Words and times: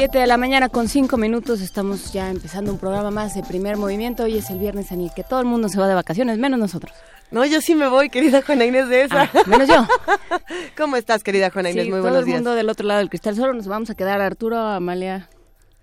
Siete 0.00 0.18
de 0.18 0.26
la 0.26 0.38
mañana 0.38 0.70
con 0.70 0.88
cinco 0.88 1.18
minutos 1.18 1.60
estamos 1.60 2.10
ya 2.10 2.30
empezando 2.30 2.72
un 2.72 2.78
programa 2.78 3.10
más 3.10 3.34
de 3.34 3.42
primer 3.42 3.76
movimiento. 3.76 4.22
Hoy 4.22 4.38
es 4.38 4.48
el 4.48 4.58
viernes 4.58 4.92
en 4.92 5.02
el 5.02 5.12
que 5.12 5.22
todo 5.24 5.40
el 5.40 5.46
mundo 5.46 5.68
se 5.68 5.78
va 5.78 5.86
de 5.88 5.94
vacaciones, 5.94 6.38
menos 6.38 6.58
nosotros. 6.58 6.94
No, 7.30 7.44
yo 7.44 7.60
sí 7.60 7.74
me 7.74 7.86
voy, 7.86 8.08
querida 8.08 8.40
Juana 8.40 8.64
Inés 8.64 8.88
de 8.88 9.02
esa. 9.02 9.24
Ah, 9.24 9.42
menos 9.44 9.68
yo. 9.68 9.86
¿Cómo 10.78 10.96
estás, 10.96 11.22
querida 11.22 11.50
Juana 11.50 11.68
Inés? 11.68 11.84
Sí, 11.84 11.90
Muy 11.90 11.98
todo 11.98 12.04
buenos 12.04 12.20
el 12.20 12.24
días. 12.24 12.36
mundo 12.38 12.54
del 12.54 12.70
otro 12.70 12.86
lado 12.86 13.00
del 13.00 13.10
cristal. 13.10 13.36
Solo 13.36 13.52
nos 13.52 13.66
vamos 13.66 13.90
a 13.90 13.94
quedar 13.94 14.22
Arturo, 14.22 14.56
Amalia, 14.58 15.28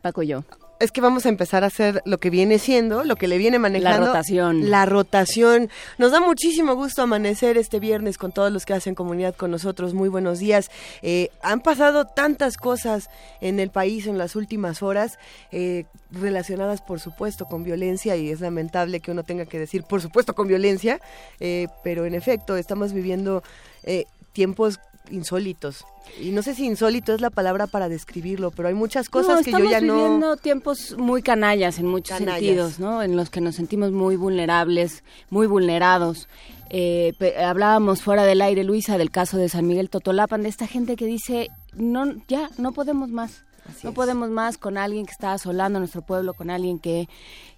Paco 0.02 0.24
y 0.24 0.30
yo. 0.30 0.44
Es 0.80 0.92
que 0.92 1.02
vamos 1.02 1.26
a 1.26 1.30
empezar 1.30 1.64
a 1.64 1.68
hacer 1.68 2.02
lo 2.06 2.20
que 2.20 2.30
viene 2.30 2.60
siendo, 2.60 3.04
lo 3.04 3.16
que 3.16 3.28
le 3.28 3.38
viene 3.38 3.60
manejando. 3.60 4.00
La 4.00 4.08
rotación. 4.08 4.70
La 4.70 4.86
rotación. 4.86 5.70
Nos 5.98 6.12
da 6.12 6.20
muchísimo 6.20 6.76
gusto 6.76 7.02
amanecer 7.02 7.58
este 7.58 7.80
viernes 7.80 8.18
con 8.18 8.32
todos 8.32 8.52
los 8.52 8.66
que 8.66 8.74
hacen 8.74 8.94
comunidad 8.94 9.36
con 9.36 9.52
nosotros. 9.52 9.94
Muy 9.94 10.10
buenos 10.10 10.40
días. 10.40 10.70
Eh, 11.02 11.30
han 11.42 11.62
pasado 11.62 12.06
tantas 12.06 12.58
cosas 12.58 13.10
en 13.42 13.60
el 13.60 13.72
país 13.72 14.08
en 14.08 14.18
las 14.18 14.36
últimas 14.36 14.84
horas, 14.84 15.18
eh, 15.52 15.86
relacionadas 16.12 16.82
por 16.82 17.00
supuesto 17.00 17.46
con 17.46 17.64
violencia 17.64 18.16
y 18.16 18.30
es 18.30 18.42
lamentable 18.42 19.00
que 19.00 19.12
uno 19.12 19.24
tenga 19.24 19.46
que 19.46 19.60
decir 19.60 19.84
por 19.84 20.02
supuesto 20.02 20.34
con 20.36 20.48
violencia, 20.48 21.00
eh, 21.40 21.68
pero 21.84 22.06
en 22.06 22.16
efecto 22.16 22.58
estamos 22.58 22.94
viviendo 22.94 23.44
eh, 23.84 24.06
tiempos 24.34 24.80
insólitos. 25.12 25.86
Y 26.22 26.32
no 26.32 26.42
sé 26.42 26.56
si 26.56 26.66
insólito 26.66 27.14
es 27.14 27.22
la 27.22 27.30
palabra 27.30 27.68
para 27.68 27.90
describirlo, 27.90 28.52
pero 28.52 28.70
hay 28.70 28.74
muchas 28.74 29.10
cosas 29.10 29.38
No, 29.40 29.44
que 29.44 29.52
yo 29.52 29.58
estamos 29.58 29.72
ya 29.72 29.82
no... 29.82 29.94
viviendo 29.96 30.38
tiempos 30.38 30.96
muy 30.98 31.22
canallas 31.22 31.80
en 31.80 31.88
muchos 31.88 32.18
Canallas. 32.18 32.40
sentidos, 32.40 32.80
¿no? 32.80 33.04
En 33.04 33.16
los 33.16 33.30
que 33.30 33.42
nos 33.42 33.56
sentimos 33.56 33.92
muy 33.92 34.16
vulnerables, 34.16 35.04
muy 35.30 35.48
vulnerados. 35.48 36.28
Eh, 36.70 37.14
pe- 37.20 37.38
hablábamos 37.44 38.02
fuera 38.02 38.24
del 38.24 38.42
aire, 38.42 38.64
Luisa, 38.64 38.98
del 38.98 39.12
caso 39.12 39.38
de 39.38 39.50
San 39.50 39.68
Miguel 39.68 39.90
Totolapan, 39.90 40.44
de 40.44 40.50
esta 40.50 40.68
gente 40.68 40.96
que 40.96 41.06
dice, 41.06 41.50
no, 41.74 42.06
ya, 42.28 42.50
no 42.58 42.72
podemos 42.74 43.10
más. 43.10 43.44
no 43.84 43.90
es. 43.90 43.96
podemos 43.96 44.30
más 44.30 44.58
con 44.58 44.78
alguien 44.78 45.06
que 45.06 45.12
está 45.12 45.34
asolando 45.34 45.78
a 45.78 45.80
nuestro 45.82 46.02
pueblo, 46.02 46.34
con 46.34 46.50
alguien 46.50 46.80
que, 46.80 47.08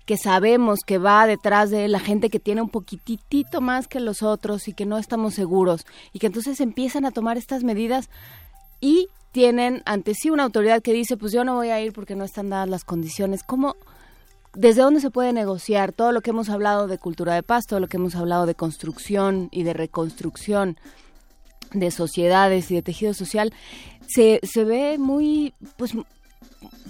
que 0.09 0.17
sabemos 0.17 0.79
que 0.83 0.97
va 0.97 1.27
detrás 1.27 1.69
de 1.69 1.88
la 1.88 1.99
gente 1.99 2.31
que 2.31 2.39
tiene 2.39 2.63
un 2.63 2.69
poquitito 2.69 3.61
más 3.61 3.88
que 3.88 3.99
los 3.99 4.23
otros 4.23 4.67
y 4.67 4.73
que 4.73 4.88
no 4.88 4.97
estamos 4.97 5.35
seguros. 5.35 5.85
Y 6.13 6.17
que 6.17 6.25
entonces 6.25 6.59
empiezan 6.61 7.05
a 7.05 7.11
tomar 7.11 7.38
estas 7.38 7.63
medidas 7.63 8.09
y 8.81 9.09
tienen 9.31 9.83
ante 9.85 10.16
sí 10.16 10.31
una 10.31 10.45
autoridad 10.45 10.81
que 10.81 10.93
dice, 10.93 11.16
pues 11.16 11.31
yo 11.31 11.43
no 11.43 11.53
voy 11.53 11.69
a 11.69 11.79
ir 11.79 11.93
porque 11.93 12.16
no 12.16 12.23
están 12.23 12.49
dadas 12.49 12.67
las 12.67 12.85
condiciones. 12.85 13.43
¿Cómo, 13.43 13.75
desde 14.55 14.81
dónde 14.81 14.99
se 14.99 15.11
puede 15.11 15.31
negociar 15.31 15.91
todo 15.91 16.11
lo 16.11 16.21
que 16.21 16.31
hemos 16.31 16.49
hablado 16.49 16.88
de 16.88 16.97
cultura 16.97 17.35
de 17.35 17.44
paz, 17.44 17.67
todo 17.67 17.79
lo 17.79 17.88
que 17.88 17.97
hemos 17.97 18.16
hablado 18.16 18.47
de 18.47 18.55
construcción 18.55 19.49
y 19.51 19.61
de 19.61 19.73
reconstrucción 19.73 20.79
de 21.71 21.91
sociedades 21.91 22.71
y 22.71 22.73
de 22.73 22.81
tejido 22.81 23.13
social, 23.13 23.53
se, 24.07 24.39
se 24.41 24.63
ve 24.63 24.97
muy, 24.97 25.53
pues, 25.77 25.94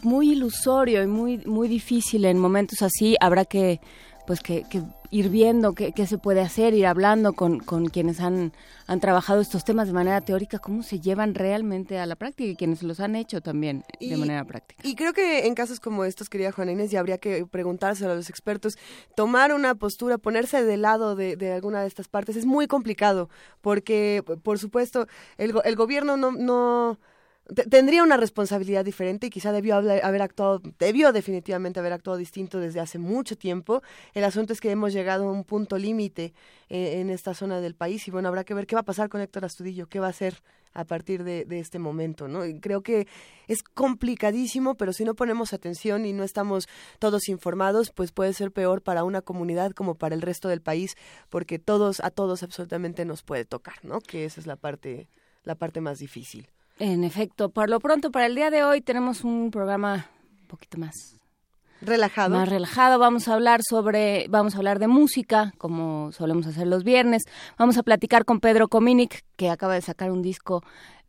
muy 0.03 0.31
ilusorio 0.31 1.03
y 1.03 1.08
muy, 1.08 1.38
muy 1.45 1.67
difícil 1.67 2.25
en 2.25 2.39
momentos 2.39 2.81
así. 2.81 3.16
Habrá 3.20 3.45
que, 3.45 3.80
pues, 4.28 4.42
que, 4.42 4.64
que 4.70 4.81
ir 5.11 5.30
viendo 5.30 5.73
qué, 5.73 5.92
qué 5.92 6.06
se 6.06 6.20
puede 6.20 6.39
hacer, 6.39 6.76
ir 6.76 6.86
hablando 6.86 7.34
con, 7.34 7.59
con 7.59 7.88
quienes 7.88 8.20
han, 8.20 8.53
han 8.86 9.00
trabajado 9.00 9.42
estos 9.42 9.66
temas 9.66 9.88
de 9.88 9.94
manera 9.94 10.22
teórica, 10.22 10.59
cómo 10.59 10.84
se 10.84 11.00
llevan 11.00 11.34
realmente 11.34 11.98
a 11.98 12.06
la 12.06 12.16
práctica 12.16 12.52
y 12.52 12.56
quienes 12.56 12.84
los 12.84 13.00
han 13.00 13.16
hecho 13.16 13.42
también 13.42 13.84
de 13.99 14.16
manera 14.17 14.45
práctica. 14.45 14.88
Y 14.88 14.94
creo 14.94 15.14
que 15.14 15.48
en 15.48 15.55
casos 15.55 15.80
como 15.80 16.05
estos, 16.05 16.30
querida 16.30 16.52
Juana 16.52 16.73
Inés, 16.73 16.92
ya 16.92 16.99
habría 16.99 17.17
que 17.17 17.45
preguntárselo 17.48 18.11
a 18.11 18.15
los 18.15 18.30
expertos, 18.30 18.77
tomar 19.15 19.52
una 19.52 19.73
postura, 19.73 20.20
ponerse 20.20 20.64
de 20.64 20.77
lado 20.77 21.15
de, 21.15 21.36
de 21.36 21.54
alguna 21.54 21.82
de 21.82 21.88
estas 21.88 22.08
partes 22.08 22.36
es 22.36 22.45
muy 22.45 22.67
complicado, 22.67 23.30
porque, 23.61 24.23
por 24.44 24.60
supuesto, 24.60 25.08
el, 25.38 25.55
el 25.65 25.76
gobierno 25.76 26.17
no... 26.17 26.99
Tendría 27.70 28.04
una 28.04 28.17
responsabilidad 28.17 28.86
diferente 28.86 29.27
y 29.27 29.30
quizá 29.30 29.52
debió 29.52 29.76
haber 29.76 30.21
actuado, 30.21 30.61
debió 30.77 31.11
definitivamente 31.11 31.80
haber 31.80 31.93
actuado 31.93 32.17
distinto 32.17 32.60
desde 32.60 32.80
hace 32.80 32.99
mucho 32.99 33.37
tiempo. 33.37 33.82
El 34.14 34.23
asunto 34.23 34.54
es 34.54 34.61
que 34.61 34.70
hemos 34.70 34.93
llegado 34.93 35.27
a 35.27 35.32
un 35.32 35.43
punto 35.43 35.77
límite 35.77 36.33
eh, 36.70 36.99
en 36.99 37.09
esta 37.09 37.33
zona 37.33 37.59
del 37.59 37.73
país 37.73 38.08
y 38.08 38.11
bueno, 38.11 38.27
habrá 38.27 38.43
que 38.43 38.54
ver 38.54 38.67
qué 38.67 38.76
va 38.76 38.82
a 38.82 38.86
pasar 38.86 39.09
con 39.09 39.21
Héctor 39.21 39.45
Astudillo, 39.45 39.88
qué 39.88 39.99
va 39.99 40.08
a 40.08 40.11
hacer 40.11 40.43
a 40.73 40.86
partir 40.86 41.23
de, 41.23 41.45
de 41.45 41.59
este 41.59 41.80
momento, 41.80 42.27
¿no? 42.27 42.45
Y 42.45 42.59
creo 42.59 42.83
que 42.83 43.08
es 43.48 43.64
complicadísimo, 43.64 44.76
pero 44.76 44.93
si 44.93 45.04
no 45.04 45.15
ponemos 45.15 45.52
atención 45.52 46.05
y 46.05 46.14
no 46.14 46.23
estamos 46.23 46.67
todos 46.99 47.30
informados, 47.30 47.89
pues 47.89 48.11
puede 48.11 48.33
ser 48.33 48.52
peor 48.52 48.83
para 48.83 49.04
una 49.04 49.21
comunidad 49.21 49.71
como 49.71 49.95
para 49.95 50.14
el 50.14 50.21
resto 50.21 50.48
del 50.49 50.61
país, 50.61 50.95
porque 51.30 51.58
todos, 51.58 51.99
a 52.02 52.11
todos 52.11 52.43
absolutamente 52.43 53.05
nos 53.05 53.23
puede 53.23 53.45
tocar, 53.45 53.83
¿no? 53.83 54.02
Que 54.02 54.26
esa 54.26 54.39
es 54.39 54.45
la 54.45 54.55
parte, 54.55 55.09
la 55.43 55.55
parte 55.55 55.82
más 55.82 55.98
difícil. 55.98 56.48
En 56.80 57.04
efecto, 57.04 57.50
por 57.50 57.70
lo 57.70 57.80
pronto, 57.82 58.10
para 58.10 58.26
el 58.26 58.36
día 58.36 58.50
de 58.50 58.64
hoy 58.64 58.80
tenemos 58.80 59.26
un 59.26 59.52
programa 59.52 60.08
un 60.42 60.48
poquito 60.48 60.78
más 60.78 61.17
Relajado. 61.82 62.36
más 62.36 62.48
relajado. 62.48 63.00
Vamos 63.00 63.28
a 63.28 63.34
hablar 63.34 63.62
sobre, 63.64 64.28
vamos 64.30 64.56
a 64.56 64.58
hablar 64.58 64.80
de 64.80 64.88
música, 64.88 65.54
como 65.58 66.12
solemos 66.14 66.48
hacer 66.48 66.68
los 66.68 66.84
viernes. 66.86 67.23
Vamos 67.58 67.78
a 67.78 67.84
platicar 67.84 68.23
con 68.23 68.39
Pedro 68.39 68.70
Cominic, 68.70 69.23
que 69.36 69.50
acaba 69.50 69.76
de 69.76 69.82
sacar 69.82 70.12
un 70.12 70.22
disco 70.22 70.64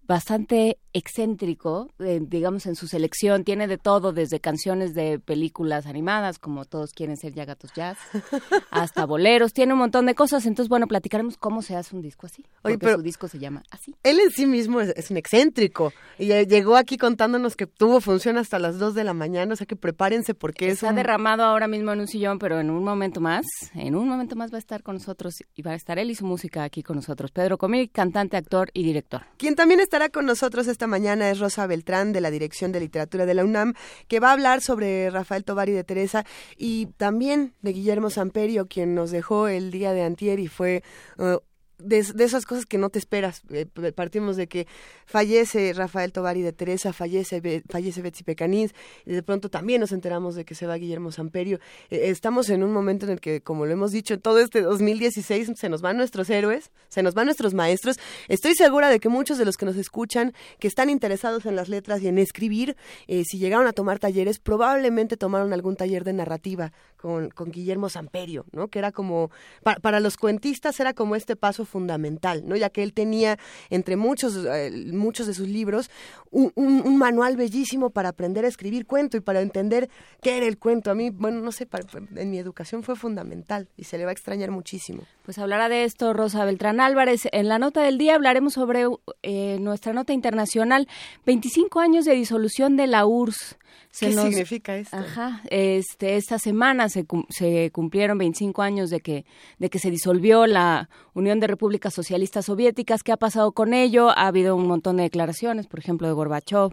bastante 0.06 0.78
excéntrico, 0.92 1.88
eh, 2.00 2.18
digamos 2.20 2.66
en 2.66 2.74
su 2.74 2.88
selección, 2.88 3.44
tiene 3.44 3.68
de 3.68 3.78
todo, 3.78 4.12
desde 4.12 4.40
canciones 4.40 4.92
de 4.94 5.20
películas 5.20 5.86
animadas, 5.86 6.38
como 6.40 6.64
todos 6.64 6.92
quieren 6.92 7.16
ser 7.16 7.32
ya 7.32 7.44
gatos 7.44 7.70
jazz, 7.74 7.96
hasta 8.70 9.06
boleros, 9.06 9.52
tiene 9.52 9.72
un 9.72 9.78
montón 9.78 10.06
de 10.06 10.14
cosas, 10.16 10.46
entonces 10.46 10.68
bueno, 10.68 10.86
platicaremos 10.88 11.36
cómo 11.36 11.62
se 11.62 11.76
hace 11.76 11.94
un 11.94 12.02
disco 12.02 12.26
así, 12.26 12.42
Oye, 12.62 12.74
porque 12.74 12.78
pero- 12.78 12.96
su 12.96 13.02
disco 13.02 13.28
se 13.28 13.38
llama 13.38 13.62
así. 13.70 13.94
Él 14.02 14.18
en 14.18 14.30
sí 14.30 14.46
mismo 14.46 14.80
es, 14.80 14.88
es 14.96 15.10
un 15.10 15.16
excéntrico 15.16 15.92
y 16.18 16.26
ya 16.26 16.42
llegó 16.42 16.76
aquí 16.76 16.96
contándonos 16.96 17.54
que 17.54 17.66
tuvo 17.66 18.00
función 18.00 18.36
hasta 18.36 18.58
las 18.58 18.78
2 18.78 18.94
de 18.94 19.04
la 19.04 19.14
mañana, 19.14 19.52
o 19.52 19.56
sea 19.56 19.66
que 19.66 19.76
prepárense 19.76 20.34
porque 20.34 20.66
es 20.68 20.74
Está 20.74 20.88
un... 20.90 20.96
derramado 20.96 21.44
ahora 21.44 21.68
mismo 21.68 21.92
en 21.92 22.00
un 22.00 22.08
sillón, 22.08 22.38
pero 22.40 22.58
en 22.58 22.70
un 22.70 22.82
momento 22.82 23.20
más, 23.20 23.44
en 23.74 23.94
un 23.94 24.08
momento 24.08 24.34
más 24.34 24.52
va 24.52 24.56
a 24.56 24.58
estar 24.58 24.82
con 24.82 24.96
nosotros 24.96 25.34
y 25.54 25.62
va 25.62 25.72
a 25.72 25.74
estar 25.76 25.98
él 26.00 26.10
y 26.10 26.14
su 26.16 26.26
música 26.26 26.64
aquí 26.64 26.82
con 26.82 26.96
nosotros. 26.96 27.30
Pedro 27.30 27.58
Comí, 27.58 27.86
cantante, 27.88 28.36
actor 28.36 28.70
y 28.74 28.82
director. 28.82 29.22
Quien 29.36 29.54
también 29.54 29.78
con 30.08 30.24
nosotros 30.24 30.66
esta 30.66 30.86
mañana 30.86 31.30
es 31.30 31.38
Rosa 31.38 31.66
Beltrán 31.66 32.12
de 32.12 32.20
la 32.20 32.30
Dirección 32.30 32.72
de 32.72 32.80
Literatura 32.80 33.26
de 33.26 33.34
la 33.34 33.44
UNAM, 33.44 33.74
que 34.08 34.18
va 34.18 34.30
a 34.30 34.32
hablar 34.32 34.62
sobre 34.62 35.10
Rafael 35.10 35.44
Tovari 35.44 35.72
de 35.72 35.84
Teresa 35.84 36.24
y 36.56 36.86
también 36.96 37.54
de 37.60 37.72
Guillermo 37.72 38.08
Samperio, 38.08 38.66
quien 38.66 38.94
nos 38.94 39.10
dejó 39.10 39.48
el 39.48 39.70
día 39.70 39.92
de 39.92 40.02
antier 40.02 40.40
y 40.40 40.48
fue 40.48 40.82
uh, 41.18 41.38
de, 41.82 41.98
esas 41.98 42.44
cosas 42.46 42.66
que 42.66 42.78
no 42.78 42.91
te 42.91 42.98
esperas. 42.98 43.42
Eh, 43.50 43.66
partimos 43.94 44.36
de 44.36 44.46
que 44.48 44.66
fallece 45.06 45.72
Rafael 45.72 46.12
Tovari 46.12 46.42
de 46.42 46.52
Teresa, 46.52 46.92
fallece, 46.92 47.62
fallece 47.68 48.02
Betsy 48.02 48.24
Pecanís, 48.24 48.74
y 49.06 49.12
de 49.12 49.22
pronto 49.22 49.48
también 49.48 49.80
nos 49.80 49.92
enteramos 49.92 50.34
de 50.34 50.44
que 50.44 50.54
se 50.54 50.66
va 50.66 50.76
Guillermo 50.76 51.12
Samperio. 51.12 51.58
Eh, 51.91 52.10
estamos 52.10 52.48
en 52.50 52.62
un 52.62 52.72
momento 52.72 53.06
en 53.06 53.12
el 53.12 53.20
que, 53.20 53.41
como 53.41 53.66
lo 53.66 53.72
hemos 53.72 53.92
dicho, 53.92 54.18
todo 54.20 54.38
este 54.41 54.60
2016 54.62 55.52
se 55.56 55.68
nos 55.68 55.80
van 55.82 55.96
nuestros 55.96 56.30
héroes, 56.30 56.70
se 56.88 57.02
nos 57.02 57.14
van 57.14 57.26
nuestros 57.26 57.54
maestros. 57.54 57.97
Estoy 58.28 58.54
segura 58.54 58.88
de 58.88 59.00
que 59.00 59.08
muchos 59.08 59.38
de 59.38 59.44
los 59.44 59.56
que 59.56 59.66
nos 59.66 59.76
escuchan, 59.76 60.32
que 60.58 60.68
están 60.68 60.91
interesados 60.91 61.47
en 61.47 61.56
las 61.56 61.68
letras 61.68 62.02
y 62.02 62.08
en 62.08 62.18
escribir, 62.18 62.76
eh, 63.08 63.24
si 63.24 63.38
llegaron 63.38 63.66
a 63.66 63.72
tomar 63.72 63.98
talleres, 63.98 64.38
probablemente 64.38 65.16
tomaron 65.16 65.52
algún 65.52 65.76
taller 65.76 66.04
de 66.04 66.12
narrativa 66.12 66.72
con, 66.97 67.30
con 67.30 67.50
Guillermo 67.50 67.88
Samperio, 67.88 68.44
¿no? 68.52 68.68
Que 68.68 68.78
era 68.78 68.92
como, 68.92 69.30
pa- 69.62 69.76
para 69.76 70.00
los 70.00 70.16
cuentistas 70.16 70.78
era 70.80 70.92
como 70.94 71.16
este 71.16 71.34
paso 71.36 71.65
fundamental, 71.70 72.42
¿no? 72.46 72.56
Ya 72.56 72.68
que 72.68 72.82
él 72.82 72.92
tenía, 72.92 73.38
entre 73.70 73.96
muchos, 73.96 74.36
eh, 74.44 74.70
muchos 74.92 75.26
de 75.26 75.34
sus 75.34 75.48
libros, 75.48 75.90
un, 76.30 76.52
manual 76.98 77.36
bellísimo 77.36 77.90
para 77.90 78.10
aprender 78.10 78.44
a 78.44 78.48
escribir 78.48 78.84
cuento 78.86 79.16
y 79.16 79.20
para 79.20 79.40
entender 79.40 79.88
qué 80.20 80.36
era 80.36 80.46
el 80.46 80.58
cuento. 80.58 80.90
A 80.90 80.94
mí, 80.94 81.10
bueno, 81.10 81.40
no 81.40 81.50
sé, 81.52 81.64
para- 81.66 81.86
en 82.16 82.30
mi 82.30 82.38
educación 82.38 82.82
fue 82.82 82.94
fundamental 82.96 83.68
y 83.76 83.84
se 83.84 83.96
le 83.96 84.04
va 84.04 84.10
a 84.10 84.12
extrañar 84.12 84.50
muchísimo. 84.50 85.04
Pues 85.24 85.38
hablará 85.38 85.68
de 85.68 85.84
esto 85.84 86.12
Rosa 86.12 86.44
Beltrán 86.44 86.80
Álvarez. 86.80 87.22
En 87.32 87.48
la 87.48 87.58
nota 87.58 87.82
del 87.82 87.96
día 87.98 88.16
hablaremos 88.16 88.54
sobre 88.54 88.84
eh, 89.22 89.58
nuestra 89.60 89.92
nota 89.92 90.12
internacional, 90.12 90.88
25 91.24 91.80
años 91.80 92.04
de 92.04 92.14
disolución 92.14 92.76
de 92.76 92.86
la 92.86 93.06
URSS. 93.06 93.56
Se 93.91 94.09
¿Qué 94.10 94.15
nos- 94.15 94.27
significa 94.27 94.77
esto? 94.77 94.97
Ajá, 94.97 95.42
este, 95.51 96.16
esta 96.16 96.39
semana 96.39 96.89
se, 96.89 97.04
se 97.28 97.71
cumplieron 97.72 98.19
25 98.19 98.63
años 98.63 98.89
de 98.91 99.01
que, 99.01 99.25
de 99.59 99.69
que 99.69 99.78
se 99.81 99.91
disolvió 99.91 100.47
la 100.47 100.89
Unión 101.13 101.41
de 101.41 101.48
Repúblicas 101.48 101.92
Socialistas 101.92 102.47
Soviéticas. 102.47 103.03
¿Qué 103.03 103.10
ha 103.13 103.16
pasado 103.16 103.51
con 103.53 103.75
ello? 103.75 104.10
Ha 104.10 104.28
habido 104.28 104.54
un 104.54 104.69
montón 104.69 104.97
de 104.98 105.03
declaraciones, 105.03 105.66
por 105.66 105.81
ejemplo, 105.81 106.07
de 106.07 106.13
Gorbachev 106.15 106.71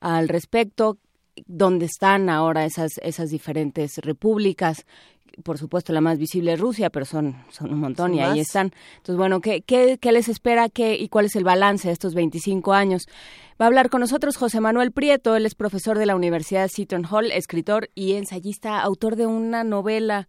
al 0.00 0.28
respecto. 0.28 0.98
¿Dónde 1.46 1.86
están 1.86 2.28
ahora 2.28 2.64
esas, 2.64 2.92
esas 3.02 3.30
diferentes 3.30 3.96
repúblicas? 3.98 4.84
Por 5.42 5.58
supuesto 5.58 5.92
la 5.92 6.00
más 6.00 6.18
visible 6.18 6.52
es 6.52 6.60
Rusia, 6.60 6.90
pero 6.90 7.04
son, 7.04 7.36
son 7.50 7.72
un 7.72 7.80
montón 7.80 8.14
y 8.14 8.20
ahí 8.20 8.40
están. 8.40 8.72
Entonces, 8.96 9.16
bueno, 9.16 9.40
¿qué, 9.40 9.62
qué, 9.62 9.98
qué 10.00 10.12
les 10.12 10.28
espera 10.28 10.68
qué, 10.68 10.94
y 10.94 11.08
cuál 11.08 11.26
es 11.26 11.36
el 11.36 11.44
balance 11.44 11.88
de 11.88 11.92
estos 11.92 12.14
25 12.14 12.72
años? 12.72 13.06
Va 13.60 13.66
a 13.66 13.68
hablar 13.68 13.90
con 13.90 14.00
nosotros 14.00 14.36
José 14.36 14.60
Manuel 14.60 14.92
Prieto, 14.92 15.36
él 15.36 15.46
es 15.46 15.54
profesor 15.54 15.98
de 15.98 16.06
la 16.06 16.16
Universidad 16.16 16.68
Seton 16.68 17.04
Hall, 17.04 17.30
escritor 17.30 17.90
y 17.94 18.14
ensayista, 18.14 18.80
autor 18.80 19.16
de 19.16 19.26
una 19.26 19.64
novela 19.64 20.26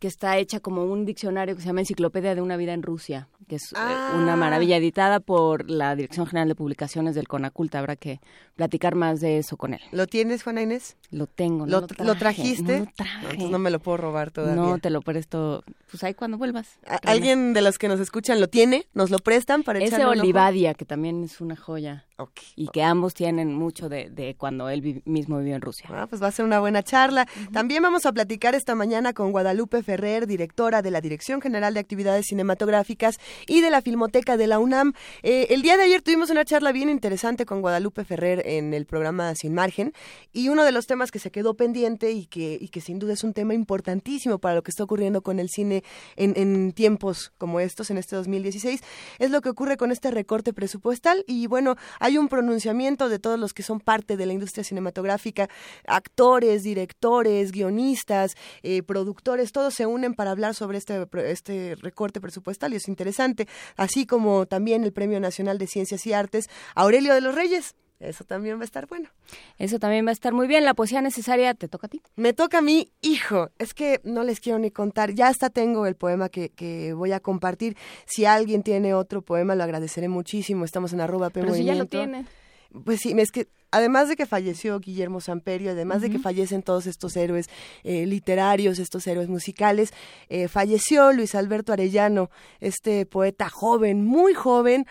que 0.00 0.08
está 0.08 0.38
hecha 0.38 0.60
como 0.60 0.82
un 0.84 1.04
diccionario 1.04 1.54
que 1.54 1.60
se 1.60 1.68
llama 1.68 1.80
Enciclopedia 1.80 2.34
de 2.34 2.40
una 2.40 2.56
vida 2.56 2.72
en 2.72 2.82
Rusia, 2.82 3.28
que 3.46 3.56
es 3.56 3.72
eh, 3.72 3.76
una 3.76 4.32
ah. 4.32 4.36
maravilla 4.36 4.78
editada 4.78 5.20
por 5.20 5.68
la 5.68 5.94
Dirección 5.94 6.26
General 6.26 6.48
de 6.48 6.54
Publicaciones 6.54 7.14
del 7.14 7.28
CONACULTA. 7.28 7.78
Habrá 7.78 7.96
que 7.96 8.18
platicar 8.56 8.94
más 8.94 9.20
de 9.20 9.36
eso 9.36 9.58
con 9.58 9.74
él. 9.74 9.80
¿Lo 9.92 10.06
tienes, 10.06 10.42
Juana 10.42 10.62
Inés? 10.62 10.96
Lo 11.10 11.26
tengo. 11.26 11.66
¿Lo, 11.66 11.86
lo, 11.98 12.14
trajiste? 12.14 12.90
No, 13.38 13.50
no 13.50 13.58
me 13.58 13.70
lo 13.70 13.78
puedo 13.78 13.98
robar 13.98 14.30
todavía. 14.30 14.56
No, 14.56 14.78
te 14.78 14.88
lo 14.88 15.02
presto, 15.02 15.64
pues 15.90 16.02
ahí 16.02 16.14
cuando 16.14 16.38
vuelvas. 16.38 16.78
¿Alguien 17.02 17.52
de 17.52 17.60
los 17.60 17.76
que 17.76 17.88
nos 17.88 18.00
escuchan 18.00 18.40
lo 18.40 18.48
tiene? 18.48 18.86
¿Nos 18.94 19.10
lo 19.10 19.18
prestan 19.18 19.64
para 19.64 19.80
Ese 19.80 20.02
Olivadia, 20.06 20.72
que 20.72 20.86
también 20.86 21.24
es 21.24 21.42
una 21.42 21.56
joya. 21.56 22.06
Y 22.56 22.68
que 22.68 22.82
ambos 22.82 23.14
tienen 23.14 23.54
mucho 23.54 23.88
de, 23.88 24.34
cuando 24.38 24.68
él 24.68 25.02
mismo 25.04 25.38
vivió 25.38 25.54
en 25.54 25.62
Rusia. 25.62 25.88
Ah, 25.90 26.06
pues 26.08 26.22
va 26.22 26.28
a 26.28 26.32
ser 26.32 26.44
una 26.44 26.60
buena 26.60 26.82
charla. 26.82 27.26
También 27.52 27.82
vamos 27.82 28.06
a 28.06 28.12
platicar 28.12 28.54
esta 28.54 28.74
mañana 28.74 29.12
con 29.12 29.32
Guadalupe 29.32 29.82
Ferrer, 29.90 30.26
directora 30.26 30.82
de 30.82 30.90
la 30.90 31.00
Dirección 31.00 31.40
General 31.40 31.72
de 31.74 31.80
Actividades 31.80 32.26
Cinematográficas 32.26 33.18
y 33.46 33.60
de 33.60 33.70
la 33.70 33.80
Filmoteca 33.80 34.36
de 34.36 34.46
la 34.46 34.58
UNAM. 34.58 34.92
Eh, 35.22 35.46
el 35.50 35.62
día 35.62 35.78
de 35.78 35.84
ayer 35.84 36.02
tuvimos 36.02 36.28
una 36.28 36.44
charla 36.44 36.72
bien 36.72 36.90
interesante 36.90 37.46
con 37.46 37.62
Guadalupe 37.62 38.04
Ferrer 38.04 38.42
en 38.46 38.74
el 38.74 38.84
programa 38.84 39.34
Sin 39.34 39.54
Margen 39.54 39.94
y 40.32 40.50
uno 40.50 40.64
de 40.64 40.72
los 40.72 40.86
temas 40.86 41.10
que 41.10 41.18
se 41.18 41.30
quedó 41.30 41.54
pendiente 41.54 42.12
y 42.12 42.26
que, 42.26 42.80
sin 42.80 42.98
duda 42.98 43.14
es 43.14 43.24
un 43.24 43.32
tema 43.32 43.54
importantísimo 43.54 44.38
para 44.38 44.56
lo 44.56 44.62
que 44.62 44.70
está 44.70 44.84
ocurriendo 44.84 45.22
con 45.22 45.40
el 45.40 45.48
cine 45.48 45.82
en, 46.16 46.72
tiempos 46.72 47.32
como 47.38 47.60
estos, 47.60 47.90
en 47.90 47.96
este 47.96 48.14
2016, 48.14 48.82
es 49.18 49.30
lo 49.30 49.40
que 49.40 49.48
ocurre 49.48 49.76
con 49.78 49.90
este 49.90 50.10
recorte 50.10 50.52
presupuestal 50.52 51.24
y 51.26 51.46
bueno, 51.46 51.76
hay 51.98 52.10
hay 52.10 52.18
un 52.18 52.28
pronunciamiento 52.28 53.08
de 53.08 53.20
todos 53.20 53.38
los 53.38 53.54
que 53.54 53.62
son 53.62 53.78
parte 53.78 54.16
de 54.16 54.26
la 54.26 54.32
industria 54.32 54.64
cinematográfica, 54.64 55.48
actores, 55.86 56.64
directores, 56.64 57.52
guionistas, 57.52 58.34
eh, 58.64 58.82
productores, 58.82 59.52
todos 59.52 59.74
se 59.80 59.86
unen 59.86 60.12
para 60.12 60.32
hablar 60.32 60.54
sobre 60.54 60.76
este, 60.76 61.06
este 61.24 61.74
recorte 61.76 62.20
presupuestal 62.20 62.74
y 62.74 62.76
es 62.76 62.86
interesante, 62.86 63.48
así 63.78 64.04
como 64.04 64.44
también 64.44 64.84
el 64.84 64.92
Premio 64.92 65.20
Nacional 65.20 65.56
de 65.56 65.66
Ciencias 65.66 66.04
y 66.04 66.12
Artes, 66.12 66.50
Aurelio 66.74 67.14
de 67.14 67.22
los 67.22 67.34
Reyes. 67.34 67.74
Eso 67.98 68.24
también 68.24 68.58
va 68.58 68.60
a 68.60 68.64
estar 68.64 68.86
bueno. 68.86 69.08
Eso 69.56 69.78
también 69.78 70.04
va 70.04 70.10
a 70.10 70.12
estar 70.12 70.34
muy 70.34 70.46
bien. 70.46 70.66
La 70.66 70.74
poesía 70.74 71.00
necesaria 71.00 71.54
te 71.54 71.66
toca 71.66 71.86
a 71.86 71.88
ti. 71.88 72.02
Me 72.14 72.34
toca 72.34 72.58
a 72.58 72.60
mí, 72.60 72.92
hijo. 73.00 73.48
Es 73.58 73.72
que 73.72 74.02
no 74.04 74.22
les 74.22 74.40
quiero 74.40 74.58
ni 74.58 74.70
contar. 74.70 75.14
Ya 75.14 75.28
hasta 75.28 75.48
tengo 75.48 75.86
el 75.86 75.96
poema 75.96 76.28
que, 76.28 76.50
que 76.50 76.92
voy 76.92 77.12
a 77.12 77.20
compartir. 77.20 77.78
Si 78.04 78.26
alguien 78.26 78.62
tiene 78.62 78.92
otro 78.92 79.22
poema, 79.22 79.54
lo 79.54 79.64
agradeceré 79.64 80.08
muchísimo. 80.08 80.66
Estamos 80.66 80.92
en 80.92 81.00
arroba 81.00 81.30
Pero 81.30 81.54
si 81.54 81.64
ya 81.64 81.74
lo 81.74 81.86
tiene. 81.86 82.26
Pues 82.84 83.00
sí, 83.00 83.14
es 83.16 83.30
que 83.30 83.48
además 83.70 84.08
de 84.08 84.16
que 84.16 84.26
falleció 84.26 84.78
Guillermo 84.80 85.20
Samperio, 85.20 85.70
además 85.70 86.02
de 86.02 86.10
que 86.10 86.18
fallecen 86.18 86.62
todos 86.62 86.86
estos 86.86 87.16
héroes 87.16 87.48
eh, 87.84 88.06
literarios, 88.06 88.78
estos 88.78 89.06
héroes 89.06 89.28
musicales, 89.28 89.92
eh, 90.28 90.48
falleció 90.48 91.12
Luis 91.12 91.34
Alberto 91.34 91.72
Arellano, 91.72 92.30
este 92.60 93.06
poeta 93.06 93.48
joven, 93.48 94.04
muy 94.04 94.34
joven, 94.34 94.86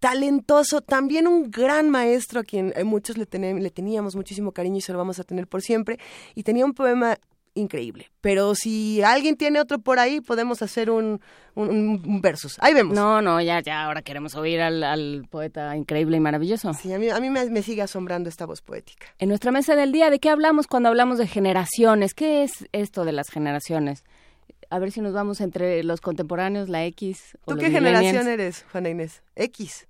talentoso, 0.00 0.82
también 0.82 1.26
un 1.26 1.50
gran 1.50 1.90
maestro 1.90 2.40
a 2.40 2.44
quien 2.44 2.72
eh, 2.76 2.84
muchos 2.84 3.16
le, 3.16 3.26
le 3.30 3.70
teníamos 3.70 4.14
muchísimo 4.16 4.52
cariño 4.52 4.78
y 4.78 4.82
se 4.82 4.92
lo 4.92 4.98
vamos 4.98 5.18
a 5.18 5.24
tener 5.24 5.46
por 5.46 5.62
siempre. 5.62 5.98
Y 6.34 6.42
tenía 6.42 6.64
un 6.64 6.74
poema 6.74 7.18
increíble. 7.56 8.10
Pero 8.20 8.54
si 8.54 9.02
alguien 9.02 9.36
tiene 9.36 9.60
otro 9.60 9.80
por 9.80 9.98
ahí, 9.98 10.20
podemos 10.20 10.62
hacer 10.62 10.90
un, 10.90 11.20
un, 11.54 12.20
versus. 12.20 12.56
Ahí 12.60 12.74
vemos. 12.74 12.94
No, 12.94 13.20
no, 13.20 13.40
ya, 13.40 13.60
ya, 13.60 13.84
ahora 13.84 14.02
queremos 14.02 14.34
oír 14.36 14.60
al, 14.60 15.26
poeta 15.30 15.76
increíble 15.76 16.18
y 16.18 16.20
maravilloso. 16.20 16.72
Sí, 16.74 16.92
a 16.92 16.98
mí, 16.98 17.08
a 17.08 17.18
mí 17.18 17.30
me, 17.30 17.48
me, 17.50 17.62
sigue 17.62 17.82
asombrando 17.82 18.28
esta 18.28 18.46
voz 18.46 18.62
poética. 18.62 19.06
En 19.18 19.28
nuestra 19.28 19.50
mesa 19.50 19.74
del 19.74 19.92
día, 19.92 20.10
¿de 20.10 20.20
qué 20.20 20.30
hablamos 20.30 20.66
cuando 20.66 20.88
hablamos 20.88 21.18
de 21.18 21.26
generaciones? 21.26 22.14
¿Qué 22.14 22.44
es 22.44 22.68
esto 22.72 23.04
de 23.04 23.12
las 23.12 23.28
generaciones? 23.28 24.04
A 24.70 24.78
ver 24.78 24.92
si 24.92 25.00
nos 25.00 25.12
vamos 25.12 25.40
entre 25.40 25.82
los 25.84 26.00
contemporáneos, 26.00 26.68
la 26.68 26.84
X. 26.86 27.38
¿Tú 27.46 27.56
qué 27.56 27.70
generación 27.70 28.28
eres, 28.28 28.64
Juana 28.70 28.90
Inés? 28.90 29.22
X. 29.34 29.88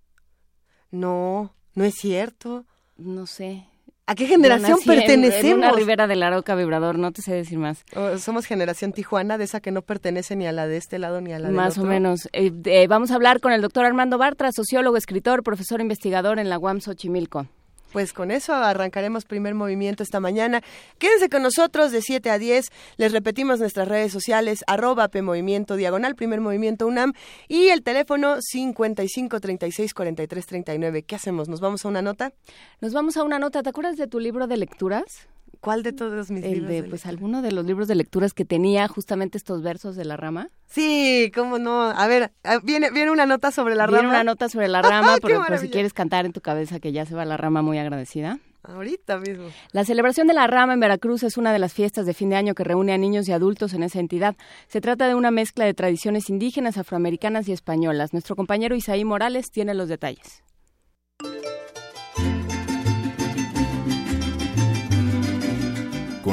No, 0.90 1.54
no 1.74 1.84
es 1.84 1.94
cierto. 1.94 2.64
No 2.96 3.26
sé. 3.26 3.66
¿A 4.08 4.14
qué 4.14 4.26
generación 4.26 4.78
pertenecemos? 4.86 5.44
En, 5.44 5.58
una 5.58 5.72
ribera 5.72 6.06
del 6.06 6.22
Arauca 6.22 6.54
vibrador, 6.54 6.96
no 6.96 7.10
te 7.10 7.22
sé 7.22 7.34
decir 7.34 7.58
más. 7.58 7.84
somos 8.18 8.46
generación 8.46 8.92
Tijuana, 8.92 9.36
de 9.36 9.44
esa 9.44 9.60
que 9.60 9.72
no 9.72 9.82
pertenece 9.82 10.36
ni 10.36 10.46
a 10.46 10.52
la 10.52 10.68
de 10.68 10.76
este 10.76 11.00
lado 11.00 11.20
ni 11.20 11.32
a 11.32 11.40
la 11.40 11.48
de 11.48 11.54
Más 11.54 11.76
o 11.76 11.84
menos. 11.84 12.28
Eh, 12.32 12.52
eh, 12.66 12.86
vamos 12.86 13.10
a 13.10 13.16
hablar 13.16 13.40
con 13.40 13.52
el 13.52 13.62
doctor 13.62 13.84
Armando 13.84 14.16
Bartra, 14.16 14.52
sociólogo, 14.52 14.96
escritor, 14.96 15.42
profesor 15.42 15.80
investigador 15.80 16.38
en 16.38 16.48
la 16.48 16.58
UAM 16.58 16.80
Xochimilco 16.80 17.48
pues 17.92 18.12
con 18.12 18.30
eso 18.30 18.54
arrancaremos 18.54 19.24
primer 19.24 19.54
movimiento 19.54 20.02
esta 20.02 20.20
mañana. 20.20 20.62
Quédense 20.98 21.28
con 21.28 21.42
nosotros 21.42 21.92
de 21.92 22.02
7 22.02 22.30
a 22.30 22.38
10. 22.38 22.70
Les 22.96 23.12
repetimos 23.12 23.60
nuestras 23.60 23.88
redes 23.88 24.12
sociales, 24.12 24.64
arroba 24.66 25.08
PMovimiento 25.08 25.76
Diagonal, 25.76 26.14
primer 26.14 26.40
movimiento 26.40 26.86
UNAM 26.86 27.12
y 27.48 27.68
el 27.68 27.82
teléfono 27.82 28.36
55 28.40 29.40
36 29.40 29.94
43 29.94 30.46
39. 30.46 31.02
¿Qué 31.02 31.14
hacemos? 31.16 31.48
¿Nos 31.48 31.60
vamos 31.60 31.84
a 31.84 31.88
una 31.88 32.02
nota? 32.02 32.32
Nos 32.80 32.92
vamos 32.92 33.16
a 33.16 33.22
una 33.22 33.38
nota. 33.38 33.62
¿Te 33.62 33.70
acuerdas 33.70 33.96
de 33.96 34.06
tu 34.06 34.20
libro 34.20 34.46
de 34.46 34.56
lecturas? 34.56 35.28
¿Cuál 35.60 35.82
de 35.82 35.92
todos 35.92 36.30
mis 36.30 36.44
libros? 36.44 36.68
De, 36.68 36.82
pues 36.84 37.06
alguno 37.06 37.42
de 37.42 37.52
los 37.52 37.64
libros 37.64 37.88
de 37.88 37.94
lecturas 37.94 38.34
que 38.34 38.44
tenía 38.44 38.86
justamente 38.88 39.38
estos 39.38 39.62
versos 39.62 39.96
de 39.96 40.04
la 40.04 40.16
rama. 40.16 40.50
Sí, 40.66 41.30
cómo 41.34 41.58
no. 41.58 41.82
A 41.82 42.06
ver, 42.06 42.32
viene, 42.62 42.90
viene 42.90 43.10
una 43.10 43.26
nota 43.26 43.50
sobre 43.50 43.74
la 43.74 43.86
rama. 43.86 43.98
Viene 43.98 44.08
una 44.10 44.24
nota 44.24 44.48
sobre 44.48 44.68
la 44.68 44.82
rama, 44.82 45.16
pero 45.20 45.44
por 45.44 45.58
si 45.58 45.68
quieres 45.68 45.92
cantar 45.92 46.26
en 46.26 46.32
tu 46.32 46.40
cabeza 46.40 46.80
que 46.80 46.92
ya 46.92 47.06
se 47.06 47.14
va 47.14 47.24
la 47.24 47.36
rama 47.36 47.62
muy 47.62 47.78
agradecida. 47.78 48.38
Ahorita 48.62 49.18
mismo. 49.18 49.46
La 49.70 49.84
celebración 49.84 50.26
de 50.26 50.34
la 50.34 50.46
rama 50.48 50.74
en 50.74 50.80
Veracruz 50.80 51.22
es 51.22 51.36
una 51.36 51.52
de 51.52 51.60
las 51.60 51.72
fiestas 51.72 52.04
de 52.04 52.14
fin 52.14 52.30
de 52.30 52.36
año 52.36 52.54
que 52.54 52.64
reúne 52.64 52.92
a 52.92 52.98
niños 52.98 53.28
y 53.28 53.32
adultos 53.32 53.74
en 53.74 53.84
esa 53.84 54.00
entidad. 54.00 54.34
Se 54.66 54.80
trata 54.80 55.06
de 55.06 55.14
una 55.14 55.30
mezcla 55.30 55.64
de 55.64 55.74
tradiciones 55.74 56.30
indígenas, 56.30 56.76
afroamericanas 56.76 57.48
y 57.48 57.52
españolas. 57.52 58.12
Nuestro 58.12 58.34
compañero 58.34 58.74
Isaí 58.74 59.04
Morales 59.04 59.52
tiene 59.52 59.74
los 59.74 59.88
detalles. 59.88 60.42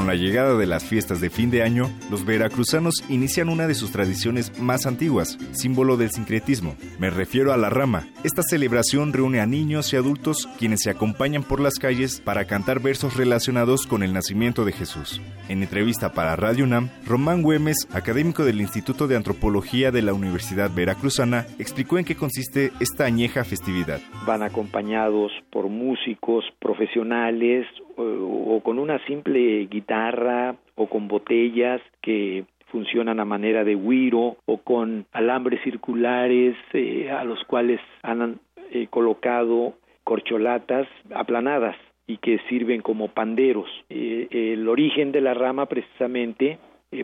Con 0.03 0.09
la 0.09 0.15
llegada 0.15 0.57
de 0.57 0.65
las 0.65 0.83
fiestas 0.83 1.21
de 1.21 1.29
fin 1.29 1.49
de 1.49 1.63
año, 1.63 1.89
los 2.11 2.25
veracruzanos 2.25 3.05
inician 3.07 3.47
una 3.47 3.67
de 3.67 3.73
sus 3.73 3.93
tradiciones 3.93 4.59
más 4.59 4.85
antiguas, 4.85 5.37
símbolo 5.53 5.95
del 5.95 6.11
sincretismo. 6.11 6.75
Me 6.99 7.09
refiero 7.09 7.53
a 7.53 7.57
la 7.57 7.69
rama. 7.69 8.05
Esta 8.25 8.41
celebración 8.41 9.13
reúne 9.13 9.39
a 9.39 9.45
niños 9.45 9.93
y 9.93 9.95
adultos 9.95 10.49
quienes 10.59 10.81
se 10.81 10.89
acompañan 10.89 11.43
por 11.43 11.61
las 11.61 11.75
calles 11.75 12.19
para 12.19 12.43
cantar 12.43 12.81
versos 12.81 13.15
relacionados 13.15 13.87
con 13.87 14.03
el 14.03 14.11
nacimiento 14.11 14.65
de 14.65 14.73
Jesús. 14.73 15.21
En 15.47 15.63
entrevista 15.63 16.11
para 16.11 16.35
Radio 16.35 16.65
UNAM, 16.65 16.89
Román 17.05 17.41
Güemes, 17.41 17.87
académico 17.93 18.43
del 18.43 18.59
Instituto 18.59 19.07
de 19.07 19.15
Antropología 19.15 19.91
de 19.91 20.01
la 20.01 20.13
Universidad 20.13 20.69
Veracruzana, 20.69 21.45
explicó 21.59 21.97
en 21.97 22.03
qué 22.03 22.17
consiste 22.17 22.73
esta 22.81 23.05
añeja 23.05 23.45
festividad. 23.45 24.01
Van 24.27 24.43
acompañados 24.43 25.31
por 25.49 25.69
músicos 25.69 26.43
profesionales 26.59 27.65
o, 27.95 28.61
con 28.63 28.79
una 28.79 28.99
simple 29.05 29.65
guitarra 29.65 30.55
o 30.75 30.87
con 30.87 31.07
botellas 31.07 31.81
que 32.01 32.45
funcionan 32.67 33.19
a 33.19 33.25
manera 33.25 33.63
de 33.63 33.75
guiro 33.75 34.37
o 34.45 34.57
con 34.57 35.05
alambres 35.11 35.61
circulares 35.63 36.55
eh, 36.73 37.11
a 37.11 37.23
los 37.23 37.43
cuales 37.43 37.79
han 38.01 38.39
eh, 38.71 38.87
colocado 38.89 39.73
corcholatas 40.03 40.87
aplanadas 41.13 41.75
y 42.07 42.17
que 42.17 42.39
sirven 42.49 42.81
como 42.81 43.09
panderos. 43.09 43.69
Eh, 43.89 44.27
el 44.53 44.67
origen 44.67 45.11
de 45.11 45.21
la 45.21 45.33
rama 45.33 45.67
precisamente 45.67 46.57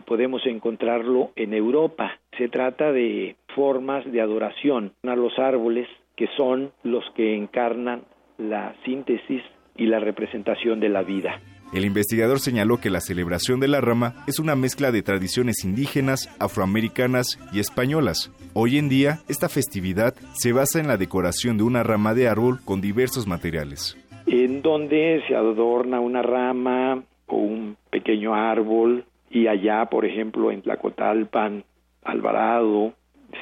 podemos 0.04 0.46
encontrarlo 0.46 1.32
en 1.34 1.52
Europa. 1.52 2.18
Se 2.38 2.48
trata 2.48 2.92
de 2.92 3.34
formas 3.56 4.04
de 4.10 4.20
adoración 4.20 4.92
a 5.02 5.16
los 5.16 5.36
árboles 5.38 5.88
que 6.14 6.28
son 6.36 6.70
los 6.84 7.04
que 7.16 7.34
encarnan 7.34 8.02
la 8.38 8.74
síntesis 8.84 9.42
y 9.80 9.86
la 9.86 9.98
representación 9.98 10.78
de 10.78 10.90
la 10.90 11.02
vida. 11.02 11.40
El 11.72 11.84
investigador 11.84 12.38
señaló 12.38 12.78
que 12.78 12.90
la 12.90 13.00
celebración 13.00 13.60
de 13.60 13.68
la 13.68 13.80
rama 13.80 14.14
es 14.26 14.38
una 14.38 14.54
mezcla 14.54 14.92
de 14.92 15.02
tradiciones 15.02 15.64
indígenas, 15.64 16.28
afroamericanas 16.38 17.38
y 17.52 17.60
españolas. 17.60 18.30
Hoy 18.54 18.76
en 18.76 18.88
día, 18.88 19.20
esta 19.28 19.48
festividad 19.48 20.14
se 20.34 20.52
basa 20.52 20.80
en 20.80 20.88
la 20.88 20.98
decoración 20.98 21.56
de 21.56 21.62
una 21.62 21.82
rama 21.82 22.12
de 22.12 22.28
árbol 22.28 22.58
con 22.64 22.80
diversos 22.80 23.26
materiales. 23.26 23.96
En 24.26 24.62
donde 24.62 25.22
se 25.26 25.34
adorna 25.34 26.00
una 26.00 26.22
rama 26.22 27.02
o 27.26 27.36
un 27.36 27.76
pequeño 27.90 28.34
árbol 28.34 29.04
y 29.30 29.46
allá, 29.46 29.86
por 29.86 30.04
ejemplo, 30.04 30.50
en 30.50 30.60
Tlacotalpan, 30.62 31.64
Alvarado, 32.02 32.92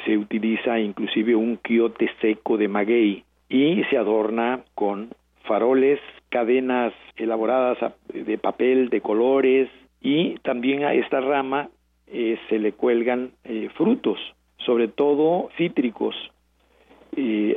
se 0.05 0.17
utiliza 0.17 0.79
inclusive 0.79 1.35
un 1.35 1.57
quiote 1.57 2.11
seco 2.21 2.59
de 2.59 2.69
maguey 2.69 3.25
y 3.49 3.83
se 3.91 3.97
adorna 3.97 4.61
con 4.75 5.09
faroles 5.45 5.99
cadenas 6.31 6.93
elaboradas 7.17 7.79
de 8.13 8.39
papel 8.39 8.89
de 8.89 9.01
colores 9.01 9.69
y 10.01 10.39
también 10.41 10.85
a 10.85 10.95
esta 10.95 11.21
rama 11.21 11.69
eh, 12.07 12.39
se 12.49 12.59
le 12.59 12.73
cuelgan 12.73 13.33
eh, 13.45 13.69
frutos, 13.77 14.19
sobre 14.59 14.89
todo 14.89 15.51
cítricos, 15.57 16.15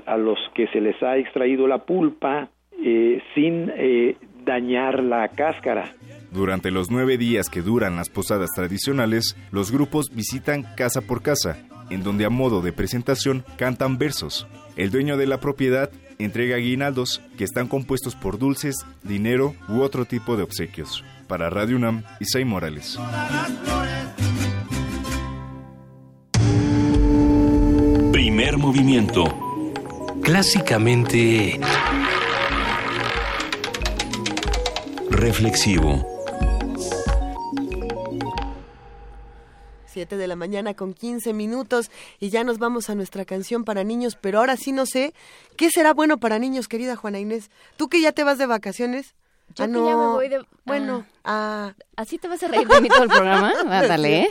a 0.08 0.18
los 0.18 0.40
que 0.56 0.66
se 0.70 0.82
les 0.82 1.02
ha 1.04 1.18
extraído 1.18 1.68
la 1.68 1.80
pulpa 1.86 2.50
sin 3.36 3.70
dañar 4.44 5.04
la 5.04 5.28
cáscara. 5.30 5.94
Durante 6.32 6.72
los 6.72 6.90
nueve 6.90 7.18
días 7.18 7.50
que 7.50 7.62
duran 7.62 7.96
las 7.96 8.10
posadas 8.10 8.50
tradicionales, 8.56 9.36
los 9.52 9.72
grupos 9.72 10.16
visitan 10.16 10.64
casa 10.76 11.02
por 11.02 11.22
casa, 11.22 11.58
en 11.90 12.04
donde 12.04 12.26
a 12.26 12.30
modo 12.30 12.62
de 12.62 12.72
presentación 12.72 13.44
cantan 13.58 13.98
versos. 13.98 14.48
El 14.78 14.92
dueño 14.92 15.18
de 15.18 15.28
la 15.28 15.40
propiedad 15.40 15.92
entrega 16.24 16.56
aguinaldos 16.56 17.22
que 17.38 17.44
están 17.44 17.68
compuestos 17.68 18.16
por 18.16 18.38
dulces, 18.38 18.76
dinero 19.04 19.56
u 19.70 19.82
otro 19.82 20.06
tipo 20.06 20.38
de 20.38 20.44
obsequios. 20.44 21.04
Para 21.28 21.50
Radio 21.50 21.78
UNAM, 21.78 22.04
Isai 22.20 22.46
Morales. 22.46 23.00
Primer 28.12 28.58
movimiento. 28.58 29.24
Clásicamente... 30.22 31.60
Reflexivo. 35.10 36.11
7 39.92 40.18
de 40.18 40.28
la 40.28 40.36
mañana 40.36 40.74
con 40.74 40.94
15 40.94 41.34
minutos 41.34 41.92
y 42.20 42.30
ya 42.30 42.44
nos 42.44 42.58
vamos 42.58 42.90
a 42.90 42.96
nuestra 42.96 43.26
canción 43.26 43.64
para 43.64 43.84
niños, 43.84 44.18
pero 44.20 44.40
ahora 44.40 44.58
sí 44.58 44.72
no 44.72 44.86
sé, 44.86 45.14
¿qué 45.58 45.70
será 45.70 45.94
bueno 45.94 46.18
para 46.18 46.40
niños, 46.40 46.68
querida 46.68 46.96
Juana 46.96 47.20
Inés? 47.20 47.52
¿Tú 47.78 47.90
que 47.90 48.02
ya 48.02 48.12
te 48.12 48.24
vas 48.24 48.38
de 48.38 48.46
vacaciones? 48.46 49.14
Yo 49.56 49.66
ah, 49.66 49.68
no. 49.68 49.86
ya 49.86 49.98
me 49.98 50.08
voy 50.08 50.30
de... 50.30 50.46
Bueno, 50.64 51.06
ah. 51.26 51.74
¿así 51.98 52.18
te 52.18 52.28
vas 52.28 52.42
a 52.44 52.48
reír 52.48 52.68
de 52.68 52.82
mí 52.82 52.88
todo 52.88 53.04
el 53.04 53.10
programa? 53.10 53.52
Ándale, 53.60 54.30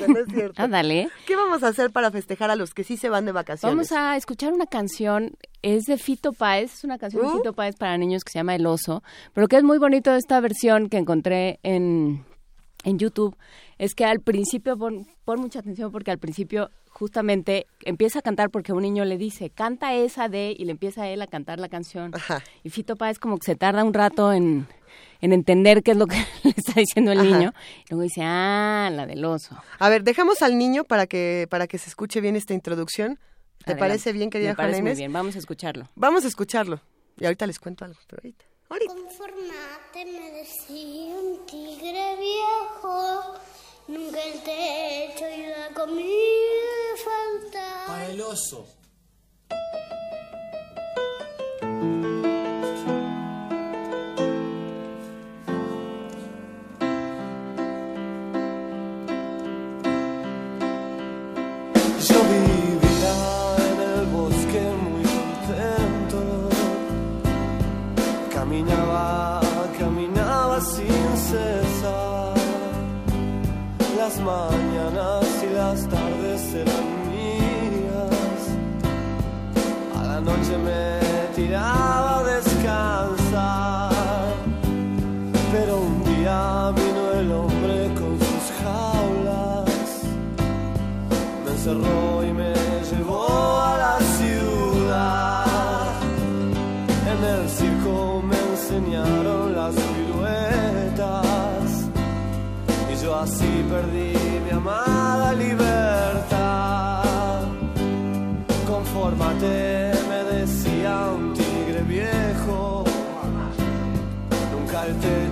Ándale. 0.56 1.08
¿Qué 1.26 1.36
vamos 1.36 1.62
a 1.62 1.68
hacer 1.68 1.90
para 1.90 2.10
festejar 2.10 2.50
a 2.50 2.56
los 2.56 2.72
que 2.72 2.84
sí 2.84 2.96
se 2.96 3.10
van 3.10 3.26
de 3.26 3.32
vacaciones? 3.32 3.74
Vamos 3.74 3.92
a 3.92 4.16
escuchar 4.16 4.52
una 4.52 4.66
canción, 4.66 5.32
es 5.62 5.84
de 5.84 5.98
Fito 5.98 6.32
Páez, 6.32 6.74
es 6.74 6.84
una 6.84 6.98
canción 6.98 7.22
de 7.22 7.28
uh. 7.28 7.36
Fito 7.38 7.52
Páez 7.52 7.76
para 7.76 7.98
niños 7.98 8.24
que 8.24 8.32
se 8.32 8.38
llama 8.38 8.54
El 8.54 8.66
Oso, 8.66 9.02
pero 9.34 9.46
que 9.48 9.56
es 9.56 9.62
muy 9.62 9.78
bonito 9.78 10.14
esta 10.14 10.40
versión 10.40 10.88
que 10.88 10.96
encontré 10.96 11.60
en, 11.62 12.24
en 12.84 12.98
YouTube 12.98 13.36
es 13.78 13.94
que 13.94 14.04
al 14.04 14.20
principio, 14.20 14.76
pon, 14.76 15.06
mucha 15.26 15.60
atención 15.60 15.90
porque 15.92 16.10
al 16.10 16.18
principio 16.18 16.70
justamente 16.88 17.66
empieza 17.84 18.18
a 18.18 18.22
cantar 18.22 18.50
porque 18.50 18.72
un 18.72 18.82
niño 18.82 19.04
le 19.04 19.16
dice, 19.16 19.50
canta 19.50 19.94
esa 19.94 20.28
de, 20.28 20.54
y 20.56 20.64
le 20.64 20.72
empieza 20.72 21.02
a 21.02 21.08
él 21.08 21.22
a 21.22 21.26
cantar 21.26 21.58
la 21.58 21.68
canción. 21.68 22.12
Y 22.62 22.70
Fito 22.70 22.96
Páez 22.96 23.18
como 23.18 23.38
que 23.38 23.46
se 23.46 23.56
tarda 23.56 23.84
un 23.84 23.94
rato 23.94 24.32
en, 24.32 24.66
entender 25.20 25.82
qué 25.82 25.92
es 25.92 25.96
lo 25.96 26.06
que 26.06 26.16
le 26.44 26.54
está 26.56 26.74
diciendo 26.74 27.12
el 27.12 27.22
niño. 27.22 27.52
Y 27.86 27.90
luego 27.90 28.02
dice, 28.02 28.22
ah, 28.22 28.90
la 28.92 29.06
del 29.06 29.24
oso. 29.24 29.56
A 29.78 29.88
ver, 29.88 30.02
dejamos 30.02 30.42
al 30.42 30.58
niño 30.58 30.84
para 30.84 31.06
que, 31.06 31.46
para 31.48 31.66
que 31.66 31.78
se 31.78 31.88
escuche 31.88 32.20
bien 32.20 32.36
esta 32.36 32.54
introducción. 32.54 33.18
¿Te 33.64 33.76
parece 33.76 34.12
bien, 34.12 34.30
querida 34.30 34.50
Me 34.50 34.56
parece 34.56 34.82
muy 34.82 34.94
bien, 34.94 35.12
vamos 35.12 35.36
a 35.36 35.38
escucharlo. 35.38 35.88
Vamos 35.94 36.24
a 36.24 36.28
escucharlo. 36.28 36.80
Y 37.18 37.26
ahorita 37.26 37.46
les 37.46 37.58
cuento 37.58 37.84
algo, 37.84 38.00
pero 38.08 38.20
ahorita. 38.22 38.49
Conformate, 38.78 40.04
me 40.04 40.30
decía 40.30 41.16
un 41.16 41.44
tigre 41.44 42.16
viejo 42.16 43.34
Nunca 43.88 44.22
el 44.22 44.40
techo 44.44 45.28
y 45.28 45.46
la 45.46 45.74
comida 45.74 46.06
falta. 47.04 47.84
Para 47.88 48.06
el 48.06 48.20
oso. 48.20 48.68
Me 80.64 81.00
tiraba 81.34 82.20
a 82.20 82.22
descansar. 82.24 83.90
Pero 85.52 85.80
un 85.80 86.04
día 86.04 86.72
vino 86.80 87.02
el 87.20 87.32
hombre 87.32 87.76
con 87.98 88.18
sus 88.18 88.44
jaulas. 88.62 90.02
Me 91.44 91.50
encerró 91.50 91.99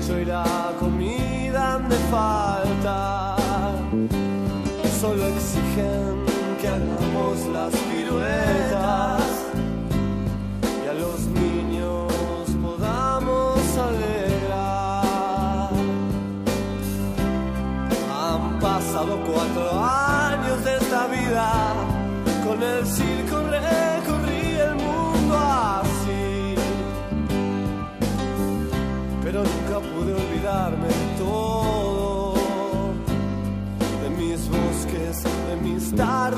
el 0.09 0.15
techo 0.15 0.21
y 0.21 0.25
la 0.25 0.73
comida 0.79 1.79
de 1.89 1.97
falta. 2.11 3.37
Solo 5.01 5.27
exigen 5.27 5.68
de 35.99 36.38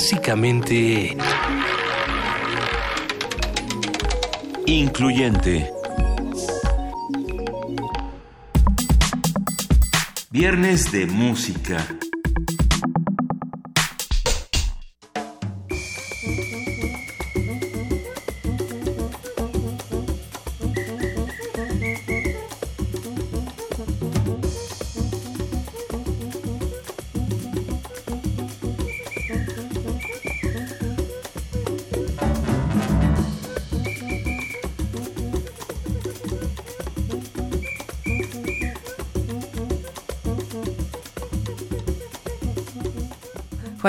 Clásicamente... 0.00 1.14
Incluyente. 4.64 5.70
Viernes 10.30 10.90
de 10.90 11.04
música. 11.04 11.86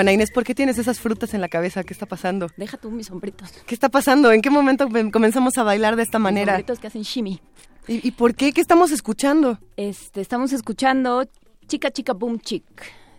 Juana 0.02 0.14
Inés, 0.14 0.32
¿por 0.32 0.42
qué 0.42 0.52
tienes 0.52 0.78
esas 0.78 0.98
frutas 0.98 1.32
en 1.32 1.40
la 1.40 1.48
cabeza? 1.48 1.84
¿Qué 1.84 1.92
está 1.92 2.06
pasando? 2.06 2.48
Deja 2.56 2.76
tú 2.76 2.90
mis 2.90 3.06
sombritos. 3.06 3.52
¿Qué 3.64 3.72
está 3.72 3.88
pasando? 3.88 4.32
¿En 4.32 4.42
qué 4.42 4.50
momento 4.50 4.88
comenzamos 5.12 5.56
a 5.58 5.62
bailar 5.62 5.94
de 5.94 6.02
esta 6.02 6.18
Mis 6.18 6.24
manera? 6.24 6.54
sombritos 6.54 6.80
que 6.80 6.88
hacen 6.88 7.02
shimmy. 7.02 7.40
¿Y, 7.86 8.08
y 8.08 8.10
por 8.10 8.34
qué? 8.34 8.52
¿Qué 8.52 8.60
estamos 8.60 8.90
escuchando? 8.90 9.60
Este, 9.76 10.20
estamos 10.20 10.52
escuchando 10.52 11.24
Chica 11.68 11.92
Chica 11.92 12.14
Boom 12.14 12.40
Chick 12.40 12.64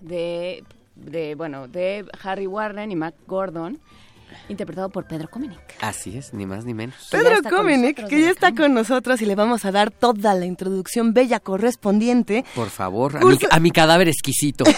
de, 0.01 0.65
de, 0.97 1.35
bueno, 1.35 1.69
de 1.69 2.05
Harry 2.21 2.47
Warren 2.47 2.91
y 2.91 2.97
Mac 2.97 3.15
Gordon, 3.27 3.79
interpretado 4.49 4.89
por 4.89 5.05
Pedro 5.07 5.29
Cominic. 5.29 5.59
Así 5.81 6.17
es, 6.17 6.33
ni 6.33 6.45
más 6.45 6.65
ni 6.65 6.73
menos. 6.73 6.95
Pedro 7.11 7.41
nosotros 7.41 7.65
que 8.09 8.21
ya 8.21 8.29
está 8.29 8.53
con 8.53 8.73
nosotros 8.73 9.21
y 9.21 9.25
le 9.25 9.35
vamos 9.35 9.65
a 9.65 9.71
dar 9.71 9.91
toda 9.91 10.33
la 10.33 10.45
introducción 10.45 11.13
bella 11.13 11.39
correspondiente. 11.39 12.45
Por 12.55 12.69
favor, 12.69 13.17
a 13.17 13.21
Curso- 13.21 13.41
mi, 13.41 13.47
a 13.51 13.59
mi 13.59 13.71
cadáver 13.71 14.07
exquisito. 14.07 14.63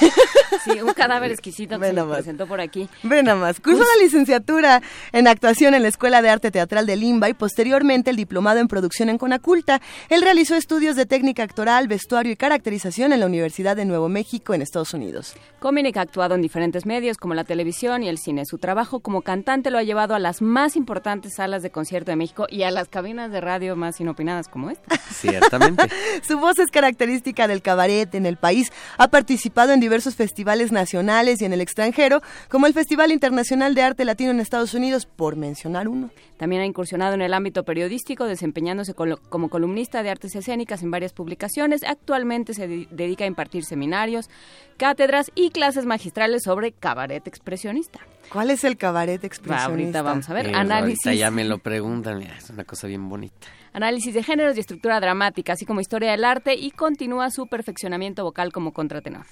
Sí, 0.64 0.82
un 0.82 0.94
cadáver 0.94 1.30
exquisito 1.32 1.80
que 1.80 1.94
se 1.94 2.04
presentó 2.04 2.48
por 2.48 2.60
aquí. 2.60 2.90
Ve 3.04 3.22
nada 3.22 3.38
más. 3.40 3.60
Cursó 3.60 3.82
la 3.84 4.04
licenciatura 4.04 4.82
en 5.12 5.28
actuación 5.28 5.76
en 5.76 5.84
la 5.84 5.90
Escuela 5.90 6.24
de 6.24 6.30
Arte 6.30 6.50
Teatral 6.50 6.88
de 6.88 6.96
Limba 6.96 7.30
y 7.30 7.36
posteriormente 7.36 8.10
el 8.10 8.16
diplomado 8.16 8.60
en 8.60 8.68
producción 8.68 9.10
en 9.10 9.20
Conaculta. 9.20 9.80
Él 10.10 10.24
realizó 10.24 10.56
estudios 10.56 10.96
de 10.96 11.06
técnica 11.06 11.44
actoral, 11.44 11.88
vestuario 11.88 12.32
y 12.32 12.36
caracterización 12.36 13.14
en 13.14 13.20
la 13.20 13.28
Universidad 13.28 13.76
de 13.76 13.86
Nuevo 13.86 14.10
México 14.10 14.56
en 14.56 14.64
Estados 14.64 14.96
Unidos. 14.96 15.36
Cominic 15.60 15.98
ha 15.98 16.02
actuado 16.02 16.34
en 16.34 16.42
diferentes 16.42 16.88
medios 16.88 17.18
como 17.18 17.36
la 17.36 17.44
televisión 17.44 18.02
y 18.02 18.10
el 18.10 18.18
cine. 18.18 18.44
Su 18.48 18.58
trabajo 18.58 19.02
como 19.02 19.22
cantante 19.22 19.45
lo 19.46 19.78
ha 19.78 19.84
llevado 19.84 20.16
a 20.16 20.20
las 20.20 20.42
más 20.42 20.76
importantes 20.76 21.36
salas 21.36 21.62
de 21.62 21.70
concierto 21.70 22.12
de 22.12 22.16
México 22.16 22.48
y 22.50 22.64
a 22.64 22.72
las 22.72 22.90
cabinas 22.90 23.32
de 23.32 23.40
radio 23.42 23.76
más 23.76 24.00
inopinadas 24.02 24.48
como 24.48 24.72
esta. 24.72 24.96
Ciertamente. 25.12 25.88
Su 26.28 26.40
voz 26.40 26.58
es 26.60 26.72
característica 26.72 27.48
del 27.48 27.62
cabaret 27.62 28.14
en 28.16 28.26
el 28.26 28.38
país. 28.38 28.72
Ha 28.98 29.08
participado 29.10 29.72
en 29.72 29.80
diversos 29.80 30.16
festivales 30.16 30.72
nacionales 30.72 31.42
y 31.42 31.46
en 31.46 31.54
el 31.54 31.62
extranjero, 31.62 32.22
como 32.50 32.66
el 32.68 32.74
Festival 32.74 33.12
Internacional 33.12 33.76
de 33.76 33.84
Arte 33.84 34.04
Latino 34.06 34.32
en 34.32 34.40
Estados 34.40 34.74
Unidos, 34.74 35.06
por 35.06 35.36
mencionar 35.36 35.88
uno. 35.88 36.10
También 36.38 36.62
ha 36.64 36.66
incursionado 36.66 37.14
en 37.14 37.22
el 37.22 37.34
ámbito 37.34 37.64
periodístico, 37.64 38.26
desempeñándose 38.26 38.94
como 38.94 39.50
columnista 39.50 40.04
de 40.04 40.10
artes 40.10 40.36
escénicas 40.36 40.84
en 40.84 40.92
varias 40.92 41.14
publicaciones. 41.14 41.84
Actualmente 41.84 42.54
se 42.54 42.68
de- 42.68 42.88
dedica 42.92 43.24
a 43.24 43.28
impartir 43.28 43.64
seminarios, 43.64 44.30
cátedras 44.78 45.32
y 45.36 45.50
clases 45.50 45.86
magistrales 45.86 46.44
sobre 46.44 46.72
cabaret 46.72 47.26
expresionista. 47.28 48.00
¿Cuál 48.30 48.52
es 48.52 48.64
el 48.64 48.78
cabaret 48.78 49.24
expresionista? 49.24 49.72
ahorita 49.72 50.02
vamos 50.02 50.30
a 50.30 50.34
ver. 50.34 50.48
Eh, 50.48 50.52
análisis. 50.56 51.06
ahorita 51.06 51.20
ya 51.20 51.32
me 51.32 51.44
lo 51.44 51.60
preguntan, 51.60 52.22
es 52.22 52.50
una 52.50 52.64
cosa 52.64 52.88
bien 52.88 53.08
bonita. 53.08 53.48
Análisis 53.74 54.14
de 54.14 54.24
géneros 54.24 54.58
y 54.58 54.62
estructura 54.62 55.00
dramática, 55.00 55.54
así 55.54 55.66
como 55.66 55.82
historia 55.82 56.12
del 56.12 56.24
arte 56.24 56.56
y 56.56 56.72
continúa 56.72 57.30
su 57.30 57.48
perfeccionamiento 57.48 58.24
vocal 58.24 58.52
como 58.52 58.72
contratenor. 58.74 59.26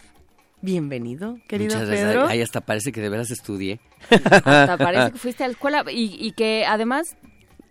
Bienvenido, 0.61 1.37
querido 1.47 1.73
Muchas 1.73 1.87
gracias. 1.87 2.09
Pedro. 2.09 2.27
Ahí 2.27 2.41
hasta 2.41 2.61
parece 2.61 2.91
que 2.91 3.01
de 3.01 3.09
veras 3.09 3.31
estudié. 3.31 3.79
Hasta 4.09 4.77
parece 4.77 5.11
que 5.11 5.17
fuiste 5.19 5.43
a 5.43 5.47
la 5.47 5.53
escuela 5.53 5.83
y, 5.91 6.15
y 6.19 6.31
que 6.31 6.65
además 6.65 7.17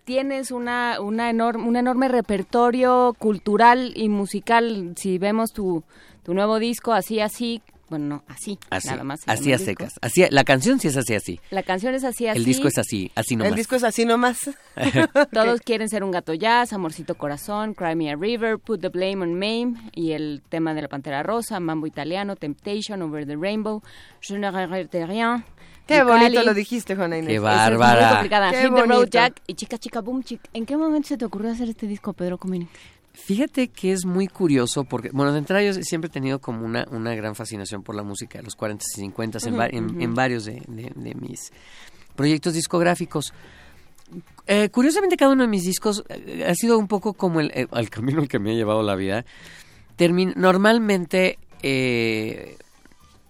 tienes 0.03 0.51
una, 0.51 0.99
una 0.99 1.29
enorme, 1.29 1.63
un 1.63 1.75
enorme 1.75 2.07
repertorio 2.07 3.15
cultural 3.17 3.93
y 3.95 4.09
musical. 4.09 4.93
Si 4.95 5.17
vemos 5.17 5.53
tu, 5.53 5.83
tu 6.23 6.33
nuevo 6.33 6.59
disco, 6.59 6.93
así, 6.93 7.19
así, 7.19 7.61
bueno, 7.89 8.05
no, 8.07 8.23
así, 8.27 8.57
Así, 8.71 8.87
nada 8.87 9.03
más. 9.03 9.21
así 9.27 9.53
a 9.53 9.59
secas. 9.59 9.93
Así, 10.01 10.25
la 10.31 10.43
canción 10.43 10.79
sí 10.79 10.87
es 10.87 10.97
así, 10.97 11.13
así. 11.13 11.39
La 11.51 11.61
canción 11.61 11.93
es 11.93 12.03
así, 12.03 12.27
así. 12.27 12.39
El 12.39 12.45
disco 12.45 12.67
es 12.67 12.77
así, 12.79 13.11
así 13.13 13.35
nomás. 13.35 13.51
El 13.51 13.55
disco 13.55 13.75
es 13.75 13.83
así 13.83 14.05
nomás. 14.05 14.37
Todos 15.31 15.61
quieren 15.61 15.89
ser 15.89 16.03
un 16.03 16.09
gato 16.11 16.33
jazz, 16.33 16.73
Amorcito 16.73 17.15
Corazón, 17.15 17.73
Cry 17.75 17.95
Me 17.95 18.09
a 18.11 18.15
River, 18.15 18.57
Put 18.57 18.81
the 18.81 18.89
Blame 18.89 19.21
on 19.21 19.33
Mame 19.33 19.75
y 19.93 20.13
el 20.13 20.41
tema 20.49 20.73
de 20.73 20.81
la 20.81 20.87
Pantera 20.87 21.21
Rosa, 21.23 21.59
Mambo 21.59 21.85
Italiano, 21.85 22.35
Temptation, 22.35 23.01
Over 23.03 23.27
the 23.27 23.35
Rainbow, 23.35 23.83
Je 24.21 24.39
ne 24.39 24.49
regrette 24.49 25.05
rien. 25.05 25.43
Qué 25.85 25.99
Yucali. 25.99 26.23
bonito 26.23 26.43
lo 26.43 26.53
dijiste, 26.53 26.95
Juana 26.95 27.17
Inés. 27.17 27.27
Qué 27.27 27.35
Esa 27.35 27.51
es 27.53 27.77
bárbara. 27.77 28.01
muy 28.05 28.11
complicada. 28.13 28.51
Qué 28.51 28.61
Hit 28.61 28.73
the 28.73 28.81
Road. 28.83 29.09
Jack 29.09 29.41
y 29.45 29.53
Chica 29.55 29.77
Chica 29.77 29.99
Boom 29.99 30.23
Chick. 30.23 30.39
¿En 30.53 30.65
qué 30.65 30.77
momento 30.77 31.09
se 31.09 31.17
te 31.17 31.25
ocurrió 31.25 31.51
hacer 31.51 31.67
este 31.67 31.85
disco, 31.87 32.13
Pedro 32.13 32.37
Comini? 32.37 32.69
Fíjate 33.13 33.67
que 33.69 33.91
es 33.93 34.05
muy 34.05 34.27
curioso 34.27 34.83
porque, 34.85 35.09
bueno, 35.13 35.31
de 35.31 35.37
entrada 35.39 35.63
yo 35.63 35.73
siempre 35.83 36.07
he 36.09 36.11
tenido 36.11 36.39
como 36.39 36.65
una, 36.65 36.85
una 36.91 37.13
gran 37.15 37.35
fascinación 37.35 37.83
por 37.83 37.95
la 37.95 38.03
música 38.03 38.39
de 38.39 38.43
los 38.43 38.55
40 38.55 38.83
y 38.97 38.99
50 39.01 39.37
en, 39.49 39.53
en- 39.77 40.01
en 40.01 40.13
varios 40.15 40.45
de, 40.45 40.63
de- 40.67 40.91
de 40.95 41.15
mis 41.15 41.51
proyectos 42.15 42.53
discográficos. 42.53 43.33
Eh, 44.47 44.69
curiosamente 44.69 45.15
cada 45.15 45.31
uno 45.31 45.43
de 45.43 45.47
mis 45.47 45.63
discos 45.63 46.03
eh, 46.09 46.45
ha 46.47 46.53
sido 46.55 46.77
un 46.77 46.87
poco 46.87 47.13
como 47.13 47.39
el, 47.39 47.51
eh, 47.53 47.67
el 47.71 47.89
camino 47.89 48.19
al 48.19 48.27
que 48.27 48.39
me 48.39 48.51
ha 48.51 48.55
llevado 48.55 48.81
la 48.83 48.95
vida. 48.95 49.25
Termin- 49.97 50.33
normalmente, 50.35 51.37
eh, 51.61 52.57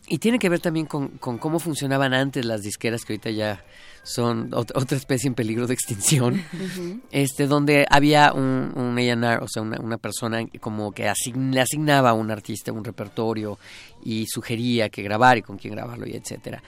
y 0.08 0.18
tiene 0.18 0.40
que 0.40 0.50
ver 0.50 0.60
también 0.60 0.86
con, 0.86 1.10
con 1.20 1.38
cómo 1.38 1.60
funcionaban 1.60 2.14
antes 2.14 2.46
las 2.46 2.62
disqueras 2.62 3.04
que 3.06 3.14
ahorita 3.14 3.30
ya 3.32 3.64
son 4.04 4.52
ot- 4.52 4.72
otra 4.76 4.98
especie 4.98 5.28
en 5.30 5.34
peligro 5.34 5.66
de 5.66 5.74
extinción 5.74 6.44
este 7.12 7.48
donde 7.48 7.86
había 7.90 8.34
un, 8.34 8.72
un 8.76 8.98
A&R, 8.98 9.38
o 9.42 9.48
sea, 9.48 9.62
una, 9.62 9.80
una 9.80 9.98
persona 9.98 10.46
como 10.60 10.92
que 10.92 11.08
asign- 11.10 11.52
le 11.54 11.62
asignaba 11.62 12.10
a 12.10 12.14
un 12.14 12.30
artista 12.30 12.72
un 12.72 12.84
repertorio 12.84 13.58
y 14.04 14.26
sugería 14.28 14.90
que 14.90 15.02
grabar 15.04 15.38
y 15.38 15.42
con 15.42 15.58
quién 15.58 15.74
grabarlo 15.76 16.06
y 16.08 16.12
etcétera. 16.16 16.62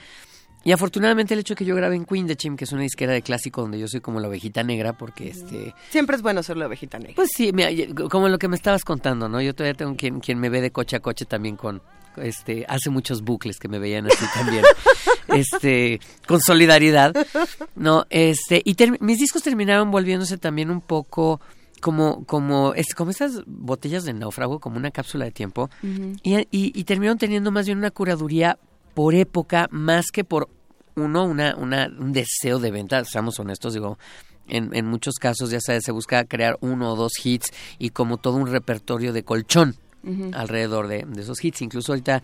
Y 0.64 0.72
afortunadamente 0.72 1.32
el 1.34 1.40
hecho 1.40 1.54
de 1.54 1.58
que 1.58 1.64
yo 1.64 1.76
grabé 1.76 1.94
en 1.94 2.04
Queen 2.04 2.26
de 2.26 2.34
Chim, 2.34 2.56
que 2.56 2.64
es 2.64 2.72
una 2.72 2.82
disquera 2.82 3.12
de 3.12 3.22
clásico 3.22 3.60
donde 3.60 3.78
yo 3.78 3.86
soy 3.86 4.00
como 4.00 4.18
la 4.18 4.26
ovejita 4.26 4.64
negra, 4.64 4.94
porque 4.94 5.28
este... 5.28 5.72
Siempre 5.90 6.16
es 6.16 6.22
bueno 6.22 6.42
ser 6.42 6.56
la 6.56 6.66
ovejita 6.66 6.98
negra. 6.98 7.14
Pues 7.14 7.28
sí, 7.36 7.52
mira, 7.52 7.68
como 8.10 8.28
lo 8.28 8.36
que 8.38 8.48
me 8.48 8.56
estabas 8.56 8.82
contando, 8.82 9.28
¿no? 9.28 9.40
Yo 9.40 9.54
todavía 9.54 9.74
tengo 9.74 9.94
quien, 9.94 10.18
quien 10.18 10.40
me 10.40 10.48
ve 10.48 10.60
de 10.60 10.72
coche 10.72 10.96
a 10.96 11.00
coche 11.00 11.24
también 11.24 11.56
con... 11.56 11.82
Este, 12.16 12.64
hace 12.66 12.88
muchos 12.90 13.20
bucles 13.22 13.58
que 13.58 13.68
me 13.68 13.78
veían 13.78 14.06
así 14.06 14.24
también, 14.34 14.64
este, 15.36 16.00
con 16.26 16.40
solidaridad, 16.40 17.14
no, 17.74 18.06
este, 18.10 18.62
y 18.64 18.76
mis 19.00 19.18
discos 19.18 19.42
terminaron 19.42 19.90
volviéndose 19.90 20.38
también 20.38 20.70
un 20.70 20.80
poco 20.80 21.40
como, 21.80 22.24
como, 22.24 22.74
es, 22.74 22.94
como 22.94 23.10
estas 23.10 23.42
botellas 23.46 24.04
de 24.04 24.12
náufrago, 24.12 24.58
como 24.58 24.76
una 24.76 24.90
cápsula 24.90 25.24
de 25.24 25.30
tiempo, 25.30 25.70
y, 26.22 26.36
y, 26.36 26.46
y 26.50 26.84
terminaron 26.84 27.18
teniendo 27.18 27.50
más 27.52 27.66
bien 27.66 27.78
una 27.78 27.90
curaduría 27.90 28.58
por 28.94 29.14
época 29.14 29.68
más 29.70 30.06
que 30.10 30.24
por 30.24 30.48
uno 30.94 31.24
una, 31.24 31.54
una 31.56 31.88
un 31.98 32.12
deseo 32.12 32.58
de 32.58 32.70
venta, 32.70 33.04
seamos 33.04 33.38
honestos, 33.38 33.74
digo, 33.74 33.98
en, 34.48 34.74
en 34.74 34.86
muchos 34.86 35.14
casos 35.16 35.50
ya 35.50 35.60
sabes, 35.60 35.84
se 35.84 35.92
busca 35.92 36.24
crear 36.24 36.56
uno 36.60 36.92
o 36.92 36.96
dos 36.96 37.12
hits 37.22 37.52
y 37.78 37.90
como 37.90 38.16
todo 38.16 38.36
un 38.36 38.46
repertorio 38.46 39.12
de 39.12 39.22
colchón 39.22 39.76
alrededor 40.32 40.86
de, 40.86 41.04
de 41.04 41.22
esos 41.22 41.44
hits, 41.44 41.62
incluso 41.62 41.90
ahorita 41.90 42.22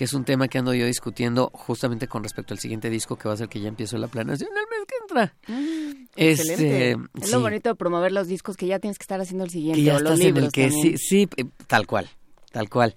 que 0.00 0.04
es 0.04 0.14
un 0.14 0.24
tema 0.24 0.48
que 0.48 0.56
ando 0.56 0.72
yo 0.72 0.86
discutiendo 0.86 1.50
justamente 1.52 2.08
con 2.08 2.22
respecto 2.22 2.54
al 2.54 2.58
siguiente 2.58 2.88
disco 2.88 3.16
que 3.16 3.28
va 3.28 3.34
a 3.34 3.36
ser 3.36 3.50
que 3.50 3.60
ya 3.60 3.68
empiezo 3.68 3.98
la 3.98 4.08
planeación 4.08 4.48
el 4.48 4.54
mes 4.54 4.86
que 4.88 4.94
entra. 5.02 5.34
Este, 6.16 6.52
excelente. 6.52 6.90
Es 7.20 7.26
sí, 7.26 7.32
lo 7.32 7.40
bonito 7.42 7.68
de 7.68 7.74
promover 7.74 8.10
los 8.10 8.26
discos 8.26 8.56
que 8.56 8.66
ya 8.66 8.78
tienes 8.78 8.96
que 8.96 9.02
estar 9.02 9.20
haciendo 9.20 9.44
el 9.44 9.50
siguiente. 9.50 9.78
que 9.78 9.84
ya 9.84 9.96
o 9.96 10.00
los 10.00 10.18
en 10.18 10.38
el 10.38 10.50
que 10.50 10.68
también. 10.68 10.96
sí, 10.96 10.96
sí, 10.96 11.28
eh, 11.36 11.44
tal 11.66 11.86
cual, 11.86 12.08
tal 12.50 12.70
cual. 12.70 12.94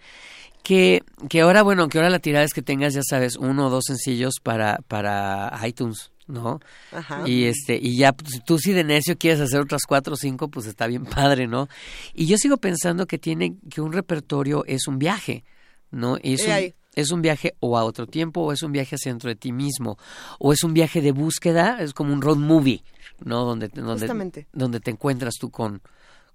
Que, 0.63 1.03
que 1.27 1.41
ahora, 1.41 1.61
bueno, 1.61 1.89
que 1.89 1.97
ahora 1.97 2.09
la 2.09 2.19
tirada 2.19 2.45
es 2.45 2.53
que 2.53 2.61
tengas, 2.61 2.93
ya 2.93 3.01
sabes, 3.03 3.35
uno 3.35 3.67
o 3.67 3.69
dos 3.69 3.83
sencillos 3.85 4.35
para, 4.41 4.79
para 4.87 5.51
iTunes, 5.67 6.13
¿no? 6.27 6.61
Ajá. 6.93 7.27
Y 7.27 7.47
este, 7.47 7.77
y 7.81 7.97
ya, 7.97 8.13
pues, 8.13 8.41
tú 8.45 8.59
si 8.59 8.71
de 8.71 8.85
necio 8.85 9.17
quieres 9.17 9.41
hacer 9.41 9.59
otras 9.59 9.81
cuatro 9.85 10.13
o 10.13 10.15
cinco, 10.15 10.47
pues 10.47 10.67
está 10.67 10.87
bien 10.87 11.03
padre, 11.03 11.47
¿no? 11.47 11.67
Y 12.13 12.27
yo 12.27 12.37
sigo 12.37 12.55
pensando 12.55 13.07
que 13.07 13.17
tiene, 13.17 13.57
que 13.69 13.81
un 13.81 13.91
repertorio 13.91 14.63
es 14.67 14.87
un 14.87 14.99
viaje, 14.99 15.43
¿no? 15.91 16.17
Y 16.23 16.35
es 16.35 16.47
un. 16.47 16.82
Es 16.95 17.11
un 17.11 17.21
viaje 17.21 17.55
o 17.59 17.77
a 17.77 17.83
otro 17.83 18.07
tiempo, 18.07 18.41
o 18.41 18.51
es 18.51 18.63
un 18.63 18.71
viaje 18.71 18.95
hacia 18.95 19.11
dentro 19.11 19.29
de 19.29 19.35
ti 19.35 19.51
mismo, 19.51 19.97
o 20.39 20.53
es 20.53 20.63
un 20.63 20.73
viaje 20.73 21.01
de 21.01 21.11
búsqueda, 21.11 21.77
es 21.79 21.93
como 21.93 22.13
un 22.13 22.21
road 22.21 22.37
movie, 22.37 22.83
¿no? 23.23 23.45
Donde, 23.45 23.69
donde, 23.69 23.93
Justamente. 23.93 24.47
donde 24.53 24.79
te 24.79 24.91
encuentras 24.91 25.35
tú 25.39 25.49
con, 25.49 25.81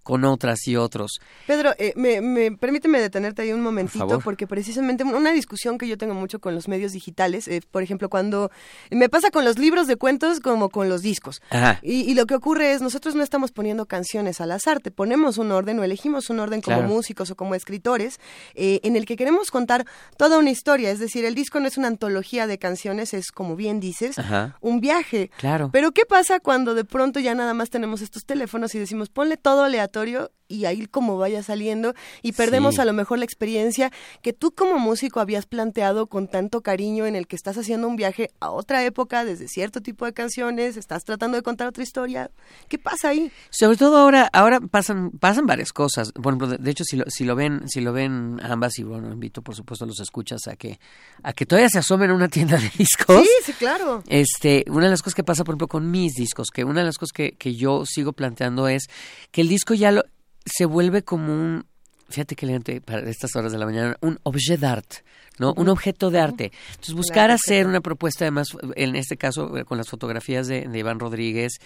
con 0.08 0.24
otras 0.24 0.66
y 0.66 0.74
otros. 0.74 1.20
Pedro, 1.46 1.74
eh, 1.76 1.92
me, 1.94 2.22
me, 2.22 2.50
permíteme 2.50 2.98
detenerte 2.98 3.42
ahí 3.42 3.52
un 3.52 3.60
momentito, 3.60 4.20
porque 4.20 4.46
precisamente 4.46 5.04
una 5.04 5.32
discusión 5.32 5.76
que 5.76 5.86
yo 5.86 5.98
tengo 5.98 6.14
mucho 6.14 6.38
con 6.38 6.54
los 6.54 6.66
medios 6.66 6.92
digitales, 6.92 7.46
eh, 7.46 7.60
por 7.70 7.82
ejemplo, 7.82 8.08
cuando 8.08 8.50
me 8.90 9.10
pasa 9.10 9.30
con 9.30 9.44
los 9.44 9.58
libros 9.58 9.86
de 9.86 9.96
cuentos 9.96 10.40
como 10.40 10.70
con 10.70 10.88
los 10.88 11.02
discos. 11.02 11.42
Ajá. 11.50 11.78
Y, 11.82 12.10
y 12.10 12.14
lo 12.14 12.24
que 12.24 12.34
ocurre 12.34 12.72
es, 12.72 12.80
nosotros 12.80 13.16
no 13.16 13.22
estamos 13.22 13.52
poniendo 13.52 13.84
canciones 13.84 14.40
al 14.40 14.50
azar, 14.52 14.80
te 14.80 14.90
ponemos 14.90 15.36
un 15.36 15.52
orden 15.52 15.78
o 15.78 15.84
elegimos 15.84 16.30
un 16.30 16.40
orden 16.40 16.62
como 16.62 16.78
Claro. 16.78 16.88
músicos 16.88 17.30
o 17.30 17.36
como 17.36 17.54
escritores, 17.54 18.18
eh, 18.54 18.80
en 18.84 18.96
el 18.96 19.04
que 19.04 19.14
queremos 19.16 19.50
contar 19.50 19.84
toda 20.16 20.38
una 20.38 20.48
historia. 20.50 20.90
Es 20.90 21.00
decir, 21.00 21.26
el 21.26 21.34
disco 21.34 21.60
no 21.60 21.68
es 21.68 21.76
una 21.76 21.88
antología 21.88 22.46
de 22.46 22.56
canciones, 22.58 23.12
es 23.12 23.30
como 23.30 23.56
bien 23.56 23.78
dices, 23.78 24.18
Ajá. 24.18 24.56
un 24.62 24.80
viaje. 24.80 25.30
Claro. 25.36 25.68
Pero 25.70 25.92
¿qué 25.92 26.06
pasa 26.06 26.40
cuando 26.40 26.72
de 26.72 26.86
pronto 26.86 27.20
ya 27.20 27.34
nada 27.34 27.52
más 27.52 27.68
tenemos 27.68 28.00
estos 28.00 28.24
teléfonos 28.24 28.74
y 28.74 28.78
decimos, 28.78 29.10
ponle 29.10 29.36
todo 29.36 29.64
aleatorio 29.64 29.97
consultorio 29.98 30.37
y 30.48 30.64
ahí 30.64 30.86
como 30.86 31.18
vaya 31.18 31.42
saliendo 31.42 31.94
y 32.22 32.32
perdemos 32.32 32.76
Sí. 32.76 32.80
a 32.80 32.84
lo 32.84 32.92
mejor 32.92 33.18
la 33.18 33.24
experiencia 33.24 33.92
que 34.22 34.32
tú 34.32 34.52
como 34.52 34.78
músico 34.78 35.20
habías 35.20 35.46
planteado 35.46 36.06
con 36.06 36.26
tanto 36.28 36.62
cariño 36.62 37.06
en 37.06 37.14
el 37.16 37.26
que 37.26 37.36
estás 37.36 37.56
haciendo 37.58 37.86
un 37.86 37.96
viaje 37.96 38.30
a 38.40 38.50
otra 38.50 38.84
época 38.84 39.24
desde 39.24 39.48
cierto 39.48 39.80
tipo 39.80 40.04
de 40.04 40.12
canciones, 40.12 40.76
estás 40.76 41.04
tratando 41.04 41.36
de 41.36 41.42
contar 41.42 41.68
otra 41.68 41.82
historia. 41.82 42.30
¿Qué 42.68 42.78
pasa 42.78 43.10
ahí? 43.10 43.30
Sobre 43.50 43.76
todo 43.76 43.98
ahora, 43.98 44.28
ahora 44.32 44.60
pasan, 44.60 45.10
pasan 45.10 45.46
varias 45.46 45.72
cosas. 45.72 46.12
Por 46.12 46.32
ejemplo, 46.32 46.48
de, 46.48 46.58
de 46.58 46.70
hecho, 46.70 46.84
si 46.84 46.96
lo, 46.96 47.04
si 47.08 47.24
lo 47.24 47.36
ven, 47.36 47.68
si 47.68 47.80
lo 47.80 47.92
ven 47.92 48.40
ambas, 48.42 48.78
y 48.78 48.82
bueno, 48.84 49.12
invito 49.12 49.42
por 49.42 49.54
supuesto 49.54 49.84
a 49.84 49.88
los 49.88 50.00
escuchas 50.00 50.46
a 50.48 50.56
que, 50.56 50.78
a 51.22 51.32
que 51.32 51.46
todavía 51.46 51.68
se 51.68 51.78
asomen 51.78 52.10
a 52.10 52.14
una 52.14 52.28
tienda 52.28 52.56
de 52.58 52.70
discos. 52.76 53.22
Sí, 53.22 53.28
sí, 53.44 53.52
claro. 53.52 54.02
Este, 54.08 54.64
una 54.68 54.84
de 54.86 54.90
las 54.90 55.02
cosas 55.02 55.14
que 55.14 55.24
pasa, 55.24 55.44
por 55.44 55.52
ejemplo, 55.52 55.68
con 55.68 55.90
mis 55.90 56.14
discos, 56.14 56.48
que 56.52 56.64
una 56.64 56.80
de 56.80 56.86
las 56.86 56.96
cosas 56.98 57.12
que, 57.12 57.32
que 57.32 57.54
yo 57.54 57.84
sigo 57.86 58.12
planteando 58.12 58.68
es 58.68 58.86
que 59.30 59.40
el 59.42 59.48
disco 59.48 59.74
ya 59.74 59.92
lo, 59.92 60.04
se 60.52 60.64
vuelve 60.66 61.02
como 61.02 61.32
un, 61.32 61.66
fíjate 62.08 62.34
que 62.36 62.46
elegante 62.46 62.80
para 62.80 63.08
estas 63.08 63.34
horas 63.36 63.52
de 63.52 63.58
la 63.58 63.66
mañana, 63.66 63.96
un 64.00 64.18
objet 64.22 64.58
d'art, 64.60 64.92
¿no? 65.38 65.52
Un 65.56 65.68
objeto 65.68 66.10
de 66.10 66.18
arte. 66.20 66.52
Entonces, 66.70 66.94
buscar 66.94 67.30
hacer 67.30 67.66
una 67.66 67.80
propuesta, 67.80 68.24
además, 68.24 68.48
en 68.74 68.96
este 68.96 69.16
caso, 69.16 69.56
eh, 69.56 69.64
con 69.64 69.78
las 69.78 69.88
fotografías 69.88 70.48
de, 70.48 70.62
de 70.66 70.78
Iván 70.78 70.98
Rodríguez 70.98 71.58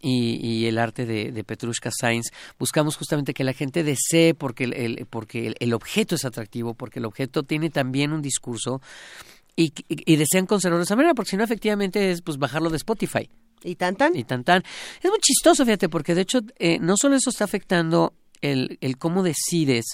y, 0.00 0.36
y 0.46 0.66
el 0.66 0.76
arte 0.78 1.06
de, 1.06 1.32
de 1.32 1.44
Petrushka 1.44 1.90
Sainz, 1.90 2.26
buscamos 2.58 2.96
justamente 2.96 3.32
que 3.32 3.42
la 3.44 3.54
gente 3.54 3.82
desee 3.82 4.34
porque 4.34 4.64
el, 4.64 4.74
el- 4.74 5.06
porque 5.06 5.46
el, 5.46 5.54
el 5.58 5.72
objeto 5.72 6.16
es 6.16 6.24
atractivo, 6.26 6.74
porque 6.74 6.98
el 6.98 7.06
objeto 7.06 7.42
tiene 7.44 7.70
también 7.70 8.12
un 8.12 8.20
discurso 8.20 8.82
y, 9.56 9.72
y, 9.88 10.12
y 10.12 10.16
desean 10.16 10.44
conservarlo 10.46 10.80
de 10.80 10.84
esa 10.84 10.96
manera, 10.96 11.14
porque 11.14 11.30
si 11.30 11.36
no, 11.38 11.44
efectivamente, 11.44 12.10
es 12.10 12.20
pues 12.20 12.36
bajarlo 12.38 12.68
de 12.70 12.76
Spotify 12.76 13.30
¿Y 13.62 13.76
tan 13.76 13.96
tan? 13.96 14.14
y 14.14 14.24
tan 14.24 14.44
tan. 14.44 14.62
Es 15.02 15.08
muy 15.08 15.20
chistoso, 15.20 15.64
fíjate, 15.64 15.88
porque 15.88 16.14
de 16.14 16.20
hecho 16.20 16.40
eh, 16.58 16.78
no 16.80 16.96
solo 16.98 17.16
eso 17.16 17.30
está 17.30 17.44
afectando 17.44 18.12
el, 18.40 18.78
el 18.80 18.98
cómo 18.98 19.22
decides 19.22 19.84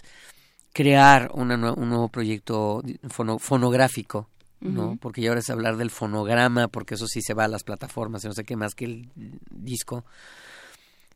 crear 0.72 1.30
una 1.34 1.54
un 1.72 1.88
nuevo 1.88 2.08
proyecto 2.08 2.82
fono- 3.08 3.38
fonográfico, 3.38 4.28
¿no? 4.60 4.96
Porque 5.00 5.20
ya 5.22 5.30
ahora 5.30 5.40
es 5.40 5.50
hablar 5.50 5.76
del 5.76 5.90
fonograma, 5.90 6.68
porque 6.68 6.94
eso 6.94 7.06
sí 7.06 7.22
se 7.22 7.34
va 7.34 7.44
a 7.44 7.48
las 7.48 7.64
plataformas 7.64 8.24
y 8.24 8.28
no 8.28 8.34
sé 8.34 8.44
qué 8.44 8.56
más 8.56 8.74
que 8.74 8.84
el 8.84 9.08
disco. 9.50 10.04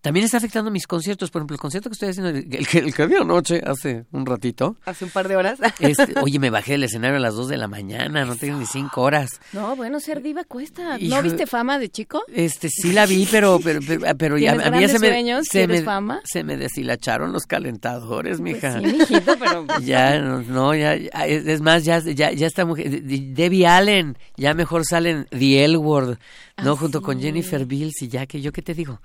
También 0.05 0.27
está 0.27 0.37
afectando 0.37 0.71
mis 0.71 0.87
conciertos, 0.87 1.31
por 1.31 1.41
ejemplo, 1.41 1.55
el 1.55 1.61
concierto 1.61 1.89
que 1.89 1.95
estoy 1.95 2.11
haciendo, 2.11 2.29
el, 2.29 2.47
que- 2.69 2.79
el 2.79 2.93
que 2.95 3.07
vi 3.07 3.15
anoche, 3.15 3.63
hace 3.67 4.05
un 4.13 4.27
ratito. 4.27 4.77
Hace 4.85 5.07
un 5.07 5.11
par 5.11 5.29
de 5.29 5.37
horas. 5.37 5.59
Oye, 6.23 6.39
me 6.39 6.51
bajé 6.51 6.73
del 6.73 6.85
escenario 6.85 7.17
a 7.17 7.21
las 7.21 7.35
2 7.35 7.49
de 7.49 7.57
la 7.57 7.69
mañana, 7.69 8.27
no 8.27 8.37
tengo 8.37 8.59
ni 8.59 8.67
5 8.67 9.01
horas. 9.01 9.41
No, 9.55 9.75
bueno, 9.77 10.01
ser 10.01 10.21
diva 10.21 10.45
cuesta. 10.45 10.99
Hijo- 11.01 11.17
¿No 11.17 11.23
viste 11.23 11.47
fama 11.47 11.79
de 11.79 11.89
chico? 11.89 12.23
Este, 12.35 12.69
sí 12.69 12.93
la 12.93 13.07
vi, 13.07 13.27
pero, 13.31 13.59
pero, 13.65 13.81
pero, 13.87 14.03
pero 14.19 14.37
ya, 14.37 14.51
¿Tienes 14.53 14.67
a 14.67 14.71
mí 14.73 14.81
ya 14.83 14.89
se 14.89 14.99
me, 14.99 15.09
sueños? 15.09 15.47
se 15.47 15.59
¿Quieres 15.61 15.81
me, 15.81 15.85
fama? 15.87 16.21
se 16.25 16.45
me 16.45 16.59
deshilacharon 16.59 17.33
los 17.33 17.45
calentadores, 17.47 18.41
mija. 18.41 18.79
Pues 18.81 18.93
sí, 18.93 18.99
mijito, 18.99 19.37
pero... 19.39 19.67
Ya, 19.83 20.19
no, 20.21 20.43
no, 20.43 20.75
ya, 20.75 20.95
es 20.95 21.61
más, 21.63 21.83
ya, 21.85 21.99
ya, 22.01 22.31
ya 22.31 22.47
esta 22.47 22.67
mujer, 22.67 22.91
de- 22.91 23.01
de- 23.01 23.33
Debbie 23.33 23.67
Allen, 23.67 24.19
ya 24.37 24.53
mejor 24.53 24.85
salen 24.85 25.27
The 25.31 25.65
L 25.65 25.79
Word, 25.79 26.19
¿no? 26.63 26.73
Ah, 26.73 26.77
Junto 26.77 27.01
con. 27.01 27.21
Jennifer 27.21 27.65
Bills 27.65 28.03
y 28.03 28.09
ya 28.09 28.27
que 28.27 28.41
yo, 28.43 28.53
¿qué 28.53 28.61
te 28.61 28.75
digo? 28.75 29.01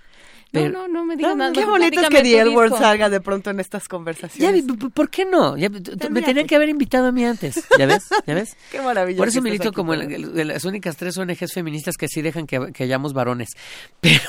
No, 0.51 0.61
Pero- 0.61 0.71
no, 0.79 0.87
no 0.87 1.05
me 1.05 1.15
digas 1.15 1.35
nada. 1.35 1.51
Qué 1.51 1.61
no, 1.61 1.69
bonito 1.71 2.01
es 2.01 2.09
que 2.09 2.23
The 2.23 2.31
tu 2.31 2.37
L 2.39 2.49
Word 2.55 2.69
disco. 2.71 2.79
salga 2.83 3.07
de 3.09 3.21
pronto 3.21 3.51
en 3.51 3.59
estas 3.59 3.87
conversaciones. 3.87 4.63
¿por 4.95 5.09
qué 5.11 5.23
no? 5.25 5.55
Ya, 5.57 5.69
me 5.69 6.21
tenían 6.23 6.47
que- 6.47 6.55
haber 6.55 6.69
invitado 6.69 7.05
a 7.07 7.11
mí 7.11 7.23
antes, 7.23 7.63
¿ya 7.77 7.85
ves? 7.85 8.05
¿Ya 8.25 8.33
ves? 8.33 8.57
Qué 8.71 8.81
maravilla. 8.81 9.17
Por 9.19 9.27
eso 9.27 9.37
que 9.37 9.41
milito 9.43 9.71
como 9.71 9.93
el- 9.93 10.11
el- 10.11 10.33
de 10.33 10.45
las 10.45 10.65
únicas 10.65 10.97
tres 10.97 11.15
ONGs 11.19 11.53
feministas 11.53 11.97
que 11.97 12.07
sí 12.07 12.23
dejan 12.23 12.47
que, 12.47 12.71
que 12.73 12.83
hayamos 12.83 13.13
varones. 13.13 13.49
Pero... 14.01 14.19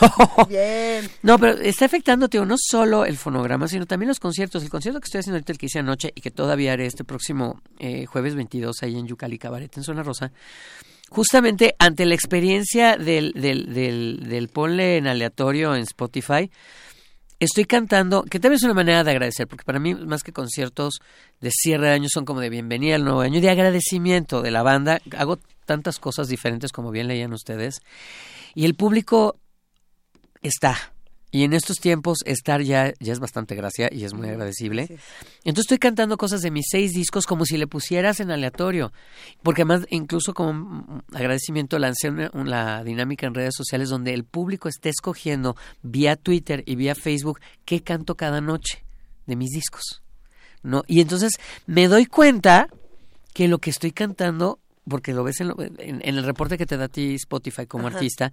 Bien. 0.49 1.09
No, 1.23 1.39
pero 1.39 1.53
está 1.59 1.87
afectando, 1.87 2.29
tío, 2.29 2.45
no 2.45 2.57
solo 2.59 3.05
el 3.07 3.17
fonograma, 3.17 3.67
sino 3.69 3.87
también 3.87 4.09
los 4.09 4.21
conciertos. 4.21 4.63
El 4.63 4.69
concierto 4.69 5.01
que 5.01 5.07
estoy 5.07 5.21
haciendo 5.21 5.37
ahorita, 5.37 5.53
el 5.53 5.59
que 5.59 5.67
hice 5.67 5.79
anoche 5.79 6.13
y 6.15 6.21
que 6.21 6.31
todavía 6.31 6.73
haré 6.75 6.85
este 6.87 7.03
próximo 7.05 7.63
eh, 7.79 8.05
jueves 8.07 8.35
22 8.35 8.77
ahí 8.83 8.99
en 8.99 9.07
Yucali 9.07 9.39
Cabaret, 9.39 9.75
en 9.77 9.83
Zona 9.85 10.03
Rosa, 10.03 10.33
justamente 11.11 11.75
ante 11.79 12.07
la 12.07 12.14
experiencia 12.14 12.96
del, 12.96 13.33
del, 13.33 13.66
del, 14.27 14.49
ponle 14.49 14.96
en 14.96 15.09
aleatorio 15.09 15.75
en 15.75 15.83
Spotify, 15.83 16.51
estoy 17.40 17.64
cantando, 17.64 18.23
que 18.23 18.38
también 18.38 18.57
es 18.57 18.62
una 18.62 18.75
manera 18.75 19.03
de 19.03 19.11
agradecer, 19.11 19.49
porque 19.49 19.64
para 19.64 19.81
mí 19.81 19.94
más 19.94 20.23
que 20.23 20.33
conciertos 20.33 21.01
de 21.40 21.51
cierre 21.51 21.88
de 21.88 21.94
año 21.94 22.09
son 22.09 22.25
como 22.25 22.40
de 22.40 22.49
bienvenida 22.49 22.94
al 22.94 23.05
nuevo 23.05 23.20
año, 23.20 23.40
de 23.40 23.51
agradecimiento 23.51 24.40
de 24.40 24.53
la 24.53 24.62
banda. 24.62 25.01
Hago 25.18 25.38
tantas 25.66 25.99
cosas 25.99 26.29
diferentes 26.29 26.70
como 26.70 26.90
bien 26.90 27.09
leían 27.09 27.33
ustedes. 27.33 27.81
Y 28.55 28.64
el 28.64 28.75
público 28.75 29.37
está. 30.42 30.92
Y 31.33 31.45
en 31.45 31.53
estos 31.53 31.77
tiempos 31.79 32.19
estar 32.25 32.61
ya, 32.62 32.93
ya 32.99 33.12
es 33.12 33.21
bastante 33.21 33.55
gracia 33.55 33.88
y 33.93 34.05
es 34.05 34.12
muy 34.14 34.29
agradecible. 34.29 34.88
Sí. 34.88 34.95
Entonces 35.45 35.66
estoy 35.66 35.79
cantando 35.79 36.16
cosas 36.16 36.40
de 36.40 36.51
mis 36.51 36.66
seis 36.69 36.93
discos 36.93 37.25
como 37.27 37.45
si 37.45 37.57
le 37.57 37.69
pusieras 37.69 38.19
en 38.19 38.31
aleatorio. 38.33 38.93
Porque 39.43 39.62
además, 39.62 39.87
incluso 39.90 40.35
como 40.35 41.03
agradecimiento, 41.12 41.79
lancé 41.79 42.09
una, 42.11 42.31
una 42.35 42.83
dinámica 42.83 43.27
en 43.29 43.35
redes 43.35 43.55
sociales 43.57 43.88
donde 43.90 44.12
el 44.12 44.25
público 44.25 44.69
esté 44.69 44.88
escogiendo 44.88 45.57
vía 45.83 46.16
Twitter 46.16 46.64
y 46.66 46.75
vía 46.75 46.95
Facebook 46.97 47.40
qué 47.64 47.83
canto 47.83 48.16
cada 48.16 48.40
noche 48.40 48.85
de 49.27 49.37
mis 49.37 49.51
discos. 49.51 50.03
¿no? 50.64 50.83
Y 50.88 51.01
entonces 51.01 51.33
me 51.66 51.87
doy 51.88 52.07
cuenta 52.07 52.69
que 53.33 53.47
lo 53.49 53.59
que 53.59 53.71
estoy 53.71 53.93
cantando, 53.93 54.59
porque 54.88 55.14
lo 55.14 55.23
ves 55.23 55.40
en, 55.40 55.49
lo- 55.49 55.62
en- 55.62 55.77
en 55.79 56.16
el 56.19 56.25
reporte 56.25 56.59
que 56.59 56.66
te 56.66 56.77
da 56.77 56.87
a 56.87 56.88
ti 56.88 57.14
Spotify 57.14 57.66
como 57.66 57.87
Ajá. 57.87 57.97
artista, 57.97 58.33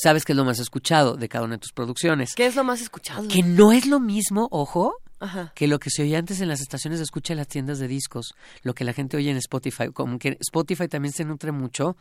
sabes 0.00 0.24
que 0.24 0.32
es 0.32 0.36
lo 0.36 0.44
más 0.44 0.58
escuchado 0.58 1.16
de 1.16 1.28
cada 1.28 1.44
una 1.44 1.54
de 1.56 1.60
tus 1.60 1.72
producciones. 1.72 2.30
¿Qué 2.34 2.46
es 2.46 2.56
lo 2.56 2.64
más 2.64 2.80
escuchado? 2.80 3.26
Que 3.28 3.42
no 3.42 3.72
es 3.72 3.86
lo 3.86 4.00
mismo, 4.00 4.48
ojo, 4.50 4.94
Ajá. 5.20 5.52
que 5.54 5.66
lo 5.66 5.78
que 5.78 5.90
se 5.90 6.02
oye 6.02 6.16
antes 6.16 6.40
en 6.40 6.48
las 6.48 6.60
estaciones 6.60 6.98
de 7.00 7.04
escucha 7.04 7.32
en 7.32 7.38
las 7.38 7.48
tiendas 7.48 7.78
de 7.78 7.88
discos, 7.88 8.34
lo 8.62 8.74
que 8.74 8.84
la 8.84 8.92
gente 8.92 9.16
oye 9.16 9.30
en 9.30 9.36
Spotify, 9.38 9.88
como 9.92 10.18
que 10.18 10.36
Spotify 10.40 10.88
también 10.88 11.12
se 11.12 11.24
nutre 11.24 11.50
mucho, 11.52 11.96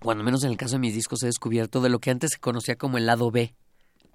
cuando 0.00 0.22
menos 0.24 0.44
en 0.44 0.50
el 0.50 0.56
caso 0.56 0.74
de 0.74 0.80
mis 0.80 0.94
discos 0.94 1.22
he 1.22 1.26
descubierto 1.26 1.80
de 1.80 1.88
lo 1.88 1.98
que 1.98 2.10
antes 2.10 2.30
se 2.34 2.38
conocía 2.38 2.76
como 2.76 2.98
el 2.98 3.06
lado 3.06 3.30
B, 3.30 3.54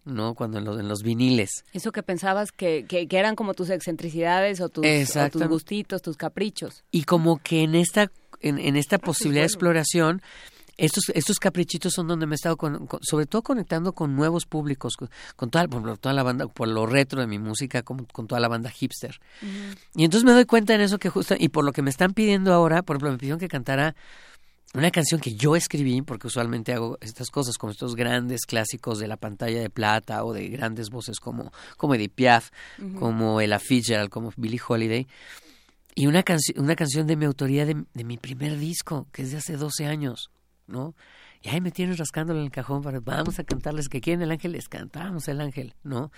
¿no? 0.06 0.36
Cuando 0.36 0.60
en, 0.60 0.66
los- 0.66 0.80
en 0.80 0.88
los 0.88 1.02
viniles. 1.02 1.64
Eso 1.74 1.92
que 1.92 2.04
pensabas 2.04 2.52
que, 2.52 2.86
que, 2.88 3.08
que 3.08 3.18
eran 3.18 3.36
como 3.36 3.54
tus 3.54 3.70
excentricidades 3.72 4.62
o 4.62 4.70
tus, 4.70 4.86
o 4.86 4.88
Exacto. 4.88 5.40
tus 5.40 5.48
gustitos, 5.48 6.02
tus 6.02 6.18
caprichos. 6.18 6.84
Y 6.92 7.04
como 7.04 7.38
que 7.40 7.64
en 7.64 7.76
esta, 7.76 8.12
en, 8.42 8.60
en 8.60 8.76
esta 8.76 9.00
posibilidad 9.00 9.42
de 9.44 9.48
exploración, 9.48 10.22
estos, 10.82 11.06
estos 11.14 11.38
caprichitos 11.40 11.94
son 11.94 12.08
donde 12.08 12.26
me 12.26 12.34
he 12.34 12.36
estado, 12.36 12.58
con- 12.58 12.88
con- 12.88 13.00
sobre 13.04 13.26
todo 13.26 13.42
conectando 13.42 13.94
con 13.94 14.16
nuevos 14.16 14.46
públicos, 14.46 14.96
con, 14.98 15.10
con 15.36 15.50
toda, 15.50 15.68
por 15.68 15.98
toda 15.98 16.14
la 16.14 16.24
banda, 16.24 16.48
por 16.48 16.68
lo 16.68 16.86
retro 16.86 17.22
de 17.22 17.28
mi 17.28 17.40
música, 17.40 17.84
como, 17.84 18.06
con 18.08 18.28
toda 18.28 18.42
la 18.42 18.48
banda 18.48 18.70
hipster. 18.70 19.20
Y 19.96 20.04
entonces 20.04 20.26
me 20.26 20.32
doy 20.32 20.46
cuenta 20.46 20.74
en 20.76 20.82
eso 20.82 20.98
que 21.00 21.10
justo, 21.10 21.36
y 21.38 21.50
por 21.50 21.64
lo 21.64 21.72
que 21.72 21.82
me 21.82 21.90
están 21.90 22.14
pidiendo 22.14 22.54
ahora, 22.54 22.82
por 22.84 22.96
ejemplo, 22.96 23.12
me 23.12 23.18
pidieron 23.18 23.40
que 23.40 23.48
cantara 23.48 23.96
una 24.74 24.90
canción 24.90 25.20
que 25.20 25.34
yo 25.36 25.58
escribí, 25.58 26.02
porque 26.02 26.28
usualmente 26.28 26.72
hago 26.74 26.98
estas 27.02 27.30
cosas, 27.30 27.58
como 27.58 27.72
estos 27.74 27.94
grandes 27.96 28.46
clásicos 28.46 29.00
de 29.00 29.08
la 29.10 29.18
pantalla 29.18 29.60
de 29.60 29.70
plata 29.70 30.24
o 30.24 30.32
de 30.34 30.48
grandes 30.48 30.90
voces 30.90 31.20
como, 31.20 31.52
como 31.76 31.96
Edith 31.96 32.14
Piaf, 32.16 32.52
como 32.98 33.42
Ella 33.42 33.60
Fitzgerald, 33.60 34.10
como 34.10 34.32
Billie 34.38 34.62
Holiday. 34.66 35.08
Y 35.94 36.08
una, 36.08 36.24
canci- 36.24 36.58
una 36.58 36.78
canción 36.78 37.06
de 37.06 37.18
mi 37.18 37.26
autoría 37.26 37.66
de, 37.66 37.84
de 37.94 38.04
mi 38.06 38.18
primer 38.18 38.58
disco, 38.58 39.08
que 39.12 39.24
es 39.24 39.32
de 39.32 39.38
hace 39.40 39.58
12 39.58 39.88
años, 39.88 40.32
¿no? 40.68 40.96
Y 41.42 41.50
ahí 41.50 41.60
me 41.62 41.72
tienes 41.72 41.98
rascándole 41.98 42.40
en 42.40 42.46
el 42.46 42.52
cajón 42.52 42.84
para, 42.84 43.00
vamos 43.00 43.40
a 43.40 43.44
cantarles 43.44 43.90
que 43.90 44.00
quieren 44.00 44.22
el 44.22 44.32
ángel, 44.32 44.52
les 44.52 44.68
cantamos 44.70 45.28
el 45.28 45.42
ángel, 45.42 45.74
¿no? 45.84 46.12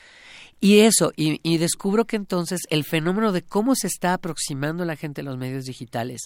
Y 0.59 0.79
eso, 0.79 1.13
y, 1.15 1.39
y 1.43 1.57
descubro 1.57 2.05
que 2.05 2.15
entonces 2.17 2.61
el 2.69 2.83
fenómeno 2.83 3.31
de 3.31 3.41
cómo 3.41 3.75
se 3.75 3.87
está 3.87 4.13
aproximando 4.13 4.83
la 4.85 4.95
gente 4.95 5.21
a 5.21 5.23
los 5.23 5.37
medios 5.37 5.65
digitales 5.65 6.23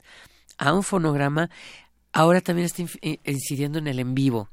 a 0.58 0.74
un 0.74 0.82
fonograma, 0.84 1.50
ahora 2.12 2.42
también 2.42 2.66
está 2.66 2.84
eh, 3.02 3.20
incidiendo 3.26 3.78
en 3.78 3.88
el 3.88 4.00
en 4.00 4.16
vivo. 4.16 4.50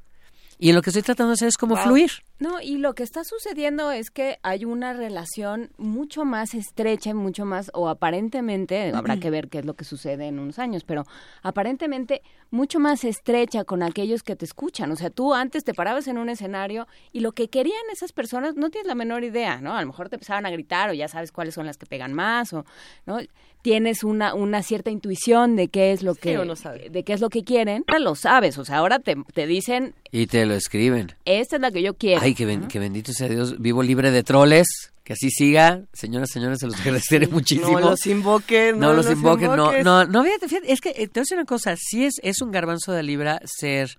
Y 0.57 0.69
en 0.69 0.75
lo 0.75 0.81
que 0.81 0.91
estoy 0.91 1.01
tratando 1.01 1.29
de 1.31 1.33
hacer 1.33 1.47
es 1.47 1.57
como 1.57 1.75
Wow. 1.75 1.83
fluir, 1.83 2.11
No, 2.37 2.59
y 2.61 2.77
lo 2.77 2.95
que 2.95 3.03
está 3.03 3.23
sucediendo 3.23 3.91
es 3.91 4.11
que 4.11 4.39
hay 4.43 4.65
una 4.65 4.91
relación 4.91 5.69
mucho 5.77 6.25
más 6.25 6.53
estrecha 6.53 7.11
y 7.11 7.13
mucho 7.13 7.45
más, 7.45 7.71
o 7.73 7.87
aparentemente, 7.87 8.91
habrá 8.93 9.17
que 9.17 9.29
ver 9.29 9.47
qué 9.47 9.59
es 9.59 9.65
lo 9.65 9.75
que 9.75 9.85
sucede 9.85 10.27
en 10.27 10.39
unos 10.39 10.59
años, 10.59 10.83
pero 10.83 11.05
aparentemente 11.43 12.21
mucho 12.51 12.79
más 12.79 13.05
estrecha 13.05 13.63
con 13.63 13.83
aquellos 13.83 14.21
que 14.21 14.35
te 14.35 14.43
escuchan. 14.43 14.91
O 14.91 14.97
sea, 14.97 15.09
tú 15.09 15.33
antes 15.33 15.63
te 15.63 15.73
parabas 15.73 16.07
en 16.07 16.17
un 16.17 16.27
escenario 16.27 16.87
y 17.13 17.21
lo 17.21 17.31
que 17.31 17.47
querían 17.47 17.81
esas 17.91 18.11
personas 18.11 18.55
no 18.55 18.69
tienes 18.69 18.87
la 18.87 18.95
menor 18.95 19.23
idea, 19.23 19.61
¿no? 19.61 19.75
A 19.75 19.81
lo 19.81 19.87
mejor 19.87 20.09
te 20.09 20.15
empezaban 20.15 20.45
a 20.45 20.51
gritar 20.51 20.89
o 20.89 20.93
ya 20.93 21.07
sabes 21.07 21.31
cuáles 21.31 21.53
son 21.53 21.65
las 21.65 21.77
que 21.77 21.85
pegan 21.85 22.13
más, 22.13 22.51
o, 22.51 22.65
¿no? 23.05 23.19
Tienes 23.61 24.03
una, 24.03 24.35
una 24.35 24.61
cierta 24.61 24.91
intuición 24.91 25.55
de 25.55 25.69
qué 25.69 25.91
es 25.91 26.03
lo 26.03 26.13
que, 26.13 26.37
sabe. 26.55 26.89
de 26.91 27.03
qué 27.03 27.13
es 27.13 27.21
lo 27.21 27.29
que 27.29 27.43
quieren. 27.43 27.83
Ahora 27.87 27.99
lo 27.99 28.13
sabes, 28.13 28.57
o 28.59 28.65
sea, 28.65 28.77
ahora 28.77 28.99
te, 28.99 29.15
te 29.33 29.47
dicen, 29.47 29.95
Y 30.11 30.27
te 30.27 30.45
lo 30.45 30.53
escriben. 30.53 31.13
esta 31.25 31.55
es 31.55 31.61
la 31.61 31.71
que 31.71 31.81
yo 31.81 31.95
quiero. 31.95 32.24
Ay, 32.25 32.35
que, 32.35 32.45
ben- 32.45 32.67
que 32.67 32.79
bendito 32.79 33.13
sea 33.13 33.27
Dios, 33.29 33.59
vivo 33.59 33.81
libre 33.83 34.11
de 34.11 34.23
troles, 34.23 34.67
que 35.03 35.13
así 35.13 35.29
siga. 35.29 35.83
Señoras, 35.93 36.29
señores, 36.31 36.59
se 36.59 36.67
los 36.67 36.75
agradeceré 36.81 37.27
muchísimo. 37.27 37.79
No 37.79 37.89
los 37.91 38.05
invoquen, 38.07 38.79
no, 38.79 38.93
los 38.93 39.09
invoquen, 39.09 39.47
no, 39.47 39.53
invoques. 39.55 39.85
no, 39.85 40.05
no, 40.05 40.23
fíjate, 40.23 40.47
fíjate, 40.47 40.71
es 40.71 40.81
que 40.81 40.89
eh, 40.89 41.07
te 41.07 41.19
voy 41.19 41.19
a 41.19 41.21
decir 41.21 41.37
una 41.37 41.45
cosa, 41.45 41.75
sí 41.77 42.05
es, 42.05 42.15
es 42.23 42.41
un 42.41 42.51
garbanzo 42.51 42.91
de 42.91 43.03
libra 43.03 43.39
ser, 43.45 43.97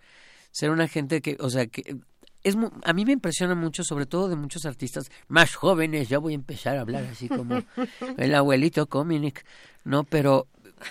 ser 0.51 0.71
una 0.71 0.89
gente 0.89 1.21
que, 1.21 1.37
o 1.41 1.49
sea, 1.51 1.67
que 1.67 1.97
es, 2.43 2.57
a 2.85 2.93
mí 2.93 3.05
me 3.05 3.13
impresiona 3.13 3.55
mucho, 3.55 3.83
sobre 3.85 4.07
todo 4.07 4.29
de 4.29 4.37
muchos 4.37 4.67
artistas 4.67 5.05
más 5.29 5.55
jóvenes, 5.55 6.09
ya 6.09 6.19
voy 6.19 6.33
a 6.33 6.37
empezar 6.37 6.77
a 6.77 6.83
hablar 6.83 7.05
así 7.05 7.29
como 7.29 7.63
el 8.19 8.35
abuelito 8.35 8.87
Cominic, 8.87 9.45
¿no? 9.85 10.05
Pero 10.05 10.47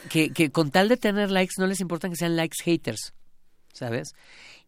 que, 0.09 0.31
que 0.31 0.51
con 0.51 0.71
tal 0.71 0.89
de 0.89 0.97
tener 0.97 1.31
likes 1.31 1.53
no 1.57 1.67
les 1.67 1.79
importa 1.79 2.09
que 2.09 2.15
sean 2.15 2.35
likes 2.35 2.57
haters, 2.63 3.13
¿sabes? 3.73 4.13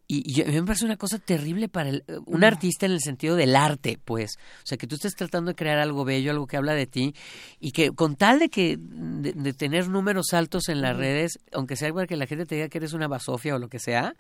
Y, 0.09 0.23
y 0.25 0.41
a 0.41 0.45
mí 0.45 0.53
me 0.53 0.63
parece 0.63 0.85
una 0.85 0.95
cosa 0.95 1.19
terrible 1.19 1.67
para 1.67 1.89
el- 1.89 2.03
un 2.25 2.43
artista 2.45 2.85
en 2.85 2.93
el 2.93 3.01
sentido 3.01 3.35
del 3.35 3.55
arte, 3.57 3.99
pues. 4.03 4.37
O 4.63 4.65
sea, 4.65 4.77
que 4.77 4.87
tú 4.87 4.95
estés 4.95 5.15
tratando 5.15 5.49
de 5.51 5.55
crear 5.55 5.79
algo 5.79 6.05
bello, 6.05 6.31
algo 6.31 6.47
que 6.47 6.55
habla 6.55 6.73
de 6.73 6.87
ti, 6.87 7.13
y 7.59 7.71
que 7.71 7.91
con 7.91 8.15
tal 8.15 8.39
de 8.39 8.47
que 8.49 8.77
de, 8.79 9.33
de 9.33 9.53
tener 9.53 9.89
números 9.89 10.33
altos 10.33 10.69
en 10.69 10.81
las 10.81 10.95
redes, 10.95 11.39
aunque 11.51 11.75
sea 11.75 11.93
para 11.93 12.07
que 12.07 12.15
la 12.15 12.25
gente 12.25 12.45
te 12.45 12.55
diga 12.55 12.69
que 12.69 12.77
eres 12.77 12.93
una 12.93 13.07
basofia 13.09 13.55
o 13.55 13.59
lo 13.59 13.67
que 13.67 13.79
sea, 13.79 14.15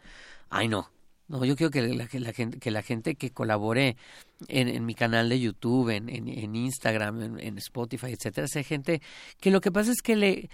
ay 0.49 0.67
no. 0.67 0.89
No, 1.29 1.43
yo 1.43 1.57
quiero 1.57 1.71
que 1.71 1.81
la, 1.81 2.07
que 2.07 2.21
la 2.21 2.31
gente, 2.31 2.57
que 2.57 2.71
la 2.71 2.81
gente 2.81 3.15
que 3.15 3.31
colabore 3.31 3.97
en, 4.47 4.69
en 4.69 4.85
mi 4.85 4.95
canal 4.95 5.27
de 5.27 5.37
YouTube, 5.39 5.89
en, 5.89 6.07
en, 6.07 6.29
en 6.29 6.55
Instagram, 6.55 7.21
en, 7.21 7.39
en 7.41 7.57
Spotify, 7.57 8.13
etcétera, 8.13 8.47
sea 8.47 8.63
gente 8.63 9.01
que 9.41 9.51
lo 9.51 9.59
que 9.59 9.69
pasa 9.71 9.91
es 9.91 10.01
que 10.01 10.15
le 10.15 10.49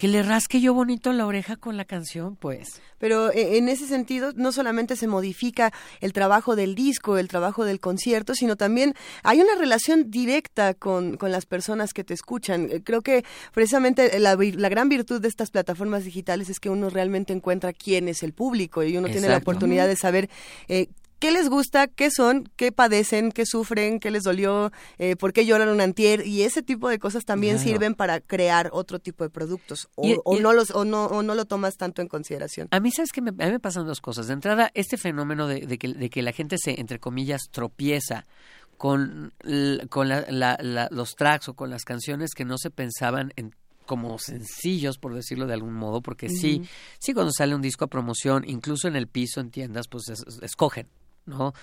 que 0.00 0.08
le 0.08 0.22
rasque 0.22 0.62
yo 0.62 0.72
bonito 0.72 1.12
la 1.12 1.26
oreja 1.26 1.56
con 1.56 1.76
la 1.76 1.84
canción, 1.84 2.34
pues. 2.34 2.80
Pero 2.96 3.30
eh, 3.32 3.58
en 3.58 3.68
ese 3.68 3.86
sentido, 3.86 4.32
no 4.34 4.50
solamente 4.50 4.96
se 4.96 5.06
modifica 5.06 5.74
el 6.00 6.14
trabajo 6.14 6.56
del 6.56 6.74
disco, 6.74 7.18
el 7.18 7.28
trabajo 7.28 7.66
del 7.66 7.80
concierto, 7.80 8.34
sino 8.34 8.56
también 8.56 8.94
hay 9.24 9.42
una 9.42 9.54
relación 9.56 10.10
directa 10.10 10.72
con, 10.72 11.18
con 11.18 11.30
las 11.30 11.44
personas 11.44 11.92
que 11.92 12.02
te 12.02 12.14
escuchan. 12.14 12.70
Eh, 12.70 12.80
Creo 12.82 13.02
que 13.02 13.26
precisamente 13.52 14.18
la, 14.18 14.36
gran 14.36 14.88
virtud 14.88 15.20
de 15.20 15.28
estas 15.28 15.50
plataformas 15.50 16.02
digitales 16.04 16.48
es 16.48 16.60
que 16.60 16.70
uno 16.70 16.88
realmente 16.88 17.34
encuentra 17.34 17.74
quién 17.74 18.08
es 18.08 18.22
el 18.22 18.32
público 18.32 18.82
y 18.82 18.96
uno 18.96 19.08
tiene 19.08 19.28
la 19.28 19.36
oportunidad 19.36 19.86
de 19.86 19.96
saber 19.96 20.30
eh, 20.68 20.88
qué 21.20 21.30
les 21.30 21.48
gusta, 21.48 21.86
qué 21.86 22.10
son, 22.10 22.50
qué 22.56 22.72
padecen, 22.72 23.30
qué 23.30 23.46
sufren, 23.46 24.00
qué 24.00 24.10
les 24.10 24.24
dolió, 24.24 24.72
eh, 24.98 25.14
por 25.14 25.32
qué 25.32 25.46
lloran 25.46 25.68
un 25.68 25.80
antier 25.80 26.26
y 26.26 26.42
ese 26.42 26.62
tipo 26.62 26.88
de 26.88 26.98
cosas 26.98 27.24
también 27.24 27.56
Claro. 27.56 27.70
sirven 27.70 27.94
para 27.94 28.20
crear 28.20 28.70
otro 28.72 28.98
tipo 28.98 29.22
de 29.22 29.30
productos 29.30 29.88
o, 29.94 30.06
Y- 30.08 30.16
o 30.24 30.36
y- 30.36 30.40
no 30.40 30.52
los 30.52 30.70
o 30.72 30.84
no 30.84 31.04
o 31.04 31.22
no 31.22 31.34
lo 31.36 31.44
tomas 31.44 31.76
tanto 31.76 32.02
en 32.02 32.08
consideración. 32.08 32.66
A 32.72 32.80
mí, 32.80 32.90
¿sabes 32.90 33.12
que 33.12 33.20
me, 33.20 33.30
a 33.30 33.46
mí 33.46 33.52
me 33.52 33.60
pasan 33.60 33.86
dos 33.86 34.00
cosas. 34.00 34.26
De 34.26 34.32
entrada, 34.32 34.70
este 34.74 34.96
fenómeno 34.96 35.46
de, 35.46 35.60
de 35.66 35.78
que, 35.78 35.88
de 35.94 36.10
que 36.10 36.22
la 36.22 36.32
gente 36.32 36.56
se, 36.58 36.80
entre 36.80 36.98
comillas, 36.98 37.42
tropieza 37.50 38.26
con, 38.78 39.32
con 39.90 40.08
la- 40.08 40.24
la- 40.30 40.58
la- 40.60 40.88
los 40.90 41.14
tracks 41.14 41.48
o 41.50 41.54
con 41.54 41.68
las 41.70 41.84
canciones 41.84 42.30
que 42.34 42.44
no 42.46 42.56
se 42.58 42.70
pensaban 42.70 43.32
en 43.36 43.54
como 43.84 44.18
sencillos, 44.20 44.98
por 44.98 45.14
decirlo 45.14 45.46
de 45.48 45.54
algún 45.54 45.74
modo, 45.74 46.00
porque 46.00 46.28
sí, 46.28 46.62
sí 47.00 47.12
cuando 47.12 47.32
sale 47.32 47.56
un 47.56 47.60
disco 47.60 47.84
a 47.84 47.88
promoción, 47.88 48.44
incluso 48.46 48.86
en 48.86 48.94
el 48.94 49.08
piso, 49.08 49.40
en 49.40 49.50
tiendas, 49.50 49.88
pues 49.88 50.08
es- 50.10 50.22
es- 50.26 50.40
escogen, 50.42 50.86
¿no? 51.30 51.54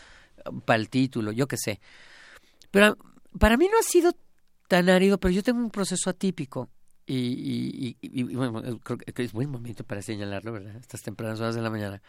Para 0.65 0.79
el 0.79 0.89
título, 0.89 1.31
yo 1.31 1.47
qué 1.47 1.57
sé. 1.57 1.79
Pero 2.71 2.97
para 3.39 3.57
mí 3.57 3.67
no 3.71 3.77
ha 3.79 3.83
sido 3.83 4.13
tan 4.67 4.89
árido, 4.89 5.19
pero 5.19 5.31
yo 5.33 5.43
tengo 5.43 5.59
un 5.59 5.69
proceso 5.71 6.09
atípico. 6.09 6.69
Y, 7.05 7.15
y, 7.15 7.97
y- 8.01 8.19
y- 8.21 8.23
bueno, 8.35 8.61
creo 8.79 8.97
que 8.97 9.23
es 9.23 9.31
buen 9.31 9.49
momento 9.49 9.83
para 9.85 10.01
señalarlo, 10.01 10.51
¿verdad? 10.51 10.75
Estas 10.75 11.01
tempranas 11.01 11.39
horas 11.39 11.55
de 11.55 11.61
la 11.61 11.69
mañana. 11.69 12.01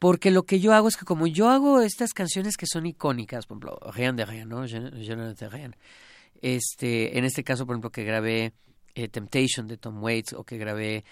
Porque 0.00 0.30
lo 0.30 0.44
que 0.44 0.58
yo 0.60 0.72
hago 0.72 0.88
es 0.88 0.96
que 0.96 1.04
como 1.04 1.26
yo 1.26 1.48
hago 1.50 1.80
estas 1.82 2.12
canciones 2.12 2.56
que 2.56 2.66
son 2.66 2.86
icónicas, 2.86 3.46
por 3.46 3.58
ejemplo, 3.58 3.78
Rien 3.92 4.16
de 4.16 4.24
Rien, 4.24 4.48
¿no? 4.48 4.66
Je, 4.66 4.80
je 5.04 5.14
de 5.16 5.48
Rien. 5.48 5.76
Este, 6.42 7.18
en 7.18 7.24
este 7.24 7.44
caso, 7.44 7.66
por 7.66 7.74
ejemplo, 7.74 7.90
que 7.90 8.02
grabé 8.04 8.52
eh, 8.94 9.08
Temptation 9.08 9.66
de 9.68 9.76
Tom 9.76 10.02
Waits 10.02 10.32
o 10.32 10.42
que 10.44 10.56
grabé 10.58 11.04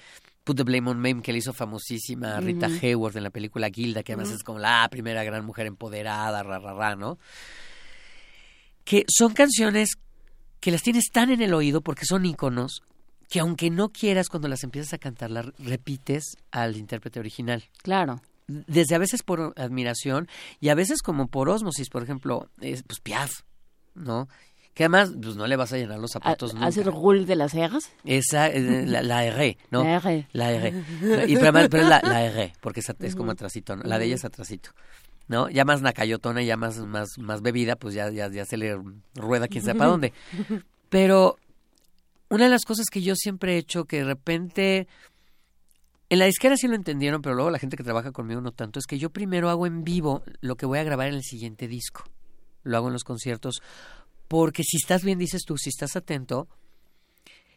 Put 0.48 0.56
the 0.56 0.62
Blame 0.62 0.88
on 0.88 0.98
Me, 0.98 1.20
que 1.20 1.30
le 1.30 1.40
hizo 1.40 1.52
famosísima 1.52 2.38
a 2.38 2.40
Rita 2.40 2.68
Hayworth 2.68 3.16
en 3.16 3.22
la 3.22 3.28
película 3.28 3.68
Gilda, 3.68 4.02
que 4.02 4.14
además 4.14 4.32
es 4.32 4.42
como 4.42 4.58
la 4.58 4.88
primera 4.90 5.22
gran 5.22 5.44
mujer 5.44 5.66
empoderada, 5.66 6.42
ra, 6.42 6.58
ra, 6.58 6.72
ra, 6.72 6.96
¿no? 6.96 7.18
Que 8.82 9.04
son 9.14 9.34
canciones 9.34 9.90
que 10.58 10.70
las 10.70 10.82
tienes 10.82 11.11
tan 11.12 11.30
en 11.30 11.42
el 11.42 11.52
oído 11.52 11.82
porque 11.82 12.06
son 12.06 12.24
íconos 12.24 12.80
que 13.28 13.40
aunque 13.40 13.68
no 13.68 13.90
quieras 13.90 14.30
cuando 14.30 14.48
las 14.48 14.64
empiezas 14.64 14.94
a 14.94 14.98
cantar, 14.98 15.30
las 15.30 15.44
repites 15.58 16.38
al 16.50 16.78
intérprete 16.78 17.20
original. 17.20 17.64
Claro. 17.82 18.22
Desde 18.46 18.94
a 18.94 18.98
veces 18.98 19.22
por 19.22 19.52
admiración 19.54 20.28
y 20.61 20.70
a 20.70 20.74
veces 20.74 21.02
como 21.02 21.28
por 21.28 21.50
osmosis, 21.50 21.90
por 21.90 22.02
ejemplo, 22.02 22.48
es, 22.62 22.84
pues 22.84 23.00
Piaf, 23.00 23.42
¿no? 23.94 24.28
Que 24.78 24.84
además, 24.84 25.12
pues 25.20 25.34
no 25.34 25.44
le 25.48 25.56
vas 25.56 25.72
a 25.72 25.76
llenar 25.76 25.98
los 25.98 26.12
zapatos 26.12 26.54
nunca. 26.54 26.68
¿Hacer 26.68 26.86
Rul 26.86 27.26
de 27.26 27.34
las 27.34 27.50
Cejas? 27.50 27.90
Esa, 28.04 28.46
eh, 28.46 28.86
la, 28.86 29.02
la 29.02 29.24
R, 29.24 29.58
¿no? 29.72 29.82
La 29.82 29.96
R. 29.96 30.28
La 30.30 30.52
R. 30.52 30.68
Y 31.26 31.34
pero, 31.34 31.40
además- 31.40 31.68
pero 31.68 31.82
es 31.82 31.88
la, 31.88 32.00
la 32.04 32.24
R, 32.24 32.52
porque 32.60 32.80
es 33.00 33.16
como 33.16 33.32
atrasito, 33.32 33.74
¿no? 33.74 33.82
La 33.82 33.98
de 33.98 34.04
ella 34.04 34.14
es 34.14 34.24
atrasito. 34.24 34.70
¿No? 35.26 35.50
Ya 35.50 35.64
más 35.64 35.82
nacayotona, 35.82 36.42
ya 36.44 36.56
más, 36.56 36.78
más, 36.78 37.08
más 37.18 37.42
bebida, 37.42 37.74
pues 37.74 37.92
ya, 37.92 38.08
ya, 38.10 38.30
ya 38.30 38.44
se 38.44 38.56
le 38.56 38.78
rueda 39.16 39.48
quién 39.48 39.64
sabe 39.64 39.80
para 39.80 39.90
dónde. 39.90 40.12
Pero 40.88 41.38
una 42.28 42.44
de 42.44 42.50
las 42.50 42.64
cosas 42.64 42.86
que 42.88 43.02
yo 43.02 43.16
siempre 43.16 43.54
he 43.56 43.58
hecho, 43.58 43.84
que 43.84 43.96
de 43.96 44.04
repente, 44.04 44.86
en 46.08 46.20
la 46.20 46.26
disquera 46.26 46.56
sí 46.56 46.68
lo 46.68 46.76
entendieron, 46.76 47.20
pero 47.20 47.34
luego 47.34 47.50
la 47.50 47.58
gente 47.58 47.76
que 47.76 47.82
trabaja 47.82 48.12
conmigo 48.12 48.40
no 48.40 48.52
tanto, 48.52 48.78
es 48.78 48.86
que 48.86 48.96
yo 49.00 49.10
primero 49.10 49.50
hago 49.50 49.66
en 49.66 49.82
vivo 49.82 50.22
lo 50.40 50.54
que 50.54 50.66
voy 50.66 50.78
a 50.78 50.84
grabar 50.84 51.08
en 51.08 51.14
el 51.14 51.24
siguiente 51.24 51.66
disco. 51.66 52.04
Lo 52.62 52.76
hago 52.76 52.86
en 52.86 52.92
los 52.92 53.04
conciertos, 53.04 53.60
porque 54.28 54.62
si 54.62 54.76
estás 54.76 55.02
bien, 55.02 55.18
dices 55.18 55.42
tú, 55.44 55.56
si 55.56 55.70
estás 55.70 55.96
atento, 55.96 56.48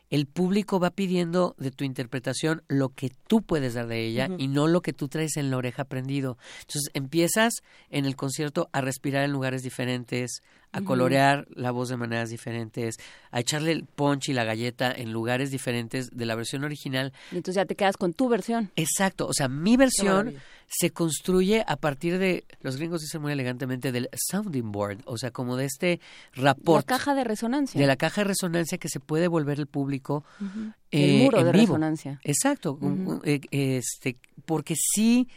el 0.09 0.25
público 0.25 0.79
va 0.79 0.91
pidiendo 0.91 1.55
de 1.57 1.71
tu 1.71 1.85
interpretación 1.85 2.63
lo 2.67 2.89
que 2.89 3.11
tú 3.27 3.41
puedes 3.41 3.75
dar 3.75 3.87
de 3.87 4.05
ella 4.05 4.29
y 4.37 4.49
no 4.49 4.67
lo 4.67 4.81
que 4.81 4.91
tú 4.91 5.07
traes 5.07 5.37
en 5.37 5.49
la 5.49 5.57
oreja 5.57 5.85
prendido. 5.85 6.37
Entonces 6.59 6.89
empiezas 6.93 7.63
en 7.89 8.05
el 8.05 8.17
concierto 8.17 8.69
a 8.73 8.81
respirar 8.81 9.23
en 9.23 9.31
lugares 9.31 9.63
diferentes, 9.63 10.41
a 10.73 10.81
colorear 10.81 11.47
la 11.53 11.71
voz 11.71 11.89
de 11.89 11.97
maneras 11.97 12.29
diferentes, 12.29 12.95
a 13.31 13.39
echarle 13.39 13.71
el 13.71 13.83
punch 13.83 14.29
y 14.29 14.33
la 14.33 14.43
galleta 14.45 14.91
en 14.91 15.11
lugares 15.11 15.51
diferentes 15.51 16.09
de 16.11 16.25
la 16.25 16.35
versión 16.35 16.63
original. 16.63 17.11
Y 17.31 17.37
entonces 17.37 17.55
ya 17.55 17.65
te 17.65 17.75
quedas 17.75 17.97
con 17.97 18.13
tu 18.13 18.29
versión. 18.29 18.71
Exacto, 18.75 19.27
o 19.27 19.33
sea, 19.33 19.49
mi 19.49 19.75
versión 19.75 20.35
se 20.67 20.91
construye 20.91 21.65
a 21.67 21.75
partir 21.75 22.17
de, 22.17 22.45
los 22.61 22.77
gringos 22.77 23.01
dicen 23.01 23.21
muy 23.21 23.33
elegantemente, 23.33 23.91
del 23.91 24.09
sounding 24.13 24.71
board, 24.71 24.99
o 25.05 25.17
sea, 25.17 25.31
como 25.31 25.57
de 25.57 25.65
este 25.65 25.99
La 26.35 26.53
rapport 26.53 26.85
caja 26.85 27.13
de 27.13 27.25
resonancia. 27.25 27.79
de 27.79 27.87
la 27.87 27.97
caja 27.97 28.21
de 28.21 28.29
resonancia 28.29 28.77
que 28.77 28.87
se 28.87 29.01
puede 29.01 29.27
volver 29.27 29.59
el 29.59 29.67
público 29.67 30.23
El 30.39 30.73
eh, 30.91 31.23
muro 31.23 31.39
en 31.39 31.45
de 31.47 31.51
vivo. 31.51 31.73
resonancia. 31.73 32.21
Exacto, 32.23 32.79
eh, 33.25 33.41
este, 33.51 34.17
porque 34.45 34.75
sí, 34.77 35.27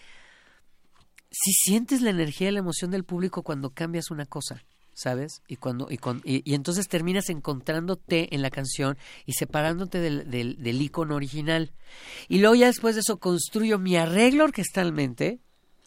sí 1.30 1.52
sientes 1.52 2.00
la 2.02 2.10
energía 2.10 2.48
y 2.48 2.52
la 2.52 2.60
emoción 2.60 2.92
del 2.92 3.02
público 3.02 3.42
cuando 3.42 3.70
cambias 3.70 4.12
una 4.12 4.26
cosa, 4.26 4.62
¿sabes? 4.94 5.42
Y 5.48 5.56
cuando 5.56 5.88
y, 5.90 5.98
y, 6.24 6.42
y 6.50 6.54
entonces 6.54 6.88
terminas 6.88 7.28
encontrándote 7.28 8.34
en 8.34 8.42
la 8.42 8.50
canción 8.50 8.96
y 9.26 9.32
separándote 9.32 10.00
del, 10.00 10.30
del, 10.30 10.62
del 10.62 10.82
icono 10.82 11.16
original. 11.16 11.72
Y 12.28 12.38
luego 12.38 12.54
ya 12.54 12.66
después 12.66 12.94
de 12.94 13.02
eso 13.02 13.18
construyo 13.18 13.78
mi 13.78 13.96
arreglo 13.96 14.44
orquestalmente, 14.44 15.40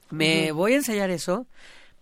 me 0.09 0.51
voy 0.51 0.73
a 0.73 0.77
ensayar 0.77 1.09
eso, 1.09 1.47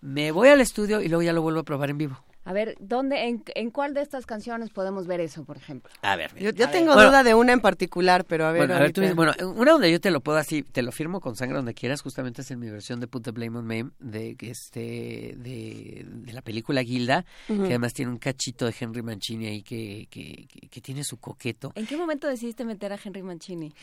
me 0.01 0.31
voy 0.31 0.49
al 0.49 0.61
estudio 0.61 1.01
y 1.01 1.07
luego 1.07 1.23
ya 1.23 1.33
lo 1.33 1.41
vuelvo 1.41 1.61
a 1.61 1.63
probar 1.63 1.89
en 1.89 1.97
vivo. 1.97 2.23
A 2.45 2.53
ver, 2.53 2.75
¿dónde, 2.79 3.27
en, 3.27 3.43
en 3.55 3.71
cuál 3.71 3.93
de 3.95 4.01
estas 4.01 4.25
canciones 4.27 4.69
podemos 4.69 5.07
ver 5.07 5.19
eso, 5.19 5.43
por 5.45 5.57
ejemplo? 5.57 5.91
A 6.03 6.15
ver, 6.15 6.31
Yo, 6.39 6.51
yo 6.51 6.69
tengo 6.69 6.93
duda 6.93 7.23
de 7.23 7.33
una 7.33 7.53
en 7.53 7.59
particular, 7.59 8.23
pero 8.25 8.45
a 8.45 8.51
ver. 8.51 8.61
Bueno, 8.61 8.75
a 8.75 8.79
ver, 8.79 8.93
tú 8.93 9.01
dices, 9.01 9.15
bueno, 9.15 9.33
una 9.55 9.71
donde 9.71 9.91
yo 9.91 9.99
te 9.99 10.11
lo 10.11 10.21
puedo 10.21 10.37
así, 10.37 10.61
te 10.61 10.83
lo 10.83 10.91
firmo 10.91 11.19
con 11.21 11.35
sangre 11.35 11.57
donde 11.57 11.73
quieras, 11.73 12.01
justamente 12.03 12.43
es 12.43 12.51
en 12.51 12.59
mi 12.59 12.69
versión 12.69 12.99
de 12.99 13.07
Put 13.07 13.23
the 13.23 13.31
Blame 13.31 13.57
on 13.57 13.65
Me, 13.65 13.85
de, 13.99 14.35
este, 14.41 15.33
de, 15.37 16.05
de 16.07 16.33
la 16.33 16.41
película 16.43 16.83
Gilda, 16.83 17.25
que 17.47 17.53
además 17.53 17.93
tiene 17.93 18.11
un 18.11 18.19
cachito 18.19 18.65
de 18.65 18.75
Henry 18.79 19.01
Mancini 19.01 19.47
ahí 19.47 19.63
que, 19.63 20.07
que, 20.11 20.45
que- 20.47 20.67
que 20.69 20.81
tiene 20.81 21.03
su 21.03 21.17
coqueto. 21.17 21.71
¿En 21.75 21.87
qué 21.87 21.97
momento 21.97 22.27
decidiste 22.27 22.63
meter 22.63 22.93
a 22.93 22.99
Henry 23.03 23.23
Mancini? 23.23 23.73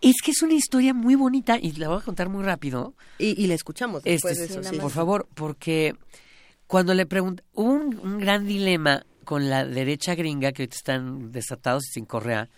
Es 0.00 0.22
que 0.22 0.30
es 0.30 0.42
una 0.42 0.54
historia 0.54 0.94
muy 0.94 1.16
bonita 1.16 1.58
y 1.60 1.72
la 1.72 1.88
voy 1.88 1.98
a 1.98 2.02
contar 2.04 2.28
muy 2.28 2.44
rápido. 2.44 2.94
y, 3.18 3.42
y 3.42 3.46
la 3.48 3.54
escuchamos 3.54 4.02
Este, 4.04 4.12
después 4.12 4.38
de 4.38 4.44
eso. 4.44 4.62
sí. 4.62 4.76
por 4.78 4.90
favor, 4.92 5.26
porque 5.34 5.96
cuando 6.72 6.94
le 6.94 7.04
pregunté, 7.04 7.42
hubo 7.52 7.70
un, 7.70 8.00
un 8.02 8.18
gran 8.18 8.46
dilema 8.46 9.04
con 9.24 9.50
la 9.50 9.66
derecha 9.66 10.14
gringa, 10.14 10.52
que 10.52 10.62
ahorita 10.62 10.74
están 10.76 11.30
desatados 11.30 11.84
y 11.88 11.92
sin 11.92 12.06
correa, 12.06 12.48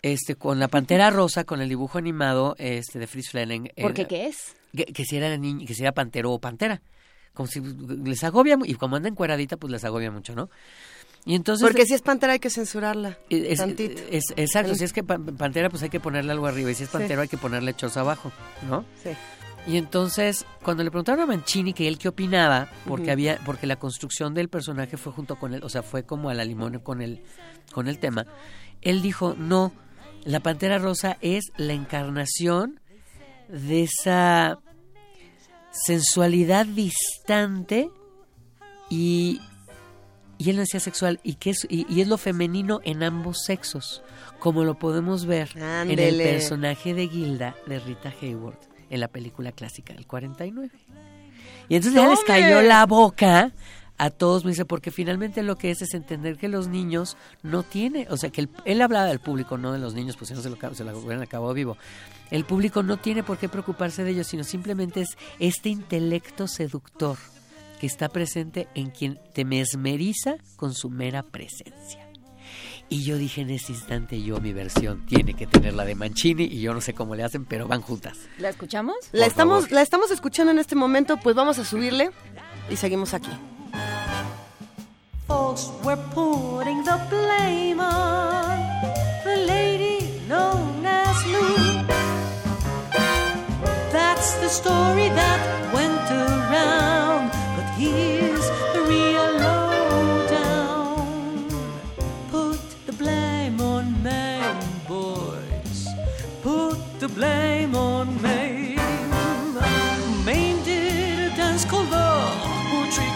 este, 0.00 0.34
con 0.34 0.58
la 0.58 0.68
Pantera 0.68 1.10
Rosa, 1.10 1.44
con 1.44 1.60
el 1.60 1.68
dibujo 1.68 1.98
animado 1.98 2.54
este, 2.58 2.98
de 2.98 3.06
Fritz 3.06 3.28
Flanning. 3.30 3.66
eh, 3.76 3.82
¿Por 3.82 3.92
qué 3.92 4.06
qué 4.06 4.28
es? 4.28 4.56
que, 4.74 4.86
que 4.86 5.04
si 5.04 5.18
era 5.18 5.36
niño, 5.36 5.66
que 5.66 5.74
si 5.74 5.82
era 5.82 5.92
pantero 5.92 6.32
o 6.32 6.38
pantera. 6.38 6.80
Como 7.34 7.46
si 7.48 7.60
les 7.60 8.24
agobia, 8.24 8.56
y 8.64 8.74
como 8.76 8.96
anda 8.96 9.08
encueradita, 9.10 9.58
pues 9.58 9.70
les 9.70 9.84
agobia 9.84 10.10
mucho, 10.10 10.34
¿no? 10.34 10.48
Y 11.26 11.34
entonces... 11.34 11.66
Porque 11.68 11.84
si 11.84 11.92
es 11.92 12.00
pantera 12.00 12.32
hay 12.32 12.38
que 12.38 12.48
censurarla. 12.48 13.18
es, 13.28 13.58
tantito. 13.58 14.00
es- 14.10 14.32
exacto, 14.36 14.74
si 14.74 14.84
es 14.84 14.92
que 14.94 15.04
pan- 15.04 15.36
pantera, 15.36 15.68
pues 15.68 15.82
hay 15.82 15.90
que 15.90 16.00
ponerle 16.00 16.32
algo 16.32 16.46
arriba, 16.46 16.70
y 16.70 16.74
si 16.74 16.84
es 16.84 16.88
pantero 16.88 17.20
hay 17.20 17.28
que 17.28 17.36
ponerle 17.36 17.74
chos 17.74 17.96
abajo, 17.98 18.32
¿no? 18.68 18.86
Sí. 19.04 19.10
Y 19.66 19.76
entonces, 19.76 20.46
cuando 20.62 20.82
le 20.82 20.90
preguntaron 20.90 21.20
a 21.20 21.26
Mancini 21.26 21.72
que 21.72 21.86
él 21.86 21.98
qué 21.98 22.08
opinaba, 22.08 22.68
porque 22.86 23.10
había, 23.10 23.38
porque 23.44 23.66
la 23.66 23.76
construcción 23.76 24.34
del 24.34 24.48
personaje 24.48 24.96
fue 24.96 25.12
junto 25.12 25.36
con 25.36 25.54
él, 25.54 25.62
o 25.62 25.68
sea, 25.68 25.82
fue 25.82 26.04
como 26.04 26.30
a 26.30 26.34
la 26.34 26.44
limón 26.44 26.78
con 26.78 27.02
el, 27.02 27.22
con 27.72 27.86
el 27.86 27.98
tema, 27.98 28.26
él 28.80 29.02
dijo, 29.02 29.34
no, 29.38 29.72
la 30.24 30.40
Pantera 30.40 30.78
Rosa 30.78 31.18
es 31.20 31.52
la 31.56 31.74
encarnación 31.74 32.80
de 33.48 33.82
esa 33.82 34.58
sensualidad 35.70 36.66
distante 36.66 37.90
y, 38.88 39.40
y 40.38 40.50
él 40.50 40.56
no 40.56 40.60
decía 40.60 40.80
sexual, 40.80 41.20
y, 41.22 41.34
que 41.34 41.50
es, 41.50 41.66
y, 41.68 41.86
y 41.92 42.00
es 42.00 42.08
lo 42.08 42.16
femenino 42.16 42.80
en 42.84 43.02
ambos 43.02 43.44
sexos, 43.44 44.02
como 44.38 44.64
lo 44.64 44.78
podemos 44.78 45.26
ver 45.26 45.50
en 45.54 45.98
el 45.98 46.16
personaje 46.16 46.94
de 46.94 47.08
Gilda 47.08 47.54
de 47.66 47.78
Rita 47.78 48.12
Hayworth 48.20 48.69
en 48.90 49.00
la 49.00 49.08
película 49.08 49.52
clásica 49.52 49.94
del 49.94 50.06
49. 50.06 50.70
Y 51.68 51.76
entonces 51.76 51.94
ya 52.00 52.08
les 52.08 52.20
cayó 52.24 52.60
la 52.62 52.84
boca 52.86 53.52
a 53.96 54.10
todos, 54.10 54.44
me 54.44 54.50
dice, 54.52 54.64
porque 54.64 54.90
finalmente 54.90 55.42
lo 55.42 55.56
que 55.56 55.70
es 55.70 55.82
es 55.82 55.92
entender 55.94 56.36
que 56.38 56.48
los 56.48 56.68
niños 56.68 57.16
no 57.42 57.62
tienen, 57.62 58.06
o 58.10 58.16
sea, 58.16 58.30
que 58.30 58.40
el- 58.42 58.48
él 58.64 58.80
hablaba 58.80 59.04
del 59.06 59.20
público, 59.20 59.58
no 59.58 59.72
de 59.72 59.78
los 59.78 59.92
niños, 59.94 60.16
pues 60.16 60.28
si 60.28 60.34
no 60.34 60.40
se 60.40 60.48
lo, 60.50 60.56
se 60.74 60.84
lo 60.84 60.98
hubieran 60.98 61.22
acabado 61.22 61.52
vivo. 61.52 61.76
El 62.30 62.44
público 62.44 62.82
no 62.82 62.96
tiene 62.96 63.22
por 63.22 63.36
qué 63.38 63.48
preocuparse 63.48 64.02
de 64.02 64.10
ellos, 64.12 64.26
sino 64.26 64.42
simplemente 64.42 65.02
es 65.02 65.16
este 65.38 65.68
intelecto 65.68 66.48
seductor 66.48 67.16
que 67.78 67.86
está 67.86 68.08
presente 68.08 68.68
en 68.74 68.90
quien 68.90 69.18
te 69.34 69.44
mesmeriza 69.44 70.36
con 70.56 70.74
su 70.74 70.88
mera 70.90 71.22
presencia. 71.22 72.06
Y 72.92 73.04
yo 73.04 73.16
dije 73.18 73.42
en 73.42 73.50
ese 73.50 73.72
instante, 73.72 74.20
yo 74.20 74.40
mi 74.40 74.52
versión 74.52 75.06
tiene 75.06 75.34
que 75.34 75.46
tener 75.46 75.74
la 75.74 75.84
de 75.84 75.94
Mancini 75.94 76.42
y 76.44 76.60
yo 76.60 76.74
no 76.74 76.80
sé 76.80 76.92
cómo 76.92 77.14
le 77.14 77.22
hacen, 77.22 77.44
pero 77.44 77.68
van 77.68 77.82
juntas. 77.82 78.18
¿La 78.36 78.48
escuchamos? 78.48 78.96
La 79.12 79.26
estamos, 79.26 79.70
la 79.70 79.80
estamos 79.80 80.10
escuchando 80.10 80.50
en 80.50 80.58
este 80.58 80.74
momento, 80.74 81.16
pues 81.16 81.36
vamos 81.36 81.60
a 81.60 81.64
subirle 81.64 82.10
y 82.68 82.74
seguimos 82.74 83.14
aquí. 83.14 83.30
Folks 85.28 85.70
were 85.84 86.00
putting 86.12 86.82
the 86.82 86.98
blame 87.08 87.78
on 87.78 88.58
the 89.24 89.36
lady 89.46 90.20
known 90.28 90.84
as 90.84 91.24
Lou. 91.28 91.86
That's 93.92 94.34
the 94.40 94.48
story 94.48 95.08
that 95.10 95.72
went 95.72 96.10
around, 96.10 96.99
blame 107.20 107.74
on 107.76 108.06
Maine. 108.22 108.80
Maine 110.24 110.62
did 110.64 111.18
a 111.28 111.36
dance 111.36 111.64
called 111.70 111.90
the 111.90 112.10
Hoochie. 112.70 113.10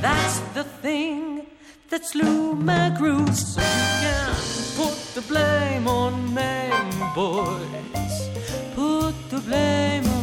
That's 0.00 0.36
the 0.56 0.64
thing 0.84 1.46
that 1.90 2.02
slew 2.06 2.54
my 2.54 2.86
groove. 2.98 3.36
So 3.36 3.60
you 3.60 3.88
can 4.02 4.34
put 4.80 4.96
the 5.16 5.24
blame 5.30 5.86
on 5.88 6.12
Maine, 6.32 7.00
boys. 7.14 8.14
Put 8.74 9.14
the 9.32 9.40
blame 9.48 10.06
on 10.16 10.19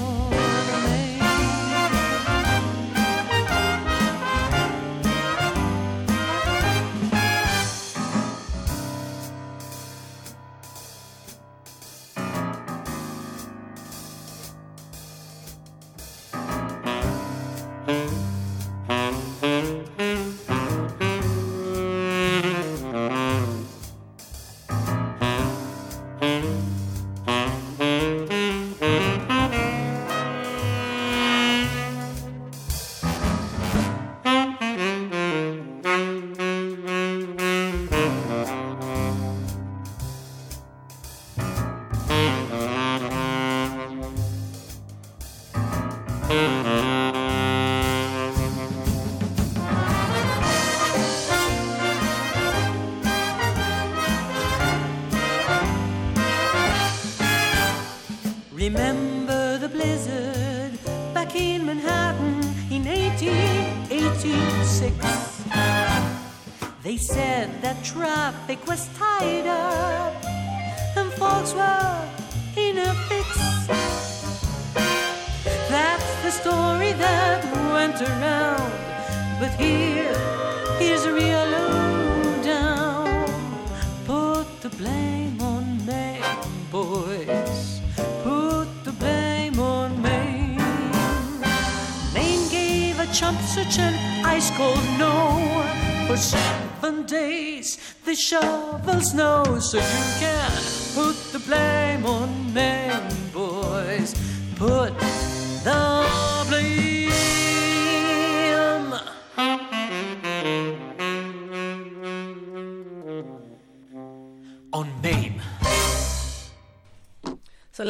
so 99.68 99.80
you 99.80 99.84
can 99.84 100.36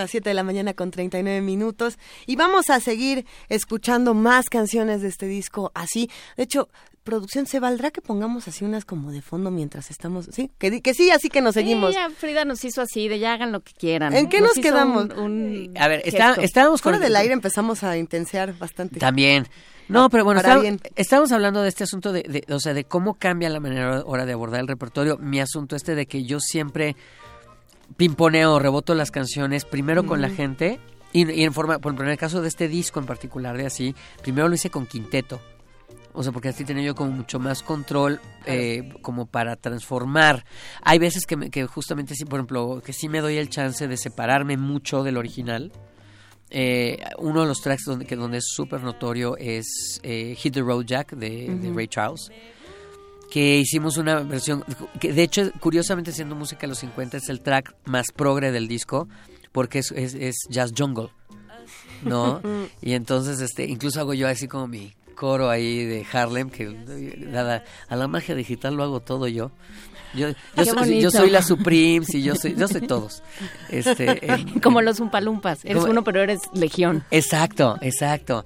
las 0.08 0.12
7 0.12 0.30
de 0.30 0.34
la 0.34 0.44
mañana 0.44 0.74
con 0.74 0.90
39 0.90 1.42
minutos 1.42 1.98
y 2.26 2.36
vamos 2.38 2.70
a 2.70 2.80
seguir 2.80 3.26
escuchando 3.50 4.14
más 4.14 4.46
canciones 4.50 5.02
de 5.02 5.10
este 5.10 5.26
disco 5.28 5.72
así. 5.76 6.10
De 6.38 6.44
hecho, 6.44 6.70
producción, 7.04 7.46
¿se 7.46 7.60
valdrá 7.60 7.92
que 7.92 8.02
pongamos 8.02 8.48
así 8.48 8.64
unas 8.66 8.86
como 8.86 9.12
de 9.12 9.22
fondo 9.22 9.52
mientras 9.52 9.92
estamos? 9.92 10.30
Sí, 10.32 10.50
que, 10.58 10.72
di- 10.72 10.82
que 10.82 10.94
sí, 10.94 11.12
así 11.12 11.30
que 11.30 11.42
nos 11.42 11.54
seguimos. 11.56 11.92
Sí, 11.94 12.00
ya 12.02 12.10
Frida 12.10 12.46
nos 12.46 12.64
hizo 12.64 12.82
así, 12.82 13.08
de 13.08 13.20
ya 13.20 13.34
hagan 13.34 13.52
lo 13.52 13.62
que 13.62 13.74
quieran. 13.74 14.14
¿En 14.14 14.30
qué 14.30 14.40
nos 14.42 14.54
quedamos? 14.54 15.06
un- 15.16 15.20
un 15.20 15.74
A 15.78 15.88
ver, 15.88 16.02
está- 16.06 16.34
estábamos 16.42 16.82
con... 16.82 16.94
Fuera 16.94 17.06
del 17.06 17.16
aire 17.16 17.34
empezamos 17.34 17.84
a 17.84 17.98
intensear 17.98 18.58
bastante. 18.58 19.00
También. 19.00 19.48
No, 19.90 20.10
pero 20.10 20.26
bueno, 20.26 20.42
está- 20.42 20.62
estamos 20.98 21.32
hablando 21.32 21.62
de 21.62 21.70
este 21.70 21.86
asunto 21.86 22.12
de, 22.12 22.24
de- 22.24 22.54
o 22.54 22.60
sea, 22.60 22.74
de 22.74 22.84
cómo 22.84 23.14
cambia 23.14 23.50
la 23.50 23.62
manera 23.62 24.00
ahora 24.00 24.26
de 24.26 24.34
abordar 24.34 24.60
el 24.60 24.68
repertorio. 24.68 25.18
Mi 25.18 25.40
asunto 25.40 25.78
este 25.78 25.96
de 25.96 26.06
que 26.08 26.26
yo 26.26 26.40
siempre 26.42 26.98
pimponeo, 27.96 28.60
reboto 28.60 28.94
las 28.96 29.12
canciones 29.12 29.66
primero 29.66 30.06
con 30.06 30.22
la 30.22 30.30
gente 30.30 30.80
y, 31.14 31.30
y 31.32 31.44
en 31.44 31.54
forma, 31.54 31.80
por 31.80 31.92
ejemplo, 31.92 32.06
en 32.06 32.12
el 32.12 32.18
caso 32.18 32.42
de 32.42 32.48
este 32.48 32.68
disco 32.68 33.00
en 33.00 33.06
particular 33.06 33.58
de 33.58 33.66
así, 33.66 33.96
primero 34.22 34.48
lo 34.50 34.56
hice 34.56 34.70
con 34.70 34.86
quinteto. 34.86 35.40
O 36.14 36.24
sea, 36.24 36.32
porque 36.32 36.50
así 36.50 36.66
tenía 36.66 36.84
yo 36.84 36.96
como 36.96 37.12
mucho 37.12 37.38
más 37.40 37.62
control 37.62 38.20
eh, 38.48 38.90
como 39.04 39.28
para 39.28 39.56
transformar. 39.56 40.46
Hay 40.82 40.98
veces 40.98 41.28
que, 41.28 41.38
me- 41.38 41.52
que 41.52 41.66
justamente 41.68 42.16
sí, 42.16 42.26
por 42.26 42.40
ejemplo, 42.40 42.82
que 42.84 42.92
sí 42.92 43.08
me 43.08 43.22
doy 43.22 43.38
el 43.38 43.50
chance 43.50 43.88
de 43.88 43.98
separarme 43.98 44.58
mucho 44.58 45.04
del 45.04 45.16
original. 45.18 45.72
Eh, 46.50 47.04
uno 47.20 47.42
de 47.42 47.48
los 47.48 47.62
tracks 47.62 47.84
donde, 47.86 48.06
que 48.06 48.16
donde 48.16 48.38
es 48.40 48.46
súper 48.48 48.82
notorio 48.82 49.38
es 49.38 50.00
eh, 50.02 50.34
Hit 50.38 50.54
the 50.56 50.62
Road 50.62 50.86
Jack 50.86 51.12
de, 51.12 51.54
de 51.56 51.72
Ray 51.74 51.88
Charles 51.88 52.32
que 53.32 53.58
hicimos 53.58 53.98
una 53.98 54.22
versión 54.22 54.64
que 55.00 55.14
de 55.14 55.24
hecho 55.24 55.52
curiosamente 55.60 56.12
siendo 56.12 56.36
música 56.36 56.62
de 56.62 56.68
los 56.68 56.80
50 56.80 57.18
es 57.18 57.30
el 57.30 57.42
track 57.42 57.76
más 57.86 58.12
progre 58.12 58.52
del 58.52 58.68
disco 58.68 59.08
porque 59.52 59.80
es, 59.80 59.92
es, 59.92 60.14
es 60.14 60.36
jazz 60.50 60.72
jungle 60.78 61.10
no 62.04 62.42
y 62.82 62.94
entonces 62.94 63.40
este 63.42 63.66
incluso 63.66 64.00
hago 64.00 64.14
yo 64.14 64.28
así 64.28 64.48
como 64.48 64.68
mi 64.68 64.94
coro 65.16 65.50
ahí 65.50 65.84
de 65.84 66.06
Harlem 66.12 66.50
que 66.50 66.68
dada 67.32 67.64
a 67.90 67.96
la 67.96 68.08
magia 68.08 68.36
digital 68.36 68.76
lo 68.76 68.84
hago 68.84 69.02
todo 69.02 69.28
yo 69.28 69.52
yo, 70.14 70.30
yo, 70.56 70.66
soy, 70.66 71.02
yo 71.02 71.12
soy 71.12 71.30
la 71.30 71.42
Supremes 71.42 72.14
y 72.16 72.24
yo 72.24 72.36
soy 72.36 72.56
yo 72.56 72.68
soy 72.68 72.82
todos 72.88 73.24
este 73.70 74.22
Como 74.64 74.82
los 74.82 75.00
umpalumpas. 75.00 75.66
Eres 75.66 75.80
Como- 75.80 75.92
uno, 75.92 76.04
pero 76.04 76.22
eres 76.22 76.40
legión. 76.54 77.04
Exacto, 77.12 77.78
exacto. 77.82 78.46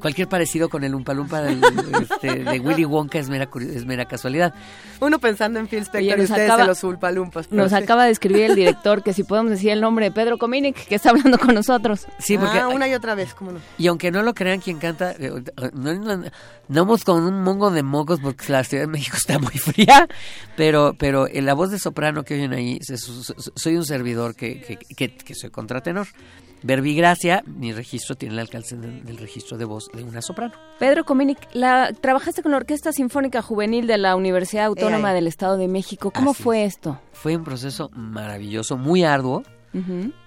Cualquier 0.00 0.28
parecido 0.28 0.68
con 0.68 0.82
el 0.84 0.94
Umpa 0.94 1.14
Lumpa 1.14 1.40
del- 1.42 1.62
este, 2.02 2.44
de 2.44 2.58
Willy 2.60 2.84
Wonka 2.84 3.18
es 3.18 3.28
mera, 3.28 3.50
curi- 3.50 3.70
es 3.74 3.84
mera 3.86 4.06
casualidad. 4.06 4.54
Uno 5.00 5.18
pensando 5.18 5.58
en 5.58 5.68
Phil 5.68 5.80
Spector 5.80 6.14
Oye, 6.14 6.22
y 6.22 6.24
ustedes 6.24 6.48
acaba- 6.48 6.62
en 6.62 6.68
los 6.68 6.82
ulpalumpas. 6.84 7.46
pero 7.48 7.62
Nos 7.62 7.70
sí. 7.72 7.76
acaba 7.76 8.04
de 8.06 8.10
escribir 8.10 8.42
el 8.44 8.54
director 8.56 9.02
que 9.02 9.12
si 9.12 9.22
podemos 9.24 9.50
decir 9.50 9.70
el 9.70 9.80
nombre 9.80 10.06
de 10.06 10.10
Pedro 10.12 10.38
Cominic, 10.38 10.76
que 10.86 10.94
está 10.94 11.10
hablando 11.10 11.38
con 11.38 11.54
nosotros. 11.54 12.06
Sí, 12.18 12.36
porque 12.38 12.58
Ah, 12.58 12.68
una 12.68 12.88
y 12.88 12.94
otra 12.94 13.14
vez, 13.14 13.34
¿cómo 13.34 13.52
no? 13.52 13.60
y 13.78 13.86
aunque 13.86 14.10
no 14.10 14.22
lo 14.22 14.34
crean 14.34 14.60
quien 14.60 14.78
canta, 14.78 15.12
eh, 15.18 15.30
no, 15.74 15.94
no, 15.94 16.16
no 16.16 16.84
vamos 16.84 17.04
con 17.04 17.22
un 17.22 17.42
mongo 17.42 17.70
de 17.70 17.82
mocos 17.82 18.20
porque 18.20 18.52
la 18.52 18.64
Ciudad 18.64 18.84
de 18.84 18.88
México 18.88 19.16
está 19.16 19.38
muy 19.38 19.52
fría, 19.58 20.08
pero 20.56 20.94
pero 20.98 21.26
en 21.28 21.46
la 21.46 21.54
voz 21.54 21.70
de 21.70 21.78
soprano 21.78 22.24
que 22.24 22.34
oyen 22.34 22.52
ahí, 22.52 22.78
soy 22.82 23.76
un 23.76 23.84
servidor 23.84 24.34
que, 24.34 24.60
que, 24.62 24.76
que, 24.76 25.14
que 25.16 25.34
soy 25.34 25.50
contratenor. 25.50 26.06
Verbigracia, 26.62 27.42
mi 27.46 27.72
registro 27.72 28.14
tiene 28.16 28.34
el 28.34 28.40
alcance 28.40 28.76
del, 28.76 29.04
del 29.04 29.18
registro 29.18 29.56
de 29.58 29.64
voz 29.64 29.90
de 29.92 30.02
una 30.02 30.22
soprano. 30.22 30.52
Pedro 30.78 31.04
Cominic, 31.04 31.38
la, 31.52 31.92
trabajaste 31.92 32.42
con 32.42 32.52
la 32.52 32.58
Orquesta 32.58 32.92
Sinfónica 32.92 33.42
Juvenil 33.42 33.86
de 33.86 33.98
la 33.98 34.16
Universidad 34.16 34.66
Autónoma 34.66 35.10
ahí. 35.10 35.14
del 35.14 35.26
Estado 35.26 35.56
de 35.56 35.68
México. 35.68 36.10
¿Cómo 36.10 36.34
fue 36.34 36.64
esto? 36.64 37.00
Fue 37.12 37.36
un 37.36 37.44
proceso 37.44 37.90
maravilloso, 37.94 38.76
muy 38.76 39.04
arduo, 39.04 39.42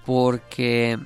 porque 0.05 0.97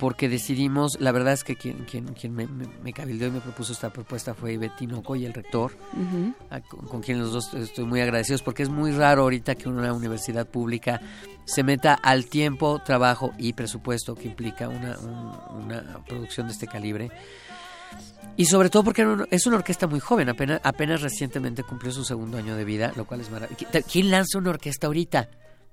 porque 0.00 0.28
decidimos, 0.28 0.98
la 0.98 1.12
verdad 1.12 1.34
es 1.34 1.44
que 1.44 1.54
quien, 1.56 1.84
quien, 1.84 2.06
quien 2.14 2.34
me, 2.34 2.46
me, 2.46 2.66
me 2.82 2.92
cabildeó 2.92 3.28
y 3.28 3.32
me 3.32 3.40
propuso 3.40 3.72
esta 3.74 3.90
propuesta 3.92 4.34
fue 4.34 4.56
Betinoco 4.56 5.14
y 5.14 5.26
el 5.26 5.32
rector, 5.34 5.72
a- 6.50 6.60
con, 6.62 6.86
con 6.88 7.00
quien 7.02 7.20
los 7.20 7.32
dos 7.32 7.54
estoy 7.54 7.84
muy 7.84 8.00
agradecidos, 8.00 8.42
porque 8.42 8.62
es 8.64 8.70
muy 8.70 8.92
raro 8.92 9.22
ahorita 9.22 9.54
que 9.54 9.68
una 9.68 9.92
universidad 9.92 10.46
pública 10.48 11.00
se 11.44 11.62
meta 11.62 11.94
al 11.94 12.26
tiempo, 12.26 12.80
trabajo 12.84 13.32
y 13.38 13.52
presupuesto 13.52 14.14
que 14.14 14.26
implica 14.28 14.68
una, 14.68 14.98
un- 14.98 15.64
una 15.64 16.02
producción 16.08 16.46
de 16.46 16.54
este 16.54 16.66
calibre. 16.66 17.10
Y 18.36 18.46
sobre 18.46 18.70
todo 18.70 18.84
porque 18.84 19.06
es 19.30 19.46
una 19.46 19.56
orquesta 19.56 19.86
muy 19.86 20.00
joven, 20.00 20.30
apenas, 20.30 20.60
apenas 20.64 21.02
recientemente 21.02 21.62
cumplió 21.62 21.92
su 21.92 22.04
segundo 22.04 22.38
año 22.38 22.56
de 22.56 22.64
vida, 22.64 22.92
lo 22.96 23.04
cual 23.04 23.20
es 23.20 23.30
maravilloso. 23.30 23.66
¿Quién 23.90 24.10
lanza 24.10 24.38
una 24.38 24.50
orquesta 24.50 24.86
ahorita? 24.86 25.28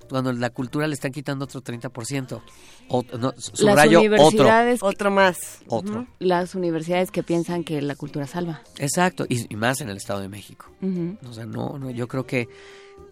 Cuando 0.09 0.31
la 0.33 0.49
cultura 0.49 0.87
le 0.87 0.93
están 0.93 1.11
quitando 1.11 1.45
otro 1.45 1.61
30%. 1.61 2.41
O, 2.89 3.03
no, 3.19 3.33
Las 3.59 3.85
otro. 3.85 3.99
universidades, 3.99 4.81
Otro 4.81 5.11
más. 5.11 5.59
Otro. 5.67 6.07
Las 6.19 6.55
universidades 6.55 7.11
que 7.11 7.23
piensan 7.23 7.63
que 7.63 7.81
la 7.81 7.95
cultura 7.95 8.25
salva. 8.27 8.61
Exacto, 8.79 9.25
y, 9.27 9.51
y 9.53 9.55
más 9.57 9.81
en 9.81 9.89
el 9.89 9.97
Estado 9.97 10.21
de 10.21 10.29
México. 10.29 10.71
O 11.27 11.33
sea, 11.33 11.45
no, 11.45 11.77
no, 11.77 11.89
yo 11.91 12.07
creo 12.07 12.25
que, 12.25 12.47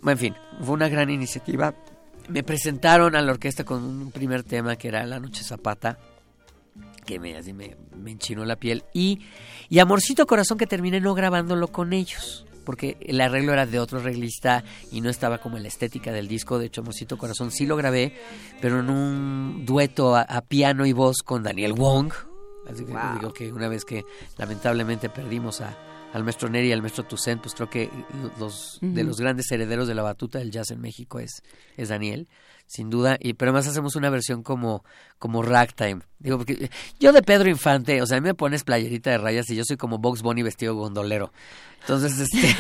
bueno, 0.02 0.12
en 0.12 0.18
fin, 0.18 0.36
fue 0.62 0.74
una 0.74 0.88
gran 0.90 1.10
iniciativa. 1.10 1.76
Me 2.30 2.44
presentaron 2.44 3.16
a 3.16 3.22
la 3.22 3.32
orquesta 3.34 3.64
con 3.66 3.84
un 3.84 4.12
primer 4.12 4.44
tema 4.44 4.76
que 4.78 4.88
era 4.88 5.06
La 5.06 5.20
Noche 5.20 5.44
Zapata, 5.44 6.00
que 7.06 7.20
me, 7.20 7.36
así 7.38 7.54
me, 7.54 7.76
me 7.96 8.12
enchinó 8.12 8.46
la 8.46 8.56
piel. 8.56 8.84
Y, 8.94 9.20
y 9.70 9.80
Amorcito 9.80 10.26
Corazón, 10.26 10.58
que 10.58 10.66
terminé 10.66 11.00
no 11.02 11.14
grabándolo 11.14 11.68
con 11.68 11.94
ellos, 11.94 12.46
porque 12.66 12.98
el 13.02 13.22
arreglo 13.22 13.54
era 13.54 13.66
de 13.66 13.80
otro 13.80 14.00
arreglista 14.00 14.64
y 14.92 15.00
no 15.02 15.10
estaba 15.10 15.38
como 15.38 15.56
en 15.58 15.64
la 15.64 15.70
estética 15.70 16.12
del 16.12 16.28
disco. 16.28 16.60
De 16.60 16.66
hecho, 16.66 16.82
Amorcito 16.82 17.18
Corazón 17.18 17.52
sí 17.52 17.66
lo 17.66 17.78
grabé, 17.78 18.14
pero 18.60 18.80
en 18.82 18.90
un 18.90 19.66
dueto 19.66 20.16
a, 20.16 20.22
a 20.24 20.42
piano 20.42 20.86
y 20.86 20.92
voz 20.94 21.18
con 21.24 21.44
Daniel 21.44 21.74
Wong. 21.74 22.12
Así 22.70 22.84
que 22.84 22.92
Wow. 22.94 23.20
digo 23.20 23.32
que 23.34 23.54
una 23.54 23.68
vez 23.70 23.86
que 23.86 24.04
lamentablemente 24.38 25.08
perdimos 25.10 25.62
a, 25.62 25.78
al 26.14 26.24
maestro 26.24 26.50
Neri 26.50 26.70
y 26.70 26.72
al 26.72 26.82
maestro 26.82 27.04
Toussaint, 27.04 27.42
pues 27.42 27.54
creo 27.54 27.70
que 27.70 27.90
los 28.40 28.80
de 28.82 29.04
los 29.04 29.20
grandes 29.20 29.52
herederos 29.52 29.88
de 29.88 29.94
la 29.96 30.02
batuta 30.02 30.40
del 30.40 30.50
jazz 30.52 30.72
en 30.72 30.82
México 30.82 31.20
es, 31.20 31.44
es 31.78 31.90
Daniel, 31.90 32.28
sin 32.68 32.90
duda, 32.90 33.18
y 33.20 33.34
pero 33.34 33.52
además 33.52 33.68
hacemos 33.68 33.96
una 33.96 34.10
versión 34.10 34.44
como, 34.44 34.84
como 35.20 35.42
ragtime. 35.42 36.02
Digo, 36.20 36.38
porque 36.38 36.70
yo 37.00 37.12
de 37.14 37.22
Pedro 37.22 37.50
Infante, 37.50 38.02
o 38.02 38.06
sea, 38.06 38.18
a 38.18 38.22
mí 38.22 38.26
me 38.26 38.34
pones 38.34 38.64
playerita 38.64 39.12
de 39.12 39.18
rayas 39.18 39.50
y 39.50 39.56
yo 39.56 39.64
soy 39.66 39.78
como 39.78 40.00
Box 40.00 40.22
Bunny 40.22 40.44
vestido 40.44 40.76
gondolero. 40.76 41.32
Entonces, 41.82 42.18
este 42.20 42.56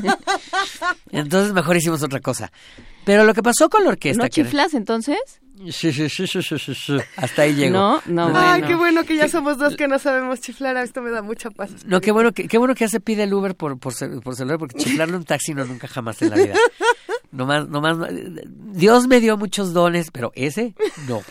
entonces 1.10 1.52
mejor 1.52 1.76
hicimos 1.76 2.02
otra 2.02 2.20
cosa. 2.20 2.52
Pero 3.04 3.24
lo 3.24 3.34
que 3.34 3.42
pasó 3.42 3.68
con 3.68 3.82
la 3.82 3.90
orquesta 3.90 4.22
¿No 4.22 4.28
que 4.28 4.30
chiflas 4.30 4.74
entonces? 4.74 5.18
Sí, 5.68 5.92
sí, 5.92 6.08
sí, 6.08 6.26
sí, 6.26 6.42
sí, 6.42 6.58
sí, 6.58 6.74
sí. 6.74 6.96
hasta 7.16 7.42
ahí 7.42 7.54
llego. 7.54 7.76
No, 7.76 8.02
no, 8.06 8.32
Ay, 8.34 8.60
bueno. 8.60 8.66
qué 8.66 8.74
bueno 8.76 9.04
que 9.04 9.16
ya 9.16 9.28
somos 9.28 9.58
dos 9.58 9.76
que 9.76 9.88
no 9.88 9.98
sabemos 9.98 10.40
chiflar. 10.40 10.76
Esto 10.78 11.02
me 11.02 11.10
da 11.10 11.20
mucha 11.20 11.50
paz. 11.50 11.84
No, 11.84 12.00
qué 12.00 12.12
bueno 12.12 12.32
que, 12.32 12.48
qué 12.48 12.56
bueno 12.56 12.74
que 12.74 12.84
ya 12.84 12.88
se 12.88 13.00
pide 13.00 13.24
el 13.24 13.34
Uber 13.34 13.54
por, 13.54 13.78
por, 13.78 13.92
por 14.22 14.36
celular, 14.36 14.58
porque 14.58 14.78
chiflarlo 14.78 15.16
en 15.16 15.20
un 15.20 15.26
taxi 15.26 15.52
no 15.52 15.64
nunca 15.66 15.86
jamás 15.86 16.22
en 16.22 16.30
la 16.30 16.36
vida. 16.36 16.54
Nomás, 17.32 17.68
nomás, 17.68 17.96
Dios 18.46 19.06
me 19.06 19.20
dio 19.20 19.36
muchos 19.36 19.72
dones, 19.72 20.10
pero 20.10 20.32
ese, 20.34 20.74
no. 21.08 21.22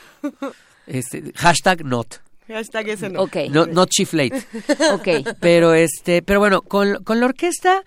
Este, 0.87 1.31
hashtag 1.35 1.83
not. 1.83 2.21
Hashtag 2.47 2.89
ese 2.89 3.09
no. 3.09 3.23
Ok, 3.23 3.35
No, 3.51 3.65
not 3.65 3.89
chiflate. 3.89 4.35
ok. 4.93 5.35
Pero 5.39 5.73
este, 5.73 6.21
pero 6.21 6.39
bueno, 6.39 6.61
con, 6.61 7.03
con 7.03 7.19
la 7.19 7.27
orquesta, 7.27 7.83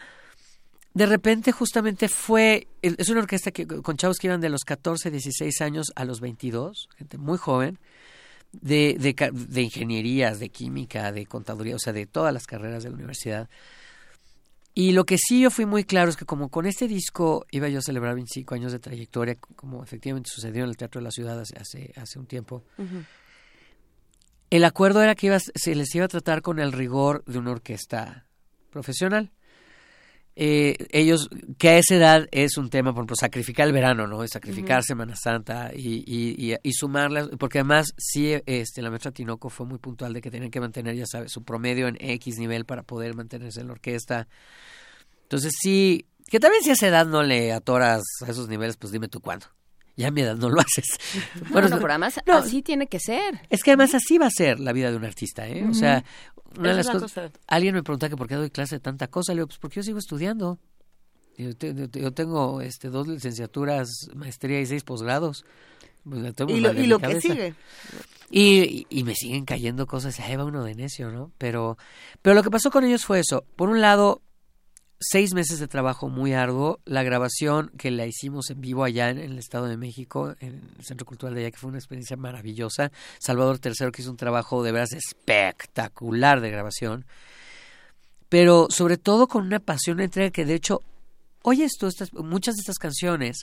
de 0.94 1.06
repente 1.06 1.52
justamente 1.52 2.08
fue, 2.08 2.68
es 2.82 3.08
una 3.08 3.20
orquesta 3.20 3.50
que 3.50 3.66
con 3.66 3.96
chavos 3.96 4.18
que 4.18 4.28
iban 4.28 4.40
de 4.40 4.50
los 4.50 4.62
14, 4.62 5.10
16 5.10 5.60
años 5.62 5.86
a 5.96 6.04
los 6.04 6.20
22, 6.20 6.88
gente 6.96 7.18
muy 7.18 7.38
joven, 7.38 7.78
de, 8.52 8.96
de, 8.98 9.14
de 9.32 9.62
ingenierías, 9.62 10.38
de 10.38 10.50
química, 10.50 11.10
de 11.10 11.26
contaduría, 11.26 11.76
o 11.76 11.78
sea, 11.78 11.92
de 11.92 12.06
todas 12.06 12.32
las 12.32 12.46
carreras 12.46 12.82
de 12.82 12.90
la 12.90 12.96
universidad. 12.96 13.48
Y 14.74 14.92
lo 14.92 15.04
que 15.04 15.18
sí 15.18 15.42
yo 15.42 15.50
fui 15.50 15.66
muy 15.66 15.84
claro 15.84 16.08
es 16.08 16.16
que 16.16 16.24
como 16.24 16.48
con 16.48 16.64
este 16.64 16.88
disco 16.88 17.44
iba 17.50 17.68
yo 17.68 17.80
a 17.80 17.82
celebrar 17.82 18.14
25 18.14 18.54
años 18.54 18.72
de 18.72 18.78
trayectoria, 18.78 19.36
como 19.54 19.82
efectivamente 19.82 20.30
sucedió 20.32 20.64
en 20.64 20.70
el 20.70 20.76
Teatro 20.76 21.00
de 21.00 21.04
la 21.04 21.10
Ciudad 21.10 21.38
hace, 21.38 21.58
hace, 21.58 21.92
hace 21.96 22.18
un 22.18 22.26
tiempo, 22.26 22.64
el 24.48 24.64
acuerdo 24.64 25.02
era 25.02 25.14
que 25.14 25.26
iba, 25.26 25.38
se 25.38 25.74
les 25.74 25.94
iba 25.94 26.06
a 26.06 26.08
tratar 26.08 26.40
con 26.40 26.58
el 26.58 26.72
rigor 26.72 27.22
de 27.26 27.38
una 27.38 27.50
orquesta 27.50 28.26
profesional. 28.70 29.30
Eh, 30.34 30.76
ellos, 30.90 31.28
que 31.58 31.68
a 31.68 31.78
esa 31.78 31.94
edad 31.94 32.26
es 32.30 32.56
un 32.56 32.70
tema, 32.70 32.92
por 32.92 33.00
ejemplo, 33.00 33.16
sacrificar 33.16 33.66
el 33.66 33.72
verano, 33.74 34.06
¿no? 34.06 34.26
Sacrificar 34.26 34.82
Semana 34.82 35.14
Santa 35.14 35.72
y, 35.74 36.04
y, 36.06 36.52
y, 36.52 36.56
y 36.62 36.72
sumarlas, 36.72 37.28
porque 37.38 37.58
además 37.58 37.92
sí, 37.98 38.34
este, 38.46 38.80
la 38.80 38.88
maestra 38.88 39.12
Tinoco 39.12 39.50
fue 39.50 39.66
muy 39.66 39.78
puntual 39.78 40.14
de 40.14 40.22
que 40.22 40.30
tenían 40.30 40.50
que 40.50 40.60
mantener, 40.60 40.96
ya 40.96 41.06
sabes, 41.06 41.32
su 41.32 41.44
promedio 41.44 41.86
en 41.86 41.96
X 42.00 42.38
nivel 42.38 42.64
para 42.64 42.82
poder 42.82 43.14
mantenerse 43.14 43.60
en 43.60 43.66
la 43.66 43.74
orquesta. 43.74 44.26
Entonces 45.24 45.52
sí, 45.60 46.06
que 46.30 46.40
también 46.40 46.62
si 46.62 46.70
a 46.70 46.74
esa 46.74 46.88
edad 46.88 47.06
no 47.06 47.22
le 47.22 47.52
atoras 47.52 48.02
a 48.26 48.30
esos 48.30 48.48
niveles, 48.48 48.76
pues 48.78 48.90
dime 48.90 49.08
tú 49.08 49.20
cuándo. 49.20 49.46
Ya 49.96 50.08
a 50.08 50.10
mi 50.10 50.22
edad 50.22 50.36
no 50.36 50.48
lo 50.48 50.60
haces. 50.60 50.98
Bueno, 51.50 51.66
es- 51.66 51.70
no, 51.70 51.78
pero 51.80 51.92
además 51.92 52.18
no, 52.26 52.34
así 52.34 52.62
tiene 52.62 52.86
que 52.86 52.98
ser. 52.98 53.40
es 53.50 53.62
que 53.62 53.72
además 53.72 53.94
así 53.94 54.18
va 54.18 54.26
a 54.26 54.30
ser 54.30 54.58
la 54.60 54.72
vida 54.72 54.90
de 54.90 54.96
un 54.96 55.04
artista, 55.04 55.46
¿eh? 55.48 55.66
O 55.68 55.74
sea, 55.74 56.04
una 56.58 56.70
de 56.70 56.74
las 56.76 56.86
cosas... 56.88 57.02
cosa. 57.12 57.30
Alguien 57.46 57.74
me 57.74 57.82
pregunta 57.82 58.08
que 58.08 58.16
por 58.16 58.26
qué 58.28 58.34
doy 58.36 58.50
clase 58.50 58.76
de 58.76 58.80
tanta 58.80 59.08
cosa. 59.08 59.32
Le 59.32 59.38
digo, 59.40 59.48
pues 59.48 59.58
porque 59.58 59.76
yo 59.76 59.82
sigo 59.82 59.98
estudiando. 59.98 60.58
Yo, 61.36 61.54
te- 61.56 61.74
yo- 61.74 62.12
tengo 62.12 62.60
este, 62.60 62.88
dos 62.88 63.06
licenciaturas, 63.08 63.90
maestría 64.14 64.60
y 64.60 64.66
seis 64.66 64.82
posgrados. 64.84 65.44
Pues, 66.04 66.34
Y 66.48 66.60
lo, 66.60 66.72
y 66.72 66.86
lo 66.86 66.98
que 66.98 67.20
sigue. 67.20 67.54
Y, 68.30 68.86
y 68.90 69.04
me 69.04 69.14
siguen 69.14 69.44
cayendo 69.44 69.86
cosas. 69.86 70.18
Ahí 70.20 70.36
va 70.36 70.44
uno 70.44 70.64
de 70.64 70.74
necio, 70.74 71.10
¿no? 71.10 71.30
Pero, 71.38 71.76
pero 72.22 72.34
lo 72.34 72.42
que 72.42 72.50
pasó 72.50 72.70
con 72.70 72.84
ellos 72.84 73.04
fue 73.04 73.20
eso. 73.20 73.44
Por 73.56 73.68
un 73.68 73.80
lado, 73.80 74.22
seis 75.02 75.34
meses 75.34 75.58
de 75.58 75.68
trabajo 75.68 76.08
muy 76.08 76.32
arduo. 76.32 76.80
La 76.84 77.02
grabación 77.02 77.70
que 77.76 77.90
la 77.90 78.06
hicimos 78.06 78.50
en 78.50 78.60
vivo 78.60 78.84
allá 78.84 79.10
en, 79.10 79.18
el 79.18 79.38
Estado 79.38 79.66
de 79.66 79.76
México, 79.76 80.34
en 80.40 80.62
el 80.78 80.84
Centro 80.84 81.04
Cultural 81.04 81.34
de 81.34 81.42
allá, 81.42 81.50
que 81.50 81.58
fue 81.58 81.68
una 81.68 81.78
experiencia 81.78 82.16
maravillosa. 82.16 82.92
Salvador 83.18 83.60
III, 83.62 83.90
que 83.92 84.02
hizo 84.02 84.10
un 84.10 84.16
trabajo 84.16 84.62
de 84.62 84.72
veras 84.72 84.92
espectacular 84.92 86.40
de 86.40 86.50
grabación. 86.50 87.04
Pero 88.28 88.68
sobre 88.70 88.96
todo 88.96 89.26
con 89.26 89.44
una 89.44 89.60
pasión, 89.60 89.96
una 89.96 90.04
entrega 90.04 90.30
que 90.30 90.44
de 90.44 90.54
hecho, 90.54 90.80
oyes 91.42 91.72
tú, 91.78 91.86
estas, 91.86 92.12
muchas 92.14 92.54
de 92.54 92.60
estas 92.60 92.78
canciones 92.78 93.42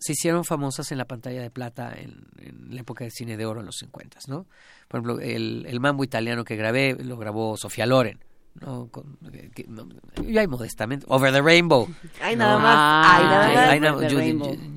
se 0.00 0.12
hicieron 0.12 0.44
famosas 0.44 0.92
en 0.92 0.98
la 0.98 1.06
pantalla 1.06 1.40
de 1.40 1.50
plata 1.50 1.94
en, 1.96 2.26
en 2.38 2.74
la 2.74 2.82
época 2.82 3.04
del 3.04 3.12
cine 3.12 3.36
de 3.36 3.46
oro 3.46 3.60
en 3.60 3.66
los 3.66 3.76
50, 3.76 4.18
¿no? 4.28 4.46
Por 4.86 5.00
ejemplo, 5.00 5.20
el, 5.20 5.66
el 5.66 5.80
mambo 5.80 6.04
italiano 6.04 6.44
que 6.44 6.56
grabé 6.56 6.94
lo 6.94 7.16
grabó 7.16 7.56
Sofía 7.56 7.86
Loren, 7.86 8.20
¿no? 8.60 8.88
Con- 8.88 9.16
que- 9.54 9.64
no, 9.68 9.88
yo 10.26 10.40
ahí 10.40 10.46
modestamente, 10.46 11.06
Over 11.08 11.32
the 11.32 11.42
Rainbow. 11.42 11.88
Ay, 12.22 12.36
No. 12.36 12.44
nada 12.44 12.58
más. 12.58 12.74
Ah, 12.76 13.68
Ay, 13.70 13.80
nada 13.80 13.96
más. 13.96 14.12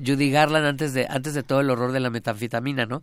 Judy, 0.06 0.30
Garland 0.30 0.66
antes 0.66 0.92
de, 0.94 1.06
antes 1.08 1.34
de 1.34 1.42
todo 1.42 1.60
el 1.60 1.70
horror 1.70 1.92
de 1.92 2.00
la 2.00 2.10
metanfetamina, 2.10 2.86
¿no? 2.86 3.02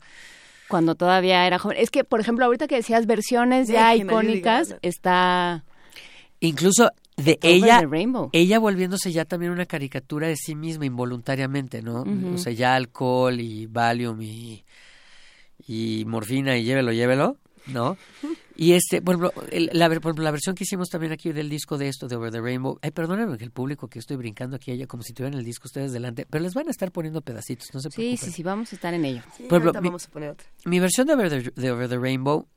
cuando 0.67 0.93
todavía 0.93 1.47
era 1.47 1.57
joven. 1.57 1.77
Es 1.79 1.89
que, 1.89 2.03
por 2.03 2.19
ejemplo, 2.19 2.45
ahorita 2.45 2.67
que 2.67 2.75
decías 2.75 3.07
versiones 3.07 3.67
ya 3.67 3.95
icónicas, 3.95 4.75
está 4.83 5.63
Incluso 6.41 6.91
de 7.17 7.39
Over 7.41 7.53
ella, 7.55 7.79
the 7.79 7.87
Rainbow. 7.87 8.29
ella 8.33 8.59
volviéndose 8.59 9.11
ya 9.11 9.25
también 9.25 9.51
una 9.51 9.65
caricatura 9.65 10.27
de 10.27 10.35
sí 10.35 10.53
misma 10.55 10.85
involuntariamente, 10.85 11.81
¿no? 11.81 12.05
O 12.33 12.37
sea, 12.37 12.53
ya 12.53 12.75
alcohol 12.75 13.39
y 13.41 13.65
Valium 13.65 14.21
y, 14.21 14.63
y 15.67 16.03
morfina 16.05 16.55
y 16.55 16.63
llévelo, 16.63 16.91
llévelo, 16.93 17.37
¿no? 17.71 17.97
Y 18.55 18.73
este, 18.73 19.01
por 19.01 19.15
ejemplo, 19.15 19.33
el- 19.51 19.69
la, 19.73 19.87
ver- 19.87 20.01
por 20.01 20.09
ejemplo, 20.09 20.23
la 20.25 20.31
versión 20.31 20.53
que 20.55 20.63
hicimos 20.65 20.89
también 20.89 21.13
aquí 21.13 21.31
del 21.31 21.49
disco 21.49 21.77
de 21.77 21.87
esto, 21.87 22.07
de 22.07 22.15
Over 22.17 22.31
the 22.31 22.41
Rainbow, 22.41 22.77
ay, 22.81 22.91
perdónenme 22.91 23.37
que 23.37 23.45
el 23.45 23.51
público 23.51 23.87
que 23.87 23.99
estoy 23.99 24.17
brincando 24.17 24.55
aquí 24.57 24.71
ella 24.71 24.85
como 24.87 25.03
si 25.03 25.13
tuvieran 25.13 25.39
el 25.39 25.45
disco 25.45 25.67
ustedes 25.67 25.91
delante, 25.93 26.25
pero 26.29 26.43
les 26.43 26.53
van 26.53 26.67
a 26.67 26.71
estar 26.71 26.91
poniendo 26.91 27.21
pedacitos, 27.21 27.67
no 27.73 27.79
se 27.79 27.89
Sí, 27.89 27.95
preocupen. 27.95 28.17
sí, 28.29 28.31
sí, 28.35 28.43
vamos 28.43 28.71
a 28.73 28.75
estar 28.75 28.93
en 28.93 29.05
ello. 29.05 29.21
Sí, 29.37 29.43
Por 29.43 29.59
ejemplo, 29.59 29.69
ahorita 29.69 29.81
mi- 29.81 29.87
vamos 29.89 30.05
a 30.07 30.09
poner 30.11 30.29
otra. 30.31 30.47
mi 30.65 30.79
versión 30.79 31.07
de 31.07 31.13
Over 31.13 31.29
the, 31.29 31.61
de 31.61 31.71
Over 31.71 31.87
the 31.89 31.97
Rainbow, 31.97 32.47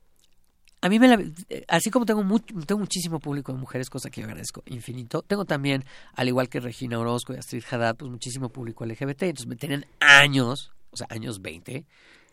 a 0.81 0.89
mí 0.89 0.99
me 0.99 1.07
la, 1.07 1.23
así 1.69 1.89
como 1.89 2.05
tengo, 2.05 2.23
mu- 2.23 2.39
tengo 2.39 2.79
muchísimo 2.79 3.21
público 3.21 3.53
de 3.53 3.57
mujeres, 3.59 3.89
cosa 3.89 4.09
que 4.09 4.19
yo 4.19 4.27
agradezco 4.27 4.61
infinito, 4.65 5.21
tengo 5.21 5.45
también, 5.45 5.85
al 6.15 6.27
igual 6.27 6.49
que 6.49 6.59
Regina 6.59 6.99
Orozco 6.99 7.33
y 7.33 7.37
Astrid 7.37 7.63
Haddad, 7.71 7.95
pues 7.95 8.11
muchísimo 8.11 8.49
público 8.49 8.83
LGBT, 8.85 9.23
entonces 9.29 9.47
me 9.47 9.55
tenían 9.55 9.85
años, 10.01 10.73
o 10.91 10.97
sea, 10.97 11.07
años 11.09 11.41
20, 11.41 11.85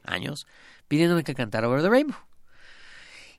años, 0.03 0.47
pidiéndome 0.89 1.23
que 1.23 1.35
cantara 1.35 1.69
Over 1.69 1.83
the 1.83 1.91
Rainbow. 1.91 2.17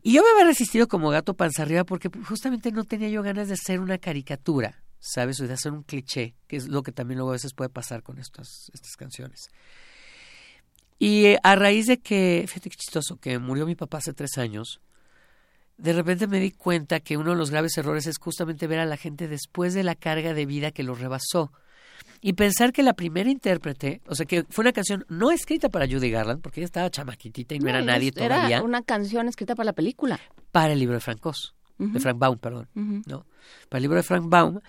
Y 0.03 0.13
yo 0.13 0.23
me 0.23 0.29
había 0.31 0.45
resistido 0.45 0.87
como 0.87 1.09
gato 1.09 1.35
panza 1.35 1.61
arriba 1.61 1.83
porque 1.83 2.09
justamente 2.27 2.71
no 2.71 2.83
tenía 2.83 3.09
yo 3.09 3.21
ganas 3.21 3.47
de 3.47 3.53
hacer 3.53 3.79
una 3.79 3.97
caricatura, 3.97 4.83
¿sabes? 4.99 5.39
O 5.39 5.47
de 5.47 5.53
hacer 5.53 5.71
un 5.71 5.83
cliché, 5.83 6.35
que 6.47 6.57
es 6.57 6.67
lo 6.67 6.81
que 6.81 6.91
también 6.91 7.17
luego 7.17 7.31
a 7.31 7.33
veces 7.33 7.53
puede 7.53 7.69
pasar 7.69 8.01
con 8.01 8.17
estas, 8.17 8.71
estas 8.73 8.95
canciones. 8.97 9.49
Y 10.97 11.25
eh, 11.25 11.39
a 11.43 11.55
raíz 11.55 11.87
de 11.87 11.99
que, 11.99 12.45
fíjate 12.47 12.69
qué 12.69 12.75
chistoso, 12.77 13.17
que 13.17 13.39
murió 13.39 13.65
mi 13.65 13.75
papá 13.75 13.97
hace 13.97 14.13
tres 14.13 14.37
años, 14.37 14.81
de 15.77 15.93
repente 15.93 16.27
me 16.27 16.39
di 16.39 16.51
cuenta 16.51 16.99
que 16.99 17.17
uno 17.17 17.31
de 17.31 17.37
los 17.37 17.49
graves 17.49 17.77
errores 17.77 18.05
es 18.05 18.19
justamente 18.19 18.67
ver 18.67 18.79
a 18.79 18.85
la 18.85 18.97
gente 18.97 19.27
después 19.27 19.73
de 19.73 19.83
la 19.83 19.95
carga 19.95 20.33
de 20.35 20.45
vida 20.45 20.71
que 20.71 20.83
los 20.83 20.99
rebasó. 20.99 21.51
Y 22.21 22.33
pensar 22.33 22.71
que 22.73 22.83
la 22.83 22.93
primera 22.93 23.29
intérprete, 23.29 24.01
o 24.07 24.15
sea, 24.15 24.25
que 24.25 24.43
fue 24.49 24.63
una 24.63 24.71
canción 24.73 25.05
no 25.09 25.31
escrita 25.31 25.69
para 25.69 25.87
Judy 25.87 26.09
Garland, 26.11 26.41
porque 26.41 26.59
ella 26.61 26.65
estaba 26.65 26.89
chamaquitita 26.89 27.55
y 27.55 27.59
no, 27.59 27.69
era 27.69 27.81
nadie 27.81 28.09
es- 28.09 28.17
era 28.17 28.35
todavía, 28.35 28.61
una 28.63 28.81
canción 28.83 29.27
escrita 29.27 29.55
para 29.55 29.65
la 29.65 29.73
película. 29.73 30.19
para 30.51 30.73
el 30.73 30.79
libro 30.79 30.95
de 30.95 31.01
Frank 31.01 31.25
Oz, 31.25 31.55
de. 31.77 31.99
Frank 31.99 32.17
Baum, 32.19 32.37
perdón. 32.37 32.67
¿no? 32.73 33.25
Para 33.69 33.77
el 33.79 33.81
libro 33.83 33.97
de 33.97 34.03
Frank 34.03 34.25
Baum. 34.27 34.59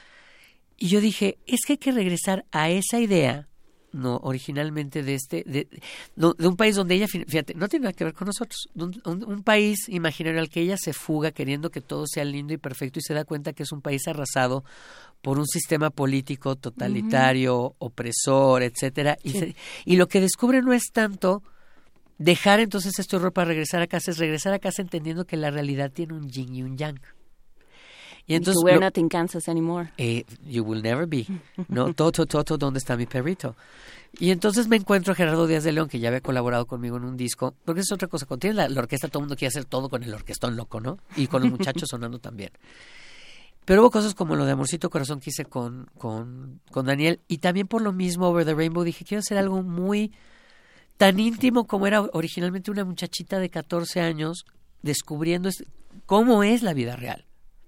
Y 0.79 0.89
yo 0.89 1.01
dije, 1.01 1.39
es 1.47 1.61
que 1.67 1.75
hay 1.75 1.79
que 1.79 1.93
regresar 1.93 2.45
a 2.53 2.71
esa 2.71 2.99
idea, 2.99 3.49
no 3.93 4.17
originalmente 4.23 5.03
de 5.03 5.15
este, 5.15 5.45
de, 5.47 5.69
no, 6.17 6.33
de 6.35 6.47
un 6.49 6.57
país 6.57 6.77
donde 6.77 6.95
ella, 6.95 7.07
fíjate, 7.09 7.55
no 7.55 7.69
tiene 7.69 7.85
nada 7.85 7.93
que 7.93 8.05
ver 8.05 8.15
con 8.15 8.27
nosotros, 8.27 8.69
un- 8.75 9.01
un 9.05 9.43
país 9.43 9.89
imaginario 9.89 10.41
al 10.41 10.49
que 10.49 10.61
ella 10.63 10.77
se 10.77 10.93
fuga 10.93 11.31
queriendo 11.33 11.71
que 11.71 11.81
todo 11.81 12.07
sea 12.07 12.25
lindo 12.25 12.53
y 12.55 12.59
perfecto 12.59 12.99
y 12.99 13.03
se 13.03 13.15
da 13.15 13.25
cuenta 13.25 13.53
que 13.53 13.63
es 13.65 13.73
un 13.73 13.83
país 13.83 14.07
arrasado 14.09 14.65
por 15.21 15.39
un 15.39 15.47
sistema 15.47 15.91
político 15.91 16.57
totalitario, 16.57 17.75
opresor, 17.79 18.63
etcétera, 18.63 19.17
y, 19.23 19.31
se- 19.31 19.55
y 19.85 19.97
lo 19.97 20.09
que 20.09 20.21
descubre 20.21 20.63
no 20.63 20.73
es 20.73 20.85
tanto 20.93 21.43
dejar 22.19 22.61
entonces 22.61 22.99
este 22.99 23.17
horror 23.17 23.33
para 23.33 23.49
regresar 23.49 23.83
a 23.83 23.87
casa, 23.87 24.11
es 24.11 24.19
regresar 24.19 24.53
a 24.53 24.59
casa 24.59 24.83
entendiendo 24.83 25.25
que 25.25 25.37
la 25.37 25.51
realidad 25.51 25.91
tiene 25.93 26.15
un 26.15 26.29
yin 26.29 26.55
y 26.55 26.63
un 26.63 26.77
yang. 26.77 27.01
Y 28.27 28.35
entonces 28.35 28.63
we're 28.65 28.79
not 28.79 28.97
in 28.99 29.09
Kansas 29.09 29.49
anymore. 29.49 29.91
eh, 29.99 30.25
you 30.47 30.63
will 30.65 30.81
never 30.83 31.07
be. 31.07 31.27
No, 31.69 31.93
Toto, 31.95 32.25
Toto, 32.27 32.57
¿dónde 32.57 32.79
está 32.79 32.97
mi 32.97 33.07
perrito? 33.07 33.57
Y 34.19 34.31
entonces 34.31 34.69
me 34.69 34.77
encuentro 34.77 35.13
a 35.13 35.17
Gerardo 35.17 35.47
Díaz 35.47 35.65
de 35.65 35.73
León, 35.73 35.89
que 35.89 35.99
ya 35.99 36.09
había 36.09 36.21
colaborado 36.21 36.67
conmigo 36.67 36.97
en 36.99 37.05
un 37.05 37.17
disco, 37.17 37.55
porque 37.65 37.81
es 37.81 37.91
otra 37.91 38.09
cosa. 38.09 38.27
Cuando 38.27 38.41
tienes 38.43 38.57
la, 38.57 38.69
la 38.69 38.81
orquesta, 38.81 39.09
todo 39.09 39.21
el 39.21 39.23
mundo 39.25 39.37
quiere 39.37 39.49
hacer 39.49 39.65
todo 39.65 39.89
con 39.89 40.03
el 40.03 40.13
orquestón 40.15 40.55
loco, 40.57 40.81
¿no? 40.81 40.99
Y 41.17 41.27
con 41.27 41.43
los 41.43 41.51
muchachos 41.59 41.89
sonando 41.89 42.19
también. 42.19 42.51
Pero 43.65 43.81
hubo 43.83 43.91
cosas 43.91 44.15
como 44.15 44.35
lo 44.37 44.45
de 44.45 44.53
Amorcito 44.53 44.91
Corazón 44.91 45.21
que 45.21 45.31
hice 45.31 45.45
con, 45.45 45.87
con, 45.97 46.61
con 46.71 46.87
Daniel. 46.87 47.21
Y 47.29 47.39
también 47.39 47.69
por 47.69 47.81
lo 47.81 47.93
mismo, 47.93 48.29
Over 48.29 48.45
the 48.45 48.55
Rainbow, 48.55 48.83
dije, 48.85 49.05
quiero 49.05 49.21
hacer 49.21 49.39
algo 49.39 49.63
muy 49.63 50.13
tan 50.97 51.19
íntimo 51.21 51.67
como 51.67 51.87
era 51.87 52.03
originalmente 52.13 52.71
una 52.71 52.85
muchachita 52.85 53.39
de 53.39 53.51
14 53.51 54.01
años 54.01 54.45
descubriendo 54.83 55.49
es- 55.49 55.65
cómo 56.07 56.43
es 56.43 56.63
la 56.63 56.75
vida 56.75 56.97
real, 56.97 57.25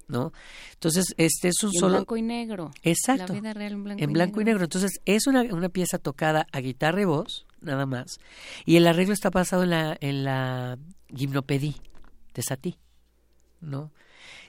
¿no? 0.09 0.33
Entonces, 0.75 1.15
este 1.17 1.49
es 1.49 1.63
un 1.63 1.71
Y 1.73 1.77
en 1.77 1.81
solo... 1.81 1.93
blanco 1.95 2.17
y 2.17 2.23
negro. 2.23 2.71
Exacto. 2.83 3.33
La 3.33 3.41
vida 3.41 3.53
real 3.55 3.73
en 3.73 3.85
blanco, 3.85 4.05
en 4.05 4.13
blanco 4.13 4.41
y 4.41 4.45
negro. 4.45 4.65
Entonces, 4.65 5.01
es 5.05 5.27
una, 5.27 5.43
una 5.43 5.69
pieza 5.69 5.99
tocada 5.99 6.47
a 6.53 6.61
guitarra 6.61 7.01
y 7.01 7.05
voz, 7.05 7.47
nada 7.61 7.87
más. 7.87 8.19
Y 8.65 8.77
el 8.77 8.87
arreglo 8.87 9.15
está 9.15 9.31
basado 9.31 9.63
en 9.65 9.71
la, 9.71 9.97
en 10.01 10.25
la 10.25 10.79
gimnopedí 11.15 11.77
de 12.35 12.43
Satie, 12.43 12.77
¿no? 13.61 13.91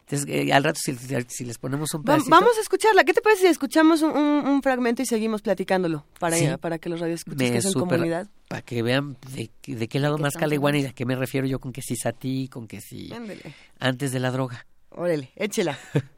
Entonces, 0.08 0.28
eh, 0.30 0.53
al 0.53 0.64
rato, 0.64 0.80
si, 0.84 0.95
si 1.30 1.45
les 1.45 1.58
ponemos 1.58 1.91
un 1.95 2.03
pedacito... 2.03 2.30
Vamos 2.30 2.56
a 2.60 2.62
escucharla. 2.62 3.03
¿Qué 3.06 3.14
te 3.14 3.22
parece 3.22 3.41
si 3.41 3.47
escuchamos 3.47 4.03
un, 4.03 4.12
un- 4.12 4.47
un 4.47 4.62
fragmento 4.62 5.01
y 5.01 5.08
seguimos 5.08 5.41
platicándolo 5.41 6.06
para, 6.20 6.38
Sí. 6.38 6.45
para 6.62 6.78
que 6.78 6.89
los 6.89 6.99
radioescuchas 6.99 7.39
me 7.39 7.51
que 7.51 7.62
son 7.64 7.72
súper- 7.72 7.97
comunidad? 7.97 8.28
Para 8.47 8.62
que 8.62 8.84
vean 8.84 9.18
de, 9.34 9.49
de 9.66 9.88
qué 9.88 9.99
lado 9.99 10.20
más 10.20 10.36
caleguana 10.36 10.78
y 10.78 10.86
a 10.86 10.93
qué 10.93 11.06
me 11.08 11.16
refiero 11.16 11.47
yo 11.47 11.60
con 11.60 11.74
que 11.74 11.82
si 11.82 11.95
Satie, 11.95 12.49
con 12.49 12.68
que 12.68 12.82
si 12.82 13.12
Ándele. 13.12 13.56
antes 13.80 14.12
de 14.12 14.20
la 14.20 14.30
droga. 14.30 14.68
Órale, 14.98 15.30
échela. 15.36 15.78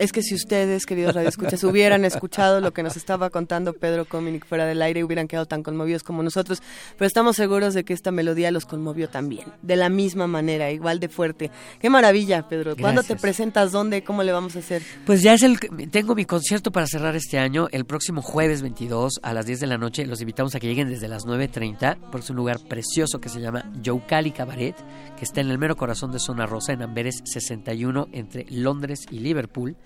Es 0.00 0.12
que 0.12 0.22
si 0.22 0.34
ustedes, 0.34 0.86
queridos 0.86 1.14
radioescuchas, 1.14 1.62
hubieran 1.62 2.06
escuchado 2.06 2.62
lo 2.62 2.72
que 2.72 2.82
nos 2.82 2.96
estaba 2.96 3.28
contando 3.28 3.74
Pedro 3.74 4.06
Cominic 4.06 4.46
fuera 4.46 4.64
del 4.64 4.80
aire, 4.80 5.04
hubieran 5.04 5.28
quedado 5.28 5.44
tan 5.44 5.62
conmovidos 5.62 6.02
como 6.02 6.22
nosotros, 6.22 6.62
pero 6.96 7.06
estamos 7.06 7.36
seguros 7.36 7.74
de 7.74 7.84
que 7.84 7.92
esta 7.92 8.10
melodía 8.10 8.50
los 8.50 8.64
conmovió 8.64 9.10
también, 9.10 9.48
de 9.60 9.76
la 9.76 9.90
misma 9.90 10.26
manera, 10.26 10.70
igual 10.70 11.00
de 11.00 11.10
fuerte. 11.10 11.50
Qué 11.80 11.90
maravilla, 11.90 12.48
Pedro. 12.48 12.76
¿Cuándo 12.76 13.02
te 13.02 13.14
presentas? 13.14 13.72
¿Dónde? 13.72 14.02
¿Cómo 14.02 14.22
le 14.22 14.32
vamos 14.32 14.56
a 14.56 14.60
hacer? 14.60 14.80
Pues 15.04 15.20
ya 15.20 15.34
es 15.34 15.42
el 15.42 15.60
tengo 15.90 16.14
mi 16.14 16.24
concierto 16.24 16.72
para 16.72 16.86
cerrar 16.86 17.14
este 17.14 17.38
año 17.38 17.68
el 17.70 17.84
próximo 17.84 18.22
jueves 18.22 18.62
22 18.62 19.20
a 19.22 19.34
las 19.34 19.44
10 19.44 19.60
de 19.60 19.66
la 19.66 19.76
noche. 19.76 20.06
Los 20.06 20.22
invitamos 20.22 20.54
a 20.54 20.60
que 20.60 20.66
lleguen 20.66 20.88
desde 20.88 21.08
las 21.08 21.26
9:30 21.26 21.98
porque 22.10 22.24
es 22.24 22.30
un 22.30 22.36
lugar 22.36 22.58
precioso 22.66 23.20
que 23.20 23.28
se 23.28 23.40
llama 23.40 23.70
Youcali 23.82 24.30
Cabaret, 24.30 24.76
que 25.18 25.24
está 25.26 25.42
en 25.42 25.50
el 25.50 25.58
mero 25.58 25.76
corazón 25.76 26.10
de 26.10 26.18
Zona 26.18 26.46
Rosa 26.46 26.72
en 26.72 26.80
Amberes 26.80 27.20
61 27.24 28.08
entre 28.12 28.46
Londres 28.48 29.04
y 29.10 29.18
Liverpool. 29.18 29.76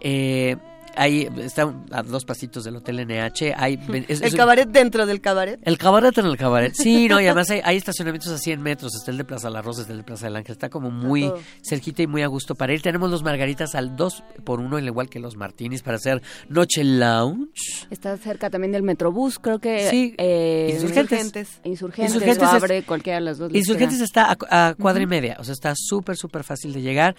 Eh, 0.00 0.56
ahí 0.96 1.28
está 1.38 1.72
a 1.92 2.02
dos 2.02 2.24
pasitos 2.24 2.64
del 2.64 2.74
Hotel 2.76 2.98
NH. 3.06 3.54
Hay, 3.56 3.78
es- 4.08 4.20
el 4.22 4.26
es 4.28 4.34
cabaret 4.34 4.68
dentro 4.68 5.06
del 5.06 5.20
cabaret. 5.20 5.60
el 5.62 5.78
cabaret 5.78 6.16
en 6.18 6.26
el 6.26 6.36
cabaret. 6.36 6.72
Sí, 6.74 7.06
no, 7.08 7.20
y 7.20 7.26
además 7.26 7.48
hay, 7.50 7.60
hay 7.62 7.76
estacionamientos 7.76 8.32
a 8.32 8.38
100 8.38 8.60
metros. 8.60 8.94
Está 8.96 9.10
el 9.12 9.18
de 9.18 9.24
Plaza 9.24 9.50
La 9.50 9.62
Rosa, 9.62 9.82
está 9.82 9.92
el 9.92 9.98
de 9.98 10.04
Plaza 10.04 10.26
del 10.26 10.36
Ángel. 10.36 10.52
Está 10.52 10.68
como 10.68 10.90
muy 10.90 11.22
todo. 11.22 11.38
cerquita 11.62 12.02
y 12.02 12.06
muy 12.08 12.22
a 12.22 12.26
gusto 12.26 12.54
para 12.56 12.72
ir. 12.74 12.82
Tenemos 12.82 13.08
los 13.10 13.22
margaritas 13.22 13.74
al 13.76 13.94
2 13.94 14.24
por 14.44 14.58
1 14.60 14.78
al 14.78 14.86
igual 14.86 15.08
que 15.08 15.20
los 15.20 15.36
martinis, 15.36 15.82
para 15.82 15.96
hacer 15.96 16.22
noche 16.48 16.82
lounge. 16.82 17.86
Está 17.90 18.16
cerca 18.16 18.50
también 18.50 18.72
del 18.72 18.82
Metrobús, 18.82 19.38
creo 19.38 19.58
que... 19.60 19.88
Sí, 19.90 20.14
eh, 20.18 20.70
Insurgentes. 20.72 21.60
Insurgentes, 21.62 22.14
Insurgentes 22.14 22.38
o 22.42 22.56
es- 22.56 22.62
abre 22.62 22.82
cualquiera 22.82 23.18
de 23.20 23.24
las 23.26 23.38
dos. 23.38 23.54
Insurgentes 23.54 24.00
está 24.00 24.36
a, 24.50 24.68
a 24.70 24.74
cuadra 24.74 25.02
y 25.02 25.06
media, 25.06 25.36
o 25.38 25.44
sea, 25.44 25.52
está 25.52 25.72
súper, 25.76 26.16
súper 26.16 26.42
fácil 26.42 26.72
de 26.72 26.82
llegar. 26.82 27.14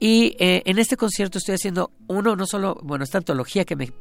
Y 0.00 0.36
eh, 0.38 0.62
en 0.66 0.78
este 0.78 0.96
concierto 0.96 1.38
estoy 1.38 1.54
haciendo 1.54 1.92
uno, 2.08 2.36
no 2.36 2.46
solo, 2.46 2.78
bueno, 2.82 3.04
esta 3.04 3.18
antología 3.18 3.64
que 3.64 3.76
me, 3.76 3.92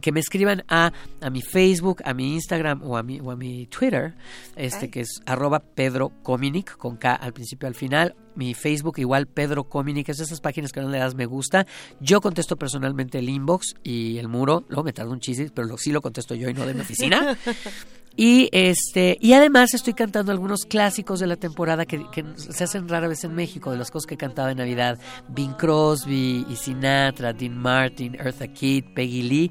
que 0.00 0.12
me 0.12 0.20
escriban 0.20 0.64
a, 0.68 0.92
a 1.20 1.30
mi 1.30 1.42
Facebook, 1.42 2.00
a 2.04 2.14
mi 2.14 2.34
Instagram 2.34 2.82
o 2.82 2.96
a 2.96 3.02
mi, 3.02 3.20
o 3.20 3.30
a 3.30 3.36
mi 3.36 3.66
Twitter, 3.66 4.14
este 4.56 4.90
que 4.90 5.00
es 5.00 5.20
arroba 5.26 5.60
Pedro 5.60 6.12
Cominic, 6.22 6.76
con 6.76 6.96
K 6.96 7.14
al 7.14 7.32
principio 7.32 7.66
y 7.66 7.68
al 7.68 7.74
final. 7.74 8.14
Mi 8.34 8.54
Facebook 8.54 8.98
igual 8.98 9.26
Pedro 9.26 9.64
Cominic, 9.64 10.08
es 10.08 10.20
esas 10.20 10.40
páginas 10.40 10.72
que 10.72 10.80
no 10.80 10.88
le 10.88 10.98
das 10.98 11.14
me 11.14 11.26
gusta. 11.26 11.66
Yo 12.00 12.20
contesto 12.20 12.56
personalmente 12.56 13.18
el 13.18 13.28
inbox 13.28 13.74
y 13.82 14.16
el 14.18 14.28
muro, 14.28 14.64
luego 14.68 14.84
me 14.84 14.92
tarda 14.92 15.12
un 15.12 15.20
chiste, 15.20 15.50
pero 15.54 15.68
lo, 15.68 15.76
sí 15.76 15.92
lo 15.92 16.00
contesto 16.00 16.34
yo 16.34 16.48
y 16.48 16.54
no 16.54 16.64
de 16.64 16.74
mi 16.74 16.80
oficina. 16.80 17.36
Y 18.16 18.48
este 18.52 19.16
y 19.20 19.32
además 19.32 19.74
estoy 19.74 19.94
cantando 19.94 20.32
algunos 20.32 20.64
clásicos 20.64 21.20
de 21.20 21.26
la 21.26 21.36
temporada 21.36 21.86
que, 21.86 22.04
que 22.10 22.24
se 22.36 22.64
hacen 22.64 22.88
rara 22.88 23.08
vez 23.08 23.24
en 23.24 23.34
México, 23.34 23.70
de 23.70 23.78
las 23.78 23.90
cosas 23.90 24.06
que 24.06 24.16
cantaba 24.16 24.50
en 24.50 24.58
Navidad. 24.58 24.98
Bing 25.28 25.54
Crosby 25.54 26.46
y 26.48 26.56
Sinatra, 26.56 27.32
Dean 27.32 27.56
Martin, 27.56 28.14
Eartha 28.14 28.48
Kitt, 28.48 28.94
Peggy 28.94 29.22
Lee. 29.22 29.50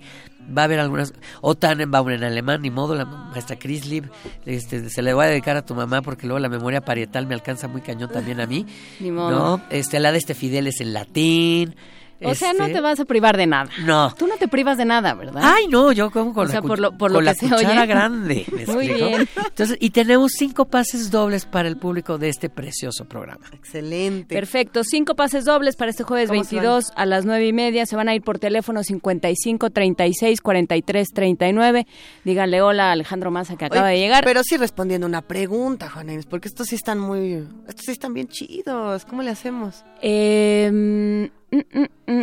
Va 0.56 0.64
a 0.64 0.66
haber 0.66 0.80
algunas. 0.80 1.14
O 1.42 1.56
Tannenbaum 1.56 2.10
en 2.10 2.24
alemán, 2.24 2.62
ni 2.62 2.72
modo, 2.72 2.96
la 2.96 3.06
maestra 3.06 3.58
Chrislib. 3.58 4.10
Este, 4.46 4.90
se 4.90 5.02
le 5.02 5.14
voy 5.14 5.26
a 5.26 5.30
dedicar 5.30 5.56
a 5.56 5.66
tu 5.66 5.76
mamá 5.76 6.02
porque 6.02 6.28
luego 6.28 6.40
la 6.40 6.50
memoria 6.50 6.82
parietal 6.82 7.28
me 7.28 7.36
alcanza 7.36 7.68
muy 7.68 7.82
cañón 7.82 8.10
también 8.12 8.42
a 8.42 8.48
mí. 8.48 8.66
Ni 9.00 9.12
modo. 9.12 9.32
¿No? 9.32 9.64
Este, 9.70 10.00
la 10.00 10.12
de 10.12 10.18
este 10.18 10.34
Fidel 10.34 10.68
es 10.68 10.82
en 10.82 10.94
latín. 10.94 11.76
O 12.24 12.36
sea, 12.36 12.54
no 12.54 12.66
Este, 12.66 12.76
te 12.76 12.82
vas 12.82 13.00
a 13.00 13.06
privar 13.06 13.36
de 13.38 13.48
nada. 13.48 13.70
No. 13.86 14.14
Tú 14.16 14.28
no 14.28 14.38
te 14.38 14.48
privas 14.48 14.78
de 14.78 14.86
nada, 14.86 15.14
¿verdad? 15.16 15.42
Ay, 15.44 15.68
no, 15.68 15.92
yo 15.92 16.12
como 16.12 16.34
con 16.34 16.46
O 16.46 16.48
sea, 16.50 16.56
la, 16.58 16.62
cu- 16.62 16.68
por 16.68 16.80
lo- 16.80 16.98
por 16.98 17.12
lo 17.12 17.18
con 17.18 17.26
la 17.26 17.34
se 17.34 17.50
cuchara 17.50 17.78
oye. 17.82 17.86
grande. 17.88 18.46
¿me 18.52 18.66
Muy 18.74 18.86
explico? 18.86 19.08
bien. 19.08 19.30
Entonces, 19.48 19.78
y 19.80 19.90
tenemos 19.90 20.32
cinco 20.38 20.66
pases 20.66 21.10
dobles 21.12 21.46
para 21.46 21.68
el 21.68 21.78
público 21.78 22.18
de 22.18 22.30
este 22.30 22.50
precioso 22.50 23.06
programa. 23.06 23.46
Excelente. 23.54 24.36
Perfecto, 24.36 24.84
cinco 24.84 25.16
pases 25.16 25.46
dobles 25.46 25.76
para 25.76 25.92
este 25.92 26.04
jueves 26.04 26.30
¿Cómo 26.30 26.44
se 26.44 26.56
22 26.58 26.92
a 26.96 27.06
las 27.06 27.26
nueve 27.26 27.48
y 27.48 27.54
media. 27.54 27.86
Se 27.86 27.96
van 27.96 28.10
a 28.10 28.16
ir 28.16 28.22
por 28.22 28.40
teléfono 28.40 28.84
55 28.84 29.70
36 29.72 30.42
43 30.42 31.08
39. 31.14 31.88
Díganle 32.24 32.62
hola 32.62 32.90
a 32.90 32.92
Alejandro 32.92 33.32
Maza 33.32 33.56
que 33.58 33.66
acaba 33.66 33.86
Oye, 33.88 33.94
de 33.96 34.00
llegar. 34.00 34.24
Pero 34.24 34.42
sí 34.44 34.58
respondiendo 34.58 35.08
una 35.08 35.22
pregunta, 35.22 35.90
Juan 35.90 36.10
Inés, 36.10 36.26
porque 36.26 36.48
estos 36.48 36.68
sí 36.68 36.76
están 36.76 37.00
muy, 37.00 37.48
estos 37.68 37.86
sí 37.86 37.92
están 37.92 38.14
bien 38.14 38.28
chidos. 38.28 39.06
¿Cómo 39.06 39.22
le 39.24 39.32
hacemos? 39.32 39.84
Eh, 40.02 41.30
mm, 41.52 41.80
mm, 42.12 42.14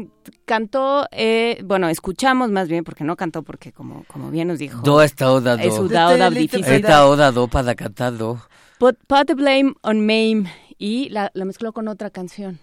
mm, 0.00 0.10
cantó, 0.44 1.06
eh, 1.12 1.60
bueno, 1.64 1.88
escuchamos 1.88 2.50
más 2.50 2.68
bien, 2.68 2.84
porque 2.84 3.04
no 3.04 3.16
cantó, 3.16 3.42
porque 3.42 3.72
como, 3.72 4.04
como 4.04 4.30
bien 4.30 4.48
nos 4.48 4.58
dijo. 4.58 4.80
Do 4.82 5.02
esta 5.02 5.30
oda 5.32 5.54
Es 5.54 5.74
do. 5.76 5.82
una 5.82 6.08
oda 6.08 6.28
Este, 6.28 6.40
difícil. 6.40 6.74
Esta 6.74 7.06
oda 7.06 7.32
do 7.32 7.48
para 7.48 7.74
cantar 7.74 8.16
do. 8.16 8.40
Put, 8.78 8.96
put 9.06 9.26
the 9.26 9.34
blame 9.34 9.74
on 9.82 10.00
Mame. 10.00 10.44
Y 10.78 11.08
la, 11.08 11.30
la 11.34 11.44
mezcló 11.46 11.72
con 11.72 11.88
otra 11.88 12.10
canción. 12.10 12.58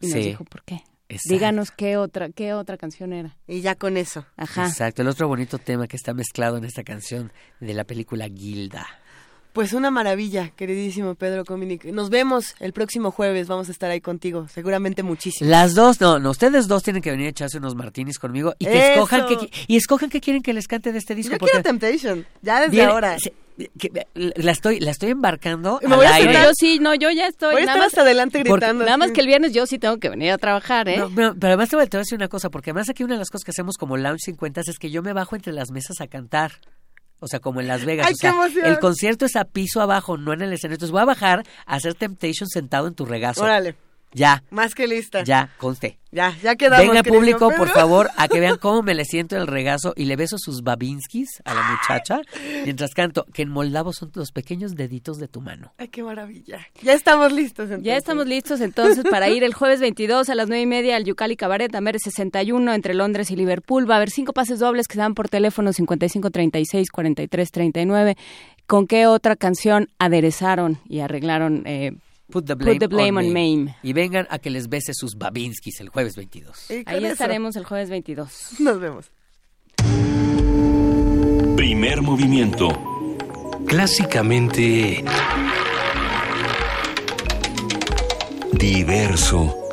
Y 0.00 0.06
nos 0.06 0.12
Sí. 0.14 0.20
dijo 0.28 0.44
por 0.44 0.62
qué. 0.62 0.84
Exacto. 1.08 1.34
Díganos 1.34 1.70
qué 1.70 1.96
otra, 1.96 2.28
qué 2.30 2.52
otra 2.52 2.76
canción 2.76 3.12
era. 3.12 3.36
Y 3.46 3.60
ya 3.60 3.74
con 3.76 3.96
eso. 3.96 4.24
Ajá. 4.36 4.66
Exacto, 4.66 5.02
el 5.02 5.08
otro 5.08 5.28
bonito 5.28 5.58
tema 5.58 5.86
que 5.86 5.96
está 5.96 6.14
mezclado 6.14 6.56
en 6.56 6.64
esta 6.64 6.82
canción 6.84 7.32
de 7.60 7.74
la 7.74 7.84
película 7.84 8.28
Gilda. 8.28 8.86
Pues 9.56 9.72
una 9.72 9.90
maravilla, 9.90 10.50
queridísimo 10.54 11.14
Pedro 11.14 11.46
Cominic. 11.46 11.86
Nos 11.86 12.10
vemos 12.10 12.54
el 12.60 12.74
próximo 12.74 13.10
jueves, 13.10 13.48
vamos 13.48 13.70
a 13.70 13.72
estar 13.72 13.90
ahí 13.90 14.02
contigo, 14.02 14.46
seguramente 14.52 15.02
muchísimo. 15.02 15.48
Las 15.48 15.74
dos, 15.74 15.98
no, 15.98 16.18
no, 16.18 16.28
ustedes 16.30 16.68
dos 16.68 16.82
tienen 16.82 17.00
que 17.02 17.10
venir 17.10 17.28
a 17.28 17.30
echarse 17.30 17.56
unos 17.56 17.74
martinis 17.74 18.18
conmigo 18.18 18.52
y 18.58 18.66
que 18.66 18.78
Eso. 18.78 18.92
escojan 18.92 19.26
qué 19.26 19.36
qui- 19.36 19.50
y 19.66 19.76
escojan 19.76 20.10
qué 20.10 20.20
quieren 20.20 20.42
que 20.42 20.52
les 20.52 20.68
cante 20.68 20.92
de 20.92 20.98
este 20.98 21.14
disco. 21.14 21.32
Yo 21.32 21.38
quiero 21.38 21.62
Temptation, 21.62 22.26
ya 22.42 22.60
desde 22.60 22.72
viene- 22.72 22.90
ahora. 22.92 23.16
se- 23.18 23.32
que- 23.78 24.06
la 24.14 24.52
estoy, 24.52 24.78
la 24.78 24.90
estoy 24.90 25.12
embarcando 25.12 25.80
me 25.82 25.88
al 25.94 25.96
voy 25.96 26.06
a 26.06 26.14
aire. 26.16 26.34
Yo 26.34 26.50
sí, 26.54 26.78
no, 26.78 26.94
yo 26.94 27.10
ya 27.10 27.26
estoy. 27.26 27.54
Voy 27.54 27.62
a 27.62 27.64
nada 27.64 27.78
estar 27.78 27.78
más, 27.78 27.86
hasta 27.94 28.02
adelante 28.02 28.38
porque- 28.40 28.52
gritando. 28.66 28.84
nada 28.84 28.98
más 28.98 29.10
que 29.12 29.22
el 29.22 29.26
viernes 29.26 29.54
yo 29.54 29.64
sí 29.64 29.78
tengo 29.78 29.96
que 29.96 30.10
venir 30.10 30.32
a 30.32 30.36
trabajar, 30.36 30.86
¿eh? 30.90 30.98
No, 30.98 31.08
pero, 31.14 31.32
pero 31.34 31.46
además 31.54 31.70
te 31.70 31.76
voy, 31.76 31.86
te 31.86 31.96
voy 31.96 32.00
a 32.00 32.04
decir 32.04 32.16
una 32.18 32.28
cosa, 32.28 32.50
porque 32.50 32.72
además 32.72 32.90
aquí 32.90 33.04
una 33.04 33.14
de 33.14 33.20
las 33.20 33.30
cosas 33.30 33.44
que 33.46 33.52
hacemos 33.52 33.76
como 33.78 33.96
Lounge 33.96 34.20
50 34.22 34.60
es 34.60 34.78
que 34.78 34.90
yo 34.90 35.02
me 35.02 35.14
bajo 35.14 35.34
entre 35.34 35.54
las 35.54 35.70
mesas 35.70 36.02
a 36.02 36.08
cantar. 36.08 36.52
O 37.20 37.28
sea, 37.28 37.40
como 37.40 37.60
en 37.60 37.68
Las 37.68 37.84
Vegas. 37.84 38.06
¡Ay, 38.06 38.12
o 38.12 38.16
sea, 38.16 38.34
el 38.64 38.78
concierto 38.78 39.24
es 39.24 39.36
a 39.36 39.44
piso 39.44 39.80
abajo, 39.80 40.18
no 40.18 40.32
en 40.32 40.42
el 40.42 40.52
escenario. 40.52 40.76
Entonces 40.76 40.92
voy 40.92 41.00
a 41.00 41.06
bajar 41.06 41.44
a 41.64 41.74
hacer 41.76 41.94
Temptation 41.94 42.48
sentado 42.48 42.86
en 42.88 42.94
tu 42.94 43.06
regazo. 43.06 43.42
Órale, 43.42 43.74
Ya, 44.16 44.42
más 44.50 44.74
que 44.74 44.86
lista. 44.86 45.22
ya, 45.24 45.50
conste. 45.58 45.98
Ya, 46.10 46.34
ya 46.42 46.56
quedamos. 46.56 46.86
Venga 46.86 47.02
querido 47.02 47.20
público, 47.20 47.50
por 47.54 47.68
favor, 47.68 48.08
a 48.16 48.28
que 48.28 48.40
vean 48.40 48.56
cómo 48.60 48.82
me 48.82 48.94
le 48.94 49.04
siento 49.04 49.36
en 49.36 49.42
el 49.42 49.46
regazo 49.46 49.92
y 49.94 50.06
le 50.06 50.16
beso 50.16 50.38
sus 50.38 50.62
babinskis 50.62 51.42
a 51.44 51.52
la 51.52 51.62
muchacha 51.62 52.22
mientras 52.64 52.94
canto, 52.94 53.26
que 53.34 53.42
en 53.42 53.50
moldavo 53.50 53.92
son 53.92 54.10
los 54.14 54.32
pequeños 54.32 54.74
deditos 54.74 55.18
de 55.18 55.28
tu 55.28 55.42
mano. 55.42 55.74
Ay, 55.76 55.88
qué 55.88 56.02
maravilla. 56.02 56.66
Ya 56.82 56.94
estamos 56.94 57.30
listos. 57.32 57.64
Entonces. 57.64 57.84
Ya 57.84 57.96
estamos 57.98 58.26
listos 58.26 58.62
entonces 58.62 59.04
para 59.10 59.28
ir 59.28 59.44
el 59.44 59.52
jueves 59.52 59.80
22 59.80 60.30
a 60.30 60.34
las 60.34 60.48
nueve 60.48 60.62
y 60.62 60.66
media 60.66 60.96
al 60.96 61.04
Yucali 61.04 61.36
Cabaret, 61.36 61.74
Amberes 61.74 62.00
61 62.04 62.72
entre 62.72 62.94
Londres 62.94 63.30
y 63.30 63.36
Liverpool. 63.36 63.88
Va 63.88 63.94
a 63.94 63.96
haber 63.98 64.10
cinco 64.10 64.32
pases 64.32 64.58
dobles 64.58 64.88
que 64.88 64.94
se 64.94 65.00
dan 65.00 65.14
por 65.14 65.28
teléfono 65.28 65.74
55 65.74 66.30
36 66.30 66.90
43 66.90 67.50
39. 67.50 68.16
¿Con 68.66 68.86
qué 68.86 69.06
otra 69.06 69.36
canción 69.36 69.90
aderezaron 69.98 70.78
y 70.88 71.00
arreglaron? 71.00 71.62
eh, 71.66 71.92
Put 72.30 72.46
the 72.46 72.54
blame, 72.56 72.74
Put 72.74 72.80
the 72.80 72.88
blame 72.88 73.18
on 73.18 73.32
me. 73.32 73.56
Mame. 73.56 73.76
Y 73.82 73.92
vengan 73.92 74.26
a 74.30 74.38
que 74.38 74.50
les 74.50 74.68
bese 74.68 74.92
sus 74.94 75.16
babinskis 75.16 75.80
el 75.80 75.88
jueves 75.88 76.16
22. 76.16 76.70
Y 76.70 76.84
con 76.84 76.94
ahí 76.94 77.04
eso, 77.04 77.12
estaremos 77.12 77.56
el 77.56 77.64
jueves 77.64 77.90
22. 77.90 78.48
Nos 78.60 78.80
vemos. 78.80 79.10
Primer 81.56 82.02
movimiento. 82.02 82.68
Clásicamente 83.66 85.04
diverso. 88.52 89.66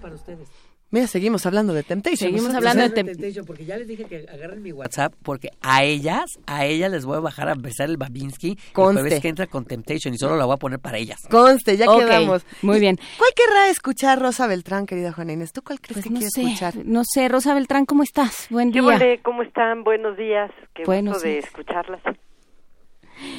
para 0.00 0.14
ustedes. 0.14 0.48
Mira, 0.92 1.06
seguimos 1.06 1.46
hablando 1.46 1.72
de 1.72 1.82
Temptation. 1.84 2.30
Seguimos 2.30 2.52
nosotros. 2.52 2.70
hablando 2.70 2.94
de 2.94 3.14
Tem- 3.14 3.46
porque 3.46 3.64
ya 3.64 3.76
les 3.76 3.86
dije 3.86 4.04
que 4.06 4.26
agarren 4.28 4.60
mi 4.62 4.72
WhatsApp 4.72 5.14
porque 5.22 5.50
a 5.62 5.84
ellas, 5.84 6.24
a 6.46 6.66
ellas 6.66 6.90
les 6.90 7.04
voy 7.04 7.16
a 7.16 7.20
bajar 7.20 7.48
a 7.48 7.54
besar 7.54 7.88
el 7.88 7.96
Babinski 7.96 8.58
Conste. 8.72 9.14
el 9.16 9.22
que 9.22 9.28
entra 9.28 9.46
con 9.46 9.64
Temptation 9.64 10.12
y 10.14 10.18
solo 10.18 10.36
la 10.36 10.46
voy 10.46 10.54
a 10.54 10.56
poner 10.56 10.80
para 10.80 10.98
ellas. 10.98 11.18
Conste, 11.30 11.76
ya 11.76 11.88
Ok, 11.88 12.00
quedamos. 12.00 12.44
muy 12.62 12.80
bien. 12.80 12.98
¿Cuál 13.18 13.30
querrá 13.36 13.68
escuchar 13.68 14.20
Rosa 14.20 14.46
Beltrán, 14.48 14.86
querida 14.86 15.12
Juana 15.12 15.32
Inés? 15.32 15.52
¿Tú 15.52 15.62
cuál 15.62 15.80
crees 15.80 15.94
Pues 15.94 16.04
que 16.04 16.10
no 16.10 16.18
quiere 16.18 16.30
sé, 16.30 16.42
escuchar? 16.42 16.74
no 16.84 17.02
sé, 17.04 17.28
Rosa 17.28 17.54
Beltrán, 17.54 17.86
¿cómo 17.86 18.02
estás? 18.02 18.46
Buen 18.50 18.72
¿Qué 18.72 18.80
día. 18.80 18.88
huele? 18.88 19.20
¿Cómo 19.22 19.42
están? 19.42 19.84
Buenos 19.84 20.16
días. 20.16 20.50
Qué 20.74 20.82
Buenos 20.84 21.14
gusto 21.14 21.28
de 21.28 21.38
escucharlas. 21.38 22.00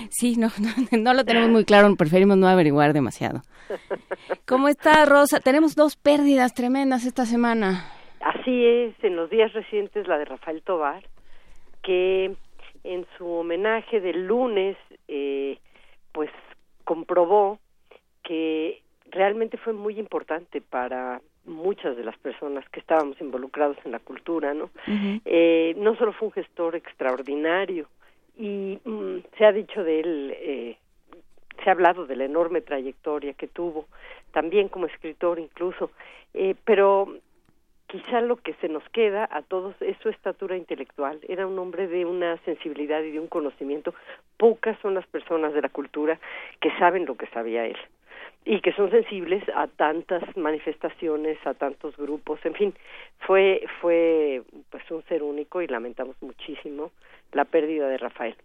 Sí, 0.09 0.35
no, 0.37 0.47
no, 0.91 0.97
no 0.97 1.13
lo 1.13 1.23
tenemos 1.23 1.49
muy 1.49 1.65
claro, 1.65 1.93
preferimos 1.95 2.37
no 2.37 2.47
averiguar 2.47 2.93
demasiado. 2.93 3.41
¿Cómo 4.47 4.67
está 4.67 5.05
Rosa? 5.05 5.39
Tenemos 5.39 5.75
dos 5.75 5.95
pérdidas 5.95 6.53
tremendas 6.53 7.05
esta 7.05 7.25
semana. 7.25 7.85
Así 8.19 8.65
es, 8.65 8.95
en 9.03 9.15
los 9.15 9.29
días 9.29 9.53
recientes 9.53 10.07
la 10.07 10.17
de 10.17 10.25
Rafael 10.25 10.61
Tobar, 10.61 11.03
que 11.81 12.35
en 12.83 13.05
su 13.17 13.27
homenaje 13.27 13.99
del 13.99 14.27
lunes, 14.27 14.77
eh, 15.07 15.57
pues 16.11 16.29
comprobó 16.83 17.59
que 18.23 18.81
realmente 19.09 19.57
fue 19.57 19.73
muy 19.73 19.99
importante 19.99 20.61
para 20.61 21.21
muchas 21.45 21.97
de 21.97 22.03
las 22.03 22.17
personas 22.17 22.67
que 22.69 22.79
estábamos 22.79 23.19
involucrados 23.19 23.77
en 23.83 23.91
la 23.91 23.99
cultura, 23.99 24.53
¿no? 24.53 24.69
Eh, 25.25 25.73
no 25.77 25.95
solo 25.95 26.13
fue 26.13 26.27
un 26.27 26.33
gestor 26.33 26.75
extraordinario 26.75 27.87
y 28.41 28.79
mm, 28.83 29.19
se 29.37 29.45
ha 29.45 29.51
dicho 29.51 29.83
de 29.83 29.99
él, 29.99 30.35
eh, 30.35 30.77
se 31.63 31.69
ha 31.69 31.73
hablado 31.73 32.07
de 32.07 32.15
la 32.15 32.25
enorme 32.25 32.61
trayectoria 32.61 33.33
que 33.33 33.47
tuvo, 33.47 33.85
también 34.31 34.67
como 34.67 34.87
escritor 34.87 35.37
incluso, 35.37 35.91
eh, 36.33 36.55
pero 36.65 37.17
quizá 37.85 38.19
lo 38.21 38.37
que 38.37 38.55
se 38.55 38.67
nos 38.67 38.83
queda 38.89 39.29
a 39.31 39.43
todos 39.43 39.75
es 39.81 39.95
su 39.99 40.09
estatura 40.09 40.57
intelectual. 40.57 41.19
Era 41.27 41.45
un 41.45 41.59
hombre 41.59 41.87
de 41.87 42.05
una 42.05 42.37
sensibilidad 42.37 43.03
y 43.03 43.11
de 43.11 43.19
un 43.19 43.27
conocimiento. 43.27 43.93
Pocas 44.37 44.79
son 44.81 44.95
las 44.95 45.05
personas 45.05 45.53
de 45.53 45.61
la 45.61 45.69
cultura 45.69 46.19
que 46.61 46.71
saben 46.79 47.05
lo 47.05 47.15
que 47.15 47.27
sabía 47.27 47.67
él 47.67 47.77
y 48.43 48.59
que 48.61 48.73
son 48.73 48.89
sensibles 48.89 49.43
a 49.53 49.67
tantas 49.67 50.23
manifestaciones, 50.35 51.37
a 51.45 51.53
tantos 51.53 51.95
grupos, 51.95 52.43
en 52.43 52.55
fin, 52.55 52.73
fue 53.19 53.63
fue 53.81 54.41
pues 54.71 54.89
un 54.89 55.03
ser 55.03 55.21
único 55.21 55.61
y 55.61 55.67
lamentamos 55.67 56.15
muchísimo 56.21 56.91
la 57.31 57.45
pérdida 57.45 57.87
de 57.87 57.97
Rafael. 57.97 58.35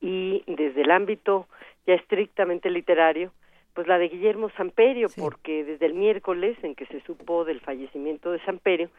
Y 0.00 0.44
desde 0.46 0.82
el 0.82 0.90
ámbito 0.90 1.48
ya 1.86 1.94
estrictamente 1.94 2.70
literario, 2.70 3.32
pues 3.74 3.86
la 3.86 3.98
de 3.98 4.08
Guillermo 4.08 4.50
Samperio, 4.50 5.08
porque 5.16 5.64
desde 5.64 5.86
el 5.86 5.94
miércoles 5.94 6.56
en 6.62 6.74
que 6.74 6.86
se 6.86 7.00
supo 7.02 7.44
del 7.44 7.60
fallecimiento 7.60 8.32
de 8.32 8.40
Samperio, 8.44 8.90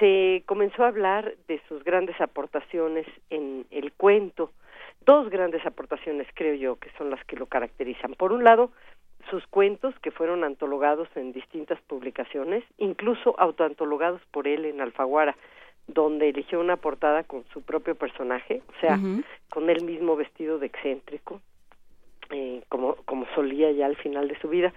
se 0.00 0.42
comenzó 0.46 0.84
a 0.84 0.88
hablar 0.88 1.34
de 1.46 1.60
sus 1.68 1.84
grandes 1.84 2.20
aportaciones 2.20 3.06
en 3.30 3.66
el 3.70 3.92
cuento, 3.92 4.50
dos 5.04 5.30
grandes 5.30 5.64
aportaciones 5.64 6.26
creo 6.34 6.54
yo 6.54 6.76
que 6.76 6.90
son 6.98 7.10
las 7.10 7.24
que 7.24 7.36
lo 7.36 7.46
caracterizan. 7.46 8.14
Por 8.14 8.32
un 8.32 8.44
lado, 8.44 8.70
sus 9.30 9.46
cuentos 9.46 9.94
que 10.00 10.10
fueron 10.10 10.44
antologados 10.44 11.08
en 11.14 11.32
distintas 11.32 11.80
publicaciones, 11.82 12.64
incluso 12.78 13.38
autoantologados 13.38 14.22
por 14.30 14.48
él 14.48 14.64
en 14.64 14.80
Alfaguara, 14.80 15.36
donde 15.88 16.28
eligió 16.28 16.60
una 16.60 16.76
portada 16.76 17.24
con 17.24 17.44
su 17.52 17.62
propio 17.62 17.94
personaje, 17.94 18.62
o 18.68 18.80
sea, 18.80 18.98
con 19.50 19.70
él 19.70 19.82
mismo 19.84 20.14
vestido 20.16 20.58
de 20.58 20.66
excéntrico, 20.66 21.40
eh, 22.30 22.62
como, 22.68 22.94
como 23.06 23.26
solía 23.34 23.72
ya 23.72 23.86
al 23.86 23.96
final 23.96 24.28
de 24.28 24.38
su 24.38 24.48
vida. 24.48 24.72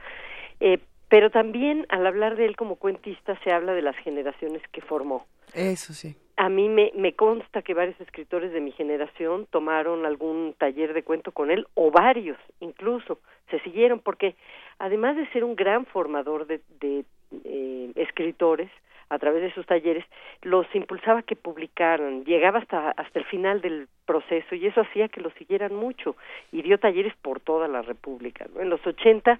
Eh, 0.59 0.79
pero 1.09 1.29
también 1.29 1.85
al 1.89 2.07
hablar 2.07 2.37
de 2.37 2.45
él 2.45 2.55
como 2.55 2.77
cuentista 2.77 3.37
se 3.43 3.51
habla 3.51 3.73
de 3.73 3.81
las 3.81 3.97
generaciones 3.97 4.61
que 4.71 4.81
formó. 4.81 5.25
Eso 5.53 5.93
sí. 5.93 6.15
A 6.37 6.47
mí 6.47 6.69
me, 6.69 6.91
me 6.95 7.13
consta 7.13 7.61
que 7.61 7.73
varios 7.73 7.99
escritores 7.99 8.53
de 8.53 8.61
mi 8.61 8.71
generación 8.71 9.45
tomaron 9.51 10.05
algún 10.05 10.55
taller 10.57 10.93
de 10.93 11.03
cuento 11.03 11.33
con 11.33 11.51
él, 11.51 11.67
o 11.73 11.91
varios 11.91 12.37
incluso, 12.61 13.19
se 13.49 13.59
siguieron, 13.59 13.99
porque 13.99 14.35
además 14.79 15.17
de 15.17 15.27
ser 15.31 15.43
un 15.43 15.57
gran 15.57 15.85
formador 15.85 16.47
de, 16.47 16.61
de 16.79 17.03
eh, 17.43 17.91
escritores, 17.95 18.71
a 19.11 19.19
través 19.19 19.41
de 19.41 19.53
sus 19.53 19.65
talleres, 19.65 20.05
los 20.41 20.65
impulsaba 20.73 21.21
que 21.21 21.35
publicaran, 21.35 22.23
llegaba 22.23 22.59
hasta, 22.59 22.91
hasta 22.91 23.19
el 23.19 23.25
final 23.25 23.59
del 23.59 23.89
proceso 24.05 24.55
y 24.55 24.65
eso 24.65 24.79
hacía 24.81 25.09
que 25.09 25.19
lo 25.19 25.31
siguieran 25.31 25.75
mucho 25.75 26.15
y 26.53 26.61
dio 26.61 26.79
talleres 26.79 27.13
por 27.21 27.41
toda 27.41 27.67
la 27.67 27.81
República. 27.81 28.45
¿no? 28.53 28.61
En 28.61 28.69
los 28.69 28.85
80 28.87 29.37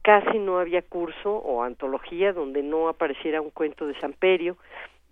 casi 0.00 0.38
no 0.38 0.58
había 0.58 0.80
curso 0.80 1.30
o 1.30 1.62
antología 1.62 2.32
donde 2.32 2.62
no 2.62 2.88
apareciera 2.88 3.42
un 3.42 3.50
cuento 3.50 3.86
de 3.86 4.00
Samperio 4.00 4.56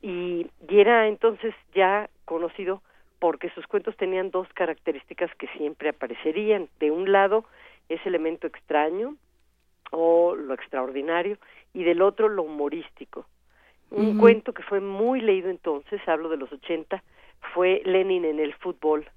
y, 0.00 0.46
y 0.66 0.80
era 0.80 1.06
entonces 1.06 1.54
ya 1.74 2.08
conocido 2.24 2.80
porque 3.18 3.50
sus 3.50 3.66
cuentos 3.66 3.94
tenían 3.98 4.30
dos 4.30 4.48
características 4.54 5.30
que 5.34 5.46
siempre 5.48 5.90
aparecerían. 5.90 6.70
De 6.80 6.90
un 6.90 7.12
lado, 7.12 7.44
ese 7.90 8.08
elemento 8.08 8.46
extraño 8.46 9.16
o 9.90 10.34
lo 10.34 10.54
extraordinario 10.54 11.36
y 11.74 11.84
del 11.84 12.00
otro 12.00 12.30
lo 12.30 12.44
humorístico. 12.44 13.26
Un 13.90 14.18
cuento 14.18 14.52
que 14.52 14.62
fue 14.62 14.80
muy 14.80 15.20
leído 15.20 15.50
entonces, 15.50 16.00
hablo 16.06 16.28
de 16.28 16.36
los 16.36 16.52
80, 16.52 17.02
fue 17.54 17.82
Lenin 17.84 18.24
en 18.24 18.38
el 18.38 18.54
fútbol, 18.54 19.08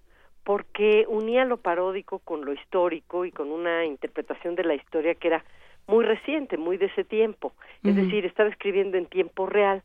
porque 0.43 1.05
unía 1.07 1.45
lo 1.45 1.57
paródico 1.57 2.19
con 2.19 2.43
lo 2.43 2.53
histórico 2.53 3.25
y 3.25 3.31
con 3.31 3.51
una 3.51 3.85
interpretación 3.85 4.55
de 4.55 4.63
la 4.63 4.75
historia 4.75 5.15
que 5.15 5.27
era 5.27 5.43
muy 5.87 6.05
reciente, 6.05 6.57
muy 6.57 6.77
de 6.77 6.87
ese 6.87 7.03
tiempo. 7.03 7.53
Es 7.83 7.95
decir, 7.95 8.25
estaba 8.25 8.49
escribiendo 8.49 8.97
en 8.97 9.05
tiempo 9.05 9.45
real 9.45 9.83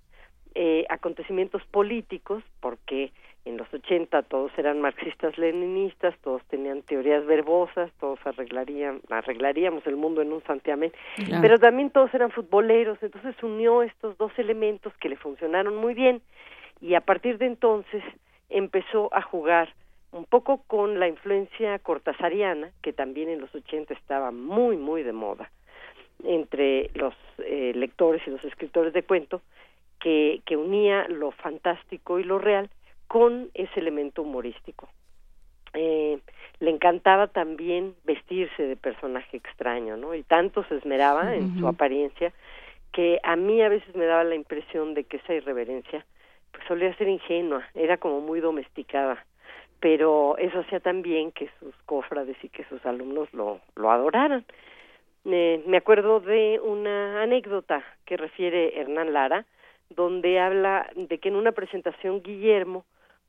eh, 0.54 0.86
acontecimientos 0.88 1.62
políticos, 1.66 2.42
porque 2.60 3.12
en 3.48 3.56
los 3.56 3.72
80 3.72 4.22
todos 4.24 4.52
eran 4.58 4.80
marxistas 4.80 5.36
leninistas, 5.38 6.14
todos 6.18 6.42
tenían 6.48 6.82
teorías 6.82 7.24
verbosas, 7.24 7.90
todos 7.98 8.18
arreglarían, 8.26 9.00
arreglaríamos 9.08 9.86
el 9.86 9.96
mundo 9.96 10.20
en 10.20 10.32
un 10.32 10.42
santiamén, 10.44 10.92
Claro. 11.16 11.40
pero 11.42 11.58
también 11.58 11.90
todos 11.90 12.12
eran 12.12 12.30
futboleros, 12.30 13.02
entonces 13.02 13.34
unió 13.42 13.82
estos 13.82 14.18
dos 14.18 14.32
elementos 14.38 14.92
que 15.00 15.08
le 15.08 15.16
funcionaron 15.16 15.76
muy 15.76 15.94
bien 15.94 16.20
y 16.80 16.94
a 16.94 17.00
partir 17.00 17.38
de 17.38 17.46
entonces 17.46 18.02
empezó 18.50 19.08
a 19.14 19.22
jugar 19.22 19.72
un 20.12 20.24
poco 20.24 20.62
con 20.66 21.00
la 21.00 21.08
influencia 21.08 21.78
cortasariana, 21.78 22.70
que 22.82 22.92
también 22.92 23.28
en 23.28 23.40
los 23.40 23.54
80 23.54 23.94
estaba 23.94 24.30
muy, 24.30 24.76
muy 24.76 25.02
de 25.02 25.12
moda 25.12 25.50
entre 26.24 26.90
los 26.94 27.14
eh, 27.38 27.72
lectores 27.74 28.22
y 28.26 28.30
los 28.30 28.44
escritores 28.44 28.92
de 28.92 29.02
cuento, 29.02 29.40
que, 30.00 30.40
que 30.46 30.56
unía 30.56 31.06
lo 31.08 31.30
fantástico 31.32 32.18
y 32.18 32.24
lo 32.24 32.38
real 32.38 32.70
con 33.08 33.50
ese 33.54 33.80
elemento 33.80 34.22
humorístico. 34.22 34.88
Eh, 35.74 36.18
le 36.60 36.70
encantaba 36.70 37.26
también 37.26 37.94
vestirse 38.04 38.62
de 38.62 38.76
personaje 38.76 39.36
extraño, 39.36 39.96
¿no? 39.96 40.14
Y 40.14 40.22
tanto 40.22 40.64
se 40.64 40.76
esmeraba 40.76 41.34
en 41.34 41.58
su 41.58 41.68
apariencia 41.68 42.32
que 42.92 43.20
a 43.22 43.36
mí 43.36 43.60
a 43.62 43.68
veces 43.68 43.94
me 43.94 44.06
daba 44.06 44.24
la 44.24 44.34
impresión 44.34 44.94
de 44.94 45.04
que 45.04 45.18
esa 45.18 45.34
irreverencia 45.34 46.04
pues 46.52 46.64
solía 46.66 46.96
ser 46.96 47.08
ingenua, 47.08 47.62
era 47.74 47.98
como 47.98 48.20
muy 48.20 48.40
domesticada, 48.40 49.24
pero 49.80 50.36
eso 50.38 50.60
hacía 50.60 50.80
también 50.80 51.30
que 51.32 51.50
sus 51.60 51.74
cofrades 51.84 52.36
y 52.42 52.48
que 52.48 52.64
sus 52.64 52.84
alumnos 52.86 53.32
lo, 53.32 53.60
lo 53.76 53.90
adoraran. 53.90 54.44
Eh, 55.26 55.62
me 55.66 55.76
acuerdo 55.76 56.20
de 56.20 56.58
una 56.62 57.22
anécdota 57.22 57.84
que 58.06 58.16
refiere 58.16 58.80
Hernán 58.80 59.12
Lara, 59.12 59.44
donde 59.90 60.40
habla 60.40 60.90
de 60.96 61.18
que 61.18 61.28
en 61.28 61.36
una 61.36 61.52
presentación 61.52 62.22
Guillermo 62.22 62.84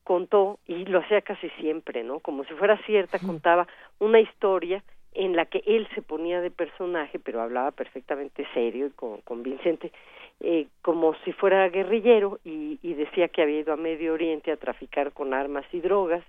contó, 0.09 0.57
y 0.65 0.85
lo 0.85 1.01
hacía 1.01 1.21
casi 1.21 1.49
siempre, 1.61 2.03
¿no? 2.03 2.19
Como 2.19 2.43
si 2.45 2.53
fuera 2.55 2.77
cierta, 2.87 3.19
contaba 3.19 3.67
una 3.99 4.19
historia 4.19 4.83
en 5.13 5.35
la 5.35 5.45
que 5.45 5.61
él 5.67 5.87
se 5.93 6.01
ponía 6.01 6.41
de 6.41 6.49
personaje, 6.49 7.19
pero 7.19 7.41
hablaba 7.43 7.69
perfectamente 7.69 8.47
serio 8.55 8.87
y 8.87 8.89
con- 8.89 9.21
convincente, 9.21 9.91
eh, 10.39 10.65
como 10.81 11.13
si 11.23 11.31
fuera 11.31 11.69
guerrillero 11.69 12.39
y, 12.43 12.79
y 12.81 12.95
decía 12.95 13.27
que 13.27 13.43
había 13.43 13.59
ido 13.59 13.71
a 13.71 13.77
Medio 13.77 14.13
Oriente 14.15 14.51
a 14.51 14.57
traficar 14.57 15.11
con 15.11 15.35
armas 15.35 15.65
y 15.71 15.79
drogas. 15.79 16.23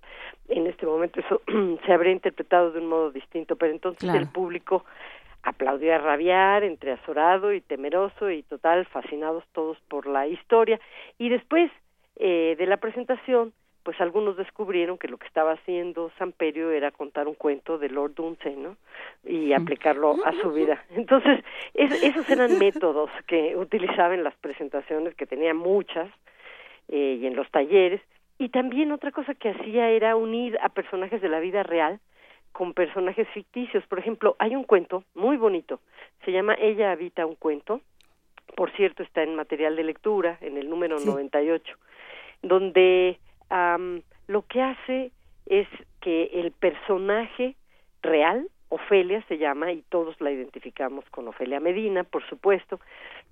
En 0.51 0.67
este 0.67 0.85
momento 0.85 1.21
eso 1.21 1.41
se 1.87 1.91
habría 1.93 2.13
interpretado 2.13 2.73
de 2.73 2.81
un 2.81 2.89
modo 2.89 3.11
distinto, 3.11 3.57
pero 3.57 3.73
entonces 3.73 4.03
Claro. 4.03 4.19
el 4.19 4.27
público 4.29 4.85
aplaudió 5.43 5.95
a 5.95 5.99
rabiar, 5.99 6.65
entre 6.65 6.93
azorado 6.93 7.55
y 7.55 7.63
temeroso 7.63 8.31
y 8.31 8.43
total, 8.43 8.85
fascinados 8.85 9.43
todos 9.53 9.79
por 9.89 10.07
la 10.07 10.27
historia. 10.27 10.79
Y 11.17 11.31
después 11.31 11.71
eh, 12.17 12.57
de 12.59 12.67
la 12.67 12.77
presentación, 12.77 13.55
pues 13.83 14.01
algunos 14.01 14.37
descubrieron 14.37 14.99
que 14.99 15.09
lo 15.09 15.17
que 15.17 15.27
estaba 15.27 15.53
haciendo 15.53 16.11
Samperio 16.19 16.71
era 16.71 16.91
contar 16.91 17.27
un 17.29 17.35
cuento 17.35 17.79
de 17.79 17.89
Lord 17.89 18.15
Dunsey, 18.15 18.57
¿no? 18.57 18.77
Y 19.25 19.53
aplicarlo 19.55 20.17
a 20.25 20.33
su 20.41 20.53
vida. 20.53 20.85
Entonces, 20.91 21.43
es- 21.75 22.03
esos 22.03 22.29
eran 22.29 22.59
métodos 22.59 23.11
que 23.27 23.57
utilizaba 23.57 24.15
en 24.15 24.23
las 24.25 24.35
presentaciones, 24.37 25.15
que 25.15 25.27
tenía 25.27 25.55
muchas, 25.55 26.09
eh, 26.89 27.19
y 27.21 27.27
en 27.27 27.37
los 27.37 27.51
talleres. 27.51 28.01
Y 28.39 28.49
también 28.51 28.93
otra 28.93 29.13
cosa 29.13 29.35
que 29.35 29.51
hacía 29.51 29.89
era 29.91 30.17
unir 30.17 30.59
a 30.63 30.69
personajes 30.71 31.21
de 31.23 31.29
la 31.29 31.41
vida 31.41 31.63
real 31.63 32.01
con 32.53 32.75
personajes 32.75 33.29
ficticios. 33.29 33.87
Por 33.87 33.99
ejemplo, 33.99 34.35
hay 34.39 34.57
un 34.57 34.65
cuento 34.65 35.05
muy 35.15 35.37
bonito, 35.37 35.81
se 36.25 36.33
llama 36.33 36.55
Ella 36.59 36.91
habita 36.93 37.25
un 37.27 37.37
cuento, 37.37 37.81
por 38.57 38.71
cierto 38.73 39.03
está 39.05 39.23
en 39.23 39.37
material 39.37 39.77
de 39.77 39.85
lectura, 39.85 40.37
en 40.41 40.57
el 40.59 40.69
número 40.69 40.99
98, 40.99 41.77
donde 42.43 43.19
am, 43.51 44.03
lo 44.27 44.43
que 44.47 44.63
hace 44.63 45.13
es 45.47 45.69
que 46.01 46.31
el 46.35 46.53
personaje 46.53 47.57
real, 48.03 48.49
Ofelia 48.69 49.23
se 49.29 49.37
llama, 49.37 49.73
y 49.73 49.83
todos 49.89 50.21
la 50.21 50.31
identificamos 50.31 51.05
con 51.11 51.27
Ofelia 51.29 51.61
Medina, 51.61 52.05
por 52.05 52.27
supuesto, 52.29 52.81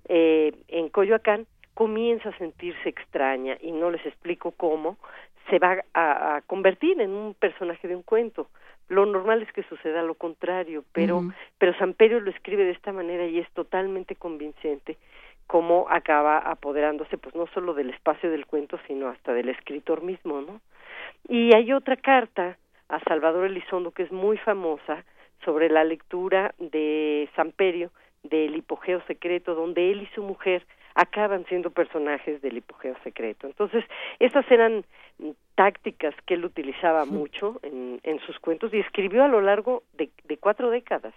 eh, 0.09 0.53
en 0.67 0.89
Coyoacán, 0.89 1.47
comienza 1.73 2.29
a 2.29 2.37
sentirse 2.37 2.89
extraña 2.89 3.57
y 3.61 3.71
no 3.71 3.89
les 3.89 4.05
explico 4.05 4.51
cómo, 4.51 4.97
se 5.49 5.59
va 5.59 5.77
a, 5.93 6.35
a 6.35 6.41
convertir 6.41 6.99
en 6.99 7.11
un 7.11 7.33
personaje 7.33 7.87
de 7.87 7.95
un 7.95 8.03
cuento. 8.03 8.49
Lo 8.89 9.05
normal 9.05 9.41
es 9.43 9.51
que 9.53 9.63
suceda 9.63 10.01
lo 10.03 10.15
contrario, 10.15 10.83
pero, 10.91 11.19
Ujú. 11.19 11.33
pero 11.57 11.77
Samperio 11.77 12.19
lo 12.19 12.31
escribe 12.31 12.65
de 12.65 12.71
esta 12.71 12.91
manera 12.91 13.25
y 13.25 13.39
es 13.39 13.49
totalmente 13.51 14.15
convincente 14.15 14.97
cómo 15.49 15.87
acaba 15.89 16.37
apoderándose 16.37 17.17
pues 17.17 17.33
no 17.33 17.47
solo 17.47 17.73
del 17.73 17.89
espacio 17.89 18.29
del 18.29 18.45
cuento, 18.45 18.79
sino 18.85 19.07
hasta 19.07 19.33
del 19.33 19.49
escritor 19.49 20.03
mismo, 20.03 20.41
¿no? 20.41 20.61
Y 21.27 21.55
hay 21.55 21.73
otra 21.73 21.95
carta 21.95 22.59
a 22.87 22.99
Salvador 22.99 23.47
Elizondo 23.47 23.89
que 23.89 24.03
es 24.03 24.11
muy 24.11 24.37
famosa 24.37 25.03
sobre 25.43 25.69
la 25.69 25.83
lectura 25.83 26.53
de 26.59 27.27
Samperio 27.35 27.89
del 28.21 28.55
hipogeo 28.57 29.01
secreto, 29.07 29.55
donde 29.55 29.91
él 29.91 30.03
y 30.03 30.13
su 30.13 30.21
mujer 30.21 30.67
acaban 30.93 31.43
siendo 31.45 31.71
personajes 31.71 32.43
del 32.43 32.57
hipogeo 32.57 32.95
secreto. 33.03 33.47
Entonces, 33.47 33.83
esas 34.19 34.45
eran 34.51 34.85
tácticas 35.55 36.13
que 36.27 36.35
él 36.35 36.45
utilizaba 36.45 37.05
mucho 37.05 37.59
en, 37.63 37.99
en 38.03 38.19
sus 38.19 38.37
cuentos 38.37 38.71
y 38.71 38.81
escribió 38.81 39.23
a 39.23 39.27
lo 39.27 39.41
largo 39.41 39.81
de, 39.93 40.11
de 40.25 40.37
cuatro 40.37 40.69
décadas, 40.69 41.15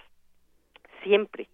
siempre. 1.03 1.49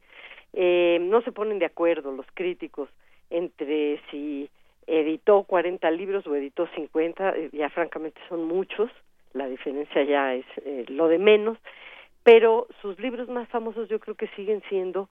Eh, 0.52 0.98
no 1.00 1.22
se 1.22 1.32
ponen 1.32 1.58
de 1.58 1.66
acuerdo 1.66 2.12
los 2.12 2.26
críticos 2.34 2.88
entre 3.30 4.00
si 4.10 4.48
editó 4.86 5.42
40 5.42 5.90
libros 5.90 6.26
o 6.26 6.34
editó 6.34 6.66
50, 6.74 7.36
eh, 7.36 7.50
ya 7.52 7.68
francamente 7.68 8.20
son 8.28 8.44
muchos, 8.44 8.90
la 9.34 9.46
diferencia 9.46 10.02
ya 10.02 10.34
es 10.34 10.46
eh, 10.64 10.86
lo 10.88 11.08
de 11.08 11.18
menos, 11.18 11.58
pero 12.22 12.66
sus 12.80 12.98
libros 12.98 13.28
más 13.28 13.48
famosos 13.48 13.88
yo 13.88 14.00
creo 14.00 14.14
que 14.14 14.28
siguen 14.28 14.62
siendo 14.68 15.08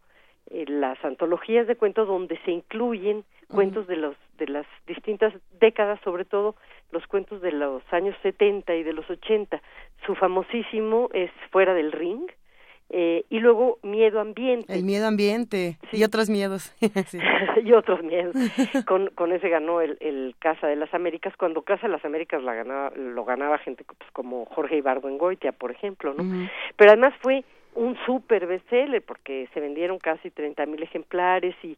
eh, 0.49 0.65
las 0.67 1.03
antologías 1.05 1.67
de 1.67 1.75
cuentos 1.75 2.07
donde 2.07 2.39
se 2.45 2.51
incluyen 2.51 3.23
cuentos 3.47 3.87
de 3.87 3.95
los 3.95 4.15
de 4.37 4.47
las 4.47 4.65
distintas 4.85 5.33
décadas, 5.59 5.99
sobre 6.03 6.25
todo 6.25 6.55
los 6.91 7.05
cuentos 7.07 7.41
de 7.41 7.51
los 7.51 7.81
años 7.91 8.15
70 8.21 8.75
y 8.75 8.83
de 8.83 8.93
los 8.93 9.09
80. 9.09 9.61
Su 10.05 10.15
famosísimo 10.15 11.09
es 11.13 11.31
Fuera 11.49 11.73
del 11.73 11.91
Ring, 11.91 12.29
eh, 12.89 13.25
y 13.29 13.39
luego 13.39 13.79
miedo 13.83 14.19
ambiente. 14.19 14.73
El 14.73 14.83
miedo 14.83 15.07
ambiente 15.07 15.77
y 15.91 16.03
otros 16.03 16.29
miedos. 16.29 16.73
Sí. 17.07 17.19
y 17.63 17.73
otros 17.73 18.03
miedos. 18.03 18.35
Con, 18.85 19.07
con 19.11 19.31
ese 19.31 19.49
ganó 19.49 19.81
el, 19.81 19.97
el 19.99 20.35
Casa 20.39 20.67
de 20.67 20.75
las 20.75 20.93
Américas. 20.93 21.35
Cuando 21.37 21.61
Casa 21.61 21.87
de 21.87 21.93
las 21.93 22.03
Américas 22.03 22.41
la 22.43 22.53
ganaba, 22.53 22.91
lo 22.95 23.23
ganaba 23.23 23.57
gente 23.59 23.83
pues, 23.83 24.11
como 24.11 24.45
Jorge 24.45 24.77
Ibargo 24.77 25.09
en 25.09 25.17
Goitia, 25.17 25.51
por 25.51 25.71
ejemplo, 25.71 26.13
¿no? 26.13 26.49
Pero 26.75 26.91
además 26.91 27.13
fue 27.21 27.43
un 27.77 27.95
super 28.05 28.47
bestseller 28.47 29.03
porque 29.03 29.47
se 29.53 29.59
vendieron 29.59 29.99
casi 29.99 30.31
30 30.31 30.65
mil 30.65 30.81
ejemplares 30.81 31.55
y, 31.63 31.77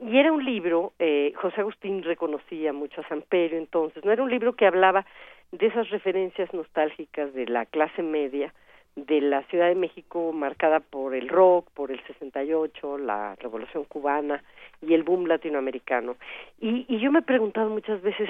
y 0.00 0.18
era 0.18 0.32
un 0.32 0.44
libro, 0.44 0.92
eh, 0.98 1.32
José 1.36 1.60
Agustín 1.60 2.02
reconocía 2.02 2.72
mucho 2.72 3.00
a 3.00 3.08
Samperio 3.08 3.56
entonces, 3.56 4.04
no 4.04 4.10
era 4.10 4.24
un 4.24 4.30
libro 4.30 4.54
que 4.54 4.66
hablaba 4.66 5.06
de 5.52 5.66
esas 5.66 5.88
referencias 5.90 6.52
nostálgicas 6.52 7.32
de 7.32 7.46
la 7.46 7.64
clase 7.64 8.02
media, 8.02 8.52
de 8.96 9.20
la 9.20 9.42
Ciudad 9.44 9.68
de 9.68 9.74
México 9.74 10.32
marcada 10.32 10.80
por 10.80 11.14
el 11.14 11.28
rock, 11.28 11.70
por 11.72 11.92
el 11.92 12.02
68, 12.06 12.98
la 12.98 13.36
Revolución 13.36 13.84
Cubana 13.84 14.42
y 14.80 14.94
el 14.94 15.02
boom 15.02 15.26
latinoamericano. 15.26 16.16
Y, 16.60 16.86
y 16.88 16.98
yo 16.98 17.12
me 17.12 17.20
he 17.20 17.22
preguntado 17.22 17.68
muchas 17.68 18.00
veces, 18.02 18.28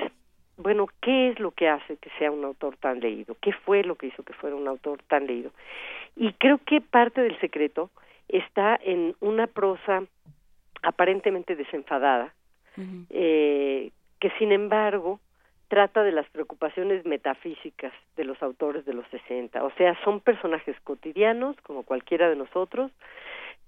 bueno, 0.56 0.88
¿qué 1.00 1.30
es 1.30 1.38
lo 1.38 1.52
que 1.52 1.68
hace 1.68 1.96
que 1.96 2.10
sea 2.18 2.32
un 2.32 2.44
autor 2.44 2.76
tan 2.76 3.00
leído? 3.00 3.36
¿Qué 3.40 3.52
fue 3.52 3.84
lo 3.84 3.94
que 3.94 4.08
hizo 4.08 4.24
que 4.24 4.32
fuera 4.32 4.56
un 4.56 4.66
autor 4.66 5.00
tan 5.08 5.26
leído? 5.26 5.52
Y 6.16 6.32
creo 6.32 6.58
que 6.58 6.80
parte 6.80 7.20
del 7.20 7.38
secreto 7.40 7.90
está 8.28 8.78
en 8.82 9.14
una 9.20 9.46
prosa 9.46 10.02
aparentemente 10.82 11.56
desenfadada, 11.56 12.34
eh, 13.10 13.90
que 14.20 14.30
sin 14.38 14.52
embargo 14.52 15.20
trata 15.68 16.02
de 16.02 16.12
las 16.12 16.28
preocupaciones 16.30 17.04
metafísicas 17.04 17.92
de 18.16 18.24
los 18.24 18.42
autores 18.42 18.84
de 18.84 18.94
los 18.94 19.06
60. 19.08 19.64
O 19.64 19.70
sea, 19.72 19.98
son 20.04 20.20
personajes 20.20 20.76
cotidianos, 20.84 21.56
como 21.62 21.82
cualquiera 21.82 22.28
de 22.28 22.36
nosotros, 22.36 22.92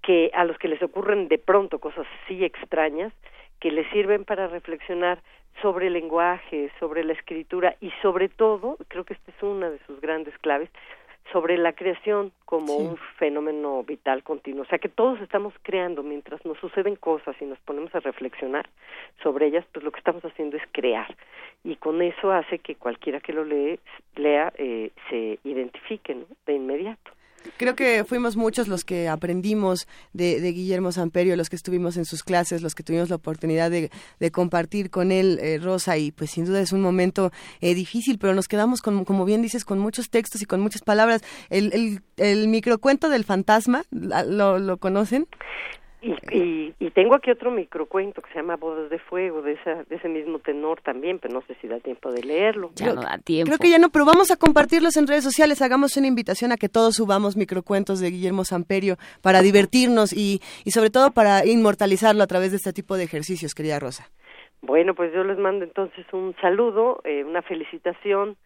que 0.03 0.31
a 0.35 0.45
los 0.45 0.59
que 0.59 0.69
les 0.69 0.83
ocurren 0.83 1.29
de 1.29 1.39
pronto 1.39 1.79
cosas 1.79 2.07
así 2.25 2.45
extrañas, 2.45 3.13
que 3.61 3.73
les 3.73 3.89
sirven 3.91 4.25
para 4.25 4.47
reflexionar 4.47 5.21
sobre 5.61 5.89
el 5.89 5.95
lenguaje, 5.95 6.71
sobre 6.79 7.03
la 7.03 7.15
escritura 7.15 7.75
y 7.81 7.91
sobre 8.03 8.29
todo, 8.29 8.77
creo 8.89 9.05
que 9.05 9.15
esta 9.15 9.33
es 9.33 9.43
una 9.43 9.71
de 9.71 9.81
sus 9.87 10.01
grandes 10.01 10.37
claves, 10.39 10.71
sobre 11.33 11.59
la 11.59 11.73
creación 11.73 12.33
como 12.45 12.77
un 12.77 12.97
fenómeno 13.19 13.83
vital 13.83 14.23
continuo. 14.23 14.63
O 14.63 14.67
sea 14.67 14.79
que 14.79 14.89
todos 14.89 15.21
estamos 15.21 15.53
creando 15.63 16.03
mientras 16.03 16.45
nos 16.45 16.59
suceden 16.59 16.97
cosas 16.97 17.37
y 17.41 17.45
nos 17.45 17.59
ponemos 17.61 17.95
a 17.95 18.01
reflexionar 18.01 18.69
sobre 19.23 19.47
ellas, 19.47 19.65
pues 19.73 19.85
lo 19.85 19.91
que 19.91 19.99
estamos 19.99 20.25
haciendo 20.25 20.57
es 20.57 20.63
crear. 20.73 21.15
Y 21.65 21.77
con 21.77 22.01
eso 22.03 22.33
hace 22.33 22.59
que 22.59 22.77
cualquiera 22.77 23.21
que 23.21 23.33
lo 23.33 23.45
lee, 23.45 23.79
lea 24.17 24.53
eh, 24.57 24.91
se 25.11 25.39
identifique 25.45 26.15
¿no? 26.15 26.25
de 26.47 26.55
inmediato. 26.55 27.11
Creo 27.57 27.75
que 27.75 28.05
fuimos 28.05 28.37
muchos 28.37 28.69
los 28.69 28.85
que 28.85 29.09
aprendimos 29.09 29.87
de, 30.13 30.41
de 30.41 30.53
Guillermo 30.53 30.93
Samperio, 30.93 31.35
los 31.37 31.49
que 31.51 31.57
estuvimos 31.57 31.97
en 31.97 32.05
sus 32.05 32.23
clases, 32.23 32.63
los 32.63 32.75
que 32.75 32.83
tuvimos 32.83 33.09
la 33.09 33.17
oportunidad 33.17 33.71
de, 33.71 33.91
de 34.21 34.31
compartir 34.31 34.91
con 34.91 35.11
él, 35.11 35.39
eh, 35.43 35.59
Rosa, 35.59 35.97
y 35.99 36.13
pues 36.13 36.31
sin 36.31 36.45
duda 36.45 36.61
es 36.61 36.73
un 36.73 36.81
momento 36.81 37.33
eh, 37.61 37.75
difícil, 37.75 38.19
pero 38.19 38.35
nos 38.35 38.47
quedamos, 38.49 38.81
con, 38.83 39.05
como 39.05 39.25
bien 39.25 39.43
dices, 39.43 39.65
con 39.65 39.79
muchos 39.79 40.11
textos 40.11 40.43
y 40.43 40.45
con 40.47 40.61
muchas 40.61 40.83
palabras. 40.83 41.23
El, 41.51 41.73
el, 41.73 42.03
el 42.17 42.49
microcuento 42.49 43.09
del 43.09 43.25
fantasma, 43.25 43.85
¿la- 43.91 44.25
¿lo, 44.25 44.59
lo 44.59 44.77
conocen? 44.77 45.27
Y, 46.01 46.13
y, 46.31 46.75
y 46.79 46.91
tengo 46.91 47.17
aquí 47.17 47.31
otro 47.31 47.51
microcuento 47.51 48.23
que 48.23 48.31
se 48.31 48.37
llama 48.37 48.57
Bodas 48.57 48.89
de 48.89 49.01
Fuego, 49.01 49.43
de, 49.43 49.53
esa, 49.55 49.83
de 49.85 49.97
ese 49.97 50.09
mismo 50.09 50.39
tenor 50.39 50.81
también, 50.81 51.19
pero 51.19 51.35
no 51.35 51.43
sé 51.43 51.57
si 51.61 51.67
da 51.67 51.81
tiempo 51.81 52.13
de 52.13 52.23
leerlo. 52.23 52.71
Ya 52.77 52.95
no 52.95 53.03
da 53.03 53.19
tiempo. 53.19 53.49
Creo 53.49 53.59
que 53.59 53.71
ya 53.71 53.79
no, 53.79 53.91
pero 53.91 54.05
vamos 54.05 54.31
a 54.31 54.37
compartirlos 54.37 54.97
en 54.97 55.09
redes 55.09 55.25
sociales. 55.25 55.61
Hagamos 55.61 55.97
una 55.97 56.07
invitación 56.07 56.53
a 56.53 56.57
que 56.57 56.69
todos 56.69 56.95
subamos 56.95 57.37
microcuentos 57.37 57.99
de 57.99 58.11
Guillermo 58.11 58.45
Samperio 58.45 58.97
para 59.23 59.43
divertirnos 59.43 60.13
y, 60.13 60.41
y 60.65 60.71
sobre 60.71 60.91
todo 60.91 61.11
para 61.11 61.45
inmortalizarlo 61.45 62.23
a 62.23 62.29
través 62.29 62.53
de 62.53 62.59
este 62.59 62.73
tipo 62.73 62.97
de 62.97 63.05
ejercicios, 63.05 63.55
querida 63.55 63.81
Rosa. 63.81 64.09
Bueno, 64.61 64.95
pues 64.95 65.13
yo 65.13 65.25
les 65.25 65.39
mando 65.39 65.65
entonces 65.65 66.05
un 66.13 66.35
saludo, 66.41 67.01
eh, 67.05 67.25
una 67.25 67.43
felicitación 67.43 68.37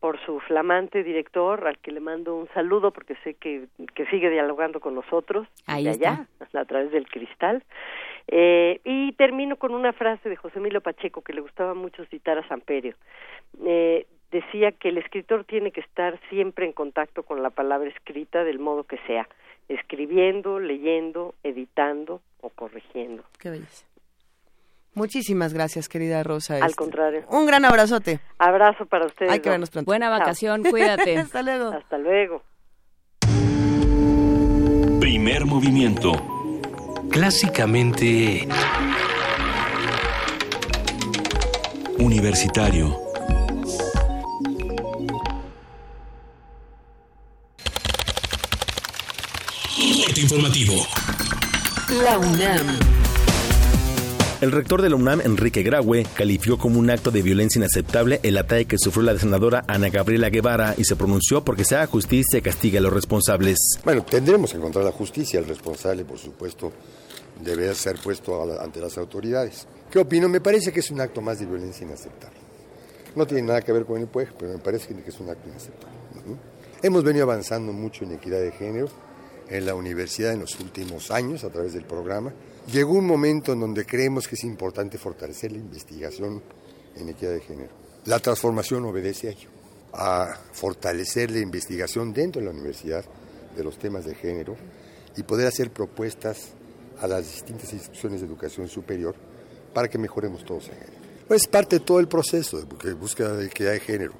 por 0.00 0.18
su 0.24 0.40
flamante 0.40 1.04
director, 1.04 1.66
al 1.68 1.78
que 1.78 1.92
le 1.92 2.00
mando 2.00 2.34
un 2.34 2.48
saludo 2.54 2.90
porque 2.90 3.14
sé 3.22 3.34
que, 3.34 3.66
que 3.94 4.06
sigue 4.06 4.30
dialogando 4.30 4.80
con 4.80 4.94
nosotros 4.94 5.46
Ahí 5.66 5.84
de 5.84 5.90
allá, 5.90 6.26
a 6.54 6.64
través 6.64 6.90
del 6.90 7.06
cristal. 7.06 7.62
Eh, 8.26 8.80
y 8.84 9.12
termino 9.12 9.56
con 9.56 9.74
una 9.74 9.92
frase 9.92 10.28
de 10.28 10.36
José 10.36 10.58
Emilio 10.58 10.80
Pacheco 10.80 11.20
que 11.20 11.34
le 11.34 11.42
gustaba 11.42 11.74
mucho 11.74 12.04
citar 12.06 12.38
a 12.38 12.48
Samperio. 12.48 12.94
Eh, 13.64 14.06
decía 14.30 14.72
que 14.72 14.88
el 14.88 14.98
escritor 14.98 15.44
tiene 15.44 15.70
que 15.70 15.80
estar 15.80 16.18
siempre 16.30 16.64
en 16.64 16.72
contacto 16.72 17.22
con 17.22 17.42
la 17.42 17.50
palabra 17.50 17.90
escrita 17.90 18.42
del 18.44 18.58
modo 18.58 18.84
que 18.84 18.98
sea, 19.06 19.28
escribiendo, 19.68 20.58
leyendo, 20.60 21.34
editando 21.42 22.22
o 22.40 22.48
corrigiendo. 22.48 23.24
Qué 23.38 23.50
belleza. 23.50 23.89
Muchísimas 24.94 25.54
gracias, 25.54 25.88
querida 25.88 26.22
Rosa. 26.22 26.54
Al 26.56 26.62
Este, 26.64 26.74
contrario. 26.76 27.24
Un 27.30 27.46
gran 27.46 27.64
abrazote. 27.64 28.20
Abrazo 28.38 28.86
para 28.86 29.06
ustedes. 29.06 29.30
Hay 29.30 29.40
que 29.40 29.48
vernos 29.48 29.70
pronto. 29.70 29.86
Buena 29.88 30.08
Chao. 30.08 30.18
vacación, 30.18 30.62
cuídate. 30.64 31.16
Hasta 31.18 31.42
luego. 31.42 31.72
Hasta 31.72 31.98
luego. 31.98 32.42
Primer 35.00 35.46
movimiento. 35.46 36.12
Clásicamente 37.10 38.46
Universitario. 41.98 42.96
Informativo. 50.16 50.74
La 52.04 52.18
UNAM. 52.18 52.99
El 54.40 54.52
rector 54.52 54.80
de 54.80 54.88
la 54.88 54.96
UNAM, 54.96 55.20
Enrique 55.20 55.62
Graue, 55.62 56.06
calificó 56.14 56.56
como 56.56 56.78
un 56.78 56.88
acto 56.88 57.10
de 57.10 57.20
violencia 57.20 57.58
inaceptable 57.58 58.20
el 58.22 58.38
ataque 58.38 58.64
que 58.64 58.78
sufrió 58.78 59.02
la 59.02 59.18
senadora 59.18 59.64
Ana 59.68 59.90
Gabriela 59.90 60.30
Guevara 60.30 60.74
y 60.78 60.84
se 60.84 60.96
pronunció 60.96 61.44
porque 61.44 61.62
se 61.62 61.76
haga 61.76 61.86
justicia 61.86 62.38
y 62.38 62.40
castigue 62.40 62.78
a 62.78 62.80
los 62.80 62.90
responsables. 62.90 63.58
Bueno, 63.84 64.02
tendremos 64.02 64.52
que 64.52 64.56
encontrar 64.56 64.86
la 64.86 64.92
justicia. 64.92 65.40
El 65.40 65.46
responsable, 65.46 66.06
por 66.06 66.16
supuesto, 66.16 66.72
debe 67.44 67.74
ser 67.74 67.98
puesto 68.02 68.58
ante 68.58 68.80
las 68.80 68.96
autoridades. 68.96 69.66
¿Qué 69.90 69.98
opino? 69.98 70.26
Me 70.26 70.40
parece 70.40 70.72
que 70.72 70.80
es 70.80 70.90
un 70.90 71.02
acto 71.02 71.20
más 71.20 71.38
de 71.38 71.44
violencia 71.44 71.86
inaceptable. 71.86 72.38
No 73.14 73.26
tiene 73.26 73.42
nada 73.42 73.60
que 73.60 73.72
ver 73.72 73.84
con 73.84 74.00
el 74.00 74.06
pueblo, 74.06 74.32
pero 74.38 74.52
me 74.52 74.58
parece 74.58 74.94
que 74.94 75.10
es 75.10 75.20
un 75.20 75.28
acto 75.28 75.50
inaceptable. 75.50 75.98
Hemos 76.82 77.04
venido 77.04 77.24
avanzando 77.24 77.74
mucho 77.74 78.04
en 78.04 78.12
equidad 78.12 78.40
de 78.40 78.52
género 78.52 78.88
en 79.50 79.66
la 79.66 79.74
universidad 79.74 80.32
en 80.32 80.40
los 80.40 80.58
últimos 80.60 81.10
años 81.10 81.44
a 81.44 81.50
través 81.50 81.74
del 81.74 81.84
programa. 81.84 82.32
Llegó 82.66 82.92
un 82.92 83.06
momento 83.06 83.52
en 83.52 83.60
donde 83.60 83.84
creemos 83.84 84.28
que 84.28 84.34
es 84.34 84.44
importante 84.44 84.98
fortalecer 84.98 85.52
la 85.52 85.58
investigación 85.58 86.42
en 86.96 87.08
equidad 87.08 87.32
de 87.32 87.40
género. 87.40 87.70
La 88.04 88.18
transformación 88.18 88.84
obedece 88.84 89.28
a 89.28 89.30
ello, 89.30 89.48
a 89.92 90.38
fortalecer 90.52 91.30
la 91.30 91.38
investigación 91.40 92.12
dentro 92.12 92.40
de 92.40 92.46
la 92.46 92.52
universidad 92.52 93.04
de 93.56 93.64
los 93.64 93.78
temas 93.78 94.04
de 94.04 94.14
género 94.14 94.56
y 95.16 95.22
poder 95.22 95.48
hacer 95.48 95.70
propuestas 95.70 96.50
a 97.00 97.08
las 97.08 97.32
distintas 97.32 97.72
instituciones 97.72 98.20
de 98.20 98.26
educación 98.26 98.68
superior 98.68 99.14
para 99.74 99.88
que 99.88 99.98
mejoremos 99.98 100.44
todos 100.44 100.68
en 100.68 100.74
género. 100.74 101.00
Es 101.30 101.46
parte 101.46 101.78
de 101.78 101.84
todo 101.84 102.00
el 102.00 102.08
proceso 102.08 102.60
de 102.60 102.94
búsqueda 102.94 103.36
de 103.36 103.46
equidad 103.46 103.72
de 103.72 103.80
género. 103.80 104.12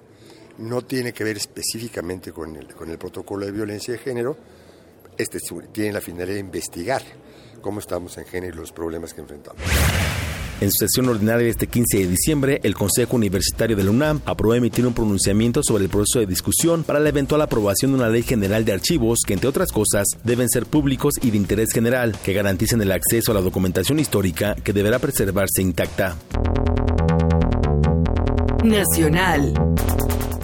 No 0.59 0.83
tiene 0.83 1.13
que 1.13 1.25
ver 1.25 1.37
específicamente 1.37 2.33
con 2.33 2.57
el, 2.57 2.75
con 2.75 2.91
el 2.91 2.99
protocolo 2.99 3.47
de 3.47 3.53
violencia 3.53 3.93
de 3.93 3.99
género. 3.99 4.37
Este 5.17 5.39
tiene 5.73 5.93
la 5.93 6.01
finalidad 6.01 6.35
de 6.35 6.41
investigar 6.41 7.03
cómo 7.61 7.81
estamos 7.81 8.17
en 8.19 8.25
género 8.25 8.57
y 8.57 8.61
los 8.61 8.73
problemas 8.73 9.15
que 9.15 9.21
enfrentamos. 9.21 9.63
En 10.61 10.71
su 10.71 10.85
sesión 10.85 11.09
ordinaria 11.09 11.45
de 11.45 11.51
este 11.51 11.69
15 11.69 11.99
de 12.01 12.07
diciembre, 12.07 12.61
el 12.63 12.75
Consejo 12.75 13.17
Universitario 13.17 13.77
de 13.77 13.83
la 13.83 13.91
UNAM 13.91 14.21
aprobó 14.27 14.55
emitir 14.55 14.87
un 14.87 14.93
pronunciamiento 14.93 15.63
sobre 15.63 15.85
el 15.85 15.91
proceso 15.91 16.19
de 16.19 16.27
discusión 16.27 16.85
para 16.85 17.01
la 17.01 17.09
eventual 17.09 17.41
aprobación 17.41 17.93
de 17.93 17.99
una 17.99 18.11
ley 18.11 18.23
general 18.23 18.67
de 18.67 18.73
archivos 18.73 19.21
que, 19.27 19.33
entre 19.33 19.49
otras 19.49 19.73
cosas, 19.73 20.07
deben 20.23 20.51
ser 20.51 20.67
públicos 20.67 21.15
y 21.23 21.31
de 21.31 21.39
interés 21.39 21.71
general, 21.73 22.15
que 22.23 22.35
garanticen 22.35 22.83
el 22.83 22.93
acceso 22.93 23.31
a 23.31 23.37
la 23.37 23.41
documentación 23.41 23.99
histórica 24.01 24.55
que 24.55 24.75
deberá 24.75 24.99
preservarse 24.99 25.63
intacta. 25.63 26.19
Nacional. 28.63 29.55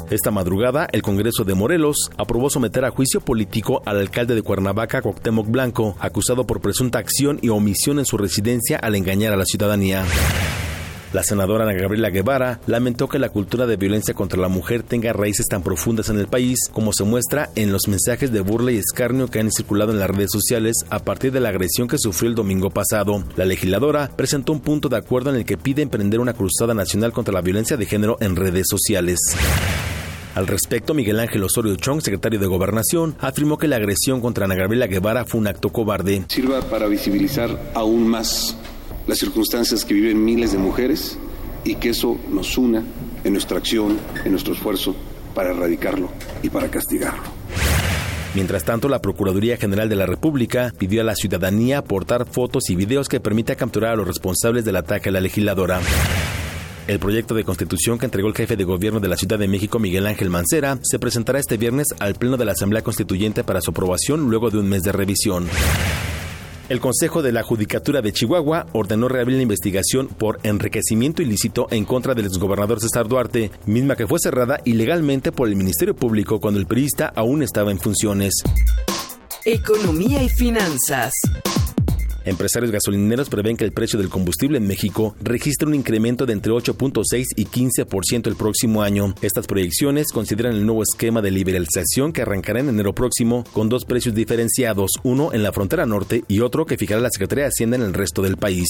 Esta 0.08 0.30
madrugada, 0.30 0.86
el 0.92 1.02
Congreso 1.02 1.42
de 1.42 1.54
Morelos 1.54 2.10
aprobó 2.16 2.48
someter 2.48 2.84
a 2.84 2.90
juicio 2.90 3.20
político 3.20 3.82
al 3.84 3.98
alcalde 3.98 4.36
de 4.36 4.42
Cuernavaca, 4.42 5.02
Cuauhtémoc 5.02 5.48
Blanco, 5.48 5.96
acusado 5.98 6.46
por 6.46 6.60
presunta 6.60 7.00
acción 7.00 7.40
y 7.42 7.48
omisión 7.48 7.98
en 7.98 8.06
su 8.06 8.16
residencia 8.16 8.78
al 8.78 8.94
engañar 8.94 9.32
a 9.32 9.36
la 9.36 9.44
ciudadanía. 9.44 10.04
La 11.12 11.22
senadora 11.22 11.64
Ana 11.64 11.72
Gabriela 11.72 12.10
Guevara 12.10 12.60
lamentó 12.66 13.08
que 13.08 13.18
la 13.18 13.28
cultura 13.28 13.66
de 13.66 13.76
violencia 13.76 14.12
contra 14.12 14.40
la 14.40 14.48
mujer 14.48 14.82
tenga 14.82 15.12
raíces 15.12 15.46
tan 15.46 15.62
profundas 15.62 16.08
en 16.08 16.18
el 16.18 16.26
país 16.26 16.68
como 16.72 16.92
se 16.92 17.04
muestra 17.04 17.50
en 17.54 17.72
los 17.72 17.88
mensajes 17.88 18.32
de 18.32 18.40
burla 18.40 18.72
y 18.72 18.78
escarnio 18.78 19.28
que 19.28 19.38
han 19.38 19.52
circulado 19.52 19.92
en 19.92 20.00
las 20.00 20.10
redes 20.10 20.30
sociales 20.32 20.74
a 20.90 20.98
partir 20.98 21.32
de 21.32 21.40
la 21.40 21.50
agresión 21.50 21.88
que 21.88 21.98
sufrió 21.98 22.28
el 22.30 22.34
domingo 22.34 22.70
pasado. 22.70 23.22
La 23.36 23.44
legisladora 23.44 24.10
presentó 24.16 24.52
un 24.52 24.60
punto 24.60 24.88
de 24.88 24.96
acuerdo 24.96 25.30
en 25.30 25.36
el 25.36 25.44
que 25.44 25.56
pide 25.56 25.82
emprender 25.82 26.20
una 26.20 26.34
cruzada 26.34 26.74
nacional 26.74 27.12
contra 27.12 27.32
la 27.32 27.40
violencia 27.40 27.76
de 27.76 27.86
género 27.86 28.16
en 28.20 28.36
redes 28.36 28.66
sociales. 28.68 29.18
Al 30.34 30.46
respecto, 30.46 30.92
Miguel 30.92 31.18
Ángel 31.20 31.44
Osorio 31.44 31.76
Chong, 31.76 32.02
secretario 32.02 32.38
de 32.38 32.46
Gobernación, 32.46 33.16
afirmó 33.20 33.56
que 33.56 33.68
la 33.68 33.76
agresión 33.76 34.20
contra 34.20 34.44
Ana 34.44 34.54
Gabriela 34.54 34.86
Guevara 34.86 35.24
fue 35.24 35.40
un 35.40 35.46
acto 35.46 35.70
cobarde. 35.70 36.26
Sirva 36.28 36.60
para 36.60 36.88
visibilizar 36.88 37.58
aún 37.74 38.06
más 38.06 38.54
las 39.06 39.18
circunstancias 39.18 39.84
que 39.84 39.94
viven 39.94 40.24
miles 40.24 40.52
de 40.52 40.58
mujeres 40.58 41.18
y 41.64 41.76
que 41.76 41.90
eso 41.90 42.16
nos 42.30 42.56
una 42.58 42.84
en 43.24 43.32
nuestra 43.32 43.58
acción, 43.58 43.98
en 44.24 44.30
nuestro 44.30 44.54
esfuerzo 44.54 44.94
para 45.34 45.50
erradicarlo 45.50 46.10
y 46.42 46.48
para 46.48 46.70
castigarlo. 46.70 47.24
Mientras 48.34 48.64
tanto, 48.64 48.88
la 48.88 49.00
Procuraduría 49.00 49.56
General 49.56 49.88
de 49.88 49.96
la 49.96 50.04
República 50.04 50.72
pidió 50.76 51.00
a 51.00 51.04
la 51.04 51.14
ciudadanía 51.14 51.78
aportar 51.78 52.26
fotos 52.26 52.68
y 52.68 52.76
videos 52.76 53.08
que 53.08 53.18
permita 53.18 53.56
capturar 53.56 53.92
a 53.92 53.96
los 53.96 54.06
responsables 54.06 54.64
del 54.64 54.76
ataque 54.76 55.08
a 55.08 55.12
la 55.12 55.20
legisladora. 55.22 55.80
El 56.86 56.98
proyecto 56.98 57.34
de 57.34 57.44
constitución 57.44 57.98
que 57.98 58.04
entregó 58.04 58.28
el 58.28 58.34
jefe 58.34 58.56
de 58.56 58.64
gobierno 58.64 59.00
de 59.00 59.08
la 59.08 59.16
Ciudad 59.16 59.38
de 59.38 59.48
México, 59.48 59.78
Miguel 59.78 60.06
Ángel 60.06 60.30
Mancera, 60.30 60.78
se 60.82 60.98
presentará 60.98 61.38
este 61.38 61.56
viernes 61.56 61.88
al 61.98 62.14
Pleno 62.14 62.36
de 62.36 62.44
la 62.44 62.52
Asamblea 62.52 62.82
Constituyente 62.82 63.42
para 63.42 63.60
su 63.60 63.70
aprobación 63.70 64.28
luego 64.30 64.50
de 64.50 64.58
un 64.58 64.68
mes 64.68 64.82
de 64.82 64.92
revisión. 64.92 65.48
El 66.68 66.80
Consejo 66.80 67.22
de 67.22 67.30
la 67.30 67.44
Judicatura 67.44 68.02
de 68.02 68.12
Chihuahua 68.12 68.66
ordenó 68.72 69.06
reabrir 69.06 69.36
la 69.36 69.44
investigación 69.44 70.08
por 70.08 70.40
enriquecimiento 70.42 71.22
ilícito 71.22 71.68
en 71.70 71.84
contra 71.84 72.12
del 72.12 72.26
exgobernador 72.26 72.80
César 72.80 73.06
Duarte, 73.06 73.52
misma 73.66 73.94
que 73.94 74.08
fue 74.08 74.18
cerrada 74.18 74.60
ilegalmente 74.64 75.30
por 75.30 75.46
el 75.46 75.54
Ministerio 75.54 75.94
Público 75.94 76.40
cuando 76.40 76.58
el 76.58 76.66
periodista 76.66 77.12
aún 77.14 77.44
estaba 77.44 77.70
en 77.70 77.78
funciones. 77.78 78.42
Economía 79.44 80.24
y 80.24 80.28
finanzas. 80.28 81.12
Empresarios 82.26 82.72
gasolineros 82.72 83.30
prevén 83.30 83.56
que 83.56 83.64
el 83.64 83.72
precio 83.72 84.00
del 84.00 84.08
combustible 84.08 84.58
en 84.58 84.66
México 84.66 85.14
registre 85.22 85.68
un 85.68 85.76
incremento 85.76 86.26
de 86.26 86.32
entre 86.32 86.52
8.6 86.52 87.24
y 87.36 87.46
15% 87.46 88.26
el 88.26 88.34
próximo 88.34 88.82
año. 88.82 89.14
Estas 89.22 89.46
proyecciones 89.46 90.08
consideran 90.12 90.52
el 90.52 90.66
nuevo 90.66 90.82
esquema 90.82 91.22
de 91.22 91.30
liberalización 91.30 92.12
que 92.12 92.22
arrancará 92.22 92.58
en 92.58 92.68
enero 92.68 92.94
próximo 92.94 93.44
con 93.52 93.68
dos 93.68 93.84
precios 93.84 94.16
diferenciados, 94.16 94.90
uno 95.04 95.32
en 95.32 95.44
la 95.44 95.52
frontera 95.52 95.86
norte 95.86 96.24
y 96.26 96.40
otro 96.40 96.66
que 96.66 96.76
fijará 96.76 97.00
la 97.00 97.10
Secretaría 97.10 97.44
de 97.44 97.50
Hacienda 97.50 97.76
en 97.76 97.82
el 97.82 97.94
resto 97.94 98.22
del 98.22 98.36
país. 98.36 98.66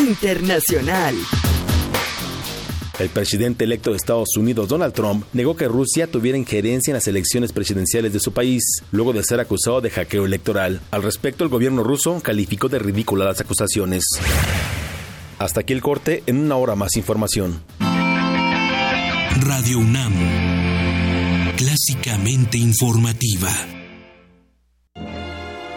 Internacional. 0.00 1.14
El 3.02 3.08
presidente 3.08 3.64
electo 3.64 3.90
de 3.90 3.96
Estados 3.96 4.36
Unidos, 4.36 4.68
Donald 4.68 4.94
Trump, 4.94 5.24
negó 5.32 5.56
que 5.56 5.66
Rusia 5.66 6.06
tuviera 6.06 6.38
injerencia 6.38 6.92
en 6.92 6.94
las 6.94 7.08
elecciones 7.08 7.52
presidenciales 7.52 8.12
de 8.12 8.20
su 8.20 8.30
país, 8.32 8.62
luego 8.92 9.12
de 9.12 9.24
ser 9.24 9.40
acusado 9.40 9.80
de 9.80 9.90
hackeo 9.90 10.24
electoral. 10.24 10.80
Al 10.92 11.02
respecto, 11.02 11.42
el 11.42 11.50
gobierno 11.50 11.82
ruso 11.82 12.20
calificó 12.22 12.68
de 12.68 12.78
ridícula 12.78 13.24
las 13.24 13.40
acusaciones. 13.40 14.04
Hasta 15.40 15.62
aquí 15.62 15.72
el 15.72 15.82
corte, 15.82 16.22
en 16.26 16.38
una 16.38 16.54
hora 16.54 16.76
más 16.76 16.96
información. 16.96 17.64
Radio 19.40 19.80
UNAM. 19.80 20.14
Clásicamente 21.56 22.56
informativa. 22.56 23.81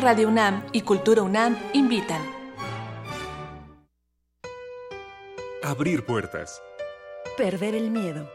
Radio 0.00 0.28
UNAM 0.28 0.62
y 0.72 0.82
Cultura 0.82 1.22
UNAM 1.22 1.56
invitan. 1.72 2.20
Abrir 5.62 6.04
puertas. 6.04 6.60
Perder 7.38 7.74
el 7.74 7.90
miedo. 7.90 8.28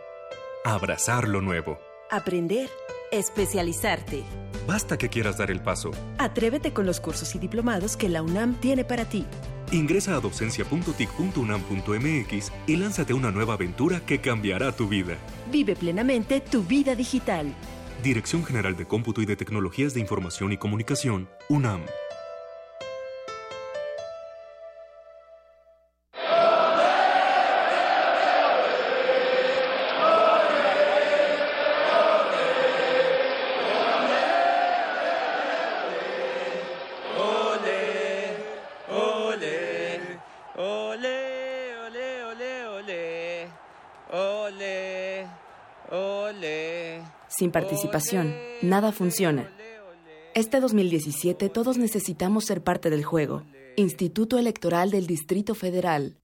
Abrazar 0.66 1.28
lo 1.28 1.42
nuevo. 1.42 1.78
Aprender. 2.10 2.70
Especializarte. 3.12 4.24
Basta 4.66 4.98
que 4.98 5.10
quieras 5.10 5.38
dar 5.38 5.52
el 5.52 5.62
paso. 5.62 5.92
Atrévete 6.18 6.74
con 6.74 6.86
los 6.86 7.00
cursos 7.00 7.36
y 7.36 7.40
diplomados 7.40 7.98
que 7.98 8.10
la 8.10 8.24
UNAM 8.24 8.56
tiene 8.56 8.84
para 8.84 9.06
ti. 9.06 9.26
Ingresa 9.72 10.16
a 10.16 10.20
docencia.tic.unam.mx 10.20 12.52
y 12.68 12.76
lánzate 12.78 13.14
a 13.14 13.16
una 13.16 13.32
nueva 13.32 13.54
aventura 13.54 14.02
que 14.06 14.22
cambiará 14.22 14.72
tu 14.72 14.88
vida. 14.88 15.18
Vive 15.52 15.76
plenamente 15.76 16.40
tu 16.40 16.64
vida 16.64 16.96
digital. 16.96 17.54
Dirección 18.04 18.46
General 18.46 18.78
de 18.78 18.86
Cómputo 18.86 19.22
y 19.22 19.26
de 19.26 19.36
Tecnologías 19.36 19.94
de 19.94 20.00
Información 20.00 20.54
y 20.54 20.58
Comunicación, 20.58 21.28
UNAM. 21.50 21.82
Sin 47.40 47.52
participación, 47.52 48.36
nada 48.62 48.92
funciona. 48.92 49.50
Este 50.36 50.60
2017 50.60 51.48
todos 51.48 51.78
necesitamos 51.78 52.44
ser 52.44 52.62
parte 52.62 52.90
del 52.90 53.06
juego. 53.06 53.44
Instituto 53.78 54.38
Electoral 54.38 54.92
del 54.92 55.08
Distrito 55.08 55.56
Federal. 55.56 56.18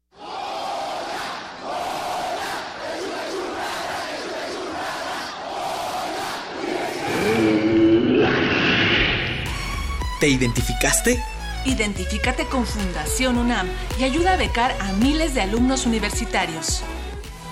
¿Te 10.20 10.28
identificaste? 10.28 11.24
Identifícate 11.64 12.46
con 12.48 12.66
Fundación 12.66 13.38
UNAM 13.38 13.70
y 13.98 14.04
ayuda 14.04 14.34
a 14.34 14.38
becar 14.38 14.76
a 14.82 14.92
miles 14.92 15.34
de 15.34 15.40
alumnos 15.40 15.86
universitarios. 15.86 16.84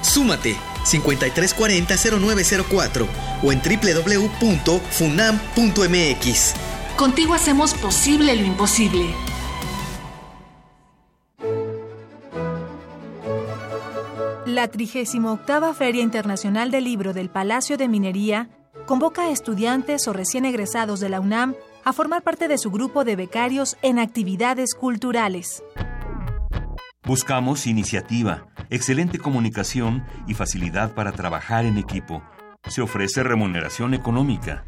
Súmate 0.03 0.55
5340-0904 0.85 3.07
o 3.41 3.51
en 3.51 3.59
www.funam.mx. 3.59 4.83
Contigo 6.95 7.33
hacemos 7.33 7.73
posible 7.73 8.35
lo 8.35 8.43
imposible. 8.43 9.15
La 14.45 14.67
38 14.67 15.73
Feria 15.73 16.03
Internacional 16.03 16.69
del 16.69 16.83
Libro 16.83 17.13
del 17.13 17.31
Palacio 17.31 17.77
de 17.77 17.87
Minería 17.87 18.49
convoca 18.85 19.23
a 19.23 19.31
estudiantes 19.31 20.07
o 20.07 20.13
recién 20.13 20.45
egresados 20.45 20.99
de 20.99 21.09
la 21.09 21.19
UNAM 21.19 21.55
a 21.83 21.93
formar 21.93 22.21
parte 22.21 22.47
de 22.47 22.59
su 22.59 22.69
grupo 22.69 23.03
de 23.03 23.15
becarios 23.15 23.75
en 23.81 23.97
actividades 23.97 24.75
culturales. 24.75 25.63
Buscamos 27.05 27.67
iniciativa, 27.67 28.47
excelente 28.69 29.19
comunicación 29.19 30.05
y 30.25 30.35
facilidad 30.35 30.93
para 30.93 31.11
trabajar 31.11 31.65
en 31.65 31.77
equipo. 31.77 32.23
Se 32.69 32.81
ofrece 32.81 33.23
remuneración 33.23 33.93
económica. 33.93 34.63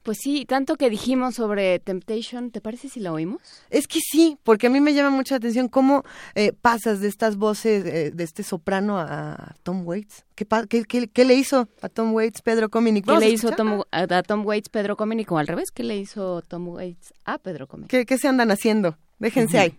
Pues 0.03 0.19
sí, 0.21 0.45
tanto 0.45 0.75
que 0.75 0.91
dijimos 0.91 1.33
sobre 1.33 1.79
Temptation, 1.79 2.51
¿te 2.51 2.61
parece 2.61 2.87
si 2.87 2.99
la 2.99 3.11
oímos? 3.11 3.41
Es 3.71 3.87
que 3.87 3.99
sí, 3.99 4.37
porque 4.43 4.67
a 4.67 4.69
mí 4.69 4.79
me 4.79 4.93
llama 4.93 5.09
mucha 5.09 5.37
atención 5.37 5.69
cómo 5.69 6.03
eh, 6.35 6.53
pasas 6.53 6.99
de 6.99 7.07
estas 7.07 7.35
voces, 7.35 7.83
eh, 7.85 8.11
de 8.13 8.23
este 8.23 8.43
soprano 8.43 8.99
a 8.99 9.55
Tom 9.63 9.87
Waits. 9.87 10.23
¿Qué, 10.35 10.45
qué, 10.69 10.83
qué- 10.85 11.07
qué 11.07 11.25
le 11.25 11.33
hizo 11.33 11.67
a 11.81 11.89
Tom 11.89 12.13
Waits 12.13 12.43
Pedro 12.43 12.69
Cominic? 12.69 13.05
¿Qué 13.07 13.17
le 13.17 13.29
hizo. 13.31 13.49
Tom, 13.51 13.81
a, 13.91 14.01
a 14.03 14.23
Tom 14.23 14.45
Waits 14.45 14.69
Pedro 14.69 14.95
Cominic 14.95 15.31
o 15.31 15.37
al 15.39 15.47
revés? 15.47 15.71
¿Qué 15.73 15.83
le 15.83 15.97
hizo 15.97 16.41
Tom 16.43 16.67
Waits 16.67 17.13
a 17.25 17.39
Pedro 17.39 17.65
Cominic? 17.67 17.89
¿Qué, 17.89 18.05
qué 18.05 18.17
se 18.19 18.27
andan 18.27 18.51
haciendo? 18.51 18.95
Déjense 19.19 19.57
ahí. 19.57 19.73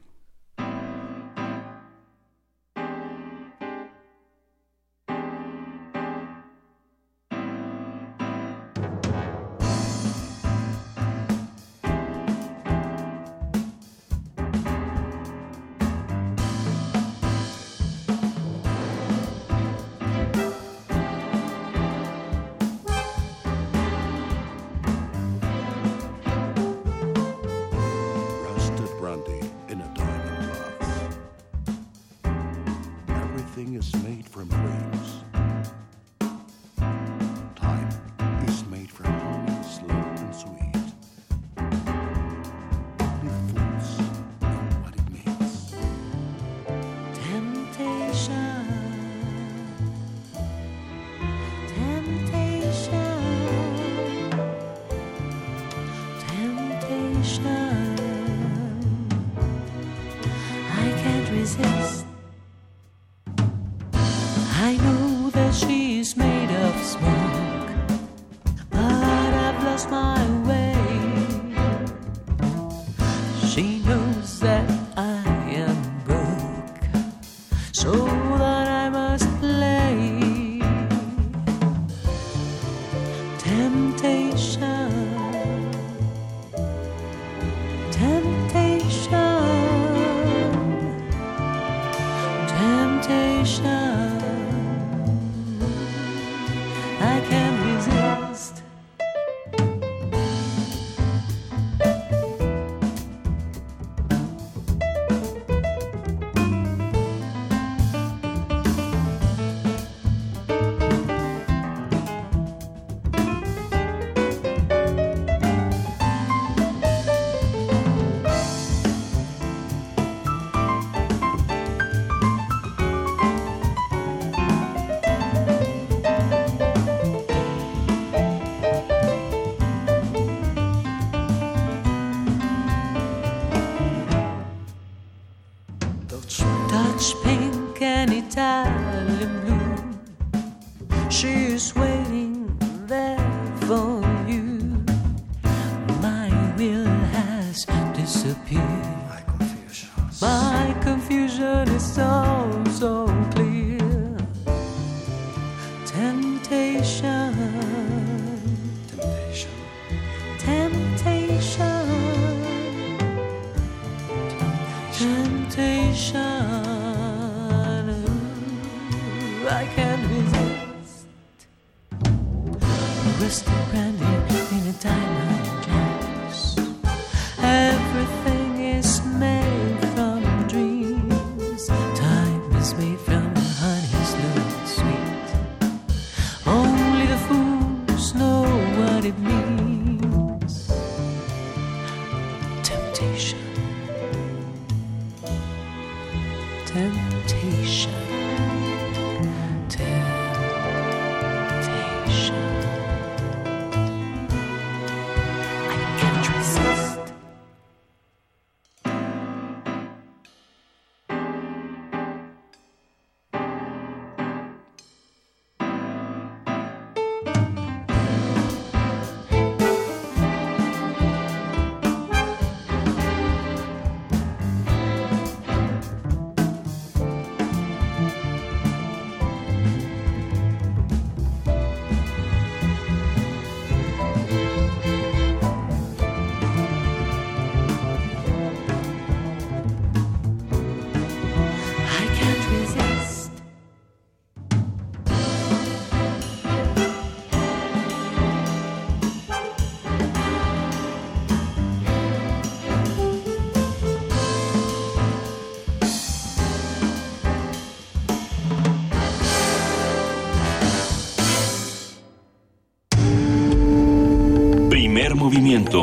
Movimiento. 265.31 265.83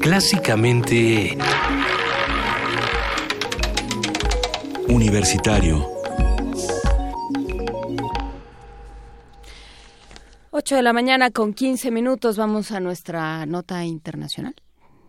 Clásicamente... 0.00 1.38
Universitario. 4.88 5.86
8 10.50 10.74
de 10.74 10.82
la 10.82 10.92
mañana 10.92 11.30
con 11.30 11.54
15 11.54 11.92
minutos. 11.92 12.36
Vamos 12.36 12.72
a 12.72 12.80
nuestra 12.80 13.46
nota 13.46 13.84
internacional. 13.84 14.56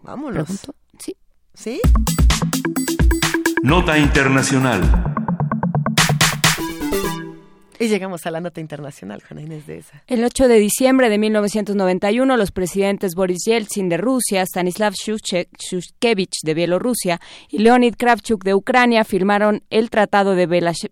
Vámonos. 0.04 0.44
Pregunto. 0.44 0.76
Sí. 1.00 1.18
¿Sí? 1.56 1.82
Nota 3.64 3.98
internacional. 3.98 5.11
Y 7.82 7.88
llegamos 7.88 8.28
a 8.28 8.32
la 8.32 8.42
nota 8.42 8.62
internacional, 8.62 9.24
Juana 9.28 9.42
Inés 9.42 9.66
de 9.66 9.80
esa. 9.80 10.04
El 10.06 10.24
8 10.24 10.48
de 10.48 10.60
diciembre 10.60 11.10
de 11.10 11.18
1991, 11.18 12.38
los 12.38 12.52
presidentes 12.52 13.16
Boris 13.16 13.40
Yeltsin 13.48 13.90
de 13.90 13.98
Rusia, 13.98 14.44
Stanislav 14.44 14.94
Shushkevich 14.94 16.42
de 16.44 16.54
Bielorrusia 16.54 17.20
y 17.50 17.58
Leonid 17.58 17.96
Kravchuk 17.98 18.44
de 18.44 18.54
Ucrania 18.54 19.04
firmaron 19.04 19.64
el 19.72 19.90
Tratado 19.90 20.36
de 20.36 20.46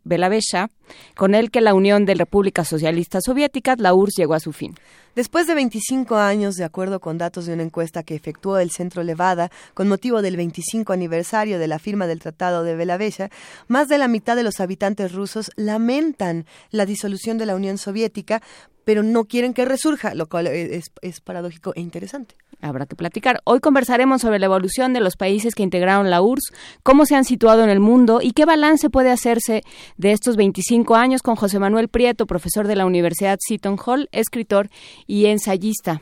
Belavesha, 0.03 0.69
con 1.15 1.35
el 1.35 1.51
que 1.51 1.61
la 1.61 1.73
Unión 1.73 2.05
de 2.05 2.15
Repúblicas 2.15 2.67
Socialistas 2.67 3.23
Soviéticas, 3.25 3.79
la 3.79 3.93
URSS, 3.93 4.15
llegó 4.17 4.33
a 4.33 4.39
su 4.39 4.53
fin. 4.53 4.75
Después 5.15 5.47
de 5.47 5.55
25 5.55 6.15
años, 6.15 6.55
de 6.55 6.63
acuerdo 6.63 6.99
con 6.99 7.17
datos 7.17 7.45
de 7.45 7.53
una 7.53 7.63
encuesta 7.63 8.03
que 8.03 8.15
efectuó 8.15 8.57
el 8.57 8.71
Centro 8.71 9.03
Levada 9.03 9.51
con 9.73 9.87
motivo 9.87 10.21
del 10.21 10.37
25 10.37 10.93
aniversario 10.93 11.59
de 11.59 11.67
la 11.67 11.79
firma 11.79 12.07
del 12.07 12.19
Tratado 12.19 12.63
de 12.63 12.75
Belavesha, 12.75 13.29
más 13.67 13.87
de 13.87 13.97
la 13.97 14.07
mitad 14.07 14.35
de 14.35 14.43
los 14.43 14.59
habitantes 14.59 15.11
rusos 15.11 15.51
lamentan 15.55 16.45
la 16.71 16.85
disolución 16.85 17.37
de 17.37 17.47
la 17.47 17.55
Unión 17.55 17.77
Soviética, 17.77 18.41
pero 18.85 19.03
no 19.03 19.25
quieren 19.25 19.53
que 19.53 19.65
resurja, 19.65 20.15
lo 20.15 20.27
cual 20.27 20.47
es, 20.47 20.91
es 21.01 21.21
paradójico 21.21 21.73
e 21.75 21.81
interesante. 21.81 22.35
Habrá 22.61 22.85
que 22.85 22.95
platicar. 22.95 23.39
Hoy 23.45 23.61
conversaremos 23.61 24.21
sobre 24.21 24.37
la 24.37 24.47
evolución 24.47 24.91
de 24.91 24.99
los 24.99 25.15
países 25.15 25.55
que 25.55 25.63
integraron 25.63 26.09
la 26.09 26.21
URSS, 26.21 26.53
cómo 26.83 27.05
se 27.05 27.15
han 27.15 27.23
situado 27.23 27.63
en 27.63 27.69
el 27.69 27.79
mundo 27.79 28.19
y 28.21 28.31
qué 28.31 28.43
balance 28.45 28.89
puede 28.89 29.11
hacerse 29.11 29.63
de 29.95 30.11
estos 30.11 30.35
25 30.35 30.95
años 30.95 31.21
con 31.21 31.35
José 31.35 31.59
Manuel 31.59 31.87
Prieto, 31.87 32.27
profesor 32.27 32.67
de 32.67 32.75
la 32.75 32.85
Universidad 32.85 33.37
Seton 33.39 33.77
Hall, 33.85 34.09
escritor 34.11 34.69
y 35.07 35.27
ensayista. 35.27 36.01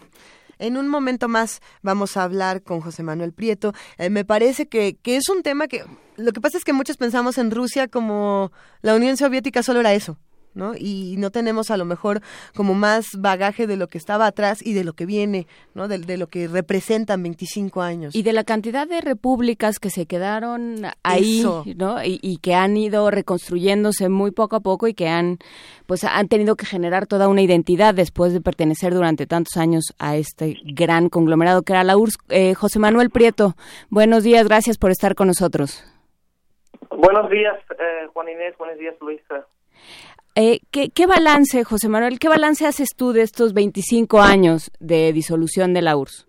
En 0.59 0.77
un 0.77 0.87
momento 0.87 1.27
más 1.27 1.61
vamos 1.83 2.17
a 2.17 2.23
hablar 2.23 2.63
con 2.63 2.81
José 2.81 3.03
Manuel 3.03 3.33
Prieto. 3.33 3.73
Eh, 3.99 4.09
me 4.09 4.25
parece 4.25 4.67
que, 4.67 4.97
que 5.01 5.17
es 5.17 5.29
un 5.29 5.43
tema 5.43 5.67
que... 5.67 5.83
Lo 6.15 6.31
que 6.31 6.41
pasa 6.41 6.57
es 6.57 6.63
que 6.63 6.73
muchos 6.73 6.97
pensamos 6.97 7.37
en 7.37 7.51
Rusia 7.51 7.87
como 7.87 8.51
la 8.81 8.95
Unión 8.95 9.17
Soviética 9.17 9.61
solo 9.61 9.81
era 9.81 9.93
eso. 9.93 10.17
¿No? 10.57 10.73
Y 10.75 11.15
no 11.17 11.31
tenemos 11.31 11.71
a 11.71 11.77
lo 11.77 11.85
mejor 11.85 12.21
como 12.55 12.73
más 12.73 13.05
bagaje 13.17 13.67
de 13.67 13.77
lo 13.77 13.88
que 13.88 13.97
estaba 13.97 14.25
atrás 14.25 14.65
y 14.65 14.73
de 14.73 14.84
lo 14.84 14.93
que 14.93 15.05
viene, 15.05 15.47
¿no? 15.73 15.88
De, 15.88 15.99
de 15.99 16.17
lo 16.17 16.27
que 16.27 16.47
representan 16.47 17.23
25 17.23 17.81
años. 17.81 18.15
Y 18.15 18.23
de 18.23 18.34
la 18.34 18.43
cantidad 18.43 18.88
de 18.88 18.99
repúblicas 18.99 19.79
que 19.79 19.89
se 19.89 20.05
quedaron 20.05 20.81
ahí, 21.03 21.39
Eso. 21.39 21.63
¿no? 21.75 22.03
Y, 22.03 22.19
y 22.21 22.38
que 22.38 22.55
han 22.55 22.75
ido 22.75 23.09
reconstruyéndose 23.11 24.09
muy 24.09 24.31
poco 24.31 24.57
a 24.57 24.59
poco 24.59 24.88
y 24.88 24.93
que 24.93 25.07
han, 25.07 25.38
pues, 25.85 26.03
han 26.03 26.27
tenido 26.27 26.55
que 26.55 26.65
generar 26.65 27.07
toda 27.07 27.27
una 27.27 27.41
identidad 27.41 27.93
después 27.93 28.34
de 28.34 28.41
pertenecer 28.41 28.93
durante 28.93 29.27
tantos 29.27 29.57
años 29.57 29.93
a 29.99 30.17
este 30.17 30.57
gran 30.65 31.09
conglomerado 31.09 31.61
que 31.61 31.73
era 31.73 31.84
la 31.84 31.97
URSS. 31.97 32.17
Eh, 32.29 32.53
José 32.55 32.79
Manuel 32.79 33.11
Prieto, 33.11 33.55
buenos 33.89 34.23
días, 34.23 34.47
gracias 34.47 34.77
por 34.77 34.91
estar 34.91 35.15
con 35.15 35.27
nosotros. 35.27 35.84
Buenos 36.89 37.29
días, 37.29 37.57
eh, 37.79 38.07
Juan 38.13 38.29
Inés. 38.29 38.57
Buenos 38.57 38.77
días, 38.79 38.95
Luisa. 38.99 39.45
Eh, 40.39 40.59
¿qué, 40.72 40.89
¿Qué 40.89 41.07
balance, 41.07 41.64
José 41.64 41.89
Manuel, 41.89 42.19
qué 42.19 42.30
balance 42.30 42.68
haces 42.68 42.89
tú 42.95 43.11
de 43.11 43.23
estos 43.23 43.53
25 43.55 44.22
años 44.22 44.69
de 44.80 45.11
disolución 45.11 45.73
de 45.73 45.81
la 45.81 45.97
URSS? 45.97 46.27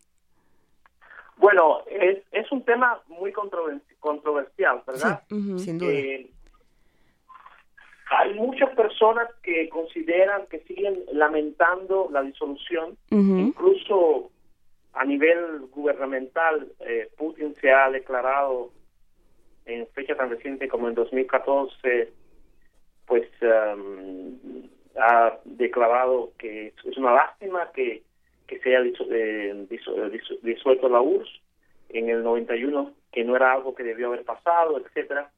Bueno, 1.36 1.80
es, 1.90 2.18
es 2.32 2.51
un 2.51 2.64
tema 2.64 2.98
muy 3.09 3.32
controver- 3.32 3.82
controversial, 4.01 4.82
¿verdad? 4.86 5.22
Sin 5.28 5.78
duda. 5.78 5.93
Eh, 5.93 6.30
hay 8.10 8.32
muchas 8.35 8.70
personas 8.74 9.28
que 9.43 9.68
consideran 9.68 10.47
que 10.51 10.60
siguen 10.60 11.05
lamentando 11.12 12.09
la 12.10 12.22
disolución. 12.22 12.97
Incluso 13.10 14.30
a 14.94 15.05
nivel 15.05 15.66
gubernamental, 15.70 16.66
eh, 16.80 17.10
Putin 17.18 17.55
se 17.60 17.70
ha 17.70 17.90
declarado 17.90 18.70
en 19.66 19.86
fecha 19.89 20.16
tan 20.16 20.30
reciente 20.30 20.66
como 20.66 20.89
en 20.89 20.94
2014, 20.94 22.10
pues 23.09 23.26
um, 23.43 24.36
ha 24.97 25.39
declarado 25.44 26.32
que 26.39 26.68
es 26.85 26.97
una 26.98 27.12
lástima 27.14 27.70
que, 27.72 28.02
que 28.47 28.59
se 28.60 28.76
haya 28.76 28.86
eh, 28.86 28.93
eh, 29.10 29.66
disu- 29.68 30.40
disuelto 30.43 30.89
la 30.89 31.01
URSS 31.01 31.40
en 31.89 32.10
el 32.10 32.22
91, 32.22 32.93
que 33.10 33.24
no 33.24 33.35
era 33.35 33.52
algo 33.52 33.74
que 33.74 33.82
debió 33.82 34.09
haber 34.09 34.24
pasado, 34.24 34.78
etcétera. 34.78 35.30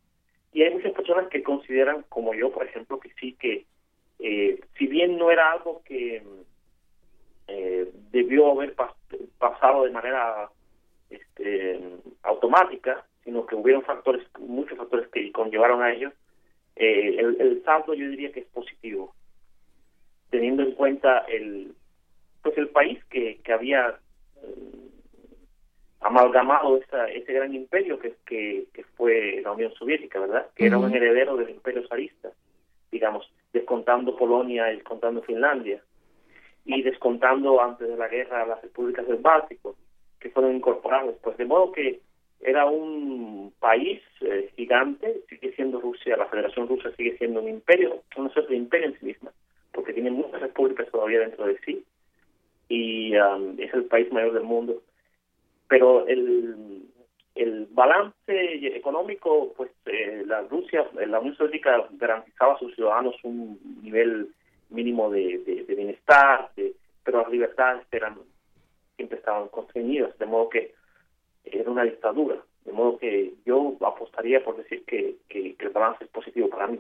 Y 0.53 0.63
hay 0.65 0.75
muchas 0.75 0.93
personas 0.93 1.29
que 1.29 1.45
consideran, 1.45 2.05
como 2.09 2.35
yo, 2.35 2.51
por 2.51 2.67
ejemplo, 2.67 2.99
que 2.99 3.11
sí 3.21 3.35
que, 3.39 3.67
eh, 4.19 4.61
si 4.77 4.87
bien 4.89 5.17
no 5.17 5.31
era 5.31 5.53
algo 5.53 5.83
que 5.85 6.23
debió 8.13 8.53
haber 8.53 8.75
pas- 8.77 8.95
pasado 9.39 9.85
de 9.85 9.91
manera 9.91 10.49
este, 11.09 11.81
automática, 12.23 13.05
sino 13.25 13.47
que 13.47 13.55
hubieron 13.55 13.83
factores, 13.83 14.27
muchos 14.39 14.77
factores 14.79 15.09
que 15.09 15.31
conllevaron 15.33 15.83
a 15.83 15.93
ello, 15.93 16.13
eh, 16.81 17.17
el, 17.19 17.41
el 17.41 17.63
saldo 17.65 17.95
yo 17.95 18.09
diría 18.09 18.33
que 18.33 18.41
es 18.41 18.47
positivo, 18.47 19.15
teniendo 20.31 20.63
en 20.63 20.73
cuenta 20.73 21.19
el, 21.29 21.75
pues 22.43 22.57
el 22.59 22.69
país 22.69 22.99
que, 23.11 23.41
que 23.43 23.53
había 23.53 23.99
eh, 24.43 24.89
amalgamado 26.01 26.79
esa, 26.79 27.09
ese 27.09 27.33
gran 27.33 27.55
imperio 27.55 27.99
que, 27.99 28.15
que, 28.25 28.67
que 28.73 28.85
fue 28.97 29.41
la 29.45 29.53
Unión 29.53 29.73
Soviética, 29.75 30.19
¿verdad? 30.19 30.47
Que 30.55 30.67
era 30.67 30.79
un 30.79 30.95
heredero 30.95 31.37
del 31.37 31.51
imperio 31.51 31.87
zarista, 31.87 32.31
digamos, 32.91 33.31
descontando 33.53 34.17
Polonia 34.17 34.65
descontando 34.65 35.23
Finlandia, 35.23 35.83
y 36.65 36.83
descontando 36.83 37.61
antes 37.61 37.89
de 37.89 37.97
la 37.97 38.09
guerra 38.09 38.47
las 38.47 38.63
repúblicas 38.63 39.07
del 39.07 39.17
Báltico, 39.17 39.77
que 40.19 40.31
fueron 40.31 40.57
incorporadas 40.57 41.09
después. 41.09 41.37
De 41.37 41.45
modo 41.45 41.73
que 41.73 42.01
era 42.43 42.67
un 42.67 43.53
país 43.61 44.01
eh, 44.23 44.51
gigante, 44.57 45.23
sigue 45.29 45.53
siendo 45.55 45.81
Rusia, 45.81 46.17
la 46.17 46.27
Federación 46.27 46.69
Rusa 46.69 46.91
sigue 46.97 47.17
siendo 47.19 47.41
un 47.43 47.49
imperio, 47.49 48.03
una 48.17 48.31
suerte 48.31 48.53
de 48.53 48.59
imperio 48.59 48.89
en 48.89 48.99
sí 48.99 49.07
misma, 49.07 49.31
porque 49.73 49.93
tiene 49.93 50.11
muchas 50.11 50.41
repúblicas 50.41 50.89
todavía 50.91 51.21
dentro 51.21 51.47
de 51.47 51.59
sí, 51.65 51.85
y 52.69 53.17
um, 53.17 53.57
es 53.59 53.73
el 53.75 53.85
país 53.85 54.11
mayor 54.13 54.33
del 54.33 54.45
mundo. 54.45 54.83
Pero 55.69 56.07
el, 56.09 56.83
el 57.35 57.67
balance 57.71 58.15
económico, 58.77 59.53
pues 59.57 59.71
eh, 59.87 60.23
la 60.27 60.43
Rusia, 60.43 60.87
la 61.07 61.21
Unión 61.21 61.37
Soviética 61.37 61.87
garantizaba 61.93 62.55
a 62.55 62.59
sus 62.59 62.75
ciudadanos 62.75 63.15
un 63.23 63.59
nivel 63.83 64.29
mínimo 64.71 65.11
de, 65.11 65.39
de- 65.39 65.65
de 65.65 65.75
bienestar, 65.75 66.51
de- 66.57 66.75
pero 67.05 67.23
las 67.23 67.31
libertades 67.31 67.87
eran 67.93 68.17
siempre 68.97 69.19
estaban 69.19 69.49
constreñidas, 69.49 70.17
de 70.19 70.27
modo 70.27 70.49
que 70.51 70.75
era 71.53 71.71
una 71.71 71.85
dictadura, 71.85 72.37
de 72.65 72.73
modo 72.73 72.99
que 72.99 73.35
yo 73.47 73.77
apostaría 73.81 74.45
por 74.45 74.57
decir 74.57 74.85
que, 74.87 75.17
que- 75.29 75.57
el 75.59 75.69
balance 75.71 76.05
es 76.05 76.11
positivo 76.11 76.49
para 76.49 76.67
mí. 76.69 76.79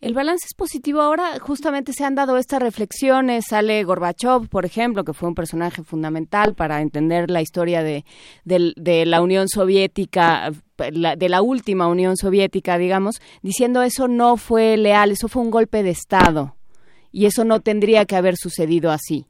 El 0.00 0.14
balance 0.14 0.46
es 0.48 0.54
positivo. 0.54 1.00
Ahora 1.00 1.40
justamente 1.40 1.92
se 1.92 2.04
han 2.04 2.14
dado 2.14 2.36
estas 2.36 2.62
reflexiones. 2.62 3.46
Sale 3.48 3.82
Gorbachev, 3.82 4.48
por 4.48 4.64
ejemplo, 4.64 5.02
que 5.02 5.12
fue 5.12 5.28
un 5.28 5.34
personaje 5.34 5.82
fundamental 5.82 6.54
para 6.54 6.80
entender 6.82 7.30
la 7.30 7.42
historia 7.42 7.82
de, 7.82 8.04
de 8.44 9.06
la 9.06 9.20
Unión 9.22 9.48
Soviética, 9.48 10.52
de 10.76 11.28
la 11.28 11.42
última 11.42 11.88
Unión 11.88 12.16
Soviética, 12.16 12.78
digamos, 12.78 13.20
diciendo 13.42 13.82
eso 13.82 14.06
no 14.06 14.36
fue 14.36 14.76
leal, 14.76 15.10
eso 15.10 15.26
fue 15.26 15.42
un 15.42 15.50
golpe 15.50 15.82
de 15.82 15.90
Estado 15.90 16.54
y 17.10 17.26
eso 17.26 17.44
no 17.44 17.58
tendría 17.60 18.04
que 18.04 18.14
haber 18.14 18.36
sucedido 18.36 18.92
así. 18.92 19.26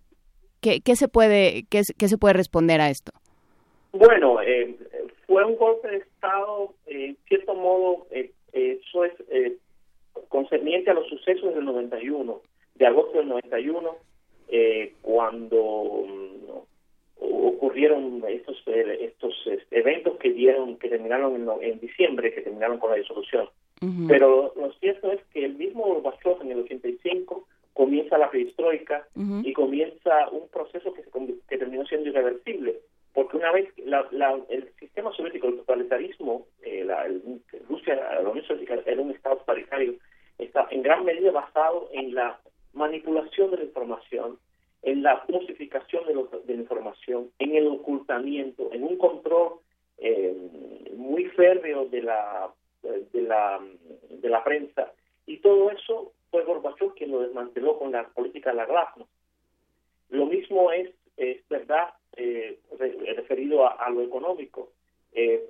¿Qué, 0.60 0.80
qué 0.82 0.96
se 0.96 1.08
puede 1.08 1.64
qué, 1.70 1.80
qué 1.96 2.08
se 2.08 2.18
puede 2.18 2.34
responder 2.34 2.82
a 2.82 2.90
esto? 2.90 3.12
Bueno, 3.92 4.40
eh, 4.42 4.76
fue 5.26 5.44
un 5.44 5.56
golpe 5.56 5.88
de 5.88 5.96
Estado, 5.98 6.74
eh, 6.86 7.06
en 7.06 7.16
cierto 7.26 7.54
modo, 7.54 8.06
eh, 8.10 8.30
eh, 8.52 8.80
eso 8.82 9.04
es 9.04 9.12
eh, 9.30 9.56
concerniente 10.28 10.90
a 10.90 10.94
los 10.94 11.08
sucesos 11.08 11.54
del 11.54 11.64
91, 11.64 12.40
de 12.74 12.86
agosto 12.86 13.18
del 13.18 13.28
91, 13.28 13.96
eh, 14.50 14.94
cuando 15.02 16.04
mm, 16.06 16.50
ocurrieron 17.20 18.22
estos 18.28 18.62
estos 18.66 19.34
eh, 19.46 19.58
eventos 19.70 20.16
que 20.18 20.30
dieron 20.30 20.76
que 20.76 20.88
terminaron 20.88 21.48
en, 21.62 21.80
diciembre, 21.80 22.32
que 22.32 22.42
terminaron 22.42 22.78
con 22.78 22.90
la 22.90 22.96
disolución. 22.96 23.48
Pero 24.08 24.52
lo 24.56 24.72
cierto 24.80 25.12
es 25.12 25.20
que 25.32 25.44
el 25.44 25.54
mismo 25.54 25.84
Gorbachev 25.84 26.42
en 26.42 26.50
el 26.50 26.60
85 26.60 27.46
comienza 27.74 28.18
la 28.18 28.28
perestroika 28.28 29.06
y 29.44 29.52
comienza 29.52 30.28
un 30.30 30.48
proceso 30.48 30.92
que, 30.92 31.04
se, 31.04 31.10
que 31.48 31.58
terminó 31.58 31.86
siendo 31.86 32.08
irreversible, 32.08 32.80
porque 33.18 33.36
una 33.36 33.50
vez 33.50 33.66
la- 33.78 34.06
la- 34.12 34.38
el 34.48 34.70
sistema 34.78 35.10
soviético, 35.12 35.48
el 35.48 35.56
totalitarismo, 35.56 36.46
eh, 36.62 36.84
la, 36.84 37.04
el- 37.04 37.42
Rusia, 37.68 37.96
la 38.22 38.30
Unión 38.30 38.46
Soviética 38.46 38.80
era 38.86 39.02
un 39.02 39.10
estado 39.10 39.38
totalitario, 39.38 39.94
está 40.38 40.68
en 40.70 40.82
gran 40.84 41.04
medida 41.04 41.32
basado 41.32 41.88
en 41.92 42.14
la 42.14 42.38
manipulación 42.74 43.50
de 43.50 43.56
la 43.56 43.64
información 43.64 44.38
en 44.82 45.02
la 45.02 45.24
osificación 45.32 46.06
de, 46.06 46.14
de 46.44 46.54
la 46.54 46.62
información, 46.62 47.32
en 47.40 47.56
el 47.56 47.66
ocultamiento, 47.66 48.72
en 48.72 48.84
un 48.84 48.96
control 48.98 49.54
eh, 49.98 50.32
muy 50.94 51.24
férreo 51.24 51.86
de 51.86 52.02
la, 52.02 52.52
de 52.84 53.22
la 53.22 53.60
de 54.10 54.28
la 54.28 54.44
prensa. 54.44 54.92
Y 55.26 55.38
todo 55.38 55.72
eso 55.72 56.12
fue 56.30 56.44
Gorbachev 56.44 56.94
quien 56.94 57.10
lo 57.10 57.18
desmanteló 57.22 57.80
con 57.80 57.90
la 57.90 58.06
política 58.10 58.50
de 58.50 58.56
la 58.58 58.66
glasnost. 58.66 59.10
Lo 60.10 60.26
mismo 60.26 60.70
es, 60.70 60.88
es 61.16 61.38
verdad 61.48 61.94
eh, 62.18 62.58
re- 62.78 63.14
referido 63.14 63.66
a, 63.66 63.88
lo 63.90 64.02
económico. 64.02 64.72
Eh, 65.12 65.42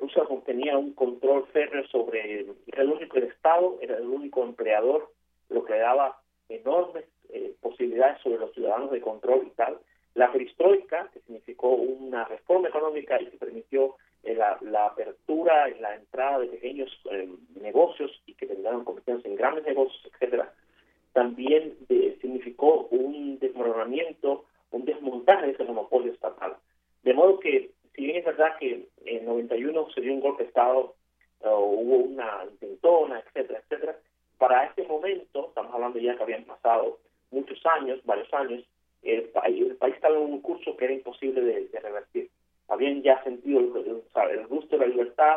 Rusia 0.00 0.24
tenía 0.44 0.76
un 0.76 0.92
control 0.92 1.46
férreo 1.52 1.86
sobre, 1.88 2.46
era 2.66 2.82
el 2.82 2.90
único 2.90 3.18
Estado, 3.18 3.78
era 3.80 3.96
el 3.96 4.06
único 4.06 4.42
empleador, 4.42 5.10
lo 5.48 5.64
que 5.64 5.74
daba 5.74 6.20
enormes 6.48 7.04
eh, 7.30 7.54
posibilidades 7.60 8.20
sobre 8.22 8.38
los 8.38 8.52
ciudadanos 8.52 8.90
de 8.90 9.00
control 9.00 9.46
y 9.46 9.50
tal. 9.50 9.78
La 10.14 10.32
perestroika, 10.32 11.08
que 11.12 11.20
significó 11.20 11.68
una 11.68 12.24
reforma 12.24 12.68
económica 12.68 13.20
y 13.20 13.26
que 13.26 13.36
permitió 13.36 13.96
eh, 14.24 14.34
la, 14.34 14.86
apertura 14.86 15.70
y 15.70 15.78
la 15.78 15.94
entrada 15.94 16.40
de 16.40 16.48
pequeños 16.48 16.90
eh, 17.12 17.28
negocios 17.60 18.10
y 18.26 18.34
que 18.34 18.46
terminaron 18.46 18.84
convirtiéndose 18.84 19.28
en 19.28 19.36
grandes 19.36 19.64
negocios, 19.64 20.02
etcétera, 20.12 20.52
también 21.12 21.74
significó 22.20 22.88
un 22.90 23.38
desmoronamiento, 23.38 24.44
un 24.70 24.84
desmontaje 24.84 25.46
de 25.46 25.52
ese 25.52 25.64
monopolio 25.64 26.12
estatal. 26.12 26.56
De 27.02 27.14
modo 27.14 27.38
que, 27.40 27.70
si 27.94 28.04
bien 28.04 28.16
es 28.16 28.24
verdad 28.24 28.56
que 28.58 28.88
en 29.04 29.24
91 29.24 29.90
se 29.90 30.00
dio 30.00 30.12
un 30.12 30.20
golpe 30.20 30.42
de 30.42 30.48
Estado, 30.48 30.94
eh, 31.40 31.48
hubo 31.48 31.96
una 31.96 32.44
intentona, 32.50 33.20
etcétera, 33.20 33.60
etcétera, 33.60 33.98
para 34.38 34.66
ese 34.66 34.84
momento, 34.84 35.48
estamos 35.48 35.74
hablando 35.74 35.98
ya 35.98 36.16
que 36.16 36.22
habían 36.22 36.44
pasado 36.44 36.98
muchos 37.30 37.58
años, 37.66 38.00
varios 38.04 38.32
años, 38.32 38.64
el, 39.02 39.24
país, 39.30 39.62
el 39.62 39.76
país 39.76 39.94
estaba 39.94 40.16
en 40.16 40.22
un 40.22 40.40
curso 40.40 40.76
que 40.76 40.84
era 40.84 40.94
imposible 40.94 41.40
de, 41.40 41.68
de 41.68 41.80
revertir. 41.80 42.30
Habían 42.68 43.02
ya 43.02 43.22
sentido 43.24 43.60
el, 43.60 44.02
el 44.30 44.46
gusto 44.46 44.76
de 44.76 44.86
la 44.86 44.92
libertad, 44.92 45.36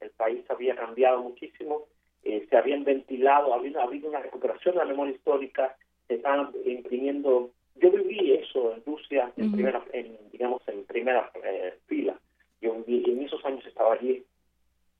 el 0.00 0.10
país 0.10 0.44
había 0.48 0.74
cambiado 0.74 1.22
muchísimo, 1.22 1.86
eh, 2.22 2.46
se 2.48 2.56
habían 2.56 2.84
ventilado, 2.84 3.54
había 3.54 3.82
habido 3.82 4.08
una 4.08 4.20
recuperación 4.20 4.74
de 4.74 4.80
la 4.80 4.86
memoria 4.86 5.14
histórica, 5.14 5.76
se 6.08 6.14
estaban 6.14 6.50
imprimiendo. 6.64 7.50
Yo 7.76 7.90
viví 7.90 8.32
eso 8.34 8.74
en 8.74 8.84
Rusia, 8.84 9.32
en 9.36 9.52
primera, 9.52 9.84
en, 9.92 10.18
digamos, 10.32 10.62
en 10.68 10.84
primera 10.84 11.30
eh, 11.42 11.74
fila. 11.86 12.18
Yo 12.60 12.74
viví, 12.86 13.10
en 13.10 13.22
esos 13.22 13.42
años 13.44 13.64
estaba 13.66 13.94
allí 13.94 14.24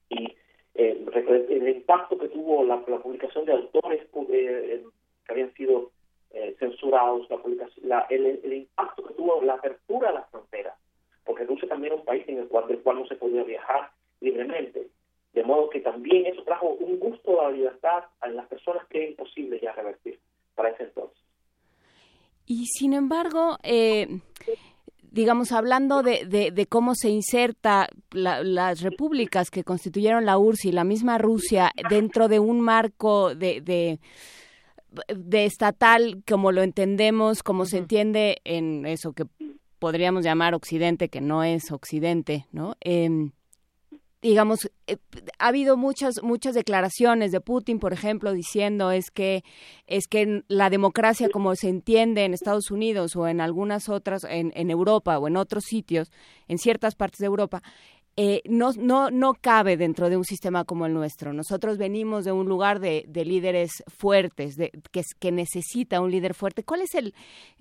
y 0.08 0.24
eh, 0.74 1.04
el 1.50 1.68
impacto 1.68 2.16
que 2.18 2.28
tuvo 2.28 2.64
la, 2.64 2.82
la 2.86 2.98
publicación 2.98 3.44
de 3.44 3.52
autores 3.52 4.02
eh, 4.02 4.08
eh, 4.30 4.84
que 5.26 5.32
habían 5.32 5.52
sido 5.54 5.90
censurados, 6.58 7.28
la 7.28 7.38
publicación, 7.38 7.88
la- 7.88 8.06
el, 8.08 8.24
el 8.44 8.52
impacto 8.52 9.02
que 9.02 9.14
tuvo 9.14 9.42
la 9.42 9.54
apertura 9.54 10.08
de 10.08 10.14
las 10.14 10.30
fronteras, 10.30 10.74
porque 11.24 11.44
Rusia 11.44 11.68
también 11.68 11.92
era 11.92 12.00
un 12.00 12.06
país 12.06 12.24
en 12.28 12.38
el 12.38 12.46
cual, 12.48 12.68
del 12.68 12.78
cual 12.82 13.00
no 13.00 13.06
se 13.06 13.16
podía 13.16 13.42
viajar 13.42 13.90
libremente, 14.20 14.86
de 15.32 15.42
modo 15.42 15.68
que 15.70 15.80
también 15.80 16.26
eso 16.26 16.42
trajo 16.44 16.68
un 16.68 16.98
gusto 17.00 17.40
a 17.40 17.44
la 17.50 17.56
libertad 17.56 18.04
a 18.20 18.28
las 18.28 18.46
personas 18.46 18.86
que 18.86 18.98
era 18.98 19.08
imposible 19.10 19.58
ya 19.60 19.72
revertir 19.72 20.20
para 20.54 20.70
ese 20.70 20.84
entonces. 20.84 21.18
Y 22.52 22.66
sin 22.66 22.94
embargo, 22.94 23.58
eh, 23.62 24.18
digamos, 25.12 25.52
hablando 25.52 26.02
de, 26.02 26.24
de, 26.26 26.50
de 26.50 26.66
cómo 26.66 26.96
se 26.96 27.08
inserta 27.08 27.88
la- 28.10 28.42
las 28.42 28.80
repúblicas 28.80 29.50
que 29.50 29.62
constituyeron 29.62 30.24
la 30.26 30.36
URSS 30.36 30.64
y 30.66 30.72
la 30.72 30.82
misma 30.82 31.16
Rusia 31.18 31.70
dentro 31.88 32.26
de 32.26 32.40
un 32.40 32.60
marco 32.60 33.36
de, 33.36 33.60
de, 33.60 34.00
de 35.14 35.44
estatal 35.44 36.22
como 36.28 36.50
lo 36.50 36.62
entendemos, 36.62 37.44
como 37.44 37.66
se 37.66 37.78
entiende 37.78 38.38
en 38.44 38.84
eso 38.84 39.12
que 39.12 39.26
podríamos 39.78 40.24
llamar 40.24 40.54
Occidente, 40.54 41.08
que 41.08 41.20
no 41.20 41.44
es 41.44 41.70
Occidente, 41.70 42.46
¿no? 42.50 42.74
Em, 42.80 43.30
digamos, 44.22 44.70
eh, 44.86 44.96
ha 45.38 45.48
habido 45.48 45.76
muchas 45.76 46.22
muchas 46.22 46.54
declaraciones 46.54 47.32
de 47.32 47.40
Putin, 47.40 47.78
por 47.78 47.92
ejemplo, 47.92 48.32
diciendo 48.32 48.90
es 48.90 49.10
que 49.10 49.42
es 49.86 50.06
que 50.08 50.42
la 50.48 50.68
democracia 50.70 51.28
como 51.30 51.54
se 51.56 51.68
entiende 51.68 52.24
en 52.24 52.34
Estados 52.34 52.70
Unidos 52.70 53.16
o 53.16 53.26
en 53.28 53.40
algunas 53.40 53.88
otras 53.88 54.24
en, 54.24 54.52
en 54.54 54.70
Europa 54.70 55.18
o 55.18 55.26
en 55.28 55.36
otros 55.36 55.64
sitios, 55.64 56.10
en 56.48 56.58
ciertas 56.58 56.94
partes 56.96 57.18
de 57.18 57.26
Europa, 57.26 57.62
eh, 58.16 58.42
no, 58.44 58.72
no, 58.76 59.10
no 59.10 59.32
cabe 59.40 59.76
dentro 59.78 60.10
de 60.10 60.16
un 60.18 60.24
sistema 60.24 60.64
como 60.64 60.84
el 60.84 60.92
nuestro. 60.92 61.32
Nosotros 61.32 61.78
venimos 61.78 62.24
de 62.24 62.32
un 62.32 62.46
lugar 62.48 62.80
de, 62.80 63.04
de 63.08 63.24
líderes 63.24 63.70
fuertes, 63.86 64.56
de, 64.56 64.70
que, 64.92 65.00
es- 65.00 65.14
que 65.18 65.32
necesita 65.32 66.00
un 66.02 66.10
líder 66.10 66.34
fuerte. 66.34 66.62
¿Cuál 66.64 66.82
es 66.82 66.94
el, 66.94 67.14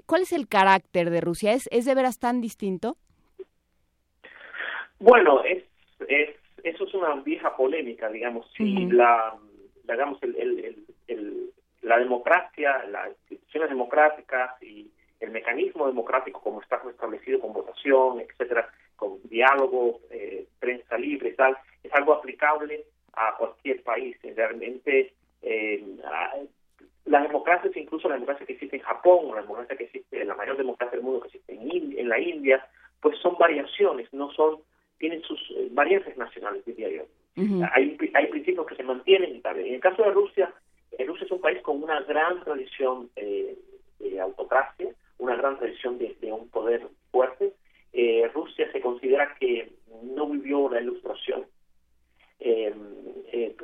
cuál 0.06 0.24
es 0.24 0.34
el 0.34 0.48
carácter 0.50 1.12
de 1.12 1.22
Rusia? 1.22 1.54
¿Es, 1.54 1.64
es 1.72 1.86
de 1.86 1.96
veras 1.96 2.18
tan 2.18 2.42
distinto? 2.42 2.98
Bueno, 5.00 5.42
es, 5.44 5.64
eso 6.64 6.86
es 6.86 6.94
una 6.94 7.16
vieja 7.16 7.56
polémica, 7.56 8.10
digamos, 8.10 8.52
si 8.56 8.86
Ujú. 8.86 8.92
la, 8.94 9.36
digamos, 9.84 10.22
el, 10.24 10.86
el, 11.08 11.50
la 11.82 11.98
democracia, 11.98 12.84
las 12.90 13.10
instituciones 13.10 13.70
democráticas 13.70 14.62
y 14.62 14.92
el 15.20 15.32
mecanismo 15.32 15.88
democrático 15.88 16.42
como 16.42 16.62
está 16.62 16.82
establecido 16.90 17.40
con 17.40 17.54
votación, 17.54 18.22
etcétera, 18.22 18.70
con 18.96 19.20
diálogo, 19.24 20.00
eh, 20.10 20.48
prensa 20.60 20.98
libre 20.98 21.34
tal, 21.34 21.58
es 21.84 21.94
algo 21.94 22.14
aplicable 22.14 22.86
a 23.14 23.36
cualquier 23.38 23.84
país. 23.84 24.18
Realmente, 24.24 25.14
eh, 25.42 25.84
las 27.06 27.24
democracias, 27.24 27.76
incluso 27.76 28.08
la 28.08 28.16
democracia 28.16 28.46
que 28.46 28.54
existe 28.54 28.78
en 28.78 28.84
Japón, 28.84 29.32
la 29.34 29.42
democracia 29.42 29.76
que 29.76 29.86
existe, 29.86 30.24
la 30.24 30.36
mayor 30.36 30.58
democracia 30.58 30.96
del 30.96 31.04
mundo 31.06 31.22
que 31.22 31.28
existe 31.28 31.54
en, 31.54 31.98
en 31.98 32.10
la 32.10 32.20
India, 32.20 32.66
pues 33.02 33.18
son 33.20 33.38
variaciones, 33.38 34.12
no 34.14 34.32
son, 34.32 34.60
tienen 35.00 35.22
sus 35.24 35.40
eh, 35.52 35.68
variantes 35.72 36.16
nacionales, 36.18 36.64
diría 36.66 36.90
yo. 36.90 37.04
Hay, 37.74 37.92
pri- 37.96 38.12
hay 38.14 38.28
principios 38.28 38.68
que 38.68 38.76
se 38.76 38.84
mantienen 38.84 39.36
y 39.36 39.40
tal. 39.40 39.58
En 39.60 39.74
el 39.76 39.80
caso 39.80 40.04
de 40.04 40.12
Rusia, 40.12 40.54
eh, 40.92 41.06
Rusia 41.06 41.26
es 41.26 41.32
un 41.32 41.42
país 41.42 41.62
con 41.62 41.82
una 41.82 42.02
gran 42.02 42.44
tradición 42.44 43.10
eh, 43.16 43.58
de 44.00 44.20
autocracia, 44.20 44.90
una 45.18 45.36
gran 45.36 45.58
tradición 45.58 45.98
de, 45.98 46.16
de 46.22 46.32
un 46.32 46.50
poder 46.50 46.88
fuerte. 47.12 47.54
Eh, 47.94 48.30
Rusia 48.34 48.72
se 48.72 48.82
considera 48.82 49.36
que 49.40 49.72
no 50.04 50.28
vivió 50.28 50.70
la 50.70 50.82
ilustración. 50.82 51.46
Eh, 52.42 52.74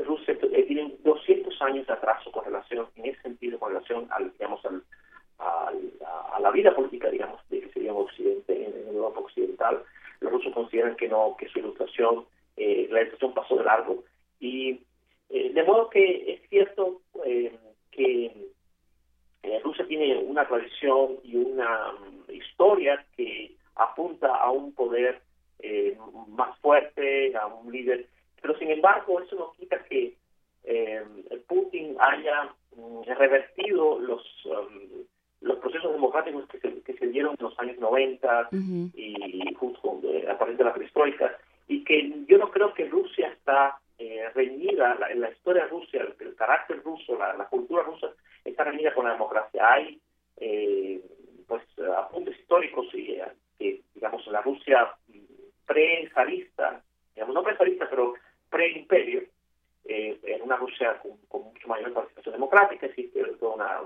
Rusia 0.06 0.38
tiene 0.68 0.95
200 1.03 1.62
años 1.62 1.88
de 1.88 1.94
atraso 1.94 2.32
con 2.32 2.44
relación, 2.45 2.88
en 2.95 3.06
ese 3.07 3.22
sentido, 3.22 3.57
con 3.60 3.70
relación 3.74 4.07
al, 4.12 4.32
digamos, 4.34 4.64
al, 4.66 4.84
al- 5.40 5.91
a, 6.34 6.40
la 6.40 6.52
vida 6.52 6.76
política, 6.76 7.10
digamos, 7.10 7.40
de 7.49 7.62
que 7.62 7.70
sería 7.74 7.91
en 7.91 7.98
Occidente, 7.98 8.53
en, 8.53 8.74
en 8.88 8.95
Europa 8.95 9.20
occidental. 9.22 9.82
Los 10.26 10.34
rusos 10.34 10.54
consideran 10.54 10.96
que 10.96 11.08
no, 11.08 11.36
que 11.38 11.48
su 11.50 11.60
ilustración, 11.60 12.26
eh, 12.58 12.88
la 12.90 13.02
ilustración 13.02 13.34
pasó 13.36 13.58
de 13.58 13.64
largo. 13.64 14.04
Y 14.40 14.80
eh, 15.30 15.54
de 15.54 15.64
modo 15.64 15.90
que 15.90 16.34
es 16.34 16.50
cierto 16.50 17.02
eh, 17.24 17.56
que 17.92 18.26
eh, 19.44 19.60
Rusia 19.64 19.86
tiene 19.88 20.18
una 20.18 20.48
tradición 20.48 21.20
y 21.24 21.36
una 21.36 21.92
mm, 21.92 22.32
historia 22.32 23.06
que 23.16 23.56
apunta 23.76 24.36
a 24.36 24.50
un 24.52 24.74
poder 24.74 25.22
más 26.28 26.58
fuerte, 26.60 27.36
a 27.36 27.48
un 27.48 27.72
líder, 27.72 28.08
pero 28.40 28.58
sin 28.60 28.70
embargo 28.70 29.20
eso 29.20 29.36
no 29.36 29.54
quita 29.54 29.84
que 29.86 30.14
Putin 31.48 31.96
haya 32.00 32.54
mm, 32.76 33.02
revertido 33.18 34.00
los 34.00 34.22
um, 34.46 35.06
los 35.46 35.60
procesos 35.60 35.94
democráticos 35.94 36.48
que 36.48 36.60
se, 36.60 36.82
que 36.82 36.94
se 36.94 37.08
dieron 37.08 37.36
en 37.38 37.46
los 37.46 37.60
años 37.60 37.78
90 37.78 38.50
y 38.52 39.54
justo 39.60 40.02
eh, 40.04 40.28
a 40.28 40.38
partir 40.38 40.58
de 40.58 40.64
la 40.64 40.74
perestroika 40.74 41.38
y 41.68 41.84
que 41.84 42.26
yo 42.28 42.40
no 42.40 42.50
creo 42.50 42.74
que 42.74 42.86
Rusia 42.86 43.28
está 43.30 43.78
eh, 44.00 44.28
reñida, 44.34 44.96
la, 44.96 45.12
en 45.12 45.22
la 45.22 45.30
historia 45.30 45.64
de 45.64 45.70
Rusia, 45.70 46.02
el, 46.02 46.28
el 46.28 46.36
carácter 46.36 46.82
ruso, 46.84 47.16
la, 47.18 47.34
la 47.38 47.46
cultura 47.46 47.84
rusa 47.84 48.10
está 48.44 48.64
reñida 48.64 48.94
con 48.94 49.06
la 49.06 49.14
democracia. 49.14 49.72
Hay 49.72 50.00
eh, 50.38 51.00
pues 51.48 51.62
apuntes 51.96 52.40
históricos 52.40 52.88
y 52.94 53.12
eh, 53.12 53.26
que 53.60 53.82
digamos 53.94 54.26
la 54.28 54.42
Rusia 54.42 54.96
pre-zarista, 55.68 56.82
digamos 57.14 57.36
no 57.36 57.44
pre-zarista 57.44 57.88
pero 57.88 58.16
pre-imperio, 58.50 59.22
eh, 59.86 60.20
en 60.24 60.42
una 60.42 60.56
Rusia 60.56 61.00
con, 61.04 61.18
con 61.28 61.44
mucho 61.44 61.68
mayor 61.68 61.94
participación 61.94 62.34
democrática, 62.34 62.88
existe 62.88 63.24
toda 63.40 63.56
una 63.56 63.82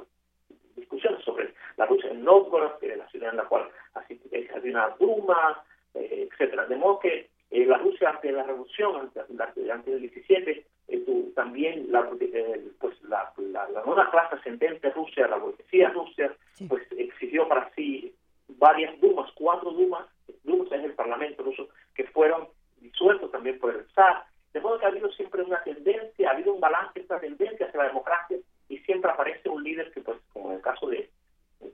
discusión 0.75 1.19
sobre 1.21 1.53
la 1.77 1.85
Rusia 1.85 2.09
en 2.11 2.23
Novgorod, 2.23 2.79
que 2.79 2.91
es 2.91 2.97
la 2.97 3.07
ciudad 3.09 3.31
en 3.31 3.37
la 3.37 3.45
cual 3.45 3.69
había 3.93 4.71
una 4.71 4.89
Duma, 4.99 5.63
eh, 5.93 6.27
etcétera. 6.31 6.65
De 6.65 6.75
modo 6.75 6.99
que 6.99 7.29
eh, 7.51 7.65
la 7.65 7.77
Rusia 7.77 8.09
ante 8.09 8.31
la 8.31 8.43
revolución, 8.43 8.95
ante, 8.95 9.19
ante, 9.43 9.71
ante 9.71 9.93
el 9.93 10.01
17, 10.01 10.65
eh, 10.87 10.97
tu- 11.05 11.31
también 11.35 11.91
la, 11.91 12.07
eh, 12.19 12.67
pues 12.79 13.01
la, 13.03 13.31
la, 13.37 13.69
la 13.69 13.83
nueva 13.83 14.09
clase 14.11 14.35
ascendente 14.35 14.89
Rusia, 14.91 15.27
la 15.27 15.37
burguesía 15.37 15.89
Rusia, 15.89 16.33
pues 16.67 16.83
exigió 16.97 17.47
para 17.47 17.69
sí 17.75 18.13
varias 18.47 18.99
Dumas, 18.99 19.31
cuatro 19.35 19.71
Dumas, 19.71 20.05
Dumas 20.43 20.71
es 20.71 20.83
el 20.83 20.93
parlamento 20.93 21.43
ruso, 21.43 21.69
que 21.95 22.03
fueron 22.05 22.47
disueltos 22.81 23.31
también 23.31 23.59
por 23.59 23.73
el 23.75 23.85
zar. 23.93 24.25
De 24.53 24.59
modo 24.61 24.79
que 24.79 24.85
ha 24.85 24.89
habido 24.89 25.09
siempre 25.11 25.43
una 25.43 25.61
tendencia, 25.63 26.29
ha 26.29 26.33
habido 26.33 26.53
un 26.53 26.59
balance, 26.59 26.99
esta 26.99 27.19
tendencia 27.19 27.67
hacia 27.67 27.79
la 27.81 27.87
democracia, 27.87 28.37
y 28.69 28.77
siempre 28.79 29.11
aparece 29.11 29.49
un 29.49 29.63
líder 29.63 29.91
que, 29.91 30.01
pues, 30.01 30.17
como 30.31 30.49
en 30.51 30.57
el 30.57 30.61
caso 30.61 30.87
de 30.87 31.09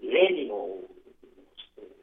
Lenin 0.01 0.49
o 0.51 0.79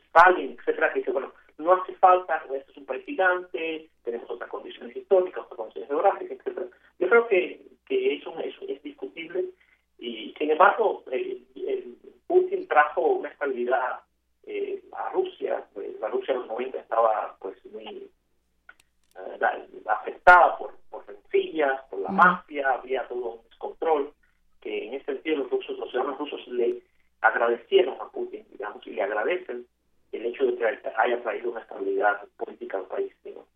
Stalin, 0.06 0.56
etcétera, 0.58 0.92
que 0.92 1.00
dice, 1.00 1.10
bueno, 1.10 1.32
no 1.58 1.72
hace 1.72 1.94
falta, 1.94 2.44
este 2.54 2.70
es 2.70 2.76
un 2.76 2.86
país 2.86 3.04
gigante, 3.04 3.88
tenemos 4.04 4.30
otras 4.30 4.50
condiciones 4.50 4.94
históricas, 4.94 5.44
otras 5.44 5.56
condiciones 5.56 5.88
geográficas, 5.88 6.38
etcétera. 6.38 6.66
Yo 6.98 7.08
creo 7.08 7.26
que, 7.28 7.62
que 7.86 8.14
eso, 8.14 8.38
eso 8.38 8.64
es 8.68 8.82
discutible 8.82 9.46
y, 9.98 10.34
sin 10.38 10.50
embargo, 10.50 11.04
el 11.10 11.46
Putin 12.26 12.66
trajo 12.68 13.00
una 13.02 13.30
estabilidad 13.30 14.00
eh, 14.44 14.82
a 14.92 15.10
Rusia. 15.10 15.64
Pues, 15.72 15.98
la 16.00 16.08
Rusia 16.08 16.32
en 16.32 16.40
los 16.40 16.48
90 16.48 16.78
estaba 16.78 17.36
pues 17.40 17.56
muy 17.66 18.10
eh, 19.16 19.82
afectada 19.86 20.58
por, 20.58 20.74
por 20.90 21.06
rencillas, 21.06 21.80
por 21.88 22.00
la 22.00 22.10
mafia, 22.10 22.70
había 22.70 23.06
todo 23.08 23.34
un 23.34 23.48
descontrol 23.48 24.12
que 24.62 24.86
en 24.88 24.94
ese 24.94 25.04
sentido 25.06 25.38
los 25.38 25.50
rusos, 25.50 25.78
los 25.78 25.90
ciudadanos 25.90 26.18
rusos 26.18 26.46
le 26.48 26.82
agradecieron 27.20 27.94
a 28.00 28.08
Putin, 28.10 28.44
digamos, 28.50 28.86
y 28.86 28.90
le 28.90 29.02
agradecen 29.02 29.66
el 30.12 30.26
hecho 30.26 30.44
de 30.44 30.56
que 30.56 30.64
haya 30.66 31.22
traído 31.22 31.50
una 31.50 31.60
estabilidad 31.60 32.20
política 32.36 32.78
al 32.78 32.84
país. 32.86 33.12
digo. 33.24 33.46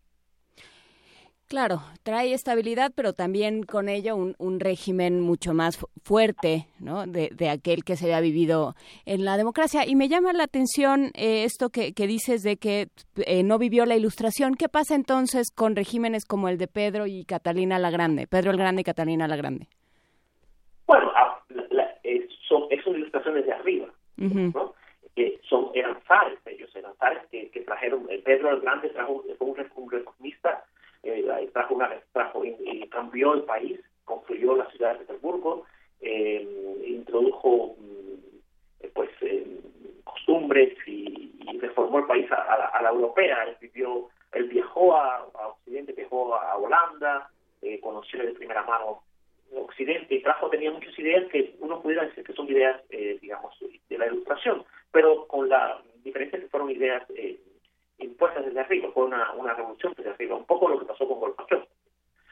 Claro, 1.47 1.81
trae 2.03 2.33
estabilidad, 2.33 2.91
pero 2.93 3.13
también 3.13 3.63
con 3.63 3.87
ello 3.87 4.17
un, 4.17 4.59
régimen 4.59 5.21
mucho 5.21 5.53
más 5.53 5.77
fu- 5.77 5.87
fuerte, 6.03 6.67
¿no? 6.79 7.05
De, 7.07 7.29
de 7.33 7.47
aquel 7.49 7.85
que 7.85 7.95
se 7.95 8.03
había 8.05 8.19
vivido 8.19 8.75
en 9.05 9.23
la 9.23 9.37
democracia. 9.37 9.85
Y 9.87 9.95
me 9.95 10.09
llama 10.09 10.33
la 10.33 10.43
atención 10.43 11.11
eh, 11.13 11.45
esto 11.45 11.69
que, 11.69 11.93
que 11.93 12.05
dices 12.05 12.43
de 12.43 12.57
que 12.57 12.89
eh, 13.25 13.43
no 13.43 13.59
vivió 13.59 13.85
la 13.85 13.95
ilustración. 13.95 14.55
¿Qué 14.55 14.67
pasa 14.67 14.95
entonces 14.95 15.49
con 15.55 15.77
regímenes 15.77 16.25
como 16.25 16.49
el 16.49 16.57
de 16.57 16.67
Pedro 16.67 17.07
y 17.07 17.23
Catalina 17.23 17.79
la 17.79 17.91
Grande? 17.91 18.27
Pedro 18.27 18.51
el 18.51 18.57
Grande 18.57 18.81
y 18.81 18.83
Catalina 18.83 19.25
la 19.29 19.37
Grande. 19.37 19.69
Bueno, 20.87 21.11
ah, 21.15 21.39
la- 21.49 21.67
la- 21.69 21.95
eh, 22.03 22.27
son, 22.47 22.65
es 22.71 22.85
una 22.87 22.97
ilustración 22.97 23.35
desde 23.35 23.51
arriba. 23.53 23.87
¿no? 24.53 24.73
que 25.15 25.39
son 25.49 25.71
eran 25.73 25.97
zares 26.07 26.37
ellos 26.45 26.75
eran 26.75 26.93
zares 26.97 27.23
que, 27.31 27.49
que 27.49 27.61
trajeron 27.61 28.05
eh, 28.09 28.19
Pedro 28.23 28.51
el 28.51 28.61
Grande 28.61 28.89
trajo 28.89 29.23
fue 29.39 29.47
un, 29.47 29.55
re- 29.55 29.69
un 29.75 29.89
reformista 29.91 30.63
eh, 31.03 31.49
trajo 31.53 31.73
una 31.75 31.89
trajo 32.13 32.45
y, 32.45 32.55
y 32.61 32.87
cambió 32.89 33.33
el 33.33 33.41
país 33.43 33.79
construyó 34.05 34.55
la 34.55 34.67
ciudad 34.71 34.93
de 34.93 34.99
Petersburgo 34.99 35.65
eh, 36.01 36.47
introdujo 36.87 37.75
mm, 37.79 38.13
eh, 38.81 38.91
pues 38.93 39.09
eh, 39.21 39.59
costumbres 40.03 40.77
y, 40.85 41.31
y 41.49 41.59
reformó 41.59 41.99
el 41.99 42.05
país 42.05 42.31
a, 42.31 42.35
a 42.35 42.57
la, 42.59 42.65
a 42.65 42.81
la 42.83 42.89
europea 42.89 43.43
él 43.45 43.57
vivió 43.59 44.09
él 44.33 44.43
viajó 44.49 44.95
a, 44.95 45.17
a 45.33 45.47
Occidente 45.47 45.93
viajó 45.93 46.35
a 46.35 46.55
Holanda 46.57 47.29
eh, 47.63 47.79
conoció 47.79 48.23
de 48.23 48.33
primera 48.33 48.63
mano 48.63 49.01
Occidente 49.55 50.15
y 50.15 50.21
trajo 50.21 50.49
tenía 50.49 50.71
muchas 50.71 50.97
ideas 50.99 51.29
que 51.31 51.55
uno 51.59 51.81
pudiera 51.81 52.05
decir 52.05 52.23
que 52.23 52.33
son 52.33 52.47
ideas, 52.47 52.81
eh, 52.89 53.17
digamos, 53.21 53.55
de 53.89 53.97
la 53.97 54.07
ilustración, 54.07 54.63
pero 54.91 55.27
con 55.27 55.47
la 55.49 55.81
diferencia 56.03 56.39
que 56.39 56.47
fueron 56.47 56.71
ideas 56.71 57.03
eh, 57.15 57.39
impuestas 57.99 58.45
desde 58.45 58.59
arriba, 58.59 58.89
fue 58.93 59.05
una, 59.05 59.31
una 59.33 59.53
revolución 59.53 59.93
desde 59.97 60.11
arriba, 60.11 60.35
un 60.35 60.45
poco 60.45 60.69
lo 60.69 60.79
que 60.79 60.85
pasó 60.85 61.07
con 61.07 61.19
Gorbachev. 61.19 61.65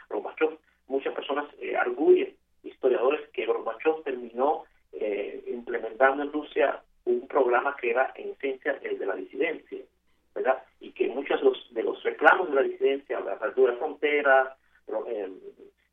Gorbachev, 0.10 0.58
muchas 0.88 1.14
personas 1.14 1.46
eh, 1.60 1.76
arguyen, 1.76 2.36
historiadores, 2.64 3.30
que 3.30 3.46
Gorbachev 3.46 4.04
terminó 4.04 4.64
eh, 4.94 5.44
implementando 5.48 6.24
en 6.24 6.32
Rusia 6.32 6.82
un 7.06 7.28
programa 7.28 7.76
que 7.80 7.92
era 7.92 8.14
en 8.16 8.30
esencia 8.32 8.80
el 8.82 8.98
de 8.98 9.06
la 9.06 9.16
disidencia, 9.16 9.80
¿verdad? 10.34 10.64
Y 10.80 10.92
que 10.92 11.08
muchos 11.08 11.40
de 11.40 11.46
los, 11.46 11.74
de 11.74 11.84
los 11.84 12.04
reclamos 12.04 12.50
de 12.50 12.56
la 12.56 12.62
disidencia, 12.62 13.20
la 13.20 13.34
apertura 13.34 13.74
de 13.74 13.78
fronteras, 13.78 14.58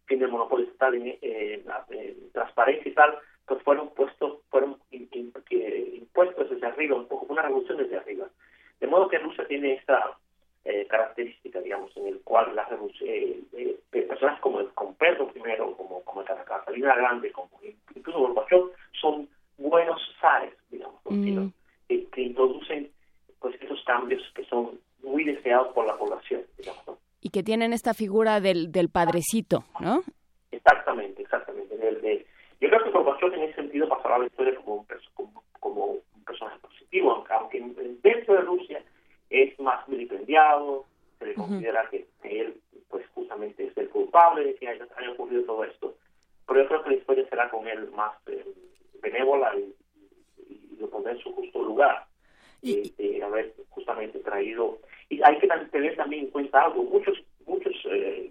fin 0.07 0.19
del 0.19 0.31
monopolio 0.31 0.67
estatal 0.67 0.95
en, 0.95 1.19
eh, 1.21 1.63
la- 1.65 1.85
eh, 1.91 2.17
transparencia 2.33 2.91
y 2.91 2.95
tal, 2.95 3.19
pues 3.47 3.63
fueron 3.63 3.91
puestos, 3.91 4.39
fueron 4.51 4.77
in- 4.91 5.09
in- 5.13 5.33
que- 5.49 5.95
impuestos 5.99 6.51
desde 6.51 6.67
arriba, 6.67 6.97
un 6.97 7.07
poco 7.09 7.27
una 7.33 7.43
revolución 7.43 7.79
desde 7.79 7.97
arriba. 7.97 8.29
De 8.81 8.87
modo 8.87 9.09
que 9.09 9.19
Rusia 9.19 9.47
tiene 9.47 9.75
esta 9.75 10.17
eh, 10.65 10.87
característica, 10.89 11.61
digamos, 11.61 11.97
en 11.97 12.07
el 12.07 12.21
cual 12.21 12.55
las 12.55 12.71
eh, 12.71 13.41
eh, 13.53 13.77
eh, 13.93 14.03
personas 14.03 14.39
como 14.41 14.61
el, 14.61 14.69
como 14.75 14.95
Pedro 14.95 15.29
I, 15.35 15.41
como, 15.77 16.03
como 16.05 16.25
Catalina 16.25 16.95
Grande, 16.95 17.33
como 17.33 17.51
incluso 17.97 18.21
Gorbachev, 18.21 18.71
son 19.01 19.29
buenos 19.59 20.01
zares, 20.21 20.55
digamos, 20.71 21.03
decirlo, 21.05 21.51
que, 21.89 22.07
que 22.11 22.21
introducen 22.23 22.91
pues 23.41 23.61
esos 23.61 23.83
cambios 23.85 24.23
que 24.37 24.45
son 24.45 24.79
muy 25.03 25.25
deseados 25.25 25.73
por 25.75 25.85
la 25.85 25.97
población, 25.97 26.43
digamos. 26.57 26.87
¿no? 26.87 26.99
Y 27.23 27.31
que 27.31 27.43
tienen 27.43 27.73
esta 27.73 27.95
figura 27.95 28.41
del, 28.41 28.71
del 28.73 28.89
padrecito, 28.91 29.65
¿no? 29.81 30.03
Exactamente, 30.51 31.23
exactamente. 31.23 31.77
Del- 31.79 32.01
de- 32.03 32.27
yo 32.61 32.69
creo 32.69 32.85
que 32.85 32.91
Gorbachev 32.91 33.33
en 33.35 33.43
ese 33.45 33.55
sentido 33.55 33.89
pasará 33.89 34.17
a 34.17 34.19
la 34.19 34.27
historia 34.27 34.55
como 34.57 34.75
un, 34.77 34.87
perso- 34.87 35.11
como, 35.15 35.43
como 35.61 35.85
un 35.87 36.25
personaje 36.27 36.59
positivo, 36.59 37.13
aunque, 37.13 37.33
aunque 37.33 37.59
en- 37.59 38.01
dentro 38.03 38.35
de 38.35 38.41
Rusia 38.43 38.83
es 39.31 39.59
más 39.61 39.87
vilipendiado, 39.87 40.85
se 41.19 41.27
le 41.27 41.35
considera 41.35 41.89
que, 41.91 42.07
que 42.23 42.41
él 42.41 42.61
pues 42.89 43.07
justamente 43.15 43.65
es 43.69 43.77
el 43.79 43.89
culpable 43.89 44.45
de 44.45 44.55
que 44.57 44.69
haya, 44.69 44.87
haya 44.97 45.11
ocurrido 45.13 45.45
todo 45.45 45.65
esto. 45.65 45.95
Pero 46.47 46.61
yo 46.63 46.69
creo 46.69 46.83
que 46.83 46.91
la 46.91 46.97
historia 46.97 47.29
será 47.31 47.49
con 47.51 47.67
él 47.69 47.89
más 47.93 48.13
eh, 48.27 48.45
benévola 49.01 49.55
y, 49.57 49.73
y 50.53 50.77
lo 50.79 50.91
pondrá 50.91 51.13
en 51.13 51.19
su 51.21 51.33
justo 51.33 51.63
lugar 51.63 52.05
de, 52.63 52.93
de 52.97 53.23
haber 53.23 53.53
justamente 53.71 54.19
traído 54.21 54.79
y 55.09 55.21
hay 55.23 55.39
que 55.39 55.49
tener 55.71 55.97
también 55.97 56.25
en 56.25 56.31
cuenta 56.31 56.65
algo 56.65 56.85
muchos 56.85 57.21
muchos 57.47 57.75
eh, 57.91 58.31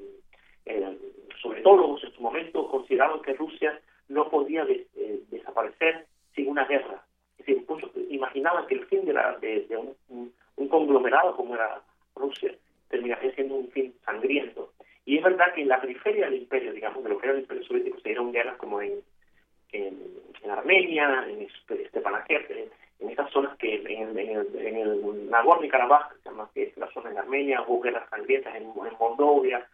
eh, 0.66 0.98
sobre 1.42 1.62
todo 1.62 1.98
en 2.02 2.12
su 2.14 2.22
momento 2.22 2.68
consideraron 2.70 3.22
que 3.22 3.34
Rusia 3.34 3.80
no 4.10 4.30
podía 4.30 4.64
des- 4.66 4.88
eh, 4.96 5.20
desaparecer 5.30 6.06
sin 6.36 6.48
una 6.50 6.66
guerra. 6.66 7.04
Es 7.38 7.46
decir, 7.46 7.64
muchos 7.68 7.90
imaginaban 8.10 8.68
que 8.68 8.76
el 8.76 8.86
fin 8.86 9.06
de, 9.06 9.14
la, 9.14 9.38
de, 9.40 9.62
de 9.68 9.78
un, 9.78 9.96
un- 10.10 10.34
un 10.58 10.68
conglomerado 10.68 11.36
como 11.36 11.56
era 11.56 11.82
Rusia 12.16 12.54
terminaría 12.90 13.34
siendo 13.34 13.56
un 13.56 13.70
fin 13.72 13.94
sangriento. 14.06 14.74
Y 15.06 15.18
es 15.18 15.24
verdad 15.24 15.54
que 15.56 15.62
en 15.62 15.70
la 15.70 15.82
periferia 15.82 16.26
del 16.26 16.42
imperio 16.42 16.74
digamos 16.74 17.04
de 17.04 17.10
lo 17.10 17.18
que 17.18 17.26
era 17.28 17.34
el 17.36 17.42
imperio 17.42 17.64
soviético 17.64 18.00
se 18.00 18.10
dieron 18.10 18.32
guerras 18.32 18.58
como 18.58 18.82
en 18.82 19.02
en, 19.74 19.98
en 20.44 20.52
Armenia, 20.52 21.26
en 21.30 21.42
Este- 21.44 21.88
Stepanakert, 21.88 22.52
en, 22.52 22.70
en 23.02 23.10
estas 23.10 23.32
zonas 23.32 23.58
que 23.58 23.76
en, 23.76 23.88
el- 23.88 24.18
en 24.20 24.30
el, 24.38 24.56
en 24.56 24.76
el 24.78 25.30
Nagorno-Karabaj, 25.30 26.10
que 26.14 26.18
se 26.22 26.30
llama 26.30 26.50
que 26.54 26.64
es 26.64 26.78
la 26.78 26.90
zona 26.92 27.10
en 27.12 27.18
Armenia, 27.18 27.62
hubo 27.68 27.82
guerras 27.82 28.08
sangrientas 28.10 28.56
en, 28.56 28.64
en 28.64 28.98
Moldovia, 29.00 29.68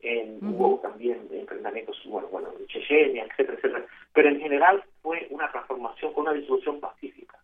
en, 0.00 0.38
hubo 0.46 0.78
también 0.80 1.26
enfrentamientos, 1.32 1.96
bueno, 2.04 2.28
bueno, 2.28 2.48
en 2.60 2.66
Chechenia, 2.66 3.24
etcétera, 3.24 3.56
etcétera. 3.56 3.86
Pero 4.12 4.28
en 4.28 4.40
general 4.40 4.84
fue 5.02 5.26
una 5.30 5.50
transformación 5.50 6.12
con 6.12 6.24
una 6.24 6.34
disolución 6.34 6.78
pacífica. 6.80 7.38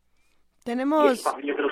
Y 0.60 0.64
Tenemos... 0.64 1.12
eso 1.12 1.38
yo 1.40 1.56
creo 1.56 1.68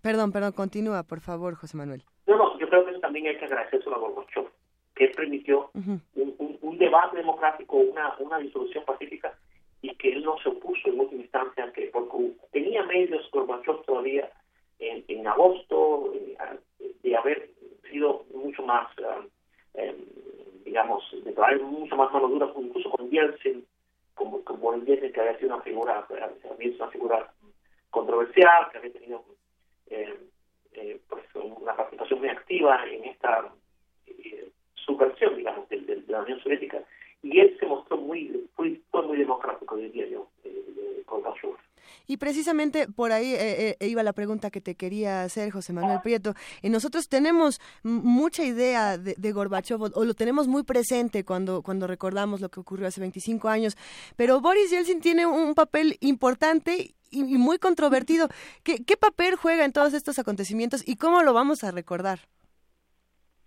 Perdón, 0.00 0.32
perdón, 0.32 0.52
continúa, 0.52 1.02
por 1.02 1.20
favor, 1.20 1.54
José 1.54 1.76
Manuel. 1.76 2.02
no, 2.26 2.36
no, 2.36 2.58
yo 2.58 2.66
creo 2.68 2.84
que 2.86 2.92
eso 2.92 3.00
también 3.00 3.26
hay 3.26 3.36
que 3.36 3.44
agradecerse 3.44 3.88
a 3.90 3.98
Gorbachev, 3.98 4.46
que 4.94 5.04
él 5.04 5.12
permitió 5.14 5.70
Ujú. 5.74 6.00
un, 6.14 6.34
un- 6.38 6.58
un 6.62 6.78
debate 6.78 7.18
democrático, 7.18 7.76
una, 7.76 8.14
una 8.18 8.38
disolución 8.38 8.84
pacífica 8.86 9.34
y 9.82 9.94
que 9.96 10.12
él 10.12 10.22
no 10.22 10.38
se 10.38 10.48
opuso 10.48 10.88
en 10.88 11.00
última 11.00 11.22
instancia, 11.22 11.72
que 11.72 11.86
porque 11.88 12.30
tenía 12.52 12.84
medios 12.84 13.28
Gorbachev 13.32 13.82
todavía 13.84 14.30
en, 14.78 15.26
agosto 15.26 16.12
eh, 16.14 16.36
de 17.02 17.16
haber 17.16 17.50
sido 17.90 18.24
mucho 18.34 18.62
más, 18.62 18.88
eh, 19.74 19.94
digamos, 20.64 21.04
de 21.24 21.32
traer 21.32 21.60
mucho 21.62 21.96
más 21.96 22.12
mano 22.12 22.28
dura, 22.28 22.50
incluso 22.56 22.90
con 22.90 23.10
Yeltsin, 23.10 23.64
como, 24.14 24.42
como 24.44 24.72
el 24.74 24.84
Yeltsin 24.84 25.12
que 25.12 25.20
había 25.20 25.38
sido 25.38 25.54
una 25.54 25.62
figura, 25.62 26.06
había 26.50 26.74
una 26.76 26.88
figura 26.88 27.32
controversial, 27.90 28.70
que 28.70 28.78
había 28.78 28.92
tenido 28.92 29.24
eh, 29.90 30.16
eh, 30.74 31.00
pues 31.08 31.24
una 31.34 31.76
participación 31.76 32.20
muy 32.20 32.28
activa 32.28 32.84
en 32.88 33.04
esta 33.04 33.52
subversión, 34.74 35.36
digamos, 35.36 35.68
del- 35.68 35.86
de, 35.86 36.02
la 36.08 36.22
Unión 36.22 36.40
Soviética. 36.40 36.82
Y 37.22 37.38
él 37.38 37.56
se 37.60 37.66
mostró 37.66 37.96
muy, 37.96 38.48
fue, 38.56 38.80
fue 38.90 39.02
muy 39.06 39.16
democrático, 39.18 39.76
diría 39.76 40.08
yo, 40.08 40.28
eh, 40.44 40.64
de 40.74 41.02
Gorbachev. 41.06 41.56
Y 42.06 42.16
precisamente 42.16 42.88
por 42.88 43.12
ahí 43.12 43.34
eh, 43.34 43.76
eh, 43.78 43.86
iba 43.86 44.02
la 44.02 44.12
pregunta 44.12 44.50
que 44.50 44.60
te 44.60 44.74
quería 44.74 45.22
hacer, 45.22 45.50
José 45.50 45.72
Manuel 45.72 46.00
Prieto. 46.02 46.34
Y 46.62 46.70
nosotros 46.70 47.08
tenemos 47.08 47.60
mucha 47.82 48.44
idea 48.44 48.98
de, 48.98 49.14
de 49.16 49.32
Gorbachev, 49.32 49.80
o, 49.82 50.04
lo 50.04 50.14
tenemos 50.14 50.48
muy 50.48 50.64
presente 50.64 51.24
cuando, 51.24 51.62
cuando 51.62 51.86
recordamos 51.86 52.40
lo 52.40 52.48
que 52.48 52.60
ocurrió 52.60 52.88
hace 52.88 53.00
25 53.00 53.48
años, 53.48 53.76
pero 54.16 54.40
Boris 54.40 54.70
Yeltsin 54.70 55.00
tiene 55.00 55.26
un 55.26 55.54
papel 55.54 55.96
importante 56.00 56.94
y, 57.10 57.20
y 57.20 57.38
muy 57.38 57.58
controvertido. 57.58 58.28
¿Qué, 58.64 58.84
¿Qué 58.84 58.96
papel 58.96 59.36
juega 59.36 59.64
en 59.64 59.72
todos 59.72 59.94
estos 59.94 60.18
acontecimientos 60.18 60.86
y 60.86 60.96
cómo 60.96 61.22
lo 61.22 61.32
vamos 61.32 61.62
a 61.62 61.70
recordar? 61.70 62.20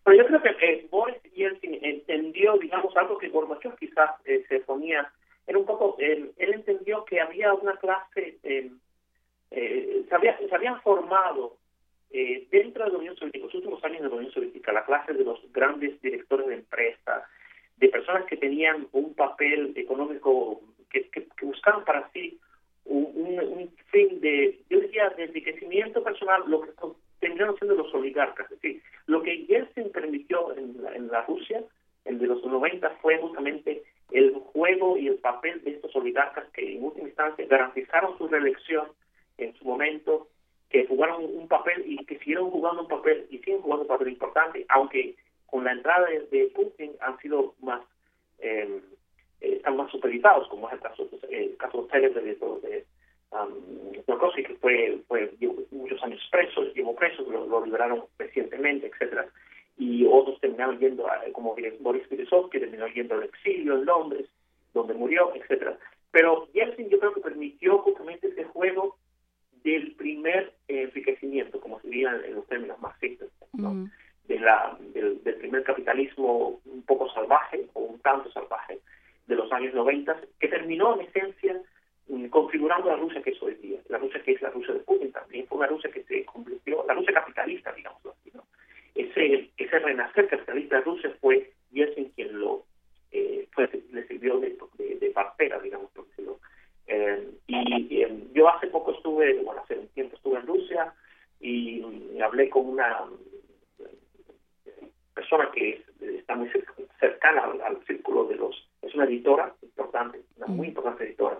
Pero 0.06 0.18
yo 0.18 0.28
creo 0.28 0.42
que 0.42 0.50
eh, 0.50 0.88
Boris 0.92 1.15
Entendió, 1.62 2.58
digamos, 2.58 2.96
algo 2.98 3.18
que 3.18 3.30
Gorbachev 3.30 3.76
quizás 3.78 4.12
eh, 4.26 4.44
se 4.48 4.60
ponía, 4.62 5.12
era 5.48 5.58
un 5.58 5.66
poco, 5.66 5.96
eh, 6.00 6.32
él 6.38 6.54
entendió 6.54 7.06
que 7.06 7.22
había 7.22 7.54
una 7.54 7.76
clase, 7.78 8.38
eh, 8.44 8.72
eh, 9.52 10.06
se, 10.08 10.16
había, 10.16 10.38
se 10.38 10.54
habían 10.54 10.82
formado 10.82 11.58
eh, 12.12 12.48
dentro 12.50 12.86
de 12.86 12.92
la 12.92 12.98
Unión 12.98 13.16
Soviética, 13.16 13.46
los 13.46 13.56
últimos 13.56 13.84
años 13.84 14.02
de 14.02 14.10
la 14.10 14.16
Unión 14.16 14.32
Soviética, 14.32 14.72
la 14.72 14.86
clase 14.86 15.14
de 15.14 15.24
los 15.24 15.40
grandes 15.52 16.02
directores 16.02 16.48
de 16.48 16.54
empresas, 16.56 17.24
de 17.78 17.90
personas 17.90 18.26
que 18.26 18.38
tenían 18.38 18.88
un 18.94 19.14
papel 19.14 19.74
económico, 19.76 20.62
que, 20.90 21.10
buscaban 21.42 21.84
para 21.84 22.10
sí 22.12 22.40
un, 22.86 23.04
un, 23.40 23.70
fin 23.88 24.22
de, 24.22 24.62
yo 24.70 24.80
diría, 24.80 25.10
de 25.10 25.24
enriquecimiento 25.26 26.02
personal, 26.04 26.44
lo 26.48 26.62
que 26.62 26.72
tendrían 27.20 27.56
siendo 27.58 27.76
los 27.76 27.94
oligarcas. 27.94 28.50
Es 28.52 28.62
decir, 28.62 28.82
lo 29.08 29.22
que 29.22 29.46
Yeltsin 29.46 29.92
permitió 29.92 30.56
en 30.56 30.82
la, 30.82 30.96
en 30.96 31.08
la 31.08 31.22
Rusia, 31.24 31.64
el 32.06 32.20
de 32.20 32.28
los 32.28 32.44
90, 32.44 32.90
fue 33.02 33.18
justamente 33.18 33.84
el 34.12 34.34
juego 34.34 34.98
y 34.98 35.08
el 35.08 35.16
papel 35.16 35.64
de 35.64 35.72
estos 35.72 35.96
oligarcas 35.96 36.48
que 36.52 36.76
en 36.76 36.84
última 36.84 37.08
instancia 37.08 37.46
garantizaron 37.48 38.18
su 38.18 38.28
reelección 38.28 38.88
en 39.38 39.54
su 39.56 39.66
momento, 39.66 40.28
que 40.70 40.86
jugaron 40.88 41.26
un 41.26 41.48
papel 41.48 41.84
y 41.86 42.04
que 42.06 42.18
siguieron 42.20 42.50
jugando 42.50 42.82
un 42.82 42.88
papel 42.88 43.26
y 43.30 43.40
siguen 43.40 43.62
jugando 43.62 43.84
un 43.84 43.88
papel 43.88 44.10
importante, 44.10 44.66
aunque 44.70 45.16
con 45.48 45.64
la 45.64 45.72
entrada 45.72 46.08
de, 46.32 46.52
Putin 46.56 46.92
han 47.00 47.18
sido 47.20 47.56
más 47.62 47.82
eh, 48.40 48.82
eh, 49.42 49.54
están 49.58 49.78
más 49.78 49.92
supeditados, 49.92 50.48
como 50.50 50.68
es 50.68 50.74
el 50.74 50.80
caso 50.80 51.08
el 51.30 51.58
caso 51.58 51.88
célebre 51.92 52.22
de, 52.22 52.36
de 52.36 52.86
um, 53.32 53.92
que 54.36 54.56
fue, 54.56 55.00
fue 55.08 55.34
llevó 55.40 55.64
muchos 55.72 56.02
años 56.04 56.22
preso, 56.32 56.64
llevó 56.74 56.96
preso, 56.96 57.24
lo, 57.30 57.46
lo 57.46 57.66
liberaron 57.66 58.06
recientemente, 58.18 58.88
etcétera 58.88 59.28
y 59.78 60.06
otros 60.06 60.40
terminaron 60.40 60.80
yendo, 60.80 61.10
a, 61.10 61.22
como 61.34 61.56
Boris 61.80 62.10
Berezov, 62.10 62.50
que 62.50 62.60
terminó 62.60 62.88
yendo 62.88 63.16
al 63.16 63.24
exilio 63.24 63.76
en 63.76 63.86
Londres, 63.86 64.28
donde 64.74 64.94
murió, 64.94 65.34
etcétera. 65.36 65.78
Pero 66.12 66.48
Yeltsin 66.54 66.90
yo 66.90 67.00
creo 67.00 67.14
que 67.14 67.22
permitió 67.22 67.80
justamente 67.80 68.28
ese 68.28 68.46
juego 68.46 68.98
del 69.64 69.94
primer 69.96 70.54
enriquecimiento, 70.68 71.60
como 71.60 71.80
se 71.82 71.88
diría 71.90 72.22
en 72.26 72.36
los 72.36 72.48
términos 72.48 72.80
marxistas, 72.80 73.30
¿no? 73.54 73.90
de 74.28 74.40
la, 74.40 74.78
del, 74.94 75.24
del, 75.24 75.36
primer 75.36 75.64
capitalismo 75.64 76.60
un 76.66 76.82
poco 76.84 77.12
salvaje 77.12 77.66
o 77.74 77.82
un 77.82 78.00
tanto 78.00 78.32
salvaje 78.32 78.80
de 79.28 79.36
los 79.36 79.52
años 79.52 79.74
90, 79.74 80.20
que 80.40 80.48
terminó 80.48 80.96
en 80.96 81.08
esencia 81.08 81.62
configurando 82.30 82.90
la 82.90 82.98
Rusia 82.98 83.22
que 83.22 83.32
es 83.32 83.42
hoy 83.42 83.56
día, 83.56 83.80
la 83.90 83.98
Rusia 83.98 84.22
que 84.24 84.34
es 84.34 84.42
la 84.42 84.50
Rusia 84.50 84.74
de 84.74 84.80
Putin 84.82 85.12
también, 85.12 85.48
fue 85.48 85.58
una 85.58 85.68
Rusia 85.68 85.90
que 85.92 86.04
se 86.04 86.24
convirtió, 86.26 86.86
la 86.88 86.94
Rusia 86.94 87.14
capitalista, 87.14 87.72
digamos 87.74 88.02
así, 88.06 88.32
¿no? 88.34 88.44
Ese, 88.94 89.50
ese 89.58 89.80
renacer 89.80 90.28
capitalista 90.28 90.78
de 90.78 90.82
Rusia 90.84 91.16
fue 91.20 91.52
Yeltsin 91.72 92.12
quien 92.16 92.40
lo, 92.40 92.64
eh, 93.12 93.48
fue, 93.52 93.70
le 93.92 94.08
sirvió 94.08 94.40
de, 94.40 94.58
de, 94.78 94.96
de 94.96 95.10
partera, 95.12 95.60
digamos, 95.60 95.90
por 95.92 96.08
decirlo. 96.08 96.40
Eh, 96.88 97.30
y 97.48 98.02
eh, 98.02 98.28
yo 98.34 98.50
hace 98.50 98.68
poco 98.68 98.92
estuve, 98.92 99.42
bueno, 99.42 99.62
hace 99.62 99.78
un 99.78 99.88
tiempo 99.90 100.16
estuve 100.16 100.40
en 100.40 100.48
Rusia 100.48 100.94
y, 101.40 101.84
hablé 102.22 102.50
con 102.50 102.68
una 102.68 103.04
persona 105.14 105.50
que 105.54 105.84
está 106.00 106.36
muy 106.36 106.50
cercana 107.00 107.44
al, 107.44 107.62
al, 107.62 107.86
círculo 107.86 108.26
de 108.26 108.36
los... 108.36 108.68
Es 108.82 108.96
una 108.96 109.06
editora 109.06 109.54
importante, 109.62 110.22
una 110.38 110.48
muy 110.48 110.68
importante 110.70 111.04
editora. 111.04 111.40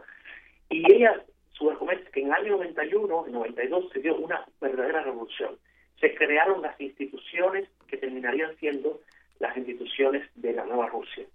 Y 0.70 0.92
ella, 0.92 1.24
su 1.52 1.70
argumento 1.70 2.04
es 2.06 2.10
que 2.12 2.22
en 2.22 2.28
el 2.28 2.34
año 2.34 2.52
91, 2.54 3.26
en 3.28 3.32
92, 3.34 3.90
se 3.94 4.00
dio 4.00 4.16
una 4.18 4.46
verdadera 4.60 5.04
revolución. 5.04 5.58
Se 6.00 6.14
crearon 6.16 6.62
las 6.62 6.80
instituciones 6.80 7.70
que 7.88 7.98
terminarían 7.98 8.56
siendo 8.58 9.00
las 9.40 9.56
instituciones 9.58 10.28
de 10.36 10.54
la 10.54 10.66
nueva 10.66 10.88
Rusia. 10.88 11.26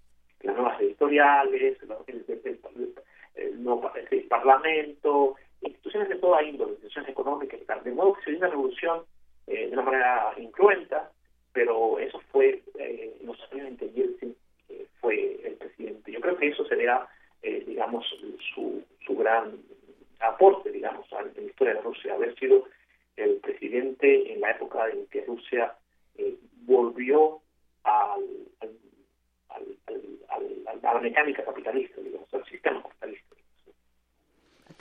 Las 0.42 0.56
nuevas 0.56 0.80
editoriales, 0.80 1.78
el, 2.06 2.24
el, 2.44 4.26
Parlamento, 4.28 5.36
instituciones 5.60 6.08
de 6.08 6.16
toda 6.16 6.42
índole, 6.42 6.72
instituciones 6.72 7.10
económicas 7.10 7.60
y 7.60 7.64
tal. 7.64 7.82
De 7.82 7.92
modo 7.92 8.14
que 8.14 8.22
se 8.22 8.30
dio 8.30 8.38
una 8.38 8.48
revolución 8.48 9.02
eh, 9.46 9.66
de 9.66 9.72
una 9.72 9.82
manera 9.82 10.32
incruenta, 10.38 11.10
pero 11.52 11.98
eso 11.98 12.20
fue 12.30 12.62
eh, 12.78 13.16
en 13.20 13.26
los 13.26 13.36
años 13.52 13.68
fue 15.00 15.40
el 15.44 15.54
presidente. 15.54 16.12
Yo 16.12 16.20
creo 16.20 16.36
que 16.36 16.48
eso 16.48 16.64
sería, 16.66 17.06
eh, 17.42 17.64
digamos, 17.66 18.06
su, 18.54 18.84
su 19.04 19.16
gran 19.16 19.58
aporte, 20.20 20.70
digamos, 20.70 21.10
a 21.12 21.22
la 21.22 21.42
historia 21.42 21.74
de 21.74 21.80
Rusia, 21.80 22.14
haber 22.14 22.34
sido 22.38 22.64
el 23.16 23.36
presidente 23.36 24.32
en 24.32 24.40
la 24.40 24.50
época 24.50 24.88
en 24.90 25.06
que 25.06 25.24
Rusia 25.24 25.74
eh, 26.16 26.34
volvió 26.62 27.40
al, 27.84 28.22
a 29.48 30.94
la 30.94 31.00
mecánica 31.00 31.44
capitalista, 31.44 32.00
digamos, 32.00 32.32
al 32.34 32.44
sistema 32.44 32.82
capitalista 32.82 33.29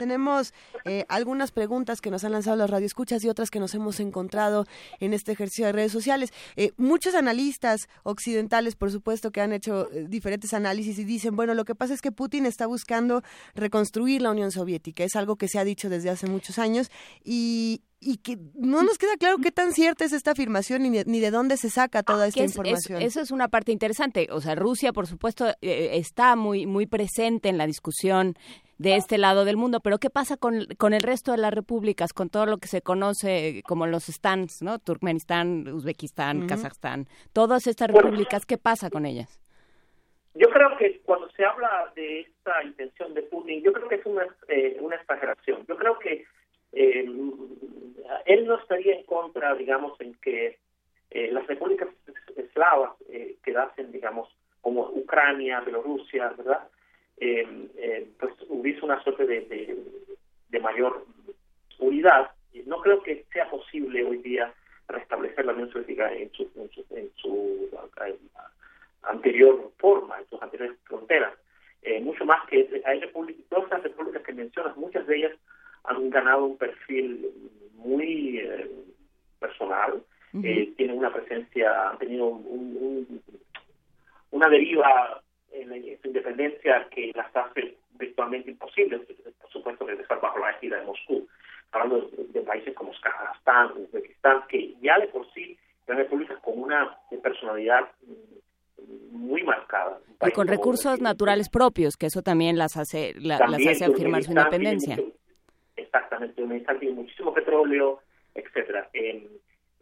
tenemos 0.00 0.54
eh, 0.86 1.04
algunas 1.10 1.52
preguntas 1.52 2.00
que 2.00 2.10
nos 2.10 2.24
han 2.24 2.32
lanzado 2.32 2.56
las 2.56 2.70
radioescuchas 2.70 3.22
y 3.22 3.28
otras 3.28 3.50
que 3.50 3.60
nos 3.60 3.74
hemos 3.74 4.00
encontrado 4.00 4.64
en 4.98 5.12
este 5.12 5.32
ejercicio 5.32 5.66
de 5.66 5.72
redes 5.72 5.92
sociales. 5.92 6.32
Eh, 6.56 6.72
muchos 6.78 7.14
analistas 7.14 7.86
occidentales, 8.02 8.76
por 8.76 8.90
supuesto, 8.90 9.30
que 9.30 9.42
han 9.42 9.52
hecho 9.52 9.92
eh, 9.92 10.06
diferentes 10.08 10.54
análisis 10.54 10.98
y 10.98 11.04
dicen, 11.04 11.36
bueno, 11.36 11.52
lo 11.52 11.66
que 11.66 11.74
pasa 11.74 11.92
es 11.92 12.00
que 12.00 12.12
Putin 12.12 12.46
está 12.46 12.66
buscando 12.66 13.22
reconstruir 13.54 14.22
la 14.22 14.30
Unión 14.30 14.50
Soviética. 14.50 15.04
Es 15.04 15.16
algo 15.16 15.36
que 15.36 15.48
se 15.48 15.58
ha 15.58 15.64
dicho 15.64 15.90
desde 15.90 16.08
hace 16.08 16.26
muchos 16.26 16.58
años 16.58 16.90
y, 17.22 17.82
y 18.00 18.16
que 18.18 18.38
no 18.54 18.82
nos 18.82 18.96
queda 18.96 19.16
claro 19.18 19.36
qué 19.42 19.52
tan 19.52 19.72
cierta 19.72 20.04
es 20.04 20.12
esta 20.12 20.30
afirmación 20.30 20.82
ni 20.82 20.90
de, 20.90 21.04
ni 21.04 21.20
de 21.20 21.30
dónde 21.30 21.58
se 21.58 21.68
saca 21.68 22.02
toda 22.02 22.26
esta 22.26 22.42
es, 22.42 22.56
información. 22.56 23.02
Es, 23.02 23.08
eso 23.08 23.20
es 23.20 23.30
una 23.30 23.48
parte 23.48 23.72
interesante. 23.72 24.28
O 24.30 24.40
sea, 24.40 24.54
Rusia, 24.54 24.92
por 24.92 25.06
supuesto, 25.06 25.48
eh, 25.60 25.90
está 25.92 26.34
muy, 26.34 26.66
muy 26.66 26.86
presente 26.86 27.50
en 27.50 27.58
la 27.58 27.66
discusión 27.66 28.34
de 28.78 28.96
este 28.96 29.18
lado 29.18 29.44
del 29.44 29.58
mundo, 29.58 29.80
pero 29.80 29.98
¿qué 29.98 30.08
pasa 30.08 30.38
con, 30.38 30.64
con 30.78 30.94
el 30.94 31.02
resto 31.02 31.32
de 31.32 31.38
las 31.38 31.52
repúblicas, 31.52 32.14
con 32.14 32.30
todo 32.30 32.46
lo 32.46 32.56
que 32.56 32.66
se 32.66 32.80
conoce 32.80 33.62
como 33.66 33.86
los 33.86 34.04
stands, 34.04 34.62
¿no? 34.62 34.78
Turkmenistán, 34.78 35.68
Uzbekistán, 35.68 36.38
uh 36.38 36.42
-huh. 36.44 36.48
Kazajstán, 36.48 37.06
todas 37.34 37.66
estas 37.66 37.90
repúblicas, 37.90 38.46
¿qué 38.46 38.56
pasa 38.56 38.88
con 38.88 39.04
ellas? 39.04 39.38
Yo 40.34 40.48
creo 40.48 40.78
que 40.78 41.00
cuando 41.04 41.28
se 41.32 41.44
habla 41.44 41.92
de 41.94 42.20
esta 42.20 42.62
intención 42.64 43.12
de 43.12 43.22
Putin, 43.24 43.62
yo 43.62 43.70
creo 43.74 43.86
que 43.86 43.96
es 43.96 44.06
una, 44.06 44.24
eh, 44.48 44.78
una 44.80 44.96
exageración. 44.96 45.66
Yo 45.68 45.76
creo 45.76 45.98
que 45.98 46.24
eh, 46.72 47.04
él 48.26 48.46
no 48.46 48.58
estaría 48.58 48.94
en 48.94 49.04
contra, 49.04 49.54
digamos, 49.54 50.00
en 50.00 50.14
que 50.14 50.58
eh, 51.10 51.30
las 51.32 51.46
repúblicas 51.46 51.88
eslavas 52.36 52.92
eh, 53.08 53.36
quedasen, 53.42 53.90
digamos, 53.90 54.28
como 54.60 54.88
Ucrania, 54.90 55.60
Bielorrusia, 55.60 56.28
¿verdad? 56.36 56.68
pues 58.18 58.32
hubiese 58.48 58.82
una 58.82 59.02
suerte 59.02 59.26
de, 59.26 59.76
de, 60.48 60.60
mayor 60.60 61.04
unidad. 61.78 62.30
No 62.64 62.80
creo 62.80 63.02
que 63.02 63.26
sea 63.30 63.50
posible 63.50 64.02
hoy 64.04 64.18
día 64.18 64.54
restablecer 64.88 65.44
la 65.44 65.52
Unión 65.52 65.70
Soviética 65.70 66.10
en 66.14 66.32
su, 66.32 66.50
en 66.56 66.70
su, 66.70 66.86
en 66.96 67.10
su 67.16 67.68
anterior 69.02 69.70
forma, 69.76 70.18
en 70.18 70.26
sus 70.30 70.40
anteriores 70.40 70.78
fronteras. 70.84 71.34
mucho 72.00 72.24
más 72.24 72.46
que 72.48 72.82
hay 72.86 73.00
repúblicas, 73.00 73.44
todas 73.50 73.70
las 73.70 73.82
repúblicas 73.82 74.22
que 74.22 74.32
mencionas, 74.32 74.76
muchas 74.78 75.06
de 75.06 75.16
ellas 75.16 75.32
han 75.84 76.10
ganado 76.10 76.44
un 76.44 76.56
perfil 76.56 77.26
muy 77.74 78.38
eh, 78.38 78.70
personal, 79.38 79.94
uh 79.94 80.38
-huh. 80.38 80.44
eh, 80.44 80.72
tienen 80.76 80.98
una 80.98 81.12
presencia, 81.12 81.90
han 81.90 81.98
tenido 81.98 82.26
un, 82.26 82.46
un, 82.46 83.22
una 84.30 84.48
deriva 84.48 85.22
en, 85.52 85.72
en, 85.72 86.00
su 86.00 86.08
independencia 86.08 86.86
que 86.90 87.12
las 87.14 87.34
hace 87.34 87.76
virtualmente 87.98 88.50
imposibles, 88.50 89.00
por 89.40 89.50
supuesto, 89.50 89.86
regresar 89.86 90.20
bajo 90.20 90.38
la 90.38 90.50
égida 90.50 90.78
de 90.78 90.86
Moscú. 90.86 91.26
Hablando 91.72 92.00
de, 92.00 92.24
de, 92.32 92.40
países 92.40 92.74
como 92.74 92.92
Kazajstán, 93.00 93.72
Uzbekistán, 93.76 94.42
que 94.48 94.74
ya 94.80 94.98
de 94.98 95.06
por 95.08 95.30
sí 95.32 95.56
eran 95.86 95.98
repúblicas 95.98 96.38
con 96.40 96.58
una 96.58 96.96
personalidad 97.22 97.88
muy 99.10 99.42
marcada. 99.42 99.98
Y 100.26 100.30
con 100.32 100.48
recursos 100.48 101.00
naturales 101.00 101.48
propios, 101.48 101.96
que 101.96 102.06
eso 102.06 102.22
también 102.22 102.58
las 102.58 102.76
hace, 102.76 103.14
la, 103.16 103.38
también 103.38 103.64
las 103.64 103.76
hace 103.76 103.84
afirmar 103.92 104.22
su 104.22 104.32
independencia. 104.32 104.96
Tiene, 104.96 105.12
exactamente, 105.90 106.42
Uzbekistán 106.42 106.78
tiene 106.78 106.94
muchísimo 106.94 107.34
petróleo, 107.34 108.00
etcétera. 108.34 108.88
Eh, 108.92 109.28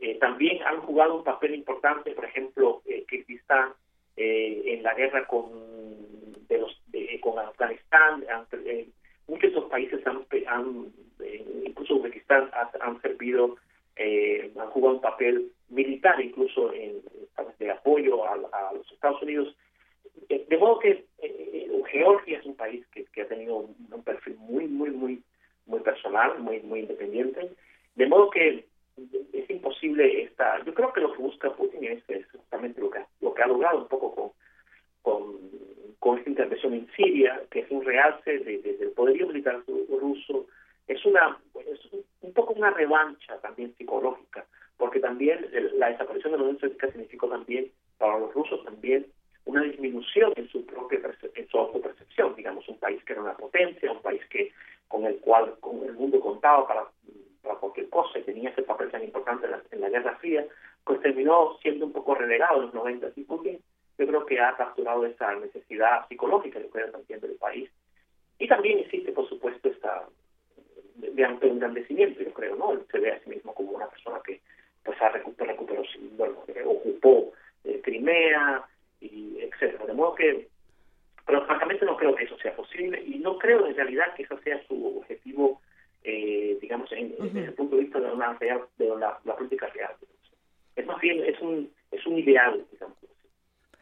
eh, 0.01 0.19
también 0.19 0.63
han 0.63 0.81
jugado 0.81 1.17
un 1.17 1.25
papel 1.25 1.55
importante, 1.55 2.13
por 2.13 2.25
ejemplo, 2.25 2.83
eh, 2.87 3.05
Kirguistán 3.09 3.73
en 4.21 4.83
la 4.83 4.95
guerra 4.95 5.29
con 5.29 5.49
de 6.49 6.59
los 6.59 6.77
de, 6.89 7.21
con 7.21 7.39
Afganistán. 7.39 8.25
muchos 9.29 9.43
de 9.43 9.49
esos 9.49 9.71
países 9.71 10.05
han, 10.05 10.93
incluso 11.65 11.95
Uzbekistán 11.97 12.51
han 12.81 13.01
servido, 13.01 13.57
han 13.97 14.71
jugado 14.71 14.97
un 14.97 15.01
papel 15.01 15.53
militar, 15.69 16.21
incluso 16.21 16.73
en, 16.73 17.01
de 17.61 17.71
apoyo 17.71 18.25
a, 18.25 18.33
a, 18.33 18.73
los 18.75 18.91
Estados 18.91 19.23
Unidos. 19.23 19.55
De 20.29 20.59
modo 20.59 20.81
que 20.81 21.05
Georgia 21.93 22.39
es 22.39 22.45
un 22.45 22.57
país 22.57 22.85
que, 22.89 23.23
ha 23.23 23.29
tenido 23.29 23.57
un, 23.57 23.77
un 23.93 24.03
perfil 24.03 24.37
muy, 24.39 24.67
muy, 24.67 24.91
muy 24.91 25.23
muy 25.69 25.81
personal, 25.81 26.39
muy 26.41 26.61
muy 26.61 26.81
independiente, 26.81 27.51
de 27.95 28.07
modo 28.07 28.31
que 28.31 28.65
es 29.33 29.51
imposible 29.51 30.23
esta. 30.23 30.63
Yo 30.65 30.75
creo 30.75 30.93
que 30.93 31.01
lo 31.01 31.13
que 31.13 31.23
busca 31.23 31.53
Putin 31.53 31.85
es, 31.85 32.03
justamente 32.33 32.81
lo 32.81 32.91
que 32.91 33.01
lo 33.21 33.33
que 33.33 33.43
ha 33.43 33.47
logrado 33.47 33.79
un 33.79 33.89
poco 33.89 34.15
con 34.15 34.31
con, 35.03 35.39
con 36.01 36.19
esta 36.19 36.31
intervención 36.31 36.75
en 36.75 36.89
Siria, 36.97 37.41
que 37.51 37.61
es 37.61 37.71
un 37.71 37.85
realce 37.85 38.39
de, 38.41 38.59
de, 38.59 38.73
del 38.77 38.91
poderío 38.91 39.27
militar 39.29 39.63
ruso, 40.01 40.47
es 40.89 41.05
una 41.05 41.39
es 41.67 41.81
un 42.23 42.33
poco 42.33 42.55
una 42.55 42.71
revancha 42.71 43.39
también 43.41 43.75
psicológica, 43.77 44.45
porque 44.77 45.01
también 45.01 45.47
la 45.77 45.91
desaparición 45.91 46.33
de 46.33 46.39
la 46.39 46.45
Unión 46.45 46.59
Soviética 46.59 46.89
significó 46.89 47.29
también 47.29 47.71
para 47.99 48.19
los 48.19 48.33
rusos 48.35 48.65
también 48.65 49.07
una 49.45 49.63
disminución 49.63 50.33
en 50.37 50.49
su 50.49 50.65
propia 50.67 51.01
en 51.35 51.49
su 51.49 51.59
autopercepción, 51.59 52.35
digamos, 52.37 52.69
un 52.69 52.79
país 52.79 53.03
que 53.05 53.15
era 53.15 53.23
una 53.23 53.37
potencia, 53.37 53.91
un 53.91 54.03
país 54.03 54.23
que 54.27 54.53
con 54.89 55.05
el 55.05 55.19
cual 55.19 55.57
con 55.61 55.83
el 55.85 55.93
mundo 55.95 56.21
contaba 56.21 56.67
para, 56.67 56.85
para 57.43 57.55
cualquier 57.57 57.89
cosa 57.89 58.19
y 58.19 58.23
tenía 58.23 58.51
ese 58.51 58.63
papel 58.63 58.91
tan 58.91 59.05
importante 59.05 59.47
en 59.47 59.53
la, 59.53 59.63
en 59.71 59.81
la 59.81 59.89
Guerra 59.91 60.17
Fría, 60.17 60.47
pues 60.85 61.01
terminó 61.01 61.57
siendo 61.61 61.87
un 61.87 61.93
poco 61.93 62.15
relegado 62.15 62.57
en 62.57 62.63
los 62.67 62.75
90 62.75 63.09
y 63.17 63.25
Putin 63.25 63.61
yo 63.99 64.07
creo 64.07 64.27
que 64.27 64.41
ha 64.41 64.57
capturado 64.57 65.05
esa 65.05 65.35
necesidad 65.35 66.07
psicológica, 66.09 66.61
yo 66.61 66.71
creo, 66.71 66.91
también 66.91 67.21
del 67.21 67.35
país. 67.35 67.69
Y 68.39 68.47
también 68.47 68.79
existe, 68.79 69.11
por 69.11 69.29
supuesto, 69.29 69.69
esta 69.69 70.07
de, 70.95 71.11
de 71.11 71.49
engrandecimiento, 71.49 72.23
yo 72.23 72.33
creo, 72.33 72.55
¿no? 72.55 72.73
Él 72.73 72.83
se 72.93 73.01
ve 73.01 73.11
a 73.11 73.21
sí 73.21 73.31
mismo 73.31 73.53
como 73.55 73.73
una 73.73 73.89
persona 73.89 74.21
que 74.25 74.41
pues 74.85 75.01
ha 75.03 75.09
recuperado, 75.09 75.59
recuperó, 75.59 75.83
bueno, 76.13 76.37
eh, 76.47 76.63
ocupó 76.65 77.33
eh, 77.65 77.81
Crimea, 77.83 78.65
y 79.01 79.41
etcétera. 79.41 79.87
De 79.87 79.93
modo 79.93 80.15
que, 80.15 80.49
pero 81.29 81.45
francamente 81.45 81.85
no 81.85 81.95
creo 81.95 82.15
que 82.15 82.25
eso 82.25 82.39
sea 82.39 82.57
posible 82.57 83.03
y 83.05 83.19
no 83.19 83.37
creo 83.37 83.67
en 83.67 83.77
realidad 83.77 84.15
que 84.15 84.23
eso 84.23 84.39
sea 84.39 84.67
su 84.67 84.97
objetivo, 84.97 85.61
eh, 86.03 86.57
digamos, 86.59 86.91
en, 86.91 87.15
desde 87.19 87.45
el 87.45 87.53
punto 87.53 87.77
de 87.77 87.83
vista 87.83 88.01
de, 88.01 88.11
una 88.11 88.33
real, 88.33 88.63
de 88.79 88.89
la, 88.97 89.21
la 89.27 89.37
política 89.37 89.67
real. 89.67 89.93
Es 90.75 90.87
más 90.87 90.99
bien, 91.03 91.23
es 91.23 91.39
un, 91.43 91.71
es 91.91 92.07
un 92.07 92.19
ideal, 92.19 92.65
digamos. 92.73 92.97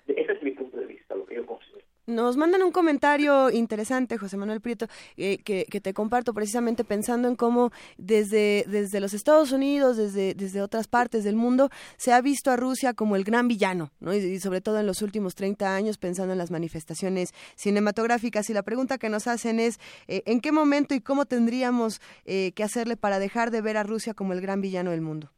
Ese 0.09 0.32
es 0.32 0.43
mi 0.43 0.51
punto 0.51 0.77
de 0.77 0.86
vista, 0.86 1.14
lo 1.14 1.24
que 1.24 1.36
yo 1.36 1.47
considero. 1.47 1.86
Nos 2.07 2.37
mandan 2.37 2.62
un 2.62 2.70
comentario 2.70 3.51
interesante, 3.51 4.16
José 4.16 4.37
Manuel 4.37 4.61
Prieto, 4.61 4.87
eh, 5.16 5.39
que, 5.39 5.66
que, 5.69 5.81
te 5.81 5.93
comparto 5.93 6.33
precisamente 6.33 6.85
pensando 6.85 7.27
en 7.27 7.35
cómo 7.35 7.73
desde, 7.99 8.65
desde 8.69 9.01
los 9.01 9.12
Estados 9.12 9.51
Unidos, 9.51 9.97
desde, 9.97 10.35
desde 10.35 10.62
otras 10.62 10.87
partes 10.87 11.24
del 11.24 11.35
mundo, 11.35 11.69
se 11.97 12.12
ha 12.12 12.20
visto 12.20 12.53
a 12.53 12.57
Rusia 12.57 12.95
como 12.95 13.16
el 13.16 13.24
gran 13.24 13.49
villano, 13.49 13.91
¿no? 13.99 14.15
y, 14.15 14.19
y, 14.19 14.39
sobre 14.39 14.61
todo 14.61 14.78
en 14.78 14.87
los 14.87 15.03
últimos 15.03 15.35
30 15.35 15.74
años, 15.74 15.99
pensando 15.99 16.33
en 16.33 16.39
las 16.39 16.53
manifestaciones 16.53 17.35
cinematográficas. 17.57 18.49
Y 18.51 18.55
la 18.55 18.62
pregunta 18.62 18.99
que 18.99 19.09
nos 19.09 19.27
hacen 19.27 19.59
es, 19.59 19.81
eh, 20.07 20.23
¿en 20.27 20.41
qué 20.41 20.53
momento 20.53 20.95
y 20.95 21.01
cómo 21.01 21.27
tendríamos 21.27 22.01
eh, 22.24 22.53
que 22.55 22.62
hacerle 22.62 22.97
para 22.97 23.19
dejar 23.19 23.51
de 23.51 23.62
ver 23.62 23.77
a 23.77 23.83
Rusia 23.83 24.15
como 24.15 24.33
el 24.33 24.41
gran 24.41 24.61
villano 24.61 24.93
del 24.93 25.01
mundo? 25.01 25.33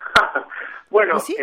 bueno, 0.90 1.20
¿Sí? 1.20 1.36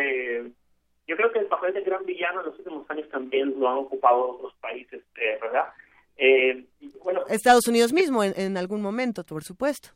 Yo 1.07 1.15
creo 1.15 1.31
que 1.31 1.39
el 1.39 1.45
papel 1.47 1.73
del 1.73 1.84
gran 1.84 2.05
villano 2.05 2.41
en 2.41 2.47
los 2.47 2.59
últimos 2.59 2.89
años 2.89 3.09
también 3.09 3.57
lo 3.59 3.69
han 3.69 3.77
ocupado 3.77 4.31
otros 4.31 4.53
países, 4.55 5.01
eh, 5.15 5.38
¿verdad? 5.41 5.69
Eh, 6.17 6.65
bueno, 7.03 7.21
Estados 7.29 7.67
Unidos 7.67 7.93
mismo, 7.93 8.23
en, 8.23 8.34
en, 8.35 8.57
algún 8.57 8.81
momento, 8.81 9.23
por 9.23 9.43
supuesto. 9.43 9.89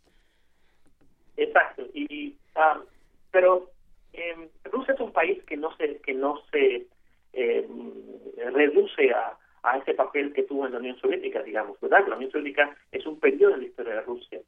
Exacto, 1.35 1.83
y 1.93 2.37
um, 2.55 2.83
pero 3.31 3.71
eh, 4.13 4.49
Rusia 4.65 4.93
es 4.93 4.99
un 4.99 5.11
país 5.11 5.43
que 5.43 5.57
no 5.57 5.75
se 5.77 5.97
que 5.97 6.13
no 6.13 6.41
se 6.51 6.87
reduce 8.53 9.11
a, 9.11 9.37
a 9.63 9.77
ese 9.77 9.93
papel 9.93 10.33
que 10.33 10.43
tuvo 10.43 10.65
en 10.65 10.73
la 10.73 10.79
Unión 10.79 10.99
Soviética, 10.99 11.41
digamos, 11.43 11.79
¿verdad? 11.79 12.07
La 12.07 12.15
Unión 12.15 12.31
Soviética 12.31 12.75
es 12.91 13.05
un 13.05 13.19
periodo 13.19 13.53
en 13.53 13.61
la 13.61 13.67
historia 13.67 13.95
de 13.95 14.01
Rusia. 14.01 14.39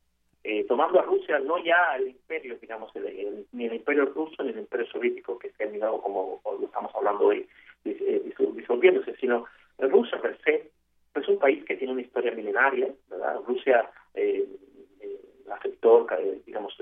Eh, 0.45 0.65
tomando 0.67 0.99
a 0.99 1.03
Rusia 1.03 1.39
no 1.39 1.57
ya 1.63 1.95
el 1.97 2.09
imperio, 2.09 2.57
digamos, 2.59 2.93
el, 2.95 3.45
ni 3.53 3.65
el 3.65 3.75
imperio 3.75 4.05
ruso 4.05 4.43
ni 4.43 4.49
el 4.49 4.59
imperio 4.59 4.85
soviético 4.87 5.39
que 5.39 5.51
se 5.51 5.63
ha 5.63 5.67
mirado 5.67 6.01
como, 6.01 6.41
como 6.43 6.65
estamos 6.65 6.91
hablando 6.95 7.27
hoy, 7.27 7.47
eh, 7.85 8.21
disolviéndose, 8.53 9.15
sino 9.15 9.45
Rusia 9.79 10.19
per 10.21 10.37
se 10.43 10.69
es 11.15 11.27
un 11.27 11.39
país 11.39 11.63
que 11.65 11.75
tiene 11.77 11.93
una 11.93 12.01
historia 12.01 12.31
milenaria, 12.31 12.89
¿verdad? 13.09 13.39
Rusia 13.47 13.89
eh, 14.15 14.45
aceptó, 15.49 16.07
digamos, 16.45 16.75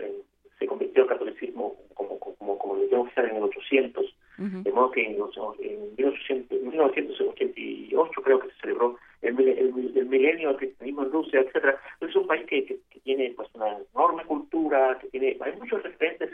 se 0.57 0.65
convirtió 0.65 1.03
al 1.03 1.09
catolicismo 1.09 1.75
como, 1.93 2.17
como, 2.17 2.57
como 2.57 2.75
religión 2.75 3.01
oficial 3.01 3.29
en 3.29 3.35
el 3.35 3.43
800, 3.43 4.15
uh 4.41 4.47
-huh. 4.47 4.63
de 4.63 4.71
modo 4.71 4.91
que 4.91 5.05
en, 5.05 5.15
en 5.15 5.95
1800, 5.95 6.61
1988 6.61 8.21
creo 8.21 8.39
que 8.39 8.49
se 8.49 8.59
celebró 8.61 8.97
el, 9.21 9.39
el, 9.39 9.97
el 9.97 10.05
milenio 10.05 10.49
del 10.49 10.57
cristianismo 10.57 11.03
en 11.03 11.11
Rusia, 11.11 11.39
etcétera. 11.41 11.79
Es 11.99 12.15
un 12.15 12.27
país 12.27 12.45
que, 12.47 12.65
que, 12.65 12.79
que, 12.89 12.99
tiene 13.01 13.33
pues 13.35 13.49
una 13.53 13.77
enorme 13.93 14.23
cultura, 14.25 14.97
que 14.99 15.07
tiene 15.09 15.37
hay 15.39 15.55
muchos 15.57 15.83
referentes 15.83 16.31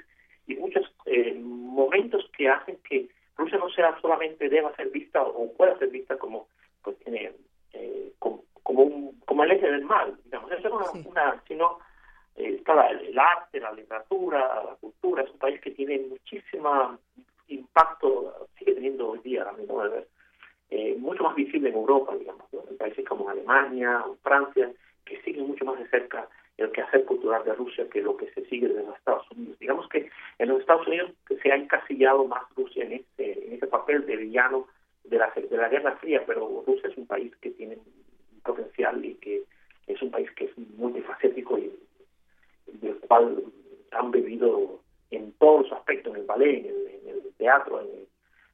y 0.47 0.55
muchos 0.55 0.89
eh, 1.05 1.35
momentos 1.39 2.29
que 2.35 2.47
hacen 2.47 2.77
que 2.87 3.09
Rusia 3.37 3.57
no 3.57 3.69
sea 3.69 3.99
solamente 4.01 4.49
deba 4.49 4.75
ser 4.75 4.89
vista 4.89 5.21
o 5.21 5.51
pueda 5.53 5.77
ser 5.77 5.89
vista 5.89 6.17
como 6.17 6.47
pues 6.83 6.97
tiene 6.99 7.33
eh, 7.73 8.11
como, 8.19 8.43
como 8.63 8.83
un 8.83 9.19
como 9.25 9.43
el 9.43 9.51
eje 9.51 9.69
del 9.69 9.83
mal, 9.83 10.17
digamos, 10.23 10.51
es 10.51 10.65
una, 10.65 10.85
sí. 10.85 11.03
una 11.05 11.43
sino 11.47 11.79
eh, 12.37 12.55
está 12.57 12.87
el, 12.87 13.07
el 13.07 13.19
arte, 13.19 13.59
la 13.59 13.73
literatura, 13.73 14.63
la 14.63 14.75
cultura, 14.79 15.23
es 15.23 15.31
un 15.31 15.39
país 15.39 15.59
que 15.61 15.71
tiene 15.71 15.99
muchísimo 16.09 16.97
impacto, 17.47 18.47
sigue 18.57 18.73
teniendo 18.73 19.09
hoy 19.09 19.19
día, 19.19 19.45
eh, 20.69 20.95
mucho 20.99 21.23
más 21.23 21.35
visible 21.35 21.69
en 21.69 21.75
Europa, 21.75 22.15
digamos, 22.15 22.45
¿no? 22.51 22.63
en 22.69 22.77
países 22.77 23.05
como 23.05 23.29
Alemania 23.29 24.03
o 24.05 24.15
Francia, 24.17 24.71
que 25.05 25.21
siguen 25.21 25.47
mucho 25.47 25.65
más 25.65 25.79
de 25.79 25.87
cerca 25.89 26.27
el 26.57 26.71
quehacer 26.71 27.05
cultural 27.05 27.43
de 27.45 27.53
Rusia 27.53 27.87
que 27.89 28.01
lo 28.01 28.17
que 28.17 28.31
se 28.31 28.43
sigue 28.45 28.67
desde 28.67 28.83
los 28.83 28.97
Estados 28.97 29.29
Unidos. 29.31 29.59
Digamos 29.59 29.87
que 29.89 30.09
en 30.39 30.49
los 30.49 30.59
Estados 30.59 30.87
Unidos 30.87 31.11
se 31.41 31.51
ha 31.51 31.55
encasillado 31.55 32.25
más 32.25 32.43
Rusia 32.55 32.83
en 32.83 32.93
ese, 32.93 33.55
ese 33.55 33.67
papel 33.67 34.05
de 34.05 34.17
villano 34.17 34.67
de 35.03 35.17
la, 35.19 35.31
de 35.35 35.57
la 35.57 35.69
Guerra 35.69 35.95
Fría, 35.97 36.23
pero 36.25 36.63
Rusia 36.65 36.89
es 36.89 36.97
un 36.97 37.05
país 37.07 37.33
que 37.37 37.51
tiene 37.51 37.77
potencial 38.43 39.03
y 39.05 39.15
que 39.15 39.43
es 39.85 40.01
un 40.01 40.11
país 40.11 40.29
que 40.31 40.45
es 40.45 40.57
multifacético 40.57 41.57
y 41.57 41.71
del 42.65 42.97
cual 42.99 43.43
han 43.91 44.11
vivido 44.11 44.81
en 45.11 45.31
todos 45.33 45.69
los 45.69 45.79
aspectos, 45.79 46.13
en 46.13 46.21
el 46.21 46.25
ballet, 46.25 46.59
en 46.59 46.65
el, 46.65 46.87
en 47.05 47.25
el 47.25 47.33
teatro, 47.37 47.81
en 47.81 47.87
el, 47.87 48.07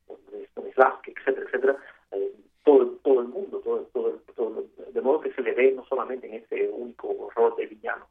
en 0.09 0.65
el 0.65 0.67
etcétera, 0.67 1.45
etcétera, 1.47 1.77
eh, 2.11 2.31
todo, 2.63 2.85
todo 3.03 3.21
el 3.21 3.27
mundo, 3.27 3.59
todo, 3.59 3.87
todo, 3.93 4.19
todo, 4.35 4.65
de 4.91 5.01
modo 5.01 5.21
que 5.21 5.33
se 5.33 5.41
le 5.41 5.53
ve 5.53 5.71
no 5.71 5.85
solamente 5.85 6.27
en 6.27 6.35
ese 6.35 6.69
único 6.69 7.29
rol 7.35 7.53
de 7.57 7.67
villano, 7.67 8.07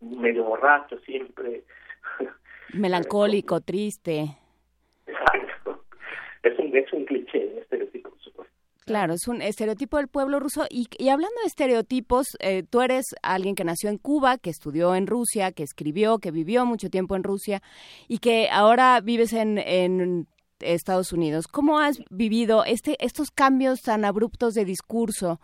medio 0.00 0.44
borracho 0.44 0.98
siempre. 1.00 1.64
Melancólico, 2.74 3.60
triste. 3.64 4.26
Exacto. 5.06 5.84
Es 6.42 6.58
un, 6.58 6.76
es 6.76 6.92
un 6.92 7.04
cliché, 7.04 7.58
estereotipo, 7.58 8.10
por 8.10 8.13
supuesto. 8.13 8.13
Claro, 8.84 9.14
es 9.14 9.26
un 9.28 9.40
estereotipo 9.40 9.96
del 9.96 10.08
pueblo 10.08 10.40
ruso. 10.40 10.66
Y, 10.68 10.86
hablando 11.08 11.40
de 11.40 11.46
estereotipos, 11.46 12.36
eh, 12.40 12.64
tú 12.68 12.82
eres 12.82 13.06
alguien 13.22 13.54
que 13.54 13.64
nació 13.64 13.88
en 13.88 13.96
Cuba, 13.96 14.36
que 14.36 14.50
estudió 14.50 14.94
en 14.94 15.06
Rusia, 15.06 15.52
que 15.52 15.62
escribió, 15.62 16.18
que 16.18 16.30
vivió 16.30 16.66
mucho 16.66 16.90
tiempo 16.90 17.16
en 17.16 17.24
Rusia 17.24 17.62
y 18.08 18.18
que 18.18 18.50
ahora 18.50 19.00
vives 19.00 19.32
en, 19.32 19.56
en 19.56 20.28
Estados 20.60 21.12
Unidos. 21.12 21.46
¿Cómo 21.46 21.78
has 21.78 21.98
vivido 22.10 22.64
este, 22.64 23.02
estos 23.02 23.30
cambios 23.30 23.80
tan 23.80 24.04
abruptos 24.04 24.52
de 24.52 24.66
discurso 24.66 25.40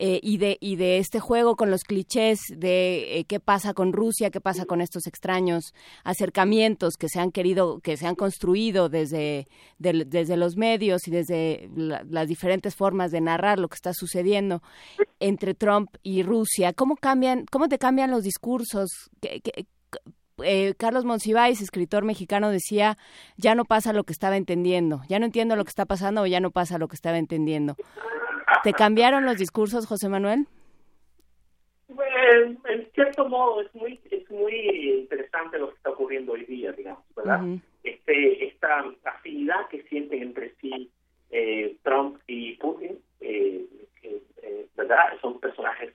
eh, 0.00 0.20
y, 0.22 0.38
de, 0.38 0.58
y 0.60 0.76
de 0.76 0.98
este 0.98 1.18
juego 1.18 1.56
con 1.56 1.72
los 1.72 1.82
clichés 1.82 2.38
de 2.54 3.18
eh, 3.18 3.24
qué 3.24 3.40
pasa 3.40 3.74
con 3.74 3.92
Rusia, 3.92 4.30
qué 4.30 4.40
pasa 4.40 4.64
con 4.64 4.80
estos 4.80 5.08
extraños 5.08 5.74
acercamientos 6.04 6.94
que 6.96 7.08
se 7.08 7.18
han 7.18 7.32
querido, 7.32 7.80
que 7.80 7.96
se 7.96 8.06
han 8.06 8.14
construido 8.14 8.88
desde, 8.88 9.48
de, 9.78 10.04
desde 10.06 10.36
los 10.36 10.56
medios 10.56 11.08
y 11.08 11.10
desde 11.10 11.68
la, 11.74 12.04
las 12.08 12.28
diferentes 12.28 12.76
formas 12.76 13.10
de 13.10 13.20
narrar 13.20 13.58
lo 13.58 13.68
que 13.68 13.74
está 13.74 13.92
sucediendo 13.92 14.62
entre 15.18 15.54
Trump 15.54 15.90
y 16.04 16.22
Rusia? 16.22 16.72
¿Cómo 16.72 16.94
cambian, 16.94 17.44
cómo 17.50 17.68
te 17.68 17.78
cambian 17.78 18.12
los 18.12 18.22
discursos? 18.22 19.10
¿Qué, 19.20 19.40
qué, 19.40 19.66
eh, 20.42 20.74
Carlos 20.76 21.04
Monsiváis, 21.04 21.60
escritor 21.60 22.04
mexicano, 22.04 22.50
decía, 22.50 22.96
ya 23.36 23.54
no 23.54 23.64
pasa 23.64 23.92
lo 23.92 24.04
que 24.04 24.12
estaba 24.12 24.36
entendiendo, 24.36 25.02
ya 25.08 25.18
no 25.18 25.26
entiendo 25.26 25.56
lo 25.56 25.64
que 25.64 25.70
está 25.70 25.86
pasando 25.86 26.22
o 26.22 26.26
ya 26.26 26.40
no 26.40 26.50
pasa 26.50 26.78
lo 26.78 26.88
que 26.88 26.94
estaba 26.94 27.18
entendiendo. 27.18 27.76
¿Te 28.62 28.72
cambiaron 28.72 29.24
los 29.24 29.38
discursos, 29.38 29.86
José 29.86 30.08
Manuel? 30.08 30.46
Bueno, 31.88 32.58
en 32.68 32.90
cierto 32.94 33.28
modo 33.28 33.62
es 33.62 33.74
muy 33.74 34.00
es 34.10 34.30
muy 34.30 35.00
interesante 35.00 35.58
lo 35.58 35.70
que 35.70 35.76
está 35.76 35.90
ocurriendo 35.90 36.32
hoy 36.32 36.44
día, 36.44 36.72
digamos, 36.72 37.04
¿verdad? 37.16 37.42
Uh 37.42 37.46
-huh. 37.46 37.60
Este 37.82 38.46
esta 38.46 38.84
afinidad 39.04 39.68
que 39.68 39.82
sienten 39.84 40.22
entre 40.22 40.54
sí 40.60 40.90
eh, 41.30 41.76
Trump 41.82 42.18
y 42.26 42.54
Putin, 42.56 42.98
eh, 43.20 43.66
¿verdad? 44.76 45.18
Son 45.20 45.40
personajes 45.40 45.92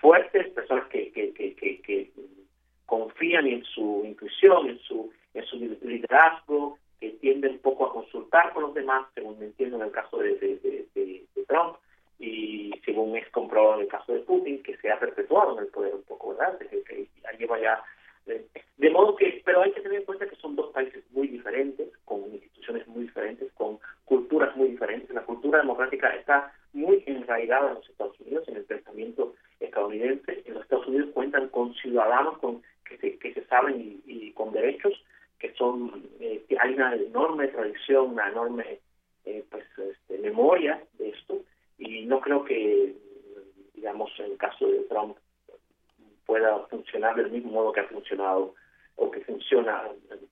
fuertes, 0.00 0.48
personas 0.50 0.86
que, 0.88 1.10
que, 1.10 1.32
que, 1.32 1.54
que, 1.54 1.80
que 1.80 2.10
confían 2.86 3.46
en 3.46 3.64
su 3.64 4.02
intuición, 4.04 4.68
en 4.68 4.78
su, 4.80 5.12
en 5.34 5.44
su 5.46 5.56
liderazgo, 5.82 6.78
que 7.00 7.10
tienden 7.10 7.52
un 7.52 7.58
poco 7.58 7.86
a 7.86 7.92
consultar 7.92 8.52
con 8.52 8.64
los 8.64 8.74
demás, 8.74 9.06
según 9.14 9.42
entiendo 9.42 9.76
en 9.76 9.82
el 9.82 9.90
caso 9.90 10.18
de, 10.18 10.34
de, 10.36 10.86
de, 10.94 11.26
Trump, 11.46 11.76
y 12.18 12.72
según 12.84 13.16
es 13.16 13.28
comprobado 13.30 13.76
en 13.76 13.82
el 13.82 13.88
caso 13.88 14.12
de 14.12 14.20
Putin, 14.20 14.62
que 14.62 14.76
se 14.78 14.90
ha 14.90 14.98
perpetuado 14.98 15.52
en 15.52 15.64
el 15.64 15.70
poder 15.70 15.94
un 15.94 16.02
poco, 16.02 16.30
¿verdad? 16.30 16.58
Desde 16.58 16.82
que 16.82 17.06
lleva 17.38 17.60
ya... 17.60 17.82
De 18.76 18.90
modo 18.90 19.14
que, 19.14 19.40
pero 19.44 19.62
hay 19.62 19.70
que 19.72 19.80
tener 19.80 20.00
en 20.00 20.04
cuenta 20.04 20.28
que 20.28 20.34
son 20.36 20.56
dos 20.56 20.72
países 20.72 21.04
muy 21.12 21.28
diferentes, 21.28 21.88
con 22.04 22.24
instituciones 22.32 22.86
muy 22.88 23.04
diferentes, 23.04 23.52
con 23.52 23.78
culturas 24.04 24.56
muy 24.56 24.68
diferentes. 24.68 25.14
La 25.14 25.22
cultura 25.22 25.58
democrática 25.60 26.08
está 26.08 26.52
muy 26.72 27.04
enraigada 27.06 27.68
en 27.68 27.74
los 27.74 27.88
Estados 27.88 28.18
Unidos, 28.20 28.48
en 28.48 28.56
el 28.56 28.64
pensamiento 28.64 29.34
estadounidense. 29.60 30.42
En 30.44 30.54
los 30.54 30.64
Estados 30.64 30.88
Unidos 30.88 31.10
cuentan 31.14 31.48
con 31.48 31.72
ciudadanos 31.74 32.38
con 32.38 32.62
que 32.84 32.98
se, 32.98 33.18
que 33.18 33.32
se 33.32 33.44
saben 33.44 34.02
y 34.04 34.32
con 34.32 34.52
derechos, 34.52 34.92
que 35.38 35.52
son 35.54 36.02
eh, 36.20 36.44
que 36.48 36.56
hay 36.58 36.74
una 36.74 36.94
enorme 36.94 37.48
tradición, 37.48 38.12
una 38.12 38.28
enorme 38.28 38.78
eh, 39.24 39.44
pues 39.50 39.64
este, 39.78 40.18
memoria 40.18 40.82
de 40.98 41.08
esto 41.10 41.42
y 41.78 42.06
no 42.06 42.20
creo 42.20 42.44
que 42.44 42.94
digamos 43.74 44.10
en 44.18 44.32
el 44.32 44.36
caso 44.38 44.66
de 44.66 44.80
Trump 44.88 45.16
pueda 46.26 46.58
funcionar 46.70 47.16
del 47.16 47.30
mismo 47.30 47.52
modo 47.52 47.72
que 47.72 47.80
ha 47.80 47.84
funcionado 47.88 48.54
o 48.96 49.10
que 49.10 49.20
funciona 49.20 49.82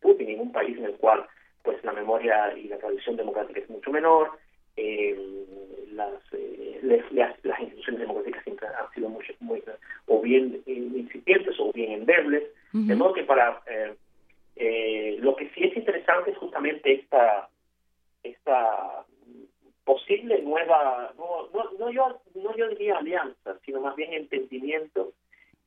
Putin 0.00 0.30
en 0.30 0.40
un 0.40 0.52
país 0.52 0.76
en 0.78 0.84
el 0.86 0.94
cual 0.96 1.26
pues 1.62 1.82
la 1.84 1.92
memoria 1.92 2.56
y 2.56 2.68
la 2.68 2.78
tradición 2.78 3.16
democrática 3.16 3.60
es 3.60 3.70
mucho 3.70 3.90
menor, 3.90 4.32
eh, 4.76 5.16
las, 5.92 6.12
eh, 6.32 6.78
les- 6.82 7.10
las, 7.12 7.42
las 7.44 7.58
instituciones 7.60 8.00
democráticas 8.00 8.42
siempre 8.44 8.66
han 8.68 8.90
sido 8.92 9.08
muy, 9.08 9.24
muy 9.40 9.62
o 10.06 10.20
bien 10.20 10.62
incipientes 10.66 11.54
o 11.58 11.72
bien 11.72 11.92
endebles, 11.92 12.44
de 12.72 12.94
modo 12.96 13.12
que 13.14 13.22
para 13.22 13.62
eh, 13.66 13.94
eh, 14.56 15.16
lo 15.20 15.34
que 15.36 15.50
sí 15.50 15.64
es 15.64 15.76
interesante 15.76 16.30
es 16.30 16.38
justamente 16.38 16.92
esta 16.92 17.48
esta 18.22 19.04
posible 19.84 20.40
nueva 20.42 21.12
no 21.18 21.48
no, 21.52 21.70
no 21.78 21.90
yo 21.90 22.20
no 22.34 22.56
yo 22.56 22.68
diría 22.68 22.98
alianza 22.98 23.58
sino 23.64 23.80
más 23.80 23.96
bien 23.96 24.12
entendimiento 24.12 25.12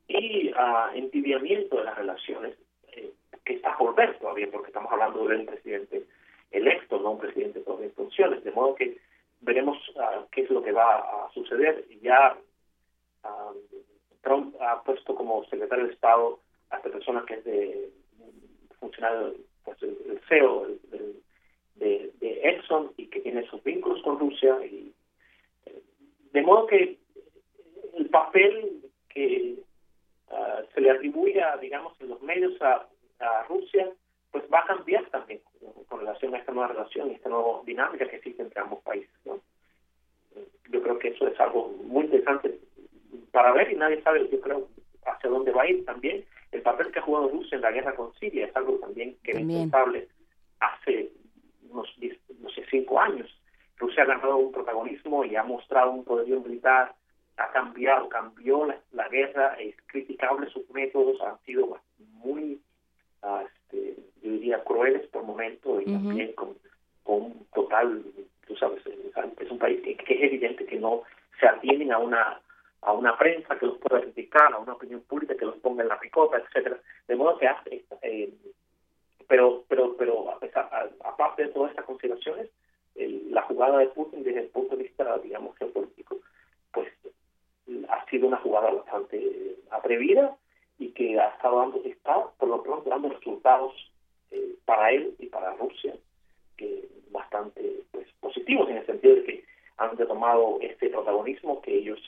y 0.08 0.50
ah, 0.56 0.90
entibiamiento 0.94 1.76
de 1.76 1.84
las 1.84 1.96
relaciones 1.96 2.56
eh, 2.92 3.12
que 3.44 3.54
está 3.54 3.76
por 3.76 3.94
ver 3.94 4.18
todavía 4.18 4.48
porque 4.50 4.68
estamos 4.68 4.90
hablando 4.90 5.26
de 5.26 5.36
un 5.36 5.46
presidente 5.46 6.04
electo 6.50 6.98
no 6.98 7.12
un 7.12 7.18
presidente 7.18 7.60
todavía 7.60 7.86
en 7.86 7.92
funciones 7.92 8.42
de 8.42 8.50
modo 8.50 8.74
que 8.74 8.98
veremos 9.40 9.78
ah, 9.98 10.24
qué 10.32 10.42
es 10.42 10.50
lo 10.50 10.62
que 10.62 10.72
va 10.72 10.96
a 10.98 11.30
suceder. 11.32 11.84
Ya 12.02 12.36
ah, 13.24 13.52
Trump 14.22 14.54
ha 14.60 14.82
puesto 14.82 15.14
como 15.14 15.44
secretario 15.44 15.86
de 15.86 15.92
Estado 15.92 16.40
a 16.70 16.76
esta 16.76 16.90
persona 16.90 17.24
que 17.26 17.34
es 17.34 17.44
de 17.44 17.90
funcionario 18.80 19.34
pues 19.64 19.82
el, 19.82 20.20
CEO 20.28 20.68
de, 21.76 22.12
de 22.20 22.40
Exxon 22.50 22.92
y 22.96 23.06
que 23.06 23.20
tiene 23.20 23.46
sus 23.48 23.62
vínculos 23.62 24.02
con 24.02 24.18
Rusia 24.18 24.56
y 24.66 24.92
eh, 25.66 25.82
de 26.32 26.42
modo 26.42 26.66
que 26.66 26.98
el 27.96 28.08
papel 28.10 28.82
que 29.08 29.56
ah, 30.30 30.62
se 30.74 30.80
le 30.80 30.90
atribuye 30.90 31.42
digamos 31.60 31.98
en 32.00 32.08
los 32.08 32.22
medios 32.22 32.60
a, 32.62 32.86
a 33.20 33.42
Rusia 33.44 33.90
pues 34.30 34.44
va 34.52 34.60
a 34.60 34.66
cambiar 34.66 35.04
también 35.10 35.40
con- 35.88 36.00
relación 36.00 36.34
a 36.34 36.38
esta 36.38 36.52
nueva 36.52 36.68
relación 36.68 37.10
y 37.10 37.14
esta 37.14 37.28
nueva 37.28 37.62
dinámica 37.64 38.06
que 38.08 38.16
existe 38.16 38.42
entre 38.42 38.60
ambos 38.60 38.82
países 38.82 39.10
yo 40.70 40.82
creo 40.82 40.98
que 40.98 41.08
eso 41.08 41.26
es 41.26 41.38
algo 41.40 41.68
muy 41.84 42.04
interesante 42.04 42.58
para 43.32 43.52
ver 43.52 43.72
y 43.72 43.76
nadie 43.76 44.02
sabe 44.02 44.28
yo 44.30 44.40
creo 44.40 44.68
hacia 45.06 45.30
dónde 45.30 45.50
va 45.52 45.62
a 45.62 45.68
ir 45.70 45.84
también 45.84 46.24
el 46.52 46.62
papel 46.62 46.90
que 46.90 46.98
ha 46.98 47.02
jugado 47.02 47.28
Rusia 47.28 47.56
en 47.56 47.62
la 47.62 47.72
guerra 47.72 47.94
con 47.94 48.12
Siria 48.14 48.46
es 48.46 48.56
algo 48.56 48.78
también 48.78 49.16
que 49.22 49.32
era 49.32 49.40
impensable 49.40 50.08
hace 50.60 51.10
unos 51.70 51.88
10, 51.98 52.18
no 52.40 52.50
sé, 52.50 52.64
cinco 52.70 53.00
años. 53.00 53.28
Rusia 53.76 54.02
ha 54.02 54.06
ganado 54.06 54.36
un 54.38 54.52
protagonismo 54.52 55.24
y 55.24 55.36
ha 55.36 55.42
mostrado 55.44 55.90
un 55.92 56.04
poderío 56.04 56.40
militar, 56.40 56.94
ha 57.36 57.50
cambiado, 57.52 58.08
cambió 58.08 58.66
la, 58.66 58.80
la 58.92 59.08
guerra, 59.08 59.54
es 59.54 59.76
criticable 59.86 60.50
sus 60.50 60.68
métodos, 60.70 61.20
han 61.20 61.38
sido 61.44 61.78
muy, 61.98 62.60
ah, 63.22 63.44
este, 63.46 63.94
yo 64.22 64.32
diría, 64.32 64.64
crueles 64.64 65.06
por 65.08 65.22
momento 65.22 65.80
y 65.80 65.84
Ujú. 65.84 65.92
también 65.92 66.32
con, 66.32 66.56
con 67.04 67.46
total, 67.54 68.02
tú 68.46 68.56
sabes, 68.56 68.82
es 68.86 69.50
un 69.50 69.58
país 69.58 69.80
que, 69.82 69.96
que 69.96 70.14
es 70.14 70.22
evidente 70.24 70.66
que 70.66 70.80
no 70.80 71.02
se 71.38 71.46
atienen 71.46 71.92
a 71.92 71.98
una 71.98 72.40
a 72.82 72.92
una 72.92 73.16
prensa 73.18 73.58
que 73.58 73.66
los 73.66 73.78
pueda 73.78 74.00
criticar, 74.02 74.52
a 74.52 74.58
una 74.58 74.74
opinión 74.74 75.00
pública 75.02 75.36
que 75.36 75.44
los 75.44 75.56
ponga 75.56 75.82
en 75.82 75.88
la 75.88 75.98
picota, 75.98 76.38
etcétera, 76.38 76.78
de 77.06 77.16
modo 77.16 77.38
que 77.38 77.48
hace 77.48 77.84
eh, 78.02 78.32
pero 79.26 79.64
pero 79.68 79.94
pero 79.96 80.30
aparte 81.04 81.42
de 81.42 81.48
todas 81.48 81.70
estas 81.70 81.84
consideraciones 81.84 82.48
el- 82.94 83.32
la 83.32 83.42
jugada 83.42 83.78
de 83.78 83.88
Putin 83.88 84.22
desde 84.22 84.40
el 84.40 84.48
punto 84.48 84.76
de 84.76 84.84
vista 84.84 85.18
digamos 85.18 85.56
geopolítico 85.58 86.18
pues 86.72 86.88
ha 87.88 88.04
sido 88.06 88.26
una 88.28 88.38
jugada 88.38 88.70
bastante 88.70 89.56
atrevida 89.70 90.34
y 90.78 90.90
que 90.92 91.18
ha 91.20 91.28
estado 91.28 91.58
dando 91.58 91.82
está 91.84 92.24
por 92.38 92.48
lo 92.48 92.62
pronto 92.62 92.88
dando 92.88 93.10
resultados 93.10 93.74
eh, 94.30 94.54
para 94.64 94.90
él 94.92 95.14
y 95.18 95.26
para 95.26 95.54
Rusia 95.56 95.94
que 96.56 96.88
bastante 97.10 97.82
pues 97.90 98.06
positivos 98.20 98.68
en 98.70 98.78
el 98.78 98.86
sentido 98.86 99.16
de 99.16 99.24
que 99.24 99.44
han 99.76 99.96
retomado 99.96 100.58
este 100.62 100.88
protagonismo 100.88 101.60
que 101.60 101.76
ellos 101.76 102.00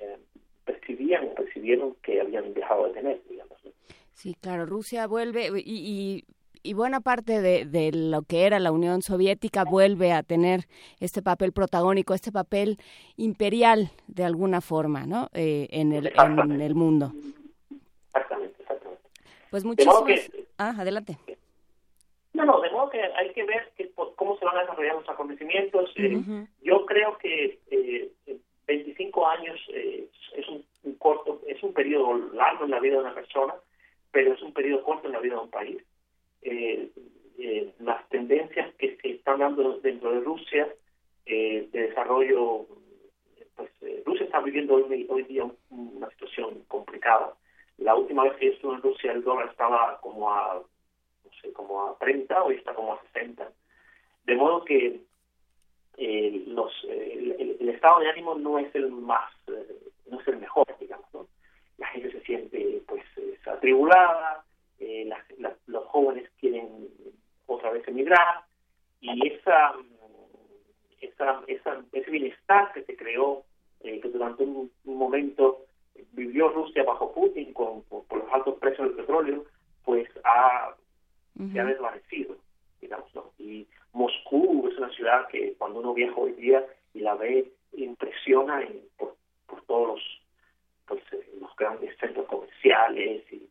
eh, 0.00 0.16
percibían 0.64 1.28
o 1.28 1.34
percibieron 1.34 1.94
que 2.02 2.20
habían 2.20 2.52
dejado 2.54 2.86
de 2.88 2.92
tener 2.94 3.20
digamos 3.28 3.58
¿no? 3.64 3.70
Sí, 4.12 4.34
claro, 4.40 4.66
Rusia 4.66 5.06
vuelve 5.06 5.48
y, 5.56 5.62
y, 5.64 6.24
y 6.62 6.74
buena 6.74 7.00
parte 7.00 7.40
de, 7.40 7.64
de 7.64 7.90
lo 7.92 8.22
que 8.22 8.44
era 8.44 8.58
la 8.60 8.70
Unión 8.70 9.00
Soviética 9.02 9.64
vuelve 9.64 10.12
a 10.12 10.22
tener 10.22 10.66
este 11.00 11.22
papel 11.22 11.52
protagónico, 11.52 12.12
este 12.12 12.30
papel 12.30 12.76
imperial 13.16 13.90
de 14.08 14.24
alguna 14.24 14.60
forma, 14.60 15.06
¿no? 15.06 15.30
Eh, 15.32 15.68
en, 15.70 15.92
el, 15.92 16.12
en 16.18 16.60
el 16.60 16.74
mundo. 16.74 17.12
exactamente 18.08 18.56
exactamente 18.60 19.02
Pues 19.50 19.64
muchísimas... 19.64 20.02
que- 20.04 20.44
Ah, 20.58 20.74
adelante. 20.78 21.16
No, 22.34 22.44
no, 22.44 22.60
de 22.60 22.70
modo 22.70 22.90
que 22.90 23.00
hay 23.02 23.32
que 23.32 23.42
ver 23.44 23.72
que, 23.76 23.90
cómo 24.16 24.38
se 24.38 24.44
van 24.44 24.58
a 24.58 24.60
desarrollar 24.60 24.96
los 24.96 25.08
acontecimientos. 25.08 25.90
Eh. 25.96 26.46
Yo 26.62 26.84
creo 26.84 27.16
que 27.16 27.58
eh, 27.70 28.12
25 28.70 29.26
años 29.26 29.58
eh, 29.74 30.08
es 30.36 30.48
un, 30.48 30.64
un 30.84 30.94
corto, 30.94 31.40
es 31.46 31.62
un 31.62 31.72
periodo 31.72 32.16
largo 32.32 32.64
en 32.64 32.70
la 32.70 32.80
vida 32.80 32.94
de 32.94 33.00
una 33.02 33.14
persona, 33.14 33.54
pero 34.12 34.32
es 34.34 34.42
un 34.42 34.52
periodo 34.52 34.82
corto 34.84 35.06
en 35.06 35.12
la 35.14 35.20
vida 35.20 35.34
de 35.34 35.40
un 35.40 35.50
país. 35.50 35.82
Eh, 36.42 36.90
eh, 37.38 37.72
las 37.80 38.08
tendencias 38.08 38.72
que 38.76 38.96
se 38.96 39.10
están 39.10 39.38
dando 39.40 39.78
dentro 39.80 40.12
de 40.12 40.20
Rusia 40.20 40.68
eh, 41.26 41.68
de 41.72 41.82
desarrollo, 41.88 42.66
pues 43.56 43.70
eh, 43.82 44.02
Rusia 44.06 44.24
está 44.26 44.40
viviendo 44.40 44.74
hoy, 44.74 45.06
hoy 45.08 45.22
día 45.24 45.44
un- 45.44 45.56
una 45.96 46.08
situación 46.10 46.64
complicada. 46.68 47.34
La 47.78 47.94
última 47.94 48.24
vez 48.24 48.34
que 48.36 48.46
yo 48.46 48.52
estuve 48.52 48.74
en 48.74 48.82
Rusia 48.82 49.12
el 49.12 49.22
dólar 49.24 49.48
estaba 49.50 49.98
como 50.00 50.30
a 50.32 50.62
no 51.24 51.30
sé, 51.40 51.52
como 51.52 51.86
a 51.88 51.98
30, 51.98 52.42
hoy 52.44 52.56
está 52.56 52.74
como 52.74 52.94
a 52.94 53.02
60. 53.12 53.50
De 54.24 54.34
modo 54.36 54.64
que 54.64 55.00
eh, 56.02 56.44
los, 56.46 56.72
eh, 56.88 57.56
el, 57.60 57.68
estado 57.68 58.00
de 58.00 58.08
ánimo 58.08 58.34
no 58.34 58.58
es 58.58 58.74
el 58.74 58.90
más, 58.90 59.30
eh, 59.48 59.76
no 60.10 60.18
es 60.18 60.26
el 60.28 60.38
mejor, 60.38 60.66
digamos, 60.80 61.06
¿no? 61.12 61.26
La 61.76 61.88
gente 61.88 62.10
se 62.10 62.22
siente, 62.22 62.82
pues, 62.88 63.04
es 63.18 63.46
atribulada, 63.46 64.42
eh, 64.78 65.04
las- 65.38 65.56
los 65.66 65.84
jóvenes 65.88 66.30
quieren 66.40 66.88
otra 67.46 67.70
vez 67.70 67.86
emigrar, 67.86 68.44
y 69.02 69.28
esa, 69.28 69.74
esa, 71.02 71.42
esa, 71.46 71.84
ese 71.92 72.10
bienestar 72.10 72.72
que 72.72 72.82
se 72.84 72.96
creó, 72.96 73.44
que 73.82 74.00
durante 74.10 74.42
un, 74.42 74.70
un 74.84 74.96
momento 74.96 75.66
vivió 76.12 76.48
Rusia 76.48 76.82
bajo 76.84 77.12
Putin 77.12 77.52
con, 77.52 77.82
por, 77.82 78.04
por 78.04 78.24
los 78.24 78.32
altos 78.32 78.58
precios 78.58 78.88
del 78.88 78.96
petróleo, 78.96 79.44
pues 79.84 80.08
ha 80.24 80.74
se 81.52 81.60
ha 81.60 81.64
desvanecido, 81.64 82.36
digamos, 82.80 83.14
¿no? 83.14 83.32
Y 83.38 83.66
Moscú 83.92 84.68
es 84.68 84.78
una 84.78 84.90
ciudad 84.90 85.28
que 85.28 85.54
cuando 85.58 85.80
uno 85.80 85.94
viaja 85.94 86.16
hoy 86.16 86.32
día 86.32 86.64
y 86.94 87.00
la 87.00 87.14
ve, 87.14 87.52
impresiona 87.72 88.66
por, 88.96 89.16
por 89.46 89.62
todos 89.62 89.88
los, 89.88 90.22
pues, 90.86 91.02
eh, 91.12 91.28
los 91.40 91.54
grandes 91.56 91.96
centros 91.98 92.26
comerciales 92.26 93.22
y 93.32 93.48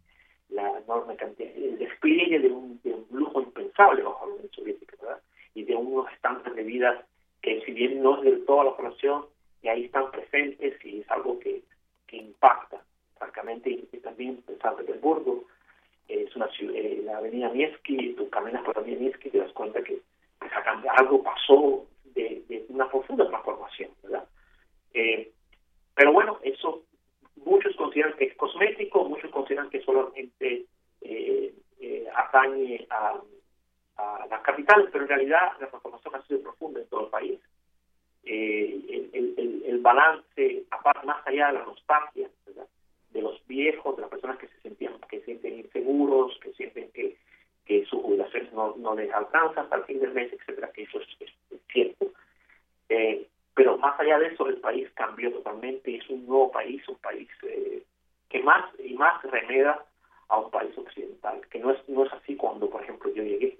la 0.49 0.79
enorme 0.79 1.15
cantidad, 1.15 1.51
el 1.55 1.77
despliegue 1.77 2.39
de 2.39 2.49
un, 2.49 2.81
de 2.83 2.93
un 2.93 3.05
lujo 3.11 3.41
impensable 3.41 4.03
bajo 4.03 4.25
la 4.25 4.33
Unión 4.33 4.51
Soviética, 4.51 4.95
¿verdad? 5.01 5.21
Y 5.53 5.63
de 5.63 5.75
unos 5.75 6.11
estándares 6.11 6.55
de 6.55 6.63
vida 6.63 7.05
que 7.41 7.61
si 7.61 7.71
bien 7.71 8.01
no 8.01 8.17
es 8.17 8.23
de 8.23 8.45
toda 8.45 8.65
la 8.65 8.75
población, 8.75 9.25
y 9.61 9.67
ahí 9.67 9.85
están 9.85 10.11
presentes 10.11 10.73
y 10.85 11.01
es 11.01 11.11
algo 11.11 11.39
que, 11.39 11.61
que 12.07 12.17
impacta, 12.17 12.81
francamente, 13.17 13.69
y, 13.69 13.97
también 13.99 14.43
en 14.47 14.59
San 14.59 14.75
Petersburgo, 14.77 15.45
es 16.07 16.35
una 16.35 16.47
ciudad, 16.49 16.75
eh, 16.75 17.01
la 17.03 17.17
avenida 17.17 17.49
Nevsky, 17.49 18.13
tú 18.13 18.29
caminas 18.29 18.63
por 18.63 18.75
la 18.75 18.81
avenida 18.81 19.01
Nevsky 19.01 19.27
y 19.27 19.31
te 19.31 19.37
das 19.39 19.51
cuenta 19.53 19.83
que 19.83 20.01
pues, 20.39 20.51
cambiado- 20.63 20.97
algo 20.97 21.23
pasó 21.23 21.85
de, 22.15 22.43
de 22.47 22.65
una 22.69 22.89
profunda 22.89 23.27
transformación, 23.27 23.91
¿verdad? 24.03 24.27
Eh, 24.93 25.31
pero 25.95 26.11
bueno, 26.13 26.39
eso 26.43 26.83
muchos 27.45 27.75
consideran 27.75 28.13
que 28.17 28.25
es 28.25 28.35
cosmético, 28.35 29.05
muchos 29.05 29.31
consideran 29.31 29.69
que 29.69 29.81
solamente 29.81 30.65
eh, 31.01 31.53
eh, 31.79 32.07
atañe 32.15 32.85
a, 32.89 33.19
a 33.97 34.27
las 34.29 34.41
capitales, 34.41 34.87
pero 34.91 35.03
en 35.03 35.09
realidad 35.09 35.51
la 35.59 35.67
transformación 35.67 36.15
ha 36.15 36.21
sido 36.23 36.41
profunda 36.41 36.79
en 36.81 36.87
todo 36.89 37.05
el 37.05 37.09
país. 37.09 37.39
Eh, 38.23 38.81
el, 38.89 39.09
el- 39.13 39.63
el- 39.65 39.79
balance, 39.81 40.63
aparte, 40.71 41.07
más 41.07 41.25
allá 41.25 41.47
de 41.47 41.53
la 41.53 41.65
nostalgia, 41.65 42.29
¿verdad? 42.45 42.67
de 43.11 43.21
los 43.21 43.41
viejos, 43.47 43.95
de 43.95 44.01
las 44.01 44.11
personas 44.11 44.37
que 44.37 44.47
se 44.49 44.59
sentían, 44.61 44.99
que 45.09 45.19
se 45.19 45.25
sienten 45.25 45.59
inseguros, 45.59 46.37
que 46.43 46.48
no, 48.59 48.75
no 48.77 48.95
les 48.95 49.11
alcanzan 49.13 49.63
hasta 49.65 49.77
el 49.77 49.83
fin 49.85 49.99
del 49.99 50.13
mes, 50.13 50.31
etcétera, 50.33 50.71
que 50.73 50.83
eso 50.83 50.99
es, 50.99 51.07
es- 51.21 51.61
cierto. 51.71 52.07
Eh, 52.89 53.27
pero 53.55 53.77
más 53.77 53.99
allá 53.99 54.19
de 54.19 54.27
eso, 54.27 54.47
el 54.47 54.57
país 54.57 54.89
cambió 54.95 55.31
totalmente, 55.33 55.95
es 55.97 56.09
un 56.09 56.25
nuevo 56.27 56.51
país, 56.51 56.87
un 56.87 56.97
país 56.97 57.29
eh, 57.43 57.83
que 58.29 58.41
más 58.43 58.65
y 58.79 58.93
más 58.95 59.21
remeda 59.23 59.85
a 60.29 60.37
un 60.39 60.51
país 60.51 60.77
occidental, 60.77 61.41
que 61.51 61.59
no 61.59 61.71
es, 61.71 61.89
no 61.89 62.05
es 62.05 62.13
así 62.13 62.35
cuando, 62.35 62.69
por 62.69 62.83
ejemplo, 62.83 63.11
yo 63.13 63.23
llegué, 63.23 63.57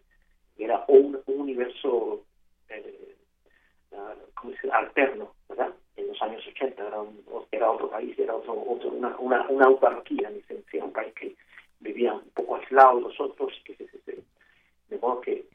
era 0.57 0.83
un, 0.87 1.19
un 1.27 1.39
universo, 1.41 2.23
eh, 2.69 3.15
ah, 3.93 4.13
¿cómo 4.35 4.51
se 4.53 4.61
dice? 4.63 4.71
alterno, 4.75 5.33
¿verdad? 5.49 5.73
En 5.97 6.07
los 6.07 6.21
años 6.21 6.45
80, 6.47 6.87
era 6.87 7.01
un, 7.01 7.23
era 7.51 7.71
otro 7.71 7.89
país, 7.89 8.17
era 8.19 8.35
otro, 8.35 8.53
otro 8.67 8.89
una, 8.89 9.17
una, 9.19 9.47
una 9.49 9.65
autarquía, 9.65 10.29
en 10.29 10.37
esencia, 10.37 10.83
un 10.83 10.93
país 10.93 11.13
que 11.13 11.35
vivía 11.79 12.13
un 12.13 12.29
poco 12.31 12.57
aislado 12.57 12.97
de 12.97 13.01
los 13.03 13.19
otros, 13.19 13.53
que 13.65 13.75
se- 13.75 13.87
se- 13.87 14.08
de 14.89 14.97
modo 14.97 15.21
que 15.21 15.45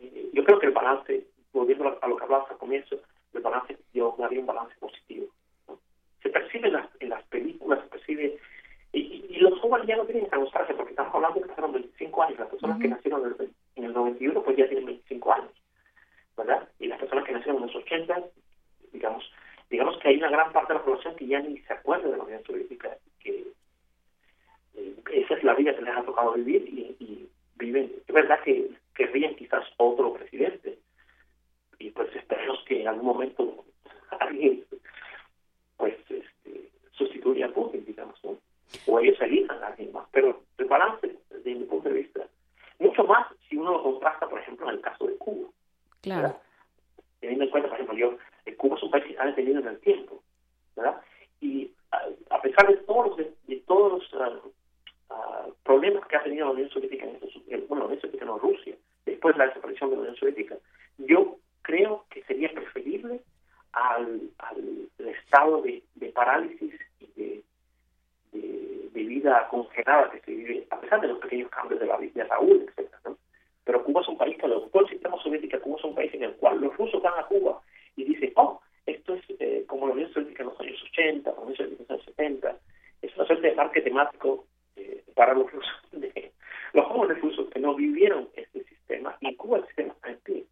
eh, 0.00 0.30
yo 0.32 0.44
creo 0.44 0.58
que 0.58 0.66
el 0.66 0.72
balance, 0.72 1.26
volviendo 1.52 1.98
a, 2.00 2.08
lo 2.08 2.16
que 2.16 2.24
hablabas 2.24 2.50
al 2.50 2.58
comienzo, 2.58 2.98
el 3.32 3.40
balance, 3.42 3.76
yo 3.92 4.14
daría 4.18 4.40
un 4.40 4.46
balance 4.46 4.74
positivo. 4.78 5.26
¿no? 5.66 5.78
Se 6.22 6.30
percibe 6.30 6.68
en 6.68 6.74
las, 6.74 6.88
en 7.00 7.08
las 7.10 7.22
películas, 7.24 7.80
se 7.84 7.88
percibe, 7.88 8.38
y, 8.92 9.00
y- 9.00 9.26
y 9.30 9.40
los 9.40 9.58
jóvenes 9.60 9.86
ya 9.86 9.96
no 9.96 10.04
tienen 10.04 10.26
esa 10.26 10.36
nostalgia, 10.36 10.76
porque 10.76 10.90
estamos 10.90 11.14
hablando 11.14 11.40
que 11.40 11.48
pasaron 11.48 11.72
25 11.72 12.22
años, 12.22 12.38
las 12.38 12.48
personas 12.48 12.78
que 12.80 12.88
nacieron 12.88 13.24
en 13.26 13.36
el, 13.38 13.50
en 13.76 13.84
el 13.84 13.92
91 13.92 14.42
pues 14.42 14.56
ya 14.56 14.66
tienen 14.66 14.86
25 14.86 15.32
años, 15.32 15.52
¿verdad? 16.36 16.68
Y 16.78 16.86
las 16.86 16.98
personas 16.98 17.24
que 17.24 17.32
nacieron 17.32 17.56
en 17.62 17.66
los 17.68 17.76
80, 17.76 18.24
digamos, 18.92 19.30
digamos 19.70 19.98
que 19.98 20.08
hay 20.08 20.16
una 20.16 20.30
gran 20.30 20.52
parte 20.52 20.72
de 20.72 20.78
la 20.78 20.84
población 20.84 21.14
que 21.16 21.26
ya 21.26 21.40
ni 21.40 21.58
se 21.58 21.72
acuerda 21.72 22.08
de 22.08 22.16
la 22.16 22.24
Unión 22.24 22.42
Soviética, 22.44 22.96
que 23.20 23.46
eh, 24.74 24.94
esa 25.12 25.34
es 25.34 25.44
la 25.44 25.54
vida 25.54 25.74
que 25.74 25.82
les 25.82 25.94
ha 25.96 26.02
tocado 26.02 26.32
vivir 26.32 26.62
y, 26.68 26.96
y 27.04 27.28
viven, 27.58 27.92
es 28.06 28.14
verdad 28.14 28.40
que 28.44 28.70
querrían 28.94 29.34
quizás 29.34 29.64
otro 29.76 30.12
presidente 30.14 30.78
y 31.78 31.90
pues 31.90 32.14
esperemos 32.14 32.62
que 32.66 32.80
en 32.80 32.88
algún 32.88 33.06
momento 33.06 33.64
alguien 34.20 34.64
pues 35.76 35.94
este, 36.08 36.70
sustituya 36.92 37.46
a 37.46 37.50
Putin, 37.50 37.84
digamos, 37.84 38.18
¿no? 38.24 38.38
o 38.86 39.00
ellos 39.00 39.20
elijan 39.20 39.62
a 39.62 39.68
alguien 39.68 39.92
más, 39.92 40.06
pero 40.12 40.42
el 40.58 40.64
balance 40.66 41.16
desde 41.30 41.54
mi 41.54 41.64
punto 41.64 41.88
de 41.88 41.96
vista, 41.96 42.26
mucho 42.78 43.04
más 43.04 43.26
si 43.48 43.56
uno 43.56 43.72
lo 43.72 43.82
contrasta, 43.82 44.28
por 44.28 44.40
ejemplo, 44.40 44.68
en 44.68 44.76
el 44.76 44.80
caso 44.80 45.06
de 45.06 45.16
Cuba. 45.16 45.48
Claro. 46.00 46.36
Teniendo 47.20 47.44
en 47.44 47.50
cuenta, 47.50 47.68
por 47.68 47.76
ejemplo, 47.76 47.96
yo, 47.96 48.18
eh, 48.46 48.54
Cuba 48.54 48.76
es 48.76 48.82
un 48.82 48.90
país 48.90 49.04
que 49.04 49.14
se 49.14 49.20
ha 49.20 49.26
detenido 49.26 49.60
en 49.60 49.68
el 49.68 49.78
tiempo, 49.80 50.22
¿verdad? 50.76 51.00
Y 51.40 51.70
a, 51.90 52.02
a 52.30 52.42
pesar 52.42 52.68
de 52.68 52.76
todos 52.78 53.08
los, 53.08 53.16
de, 53.16 53.34
de 53.46 53.56
todos 53.66 53.92
los 53.92 54.20
ah, 54.20 54.40
ah, 55.10 55.46
problemas 55.64 56.06
que 56.06 56.16
ha 56.16 56.22
tenido 56.22 56.46
la 56.46 56.52
Unión 56.52 56.70
Soviética, 56.70 57.06
bueno, 57.68 57.84
la 57.84 57.86
Unión 57.86 58.00
Soviética 58.00 58.24
no, 58.24 58.38
Rusia, 58.38 58.74
después 59.04 59.34
de 59.34 59.38
la 59.38 59.46
desaparición 59.48 59.90
de 59.90 59.96
la 59.96 60.02
Unión 60.02 60.16
Soviética, 60.16 60.56
yo 60.98 61.38
creo 61.62 62.04
que 62.10 62.22
sería 62.24 62.50
preferible 62.52 63.20
al, 63.72 64.20
al 64.38 64.88
estado 64.98 65.62
de, 65.62 65.82
de 65.94 66.08
parálisis 66.10 66.74
y 67.00 67.06
de, 67.20 67.42
de, 68.32 68.88
de 68.92 69.02
vida 69.04 69.46
congelada 69.50 70.10
que 70.10 70.20
se 70.20 70.30
vive, 70.32 70.66
a 70.70 70.80
pesar 70.80 71.00
de 71.00 71.08
los 71.08 71.18
pequeños 71.18 71.50
cambios 71.50 71.80
de 71.80 71.86
la 71.86 71.96
vida 71.96 72.22
de 72.22 72.28
Raúl, 72.28 72.64
etcétera, 72.68 73.00
¿no? 73.04 73.18
Pero 73.64 73.84
Cuba 73.84 74.00
es 74.00 74.08
un 74.08 74.16
país 74.16 74.36
que 74.38 74.46
adoptó 74.46 74.80
el 74.80 74.88
sistema 74.88 75.22
soviético, 75.22 75.60
Cuba 75.60 75.76
es 75.78 75.84
un 75.84 75.94
país 75.94 76.14
en 76.14 76.22
el 76.22 76.32
cual 76.36 76.58
los 76.60 76.74
rusos 76.76 77.02
van 77.02 77.18
a 77.18 77.26
Cuba 77.26 77.60
y 77.96 78.04
dicen, 78.04 78.32
oh, 78.36 78.60
esto 78.86 79.14
es 79.14 79.24
eh, 79.40 79.64
como 79.66 79.86
la 79.86 79.92
Unión 79.92 80.10
Soviética 80.12 80.42
en 80.42 80.48
los 80.48 80.60
años 80.60 80.82
80, 80.90 81.30
la 81.30 81.38
Unión 81.38 81.56
Soviética 81.56 81.82
en 81.82 81.88
los 81.88 81.90
años 81.90 82.16
70, 82.16 82.56
es 83.02 83.16
una 83.16 83.26
suerte 83.26 83.46
de 83.48 83.54
parque 83.54 83.82
temático 83.82 84.46
eh, 84.78 85.04
para 85.14 85.34
los 85.34 85.50
rusos, 85.50 85.72
de- 85.92 86.32
los 86.72 86.86
jóvenes 86.86 87.20
rusos 87.22 87.48
que 87.50 87.60
no 87.60 87.74
vivieron 87.74 88.28
este 88.34 88.64
sistema, 88.64 89.16
y 89.20 89.28
en 89.28 89.34
Cuba 89.36 89.58
el 89.58 89.66
sistema 89.66 89.92
está 89.94 90.10
en 90.10 90.18
pie, 90.18 90.46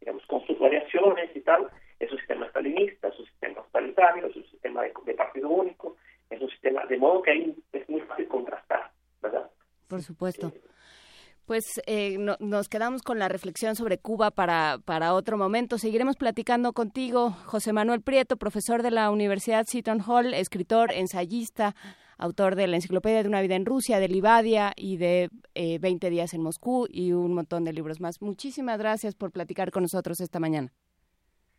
digamos, 0.00 0.24
con 0.26 0.46
sus 0.46 0.58
variaciones 0.58 1.34
y 1.34 1.40
tal, 1.40 1.68
es 1.98 2.10
un 2.12 2.18
sistema 2.18 2.46
stalinista, 2.48 3.08
es 3.08 3.18
un 3.18 3.26
sistema 3.26 3.62
totalitario, 3.62 4.26
es 4.26 4.36
un 4.36 4.44
sistema 4.50 4.82
de, 4.82 4.92
de 5.04 5.14
partido 5.14 5.48
único, 5.48 5.96
es 6.30 6.40
un 6.40 6.50
sistema, 6.50 6.84
de 6.86 6.96
modo 6.98 7.22
que 7.22 7.30
ahí 7.32 7.56
es 7.72 7.88
muy 7.88 8.00
fácil 8.02 8.28
contrastar, 8.28 8.90
¿verdad? 9.22 9.50
Por 9.88 10.02
supuesto. 10.02 10.52
Pues 11.46 11.80
eh, 11.86 12.16
no- 12.18 12.36
nos 12.40 12.68
quedamos 12.68 13.02
con 13.02 13.18
la 13.20 13.28
reflexión 13.28 13.76
sobre 13.76 13.98
Cuba 13.98 14.32
para, 14.32 14.78
para 14.84 15.14
otro 15.14 15.38
momento. 15.38 15.78
Seguiremos 15.78 16.16
platicando 16.16 16.72
contigo, 16.72 17.30
José 17.30 17.72
Manuel 17.72 18.02
Prieto, 18.02 18.36
profesor 18.36 18.82
de 18.82 18.90
la 18.90 19.10
Universidad 19.10 19.64
Seton 19.64 20.00
Hall, 20.00 20.34
escritor, 20.34 20.92
ensayista, 20.92 21.76
autor 22.18 22.54
de 22.54 22.66
la 22.66 22.76
Enciclopedia 22.76 23.22
de 23.22 23.28
una 23.28 23.42
vida 23.42 23.56
en 23.56 23.66
Rusia, 23.66 24.00
de 24.00 24.08
Livadia 24.08 24.72
y 24.76 24.96
de 24.96 25.28
eh, 25.54 25.78
20 25.78 26.10
días 26.10 26.34
en 26.34 26.42
Moscú 26.42 26.86
y 26.90 27.12
un 27.12 27.34
montón 27.34 27.64
de 27.64 27.72
libros 27.72 28.00
más. 28.00 28.20
Muchísimas 28.22 28.78
gracias 28.78 29.14
por 29.14 29.32
platicar 29.32 29.70
con 29.70 29.82
nosotros 29.82 30.20
esta 30.20 30.40
mañana. 30.40 30.72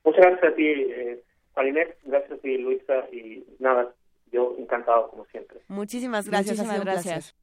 Muchas 0.03 0.25
gracias 0.25 0.51
a 0.51 0.55
ti, 0.55 0.65
eh, 0.65 1.23
Marinette, 1.55 1.97
gracias 2.03 2.31
a 2.31 2.41
ti, 2.41 2.57
Luisa, 2.57 3.07
y 3.11 3.43
nada, 3.59 3.93
yo 4.31 4.55
encantado 4.57 5.09
como 5.09 5.25
siempre. 5.25 5.59
Muchísimas 5.67 6.29
gracias. 6.29 6.57
Muchísimas 6.57 6.85
gracias. 6.85 7.35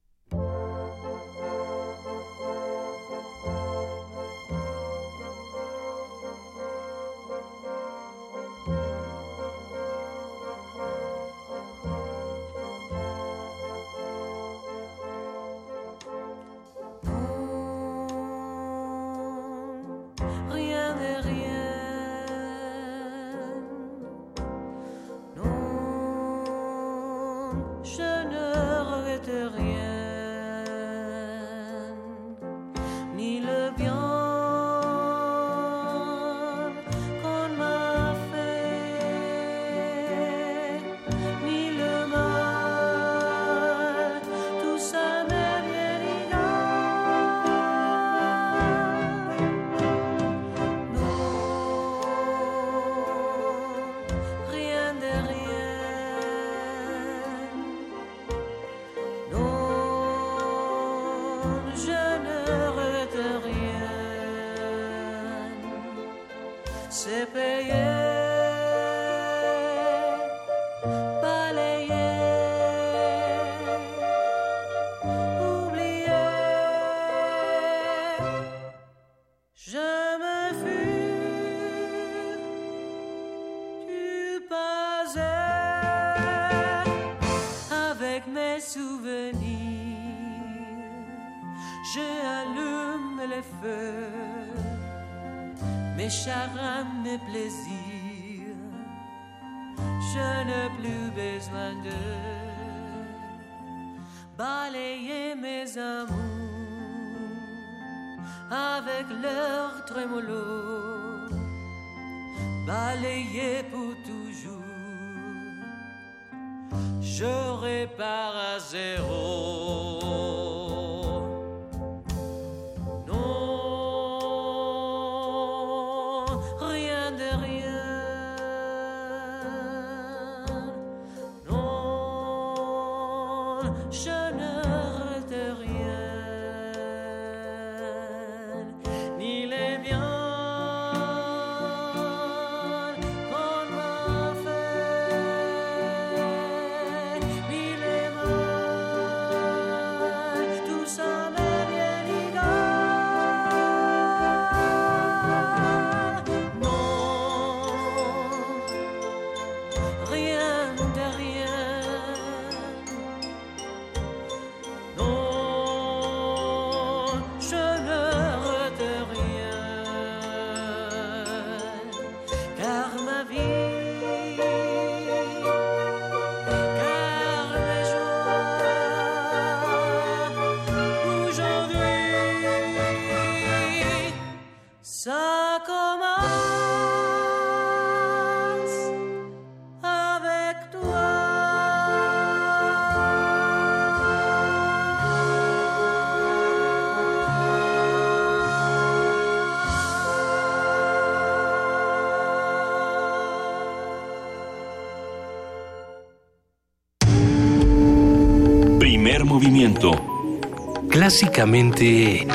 Clásicamente... 211.18 212.26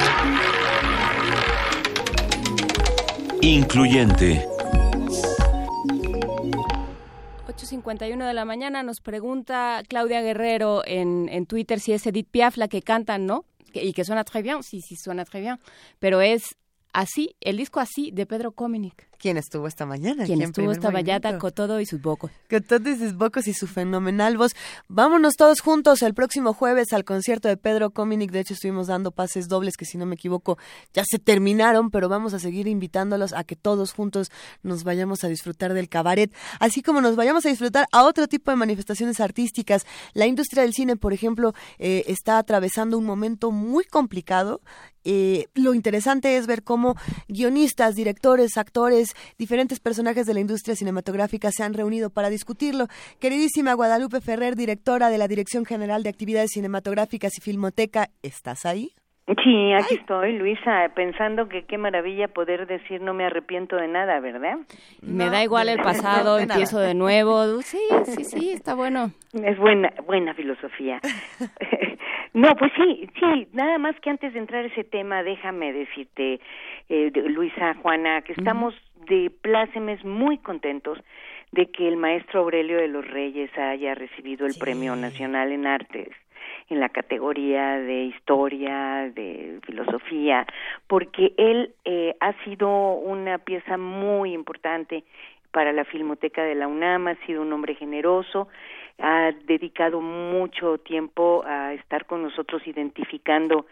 Incluyente. 3.41 4.45
8.51 7.49 8.25
de 8.25 8.33
la 8.33 8.45
mañana 8.45 8.81
nos 8.83 9.01
pregunta 9.01 9.83
Claudia 9.89 10.21
Guerrero 10.21 10.83
en, 10.85 11.27
en 11.27 11.45
Twitter 11.45 11.81
si 11.81 11.91
es 11.91 12.07
Edith 12.07 12.29
Piaf 12.31 12.55
la 12.55 12.69
que 12.69 12.81
cantan, 12.81 13.25
¿no? 13.25 13.43
Que- 13.73 13.83
Y 13.83 13.91
que 13.91 14.05
suena 14.05 14.23
très 14.23 14.43
bien, 14.43 14.63
sí, 14.63 14.79
sí 14.79 14.95
suena 14.95 15.25
très 15.25 15.41
bien. 15.41 15.59
Pero 15.99 16.21
es 16.21 16.55
así, 16.93 17.35
el 17.41 17.57
disco 17.57 17.81
así 17.81 18.11
de 18.11 18.25
Pedro 18.25 18.53
Cominic. 18.53 19.08
¿Quién 19.19 19.35
estuvo 19.35 19.67
esta 19.67 19.85
mañana? 19.85 20.25
Quien 20.25 20.41
estuvo 20.41 20.71
esta 20.71 20.91
Movimiento? 20.91 21.37
con 21.39 21.51
todo 21.51 21.81
y 21.81 21.85
sus 21.85 22.01
bocos. 22.01 22.31
Con 22.49 22.63
todos 22.63 22.97
sus 22.99 23.13
bocos 23.13 23.47
y 23.47 23.53
su 23.53 23.67
fenomenal 23.67 24.37
voz. 24.37 24.53
Vámonos 24.87 25.35
todos 25.35 25.59
juntos 25.59 26.01
el 26.03 26.13
próximo 26.13 26.53
jueves 26.53 26.93
al 26.93 27.03
concierto 27.03 27.49
de 27.49 27.57
Pedro 27.57 27.89
Cominic. 27.89 28.31
De 28.31 28.39
hecho, 28.39 28.53
estuvimos 28.53 28.87
dando 28.87 29.11
pases 29.11 29.49
dobles 29.49 29.75
que, 29.75 29.83
si 29.83 29.97
no 29.97 30.05
me 30.05 30.15
equivoco, 30.15 30.57
ya 30.93 31.03
se 31.05 31.19
terminaron, 31.19 31.91
pero 31.91 32.07
vamos 32.07 32.33
a 32.33 32.39
seguir 32.39 32.69
invitándolos 32.69 33.33
a 33.33 33.43
que 33.43 33.57
todos 33.57 33.91
juntos 33.91 34.31
nos 34.63 34.85
vayamos 34.85 35.25
a 35.25 35.27
disfrutar 35.27 35.73
del 35.73 35.89
cabaret, 35.89 36.33
así 36.61 36.81
como 36.81 37.01
nos 37.01 37.17
vayamos 37.17 37.45
a 37.45 37.49
disfrutar 37.49 37.87
a 37.91 38.05
otro 38.05 38.27
tipo 38.27 38.51
de 38.51 38.55
manifestaciones 38.55 39.19
artísticas. 39.19 39.85
La 40.13 40.27
industria 40.27 40.63
del 40.63 40.73
cine, 40.73 40.95
por 40.95 41.11
ejemplo, 41.11 41.53
eh, 41.77 42.05
está 42.07 42.37
atravesando 42.37 42.97
un 42.97 43.05
momento 43.05 43.51
muy 43.51 43.83
complicado. 43.83 44.61
Eh, 45.05 45.47
lo 45.53 45.73
interesante 45.73 46.37
es 46.37 46.45
ver 46.45 46.63
cómo 46.63 46.95
guionistas, 47.27 47.95
directores, 47.95 48.57
actores, 48.57 49.08
diferentes 49.37 49.79
personajes 49.79 50.25
de 50.25 50.33
la 50.33 50.39
industria 50.39 50.75
cinematográfica 50.75 51.51
se 51.51 51.63
han 51.63 51.73
reunido 51.73 52.09
para 52.09 52.29
discutirlo. 52.29 52.87
Queridísima 53.19 53.73
Guadalupe 53.73 54.21
Ferrer, 54.21 54.55
directora 54.55 55.09
de 55.09 55.17
la 55.17 55.27
Dirección 55.27 55.65
General 55.65 56.03
de 56.03 56.09
Actividades 56.09 56.51
Cinematográficas 56.51 57.37
y 57.37 57.41
Filmoteca, 57.41 58.11
¿estás 58.21 58.65
ahí? 58.65 58.93
Sí, 59.43 59.73
aquí 59.73 59.95
estoy, 59.95 60.33
Luisa, 60.37 60.89
pensando 60.95 61.47
que 61.49 61.63
qué 61.65 61.77
maravilla 61.77 62.27
poder 62.29 62.65
decir 62.65 62.99
no 63.01 63.13
me 63.13 63.25
arrepiento 63.25 63.75
de 63.75 63.87
nada, 63.87 64.19
¿verdad? 64.19 64.57
Me 65.01 65.29
da 65.29 65.43
igual 65.43 65.69
el 65.69 65.77
pasado, 65.77 66.39
empiezo 66.39 66.79
de 66.79 66.95
nuevo. 66.95 67.61
Sí, 67.61 67.77
sí, 68.05 68.23
sí, 68.23 68.51
está 68.51 68.73
bueno. 68.73 69.11
Es 69.43 69.57
buena, 69.59 69.93
buena 70.07 70.33
filosofía. 70.33 70.99
no, 72.33 72.55
pues 72.55 72.71
sí, 72.75 73.07
sí, 73.19 73.47
nada 73.53 73.77
más 73.77 73.95
que 73.99 74.09
antes 74.09 74.33
de 74.33 74.39
entrar 74.39 74.63
a 74.63 74.67
ese 74.67 74.83
tema, 74.83 75.21
déjame 75.21 75.73
decirte, 75.73 76.39
eh, 76.89 77.11
de- 77.11 77.29
Luisa, 77.29 77.75
Juana, 77.83 78.21
que 78.21 78.33
estamos 78.33 78.73
de 79.07 79.31
plácemes 79.41 80.03
muy 80.03 80.39
contentos 80.39 80.97
de 81.51 81.67
que 81.71 81.87
el 81.87 81.97
maestro 81.97 82.41
Aurelio 82.41 82.77
de 82.77 82.87
los 82.87 83.07
Reyes 83.07 83.49
haya 83.57 83.93
recibido 83.95 84.45
el 84.47 84.53
Premio 84.59 84.95
Nacional 84.95 85.51
en 85.51 85.65
Artes 85.67 86.09
en 86.69 86.79
la 86.79 86.89
categoría 86.89 87.79
de 87.79 88.03
historia, 88.03 89.11
de 89.13 89.59
filosofía, 89.65 90.45
porque 90.87 91.33
él 91.37 91.73
eh, 91.85 92.15
ha 92.19 92.33
sido 92.43 92.69
una 92.93 93.39
pieza 93.39 93.77
muy 93.77 94.33
importante 94.33 95.03
para 95.51 95.73
la 95.73 95.83
Filmoteca 95.83 96.43
de 96.43 96.55
la 96.55 96.67
UNAM, 96.67 97.07
ha 97.07 97.15
sido 97.25 97.41
un 97.41 97.51
hombre 97.53 97.75
generoso, 97.75 98.47
ha 98.99 99.31
dedicado 99.45 100.01
mucho 100.01 100.77
tiempo 100.77 101.43
a 101.45 101.73
estar 101.73 102.05
con 102.05 102.21
nosotros 102.21 102.65
identificando 102.67 103.65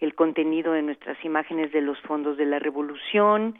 el 0.00 0.14
contenido 0.14 0.72
de 0.72 0.82
nuestras 0.82 1.22
imágenes 1.24 1.72
de 1.72 1.80
los 1.80 1.98
fondos 2.02 2.36
de 2.36 2.46
la 2.46 2.58
revolución. 2.58 3.56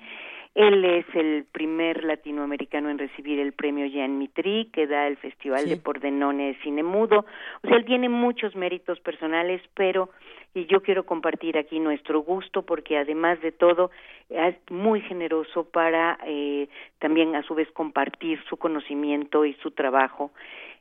Él 0.54 0.84
es 0.84 1.06
el 1.14 1.44
primer 1.50 2.04
latinoamericano 2.04 2.88
en 2.88 2.98
recibir 2.98 3.40
el 3.40 3.52
premio 3.52 3.86
Jean 3.86 4.18
Mitri 4.18 4.70
que 4.72 4.86
da 4.86 5.08
el 5.08 5.16
Festival 5.16 5.68
de 5.68 5.76
Pordenone 5.76 6.48
de 6.48 6.54
Cine 6.62 6.84
Mudo. 6.84 7.26
O 7.62 7.68
sea, 7.68 7.76
él 7.76 7.84
tiene 7.84 8.08
muchos 8.08 8.54
méritos 8.54 9.00
personales, 9.00 9.60
pero 9.74 10.10
y 10.54 10.66
yo 10.66 10.82
quiero 10.82 11.04
compartir 11.04 11.58
aquí 11.58 11.80
nuestro 11.80 12.22
gusto 12.22 12.62
porque 12.62 12.96
además 12.96 13.40
de 13.40 13.50
todo 13.50 13.90
es 14.30 14.54
muy 14.70 15.00
generoso 15.00 15.64
para 15.64 16.18
eh, 16.24 16.68
también 17.00 17.34
a 17.34 17.42
su 17.42 17.56
vez 17.56 17.68
compartir 17.72 18.40
su 18.48 18.56
conocimiento 18.56 19.44
y 19.44 19.54
su 19.54 19.72
trabajo 19.72 20.30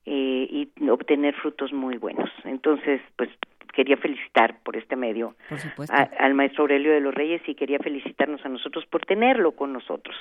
eh, 0.06 0.48
y 0.78 0.90
obtener 0.90 1.34
frutos 1.36 1.74
muy 1.74 1.98
buenos. 1.98 2.30
Entonces, 2.44 3.02
pues 3.16 3.30
quería 3.74 3.98
felicitar 3.98 4.60
por 4.64 4.78
este 4.78 4.96
medio 4.96 5.36
Por 5.50 5.60
supuesto. 5.60 5.94
a- 5.96 6.10
al 6.20 6.34
maestro 6.34 6.64
Aurelio 6.64 6.94
de 6.94 7.02
los 7.02 7.14
Reyes 7.14 7.42
y 7.48 7.56
quería 7.56 7.80
felicitarnos 7.80 8.46
a 8.46 8.50
nosotros 8.50 8.86
por 8.86 9.06
tenerlo 9.06 9.52
con 9.54 9.74
nosotros. 9.74 10.16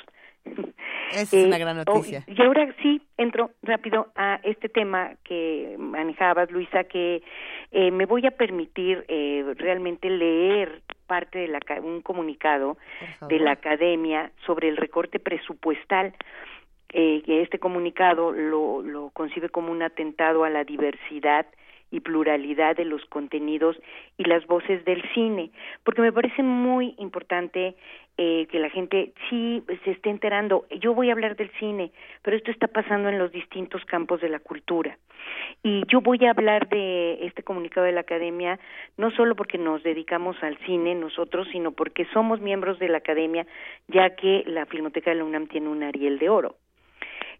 Es 1.13 1.33
Eh, 1.33 1.45
una 1.47 1.59
gran 1.59 1.79
oh, 1.79 1.85
noticia. 1.85 2.25
y 2.27 2.43
ahora 2.43 2.75
sí 2.83 3.01
entro 3.17 3.51
rápido 3.63 4.09
a 4.17 4.41
este 4.43 4.69
tema 4.69 5.13
que 5.25 5.77
manejabas, 5.79 6.51
Luisa, 6.51 6.85
que 6.85 7.23
eh, 7.71 7.91
me 7.91 8.07
voy 8.07 8.27
a 8.27 8.33
permitir 8.33 9.05
eh, 9.09 9.45
realmente 9.59 10.11
leer 10.11 10.83
parte 11.07 11.39
de 11.41 11.49
la, 11.49 11.61
un 11.83 12.01
comunicado 12.01 12.77
de 13.29 13.39
la 13.39 13.53
academia 13.53 14.33
sobre 14.47 14.69
el 14.69 14.77
recorte 14.77 15.19
presupuestal. 15.21 16.15
Eh, 16.95 17.23
que 17.25 17.41
este 17.41 17.59
comunicado 17.59 18.33
lo, 18.33 18.83
lo 18.83 19.09
concibe 19.15 19.49
como 19.49 19.73
un 19.73 19.83
atentado 19.83 20.45
a 20.45 20.51
la 20.51 20.63
diversidad 20.65 21.47
y 21.93 22.01
pluralidad 22.01 22.75
de 22.75 22.85
los 22.85 23.05
contenidos 23.05 23.77
y 24.17 24.25
las 24.25 24.45
voces 24.47 24.85
del 24.85 25.03
cine, 25.13 25.51
porque 25.85 26.03
me 26.03 26.13
parece 26.13 26.43
muy 26.43 26.95
importante 26.99 27.77
eh, 28.19 28.47
que 28.51 28.59
la 28.59 28.71
gente 28.71 29.13
sí 29.31 29.63
se 29.85 29.93
esté 29.93 30.11
enterando. 30.11 30.67
Yo 30.81 30.95
voy 30.95 31.11
a 31.11 31.13
hablar 31.13 31.37
del 31.37 31.51
cine, 31.59 31.93
pero 32.23 32.37
esto 32.37 32.51
está 32.51 32.67
pasando 32.67 33.09
en 33.09 33.19
los 33.19 33.31
distintos 33.31 33.85
campos 33.85 34.21
de 34.21 34.29
la 34.29 34.41
cultura. 34.41 34.99
Y 35.63 35.85
yo 35.87 36.01
voy 36.01 36.25
a 36.25 36.31
hablar 36.31 36.69
de 36.69 37.25
este 37.27 37.43
comunicado 37.43 37.87
de 37.87 37.93
la 37.93 38.01
academia 38.01 38.59
no 38.97 39.11
solo 39.13 39.37
porque 39.37 39.59
nos 39.59 39.83
dedicamos 39.83 40.37
al 40.43 40.59
cine 40.67 40.95
nosotros, 40.95 41.47
sino 41.53 41.73
porque 41.73 42.07
somos 42.13 42.41
miembros 42.41 42.79
de 42.79 42.89
la 42.89 42.99
academia, 42.99 43.47
ya 43.89 44.17
que 44.17 44.43
la 44.47 44.67
Filmoteca 44.67 45.11
de 45.11 45.17
la 45.17 45.25
UNAM 45.25 45.47
tiene 45.47 45.69
un 45.69 45.83
Ariel 45.83 46.19
de 46.19 46.29
Oro. 46.29 46.57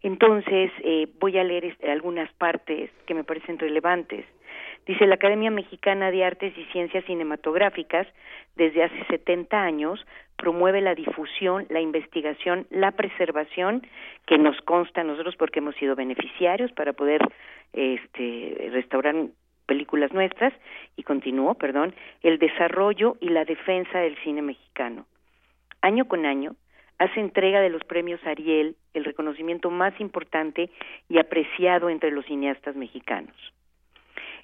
Entonces, 0.03 0.71
eh, 0.83 1.07
voy 1.21 1.39
a 1.39 1.45
leer 1.45 1.65
este, 1.65 1.91
algunas 1.91 2.33
partes 2.33 2.91
que 3.07 3.15
me 3.15 3.25
parecen 3.25 3.59
relevantes. 3.59 4.25
Dice 4.87 5.07
la 5.07 5.15
Academia 5.15 5.51
Mexicana 5.51 6.11
de 6.11 6.25
Artes 6.25 6.53
y 6.59 6.65
Ciencias 6.73 7.05
Cinematográficas, 7.05 8.07
desde 8.57 8.83
hace 8.83 9.05
70 9.05 9.63
años, 9.63 10.05
promueve 10.37 10.81
la 10.81 10.95
difusión, 10.95 11.67
la 11.71 11.81
investigación, 11.81 12.67
la 12.71 12.91
preservación, 12.91 13.87
que 14.27 14.39
nos 14.39 14.61
consta 14.63 15.03
a 15.03 15.05
nosotros 15.05 15.37
porque 15.37 15.61
hemos 15.61 15.77
sido 15.77 15.95
beneficiarios 15.95 16.73
para 16.73 16.93
poder 16.93 17.21
este, 17.73 18.71
restaurar 18.73 19.15
películas 19.67 20.13
nuestras, 20.13 20.53
y 20.97 21.05
continúo, 21.05 21.55
perdón, 21.55 21.95
el 22.23 22.39
desarrollo 22.39 23.17
y 23.21 23.29
la 23.29 23.45
defensa 23.45 24.01
del 24.01 24.17
cine 24.19 24.43
mexicano. 24.43 25.07
Año 25.81 26.07
con 26.07 26.27
año, 26.27 26.57
hace 26.99 27.21
entrega 27.21 27.61
de 27.61 27.71
los 27.71 27.83
premios 27.85 28.21
Ariel, 28.27 28.77
el 28.95 29.05
reconocimiento 29.05 29.71
más 29.71 29.99
importante 30.01 30.71
y 31.09 31.19
apreciado 31.19 31.89
entre 31.89 32.11
los 32.11 32.27
cineastas 32.27 32.77
mexicanos. 32.77 33.37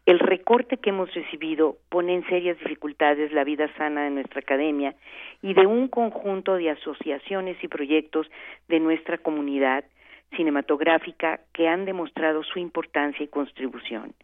El 0.08 0.20
recorte 0.20 0.78
que 0.78 0.88
hemos 0.88 1.12
recibido 1.12 1.76
pone 1.90 2.14
en 2.14 2.26
serias 2.28 2.58
dificultades 2.60 3.30
la 3.30 3.44
vida 3.44 3.68
sana 3.76 4.04
de 4.04 4.10
nuestra 4.10 4.40
academia 4.40 4.94
y 5.42 5.52
de 5.52 5.66
un 5.66 5.88
conjunto 5.88 6.54
de 6.54 6.70
asociaciones 6.70 7.62
y 7.62 7.68
proyectos 7.68 8.26
de 8.68 8.80
nuestra 8.80 9.18
comunidad 9.18 9.84
cinematográfica 10.34 11.40
que 11.52 11.68
han 11.68 11.84
demostrado 11.84 12.42
su 12.42 12.58
importancia 12.58 13.22
y 13.22 13.28
contribución. 13.28 14.14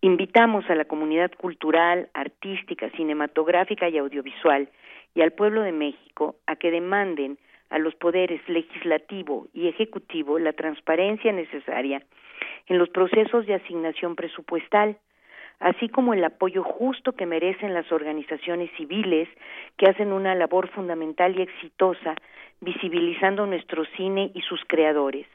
Invitamos 0.00 0.64
a 0.70 0.74
la 0.74 0.86
comunidad 0.86 1.30
cultural, 1.32 2.08
artística, 2.14 2.88
cinematográfica 2.92 3.90
y 3.90 3.98
audiovisual 3.98 4.70
y 5.14 5.20
al 5.20 5.32
pueblo 5.32 5.60
de 5.60 5.72
México 5.72 6.36
a 6.46 6.56
que 6.56 6.70
demanden 6.70 7.36
a 7.68 7.78
los 7.78 7.94
poderes 7.96 8.40
legislativo 8.48 9.46
y 9.52 9.68
ejecutivo 9.68 10.38
la 10.38 10.54
transparencia 10.54 11.32
necesaria 11.32 12.02
en 12.66 12.78
los 12.78 12.88
procesos 12.88 13.46
de 13.46 13.54
asignación 13.54 14.16
presupuestal, 14.16 14.98
así 15.60 15.88
como 15.88 16.14
el 16.14 16.24
apoyo 16.24 16.62
justo 16.62 17.12
que 17.12 17.26
merecen 17.26 17.74
las 17.74 17.90
organizaciones 17.92 18.70
civiles 18.76 19.28
que 19.76 19.86
hacen 19.86 20.12
una 20.12 20.34
labor 20.34 20.68
fundamental 20.68 21.38
y 21.38 21.42
exitosa 21.42 22.14
visibilizando 22.60 23.46
nuestro 23.46 23.84
cine 23.96 24.30
y 24.34 24.42
sus 24.42 24.60
creadores, 24.66 25.26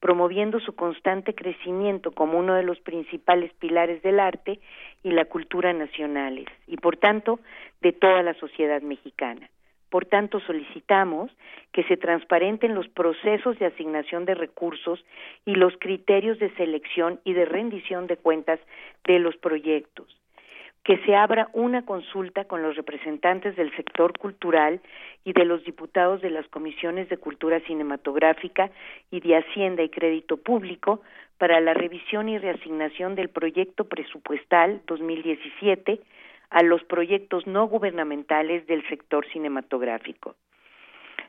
promoviendo 0.00 0.60
su 0.60 0.74
constante 0.74 1.34
crecimiento 1.34 2.12
como 2.12 2.38
uno 2.38 2.54
de 2.54 2.62
los 2.62 2.78
principales 2.80 3.52
pilares 3.54 4.02
del 4.02 4.20
arte 4.20 4.60
y 5.02 5.10
la 5.10 5.24
cultura 5.24 5.72
nacionales 5.72 6.46
y 6.66 6.76
por 6.76 6.96
tanto 6.96 7.40
de 7.80 7.92
toda 7.92 8.22
la 8.22 8.34
sociedad 8.34 8.82
mexicana. 8.82 9.48
Por 9.90 10.04
tanto, 10.04 10.40
solicitamos 10.40 11.30
que 11.72 11.82
se 11.84 11.96
transparenten 11.96 12.74
los 12.74 12.88
procesos 12.88 13.58
de 13.58 13.66
asignación 13.66 14.24
de 14.26 14.34
recursos 14.34 15.04
y 15.46 15.54
los 15.54 15.74
criterios 15.78 16.38
de 16.38 16.50
selección 16.56 17.20
y 17.24 17.32
de 17.32 17.46
rendición 17.46 18.06
de 18.06 18.16
cuentas 18.16 18.60
de 19.04 19.18
los 19.18 19.36
proyectos. 19.36 20.06
que 20.84 20.96
se 21.04 21.14
abra 21.14 21.50
una 21.52 21.84
consulta 21.84 22.46
con 22.46 22.62
los 22.62 22.74
representantes 22.74 23.54
del 23.56 23.74
sector 23.76 24.16
cultural 24.16 24.80
y 25.22 25.34
de 25.34 25.44
los 25.44 25.62
diputados 25.64 26.22
de 26.22 26.30
las 26.30 26.46
comisiones 26.48 27.10
de 27.10 27.18
cultura 27.18 27.60
cinematográfica 27.66 28.70
y 29.10 29.20
de 29.20 29.36
Hacienda 29.36 29.82
y 29.82 29.90
Crédito 29.90 30.38
Público 30.38 31.02
para 31.36 31.60
la 31.60 31.74
revisión 31.74 32.30
y 32.30 32.38
reasignación 32.38 33.16
del 33.16 33.28
proyecto 33.28 33.84
presupuestal 33.84 34.80
2017 34.86 36.00
a 36.50 36.62
los 36.62 36.82
proyectos 36.84 37.46
no 37.46 37.66
gubernamentales 37.66 38.66
del 38.66 38.86
sector 38.88 39.26
cinematográfico. 39.32 40.34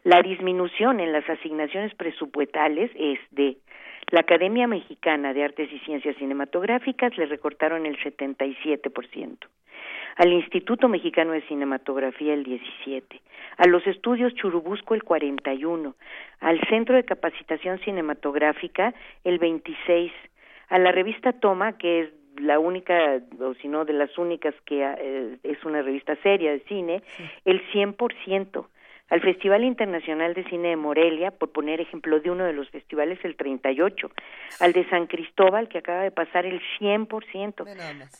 La 0.04 0.22
disminución 0.22 1.00
en 1.00 1.12
las 1.12 1.30
asignaciones 1.30 1.94
presupuestales 1.96 2.90
es 2.96 3.20
de 3.32 3.58
la 4.12 4.22
Academia 4.22 4.66
Mexicana 4.66 5.34
de 5.34 5.44
Artes 5.44 5.70
y 5.72 5.80
Ciencias 5.80 6.16
Cinematográficas 6.18 7.16
le 7.18 7.26
recortaron 7.26 7.86
el 7.86 7.98
77%, 8.00 9.38
al 10.16 10.34
Instituto 10.34 10.88
Mexicano 10.88 11.34
de 11.34 11.42
Cinematografía 11.42 12.34
el 12.34 12.46
17%, 12.46 13.04
a 13.58 13.68
los 13.68 13.86
estudios 13.86 14.34
Churubusco 14.36 14.96
el 14.96 15.04
41%, 15.04 15.94
al 16.40 16.60
Centro 16.70 16.96
de 16.96 17.04
Capacitación 17.04 17.80
Cinematográfica 17.80 18.94
el 19.24 19.40
26%, 19.40 20.12
a 20.70 20.78
la 20.78 20.92
revista 20.92 21.34
Toma, 21.34 21.78
que 21.78 22.02
es 22.02 22.10
la 22.40 22.60
única, 22.60 23.20
o 23.40 23.54
si 23.56 23.68
no 23.68 23.86
de 23.86 23.94
las 23.94 24.18
únicas 24.18 24.54
que 24.66 24.84
eh, 24.84 25.38
es 25.44 25.64
una 25.64 25.82
revista 25.82 26.16
seria 26.24 26.52
de 26.52 26.60
cine, 26.62 27.04
el 27.46 27.62
100%, 27.72 28.66
al 29.10 29.22
Festival 29.22 29.64
Internacional 29.64 30.36
de 30.36 30.44
Cine 30.46 30.70
de 30.70 30.76
Morelia, 30.76 31.32
por 31.32 31.52
poner 31.52 31.82
ejemplo 31.82 32.20
de 32.20 32.30
uno 32.30 32.46
de 32.46 32.54
los 32.54 32.70
festivales, 32.70 33.18
el 33.24 33.36
38, 33.36 34.12
al 34.60 34.72
de 34.72 34.88
San 34.90 35.08
Cristóbal, 35.08 35.68
que 35.68 35.80
acaba 35.80 36.04
de 36.04 36.12
pasar 36.12 36.46
el 36.46 36.62
100%, 36.80 37.68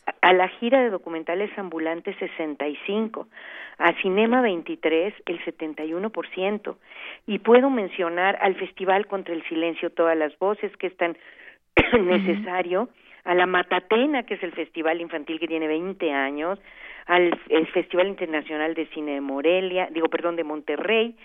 a, 0.08 0.28
a 0.28 0.34
la 0.34 0.48
gira 0.48 0.82
de 0.82 0.90
documentales 0.90 1.56
ambulantes 1.58 2.16
65, 2.18 3.28
a 3.78 3.94
Cinema 4.02 4.42
23 4.42 5.14
el 5.28 5.40
71%, 5.46 6.76
y 7.28 7.40
puedo 7.40 7.70
mencionar 7.70 8.40
al 8.42 8.56
Festival 8.56 9.06
contra 9.06 9.36
el 9.36 9.44
Silencio 9.48 9.92
Todas 9.92 10.18
las 10.18 10.38
Voces, 10.40 10.76
que 10.78 10.88
es 10.88 10.98
tan 10.98 11.16
necesario, 12.02 12.90
a 13.30 13.36
la 13.36 13.46
Matatena, 13.46 14.24
que 14.24 14.34
es 14.34 14.42
el 14.42 14.54
festival 14.54 15.02
infantil 15.02 15.40
que 15.40 15.48
tiene 15.48 15.68
20 15.68 16.12
años, 16.12 16.58
al 17.06 17.40
el 17.50 17.68
Festival 17.68 18.08
Internacional 18.08 18.74
de 18.74 18.88
Cine 18.88 19.14
de 19.14 19.22
Morelia, 19.22 19.88
digo, 19.92 20.08
perdón, 20.08 20.36
de 20.36 20.44
Monterrey, 20.44 21.16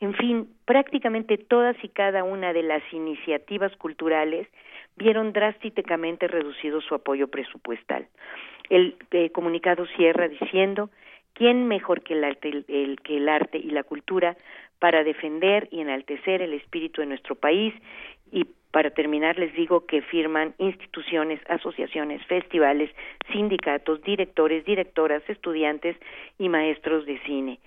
en 0.00 0.12
fin, 0.14 0.48
prácticamente 0.64 1.38
todas 1.38 1.76
y 1.84 1.88
cada 1.88 2.24
una 2.24 2.52
de 2.52 2.64
las 2.64 2.82
iniciativas 2.92 3.70
culturales 3.76 4.48
vieron 4.96 5.32
drásticamente 5.32 6.26
reducido 6.26 6.80
su 6.80 6.96
apoyo 6.96 7.28
presupuestal. 7.28 8.08
El 8.68 8.96
eh, 9.12 9.30
comunicado 9.30 9.86
cierra 9.96 10.26
diciendo 10.26 10.90
¿Quién 11.34 11.66
mejor 11.68 12.02
que 12.02 12.14
el, 12.14 12.24
arte, 12.24 12.64
el, 12.68 13.00
que 13.02 13.16
el 13.16 13.28
arte 13.28 13.58
y 13.58 13.70
la 13.70 13.84
cultura 13.84 14.36
para 14.80 15.04
defender 15.04 15.68
y 15.70 15.80
enaltecer 15.80 16.42
el 16.42 16.52
espíritu 16.54 17.00
de 17.00 17.06
nuestro 17.06 17.36
país? 17.36 17.72
Y 18.32 18.46
para 18.72 18.90
terminar, 18.90 19.38
les 19.38 19.52
digo 19.54 19.86
que 19.86 20.00
firman 20.00 20.54
instituciones, 20.58 21.40
asociaciones, 21.48 22.24
festivales, 22.26 22.90
sindicatos, 23.30 24.02
directores, 24.02 24.64
directoras, 24.64 25.22
estudiantes 25.28 25.96
y 26.38 26.48
maestros 26.48 27.04
de 27.04 27.18
cine. 27.20 27.60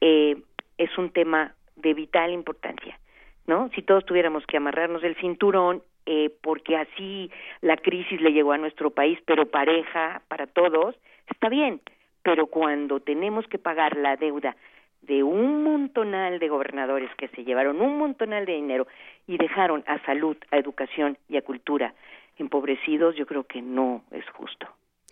Eh, 0.00 0.36
es 0.76 0.96
un 0.98 1.10
tema 1.10 1.54
de 1.76 1.94
vital 1.94 2.30
importancia, 2.30 2.98
¿no? 3.46 3.70
Si 3.74 3.82
todos 3.82 4.04
tuviéramos 4.04 4.46
que 4.46 4.58
amarrarnos 4.58 5.02
el 5.02 5.16
cinturón, 5.16 5.82
eh, 6.04 6.30
porque 6.42 6.76
así 6.76 7.30
la 7.62 7.76
crisis 7.76 8.20
le 8.20 8.32
llegó 8.32 8.52
a 8.52 8.58
nuestro 8.58 8.90
país, 8.90 9.18
pero 9.24 9.46
pareja 9.46 10.22
para 10.28 10.46
todos, 10.46 10.94
está 11.26 11.48
bien, 11.48 11.80
pero 12.22 12.48
cuando 12.48 13.00
tenemos 13.00 13.46
que 13.46 13.58
pagar 13.58 13.96
la 13.96 14.16
deuda 14.16 14.56
de 15.02 15.22
un 15.22 15.64
montonal 15.64 16.38
de 16.38 16.48
gobernadores 16.48 17.10
que 17.16 17.28
se 17.28 17.44
llevaron 17.44 17.80
un 17.80 17.98
montonal 17.98 18.46
de 18.46 18.54
dinero 18.54 18.86
y 19.26 19.38
dejaron 19.38 19.84
a 19.86 19.98
salud, 20.04 20.36
a 20.50 20.58
educación 20.58 21.16
y 21.28 21.36
a 21.36 21.42
cultura 21.42 21.94
empobrecidos, 22.40 23.14
yo 23.16 23.26
creo 23.26 23.44
que 23.44 23.62
no 23.62 24.02
es 24.10 24.24
justo. 24.30 24.66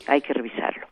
Hay 0.06 0.20
que 0.20 0.32
revisarlo. 0.32 0.86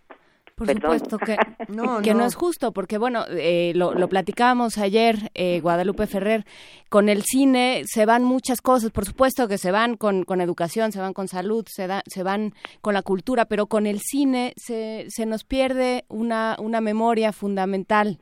Por 0.55 0.69
Perdón. 0.69 0.99
supuesto 0.99 1.19
que 1.19 1.37
no, 1.69 2.01
que 2.01 2.15
no. 2.15 2.25
es 2.25 2.35
justo, 2.35 2.73
porque 2.73 2.97
bueno, 2.97 3.25
eh, 3.29 3.73
lo, 3.75 3.93
lo 3.93 4.09
platicábamos 4.09 4.79
ayer, 4.79 5.31
eh, 5.35 5.61
Guadalupe 5.61 6.07
Ferrer, 6.07 6.47
con 6.89 7.11
el 7.11 7.25
cine 7.25 7.83
se 7.85 8.07
van 8.07 8.25
muchas 8.25 8.63
cosas, 8.63 8.91
por 8.91 9.05
supuesto 9.05 9.49
que 9.49 9.59
se 9.59 9.71
van 9.71 9.99
con, 9.99 10.25
con 10.25 10.41
educación, 10.41 10.93
se 10.93 11.01
van 11.01 11.13
con 11.13 11.29
salud, 11.29 11.67
se, 11.69 11.87
da, 11.87 12.03
se 12.07 12.23
van 12.23 12.55
con 12.81 12.95
la 12.95 13.03
cultura, 13.03 13.45
pero 13.45 13.67
con 13.67 13.87
el 13.87 14.01
cine 14.01 14.55
se, 14.57 15.05
se 15.09 15.27
nos 15.27 15.45
pierde 15.45 16.07
una, 16.09 16.57
una 16.59 16.81
memoria 16.81 17.33
fundamental. 17.33 18.19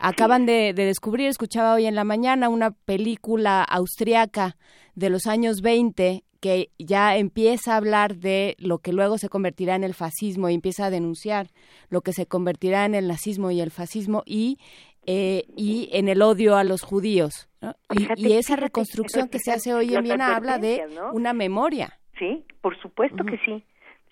Acaban 0.00 0.46
de, 0.46 0.72
de 0.72 0.84
descubrir, 0.84 1.28
escuchaba 1.28 1.74
hoy 1.74 1.86
en 1.86 1.94
la 1.94 2.04
mañana, 2.04 2.48
una 2.48 2.70
película 2.70 3.62
austriaca 3.62 4.56
de 4.94 5.10
los 5.10 5.26
años 5.26 5.60
20 5.62 6.22
que 6.40 6.70
ya 6.78 7.16
empieza 7.16 7.74
a 7.74 7.76
hablar 7.76 8.16
de 8.16 8.56
lo 8.58 8.78
que 8.78 8.92
luego 8.92 9.18
se 9.18 9.28
convertirá 9.28 9.74
en 9.76 9.84
el 9.84 9.94
fascismo 9.94 10.48
y 10.48 10.54
empieza 10.54 10.86
a 10.86 10.90
denunciar 10.90 11.48
lo 11.90 12.00
que 12.00 12.12
se 12.12 12.26
convertirá 12.26 12.86
en 12.86 12.94
el 12.94 13.08
nazismo 13.08 13.50
y 13.50 13.60
el 13.60 13.70
fascismo 13.70 14.22
y 14.24 14.58
eh, 15.06 15.44
y 15.56 15.88
en 15.92 16.08
el 16.08 16.22
odio 16.22 16.56
a 16.56 16.64
los 16.64 16.82
judíos. 16.82 17.48
¿no? 17.60 17.74
Y, 17.90 18.28
y 18.28 18.32
esa 18.34 18.56
reconstrucción 18.56 19.28
que 19.28 19.38
se 19.38 19.50
hace 19.50 19.74
hoy 19.74 19.94
en 19.94 20.02
Viena 20.02 20.36
habla 20.36 20.58
de 20.58 20.86
una 21.12 21.32
memoria. 21.32 21.98
Sí, 22.18 22.44
por 22.60 22.78
supuesto 22.80 23.24
que 23.24 23.38
sí. 23.38 23.64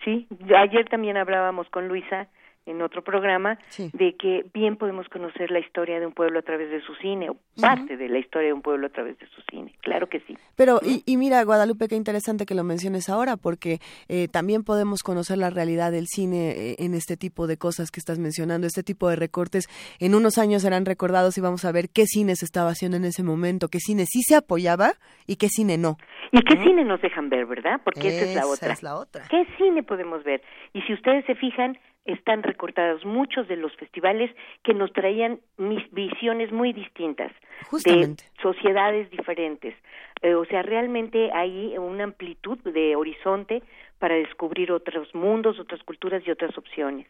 Sí, 0.05 0.27
ayer 0.57 0.89
también 0.89 1.17
hablábamos 1.17 1.69
con 1.71 1.89
Luisa 1.89 2.29
en 2.71 2.83
otro 2.83 3.03
programa 3.03 3.59
de 3.77 4.15
que 4.17 4.45
bien 4.55 4.77
podemos 4.77 5.09
conocer 5.09 5.51
la 5.51 5.59
historia 5.59 6.01
de 6.01 6.07
un 6.07 6.13
pueblo 6.13 6.39
a 6.39 6.43
través 6.43 6.71
de 6.71 6.81
su 6.83 6.95
cine, 6.97 7.31
o 7.31 7.37
parte 7.61 7.97
de 7.97 8.09
la 8.09 8.19
historia 8.19 8.49
de 8.49 8.53
un 8.53 8.63
pueblo 8.63 8.87
a 8.87 8.91
través 8.91 9.19
de 9.19 9.27
su 9.29 9.41
cine. 9.51 9.75
Claro 9.81 10.09
que 10.09 10.21
sí. 10.21 10.37
Pero, 10.57 10.81
y, 10.83 11.03
y 11.07 11.17
mira, 11.17 11.43
Guadalupe, 11.45 11.89
qué 11.89 11.97
interesante 11.97 12.47
que 12.47 12.55
lo 12.55 12.65
menciones 12.65 13.09
ahora, 13.09 13.37
porque 13.37 13.79
eh, 14.09 14.29
también 14.29 14.65
podemos 14.65 15.03
conocer 15.03 15.39
la 15.39 15.51
realidad 15.51 15.93
del 15.93 16.07
cine 16.07 16.51
eh, 16.51 16.77
en 16.79 16.95
este 16.95 17.17
tipo 17.17 17.47
de 17.47 17.57
cosas 17.57 17.91
que 17.91 18.01
estás 18.01 18.19
mencionando, 18.19 18.67
este 18.67 18.83
tipo 18.83 19.09
de 19.09 19.17
recortes. 19.17 19.67
En 19.99 20.15
unos 20.15 20.39
años 20.39 20.63
serán 20.63 20.85
recordados 20.85 21.39
y 21.39 21.41
vamos 21.41 21.65
a 21.65 21.73
ver 21.73 21.89
qué 21.89 22.05
cine 22.07 22.37
se 22.37 22.45
estaba 22.45 22.71
haciendo 22.71 22.97
en 22.97 23.05
ese 23.05 23.23
momento, 23.23 23.69
qué 23.69 23.81
cine 23.81 24.05
sí 24.07 24.23
se 24.23 24.37
apoyaba 24.37 24.93
y 25.27 25.37
qué 25.37 25.49
cine 25.49 25.79
no. 25.79 25.97
¿Y 26.31 26.43
qué 26.43 26.63
cine 26.63 26.85
nos 26.85 27.01
dejan 27.01 27.31
ver, 27.31 27.47
verdad? 27.47 27.81
Porque 27.83 28.09
esa 28.09 28.25
es 28.27 28.35
la 28.35 28.41
Esa 28.43 28.51
otra. 28.51 28.73
es 28.73 28.83
la 28.83 28.97
otra. 28.97 29.25
¿Qué 29.31 29.47
cine 29.57 29.83
podemos 29.83 30.23
ver? 30.25 30.43
Y 30.75 30.83
si 30.83 30.93
ustedes 30.93 31.25
se 31.25 31.35
fijan, 31.35 31.79
están 32.13 32.43
recortados 32.43 33.05
muchos 33.05 33.47
de 33.49 33.57
los 33.57 33.75
festivales 33.77 34.31
que 34.63 34.75
nos 34.75 34.93
traían 34.93 35.41
mis 35.57 35.89
visiones 35.93 36.51
muy 36.51 36.73
distintas 36.73 37.33
Justamente. 37.71 38.25
de 38.25 38.43
sociedades 38.43 39.11
diferentes. 39.11 39.75
Eh, 40.23 40.35
o 40.35 40.45
sea, 40.47 40.63
realmente 40.63 41.31
hay 41.33 41.77
una 41.79 42.05
amplitud 42.05 42.59
de 42.61 42.97
horizonte 42.97 43.63
para 43.99 44.15
descubrir 44.15 44.73
otros 44.73 45.15
mundos, 45.15 45.59
otras 45.59 45.83
culturas 45.83 46.23
y 46.27 46.31
otras 46.31 46.57
opciones. 46.57 47.07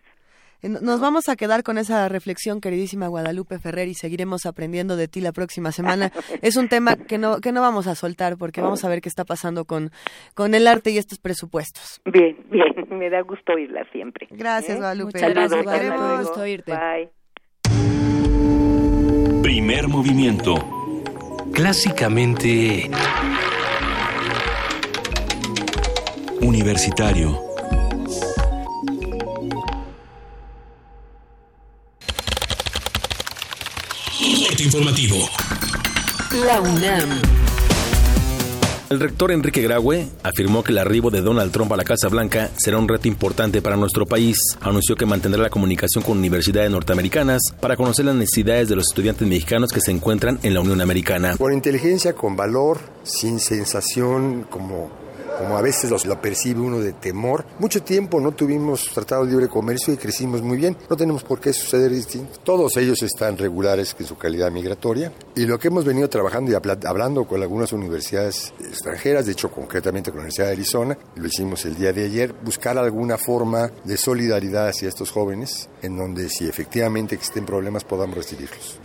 Eh, 0.63 0.69
no- 0.69 0.81
Nos 0.81 1.01
vamos 1.01 1.29
a 1.29 1.37
quedar 1.37 1.63
con 1.63 1.79
esa 1.79 2.09
reflexión, 2.09 2.61
queridísima 2.61 3.07
Guadalupe 3.09 3.59
Ferrer, 3.59 3.89
y 3.89 3.95
seguiremos 3.95 4.47
aprendiendo 4.47 4.97
de 4.97 5.07
ti 5.09 5.21
la 5.21 5.33
próxima 5.33 5.71
semana. 5.73 6.11
es 6.43 6.57
un 6.57 6.69
tema 6.69 6.97
que 6.97 7.19
no, 7.19 7.41
que 7.41 7.53
no 7.53 7.61
vamos 7.61 7.87
a 7.87 7.95
soltar 7.95 8.37
porque 8.37 8.61
vamos 8.61 8.85
a 8.85 8.89
ver 8.89 9.01
qué 9.01 9.09
está 9.09 9.25
pasando 9.25 9.65
con, 9.65 9.91
con 10.35 10.55
el 10.55 10.67
arte 10.67 10.91
y 10.91 10.99
estos 10.99 11.19
presupuestos. 11.19 12.01
Bien, 12.05 12.37
bien, 12.51 12.89
me 12.99 13.09
da 13.11 13.21
gusto 13.23 13.53
oírla 13.53 13.85
siempre. 13.93 14.27
Gracias, 14.31 14.77
¿Eh? 14.77 14.81
Guadalupe. 14.81 15.13
Muchas 15.19 15.31
gracias, 15.35 15.65
Saludos, 15.65 15.65
Guadalupe. 15.95 16.23
gusto 16.25 16.41
oírte. 16.41 16.73
Bye. 16.73 17.11
Primer 19.43 19.89
movimiento. 19.89 20.55
Clásicamente... 21.53 22.91
Universitario. 26.41 27.48
Corte 34.59 34.65
informativo. 34.65 35.17
La 36.45 36.61
UNAM. 36.61 37.09
El 38.91 38.99
rector 38.99 39.31
Enrique 39.31 39.63
Graue 39.63 40.09
afirmó 40.25 40.65
que 40.65 40.73
el 40.73 40.79
arribo 40.79 41.11
de 41.11 41.21
Donald 41.21 41.53
Trump 41.53 41.73
a 41.73 41.77
la 41.77 41.85
Casa 41.85 42.09
Blanca 42.09 42.51
será 42.57 42.79
un 42.79 42.89
reto 42.89 43.07
importante 43.07 43.63
para 43.63 43.77
nuestro 43.77 44.05
país. 44.05 44.37
Anunció 44.61 44.97
que 44.97 45.07
mantendrá 45.07 45.43
la 45.43 45.51
comunicación 45.51 46.03
con 46.03 46.19
universidades 46.19 46.71
norteamericanas 46.73 47.43
para 47.61 47.77
conocer 47.77 48.07
las 48.07 48.17
necesidades 48.17 48.69
de 48.69 48.75
los 48.75 48.89
estudiantes 48.89 49.29
mexicanos 49.29 49.71
que 49.71 49.81
se 49.81 49.93
encuentran 49.93 50.41
en 50.43 50.55
la 50.55 50.61
Unión 50.61 50.81
Americana. 50.81 51.37
Con 51.37 51.53
inteligencia, 51.53 52.15
con 52.15 52.35
valor, 52.35 52.81
sin 53.05 53.39
sensación 53.39 54.45
como 54.51 54.91
como 55.39 55.57
a 55.57 55.63
veces 55.63 55.91
los- 55.91 56.05
lo 56.07 56.21
percibe 56.21 56.61
uno 56.61 56.81
de 56.81 56.93
temor. 56.93 57.45
Mucho 57.59 57.83
tiempo 57.83 58.21
no 58.21 58.33
tuvimos 58.33 58.91
tratado 58.93 59.25
de 59.25 59.31
libre 59.31 59.49
comercio 59.49 59.95
y 59.95 59.97
crecimos 59.97 60.43
muy 60.43 60.57
bien. 60.59 60.77
No 60.91 60.97
tenemos 60.97 61.23
por 61.25 61.41
qué 61.41 61.53
suceder 61.53 61.91
distinto. 61.91 62.39
Todos 62.45 62.77
ellos 62.77 63.03
están 63.03 63.39
regulares 63.39 63.95
en 63.99 64.07
su 64.07 64.17
calidad 64.19 64.51
migratoria 64.51 65.13
y 65.35 65.47
lo 65.47 65.59
que 65.59 65.69
hemos 65.69 65.85
venido 65.85 66.09
trabajando 66.09 66.51
y 66.51 66.55
habla- 66.55 66.79
hablando 66.85 67.27
con 67.27 67.41
algunas 67.43 67.73
universidades 67.73 68.53
extranjeras, 68.61 69.27
de 69.27 69.33
hecho 69.33 69.51
concretamente 69.51 70.11
con 70.11 70.19
la 70.19 70.23
Universidad 70.25 70.47
de 70.49 70.53
Arizona, 70.53 70.99
lo 71.17 71.27
hicimos 71.27 71.65
el 71.65 71.77
día 71.77 71.93
de 71.93 72.05
ayer, 72.05 72.35
buscar 72.45 72.77
alguna 72.79 73.17
forma 73.19 73.71
de 73.85 73.97
solidaridad 73.97 74.69
hacia 74.69 74.89
estos 74.89 75.11
jóvenes 75.11 75.69
en 75.83 75.97
donde 75.97 76.29
si 76.29 76.49
efectivamente 76.49 77.15
existen 77.15 77.45
problemas 77.47 77.85
podamos 77.85 78.17
recibirlos. 78.17 78.79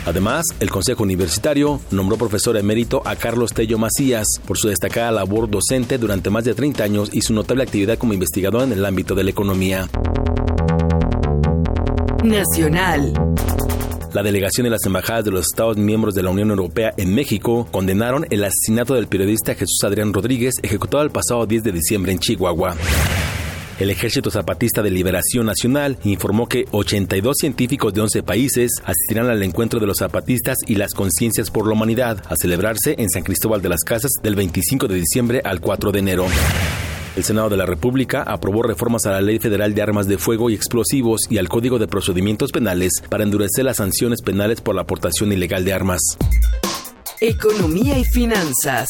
Además, 0.06 0.46
el 0.60 0.70
Consejo 0.70 1.02
Universitario 1.02 1.80
nombró 1.90 2.16
profesor 2.16 2.56
emérito 2.56 3.02
a 3.04 3.16
Carlos 3.16 3.52
Tello 3.52 3.78
Macías 3.78 4.26
por 4.46 4.56
su 4.56 4.68
destacada 4.68 5.12
labor 5.12 5.48
docente 5.50 5.98
durante 5.98 6.30
más 6.30 6.44
de 6.44 6.54
30 6.54 6.82
años 6.82 7.10
y 7.12 7.20
su 7.20 7.34
notable 7.34 7.62
actividad 7.62 7.98
como 7.98 8.14
investigador 8.14 8.62
en 8.62 8.72
el 8.72 8.84
ámbito 8.84 9.14
de 9.14 9.24
la 9.24 9.30
economía. 9.30 9.88
Nacional. 12.24 13.12
La 14.12 14.24
delegación 14.24 14.64
de 14.64 14.70
las 14.70 14.84
embajadas 14.86 15.24
de 15.24 15.30
los 15.30 15.46
Estados 15.46 15.76
miembros 15.76 16.14
de 16.14 16.24
la 16.24 16.30
Unión 16.30 16.50
Europea 16.50 16.92
en 16.96 17.14
México 17.14 17.68
condenaron 17.70 18.26
el 18.30 18.42
asesinato 18.42 18.94
del 18.94 19.06
periodista 19.06 19.54
Jesús 19.54 19.78
Adrián 19.84 20.12
Rodríguez 20.12 20.54
ejecutado 20.62 21.04
el 21.04 21.10
pasado 21.10 21.46
10 21.46 21.62
de 21.62 21.70
diciembre 21.70 22.10
en 22.10 22.18
Chihuahua. 22.18 22.74
El 23.78 23.88
Ejército 23.88 24.28
Zapatista 24.28 24.82
de 24.82 24.90
Liberación 24.90 25.46
Nacional 25.46 25.96
informó 26.02 26.48
que 26.48 26.64
82 26.72 27.36
científicos 27.38 27.94
de 27.94 28.00
11 28.00 28.24
países 28.24 28.72
asistirán 28.84 29.30
al 29.30 29.42
encuentro 29.44 29.78
de 29.78 29.86
los 29.86 29.98
zapatistas 29.98 30.58
y 30.66 30.74
las 30.74 30.92
conciencias 30.92 31.48
por 31.48 31.68
la 31.68 31.74
humanidad 31.74 32.20
a 32.28 32.34
celebrarse 32.34 32.96
en 32.98 33.08
San 33.10 33.22
Cristóbal 33.22 33.62
de 33.62 33.68
las 33.68 33.84
Casas 33.84 34.10
del 34.24 34.34
25 34.34 34.88
de 34.88 34.96
diciembre 34.96 35.40
al 35.44 35.60
4 35.60 35.92
de 35.92 35.98
enero. 36.00 36.26
El 37.16 37.24
Senado 37.24 37.48
de 37.48 37.56
la 37.56 37.66
República 37.66 38.22
aprobó 38.22 38.62
reformas 38.62 39.04
a 39.06 39.10
la 39.10 39.20
Ley 39.20 39.38
Federal 39.40 39.74
de 39.74 39.82
Armas 39.82 40.06
de 40.06 40.16
Fuego 40.16 40.48
y 40.48 40.54
Explosivos 40.54 41.22
y 41.28 41.38
al 41.38 41.48
Código 41.48 41.78
de 41.78 41.88
Procedimientos 41.88 42.52
Penales 42.52 42.92
para 43.08 43.24
endurecer 43.24 43.64
las 43.64 43.78
sanciones 43.78 44.22
penales 44.22 44.60
por 44.60 44.76
la 44.76 44.82
aportación 44.82 45.32
ilegal 45.32 45.64
de 45.64 45.72
armas. 45.72 46.00
Economía 47.20 47.98
y 47.98 48.04
finanzas. 48.04 48.88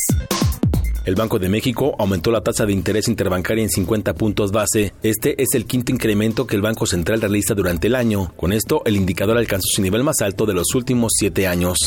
El 1.06 1.14
Banco 1.14 1.38
de 1.38 1.48
México 1.48 1.96
aumentó 1.98 2.30
la 2.30 2.42
tasa 2.42 2.66
de 2.66 2.74
interés 2.74 3.08
interbancaria 3.08 3.64
en 3.64 3.70
50 3.70 4.12
puntos 4.14 4.52
base. 4.52 4.92
Este 5.02 5.42
es 5.42 5.48
el 5.54 5.64
quinto 5.64 5.90
incremento 5.90 6.46
que 6.46 6.56
el 6.56 6.62
Banco 6.62 6.84
Central 6.84 7.22
realiza 7.22 7.54
durante 7.54 7.86
el 7.86 7.94
año. 7.94 8.34
Con 8.36 8.52
esto, 8.52 8.82
el 8.84 8.96
indicador 8.96 9.38
alcanzó 9.38 9.66
su 9.72 9.82
nivel 9.82 10.04
más 10.04 10.20
alto 10.20 10.44
de 10.44 10.52
los 10.52 10.74
últimos 10.74 11.12
siete 11.16 11.46
años. 11.46 11.78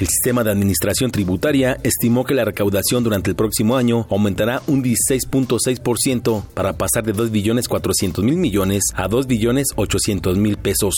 El 0.00 0.08
sistema 0.08 0.42
de 0.42 0.50
administración 0.50 1.10
tributaria 1.10 1.78
estimó 1.82 2.24
que 2.24 2.34
la 2.34 2.44
recaudación 2.44 3.04
durante 3.04 3.30
el 3.30 3.36
próximo 3.36 3.76
año 3.76 4.06
aumentará 4.10 4.62
un 4.66 4.82
16.6% 4.82 6.44
para 6.54 6.72
pasar 6.72 7.04
de 7.04 7.12
2 7.12 7.30
billones 7.30 7.68
400 7.68 8.24
mil 8.24 8.36
millones 8.36 8.82
a 8.94 9.08
2 9.08 9.26
billones 9.26 9.68
800 9.76 10.38
mil 10.38 10.56
pesos. 10.56 10.94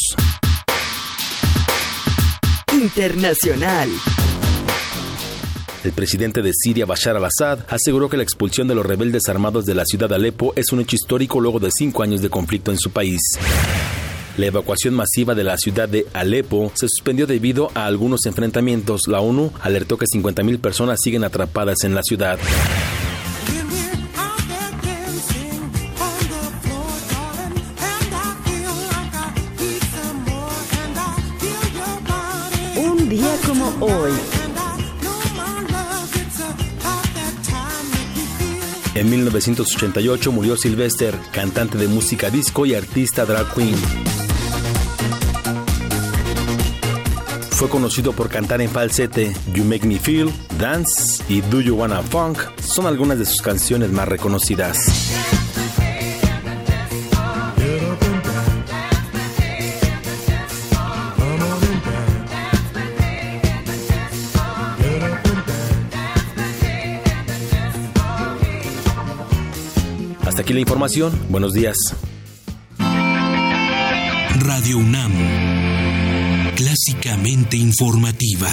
Internacional. 2.72 3.88
El 5.84 5.92
presidente 5.92 6.40
de 6.40 6.50
Siria, 6.54 6.86
Bashar 6.86 7.16
al-Assad, 7.16 7.58
aseguró 7.68 8.08
que 8.08 8.16
la 8.16 8.22
expulsión 8.22 8.66
de 8.68 8.74
los 8.74 8.86
rebeldes 8.86 9.28
armados 9.28 9.66
de 9.66 9.74
la 9.74 9.84
ciudad 9.84 10.08
de 10.08 10.14
Alepo 10.14 10.54
es 10.56 10.72
un 10.72 10.80
hecho 10.80 10.96
histórico 10.96 11.40
luego 11.40 11.60
de 11.60 11.70
cinco 11.70 12.02
años 12.02 12.22
de 12.22 12.30
conflicto 12.30 12.70
en 12.70 12.78
su 12.78 12.90
país. 12.90 13.20
La 14.36 14.46
evacuación 14.46 14.94
masiva 14.94 15.34
de 15.36 15.44
la 15.44 15.56
ciudad 15.56 15.88
de 15.88 16.06
Alepo 16.12 16.72
se 16.74 16.88
suspendió 16.88 17.26
debido 17.26 17.70
a 17.74 17.86
algunos 17.86 18.26
enfrentamientos. 18.26 19.02
La 19.06 19.20
ONU 19.20 19.52
alertó 19.60 19.96
que 19.96 20.06
50.000 20.06 20.60
personas 20.60 20.98
siguen 21.00 21.22
atrapadas 21.22 21.84
en 21.84 21.94
la 21.94 22.02
ciudad. 22.02 22.38
En 39.04 39.10
1988 39.10 40.32
murió 40.32 40.56
Sylvester, 40.56 41.14
cantante 41.30 41.76
de 41.76 41.88
música 41.88 42.30
disco 42.30 42.64
y 42.64 42.74
artista 42.74 43.26
drag 43.26 43.52
queen. 43.52 43.76
Fue 47.50 47.68
conocido 47.68 48.14
por 48.14 48.30
cantar 48.30 48.62
en 48.62 48.70
falsete 48.70 49.34
You 49.52 49.64
Make 49.64 49.86
Me 49.86 49.98
Feel, 49.98 50.32
Dance 50.58 51.22
y 51.28 51.42
Do 51.42 51.60
You 51.60 51.76
Wanna 51.76 52.00
Funk. 52.00 52.38
Son 52.62 52.86
algunas 52.86 53.18
de 53.18 53.26
sus 53.26 53.42
canciones 53.42 53.92
más 53.92 54.08
reconocidas. 54.08 55.43
Aquí 70.44 70.52
la 70.52 70.60
información. 70.60 71.18
Buenos 71.30 71.54
días. 71.54 71.74
Radio 74.40 74.76
UNAM. 74.76 75.12
Clásicamente 76.54 77.56
informativa. 77.56 78.48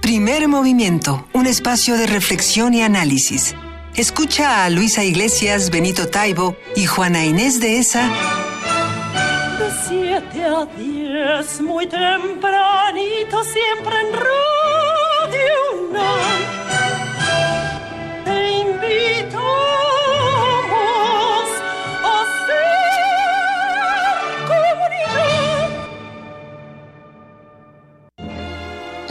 Primer 0.00 0.46
movimiento, 0.46 1.26
un 1.32 1.46
espacio 1.46 1.96
de 1.96 2.06
reflexión 2.06 2.74
y 2.74 2.82
análisis. 2.82 3.56
Escucha 3.96 4.64
a 4.64 4.70
Luisa 4.70 5.02
Iglesias, 5.02 5.70
Benito 5.70 6.06
Taibo 6.06 6.56
y 6.76 6.86
Juana 6.86 7.24
Inés 7.24 7.58
de 7.60 7.78
esa. 7.78 8.08
De 9.58 9.70
siete 9.88 10.44
a 10.44 10.64
diez, 10.78 11.60
muy 11.60 11.88
tempranito, 11.88 13.42
siempre 13.42 14.00
en 14.00 14.12
Radio 14.12 15.88
UNAM. 15.90 16.53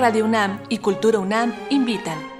Radio 0.00 0.24
UNAM 0.24 0.60
y 0.70 0.78
Cultura 0.78 1.18
UNAM 1.18 1.54
invitan. 1.68 2.39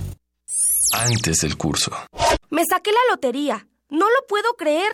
Antes 0.93 1.37
del 1.37 1.57
curso. 1.57 1.91
Me 2.49 2.63
saqué 2.65 2.91
la 2.91 2.99
lotería. 3.11 3.67
No 3.89 4.05
lo 4.07 4.27
puedo 4.27 4.53
creer. 4.57 4.91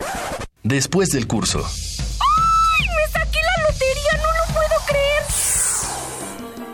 Después 0.62 1.10
del 1.10 1.26
curso. 1.26 1.58
¡Ay! 1.64 2.86
¡Me 2.86 3.12
saqué 3.12 3.38
la 3.40 3.68
lotería! 3.68 4.12
¡No 4.16 4.28
lo 4.32 4.54
puedo 4.54 4.80
creer! 4.86 5.22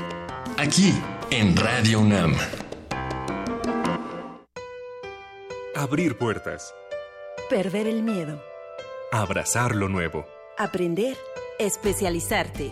Aquí, 0.57 0.93
en 1.31 1.57
Radio 1.57 2.01
UNAM. 2.01 2.35
Abrir 5.75 6.15
puertas. 6.15 6.75
Perder 7.49 7.87
el 7.87 8.03
miedo. 8.03 8.39
Abrazar 9.11 9.75
lo 9.75 9.89
nuevo. 9.89 10.27
Aprender. 10.59 11.17
Especializarte. 11.57 12.71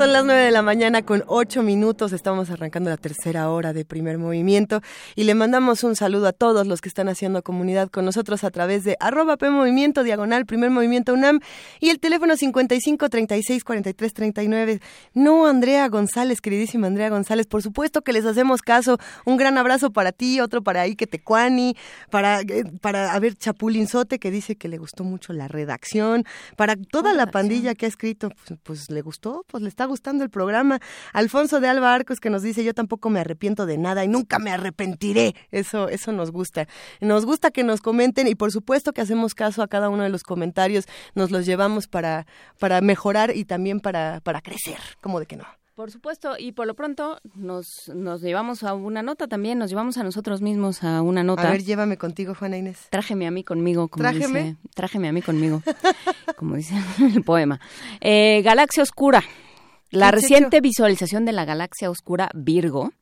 Son 0.00 0.14
las 0.14 0.24
9 0.24 0.44
de 0.44 0.50
la 0.50 0.62
mañana 0.62 1.02
con 1.02 1.24
8 1.26 1.62
minutos. 1.62 2.14
Estamos 2.14 2.48
arrancando 2.48 2.88
la 2.88 2.96
tercera 2.96 3.50
hora 3.50 3.74
de 3.74 3.84
primer 3.84 4.16
movimiento 4.16 4.80
y 5.14 5.24
le 5.24 5.34
mandamos 5.34 5.84
un 5.84 5.94
saludo 5.94 6.26
a 6.26 6.32
todos 6.32 6.66
los 6.66 6.80
que 6.80 6.88
están 6.88 7.10
haciendo 7.10 7.42
comunidad 7.42 7.90
con 7.90 8.06
nosotros 8.06 8.42
a 8.42 8.50
través 8.50 8.82
de 8.82 8.96
arroba 8.98 9.36
P 9.36 9.50
Movimiento, 9.50 10.02
diagonal, 10.02 10.46
primer 10.46 10.70
movimiento 10.70 11.12
UNAM 11.12 11.40
y 11.80 11.90
el 11.90 12.00
teléfono 12.00 12.34
55 12.34 13.10
36 13.10 13.62
43 13.62 14.14
39. 14.14 14.80
No, 15.12 15.46
Andrea 15.46 15.86
González, 15.88 16.40
queridísima 16.40 16.86
Andrea 16.86 17.10
González, 17.10 17.46
por 17.46 17.60
supuesto 17.60 18.00
que 18.00 18.14
les 18.14 18.24
hacemos 18.24 18.62
caso. 18.62 18.96
Un 19.26 19.36
gran 19.36 19.58
abrazo 19.58 19.90
para 19.90 20.12
ti, 20.12 20.40
otro 20.40 20.62
para 20.62 20.80
Ike 20.86 21.08
Tecuani, 21.08 21.76
para, 22.08 22.40
eh, 22.40 22.64
para, 22.80 23.12
a 23.12 23.18
ver, 23.18 23.34
Chapulinzote 23.34 24.18
que 24.18 24.30
dice 24.30 24.56
que 24.56 24.68
le 24.68 24.78
gustó 24.78 25.04
mucho 25.04 25.34
la 25.34 25.46
redacción, 25.46 26.24
para 26.56 26.76
toda 26.76 27.12
la 27.12 27.26
pandilla 27.26 27.74
que 27.74 27.84
ha 27.84 27.88
escrito, 27.90 28.30
pues, 28.30 28.58
pues 28.62 28.90
le 28.90 29.02
gustó, 29.02 29.44
pues 29.46 29.62
le 29.62 29.68
está 29.68 29.89
gustando 29.90 30.24
el 30.24 30.30
programa. 30.30 30.80
Alfonso 31.12 31.60
de 31.60 31.68
Alba 31.68 31.94
Arcos 31.94 32.20
que 32.20 32.30
nos 32.30 32.42
dice, 32.42 32.64
yo 32.64 32.72
tampoco 32.72 33.10
me 33.10 33.20
arrepiento 33.20 33.66
de 33.66 33.76
nada 33.76 34.02
y 34.04 34.08
nunca 34.08 34.38
me 34.38 34.50
arrepentiré. 34.50 35.34
Eso, 35.50 35.88
eso 35.88 36.12
nos 36.12 36.30
gusta. 36.30 36.66
Nos 37.00 37.26
gusta 37.26 37.50
que 37.50 37.62
nos 37.62 37.82
comenten 37.82 38.26
y 38.26 38.34
por 38.34 38.50
supuesto 38.52 38.92
que 38.94 39.02
hacemos 39.02 39.34
caso 39.34 39.62
a 39.62 39.68
cada 39.68 39.90
uno 39.90 40.02
de 40.02 40.08
los 40.08 40.22
comentarios, 40.22 40.86
nos 41.14 41.30
los 41.30 41.44
llevamos 41.44 41.86
para, 41.86 42.26
para 42.58 42.80
mejorar 42.80 43.36
y 43.36 43.44
también 43.44 43.80
para, 43.80 44.20
para 44.20 44.40
crecer, 44.40 44.78
como 45.02 45.20
de 45.20 45.26
que 45.26 45.36
no. 45.36 45.44
Por 45.80 45.90
supuesto, 45.90 46.34
y 46.38 46.52
por 46.52 46.66
lo 46.66 46.74
pronto 46.74 47.20
nos, 47.34 47.90
nos 47.94 48.20
llevamos 48.20 48.64
a 48.64 48.74
una 48.74 49.02
nota 49.02 49.28
también, 49.28 49.58
nos 49.58 49.70
llevamos 49.70 49.96
a 49.96 50.02
nosotros 50.02 50.42
mismos 50.42 50.84
a 50.84 51.00
una 51.00 51.24
nota. 51.24 51.48
A 51.48 51.52
ver, 51.52 51.64
llévame 51.64 51.96
contigo, 51.96 52.34
Juana 52.34 52.58
Inés. 52.58 52.88
Trájeme 52.90 53.26
a 53.26 53.30
mí 53.30 53.44
conmigo, 53.44 53.88
como 53.88 54.02
¿Trájeme? 54.02 54.42
dice. 54.42 54.56
Trájeme 54.74 55.08
a 55.08 55.12
mí 55.12 55.22
conmigo, 55.22 55.62
como 56.36 56.56
dice 56.56 56.74
el 56.98 57.22
poema. 57.22 57.60
Eh, 58.02 58.42
Galaxia 58.44 58.82
Oscura. 58.82 59.22
La 59.90 60.10
¿Qué 60.10 60.16
es 60.16 60.22
reciente 60.22 60.60
visualización 60.60 61.24
de 61.24 61.32
la 61.32 61.44
galaxia 61.44 61.90
oscura 61.90 62.30
Virgo, 62.34 62.92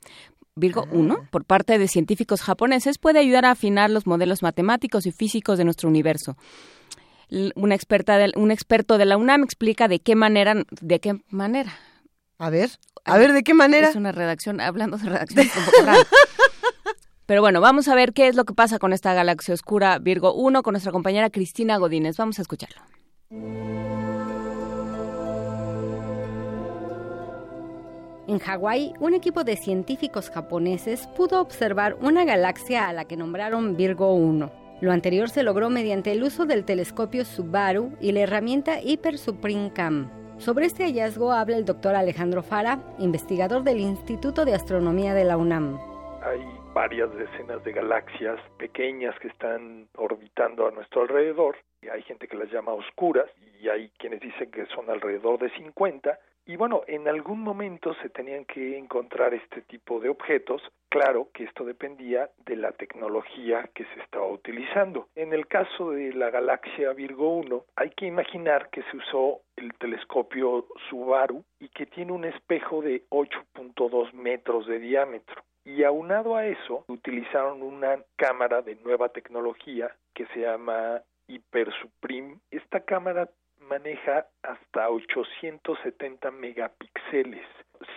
Virgo 0.56 0.86
1, 0.90 1.28
por 1.31 1.44
parte 1.44 1.78
de 1.78 1.86
científicos 1.86 2.43
japoneses, 2.43 2.98
puede 2.98 3.19
ayudar 3.19 3.44
a 3.44 3.51
afinar 3.51 3.90
los 3.90 4.06
modelos 4.06 4.43
matemáticos 4.43 5.06
y 5.06 5.12
físicos 5.12 5.59
de 5.59 5.65
nuestro 5.65 5.89
universo. 5.89 6.36
Una 7.55 7.74
experta 7.74 8.19
un 8.36 8.51
experto 8.51 8.97
de 8.97 9.05
la 9.05 9.19
UNAM 9.19 9.44
explica 9.44 9.86
de 9.86 10.01
qué 10.01 10.16
manera, 10.16 10.55
de 10.81 10.98
qué 10.98 11.20
manera. 11.28 11.73
A 12.39 12.51
ver, 12.51 12.70
a 13.05 13.19
ver, 13.19 13.32
¿de 13.32 13.43
qué 13.43 13.52
manera? 13.52 13.89
Es 13.89 13.97
una 13.97 14.12
redacción, 14.12 14.60
hablando 14.60 14.97
de 14.97 15.10
redacción, 15.10 15.47
es 15.47 15.56
un 15.56 15.65
poco 15.65 15.82
raro. 15.85 16.01
Pero 17.27 17.43
bueno, 17.43 17.60
vamos 17.60 17.89
a 17.89 17.94
ver 17.94 18.15
qué 18.15 18.28
es 18.28 18.36
lo 18.36 18.44
que 18.44 18.55
pasa 18.55 18.78
con 18.78 18.94
esta 18.94 19.12
galaxia 19.12 19.52
oscura 19.52 19.98
Virgo 19.98 20.32
1 20.32 20.62
con 20.62 20.73
nuestra 20.73 20.93
compañera 20.93 21.28
Cristina 21.28 21.77
Godínez. 21.77 22.16
Vamos 22.16 22.39
a 22.39 22.43
escucharlo. 22.43 22.81
En 28.28 28.40
Hawái, 28.40 28.92
un 29.00 29.14
equipo 29.14 29.42
de 29.42 29.56
científicos 29.56 30.28
japoneses 30.28 31.06
pudo 31.16 31.40
observar 31.40 31.94
una 32.02 32.26
galaxia 32.26 32.86
a 32.86 32.92
la 32.92 33.06
que 33.06 33.16
nombraron 33.16 33.74
Virgo 33.74 34.12
1. 34.12 34.52
Lo 34.82 34.92
anterior 34.92 35.30
se 35.30 35.42
logró 35.42 35.70
mediante 35.70 36.12
el 36.12 36.22
uso 36.22 36.44
del 36.44 36.66
telescopio 36.66 37.24
Subaru 37.24 37.96
y 38.02 38.12
la 38.12 38.20
herramienta 38.20 38.82
Hyper 38.82 39.16
Supreme 39.16 39.72
Cam. 39.72 40.10
Sobre 40.36 40.66
este 40.66 40.84
hallazgo 40.84 41.32
habla 41.32 41.56
el 41.56 41.64
doctor 41.64 41.94
Alejandro 41.94 42.42
Fara, 42.42 42.78
investigador 42.98 43.62
del 43.62 43.80
Instituto 43.80 44.44
de 44.44 44.55
Astronomía 44.55 45.14
de 45.14 45.24
la 45.24 45.38
UNAM. 45.38 45.78
Hay 46.22 46.44
varias 46.74 47.09
decenas 47.16 47.64
de 47.64 47.72
galaxias 47.72 48.38
pequeñas 48.59 49.18
que 49.20 49.28
están 49.28 49.88
orbitando 49.96 50.68
a 50.68 50.70
nuestro 50.70 51.00
alrededor. 51.00 51.56
Hay 51.90 52.02
gente 52.02 52.28
que 52.28 52.36
las 52.36 52.52
llama 52.52 52.74
oscuras 52.74 53.30
y 53.59 53.70
hay 53.70 53.88
quienes 53.98 54.20
dicen 54.20 54.50
que 54.50 54.66
son 54.66 54.90
alrededor 54.90 55.38
de 55.38 55.48
50. 55.56 56.18
Y 56.48 56.56
bueno, 56.56 56.80
en 56.86 57.06
algún 57.08 57.42
momento 57.42 57.92
se 58.00 58.08
tenían 58.08 58.46
que 58.46 58.78
encontrar 58.78 59.34
este 59.34 59.60
tipo 59.60 60.00
de 60.00 60.08
objetos. 60.08 60.62
Claro 60.88 61.28
que 61.34 61.44
esto 61.44 61.62
dependía 61.62 62.30
de 62.46 62.56
la 62.56 62.72
tecnología 62.72 63.68
que 63.74 63.84
se 63.84 64.00
estaba 64.00 64.26
utilizando. 64.26 65.08
En 65.14 65.34
el 65.34 65.46
caso 65.46 65.90
de 65.90 66.14
la 66.14 66.30
galaxia 66.30 66.94
Virgo 66.94 67.36
1, 67.36 67.64
hay 67.76 67.90
que 67.90 68.06
imaginar 68.06 68.70
que 68.70 68.82
se 68.84 68.96
usó 68.96 69.42
el 69.56 69.74
telescopio 69.74 70.64
Subaru 70.88 71.44
y 71.60 71.68
que 71.68 71.84
tiene 71.84 72.12
un 72.12 72.24
espejo 72.24 72.80
de 72.80 73.04
8.2 73.10 74.14
metros 74.14 74.66
de 74.66 74.78
diámetro. 74.78 75.42
Y 75.66 75.84
aunado 75.84 76.34
a 76.34 76.46
eso, 76.46 76.86
utilizaron 76.88 77.62
una 77.62 77.98
cámara 78.16 78.62
de 78.62 78.76
nueva 78.76 79.10
tecnología 79.10 79.94
que 80.14 80.24
se 80.28 80.40
llama 80.40 81.02
Hyper 81.26 81.70
Supreme. 81.82 82.38
Esta 82.50 82.80
cámara 82.80 83.28
maneja 83.69 84.27
hasta 84.43 84.89
870 84.89 86.31
megapíxeles. 86.31 87.47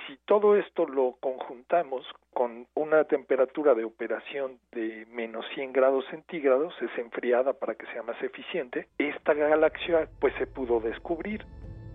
Si 0.05 0.17
todo 0.25 0.55
esto 0.55 0.85
lo 0.85 1.17
conjuntamos 1.19 2.05
con 2.33 2.67
una 2.75 3.05
temperatura 3.05 3.73
de 3.73 3.83
operación 3.83 4.59
de 4.71 5.07
menos 5.07 5.45
100 5.55 5.73
grados 5.73 6.05
centígrados, 6.11 6.73
es 6.81 6.95
enfriada 6.99 7.53
para 7.53 7.75
que 7.75 7.87
sea 7.87 8.03
más 8.03 8.21
eficiente, 8.21 8.87
esta 8.97 9.33
galaxia 9.33 10.07
pues 10.19 10.33
se 10.37 10.45
pudo 10.45 10.79
descubrir. 10.79 11.45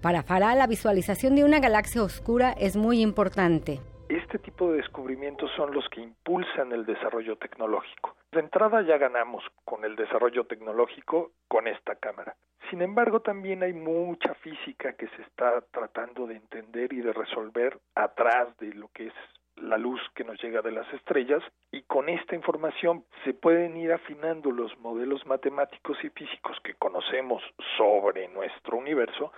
Para 0.03 0.23
Farah, 0.23 0.55
la 0.55 0.67
visualización 0.67 1.37
de 1.37 1.45
una 1.45 1.61
galaxia 1.61 2.03
oscura 2.03 2.53
es 2.53 2.77
muy 2.77 3.01
importante. 3.01 3.81
Este 4.09 4.39
tipo 4.39 4.71
de 4.71 4.77
descubrimientos 4.77 5.51
son 5.57 5.75
los 5.75 5.89
que 5.89 6.01
impulsan 6.01 6.71
el 6.71 6.87
desarrollo 6.87 7.37
tecnológico. 7.37 8.15
De 8.31 8.39
entrada 8.39 8.83
ya 8.83 8.99
ganamos 8.99 9.43
con 9.65 9.85
el 9.85 9.97
desarrollo 9.97 10.45
tecnológico 10.45 11.33
con 11.49 11.67
esta 11.67 11.97
cámara. 11.97 12.37
Sin 12.71 12.83
embargo, 12.83 13.21
también 13.21 13.65
hay 13.65 13.73
mucha 13.73 14.35
física 14.35 14.93
que 14.93 15.09
se 15.09 15.23
está 15.23 15.61
tratando 15.73 16.29
de 16.29 16.37
entender 16.37 16.93
y 16.93 17.01
de 17.01 17.13
resolver 17.13 17.79
atrás 17.97 18.57
de 18.59 18.75
lo 18.75 18.89
que 18.89 19.09
es 19.09 19.15
la 19.57 19.77
luz 19.77 20.01
que 20.15 20.23
nos 20.23 20.41
llega 20.41 20.63
de 20.63 20.71
las 20.71 20.93
estrellas 20.93 21.43
y 21.73 21.83
con 21.83 22.09
esta 22.09 22.37
información 22.37 23.05
se 23.25 23.35
pueden 23.35 23.77
ir 23.77 23.93
afinando 23.93 24.51
los 24.51 24.77
modelos 24.79 25.27
matemáticos 25.27 25.97
y 26.05 26.11
físicos 26.11 26.59
que 26.63 26.75
conocemos 26.75 27.43
sobre 27.77 28.29
nuestro 28.29 28.77
universo 28.77 29.33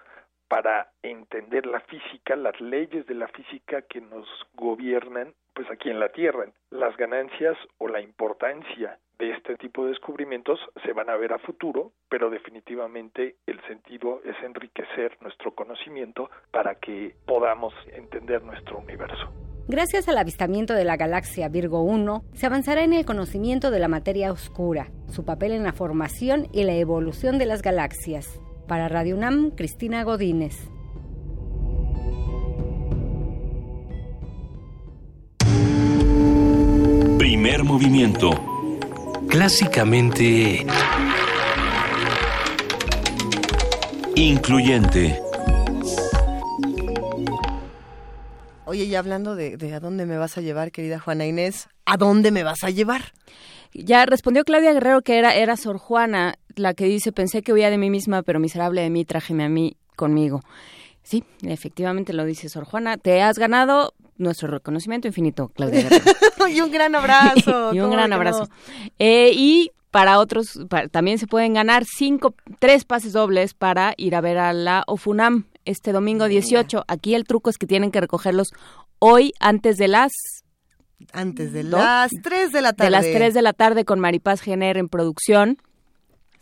para 0.48 0.88
entender 1.02 1.66
la 1.66 1.80
física, 1.80 2.36
las 2.36 2.58
leyes 2.60 3.06
de 3.06 3.14
la 3.14 3.28
física 3.28 3.82
que 3.82 4.00
nos 4.00 4.26
gobiernan 4.54 5.34
pues 5.54 5.70
aquí 5.70 5.90
en 5.90 6.00
la 6.00 6.10
Tierra. 6.10 6.46
Las 6.70 6.96
ganancias 6.96 7.56
o 7.78 7.88
la 7.88 8.00
importancia 8.00 8.98
de 9.18 9.32
este 9.32 9.56
tipo 9.56 9.82
de 9.82 9.90
descubrimientos 9.90 10.60
se 10.84 10.92
van 10.92 11.10
a 11.10 11.16
ver 11.16 11.32
a 11.32 11.38
futuro, 11.38 11.92
pero 12.08 12.30
definitivamente 12.30 13.36
el 13.46 13.60
sentido 13.66 14.20
es 14.24 14.36
enriquecer 14.44 15.16
nuestro 15.20 15.54
conocimiento 15.54 16.30
para 16.52 16.76
que 16.76 17.16
podamos 17.26 17.74
entender 17.92 18.42
nuestro 18.42 18.78
universo. 18.78 19.32
Gracias 19.66 20.08
al 20.08 20.16
avistamiento 20.16 20.74
de 20.74 20.84
la 20.84 20.96
galaxia 20.96 21.48
Virgo 21.48 21.82
1, 21.82 22.22
se 22.32 22.46
avanzará 22.46 22.84
en 22.84 22.94
el 22.94 23.04
conocimiento 23.04 23.70
de 23.70 23.80
la 23.80 23.88
materia 23.88 24.32
oscura, 24.32 24.88
su 25.08 25.24
papel 25.24 25.52
en 25.52 25.64
la 25.64 25.72
formación 25.72 26.46
y 26.52 26.64
la 26.64 26.74
evolución 26.74 27.38
de 27.38 27.46
las 27.46 27.60
galaxias. 27.60 28.40
Para 28.68 28.86
Radio 28.86 29.16
UNAM, 29.16 29.50
Cristina 29.52 30.04
Godínez. 30.04 30.54
Primer 37.16 37.64
movimiento. 37.64 38.30
Clásicamente... 39.28 40.66
Incluyente. 44.14 45.18
Oye, 48.66 48.84
y 48.84 48.94
hablando 48.96 49.34
de, 49.34 49.56
de, 49.56 49.72
a 49.72 49.80
dónde 49.80 50.04
me 50.04 50.18
vas 50.18 50.36
a 50.36 50.42
llevar, 50.42 50.72
querida 50.72 51.00
Juana 51.00 51.24
Inés, 51.24 51.68
¿a 51.86 51.96
dónde 51.96 52.30
me 52.30 52.42
vas 52.42 52.64
a 52.64 52.70
llevar? 52.70 53.14
Ya 53.72 54.04
respondió 54.04 54.44
Claudia 54.44 54.72
Guerrero 54.72 55.00
que 55.02 55.18
era, 55.18 55.34
era 55.34 55.56
Sor 55.56 55.78
Juana 55.78 56.34
la 56.58 56.74
que 56.74 56.86
dice, 56.86 57.12
pensé 57.12 57.42
que 57.42 57.52
huía 57.52 57.70
de 57.70 57.78
mí 57.78 57.90
misma, 57.90 58.22
pero 58.22 58.40
miserable 58.40 58.82
de 58.82 58.90
mí, 58.90 59.04
trájeme 59.04 59.44
a 59.44 59.48
mí 59.48 59.76
conmigo. 59.96 60.42
Sí, 61.02 61.24
efectivamente 61.42 62.12
lo 62.12 62.24
dice 62.24 62.48
Sor 62.48 62.64
Juana. 62.64 62.98
Te 62.98 63.22
has 63.22 63.38
ganado 63.38 63.94
nuestro 64.18 64.48
reconocimiento 64.48 65.08
infinito, 65.08 65.48
Claudia 65.48 65.88
y 66.54 66.60
un 66.60 66.70
gran 66.70 66.94
abrazo. 66.94 67.72
y 67.74 67.80
un 67.80 67.90
gran 67.90 68.12
abrazo. 68.12 68.44
No? 68.44 68.90
Eh, 68.98 69.30
y 69.34 69.70
para 69.90 70.18
otros, 70.18 70.60
para, 70.68 70.88
también 70.88 71.18
se 71.18 71.26
pueden 71.26 71.54
ganar 71.54 71.84
cinco, 71.86 72.34
tres 72.58 72.84
pases 72.84 73.12
dobles 73.12 73.54
para 73.54 73.94
ir 73.96 74.14
a 74.14 74.20
ver 74.20 74.38
a 74.38 74.52
la 74.52 74.84
OFUNAM 74.86 75.46
este 75.64 75.92
domingo 75.92 76.28
18. 76.28 76.84
Aquí 76.86 77.14
el 77.14 77.24
truco 77.24 77.50
es 77.50 77.58
que 77.58 77.66
tienen 77.66 77.90
que 77.90 78.00
recogerlos 78.00 78.48
hoy 78.98 79.32
antes 79.40 79.76
de 79.76 79.88
las 79.88 80.12
antes 81.12 81.52
de 81.52 81.62
las 81.62 82.10
3 82.22 82.52
de 82.52 82.60
la 82.60 82.72
tarde. 82.72 82.84
De 82.84 82.90
las 82.90 83.04
3 83.04 83.34
de 83.34 83.42
la 83.42 83.52
tarde 83.52 83.84
con 83.84 84.00
Maripaz 84.00 84.40
Gener 84.40 84.76
en 84.76 84.88
producción. 84.88 85.58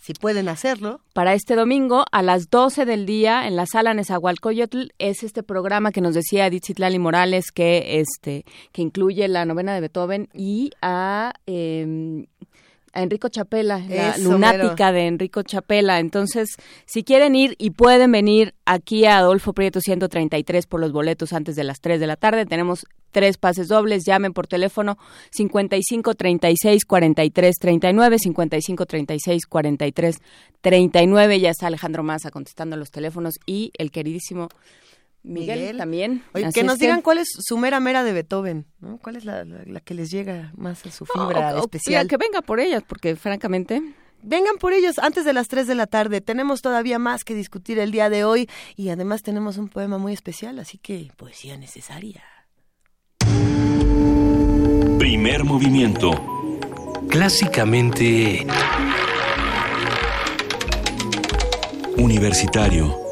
Si 0.06 0.14
pueden 0.14 0.48
hacerlo. 0.48 1.00
Para 1.14 1.34
este 1.34 1.56
domingo 1.56 2.04
a 2.12 2.22
las 2.22 2.48
12 2.48 2.84
del 2.84 3.06
día 3.06 3.48
en 3.48 3.56
la 3.56 3.66
sala 3.66 3.92
Nezahualcóyotl 3.92 4.90
es 5.00 5.24
este 5.24 5.42
programa 5.42 5.90
que 5.90 6.00
nos 6.00 6.14
decía 6.14 6.48
Dichitlali 6.48 7.00
Morales 7.00 7.50
que 7.50 7.98
este 7.98 8.44
que 8.70 8.82
incluye 8.82 9.26
la 9.26 9.44
novena 9.44 9.74
de 9.74 9.80
Beethoven 9.80 10.28
y 10.32 10.70
a 10.80 11.32
eh, 11.48 12.24
a 12.96 13.02
Enrico 13.02 13.28
Chapela, 13.28 13.78
la 13.78 14.16
Eso, 14.16 14.22
lunática 14.32 14.90
de 14.90 15.06
Enrico 15.06 15.42
Chapela. 15.42 16.00
Entonces, 16.00 16.56
si 16.86 17.04
quieren 17.04 17.36
ir 17.36 17.54
y 17.58 17.70
pueden 17.70 18.10
venir 18.10 18.54
aquí 18.64 19.04
a 19.04 19.18
Adolfo 19.18 19.52
Prieto 19.52 19.80
133 19.80 20.66
por 20.66 20.80
los 20.80 20.92
boletos 20.92 21.34
antes 21.34 21.56
de 21.56 21.64
las 21.64 21.80
3 21.80 22.00
de 22.00 22.06
la 22.06 22.16
tarde, 22.16 22.46
tenemos 22.46 22.86
tres 23.10 23.36
pases 23.36 23.68
dobles. 23.68 24.04
Llamen 24.06 24.32
por 24.32 24.46
teléfono 24.46 24.96
55 25.30 26.14
36 26.14 26.84
43 26.86 27.56
39, 27.60 28.18
55 28.18 28.86
36 28.86 29.46
43 29.46 30.16
39. 30.62 31.40
Ya 31.40 31.50
está 31.50 31.66
Alejandro 31.66 32.02
Maza 32.02 32.30
contestando 32.30 32.76
los 32.76 32.90
teléfonos 32.90 33.34
y 33.44 33.72
el 33.76 33.90
queridísimo 33.90 34.48
Miguel, 35.26 35.58
Miguel. 35.58 35.76
también. 35.76 36.22
Oye, 36.34 36.50
que 36.54 36.60
es 36.60 36.66
nos 36.66 36.78
digan 36.78 37.02
cuál 37.02 37.18
es 37.18 37.28
su 37.38 37.58
mera 37.58 37.80
mera 37.80 38.04
de 38.04 38.12
Beethoven, 38.12 38.64
¿no? 38.80 38.98
¿Cuál 38.98 39.16
es 39.16 39.24
la, 39.24 39.44
la- 39.44 39.64
la 39.66 39.80
que 39.80 39.92
les 39.94 40.10
llega 40.10 40.52
más 40.56 40.86
a 40.86 40.90
su 40.92 41.04
fibra 41.04 41.56
o- 41.56 41.60
especial? 41.64 42.06
Que 42.08 42.16
venga 42.16 42.42
por 42.42 42.60
ellas, 42.60 42.82
porque 42.86 43.16
francamente... 43.16 43.82
Vengan 44.22 44.56
por 44.58 44.72
ellos 44.72 44.98
antes 44.98 45.24
de 45.24 45.32
las 45.32 45.46
3 45.46 45.66
de 45.68 45.74
la 45.76 45.86
tarde. 45.86 46.20
Tenemos 46.20 46.60
todavía 46.62 46.98
más 46.98 47.22
que 47.22 47.34
discutir 47.34 47.78
el 47.78 47.92
día 47.92 48.08
de 48.10 48.24
hoy 48.24 48.48
y 48.74 48.88
además 48.88 49.22
tenemos 49.22 49.56
un 49.56 49.68
poema 49.68 49.98
muy 49.98 50.12
especial, 50.14 50.58
así 50.58 50.78
que 50.78 51.10
poesía 51.16 51.56
necesaria. 51.56 52.22
Primer 54.98 55.44
movimiento. 55.44 56.10
Clásicamente... 57.08 58.46
Universitario. 61.98 63.05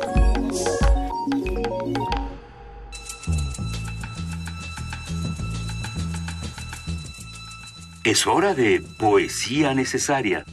Es 8.04 8.26
hora 8.26 8.54
de 8.54 8.82
poesía 8.98 9.72
necesaria. 9.72 10.44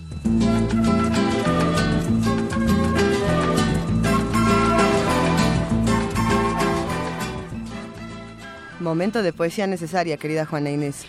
Momento 8.80 9.22
de 9.22 9.34
poesía 9.34 9.68
necesaria, 9.68 10.16
querida 10.16 10.46
Juana 10.46 10.70
Inés. 10.70 11.06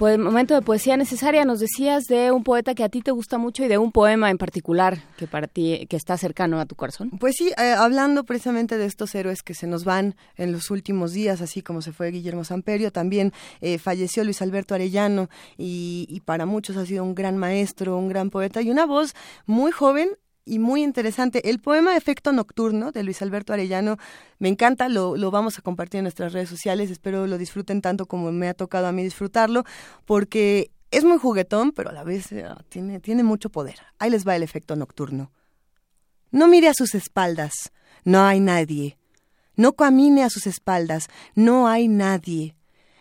Pues 0.00 0.18
momento 0.18 0.54
de 0.54 0.62
poesía 0.62 0.96
necesaria, 0.96 1.44
nos 1.44 1.60
decías 1.60 2.06
de 2.06 2.30
un 2.30 2.42
poeta 2.42 2.74
que 2.74 2.82
a 2.82 2.88
ti 2.88 3.02
te 3.02 3.10
gusta 3.10 3.36
mucho 3.36 3.62
y 3.64 3.68
de 3.68 3.76
un 3.76 3.92
poema 3.92 4.30
en 4.30 4.38
particular 4.38 4.96
que 5.18 5.26
para 5.26 5.46
ti 5.46 5.86
que 5.90 5.96
está 5.98 6.16
cercano 6.16 6.58
a 6.58 6.64
tu 6.64 6.74
corazón. 6.74 7.10
Pues 7.20 7.34
sí, 7.36 7.52
eh, 7.58 7.74
hablando 7.76 8.24
precisamente 8.24 8.78
de 8.78 8.86
estos 8.86 9.14
héroes 9.14 9.42
que 9.42 9.52
se 9.52 9.66
nos 9.66 9.84
van 9.84 10.16
en 10.38 10.52
los 10.52 10.70
últimos 10.70 11.12
días, 11.12 11.42
así 11.42 11.60
como 11.60 11.82
se 11.82 11.92
fue 11.92 12.10
Guillermo 12.12 12.44
Samperio, 12.44 12.90
también 12.90 13.34
eh, 13.60 13.76
falleció 13.76 14.24
Luis 14.24 14.40
Alberto 14.40 14.74
Arellano 14.74 15.28
y, 15.58 16.06
y 16.08 16.20
para 16.20 16.46
muchos 16.46 16.78
ha 16.78 16.86
sido 16.86 17.04
un 17.04 17.14
gran 17.14 17.36
maestro, 17.36 17.98
un 17.98 18.08
gran 18.08 18.30
poeta 18.30 18.62
y 18.62 18.70
una 18.70 18.86
voz 18.86 19.14
muy 19.44 19.70
joven 19.70 20.16
y 20.44 20.58
muy 20.58 20.82
interesante. 20.82 21.48
El 21.48 21.60
poema 21.60 21.96
Efecto 21.96 22.32
Nocturno 22.32 22.92
de 22.92 23.02
Luis 23.02 23.22
Alberto 23.22 23.52
Arellano 23.52 23.96
me 24.38 24.48
encanta, 24.48 24.88
lo, 24.88 25.16
lo 25.16 25.30
vamos 25.30 25.58
a 25.58 25.62
compartir 25.62 25.98
en 25.98 26.04
nuestras 26.04 26.32
redes 26.32 26.48
sociales, 26.48 26.90
espero 26.90 27.26
lo 27.26 27.38
disfruten 27.38 27.82
tanto 27.82 28.06
como 28.06 28.32
me 28.32 28.48
ha 28.48 28.54
tocado 28.54 28.86
a 28.86 28.92
mí 28.92 29.02
disfrutarlo, 29.02 29.64
porque 30.04 30.70
es 30.90 31.04
muy 31.04 31.18
juguetón, 31.18 31.72
pero 31.72 31.90
a 31.90 31.92
la 31.92 32.04
vez 32.04 32.32
eh, 32.32 32.44
tiene, 32.68 33.00
tiene 33.00 33.22
mucho 33.22 33.50
poder. 33.50 33.76
Ahí 33.98 34.10
les 34.10 34.26
va 34.26 34.36
el 34.36 34.42
efecto 34.42 34.76
nocturno. 34.76 35.30
No 36.30 36.48
mire 36.48 36.68
a 36.68 36.74
sus 36.74 36.94
espaldas, 36.94 37.72
no 38.04 38.24
hay 38.24 38.40
nadie. 38.40 38.96
No 39.56 39.74
camine 39.74 40.24
a 40.24 40.30
sus 40.30 40.46
espaldas, 40.46 41.08
no 41.34 41.68
hay 41.68 41.88
nadie. 41.88 42.54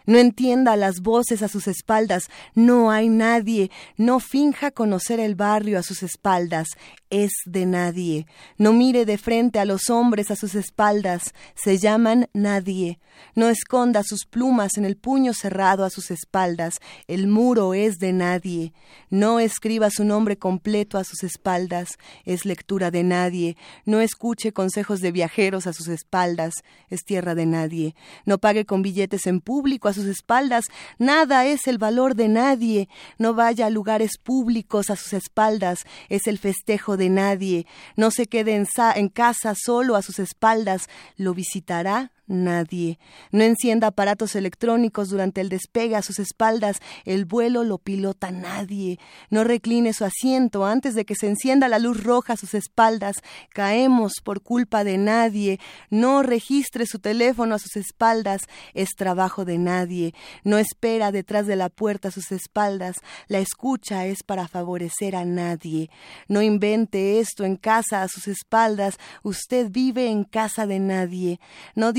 No 0.10 0.18
entienda 0.18 0.76
las 0.76 1.02
voces 1.02 1.44
a 1.44 1.48
sus 1.48 1.68
espaldas, 1.68 2.31
no 2.56 2.90
hay 2.90 3.10
nadie. 3.10 3.69
No 3.95 4.19
finja 4.19 4.72
conocer 4.72 5.19
el 5.19 5.36
barrio 5.36 5.77
a 5.77 5.84
sus 5.84 6.02
espaldas, 6.02 6.69
es 7.11 7.31
de 7.45 7.68
nadie. 7.68 8.26
No 8.57 8.73
mire 8.73 9.06
de 9.06 9.19
frente 9.19 9.60
a 9.60 9.65
los 9.65 9.91
hombres 9.91 10.31
a 10.31 10.36
sus 10.36 10.56
espaldas, 10.56 11.36
se 11.53 11.77
llaman 11.77 12.27
nadie. 12.34 12.99
No 13.36 13.49
esconda 13.49 14.02
sus 14.03 14.26
plumas 14.26 14.77
en 14.77 14.86
el 14.86 14.95
puño 14.95 15.34
cerrado 15.34 15.84
a 15.84 15.90
sus 15.90 16.10
espaldas, 16.10 16.76
el 17.07 17.27
muro 17.27 17.73
es 17.73 17.99
de 17.99 18.14
nadie. 18.14 18.73
No 19.10 19.40
escriba 19.40 19.90
su 19.90 20.06
nombre 20.06 20.38
completo 20.38 20.98
a 20.98 21.03
sus 21.03 21.23
espaldas, 21.23 21.98
es 22.26 22.45
lectura 22.45 22.91
de 22.91 23.03
nadie. 23.03 23.57
No 23.86 24.02
escuche 24.02 24.53
consejos 24.53 25.02
de 25.02 25.11
viajeros 25.11 25.68
a 25.68 25.73
sus 25.73 25.88
espaldas, 25.88 26.53
es 26.90 27.03
tierra 27.03 27.36
de 27.36 27.45
nadie. 27.45 27.95
No 28.26 28.38
pague 28.38 28.65
con 28.65 28.81
billetes 28.81 29.27
en 29.27 29.41
público 29.41 29.88
a 29.88 29.94
sus 29.94 29.98
espaldas, 30.05 30.65
nada 30.97 31.45
es 31.45 31.67
el 31.67 31.77
valor 31.77 32.15
de 32.15 32.27
nadie. 32.27 32.89
No 33.17 33.34
vaya 33.34 33.67
a 33.67 33.69
lugares 33.69 34.17
públicos 34.17 34.89
a 34.89 34.95
sus 34.95 35.13
espaldas, 35.13 35.85
es 36.09 36.27
el 36.27 36.38
festejo 36.38 36.97
de 36.97 37.09
nadie. 37.09 37.65
No 37.95 38.11
se 38.11 38.27
quede 38.27 38.55
en, 38.55 38.65
sa- 38.65 38.93
en 38.93 39.09
casa 39.09 39.53
solo 39.55 39.95
a 39.95 40.01
sus 40.01 40.19
espaldas, 40.19 40.88
lo 41.17 41.34
visitará 41.34 42.11
nadie. 42.30 42.99
No 43.31 43.43
encienda 43.43 43.88
aparatos 43.88 44.35
electrónicos 44.35 45.10
durante 45.10 45.41
el 45.41 45.49
despegue 45.49 45.95
a 45.95 46.01
sus 46.01 46.19
espaldas, 46.19 46.80
el 47.03 47.26
vuelo 47.26 47.64
lo 47.64 47.77
pilota 47.77 48.31
nadie. 48.31 48.99
No 49.30 49.43
recline 49.43 49.93
su 49.93 50.06
asiento 50.06 50.65
antes 50.65 50.95
de 50.95 51.06
que 51.06 51.15
se 51.15 51.27
encienda 51.27 51.68
la 51.68 51.80
luz 51.80 52.03
roja 52.03 52.34
a 52.34 52.38
sus 52.38 52.53
espaldas, 52.53 53.18
caemos 53.49 54.14
por 54.23 54.41
culpa 54.41 54.84
de 54.84 54.97
nadie. 54.97 55.60
No 55.89 56.23
registre 56.23 56.85
su 56.85 56.99
teléfono 56.99 57.56
a 57.56 57.60
sus 57.60 57.76
espaldas, 57.76 58.41
es 58.73 58.89
trabajo 58.95 59.43
de 59.45 59.57
nadie. 59.57 60.14
No 60.43 60.57
espera 60.57 61.11
detrás 61.11 61.47
de 61.47 61.56
la 61.56 61.69
puerta 61.69 62.10
a 62.10 62.11
sus 62.11 62.31
espaldas, 62.31 62.97
la 63.27 63.39
escucha 63.39 64.06
es 64.06 64.23
para 64.23 64.47
favorecer 64.47 65.15
a 65.15 65.26
nadie. 65.26 65.89
No 66.27 66.41
invente 66.41 67.19
esto 67.19 67.43
en 67.43 67.56
casa 67.56 68.03
a 68.03 68.07
sus 68.07 68.27
espaldas, 68.27 68.97
usted 69.23 69.69
vive 69.69 70.07
en 70.07 70.23
casa 70.23 70.68
de 70.68 70.80
nadie. 70.80 71.39
No 71.76 71.93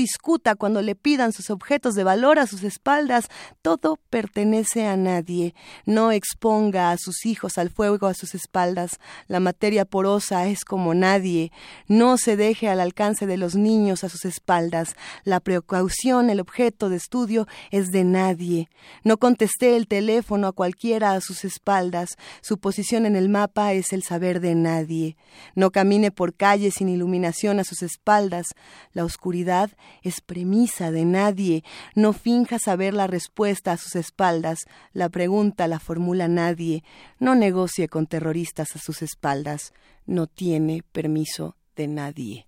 cuando 0.57 0.81
le 0.81 0.95
pidan 0.95 1.33
sus 1.33 1.49
objetos 1.49 1.95
de 1.95 2.03
valor 2.03 2.39
a 2.39 2.47
sus 2.47 2.63
espaldas, 2.63 3.27
todo 3.61 3.99
pertenece 4.09 4.85
a 4.85 4.95
nadie. 4.95 5.55
No 5.85 6.11
exponga 6.11 6.91
a 6.91 6.97
sus 6.97 7.25
hijos 7.25 7.57
al 7.57 7.69
fuego 7.69 8.07
a 8.07 8.13
sus 8.13 8.35
espaldas, 8.35 8.99
la 9.27 9.39
materia 9.39 9.85
porosa 9.85 10.47
es 10.47 10.63
como 10.63 10.93
nadie. 10.93 11.51
No 11.87 12.17
se 12.17 12.37
deje 12.37 12.69
al 12.69 12.79
alcance 12.79 13.25
de 13.25 13.37
los 13.37 13.55
niños 13.55 14.03
a 14.03 14.09
sus 14.09 14.25
espaldas, 14.25 14.95
la 15.23 15.39
precaución, 15.39 16.29
el 16.29 16.39
objeto 16.39 16.89
de 16.89 16.97
estudio 16.97 17.47
es 17.71 17.87
de 17.91 18.03
nadie. 18.03 18.69
No 19.03 19.17
contesté 19.17 19.75
el 19.75 19.87
teléfono 19.87 20.47
a 20.47 20.51
cualquiera 20.51 21.13
a 21.13 21.21
sus 21.21 21.43
espaldas, 21.43 22.17
su 22.41 22.57
posición 22.57 23.05
en 23.05 23.15
el 23.15 23.29
mapa 23.29 23.73
es 23.73 23.93
el 23.93 24.03
saber 24.03 24.39
de 24.39 24.55
nadie. 24.55 25.17
No 25.55 25.71
camine 25.71 26.11
por 26.11 26.35
calles 26.35 26.75
sin 26.77 26.89
iluminación 26.89 27.59
a 27.59 27.63
sus 27.63 27.81
espaldas, 27.81 28.47
la 28.93 29.03
oscuridad 29.03 29.71
es 30.03 30.10
premisa 30.19 30.91
de 30.91 31.05
nadie. 31.05 31.63
No 31.95 32.11
finja 32.11 32.59
saber 32.59 32.93
la 32.93 33.07
respuesta 33.07 33.71
a 33.71 33.77
sus 33.77 33.95
espaldas, 33.95 34.65
la 34.91 35.07
pregunta 35.07 35.69
la 35.69 35.79
formula 35.79 36.27
nadie. 36.27 36.83
No 37.19 37.35
negocie 37.35 37.87
con 37.87 38.07
terroristas 38.07 38.75
a 38.75 38.79
sus 38.79 39.01
espaldas, 39.01 39.73
no 40.05 40.27
tiene 40.27 40.83
permiso 40.91 41.55
de 41.77 41.87
nadie. 41.87 42.47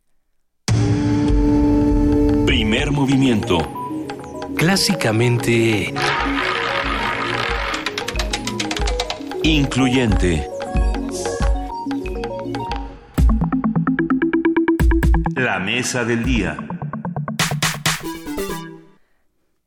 Primer 2.45 2.91
movimiento. 2.91 3.57
Clásicamente... 4.57 5.94
Incluyente. 9.45 10.48
La 15.35 15.60
mesa 15.60 16.06
del 16.06 16.23
día. 16.23 16.56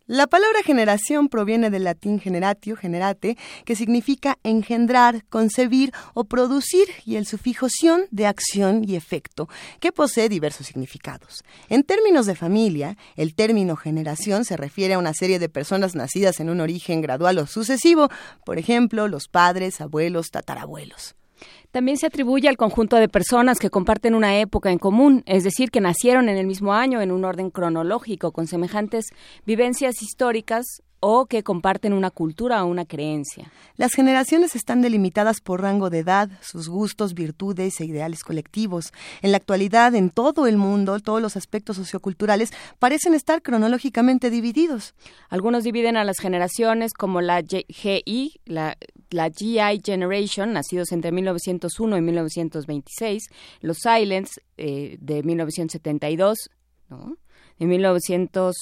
La 0.08 0.28
palabra 0.28 0.62
generación 0.62 1.28
proviene 1.28 1.68
del 1.68 1.82
latín 1.82 2.20
generatio, 2.20 2.76
generate, 2.76 3.36
que 3.64 3.74
significa 3.74 4.38
engendrar, 4.44 5.24
concebir 5.28 5.90
o 6.14 6.22
producir, 6.22 6.86
y 7.04 7.16
el 7.16 7.26
sufijo 7.26 7.68
sion 7.68 8.02
de 8.12 8.26
acción 8.26 8.88
y 8.88 8.94
efecto, 8.94 9.48
que 9.80 9.90
posee 9.90 10.28
diversos 10.28 10.68
significados. 10.68 11.42
En 11.68 11.82
términos 11.82 12.26
de 12.26 12.36
familia, 12.36 12.96
el 13.16 13.34
término 13.34 13.74
generación 13.74 14.44
se 14.44 14.56
refiere 14.56 14.94
a 14.94 14.98
una 15.00 15.12
serie 15.12 15.40
de 15.40 15.48
personas 15.48 15.96
nacidas 15.96 16.38
en 16.38 16.50
un 16.50 16.60
origen 16.60 17.00
gradual 17.00 17.38
o 17.38 17.48
sucesivo, 17.48 18.08
por 18.44 18.60
ejemplo, 18.60 19.08
los 19.08 19.26
padres, 19.26 19.80
abuelos, 19.80 20.30
tatarabuelos. 20.30 21.16
También 21.76 21.98
se 21.98 22.06
atribuye 22.06 22.48
al 22.48 22.56
conjunto 22.56 22.96
de 22.96 23.06
personas 23.06 23.58
que 23.58 23.68
comparten 23.68 24.14
una 24.14 24.40
época 24.40 24.70
en 24.70 24.78
común, 24.78 25.22
es 25.26 25.44
decir, 25.44 25.70
que 25.70 25.82
nacieron 25.82 26.30
en 26.30 26.38
el 26.38 26.46
mismo 26.46 26.72
año 26.72 27.02
en 27.02 27.12
un 27.12 27.22
orden 27.22 27.50
cronológico 27.50 28.32
con 28.32 28.46
semejantes 28.46 29.10
vivencias 29.44 30.00
históricas 30.00 30.64
o 31.00 31.26
que 31.26 31.42
comparten 31.42 31.92
una 31.92 32.10
cultura 32.10 32.64
o 32.64 32.66
una 32.66 32.84
creencia. 32.84 33.52
Las 33.76 33.92
generaciones 33.92 34.56
están 34.56 34.82
delimitadas 34.82 35.40
por 35.40 35.62
rango 35.62 35.90
de 35.90 35.98
edad, 35.98 36.30
sus 36.40 36.68
gustos, 36.68 37.14
virtudes 37.14 37.80
e 37.80 37.84
ideales 37.84 38.22
colectivos. 38.22 38.92
En 39.22 39.32
la 39.32 39.36
actualidad, 39.36 39.94
en 39.94 40.10
todo 40.10 40.46
el 40.46 40.56
mundo, 40.56 40.98
todos 41.00 41.20
los 41.20 41.36
aspectos 41.36 41.76
socioculturales 41.76 42.50
parecen 42.78 43.14
estar 43.14 43.42
cronológicamente 43.42 44.30
divididos. 44.30 44.94
Algunos 45.28 45.64
dividen 45.64 45.96
a 45.96 46.04
las 46.04 46.18
generaciones 46.18 46.92
como 46.92 47.20
la 47.20 47.42
GI, 47.42 48.40
la, 48.44 48.76
la 49.10 49.30
GI 49.30 49.82
Generation, 49.84 50.52
nacidos 50.52 50.92
entre 50.92 51.12
1901 51.12 51.96
y 51.96 52.00
1926, 52.00 53.24
los 53.60 53.78
Silents 53.78 54.40
eh, 54.56 54.96
de 55.00 55.22
1972, 55.22 56.50
¿no? 56.88 57.16
de 57.58 57.66
1900 57.66 58.54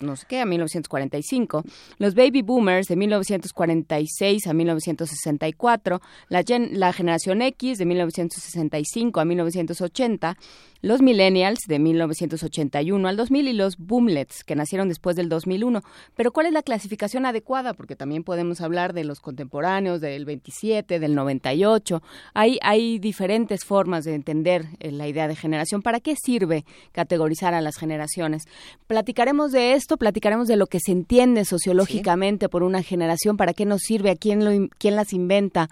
no 0.00 0.16
sé 0.16 0.26
qué, 0.28 0.40
a 0.40 0.46
1945, 0.46 1.62
los 1.98 2.14
baby 2.14 2.42
boomers 2.42 2.86
de 2.86 2.96
1946 2.96 4.46
a 4.46 4.54
1964, 4.54 6.00
la, 6.28 6.44
la 6.70 6.92
generación 6.92 7.42
X 7.42 7.78
de 7.78 7.86
1965 7.86 9.20
a 9.20 9.24
1980, 9.24 10.36
los 10.82 11.02
millennials 11.02 11.60
de 11.66 11.78
1981 11.78 13.06
al 13.06 13.16
2000 13.16 13.48
y 13.48 13.52
los 13.52 13.76
boomlets 13.76 14.44
que 14.44 14.56
nacieron 14.56 14.88
después 14.88 15.14
del 15.16 15.28
2001. 15.28 15.82
Pero 16.14 16.32
¿cuál 16.32 16.46
es 16.46 16.52
la 16.52 16.62
clasificación 16.62 17.26
adecuada? 17.26 17.74
Porque 17.74 17.96
también 17.96 18.24
podemos 18.24 18.60
hablar 18.60 18.94
de 18.94 19.04
los 19.04 19.20
contemporáneos, 19.20 20.00
del 20.00 20.24
27, 20.24 20.98
del 20.98 21.14
98. 21.14 22.02
Hay, 22.34 22.58
hay 22.62 22.98
diferentes 22.98 23.64
formas 23.64 24.04
de 24.04 24.14
entender 24.14 24.66
eh, 24.78 24.90
la 24.90 25.06
idea 25.06 25.28
de 25.28 25.36
generación. 25.36 25.82
¿Para 25.82 26.00
qué 26.00 26.16
sirve 26.16 26.64
categorizar 26.92 27.52
a 27.54 27.60
las 27.60 27.76
generaciones? 27.76 28.44
Platicaremos 28.86 29.52
de 29.52 29.74
esto, 29.74 29.89
platicaremos 29.96 30.48
de 30.48 30.56
lo 30.56 30.66
que 30.66 30.80
se 30.80 30.92
entiende 30.92 31.44
sociológicamente 31.44 32.48
por 32.48 32.62
una 32.62 32.82
generación, 32.82 33.36
para 33.36 33.54
qué 33.54 33.64
nos 33.64 33.82
sirve, 33.82 34.10
a 34.10 34.16
quién, 34.16 34.44
lo, 34.44 34.68
quién 34.78 34.96
las 34.96 35.12
inventa. 35.12 35.68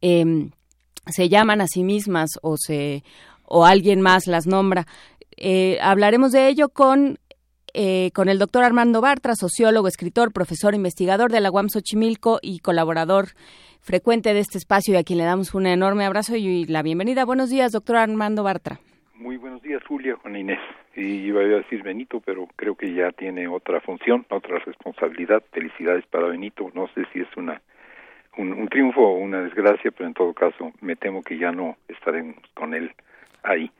Eh, 0.00 0.50
se 1.06 1.28
llaman 1.28 1.60
a 1.60 1.66
sí 1.66 1.84
mismas 1.84 2.30
o 2.42 2.56
se 2.56 3.02
o 3.44 3.66
alguien 3.66 4.00
más 4.00 4.26
las 4.26 4.46
nombra. 4.46 4.86
Eh, 5.36 5.78
hablaremos 5.82 6.32
de 6.32 6.48
ello 6.48 6.68
con 6.68 7.18
eh, 7.74 8.10
con 8.12 8.28
el 8.28 8.38
doctor 8.38 8.64
Armando 8.64 9.00
Bartra, 9.00 9.34
sociólogo, 9.34 9.88
escritor, 9.88 10.30
profesor, 10.32 10.74
investigador 10.74 11.32
de 11.32 11.40
la 11.40 11.50
UAM 11.50 11.70
Xochimilco 11.70 12.38
y 12.42 12.58
colaborador 12.58 13.28
frecuente 13.80 14.34
de 14.34 14.40
este 14.40 14.58
espacio 14.58 14.92
y 14.92 14.98
a 14.98 15.04
quien 15.04 15.18
le 15.18 15.24
damos 15.24 15.54
un 15.54 15.66
enorme 15.66 16.04
abrazo 16.04 16.36
y 16.36 16.66
la 16.66 16.82
bienvenida. 16.82 17.24
Buenos 17.24 17.48
días, 17.48 17.72
doctor 17.72 17.96
Armando 17.96 18.42
Bartra. 18.42 18.78
Muy 19.14 19.38
buenos 19.38 19.62
días, 19.62 19.82
Julia, 19.88 20.16
Juana 20.20 20.38
Inés. 20.38 20.58
Y 20.94 21.26
iba 21.26 21.40
a 21.40 21.44
decir 21.44 21.82
Benito, 21.82 22.20
pero 22.20 22.46
creo 22.56 22.74
que 22.74 22.92
ya 22.92 23.12
tiene 23.12 23.48
otra 23.48 23.80
función, 23.80 24.26
otra 24.28 24.58
responsabilidad. 24.58 25.42
Felicidades 25.50 26.04
para 26.06 26.28
Benito. 26.28 26.70
No 26.74 26.88
sé 26.88 27.04
si 27.12 27.20
es 27.20 27.36
una 27.36 27.60
un, 28.36 28.52
un 28.52 28.68
triunfo 28.68 29.00
o 29.00 29.18
una 29.18 29.42
desgracia, 29.42 29.90
pero 29.90 30.06
en 30.06 30.14
todo 30.14 30.32
caso 30.32 30.72
me 30.80 30.96
temo 30.96 31.22
que 31.22 31.38
ya 31.38 31.52
no 31.52 31.76
estaremos 31.88 32.36
con 32.54 32.74
él 32.74 32.92
ahí. 33.42 33.70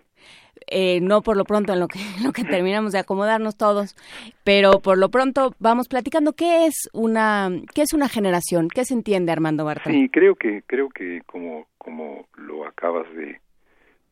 Eh, 0.68 1.00
no 1.00 1.22
por 1.22 1.36
lo 1.36 1.44
pronto 1.44 1.72
en 1.72 1.80
lo 1.80 1.88
que, 1.88 1.98
lo 2.24 2.32
que 2.32 2.44
terminamos 2.44 2.92
de 2.92 2.98
acomodarnos 2.98 3.56
todos, 3.56 3.96
pero 4.44 4.80
por 4.80 4.98
lo 4.98 5.10
pronto 5.10 5.54
vamos 5.58 5.88
platicando 5.88 6.34
qué 6.34 6.66
es 6.66 6.88
una 6.92 7.50
qué 7.74 7.82
es 7.82 7.92
una 7.92 8.08
generación, 8.08 8.68
qué 8.68 8.84
se 8.84 8.94
entiende 8.94 9.32
Armando 9.32 9.64
Bartra. 9.64 9.92
Sí, 9.92 10.08
creo 10.10 10.36
que 10.36 10.62
creo 10.66 10.88
que 10.88 11.22
como 11.26 11.66
como 11.78 12.26
lo 12.36 12.64
acabas 12.64 13.12
de, 13.14 13.40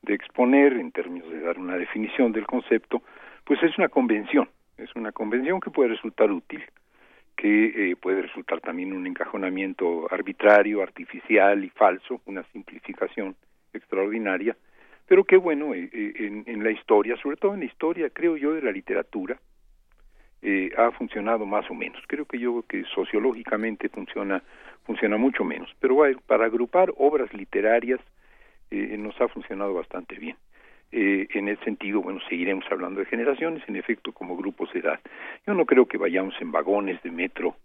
de 0.02 0.14
exponer 0.14 0.72
en 0.74 0.92
términos 0.92 1.30
de 1.30 1.40
dar 1.40 1.58
una 1.58 1.76
definición 1.76 2.32
del 2.32 2.46
concepto, 2.46 3.02
pues 3.44 3.62
es 3.62 3.76
una 3.78 3.88
convención, 3.88 4.48
es 4.76 4.94
una 4.94 5.12
convención 5.12 5.60
que 5.60 5.70
puede 5.70 5.90
resultar 5.90 6.30
útil, 6.30 6.62
que 7.36 7.90
eh, 7.92 7.96
puede 7.96 8.22
resultar 8.22 8.60
también 8.60 8.92
un 8.92 9.06
encajonamiento 9.06 10.06
arbitrario, 10.12 10.82
artificial 10.82 11.64
y 11.64 11.70
falso, 11.70 12.20
una 12.26 12.42
simplificación 12.52 13.36
extraordinaria 13.72 14.56
pero 15.10 15.24
qué 15.24 15.36
bueno, 15.36 15.74
eh, 15.74 15.90
eh, 15.92 16.12
en, 16.18 16.44
en, 16.46 16.62
la 16.62 16.70
historia, 16.70 17.16
sobre 17.16 17.36
todo 17.36 17.54
en 17.54 17.58
la 17.58 17.66
historia, 17.66 18.10
creo 18.10 18.36
yo, 18.36 18.54
de 18.54 18.62
la 18.62 18.70
literatura, 18.70 19.40
eh, 20.40 20.70
ha 20.78 20.92
funcionado 20.92 21.46
más 21.46 21.68
o 21.68 21.74
menos. 21.74 22.00
Creo 22.06 22.26
que 22.26 22.38
yo 22.38 22.62
que 22.62 22.84
sociológicamente 22.94 23.88
funciona, 23.88 24.40
funciona 24.84 25.16
mucho 25.16 25.42
menos. 25.42 25.68
Pero 25.80 25.96
bueno, 25.96 26.20
para 26.28 26.44
agrupar 26.44 26.92
obras 26.96 27.34
literarias 27.34 27.98
eh, 28.70 28.96
nos 28.98 29.20
ha 29.20 29.28
funcionado 29.28 29.74
bastante 29.74 30.16
bien. 30.16 30.36
Eh, 30.92 31.28
en 31.34 31.48
ese 31.48 31.62
sentido, 31.64 32.02
bueno, 32.02 32.20
seguiremos 32.28 32.64
hablando 32.70 32.98
de 33.00 33.06
generaciones, 33.06 33.62
en 33.68 33.76
efecto, 33.76 34.12
como 34.12 34.36
grupos 34.36 34.72
de 34.72 34.80
edad. 34.80 35.00
Yo 35.46 35.54
no 35.54 35.64
creo 35.64 35.86
que 35.86 35.98
vayamos 35.98 36.34
en 36.40 36.50
vagones 36.50 37.00
de 37.02 37.12
metro, 37.12 37.56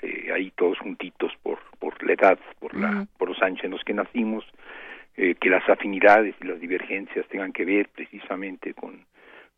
eh, 0.00 0.30
ahí 0.32 0.52
todos 0.52 0.78
juntitos 0.78 1.32
por, 1.42 1.58
por 1.80 2.00
la 2.04 2.12
edad, 2.12 2.38
por, 2.60 2.76
la, 2.76 2.90
uh 2.90 2.92
-huh. 2.92 3.08
por 3.18 3.28
los 3.30 3.42
años 3.42 3.64
en 3.64 3.72
los 3.72 3.82
que 3.82 3.94
nacimos, 3.94 4.44
eh, 5.16 5.34
que 5.34 5.50
las 5.50 5.68
afinidades 5.68 6.36
y 6.40 6.46
las 6.46 6.60
divergencias 6.60 7.26
tengan 7.26 7.52
que 7.52 7.64
ver 7.64 7.88
precisamente 7.88 8.74
con, 8.74 9.04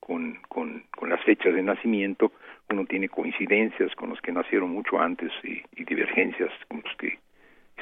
con, 0.00 0.38
con, 0.48 0.84
con, 0.96 1.10
las 1.10 1.22
fechas 1.22 1.54
de 1.54 1.62
nacimiento, 1.62 2.32
uno 2.70 2.86
tiene 2.86 3.10
coincidencias 3.10 3.94
con 3.96 4.08
los 4.08 4.20
que 4.22 4.32
nacieron 4.32 4.70
mucho 4.70 4.98
antes 4.98 5.30
y, 5.44 5.60
y, 5.76 5.84
divergencias 5.84 6.50
con 6.68 6.80
los 6.82 6.96
que 6.96 7.18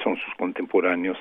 son 0.03 0.16
sus 0.16 0.35
contemporáneos. 0.35 1.16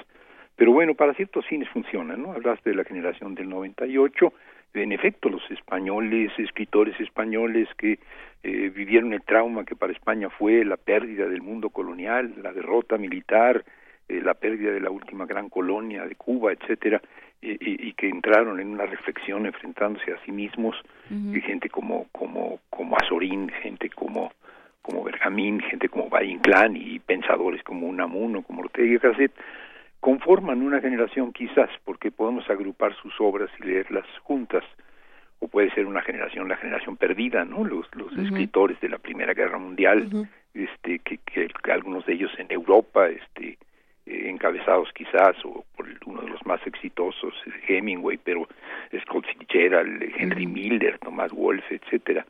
Pero 0.57 0.73
bueno, 0.73 0.95
para 0.95 1.13
ciertos 1.13 1.45
fines 1.45 1.69
funciona, 1.69 2.17
¿no? 2.17 2.33
Hablaste 2.33 2.71
de 2.71 2.75
la 2.75 2.83
generación 2.83 3.35
del 3.35 3.47
98, 3.47 4.33
en 4.73 4.91
efecto, 4.91 5.29
los 5.29 5.49
españoles, 5.49 6.31
escritores 6.37 6.99
españoles 6.99 7.69
que 7.77 7.99
eh, 8.43 8.71
vivieron 8.75 9.13
el 9.13 9.21
trauma 9.21 9.65
que 9.65 9.75
para 9.75 9.93
España 9.93 10.29
fue 10.29 10.65
la 10.65 10.77
pérdida 10.77 11.27
del 11.27 11.41
mundo 11.41 11.69
colonial, 11.69 12.33
la 12.41 12.51
derrota 12.51 12.97
militar, 12.97 13.63
eh, 14.09 14.21
la 14.21 14.33
pérdida 14.33 14.71
de 14.71 14.79
la 14.79 14.89
última 14.89 15.25
gran 15.25 15.49
colonia 15.49 16.05
de 16.05 16.15
Cuba, 16.15 16.51
etcétera, 16.51 17.01
y, 17.39 17.89
y, 17.89 17.93
que 17.93 18.09
entraron 18.09 18.59
en 18.59 18.69
una 18.69 18.87
reflexión 18.87 19.45
enfrentándose 19.45 20.11
a 20.11 20.17
sí 20.25 20.31
mismos, 20.31 20.75
gente 21.45 21.69
como 21.69 22.07
como 22.11 22.59
como 22.71 22.97
Azorín, 22.97 23.49
gente 23.61 23.91
como 23.91 24.31
como 24.81 25.03
Bergamín, 25.03 25.59
gente 25.59 25.87
como 25.87 26.09
Valle 26.09 26.31
Inclán 26.31 26.75
y 26.75 26.97
pensadores 26.97 27.61
como 27.61 27.85
Unamuno, 27.85 28.41
como 28.41 28.61
Ortega 28.61 28.87
y 28.87 28.97
Gasset, 28.97 29.31
conforman 29.99 30.61
una 30.61 30.79
generación 30.81 31.33
quizás 31.33 31.69
porque 31.83 32.11
podemos 32.11 32.49
agrupar 32.49 32.95
sus 33.01 33.13
obras 33.19 33.49
y 33.59 33.65
leerlas 33.65 34.05
juntas. 34.23 34.63
O 35.39 35.47
puede 35.47 35.69
ser 35.71 35.85
una 35.85 36.01
generación 36.01 36.49
la 36.49 36.57
generación 36.57 36.97
perdida 36.97 37.45
no 37.45 37.63
los 37.63 37.85
los 37.95 38.11
escritores 38.17 38.79
de 38.81 38.89
la 38.89 38.97
primera 38.97 39.35
guerra 39.35 39.59
mundial 39.59 40.27
este 40.55 40.97
que, 40.97 41.19
que, 41.19 41.47
algunos 41.71 42.07
de 42.07 42.13
ellos 42.13 42.31
en 42.39 42.51
Europa 42.51 43.07
este 43.07 43.59
eh, 44.07 44.29
encabezados 44.29 44.89
quizás 44.93 45.35
o 45.45 45.63
por 45.75 45.85
uno 46.07 46.21
de 46.23 46.29
los 46.29 46.43
más 46.47 46.65
exitosos 46.65 47.35
Hemingway 47.67 48.17
pero 48.17 48.47
Scott 49.03 49.27
Fitzgerald 49.27 50.11
Henry 50.17 50.47
Miller 50.47 50.97
Thomas 50.97 51.31
Wolfe 51.31 51.75
etcétera. 51.75 52.25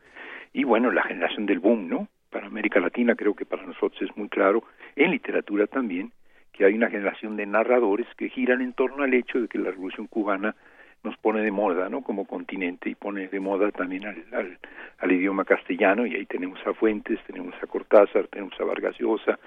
Y 0.51 0.65
bueno 0.65 0.91
la 0.91 1.03
generación 1.03 1.45
del 1.45 1.59
boom 1.59 1.87
no 1.87 2.09
para 2.29 2.47
América 2.47 2.81
Latina 2.81 3.15
creo 3.15 3.35
que 3.35 3.45
para 3.45 3.63
nosotros 3.63 4.01
es 4.01 4.17
muy 4.17 4.27
claro. 4.27 4.65
En 4.97 5.11
literatura 5.11 5.65
también 5.65 6.11
que 6.57 6.65
hay 6.65 6.73
una 6.73 6.89
generación 6.89 7.37
de 7.37 7.45
narradores 7.45 8.07
que 8.17 8.29
giran 8.29 8.61
en 8.61 8.73
torno 8.73 9.03
al 9.03 9.13
hecho 9.13 9.39
de 9.39 9.47
que 9.47 9.59
la 9.59 9.69
revolución 9.69 10.07
cubana 10.07 10.55
nos 11.03 11.15
pone 11.17 11.41
de 11.41 11.51
moda, 11.51 11.87
¿no? 11.87 12.01
Como 12.01 12.25
continente 12.25 12.89
y 12.89 12.95
pone 12.95 13.27
de 13.27 13.39
moda 13.39 13.71
también 13.71 14.07
al, 14.07 14.25
al, 14.33 14.57
al, 14.97 15.11
idioma 15.11 15.45
castellano 15.45 16.07
y 16.07 16.15
ahí 16.15 16.25
tenemos 16.25 16.59
a 16.65 16.73
Fuentes, 16.73 17.19
tenemos 17.27 17.53
a 17.61 17.67
Cortázar, 17.67 18.27
tenemos 18.27 18.59
a 18.59 18.63
Vargas 18.63 18.97
Llosa, 18.97 19.37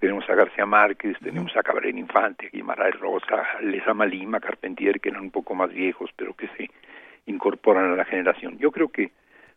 tenemos 0.00 0.28
a 0.28 0.34
García 0.34 0.66
Márquez, 0.66 1.16
tenemos 1.22 1.56
a 1.56 1.62
Cabrera 1.62 1.96
Infante, 1.96 2.46
a 2.46 2.50
Guimaraes 2.50 2.98
Rosa, 2.98 3.44
Lezama 3.62 4.04
Lima, 4.04 4.40
Carpentier, 4.40 5.00
que 5.00 5.10
eran 5.10 5.22
un 5.22 5.30
poco 5.30 5.54
más 5.54 5.72
viejos, 5.72 6.10
pero 6.16 6.34
que 6.34 6.48
se 6.56 6.68
incorporan 7.26 7.92
a 7.92 7.96
la 7.96 8.04
generación. 8.04 8.58
Yo 8.58 8.72
creo 8.72 8.88
que 8.88 9.12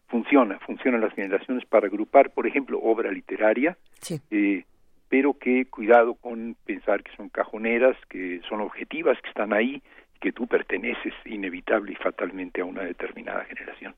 funciona, 0.07 0.59
funcionan 0.59 1.01
las 1.01 1.13
generaciones 1.13 1.65
para 1.65 1.88
agrupar, 1.88 2.29
por 2.29 2.45
ejemplo, 2.45 2.79
obra 2.79 3.11
literaria, 3.11 3.75
sí. 3.99 4.21
eh, 4.29 4.63
pero 5.09 5.33
que 5.33 5.65
cuidado 5.65 6.13
con 6.13 6.55
pensar 6.65 7.03
que 7.03 7.15
son 7.15 7.29
cajoneras, 7.29 7.97
que 8.09 8.41
son 8.47 8.61
objetivas, 8.61 9.19
que 9.21 9.29
están 9.29 9.53
ahí, 9.53 9.81
que 10.21 10.31
tú 10.31 10.47
perteneces 10.47 11.13
inevitable 11.25 11.93
y 11.93 11.95
fatalmente 11.95 12.61
a 12.61 12.65
una 12.65 12.83
determinada 12.83 13.43
generación. 13.45 13.95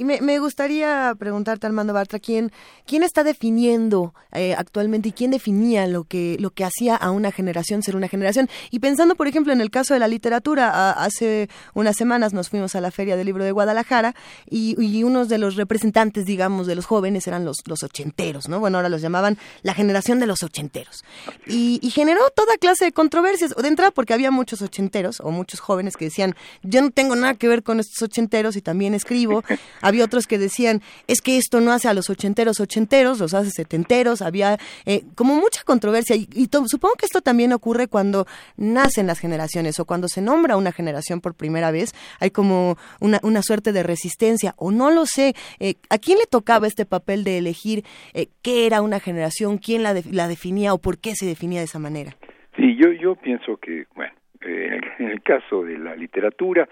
Y 0.00 0.04
me, 0.04 0.38
gustaría 0.38 1.14
preguntarte, 1.18 1.66
Armando 1.66 1.92
Bartra, 1.92 2.18
¿quién, 2.18 2.52
quién 2.86 3.02
está 3.02 3.22
definiendo 3.22 4.14
eh, 4.32 4.54
actualmente 4.56 5.10
y 5.10 5.12
quién 5.12 5.30
definía 5.30 5.86
lo 5.86 6.04
que, 6.04 6.38
lo 6.40 6.52
que 6.52 6.64
hacía 6.64 6.96
a 6.96 7.10
una 7.10 7.30
generación 7.30 7.82
ser 7.82 7.96
una 7.96 8.08
generación? 8.08 8.48
Y 8.70 8.78
pensando, 8.78 9.14
por 9.14 9.28
ejemplo, 9.28 9.52
en 9.52 9.60
el 9.60 9.70
caso 9.70 9.92
de 9.92 10.00
la 10.00 10.08
literatura, 10.08 10.92
hace 10.92 11.50
unas 11.74 11.98
semanas 11.98 12.32
nos 12.32 12.48
fuimos 12.48 12.74
a 12.76 12.80
la 12.80 12.90
Feria 12.90 13.14
del 13.14 13.26
Libro 13.26 13.44
de 13.44 13.52
Guadalajara 13.52 14.14
y, 14.48 14.74
y, 14.82 15.04
unos 15.04 15.28
de 15.28 15.36
los 15.36 15.56
representantes, 15.56 16.24
digamos, 16.24 16.66
de 16.66 16.76
los 16.76 16.86
jóvenes 16.86 17.26
eran 17.26 17.44
los, 17.44 17.58
los 17.66 17.82
ochenteros, 17.82 18.48
¿no? 18.48 18.58
Bueno, 18.58 18.78
ahora 18.78 18.88
los 18.88 19.02
llamaban 19.02 19.36
la 19.60 19.74
generación 19.74 20.18
de 20.18 20.26
los 20.26 20.42
ochenteros. 20.42 21.04
Y, 21.46 21.78
y 21.82 21.90
generó 21.90 22.30
toda 22.30 22.56
clase 22.56 22.86
de 22.86 22.92
controversias, 22.92 23.54
de 23.54 23.68
entrada 23.68 23.90
porque 23.90 24.14
había 24.14 24.30
muchos 24.30 24.62
ochenteros 24.62 25.20
o 25.20 25.30
muchos 25.30 25.60
jóvenes 25.60 25.98
que 25.98 26.06
decían, 26.06 26.36
yo 26.62 26.80
no 26.80 26.90
tengo 26.90 27.16
nada 27.16 27.34
que 27.34 27.48
ver 27.48 27.62
con 27.62 27.80
estos 27.80 28.00
ochenteros 28.00 28.56
y 28.56 28.62
también 28.62 28.94
escribo. 28.94 29.44
había 29.90 30.04
otros 30.04 30.26
que 30.26 30.38
decían, 30.38 30.80
es 31.06 31.20
que 31.20 31.36
esto 31.36 31.60
no 31.60 31.72
hace 31.72 31.88
a 31.88 31.94
los 31.94 32.08
ochenteros 32.08 32.60
ochenteros, 32.60 33.20
los 33.20 33.34
hace 33.34 33.50
setenteros, 33.50 34.22
había 34.22 34.56
eh, 34.86 35.02
como 35.14 35.34
mucha 35.34 35.62
controversia. 35.64 36.16
Y, 36.16 36.28
y 36.32 36.48
supongo 36.66 36.94
que 36.94 37.06
esto 37.06 37.20
también 37.20 37.52
ocurre 37.52 37.88
cuando 37.88 38.26
nacen 38.56 39.06
las 39.06 39.18
generaciones 39.18 39.78
o 39.80 39.84
cuando 39.84 40.08
se 40.08 40.22
nombra 40.22 40.56
una 40.56 40.72
generación 40.72 41.20
por 41.20 41.34
primera 41.34 41.70
vez, 41.70 41.92
hay 42.20 42.30
como 42.30 42.76
una, 43.00 43.18
una 43.22 43.42
suerte 43.42 43.72
de 43.72 43.82
resistencia 43.82 44.54
o 44.56 44.70
no 44.70 44.90
lo 44.90 45.06
sé, 45.06 45.34
eh, 45.58 45.74
¿a 45.90 45.98
quién 45.98 46.18
le 46.18 46.26
tocaba 46.26 46.66
este 46.66 46.86
papel 46.86 47.24
de 47.24 47.38
elegir 47.38 47.84
eh, 48.14 48.26
qué 48.42 48.66
era 48.66 48.82
una 48.82 49.00
generación, 49.00 49.58
quién 49.58 49.82
la, 49.82 49.94
de, 49.94 50.04
la 50.10 50.28
definía 50.28 50.72
o 50.72 50.78
por 50.78 50.98
qué 50.98 51.14
se 51.14 51.26
definía 51.26 51.60
de 51.60 51.66
esa 51.66 51.78
manera? 51.78 52.12
Sí, 52.56 52.76
yo, 52.76 52.92
yo 52.92 53.16
pienso 53.16 53.56
que, 53.56 53.86
bueno, 53.94 54.12
en 54.40 54.72
el, 54.72 54.84
en 54.98 55.08
el 55.08 55.22
caso 55.22 55.62
de 55.62 55.78
la 55.78 55.96
literatura, 55.96 56.68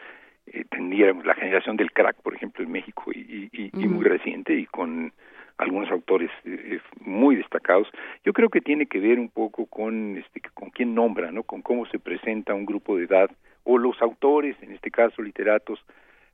eh, 0.52 0.64
tendríamos 0.70 1.24
la 1.24 1.34
generación 1.34 1.76
del 1.76 1.92
crack, 1.92 2.16
por 2.22 2.34
ejemplo, 2.34 2.64
en 2.64 2.72
México 2.72 3.10
y, 3.14 3.48
y, 3.52 3.70
y 3.72 3.88
muy 3.88 4.04
reciente 4.04 4.54
y 4.54 4.66
con 4.66 5.12
algunos 5.58 5.90
autores 5.90 6.30
eh, 6.44 6.80
muy 7.00 7.36
destacados. 7.36 7.88
Yo 8.24 8.32
creo 8.32 8.48
que 8.48 8.60
tiene 8.60 8.86
que 8.86 9.00
ver 9.00 9.18
un 9.18 9.28
poco 9.28 9.66
con 9.66 10.16
este 10.16 10.40
con 10.54 10.70
quién 10.70 10.94
nombra, 10.94 11.32
¿no? 11.32 11.42
Con 11.42 11.62
cómo 11.62 11.86
se 11.86 11.98
presenta 11.98 12.54
un 12.54 12.66
grupo 12.66 12.96
de 12.96 13.04
edad 13.04 13.30
o 13.64 13.76
los 13.76 14.00
autores, 14.00 14.56
en 14.62 14.72
este 14.72 14.90
caso 14.90 15.20
literatos 15.22 15.84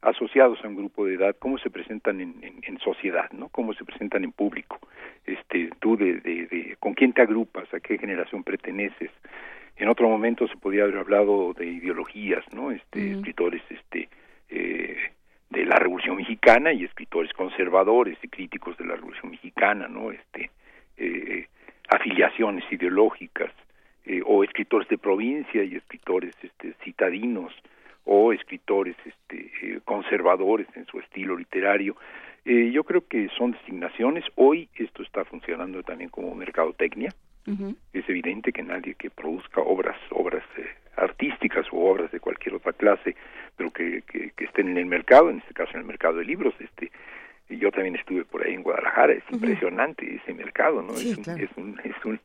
asociados 0.02 0.62
a 0.62 0.68
un 0.68 0.76
grupo 0.76 1.06
de 1.06 1.14
edad, 1.14 1.34
cómo 1.38 1.56
se 1.56 1.70
presentan 1.70 2.20
en, 2.20 2.34
en, 2.42 2.60
en 2.62 2.78
sociedad, 2.78 3.30
¿no? 3.32 3.48
Cómo 3.48 3.72
se 3.72 3.84
presentan 3.84 4.22
en 4.22 4.32
público. 4.32 4.78
Este, 5.24 5.70
tú 5.80 5.96
de, 5.96 6.20
de, 6.20 6.46
de 6.46 6.76
con 6.78 6.92
quién 6.92 7.14
te 7.14 7.22
agrupas, 7.22 7.72
a 7.72 7.80
qué 7.80 7.96
generación 7.96 8.44
perteneces, 8.44 9.10
en 9.76 9.88
otro 9.88 10.08
momento 10.08 10.46
se 10.48 10.56
podría 10.56 10.84
haber 10.84 10.98
hablado 10.98 11.52
de 11.52 11.66
ideologías, 11.66 12.44
¿no? 12.52 12.70
Este, 12.70 13.12
escritores, 13.12 13.62
este, 13.68 14.08
eh, 14.48 14.96
de 15.50 15.64
la 15.64 15.76
Revolución 15.76 16.16
Mexicana 16.16 16.72
y 16.72 16.84
escritores 16.84 17.32
conservadores 17.32 18.18
y 18.22 18.28
críticos 18.28 18.76
de 18.78 18.86
la 18.86 18.94
Revolución 18.94 19.30
Mexicana, 19.30 19.88
¿no? 19.88 20.10
Este, 20.10 20.50
eh, 20.96 21.48
afiliaciones 21.88 22.64
ideológicas, 22.70 23.52
eh, 24.06 24.20
o 24.24 24.44
escritores 24.44 24.86
de 24.88 24.98
provincia 24.98 25.64
y 25.64 25.76
escritores, 25.76 26.34
este, 26.42 26.74
citadinos, 26.84 27.54
o 28.04 28.32
escritores, 28.32 28.96
este, 29.04 29.50
eh, 29.62 29.80
conservadores 29.84 30.66
en 30.76 30.84
su 30.86 30.98
estilo 31.00 31.36
literario. 31.36 31.96
Eh, 32.44 32.70
yo 32.70 32.84
creo 32.84 33.06
que 33.08 33.28
son 33.30 33.52
designaciones. 33.52 34.24
Hoy 34.34 34.68
esto 34.74 35.02
está 35.02 35.24
funcionando 35.24 35.82
también 35.82 36.10
como 36.10 36.34
mercadotecnia. 36.34 37.14
Uh 37.46 37.52
-huh. 37.52 37.76
Es 37.92 38.08
evidente 38.08 38.52
que 38.52 38.62
nadie 38.62 38.94
que 38.94 39.10
produzca 39.10 39.60
obras, 39.60 39.96
obras 40.10 40.44
eh, 40.56 40.66
artísticas 40.96 41.66
o 41.72 41.76
obras 41.76 42.10
de 42.10 42.20
cualquier 42.20 42.54
otra 42.54 42.72
clase, 42.72 43.14
pero 43.56 43.70
que, 43.70 44.02
que, 44.02 44.30
que, 44.36 44.44
estén 44.44 44.68
en 44.68 44.78
el 44.78 44.86
mercado, 44.86 45.30
en 45.30 45.38
este 45.38 45.54
caso 45.54 45.72
en 45.74 45.80
el 45.80 45.86
mercado 45.86 46.18
de 46.18 46.24
libros, 46.24 46.54
este, 46.58 46.90
yo 47.50 47.70
también 47.70 47.96
estuve 47.96 48.24
por 48.24 48.44
ahí 48.44 48.54
en 48.54 48.62
Guadalajara, 48.62 49.12
es 49.12 49.22
uh 49.24 49.32
-huh. 49.32 49.34
impresionante 49.34 50.16
ese 50.16 50.32
mercado, 50.32 50.82
¿no? 50.82 50.92
Sí, 50.94 51.10
es, 51.10 51.18
un, 51.18 51.24
claro. 51.24 51.42
es, 51.44 51.56
un, 51.56 51.80
es, 51.84 52.04
un, 52.04 52.20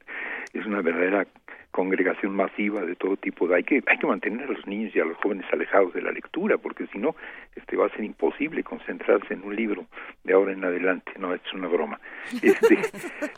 es 0.53 0.65
una 0.65 0.81
verdadera 0.81 1.25
congregación 1.71 2.35
masiva 2.35 2.83
de 2.83 2.95
todo 2.95 3.15
tipo 3.17 3.47
de 3.47 3.57
hay 3.57 3.63
que 3.63 3.83
hay 3.85 3.97
que 3.97 4.07
mantener 4.07 4.43
a 4.43 4.51
los 4.51 4.65
niños 4.65 4.95
y 4.95 4.99
a 4.99 5.05
los 5.05 5.17
jóvenes 5.17 5.45
alejados 5.51 5.93
de 5.93 6.01
la 6.01 6.11
lectura 6.11 6.57
porque 6.57 6.87
si 6.87 6.97
no 6.97 7.15
este 7.55 7.77
va 7.77 7.85
a 7.85 7.89
ser 7.89 8.03
imposible 8.03 8.63
concentrarse 8.63 9.33
en 9.33 9.43
un 9.43 9.55
libro 9.55 9.85
de 10.23 10.33
ahora 10.33 10.53
en 10.53 10.63
adelante. 10.63 11.11
No 11.19 11.33
es 11.33 11.41
una 11.53 11.67
broma. 11.67 11.99
Este 12.41 12.77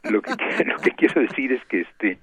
lo 0.09 0.21
que 0.21 0.31
lo 0.65 0.77
que 0.77 0.91
quiero 0.91 1.21
decir 1.21 1.51
es 1.51 1.63
que 1.65 1.81
este 1.81 2.19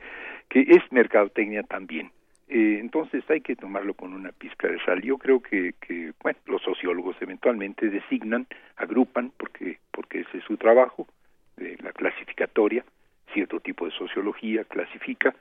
que 0.48 0.60
es 0.60 0.82
mercadotecnia 0.90 1.62
también. 1.62 2.10
Eh, 2.48 2.78
entonces 2.80 3.22
hay 3.28 3.42
que 3.42 3.56
tomarlo 3.56 3.92
con 3.92 4.14
una 4.14 4.32
pizca 4.32 4.68
de 4.68 4.82
sal. 4.84 5.02
Yo 5.02 5.18
creo 5.18 5.40
que 5.40 5.74
que 5.80 6.12
bueno 6.22 6.38
los 6.46 6.62
sociólogos 6.62 7.16
eventualmente 7.20 7.90
designan 7.90 8.46
agrupan 8.76 9.32
porque 9.36 9.78
porque 9.90 10.20
ese 10.20 10.38
es 10.38 10.44
su 10.44 10.56
trabajo 10.56 11.06
de 11.56 11.76
la 11.82 11.92
clasificatoria. 11.92 12.82
Cierto 13.34 13.60
tipo 13.60 13.84
de 13.84 13.92
sociología 13.92 14.64
clasifica 14.64 15.34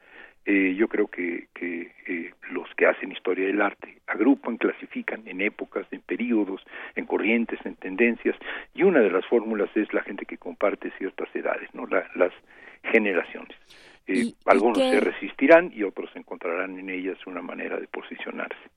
eh, 0.49 0.75
yo 0.75 0.87
creo 0.87 1.07
que, 1.07 1.47
que 1.53 1.91
eh, 2.07 2.31
los 2.51 2.73
que 2.75 2.85
hacen 2.85 3.11
historia 3.11 3.47
del 3.47 3.61
arte 3.61 3.97
agrupan, 4.07 4.55
clasifican 4.55 5.27
en 5.27 5.41
épocas, 5.41 5.85
en 5.91 5.99
periodos, 5.99 6.61
en 6.95 7.05
corrientes, 7.05 7.59
en 7.65 7.75
tendencias, 7.75 8.37
y 8.73 8.83
una 8.83 9.01
de 9.01 9.11
las 9.11 9.25
fórmulas 9.25 9.69
es 9.75 9.91
la 9.91 10.03
gente 10.03 10.25
que 10.25 10.37
comparte 10.37 10.89
ciertas 10.97 11.27
edades, 11.35 11.67
no 11.73 11.85
la, 11.85 12.09
las 12.15 12.31
generaciones. 12.81 13.57
Eh, 14.07 14.19
¿Y, 14.19 14.35
algunos 14.45 14.77
y 14.77 14.89
se 14.89 15.01
resistirán 15.01 15.73
y 15.75 15.83
otros 15.83 16.09
encontrarán 16.15 16.79
en 16.79 16.91
ellas 16.91 17.17
una 17.27 17.41
manera 17.41 17.77
de 17.77 17.87
posicionarse. 17.87 18.69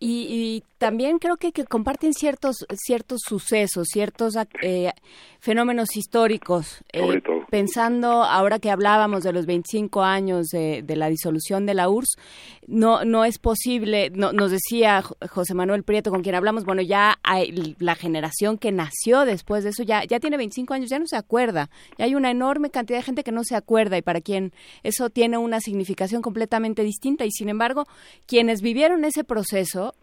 Y, 0.00 0.26
y, 0.28 0.64
también 0.78 1.18
creo 1.18 1.36
que, 1.36 1.52
que, 1.52 1.64
comparten 1.64 2.12
ciertos 2.12 2.66
ciertos 2.74 3.20
sucesos, 3.26 3.88
ciertos 3.90 4.34
eh, 4.60 4.92
fenómenos 5.38 5.96
históricos. 5.96 6.82
Eh. 6.92 7.22
Pensando, 7.48 8.22
ahora 8.24 8.58
que 8.58 8.70
hablábamos 8.70 9.22
de 9.22 9.32
los 9.32 9.46
25 9.46 10.02
años 10.02 10.48
de, 10.48 10.82
de, 10.82 10.96
la 10.96 11.08
disolución 11.08 11.64
de 11.64 11.74
la 11.74 11.88
URSS, 11.88 12.18
no, 12.66 13.04
no 13.04 13.24
es 13.24 13.38
posible, 13.38 14.10
no, 14.10 14.32
nos 14.32 14.50
decía 14.50 15.02
José 15.02 15.54
Manuel 15.54 15.84
Prieto, 15.84 16.10
con 16.10 16.22
quien 16.22 16.34
hablamos, 16.34 16.64
bueno, 16.64 16.82
ya 16.82 17.18
hay, 17.22 17.76
la 17.78 17.94
generación 17.94 18.58
que 18.58 18.72
nació 18.72 19.24
después 19.24 19.64
de 19.64 19.70
eso 19.70 19.82
ya, 19.82 20.04
ya 20.04 20.20
tiene 20.20 20.36
25 20.36 20.74
años, 20.74 20.90
ya 20.90 20.98
no 20.98 21.06
se 21.06 21.16
acuerda. 21.16 21.70
Ya 21.98 22.06
hay 22.06 22.14
una 22.14 22.30
enorme 22.30 22.70
cantidad 22.70 22.98
de 22.98 23.04
gente 23.04 23.24
que 23.24 23.32
no 23.32 23.44
se 23.44 23.56
acuerda 23.56 23.96
y 23.96 24.02
para 24.02 24.20
quien 24.20 24.52
eso 24.82 25.10
tiene 25.10 25.38
una 25.38 25.60
significación 25.60 26.22
completamente 26.22 26.82
distinta. 26.82 27.24
Y 27.24 27.30
sin 27.30 27.48
embargo, 27.48 27.86
quienes 28.26 28.60
vivieron 28.60 29.04
ese 29.04 29.24
proceso, 29.24 29.93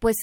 pues 0.00 0.16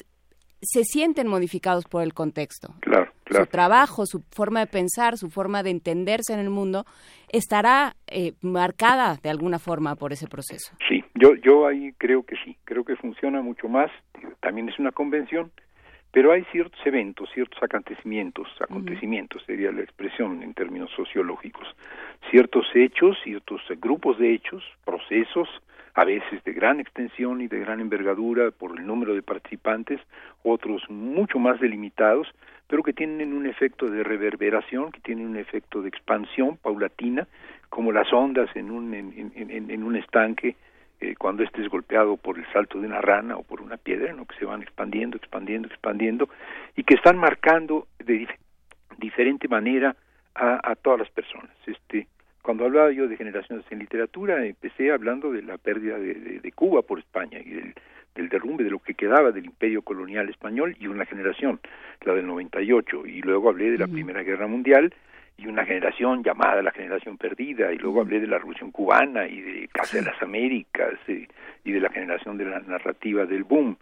se 0.62 0.84
sienten 0.84 1.28
modificados 1.28 1.86
por 1.86 2.04
el 2.04 2.14
contexto. 2.14 2.74
Claro, 2.82 3.12
claro. 3.24 3.46
Su 3.46 3.52
trabajo, 3.52 4.06
su 4.06 4.24
forma 4.32 4.62
de 4.62 4.68
pensar, 4.68 5.18
su 5.18 5.30
forma 5.30 5.64
de 5.64 5.70
entenderse 5.70 6.34
en 6.34 6.40
el 6.40 6.50
mundo 6.50 6.86
estará 7.32 7.96
eh, 8.08 8.34
marcada 8.42 9.18
de 9.22 9.30
alguna 9.30 9.60
forma 9.60 9.96
por 9.96 10.14
ese 10.14 10.28
proceso. 10.28 10.76
Sí, 10.90 11.04
yo, 11.14 11.36
yo 11.36 11.68
ahí 11.68 11.94
creo 11.98 12.24
que 12.24 12.36
sí, 12.44 12.58
creo 12.64 12.84
que 12.84 12.96
funciona 12.96 13.42
mucho 13.42 13.70
más. 13.70 13.92
También 14.42 14.68
es 14.70 14.80
una 14.80 14.92
convención, 14.92 15.52
pero 16.12 16.32
hay 16.32 16.44
ciertos 16.52 16.80
eventos, 16.86 17.30
ciertos 17.34 17.62
acontecimientos, 17.62 18.48
acontecimientos 18.60 19.44
sería 19.46 19.72
la 19.72 19.84
expresión 19.84 20.42
en 20.42 20.54
términos 20.56 20.90
sociológicos, 20.96 21.68
ciertos 22.32 22.66
hechos, 22.74 23.16
ciertos 23.24 23.62
grupos 23.80 24.18
de 24.18 24.34
hechos, 24.34 24.64
procesos, 24.84 25.48
a 25.98 26.06
veces 26.06 26.44
de 26.44 26.54
gran 26.54 26.80
extensión 26.80 27.42
y 27.42 27.48
de 27.48 27.60
gran 27.60 27.80
envergadura 27.80 28.52
por 28.52 28.80
el 28.80 28.86
número 28.86 29.16
de 29.16 29.24
participantes, 29.24 30.00
otros 30.44 30.84
mucho 30.90 31.40
más 31.40 31.60
delimitados, 31.60 32.28
pero 32.68 32.84
que 32.84 32.94
tienen 32.94 33.34
un 33.34 33.48
efecto 33.48 33.88
de 33.90 34.04
reverberación, 34.04 34.92
que 34.92 35.00
tienen 35.02 35.26
un 35.28 35.38
efecto 35.38 35.82
de 35.82 35.90
expansión 35.90 36.58
paulatina, 36.58 37.28
como 37.70 37.92
las 37.92 38.14
ondas 38.14 38.48
en 38.56 38.70
un, 38.70 38.94
en, 38.94 39.32
en- 39.36 39.72
en 39.72 39.84
un 39.84 39.96
estanque 39.96 40.56
eh, 41.02 41.16
cuando 41.18 41.42
este 41.44 41.62
es 41.64 41.68
golpeado 41.70 42.16
por 42.18 42.38
el 42.38 42.46
salto 42.54 42.80
de 42.80 42.86
una 42.88 43.02
rana 43.02 43.36
o 43.36 43.44
por 43.44 43.62
una 43.62 43.78
piedra, 43.78 44.14
¿no? 44.14 44.26
que 44.26 44.36
se 44.38 44.46
van 44.46 44.62
expandiendo, 44.62 45.18
expandiendo, 45.18 45.68
expandiendo, 45.68 46.30
y 46.76 46.84
que 46.84 46.94
están 46.94 47.18
marcando 47.18 47.88
de 47.98 48.22
dif- 48.22 48.38
diferente 49.00 49.48
manera 49.48 49.96
a, 50.36 50.60
a 50.72 50.76
todas 50.76 51.00
las 51.00 51.10
personas. 51.10 51.52
Este, 51.66 52.06
cuando 52.48 52.64
hablaba 52.64 52.92
yo 52.94 53.10
de 53.10 53.18
generaciones 53.18 53.66
en 53.72 53.80
literatura, 53.80 54.46
empecé 54.46 54.90
hablando 54.90 55.34
de 55.34 55.42
la 55.42 55.58
pérdida 55.58 56.00
de, 56.00 56.14
de- 56.14 56.40
de 56.40 56.52
Cuba 56.54 56.82
por 56.82 56.98
España 56.98 57.40
y 57.44 57.50
del, 57.50 57.74
del 58.16 58.30
derrumbe 58.30 58.64
de 58.64 58.70
lo 58.70 58.80
que 58.80 58.94
quedaba 58.94 59.34
del 59.34 59.44
imperio 59.48 59.82
colonial 59.82 60.30
español 60.30 60.74
y 60.80 60.88
una 60.88 61.06
generación, 61.06 61.60
la 62.06 62.14
del 62.14 62.26
98, 62.26 63.06
y 63.06 63.22
luego 63.22 63.50
hablé 63.50 63.72
de 63.72 63.78
la 63.78 63.88
Primera 63.88 64.24
Guerra 64.24 64.48
Mundial 64.48 64.94
y 65.38 65.48
una 65.48 65.66
generación 65.66 66.24
llamada 66.24 66.62
la 66.62 66.72
generación 66.72 67.18
perdida, 67.18 67.74
y 67.74 67.78
luego 67.80 68.00
hablé 68.00 68.22
de 68.22 68.28
la 68.28 68.38
Revolución 68.38 68.72
Cubana 68.72 69.28
y 69.28 69.42
de 69.42 69.68
Casa 69.68 69.98
de 69.98 70.06
las 70.06 70.22
Américas 70.22 70.94
eh, 71.10 71.28
y 71.66 71.72
de 71.74 71.82
la 71.82 71.90
generación 71.90 72.38
de 72.38 72.46
la 72.46 72.60
narrativa 72.62 73.26
del 73.26 73.44
boom. 73.44 73.76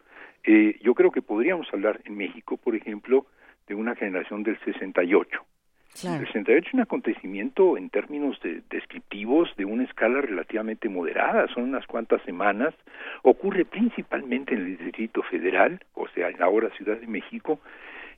Eh, 0.44 0.80
yo 0.82 0.96
creo 0.96 1.12
que 1.12 1.22
podríamos 1.22 1.72
hablar 1.72 2.02
en 2.06 2.18
México, 2.18 2.58
por 2.58 2.76
ejemplo, 2.76 3.28
de 3.68 3.76
una 3.76 3.94
generación 3.96 4.42
del 4.42 4.58
68. 4.66 5.40
El 6.20 6.26
68 6.28 6.68
es 6.68 6.74
un 6.74 6.82
acontecimiento 6.82 7.78
en 7.78 7.90
términos 7.90 8.40
de- 8.42 8.62
descriptivos 8.70 9.50
de 9.56 9.66
una 9.66 9.84
escala 9.84 10.22
relativamente 10.22 10.90
moderada, 10.90 11.48
son 11.54 11.64
unas 11.64 11.86
cuantas 11.88 12.22
semanas, 12.24 12.74
ocurre 13.24 13.66
principalmente 13.66 14.54
en 14.56 14.62
el 14.62 14.78
Distrito 14.78 15.24
Federal, 15.24 15.80
o 15.94 16.08
sea, 16.10 16.30
en 16.30 16.40
la 16.40 16.46
ahora 16.46 16.70
Ciudad 16.78 16.98
de 16.98 17.08
México, 17.08 17.60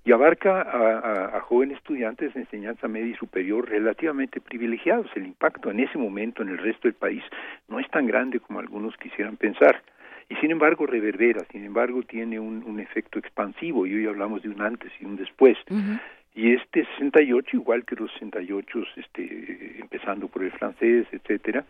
y 0.06 0.12
abarca 0.12 0.62
a, 0.62 1.00
a- 1.00 1.38
a 1.38 1.42
jóvenes 1.42 1.78
estudiantes 1.78 2.34
de 2.34 2.42
enseñanza 2.42 2.88
media 2.88 3.12
y 3.12 3.16
superior 3.16 3.70
relativamente 3.70 4.40
privilegiados. 4.40 5.08
El 5.16 5.26
impacto 5.26 5.70
en 5.70 5.80
ese 5.82 5.98
momento 5.98 6.42
en 6.44 6.50
el 6.50 6.58
resto 6.58 6.88
del 6.88 6.94
país 6.96 7.24
no 7.68 7.80
es 7.80 7.88
tan 7.90 8.08
grande 8.08 8.40
como 8.40 8.60
algunos 8.60 8.96
quisieran 8.98 9.36
pensar. 9.38 9.82
Y 10.30 10.36
sin 10.38 10.52
embargo 10.52 10.86
reverbera, 10.86 11.42
sin 11.52 11.64
embargo 11.64 12.04
tiene 12.04 12.38
un, 12.40 12.64
un 12.66 12.80
efecto 12.80 13.18
expansivo, 13.20 13.86
y 13.86 13.96
hoy 13.96 14.08
hablamos 14.08 14.42
de 14.44 14.50
un 14.50 14.62
antes 14.62 14.92
y 15.00 15.06
un 15.06 15.16
después. 15.16 15.58
Y 16.38 16.54
este 16.54 16.86
68, 17.00 17.58
igual 17.58 17.84
que 17.84 17.96
los 17.96 18.14
68, 18.14 18.80
este, 18.98 19.80
empezando 19.80 20.28
por 20.28 20.44
el 20.44 20.52
francés, 20.52 21.08
etcétera, 21.12 21.66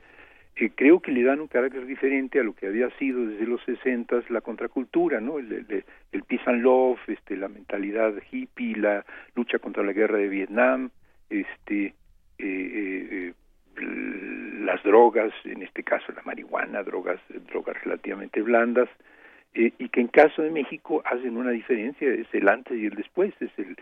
eh, 0.57 0.71
creo 0.75 0.99
que 0.99 1.13
le 1.13 1.23
dan 1.23 1.39
un 1.39 1.47
carácter 1.47 1.85
diferente 1.85 2.37
a 2.37 2.43
lo 2.43 2.53
que 2.53 2.67
había 2.67 2.89
sido 2.97 3.25
desde 3.25 3.45
los 3.47 3.63
60 3.63 4.23
la 4.27 4.41
contracultura, 4.41 5.21
¿no? 5.21 5.39
El, 5.39 5.53
el, 5.53 5.85
el 6.11 6.23
peace 6.23 6.43
and 6.47 6.63
love, 6.63 6.99
este, 7.07 7.37
la 7.37 7.47
mentalidad 7.47 8.13
hippie, 8.29 8.75
la 8.75 9.05
lucha 9.35 9.57
contra 9.57 9.83
la 9.83 9.93
guerra 9.93 10.17
de 10.17 10.27
Vietnam, 10.27 10.89
este, 11.29 11.85
eh, 11.85 11.93
eh, 12.37 13.33
las 14.65 14.83
drogas, 14.83 15.31
en 15.45 15.61
este 15.61 15.81
caso 15.83 16.11
la 16.11 16.23
marihuana, 16.23 16.83
drogas, 16.83 17.21
drogas 17.49 17.81
relativamente 17.85 18.41
blandas, 18.41 18.89
y 19.53 19.89
que 19.89 20.01
en 20.01 20.09
caso 20.09 20.43
de 20.43 20.51
México 20.51 21.01
hacen 21.05 21.35
una 21.35 21.49
diferencia, 21.49 22.07
es 22.09 22.27
el 22.33 22.47
antes 22.47 22.77
y 22.77 22.85
el 22.85 22.93
después, 22.95 23.33
es 23.39 23.49
el, 23.57 23.75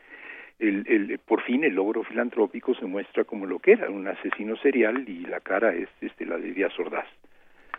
el, 0.60 0.86
el, 0.88 1.20
por 1.20 1.42
fin 1.44 1.64
el 1.64 1.76
logro 1.76 2.04
filantrópico 2.04 2.74
se 2.76 2.86
muestra 2.86 3.24
como 3.24 3.46
lo 3.46 3.60
que 3.60 3.74
era, 3.74 3.90
un 3.90 4.08
asesino 4.08 4.56
serial 4.58 5.08
y 5.08 5.26
la 5.26 5.40
cara 5.40 5.74
es 5.74 5.90
este, 6.02 6.26
la 6.26 6.38
de 6.38 6.54
Díaz 6.54 6.78
Ordaz. 6.80 7.08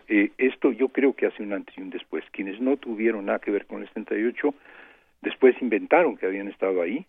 Eh, 0.08 0.30
esto 0.38 0.70
yo 0.72 0.88
creo 0.88 1.14
que 1.14 1.26
hace 1.26 1.42
un 1.42 1.52
antes 1.52 1.76
y 1.76 1.80
un 1.80 1.90
después. 1.90 2.24
Quienes 2.30 2.60
no 2.60 2.76
tuvieron 2.76 3.26
nada 3.26 3.38
que 3.38 3.50
ver 3.50 3.66
con 3.66 3.82
el 3.82 3.88
68, 3.88 4.54
después 5.22 5.60
inventaron 5.60 6.16
que 6.16 6.26
habían 6.26 6.48
estado 6.48 6.82
ahí, 6.82 7.06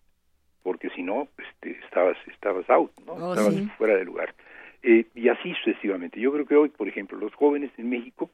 porque 0.62 0.90
si 0.90 1.02
no, 1.02 1.28
este, 1.38 1.78
estabas, 1.84 2.16
estabas 2.26 2.68
out, 2.68 2.90
¿no? 3.06 3.12
Oh, 3.12 3.34
estabas 3.34 3.54
sí. 3.54 3.68
fuera 3.78 3.96
de 3.96 4.04
lugar. 4.04 4.34
Eh, 4.82 5.06
y 5.14 5.28
así 5.28 5.54
sucesivamente. 5.54 6.20
Yo 6.20 6.32
creo 6.32 6.46
que 6.46 6.56
hoy, 6.56 6.68
por 6.70 6.88
ejemplo, 6.88 7.18
los 7.18 7.34
jóvenes 7.34 7.70
en 7.78 7.88
México, 7.88 8.30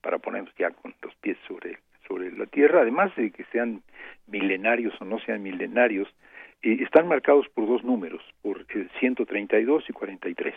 para 0.00 0.18
ponernos 0.18 0.54
ya 0.56 0.70
con 0.70 0.94
los 1.02 1.14
pies 1.16 1.36
sobre, 1.46 1.78
sobre 2.06 2.32
la 2.32 2.46
tierra, 2.46 2.82
además 2.82 3.14
de 3.16 3.30
que 3.30 3.44
sean 3.52 3.82
milenarios 4.26 4.94
o 5.00 5.04
no 5.04 5.18
sean 5.20 5.42
milenarios, 5.42 6.08
eh, 6.62 6.78
están 6.80 7.08
marcados 7.08 7.48
por 7.48 7.66
dos 7.66 7.84
números, 7.84 8.22
por 8.42 8.64
el 8.68 8.90
132 8.98 9.84
y 9.88 9.92
43. 9.92 10.54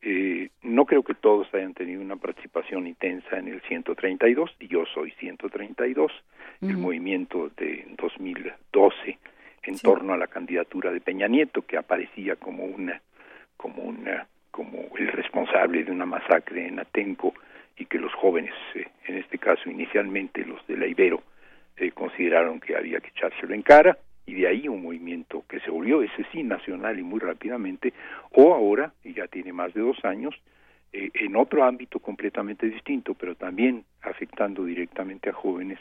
Eh, 0.00 0.50
no 0.62 0.84
creo 0.84 1.02
que 1.02 1.14
todos 1.14 1.52
hayan 1.52 1.74
tenido 1.74 2.00
una 2.00 2.16
participación 2.16 2.86
intensa 2.86 3.36
en 3.36 3.48
el 3.48 3.60
132, 3.62 4.56
y 4.60 4.68
yo 4.68 4.84
soy 4.86 5.10
132, 5.12 6.12
el 6.62 6.76
movimiento 6.76 7.50
de 7.56 7.84
2012 7.96 9.18
en 9.64 9.78
torno 9.78 10.14
a 10.14 10.16
la 10.16 10.28
candidatura 10.28 10.92
de 10.92 11.00
Peña 11.00 11.28
Nieto, 11.28 11.62
que 11.62 11.76
aparecía 11.76 12.36
como 12.36 12.64
una, 12.64 13.02
como 13.56 13.82
una, 13.82 14.26
como 14.50 14.88
el 14.96 15.08
responsable 15.08 15.84
de 15.84 15.92
una 15.92 16.06
masacre 16.06 16.66
en 16.66 16.78
Atenco 16.78 17.34
y 17.76 17.86
que 17.86 17.98
los 17.98 18.12
jóvenes, 18.14 18.54
eh, 18.74 18.88
en 19.06 19.18
este 19.18 19.38
caso 19.38 19.68
inicialmente 19.68 20.44
los 20.44 20.64
de 20.66 20.76
la 20.76 20.86
Ibero, 20.86 21.22
eh, 21.76 21.90
consideraron 21.90 22.60
que 22.60 22.76
había 22.76 23.00
que 23.00 23.08
echárselo 23.08 23.54
en 23.54 23.62
cara 23.62 23.98
y 24.28 24.34
de 24.34 24.46
ahí 24.46 24.68
un 24.68 24.82
movimiento 24.82 25.44
que 25.48 25.58
se 25.60 25.70
volvió 25.70 26.02
ese 26.02 26.24
sí 26.30 26.42
nacional 26.42 26.98
y 26.98 27.02
muy 27.02 27.18
rápidamente 27.18 27.94
o 28.32 28.54
ahora 28.54 28.92
y 29.02 29.14
ya 29.14 29.26
tiene 29.26 29.52
más 29.52 29.72
de 29.72 29.80
dos 29.80 30.04
años 30.04 30.34
eh, 30.92 31.10
en 31.14 31.34
otro 31.34 31.64
ámbito 31.64 31.98
completamente 31.98 32.66
distinto 32.66 33.14
pero 33.14 33.34
también 33.34 33.84
afectando 34.02 34.64
directamente 34.64 35.30
a 35.30 35.32
jóvenes 35.32 35.78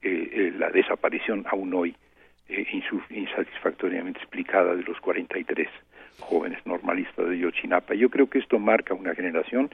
eh, 0.00 0.30
eh, 0.32 0.52
la 0.56 0.70
desaparición 0.70 1.44
aún 1.50 1.74
hoy 1.74 1.96
eh, 2.48 2.66
insatisfactoriamente 3.10 4.20
explicada 4.20 4.74
de 4.74 4.82
los 4.84 4.98
43 5.00 5.68
jóvenes 6.20 6.64
normalistas 6.64 7.28
de 7.28 7.38
Yochinapa. 7.38 7.94
Yo 7.94 8.08
creo 8.08 8.30
que 8.30 8.38
esto 8.38 8.58
marca 8.58 8.94
una 8.94 9.14
generación 9.14 9.70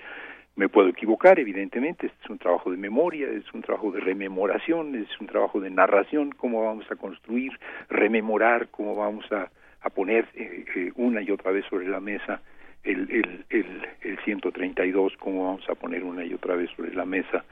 me 0.57 0.69
puedo 0.69 0.89
equivocar, 0.89 1.39
evidentemente, 1.39 2.07
este 2.07 2.19
es 2.23 2.31
un 2.31 2.39
trabajo 2.39 2.71
de 2.71 2.77
memoria, 2.77 3.29
es 3.29 3.53
un 3.53 3.63
trabajo 3.63 3.91
de 3.91 4.01
rememoración, 4.01 4.95
es 4.95 5.09
un 5.21 5.27
trabajo 5.27 5.61
de 5.61 5.71
narración, 5.71 6.31
cómo 6.33 6.65
vamos 6.65 6.91
a 6.91 6.97
construir, 6.97 7.53
rememorar, 7.89 8.69
cómo 8.71 8.95
vamos 8.95 9.31
a, 9.33 9.51
a 9.81 9.91
poner 9.91 10.29
eh, 10.35 10.65
eh, 10.77 10.93
una 10.95 11.23
y 11.23 11.31
otra 11.31 11.51
vez 11.51 11.65
sobre 11.67 11.89
la 11.89 12.01
mesa 12.01 12.41
el, 12.85 13.11
el, 13.11 13.45
el, 13.51 13.89
el 14.03 14.19
132, 14.25 15.15
cómo 15.19 15.47
vamos 15.47 15.69
a 15.69 15.75
poner 15.75 16.05
una 16.05 16.25
y 16.25 16.35
otra 16.35 16.55
vez 16.55 16.71
sobre 16.77 16.95
la 16.95 17.05
mesa 17.05 17.45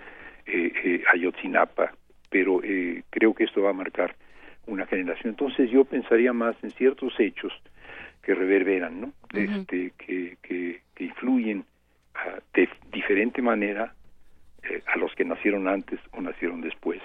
eh, 0.46 0.72
eh, 0.84 1.02
Ayotzinapa, 1.12 1.92
pero 2.30 2.62
eh, 2.62 3.02
creo 3.10 3.34
que 3.34 3.44
esto 3.44 3.62
va 3.62 3.70
a 3.70 3.74
marcar 3.74 4.14
una 4.66 4.86
generación. 4.86 5.30
Entonces 5.30 5.70
yo 5.70 5.84
pensaría 5.84 6.32
más 6.32 6.54
en 6.62 6.70
ciertos 6.70 7.18
hechos 7.18 7.52
que 8.22 8.34
reverberan, 8.34 9.00
¿no? 9.00 9.12
este, 9.34 9.92
que, 9.98 10.36
que, 10.42 10.80
que 10.94 11.04
influyen 11.04 11.64
de 12.54 12.68
diferente 12.92 13.42
manera 13.42 13.94
eh, 14.62 14.82
a 14.86 14.98
los 14.98 15.14
que 15.14 15.24
nacieron 15.24 15.68
antes 15.68 15.98
o 16.12 16.20
nacieron 16.20 16.60
después. 16.60 17.00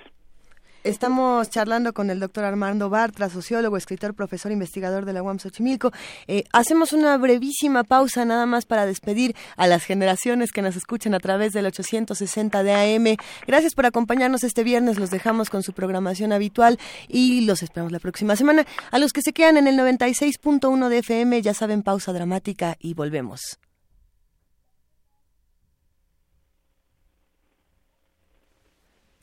Estamos 0.88 1.50
charlando 1.50 1.92
con 1.92 2.10
el 2.10 2.22
doctor 2.22 2.45
Armando 2.45 2.90
Bartra, 2.90 3.30
sociólogo, 3.30 3.76
escritor, 3.76 4.14
profesor, 4.14 4.53
investigador 4.53 5.03
de 5.03 5.11
la 5.11 5.22
UAM 5.22 5.38
Xochimilco. 5.38 5.92
Eh, 6.27 6.45
hacemos 6.53 6.94
una 6.94 7.18
brevísima 7.18 7.84
pausa 7.84 8.24
nada 8.24 8.45
más 8.45 8.66
para 8.66 8.86
despedir 8.86 9.36
a 9.58 9.68
las 9.68 9.84
generaciones 9.84 10.53
que 10.53 10.61
nos 10.61 10.77
escuchan 10.77 11.14
a 11.14 11.19
través 11.19 11.52
del 11.52 11.66
860 11.66 12.64
de 12.64 12.74
AM. 12.74 13.18
Gracias 13.45 13.76
por 13.76 13.86
acompañarnos 13.86 14.45
este 14.45 14.64
viernes. 14.64 14.98
Los 14.98 15.10
dejamos 15.10 15.50
con 15.50 15.61
su 15.61 15.74
programación 15.74 16.32
habitual 16.32 16.80
y 17.10 17.42
los 17.45 17.64
esperamos 17.64 17.92
la 17.92 18.00
próxima 18.00 18.38
semana. 18.38 18.66
A 18.90 18.98
los 18.98 19.11
que 19.11 19.22
se 19.22 19.34
quedan 19.34 19.58
en 19.58 19.68
el 19.68 19.77
96.1 19.77 20.88
de 20.88 21.00
FM, 21.00 21.42
ya 21.42 21.53
saben, 21.53 21.84
pausa 21.84 22.14
dramática 22.14 22.77
y 22.80 22.94
volvemos. 22.94 23.60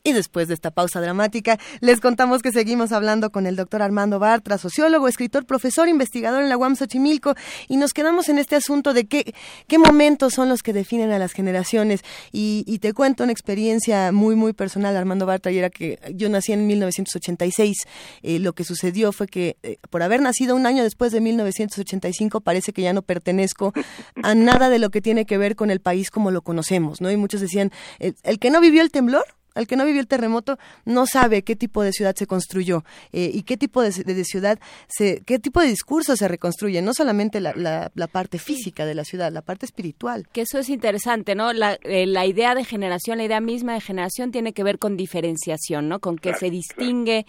Y 0.07 0.13
después 0.13 0.47
de 0.47 0.53
esta 0.53 0.69
pausa 0.69 1.01
dramática, 1.01 1.57
les 1.79 1.99
contamos 1.99 2.43
que 2.43 2.51
seguimos 2.51 2.91
hablando 2.91 3.31
con 3.31 3.47
el 3.47 3.55
doctor 3.55 3.81
Armando 3.81 4.19
Bartra, 4.19 4.59
sociólogo, 4.59 5.07
escritor, 5.07 5.47
profesor, 5.47 5.87
investigador 5.87 6.43
en 6.43 6.49
la 6.49 6.57
UAM 6.57 6.75
Xochimilco, 6.75 7.33
y 7.67 7.77
nos 7.77 7.91
quedamos 7.91 8.29
en 8.29 8.37
este 8.37 8.55
asunto 8.55 8.93
de 8.93 9.07
qué, 9.07 9.33
qué 9.67 9.79
momentos 9.79 10.35
son 10.35 10.47
los 10.47 10.61
que 10.61 10.73
definen 10.73 11.09
a 11.09 11.17
las 11.17 11.31
generaciones. 11.31 12.01
Y, 12.31 12.77
te 12.83 12.93
cuento 12.93 13.23
una 13.23 13.31
experiencia 13.31 14.11
muy, 14.11 14.35
muy 14.35 14.53
personal, 14.53 14.95
Armando 14.95 15.25
Bartra, 15.25 15.51
y 15.51 15.57
era 15.57 15.71
que 15.71 15.97
yo 16.13 16.29
nací 16.29 16.51
en 16.51 16.67
1986. 16.67 17.75
Eh, 18.21 18.37
lo 18.37 18.53
que 18.53 18.63
sucedió 18.63 19.11
fue 19.11 19.25
que 19.25 19.57
eh, 19.63 19.77
por 19.89 20.03
haber 20.03 20.21
nacido 20.21 20.55
un 20.55 20.67
año 20.67 20.83
después 20.83 21.13
de 21.13 21.21
1985, 21.21 22.41
parece 22.41 22.73
que 22.73 22.83
ya 22.83 22.93
no 22.93 23.01
pertenezco 23.01 23.73
a 24.21 24.35
nada 24.35 24.69
de 24.69 24.77
lo 24.77 24.91
que 24.91 25.01
tiene 25.01 25.25
que 25.25 25.39
ver 25.39 25.55
con 25.55 25.71
el 25.71 25.79
país 25.79 26.11
como 26.11 26.29
lo 26.29 26.43
conocemos, 26.43 27.01
¿no? 27.01 27.09
Y 27.09 27.17
muchos 27.17 27.41
decían, 27.41 27.71
el 27.97 28.37
que 28.37 28.51
no 28.51 28.61
vivió 28.61 28.83
el 28.83 28.91
temblor, 28.91 29.25
al 29.55 29.67
que 29.67 29.75
no 29.75 29.85
vivió 29.85 30.01
el 30.01 30.07
terremoto 30.07 30.57
no 30.85 31.05
sabe 31.07 31.43
qué 31.43 31.55
tipo 31.55 31.81
de 31.81 31.91
ciudad 31.91 32.15
se 32.15 32.27
construyó 32.27 32.83
eh, 33.11 33.31
y 33.33 33.43
qué 33.43 33.57
tipo 33.57 33.81
de, 33.81 33.91
ciudad, 33.91 34.59
se, 34.87 35.23
qué 35.25 35.39
tipo 35.39 35.61
de 35.61 35.67
discurso 35.67 36.15
se 36.15 36.27
reconstruye, 36.27 36.81
no 36.81 36.93
solamente 36.93 37.39
la, 37.39 37.53
la, 37.55 38.07
parte 38.07 38.37
física 38.37 38.85
de 38.85 38.93
la 38.93 39.03
ciudad, 39.03 39.31
la 39.31 39.41
parte 39.41 39.65
espiritual. 39.65 40.27
Que 40.31 40.41
eso 40.41 40.59
es 40.59 40.69
interesante, 40.69 41.35
¿no? 41.35 41.53
La, 41.53 41.77
eh, 41.83 42.05
la 42.05 42.25
idea 42.25 42.53
de 42.53 42.63
generación, 42.63 43.17
la 43.17 43.23
idea 43.23 43.41
misma 43.41 43.73
de 43.73 43.81
generación 43.81 44.31
tiene 44.31 44.53
que 44.53 44.63
ver 44.63 44.77
con 44.77 44.95
diferenciación, 44.95 45.89
¿no? 45.89 45.99
Con 45.99 46.17
que 46.17 46.33
se 46.33 46.49
distingue 46.49 47.25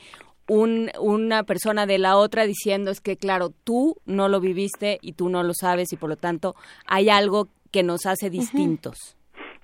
un, 0.48 0.90
una 1.00 1.44
persona 1.44 1.86
de 1.86 1.98
la 1.98 2.16
otra 2.16 2.44
diciendo 2.44 2.90
es 2.90 3.00
que, 3.00 3.16
claro, 3.16 3.50
tú 3.64 3.96
no 4.04 4.28
lo 4.28 4.40
viviste 4.40 4.98
y 5.00 5.12
tú 5.12 5.28
no 5.28 5.42
lo 5.42 5.54
sabes 5.54 5.92
y 5.92 5.96
por 5.96 6.10
lo 6.10 6.16
tanto 6.16 6.54
hay 6.86 7.08
algo 7.08 7.48
que 7.70 7.82
nos 7.82 8.06
hace 8.06 8.30
distintos. 8.30 9.16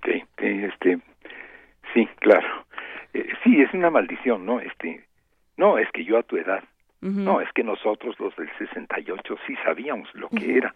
Sí, 0.05 0.23
este, 0.41 1.01
Sí, 1.93 2.09
claro. 2.21 2.65
Eh, 3.15 3.29
sí, 3.45 3.61
es 3.61 3.73
una 3.75 3.91
maldición, 3.91 4.47
¿no? 4.47 4.61
Este, 4.61 5.05
no, 5.57 5.79
es 5.79 5.91
que 5.93 6.05
yo 6.05 6.19
a 6.19 6.23
tu 6.23 6.37
edad, 6.37 6.63
no, 7.01 7.41
es 7.41 7.53
que 7.53 7.65
nosotros 7.65 8.15
los 8.21 8.35
del 8.37 8.49
68 8.59 9.37
sí 9.45 9.57
sabíamos 9.65 10.09
lo 10.15 10.29
que 10.29 10.57
era. 10.57 10.73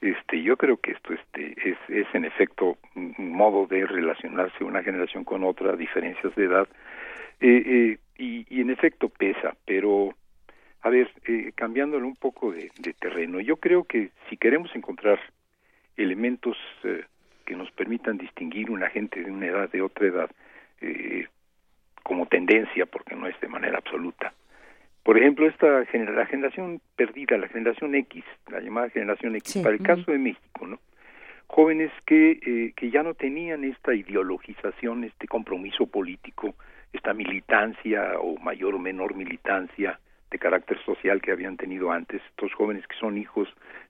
Este, 0.00 0.42
yo 0.42 0.56
creo 0.56 0.76
que 0.76 0.90
esto 0.90 1.12
este 1.12 1.54
es, 1.70 1.76
es 1.88 2.06
en 2.14 2.24
efecto 2.24 2.78
un 2.96 3.30
modo 3.32 3.66
de 3.66 3.86
relacionarse 3.86 4.64
una 4.64 4.82
generación 4.82 5.22
con 5.22 5.44
otra, 5.44 5.76
diferencias 5.76 6.34
de 6.34 6.44
edad, 6.44 6.68
eh, 7.40 7.62
eh, 7.64 7.98
y, 8.16 8.44
y, 8.50 8.60
en 8.60 8.70
efecto 8.70 9.08
pesa, 9.08 9.54
pero 9.64 10.14
a 10.82 10.90
ver, 10.90 11.10
eh, 11.26 11.52
cambiándole 11.54 12.04
un 12.04 12.16
poco 12.16 12.52
de, 12.52 12.70
de, 12.78 12.92
terreno, 12.92 13.40
yo 13.40 13.56
creo 13.56 13.84
que 13.84 14.10
si 14.28 14.36
queremos 14.36 14.74
encontrar 14.74 15.18
elementos 15.96 16.56
eh, 16.84 17.04
que 17.44 17.56
nos 17.56 17.70
permitan 17.72 18.18
distinguir 18.18 18.70
una 18.70 18.88
gente 18.88 19.22
de 19.22 19.30
una 19.30 19.46
edad 19.46 19.70
de 19.70 19.82
otra 19.82 20.06
edad, 20.06 20.30
eh, 20.80 21.26
como 22.02 22.26
tendencia, 22.26 22.86
porque 22.86 23.14
no 23.14 23.26
es 23.26 23.38
de 23.40 23.48
manera 23.48 23.78
absoluta. 23.78 24.32
Por 25.02 25.16
ejemplo, 25.18 25.46
esta 25.46 25.66
la 25.66 26.26
generación 26.26 26.80
perdida, 26.96 27.38
la 27.38 27.48
generación 27.48 27.94
X, 27.94 28.24
la 28.50 28.60
llamada 28.60 28.90
generación 28.90 29.36
X, 29.36 29.62
para 29.62 29.74
el 29.74 29.82
caso 29.82 30.10
de 30.12 30.18
México, 30.18 30.66
¿no? 30.66 30.78
Jóvenes 31.46 31.90
que, 32.04 32.32
eh, 32.32 32.72
que 32.76 32.90
ya 32.90 33.02
no 33.02 33.14
tenían 33.14 33.64
esta 33.64 33.94
ideologización, 33.94 35.04
este 35.04 35.26
compromiso 35.26 35.86
político, 35.86 36.54
esta 36.92 37.14
militancia 37.14 38.18
o 38.20 38.36
mayor 38.38 38.74
o 38.74 38.78
menor 38.78 39.14
militancia 39.14 39.98
de 40.30 40.38
carácter 40.38 40.78
social 40.84 41.22
que 41.22 41.32
habían 41.32 41.56
tenido 41.56 41.90
antes, 41.90 42.20
estos 42.30 42.52
jóvenes 42.52 42.86
que 42.86 42.96
son 42.96 43.16
hijos 43.16 43.48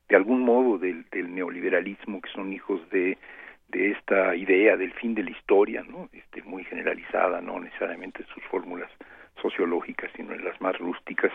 de 0.09 0.17
algún 0.17 0.43
modo 0.43 0.79
del 0.79 1.05
neoliberalismo, 1.35 2.21
que 2.21 2.31
son 2.31 2.53
hijos 2.53 2.81
de 2.91 3.19
de 3.69 3.91
esta 3.93 4.35
idea 4.35 4.77
del 4.77 4.93
fin 4.93 5.15
de 5.15 5.23
la 5.23 5.31
historia, 5.31 5.83
¿no? 5.83 6.09
Este, 6.13 6.43
muy 6.43 6.65
generalizada, 6.65 7.41
no 7.41 7.61
necesariamente 7.61 8.23
en 8.23 8.29
sus 8.29 8.43
fórmulas 8.45 8.91
sociológicas, 9.41 10.11
sino 10.17 10.33
en 10.33 10.45
las 10.45 10.61
más 10.61 10.77
rústicas. 10.79 11.33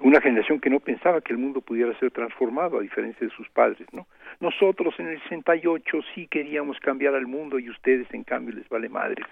Una 0.00 0.20
generación 0.20 0.60
que 0.60 0.70
no 0.70 0.80
pensaba 0.80 1.20
que 1.20 1.32
el 1.32 1.38
mundo 1.38 1.60
pudiera 1.60 1.96
ser 1.98 2.10
transformado, 2.10 2.78
a 2.78 2.82
diferencia 2.82 3.26
de 3.26 3.32
sus 3.34 3.48
padres, 3.50 3.86
¿no? 3.92 4.06
Nosotros 4.40 4.94
en 4.98 5.08
el 5.08 5.22
68 5.22 5.98
sí 6.14 6.26
queríamos 6.26 6.78
cambiar 6.80 7.14
al 7.14 7.26
mundo 7.26 7.58
y 7.58 7.68
ustedes, 7.68 8.06
en 8.12 8.24
cambio, 8.24 8.54
les 8.54 8.68
vale 8.68 8.88
madres. 8.88 9.26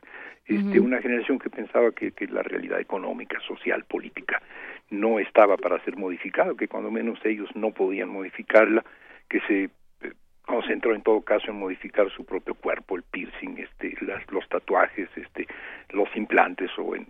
Este, 0.47 0.81
Una 0.81 1.01
generación 1.01 1.39
que 1.39 1.51
pensaba 1.51 1.91
que, 1.93 2.13
que 2.13 2.27
la 2.27 2.43
realidad 2.43 2.81
económica, 2.81 3.39
social, 3.41 3.85
política 3.85 4.41
no 4.91 5.19
estaba 5.19 5.57
para 5.57 5.83
ser 5.85 5.97
modificada, 5.97 6.55
que 6.55 6.69
cuando 6.69 6.91
menos 6.91 7.19
ellos 7.25 7.49
no 7.55 7.71
podían 7.73 8.09
modificarla, 8.09 8.85
que 9.29 9.41
se 9.41 9.71
concentró 10.49 10.95
en 10.95 11.03
todo 11.03 11.21
caso 11.21 11.51
en 11.51 11.59
modificar 11.59 12.11
su 12.11 12.25
propio 12.25 12.55
cuerpo, 12.55 12.97
el 12.97 13.03
piercing, 13.03 13.59
este, 13.59 13.95
las, 14.01 14.27
los 14.33 14.49
tatuajes, 14.49 15.09
este, 15.15 15.47
los 15.91 16.09
implantes 16.17 16.71
o 16.79 16.97
en 16.97 17.07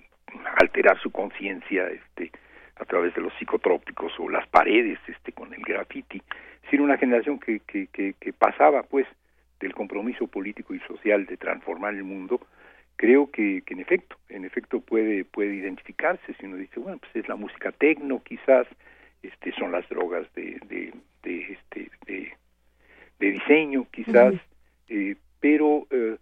alterar 0.57 0.99
su 1.01 1.11
conciencia, 1.11 1.89
este, 1.89 2.33
a 2.77 2.85
través 2.85 3.15
de 3.15 3.23
los 3.23 3.33
psicotrópicos 3.39 4.13
o 4.19 4.29
las 4.29 4.47
paredes, 4.49 4.99
este, 5.07 5.33
con 5.33 5.55
el 5.55 5.63
graffiti. 5.63 6.19
Es 6.19 6.63
decir, 6.63 6.81
una 6.81 6.99
generación 6.99 7.39
que, 7.39 7.61
que, 7.61 7.87
que, 7.87 8.15
que 8.21 8.33
pasaba, 8.33 8.83
pues, 8.83 9.07
del 9.61 9.73
compromiso 9.73 10.27
político 10.27 10.75
y 10.75 10.81
social 10.81 11.25
de 11.27 11.37
transformar 11.37 11.95
el 11.95 12.05
mundo, 12.05 12.41
creo 12.97 13.31
que, 13.31 13.63
que 13.65 13.75
en 13.75 13.81
efecto, 13.81 14.17
en 14.29 14.45
efecto 14.45 14.81
puede, 14.81 15.25
puede 15.25 15.55
identificarse 15.55 16.35
si 16.35 16.47
uno 16.47 16.57
dice, 16.57 16.81
bueno, 16.81 16.99
pues 16.99 17.15
es 17.15 17.29
la 17.29 17.37
música 17.37 17.71
tecno, 17.71 18.21
quizás, 18.25 18.67
este, 19.23 19.53
son 19.53 19.71
las 19.71 19.89
drogas 19.89 20.27
de, 20.35 20.61
de, 20.67 20.93
de 21.23 21.53
este, 21.53 21.91
de 22.07 22.33
de 23.19 23.33
diseño 23.33 23.87
quizás, 23.91 24.35
eh, 24.89 25.17
pero, 25.41 25.87
eh, 25.91 26.17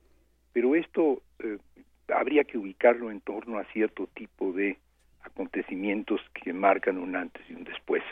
pero 0.53 0.75
esto 0.75 1.23
eh, 1.39 1.59
habría 2.09 2.45
que 2.45 2.59
ubicarlo 2.59 3.11
en 3.11 3.21
torno 3.21 3.59
a 3.59 3.65
cierto 3.67 4.09
tipo 4.15 4.53
de 4.53 4.79
acontecimientos 5.23 6.21
que 6.33 6.53
marcan 6.53 6.99
un 6.99 7.17
antes 7.17 7.43
y 7.49 7.55
un 7.55 7.65
después. 7.65 8.03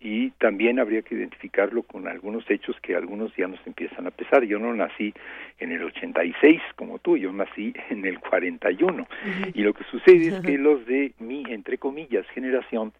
Y 0.00 0.30
también 0.32 0.78
habría 0.78 1.02
que 1.02 1.16
identificarlo 1.16 1.82
con 1.82 2.06
algunos 2.06 2.48
hechos 2.48 2.76
que 2.80 2.94
algunos 2.94 3.34
ya 3.36 3.48
nos 3.48 3.64
empiezan 3.66 4.06
a 4.06 4.12
pesar. 4.12 4.44
Yo 4.44 4.60
no 4.60 4.72
nací 4.72 5.12
en 5.58 5.72
el 5.72 5.82
86 5.82 6.60
como 6.76 7.00
tú, 7.00 7.16
yo 7.16 7.32
nací 7.32 7.74
en 7.90 8.04
el 8.04 8.20
41. 8.20 9.08
Y 9.54 9.62
lo 9.62 9.74
que 9.74 9.84
sucede 9.84 10.28
es 10.28 10.40
que 10.40 10.58
los 10.58 10.86
de 10.86 11.14
mi, 11.18 11.42
entre 11.48 11.78
comillas, 11.78 12.26
generación, 12.28 12.92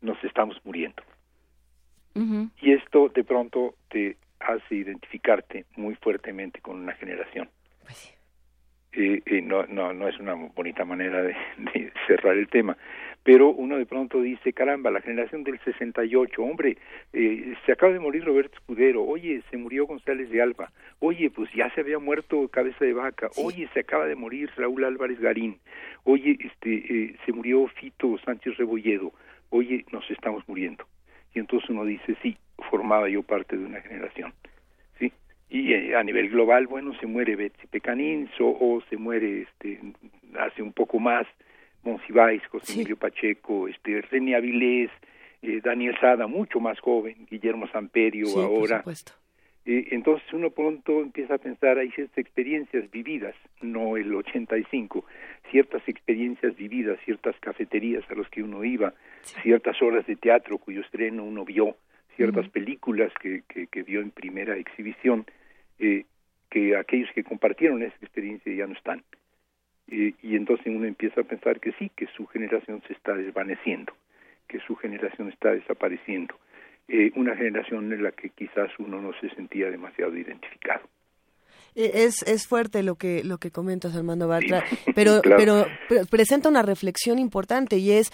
nos 0.00 0.22
estamos 0.24 0.60
muriendo. 0.64 1.02
Y 2.60 2.72
esto 2.72 3.08
de 3.08 3.24
pronto 3.24 3.74
te 3.88 4.16
hace 4.46 4.74
identificarte 4.74 5.64
muy 5.76 5.94
fuertemente 5.96 6.60
con 6.60 6.80
una 6.80 6.94
generación. 6.94 7.48
Pues 7.84 8.14
no, 9.42 9.66
no, 9.66 9.92
no 9.92 10.08
es 10.08 10.18
una 10.18 10.34
bonita 10.34 10.84
manera 10.84 11.22
de, 11.22 11.34
cerrar 12.06 12.36
el 12.36 12.48
tema, 12.48 12.76
pero 13.22 13.50
uno 13.50 13.76
de 13.76 13.86
pronto 13.86 14.20
dice, 14.20 14.52
caramba, 14.52 14.90
la 14.90 15.00
generación 15.00 15.44
del 15.44 15.58
68, 15.60 16.42
hombre, 16.42 16.76
eh, 17.12 17.54
se 17.64 17.72
acaba 17.72 17.92
de 17.92 18.00
morir 18.00 18.24
Roberto 18.24 18.56
Escudero, 18.58 19.04
oye, 19.04 19.42
se 19.50 19.56
murió 19.56 19.86
González 19.86 20.28
de 20.30 20.42
Alba, 20.42 20.72
oye, 20.98 21.30
pues 21.30 21.50
ya 21.54 21.72
se 21.74 21.80
había 21.80 21.98
muerto 21.98 22.48
Cabeza 22.48 22.84
de 22.84 22.92
Vaca, 22.92 23.28
oye, 23.36 23.68
se 23.72 23.80
acaba 23.80 24.06
de 24.06 24.16
morir 24.16 24.50
Raúl 24.56 24.84
Álvarez 24.84 25.20
Garín, 25.20 25.58
oye, 26.04 26.36
este, 26.40 26.74
eh, 26.74 27.16
se 27.24 27.32
murió 27.32 27.66
Fito 27.68 28.18
Sánchez 28.24 28.56
Rebolledo, 28.56 29.12
oye, 29.50 29.84
nos 29.92 30.10
estamos 30.10 30.46
muriendo. 30.48 30.84
Y 31.34 31.38
entonces 31.38 31.70
uno 31.70 31.84
dice, 31.84 32.16
sí, 32.22 32.36
formaba 32.62 33.08
yo 33.08 33.22
parte 33.22 33.56
de 33.56 33.64
una 33.64 33.80
generación. 33.80 34.32
¿sí? 34.98 35.12
Y 35.50 35.72
eh, 35.72 35.96
a 35.96 36.02
nivel 36.02 36.30
global, 36.30 36.66
bueno, 36.66 36.94
se 36.98 37.06
muere 37.06 37.36
Betsy 37.36 37.66
Pecanins 37.66 38.30
o, 38.40 38.82
se 38.88 38.96
muere 38.96 39.42
este, 39.42 39.80
hace 40.38 40.62
un 40.62 40.72
poco 40.72 40.98
más 40.98 41.26
Monsiváis, 41.82 42.46
José 42.46 42.74
Emilio 42.74 42.96
Pacheco, 42.96 43.68
este, 43.68 44.02
René 44.02 44.36
Avilés, 44.36 44.90
eh, 45.42 45.60
Daniel 45.62 45.96
Sada, 46.00 46.26
mucho 46.26 46.60
más 46.60 46.78
joven, 46.80 47.26
Guillermo 47.28 47.66
Samperio 47.68 48.28
ahora. 48.40 48.84
Eh, 49.64 49.88
entonces 49.92 50.26
uno 50.32 50.50
pronto 50.50 51.00
empieza 51.00 51.34
a 51.34 51.38
pensar, 51.38 51.78
hay 51.78 51.90
ciertas 51.92 52.18
experiencias 52.18 52.90
vividas, 52.90 53.34
no 53.60 53.96
el 53.96 54.12
85, 54.12 55.04
ciertas 55.50 55.82
experiencias 55.86 56.56
vividas, 56.56 56.98
ciertas 57.04 57.36
cafeterías 57.38 58.04
a 58.10 58.14
las 58.14 58.28
que 58.28 58.42
uno 58.42 58.64
iba, 58.64 58.92
ciertas 59.42 59.80
horas 59.80 60.04
de 60.06 60.16
teatro 60.16 60.58
cuyo 60.58 60.80
estreno 60.80 61.24
uno 61.24 61.44
vio, 61.44 61.76
ciertas 62.16 62.48
películas 62.48 63.12
que, 63.20 63.42
que, 63.48 63.82
vio 63.82 64.00
en 64.00 64.10
primera 64.10 64.56
exhibición, 64.56 65.26
eh, 65.78 66.04
que 66.50 66.76
aquellos 66.76 67.10
que 67.14 67.24
compartieron 67.24 67.82
esa 67.82 67.96
experiencia 68.00 68.52
ya 68.54 68.66
no 68.66 68.74
están. 68.74 69.02
Eh, 69.88 70.14
y 70.22 70.36
entonces 70.36 70.66
uno 70.66 70.86
empieza 70.86 71.22
a 71.22 71.24
pensar 71.24 71.60
que 71.60 71.72
sí, 71.72 71.90
que 71.96 72.06
su 72.16 72.26
generación 72.26 72.82
se 72.86 72.92
está 72.92 73.14
desvaneciendo, 73.14 73.92
que 74.48 74.60
su 74.60 74.76
generación 74.76 75.28
está 75.28 75.52
desapareciendo. 75.52 76.34
Eh, 76.88 77.12
una 77.16 77.36
generación 77.36 77.92
en 77.92 78.02
la 78.02 78.12
que 78.12 78.30
quizás 78.30 78.70
uno 78.78 79.00
no 79.00 79.12
se 79.20 79.30
sentía 79.30 79.70
demasiado 79.70 80.16
identificado. 80.16 80.82
Es, 81.74 82.22
es 82.26 82.46
fuerte 82.46 82.82
lo 82.82 82.96
que 82.96 83.24
lo 83.24 83.38
que 83.38 83.50
comentas 83.50 83.96
Armando 83.96 84.28
Bartra, 84.28 84.62
pero, 84.94 85.22
pero 85.22 85.64
presenta 86.10 86.50
una 86.50 86.60
reflexión 86.60 87.18
importante 87.18 87.78
y 87.78 87.92
es 87.92 88.10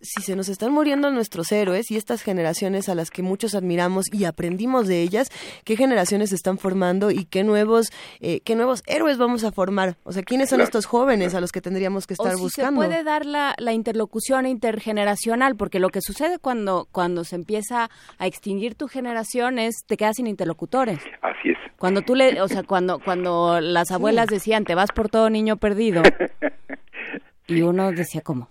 si 0.00 0.22
se 0.22 0.36
nos 0.36 0.48
están 0.48 0.72
muriendo 0.72 1.10
nuestros 1.10 1.52
héroes 1.52 1.90
y 1.90 1.96
estas 1.96 2.22
generaciones 2.22 2.88
a 2.88 2.94
las 2.94 3.10
que 3.10 3.22
muchos 3.22 3.54
admiramos 3.54 4.06
y 4.12 4.24
aprendimos 4.24 4.86
de 4.86 5.02
ellas, 5.02 5.28
qué 5.64 5.76
generaciones 5.76 6.30
se 6.30 6.36
están 6.36 6.58
formando 6.58 7.10
y 7.10 7.24
qué 7.26 7.44
nuevos, 7.44 7.88
eh, 8.20 8.40
qué 8.40 8.54
nuevos 8.54 8.82
héroes 8.86 9.18
vamos 9.18 9.44
a 9.44 9.52
formar. 9.52 9.96
O 10.04 10.12
sea, 10.12 10.22
¿quiénes 10.22 10.48
son 10.48 10.58
Claro, 10.58 10.64
estos 10.64 10.86
jóvenes 10.86 11.34
a 11.34 11.40
los 11.40 11.52
que 11.52 11.60
tendríamos 11.60 12.06
que 12.06 12.14
estar 12.14 12.34
o 12.34 12.36
si 12.36 12.42
buscando? 12.42 12.80
se 12.80 12.88
puede 12.88 13.04
dar 13.04 13.26
la, 13.26 13.54
la 13.58 13.72
interlocución 13.72 14.46
intergeneracional, 14.46 15.56
porque 15.56 15.78
lo 15.78 15.90
que 15.90 16.00
sucede 16.00 16.38
cuando, 16.38 16.88
cuando 16.90 17.24
se 17.24 17.36
empieza 17.36 17.90
a 18.18 18.26
extinguir 18.26 18.74
tu 18.74 18.88
generación 18.88 19.58
es 19.58 19.84
te 19.86 19.96
quedas 19.96 20.16
sin 20.16 20.26
interlocutores. 20.26 21.00
Así 21.22 21.50
es. 21.50 21.58
Cuando 21.78 22.02
tú 22.02 22.14
le, 22.14 22.40
o 22.40 22.48
sea, 22.48 22.62
cuando, 22.62 22.98
cuando 22.98 23.60
las 23.60 23.90
abuelas 23.90 24.28
decían 24.28 24.64
te 24.64 24.74
vas 24.74 24.90
por 24.92 25.08
todo 25.08 25.30
niño 25.30 25.56
perdido, 25.56 26.02
y 27.46 27.62
uno 27.62 27.92
decía, 27.92 28.20
¿cómo? 28.22 28.48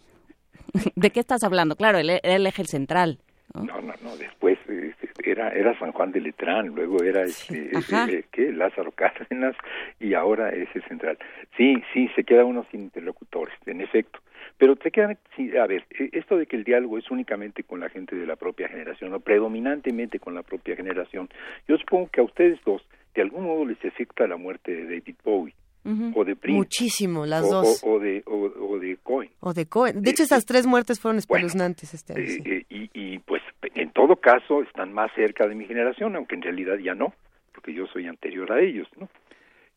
¿De 0.95 1.09
qué 1.09 1.19
estás 1.19 1.43
hablando? 1.43 1.75
Claro, 1.75 1.97
él 1.97 2.09
era 2.09 2.35
el 2.35 2.47
eje 2.47 2.65
central. 2.65 3.19
¿no? 3.53 3.63
No, 3.63 3.81
no, 3.81 3.93
no, 4.03 4.17
después 4.17 4.59
eh, 4.67 4.93
era 5.23 5.49
era 5.49 5.77
San 5.79 5.91
Juan 5.91 6.11
de 6.11 6.21
Letrán, 6.21 6.67
luego 6.67 7.03
era 7.03 7.23
este 7.23 7.71
eh, 7.73 8.25
¿qué? 8.31 8.51
Lázaro 8.51 8.91
Cárdenas 8.91 9.55
y 9.99 10.13
ahora 10.13 10.49
es 10.49 10.69
el 10.75 10.83
central. 10.83 11.17
Sí, 11.57 11.81
sí, 11.93 12.09
se 12.15 12.23
queda 12.23 12.45
uno 12.45 12.65
sin 12.71 12.81
interlocutores, 12.81 13.55
en 13.65 13.81
efecto. 13.81 14.19
Pero 14.57 14.75
te 14.75 14.91
quedan, 14.91 15.17
sí, 15.35 15.55
a 15.55 15.65
ver, 15.67 15.85
eh, 15.91 16.09
esto 16.11 16.37
de 16.37 16.45
que 16.45 16.57
el 16.57 16.63
diálogo 16.63 16.97
es 16.97 17.09
únicamente 17.09 17.63
con 17.63 17.79
la 17.79 17.89
gente 17.89 18.15
de 18.15 18.25
la 18.25 18.35
propia 18.35 18.67
generación, 18.67 19.13
o 19.13 19.19
predominantemente 19.19 20.19
con 20.19 20.35
la 20.35 20.43
propia 20.43 20.75
generación, 20.75 21.29
yo 21.67 21.77
supongo 21.77 22.09
que 22.11 22.21
a 22.21 22.25
ustedes 22.25 22.59
dos, 22.65 22.85
de 23.15 23.21
algún 23.21 23.45
modo 23.45 23.65
les 23.65 23.83
afecta 23.85 24.27
la 24.27 24.37
muerte 24.37 24.75
de 24.75 24.83
David 24.83 25.15
Bowie, 25.23 25.55
o 26.15 26.23
de 26.23 26.35
Prince, 26.35 26.57
Muchísimo, 26.57 27.25
las 27.25 27.43
o, 27.45 27.61
dos. 27.61 27.83
o, 27.83 27.93
o 27.93 27.99
de, 27.99 28.23
o, 28.25 28.79
de 28.79 28.97
Cohen. 29.03 29.29
O 29.39 29.53
de 29.53 29.65
Cohen. 29.65 30.01
De 30.01 30.11
hecho, 30.11 30.23
esas 30.23 30.45
tres 30.45 30.65
muertes 30.65 30.99
fueron 30.99 31.17
espeluznantes 31.17 31.93
este 31.93 32.13
año. 32.13 32.23
Eh, 32.23 32.27
sí. 32.27 32.41
eh, 32.45 32.65
y, 32.69 32.89
y, 32.93 33.19
pues 33.19 33.41
en 33.75 33.91
todo 33.91 34.15
caso 34.15 34.61
están 34.61 34.93
más 34.93 35.11
cerca 35.15 35.47
de 35.47 35.55
mi 35.55 35.65
generación, 35.65 36.15
aunque 36.15 36.35
en 36.35 36.41
realidad 36.41 36.77
ya 36.77 36.95
no, 36.95 37.13
porque 37.53 37.73
yo 37.73 37.87
soy 37.87 38.07
anterior 38.07 38.51
a 38.51 38.61
ellos, 38.61 38.87
¿no? 38.97 39.09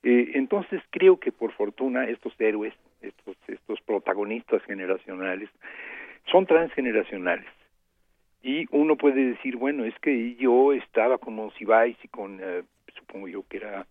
Eh, 0.03 0.33
entonces 0.35 0.83
creo 0.91 1.19
que 1.19 1.31
por 1.31 1.53
fortuna 1.53 2.09
estos 2.09 2.33
héroes, 2.39 2.75
estos, 3.01 3.37
estos 3.47 3.81
protagonistas 3.83 4.63
generacionales, 4.65 5.49
son 6.31 6.47
transgeneracionales. 6.47 7.47
Y 8.43 8.67
uno 8.73 8.97
puede 8.97 9.25
decir, 9.25 9.57
bueno, 9.57 9.85
es 9.85 9.95
que 10.01 10.35
yo 10.35 10.73
estaba 10.73 11.19
con 11.19 11.35
Monsiváis 11.35 11.97
y 12.03 12.09
con, 12.09 12.41
eh, 12.43 12.63
supongo 12.99 13.29
yo 13.29 13.45
que 13.49 13.59
era, 13.59 13.87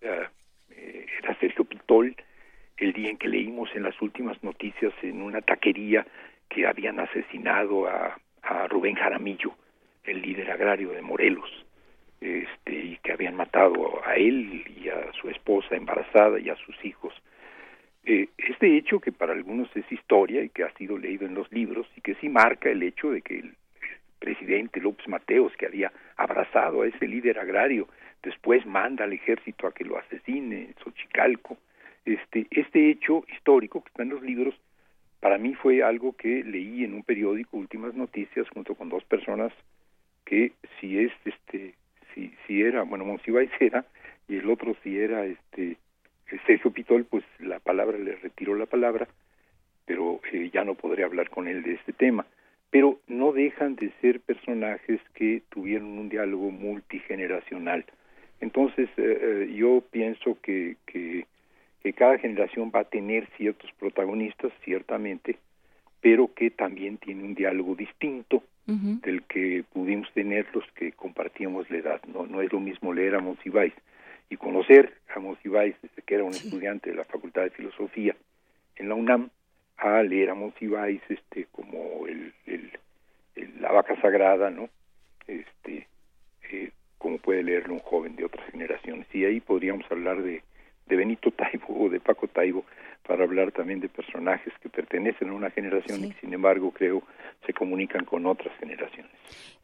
eh, 0.00 0.26
eh, 0.76 1.06
era 1.22 1.34
Sergio 1.38 1.64
Pitol, 1.64 2.14
el 2.76 2.92
día 2.92 3.10
en 3.10 3.18
que 3.18 3.28
leímos 3.28 3.70
en 3.74 3.82
las 3.82 4.00
últimas 4.02 4.42
noticias 4.42 4.92
en 5.02 5.22
una 5.22 5.40
taquería 5.40 6.06
que 6.48 6.66
habían 6.66 7.00
asesinado 7.00 7.86
a, 7.86 8.16
Rubén 8.68 8.94
Jaramillo, 8.94 9.54
el 10.04 10.20
líder 10.20 10.50
agrario 10.50 10.90
de 10.90 11.00
Morelos, 11.00 11.50
este, 12.20 12.74
y 12.74 12.98
que 13.02 13.12
habían 13.12 13.36
matado 13.36 14.02
a 14.04 14.16
él 14.16 14.64
y 14.76 14.88
a 14.90 15.12
su 15.12 15.30
esposa 15.30 15.76
embarazada 15.76 16.38
y 16.38 16.50
a 16.50 16.56
sus 16.56 16.76
hijos. 16.84 17.14
Este 18.04 18.76
hecho 18.76 19.00
que 19.00 19.12
para 19.12 19.32
algunos 19.32 19.74
es 19.74 19.90
historia 19.90 20.42
y 20.42 20.50
que 20.50 20.62
ha 20.62 20.70
sido 20.74 20.98
leído 20.98 21.24
en 21.24 21.34
los 21.34 21.50
libros 21.50 21.86
y 21.96 22.02
que 22.02 22.16
sí 22.16 22.28
marca 22.28 22.68
el 22.68 22.82
hecho 22.82 23.10
de 23.10 23.22
que 23.22 23.38
el 23.38 23.54
presidente 24.18 24.80
López 24.80 25.08
Mateos, 25.08 25.52
que 25.56 25.66
había 25.66 25.90
abrazado 26.16 26.82
a 26.82 26.86
ese 26.86 27.06
líder 27.06 27.38
agrario, 27.38 27.88
después 28.24 28.64
manda 28.66 29.04
al 29.04 29.12
ejército 29.12 29.66
a 29.66 29.72
que 29.72 29.84
lo 29.84 29.98
asesine 29.98 30.64
en 30.64 30.74
Xochicalco. 30.82 31.56
Este, 32.04 32.46
este 32.50 32.90
hecho 32.90 33.24
histórico 33.32 33.82
que 33.82 33.88
está 33.88 34.02
en 34.02 34.10
los 34.10 34.22
libros, 34.22 34.54
para 35.20 35.38
mí 35.38 35.54
fue 35.54 35.82
algo 35.82 36.14
que 36.16 36.42
leí 36.42 36.84
en 36.84 36.94
un 36.94 37.02
periódico, 37.02 37.56
Últimas 37.56 37.94
Noticias, 37.94 38.48
junto 38.50 38.74
con 38.74 38.88
dos 38.88 39.04
personas 39.04 39.52
que 40.24 40.52
si 40.80 40.98
es, 40.98 41.12
este, 41.24 41.74
si, 42.14 42.34
si 42.46 42.62
era, 42.62 42.82
bueno, 42.82 43.04
Monsiváis 43.04 43.50
era, 43.60 43.84
y 44.28 44.36
el 44.36 44.50
otro 44.50 44.74
si 44.82 44.98
era, 44.98 45.24
este, 45.24 45.76
Sergio 46.46 46.70
Pitol, 46.70 47.04
pues 47.04 47.24
la 47.38 47.58
palabra, 47.60 47.98
le 47.98 48.16
retiró 48.16 48.54
la 48.54 48.66
palabra, 48.66 49.08
pero 49.86 50.20
eh, 50.32 50.50
ya 50.52 50.64
no 50.64 50.74
podré 50.74 51.04
hablar 51.04 51.30
con 51.30 51.48
él 51.48 51.62
de 51.62 51.74
este 51.74 51.92
tema. 51.92 52.26
Pero 52.70 52.98
no 53.06 53.32
dejan 53.32 53.76
de 53.76 53.92
ser 54.00 54.20
personajes 54.20 55.00
que 55.14 55.42
tuvieron 55.50 55.98
un 55.98 56.08
diálogo 56.08 56.50
multigeneracional. 56.50 57.84
Entonces, 58.44 58.88
eh, 58.98 59.18
eh, 59.48 59.54
yo 59.56 59.82
pienso 59.90 60.36
que, 60.42 60.76
que, 60.86 61.24
que 61.82 61.92
cada 61.94 62.18
generación 62.18 62.70
va 62.74 62.80
a 62.80 62.84
tener 62.96 63.26
ciertos 63.38 63.70
protagonistas, 63.78 64.52
ciertamente, 64.64 65.36
pero 66.02 66.32
que 66.34 66.50
también 66.50 66.98
tiene 66.98 67.24
un 67.24 67.34
diálogo 67.34 67.74
distinto 67.74 68.42
del 69.02 69.22
que 69.24 69.64
pudimos 69.72 70.10
tener 70.12 70.46
los 70.54 70.64
que 70.72 70.92
compartíamos 70.92 71.70
la 71.70 71.78
edad. 71.78 72.00
No, 72.12 72.26
no 72.26 72.42
es 72.42 72.52
lo 72.52 72.60
mismo 72.60 72.92
leer 72.92 73.14
a 73.14 73.20
Monsiváis 73.20 73.72
y 74.30 74.36
conocer 74.36 74.92
a 75.14 75.18
Monsiváis 75.20 75.74
desde 75.82 76.02
que 76.02 76.14
era 76.16 76.24
un 76.24 76.30
estudiante 76.32 76.90
de 76.90 76.96
la 76.96 77.04
Facultad 77.04 77.42
de 77.44 77.50
Filosofía 77.50 78.14
en 78.76 78.88
la 78.90 78.94
UNAM 78.94 79.30
a 79.78 80.02
leer 80.02 80.30
a 80.30 80.34
Monsiváis 80.34 81.00
este 81.08 81.46
como 81.52 82.06
el, 82.06 82.32
el- 82.46 82.72
el- 83.36 83.60
la 83.62 83.72
vaca 83.72 84.00
sagrada, 84.00 84.50
¿no? 84.50 84.68
Este 85.26 85.86
eh, 86.50 86.70
como 87.04 87.18
puede 87.18 87.42
leerlo 87.42 87.74
un 87.74 87.80
joven 87.80 88.16
de 88.16 88.24
otras 88.24 88.50
generaciones. 88.50 89.06
Y 89.12 89.26
ahí 89.26 89.38
podríamos 89.38 89.84
hablar 89.90 90.22
de, 90.22 90.42
de 90.86 90.96
Benito 90.96 91.30
Taibo 91.32 91.66
o 91.84 91.90
de 91.90 92.00
Paco 92.00 92.28
Taibo 92.28 92.64
para 93.06 93.24
hablar 93.24 93.52
también 93.52 93.80
de 93.80 93.90
personajes 93.90 94.54
que 94.62 94.70
pertenecen 94.70 95.28
a 95.28 95.34
una 95.34 95.50
generación 95.50 96.02
y 96.02 96.12
que 96.12 96.20
sin 96.22 96.32
embargo 96.32 96.70
creo 96.72 97.02
se 97.44 97.52
comunican 97.52 98.06
con 98.06 98.24
otras 98.24 98.56
generaciones. 98.58 99.12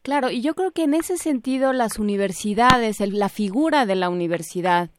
Claro, 0.03 0.29
y 0.29 0.43
yo 0.43 0.53
creo 0.53 0.69
que 0.69 0.83
en 0.83 0.93
ese 0.93 1.17
sentido 1.17 1.73
las 1.73 1.97
universidades, 1.97 3.01
el- 3.01 3.17
la 3.17 3.29
figura 3.29 3.87
de 3.87 3.95
la 3.95 4.09
universidad 4.09 4.91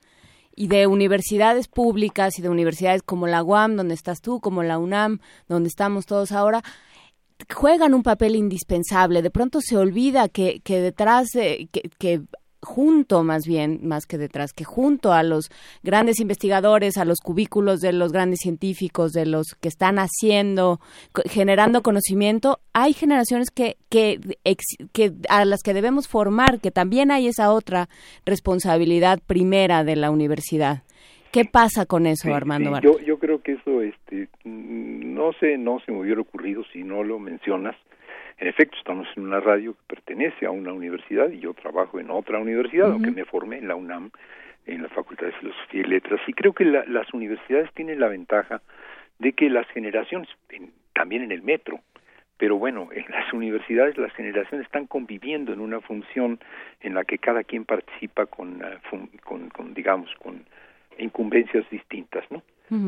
y 0.56 0.66
de 0.66 0.88
universidades 0.88 1.68
públicas 1.68 2.40
y 2.40 2.42
de 2.42 2.48
universidades 2.48 3.04
como 3.04 3.28
la 3.28 3.44
UAM, 3.44 3.76
donde 3.76 3.94
estás 3.94 4.20
tú, 4.20 4.40
como 4.40 4.64
la 4.64 4.78
UNAM, 4.78 5.20
donde 5.48 5.68
estamos 5.68 6.06
todos 6.06 6.32
ahora, 6.32 6.62
juegan 7.52 7.94
un 7.94 8.02
papel 8.02 8.36
indispensable. 8.36 9.22
De 9.22 9.30
pronto 9.30 9.60
se 9.60 9.76
olvida 9.76 10.28
que, 10.28 10.60
que 10.60 10.80
detrás, 10.80 11.28
de, 11.34 11.68
que, 11.72 11.90
que 11.98 12.22
junto 12.62 13.24
más 13.24 13.44
bien, 13.44 13.80
más 13.82 14.06
que 14.06 14.18
detrás, 14.18 14.52
que 14.52 14.64
junto 14.64 15.12
a 15.12 15.22
los 15.24 15.50
grandes 15.82 16.20
investigadores, 16.20 16.96
a 16.96 17.04
los 17.04 17.20
cubículos 17.20 17.80
de 17.80 17.92
los 17.92 18.12
grandes 18.12 18.38
científicos, 18.40 19.12
de 19.12 19.26
los 19.26 19.54
que 19.60 19.68
están 19.68 19.98
haciendo, 19.98 20.80
generando 21.26 21.82
conocimiento, 21.82 22.60
hay 22.72 22.92
generaciones 22.92 23.50
que, 23.50 23.76
que, 23.88 24.20
que 24.92 25.12
a 25.28 25.44
las 25.44 25.62
que 25.62 25.74
debemos 25.74 26.06
formar, 26.06 26.60
que 26.60 26.70
también 26.70 27.10
hay 27.10 27.26
esa 27.26 27.52
otra 27.52 27.88
responsabilidad 28.24 29.18
primera 29.26 29.82
de 29.82 29.96
la 29.96 30.10
universidad. 30.10 30.84
¿Qué 31.32 31.46
pasa 31.46 31.86
con 31.86 32.06
eso, 32.06 32.28
Sí, 32.28 32.30
Armando 32.30 32.76
sí, 32.76 32.82
yo, 32.82 32.98
yo 33.00 33.18
creo 33.18 33.42
que 33.42 33.52
eso 33.52 33.80
este 33.80 34.28
mm, 34.44 35.01
no 35.15 35.32
sé 35.34 35.58
no 35.58 35.81
se 35.81 35.92
me 35.92 36.00
hubiera 36.00 36.20
ocurrido 36.20 36.65
si 36.73 36.82
no 36.82 37.02
lo 37.05 37.18
mencionas 37.18 37.76
en 38.39 38.49
efecto 38.49 38.76
estamos 38.78 39.07
en 39.16 39.24
una 39.24 39.41
radio 39.41 39.74
que 39.74 39.81
pertenece 39.94 40.47
a 40.47 40.50
una 40.50 40.73
universidad 40.73 41.31
y 41.31 41.39
yo 41.41 41.55
trabajo 41.55 42.00
en 42.00 42.10
otra 42.10 42.39
universidad 42.39 42.91
aunque 42.92 43.10
me 43.10 43.24
formé 43.24 43.58
en 43.58 43.68
la 43.68 43.76
UNAM 43.76 44.10
en 44.66 44.82
la 44.82 44.89
Facultad 44.89 45.26
de 45.26 45.32
Filosofía 45.32 45.81
y 45.81 45.84
Letras 45.84 46.20
y 46.26 46.32
creo 46.32 46.52
que 46.52 46.65
la- 46.65 46.84
las 46.86 47.12
universidades 47.12 47.73
tienen 47.74 48.00
la 48.00 48.08
ventaja 48.08 48.62
de 49.18 49.32
que 49.32 49.50
las 49.50 49.66
generaciones 49.68 50.28
en- 50.50 50.73
también 50.94 51.23
en 51.23 51.32
el 51.32 51.42
metro 51.42 51.81
pero 52.39 52.57
bueno, 52.57 52.89
en 52.92 53.05
las 53.10 53.32
universidades 53.32 53.97
las 53.99 54.12
generaciones 54.15 54.66
están 54.66 54.89
conviviendo 54.89 55.52
en 55.52 55.60
una 55.60 55.81
función 55.81 56.41
en 56.81 56.94
la 56.94 57.05
que 57.05 57.18
cada 57.18 57.44
quien 57.44 57.65
participa 57.65 58.26
con, 58.26 58.60
eh, 58.65 58.78
con, 59.23 59.49
con, 59.50 59.74
digamos, 59.74 60.10
con 60.16 60.44
incumbencias 60.99 61.68
distintas, 61.70 62.24
¿no? 62.32 62.42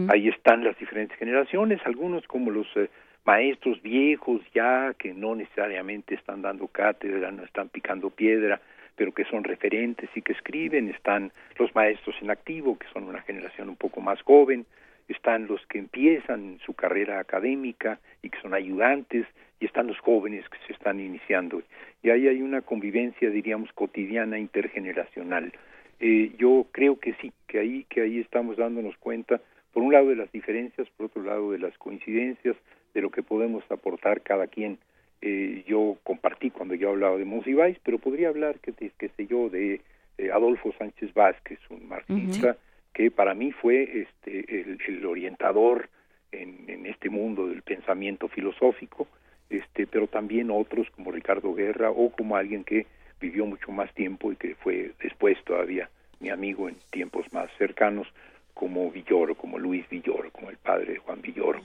Ahí 0.09 0.29
están 0.29 0.65
las 0.65 0.79
diferentes 0.79 1.19
generaciones, 1.19 1.79
algunos 1.85 2.27
como 2.27 2.51
los 2.51 2.67
eh, 2.77 2.89
maestros 3.27 3.83
viejos 3.83 4.41
ya 4.55 4.95
que 4.99 5.13
no 5.13 5.35
necesariamente 5.35 6.15
están 6.15 6.41
dando 6.41 6.69
cátedra, 6.69 7.31
no 7.31 7.45
están 7.45 7.69
picando 7.69 8.09
piedra, 8.09 8.61
pero 8.97 9.13
que 9.13 9.25
son 9.25 9.45
referentes 9.45 10.09
y 10.15 10.23
que 10.23 10.33
escriben, 10.33 10.89
están 10.89 11.33
los 11.59 11.75
maestros 11.75 12.17
en 12.23 12.31
activo, 12.31 12.79
que 12.79 12.87
son 12.93 13.05
una 13.05 13.21
generación 13.23 13.69
un 13.69 13.77
poco 13.77 14.01
más 14.01 14.23
joven, 14.23 14.65
están 15.09 15.47
los 15.47 15.61
que 15.67 15.79
empiezan 15.79 16.59
su 16.65 16.75
carrera 16.75 17.19
académica 17.19 17.99
y 18.23 18.31
que 18.31 18.41
son 18.41 18.55
ayudantes, 18.55 19.27
y 19.61 19.67
están 19.67 19.87
los 19.87 19.99
jóvenes 19.99 20.49
que 20.49 20.59
se 20.67 20.73
están 20.73 20.99
iniciando. 21.01 21.63
Y 22.03 22.11
ahí 22.11 22.29
hay 22.29 22.43
una 22.43 22.63
convivencia, 22.63 23.31
diríamos, 23.31 23.73
cotidiana, 23.73 24.39
intergeneracional. 24.39 25.53
Eh, 26.01 26.33
yo 26.39 26.67
creo 26.73 26.99
que 26.99 27.15
sí, 27.15 27.33
que 27.47 27.61
ahí, 27.61 27.87
que 27.89 28.03
ahí 28.03 28.19
estamos 28.19 28.57
dándonos 28.57 28.97
cuenta, 28.99 29.41
por 29.75 29.83
un 29.83 29.93
lado 29.93 30.09
de 30.09 30.17
las 30.17 30.31
diferencias, 30.33 30.89
por 30.97 31.07
otro 31.07 31.23
lado 31.23 31.51
de 31.53 31.59
las 31.59 31.77
coincidencias, 31.79 32.57
de 32.95 33.03
lo 33.03 33.11
que 33.11 33.23
podemos 33.23 33.63
aportar 33.71 34.23
cada 34.23 34.47
quien. 34.47 34.79
Eh, 35.21 35.65
yo 35.67 35.97
compartí 36.05 36.51
cuando 36.51 36.75
yo 36.75 36.91
hablaba 36.91 37.17
de 37.17 37.25
Monsiváis, 37.25 37.79
pero 37.83 37.99
podría 37.99 38.29
hablar, 38.29 38.59
que, 38.61 38.73
de- 38.73 38.93
qué 38.99 39.09
sé 39.17 39.27
yo, 39.27 39.49
de 39.51 39.81
eh, 40.19 40.31
Adolfo 40.31 40.73
Sánchez 40.79 41.13
Vázquez, 41.13 41.59
un 41.71 41.89
marxista 41.89 42.57
que 42.93 43.11
para 43.11 43.35
mí 43.35 43.51
fue 43.53 44.03
este, 44.03 44.61
el, 44.61 44.79
el 44.87 45.05
orientador 45.07 45.89
en, 46.31 46.65
en 46.69 46.87
este 46.87 47.11
mundo 47.11 47.49
del 47.49 47.63
pensamiento 47.63 48.29
filosófico, 48.29 49.09
este, 49.51 49.87
pero 49.87 50.07
también 50.07 50.51
otros 50.51 50.89
como 50.91 51.11
Ricardo 51.11 51.53
Guerra 51.55 51.91
o 51.91 52.11
como 52.11 52.37
alguien 52.37 52.63
que 52.65 52.87
vivió 53.21 53.47
mucho 53.47 53.73
más 53.73 53.93
tiempo 53.95 54.31
y 54.31 54.37
que 54.37 54.55
fue 54.57 54.93
después 55.03 55.37
todavía 55.45 55.89
mi 56.21 56.29
amigo 56.31 56.69
en 56.69 56.77
tiempos 56.91 57.33
más 57.33 57.51
cercanos, 57.59 58.07
como 58.55 58.91
Villoro, 58.91 59.35
como 59.35 59.59
Luis 59.59 59.89
Villoro, 59.91 60.31
como 60.31 60.49
el 60.49 60.57
padre 60.57 60.95
de 60.95 60.99
Juan 60.99 61.21
Villoro. 61.21 61.61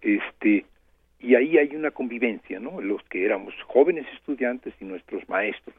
Este, 0.00 0.64
y 1.20 1.34
ahí 1.34 1.56
hay 1.56 1.74
una 1.74 1.90
convivencia, 1.90 2.60
¿no? 2.60 2.80
Los 2.80 3.02
que 3.04 3.24
éramos 3.24 3.54
jóvenes 3.66 4.06
estudiantes 4.14 4.74
y 4.80 4.84
nuestros 4.84 5.26
maestros, 5.28 5.74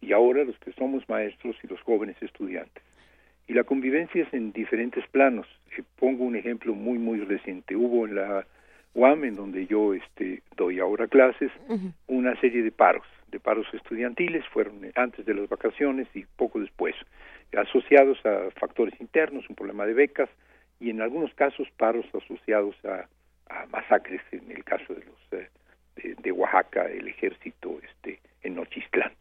y 0.00 0.12
ahora 0.12 0.44
los 0.44 0.58
que 0.58 0.72
somos 0.72 1.06
maestros 1.08 1.56
y 1.62 1.66
los 1.68 1.80
jóvenes 1.82 2.16
estudiantes. 2.20 2.82
Y 3.46 3.52
la 3.52 3.64
convivencia 3.64 4.22
es 4.22 4.34
en 4.34 4.52
diferentes 4.52 5.06
planos. 5.08 5.46
Eh, 5.76 5.82
pongo 5.98 6.24
un 6.24 6.34
ejemplo 6.34 6.74
muy, 6.74 6.98
muy 6.98 7.20
reciente. 7.20 7.76
Hubo 7.76 8.06
en 8.06 8.16
la 8.16 8.46
UAM, 8.94 9.24
en 9.24 9.36
donde 9.36 9.66
yo 9.66 9.94
este, 9.94 10.42
doy 10.56 10.80
ahora 10.80 11.06
clases, 11.06 11.52
una 12.08 12.34
serie 12.40 12.62
de 12.62 12.72
paros, 12.72 13.06
de 13.30 13.38
paros 13.38 13.66
estudiantiles, 13.74 14.44
fueron 14.46 14.80
antes 14.94 15.26
de 15.26 15.34
las 15.34 15.48
vacaciones 15.48 16.08
y 16.14 16.24
poco 16.36 16.58
después, 16.58 16.94
asociados 17.56 18.18
a 18.24 18.50
factores 18.58 18.98
internos, 19.00 19.48
un 19.48 19.56
problema 19.56 19.86
de 19.86 19.94
becas, 19.94 20.28
y 20.80 20.90
en 20.90 21.00
algunos 21.00 21.32
casos 21.34 21.68
paros 21.76 22.06
asociados 22.14 22.76
a, 22.84 23.06
masacres, 23.70 24.20
en 24.32 24.50
el 24.50 24.64
caso 24.64 24.92
de 24.92 25.04
los 25.04 25.16
eh, 25.32 26.14
de 26.22 26.32
Oaxaca, 26.32 26.86
el 26.86 27.08
ejército 27.08 27.80
este, 27.82 28.20
en 28.42 28.56
Nochistlán. 28.56 29.12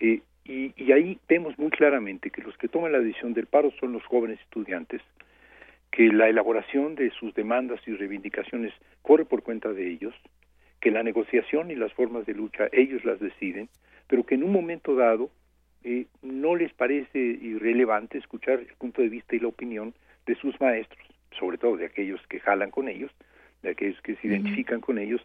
Eh, 0.00 0.20
y, 0.44 0.72
y 0.76 0.92
ahí 0.92 1.18
vemos 1.28 1.58
muy 1.58 1.70
claramente 1.70 2.30
que 2.30 2.42
los 2.42 2.56
que 2.58 2.68
toman 2.68 2.92
la 2.92 2.98
decisión 2.98 3.34
del 3.34 3.46
paro 3.46 3.70
son 3.78 3.92
los 3.92 4.04
jóvenes 4.04 4.40
estudiantes, 4.40 5.00
que 5.90 6.08
la 6.08 6.28
elaboración 6.28 6.96
de 6.96 7.10
sus 7.10 7.34
demandas 7.34 7.80
y 7.86 7.94
reivindicaciones 7.94 8.72
corre 9.02 9.24
por 9.24 9.42
cuenta 9.42 9.72
de 9.72 9.88
ellos, 9.88 10.14
que 10.80 10.90
la 10.90 11.02
negociación 11.02 11.70
y 11.70 11.74
las 11.74 11.92
formas 11.92 12.26
de 12.26 12.34
lucha 12.34 12.68
ellos 12.72 13.04
las 13.04 13.20
deciden, 13.20 13.68
pero 14.06 14.24
que 14.24 14.34
en 14.34 14.44
un 14.44 14.52
momento 14.52 14.94
dado 14.94 15.30
eh, 15.84 16.06
no 16.22 16.56
les 16.56 16.72
parece 16.72 17.18
irrelevante 17.18 18.18
escuchar 18.18 18.60
el 18.60 18.74
punto 18.78 19.02
de 19.02 19.08
vista 19.08 19.36
y 19.36 19.40
la 19.40 19.48
opinión 19.48 19.94
de 20.26 20.34
sus 20.36 20.60
maestros, 20.60 21.06
sobre 21.38 21.58
todo 21.58 21.76
de 21.76 21.86
aquellos 21.86 22.20
que 22.28 22.40
jalan 22.40 22.70
con 22.70 22.88
ellos, 22.88 23.10
de 23.62 23.70
aquellos 23.70 24.00
que 24.02 24.16
se 24.16 24.26
identifican 24.26 24.80
con 24.80 24.98
ellos, 24.98 25.20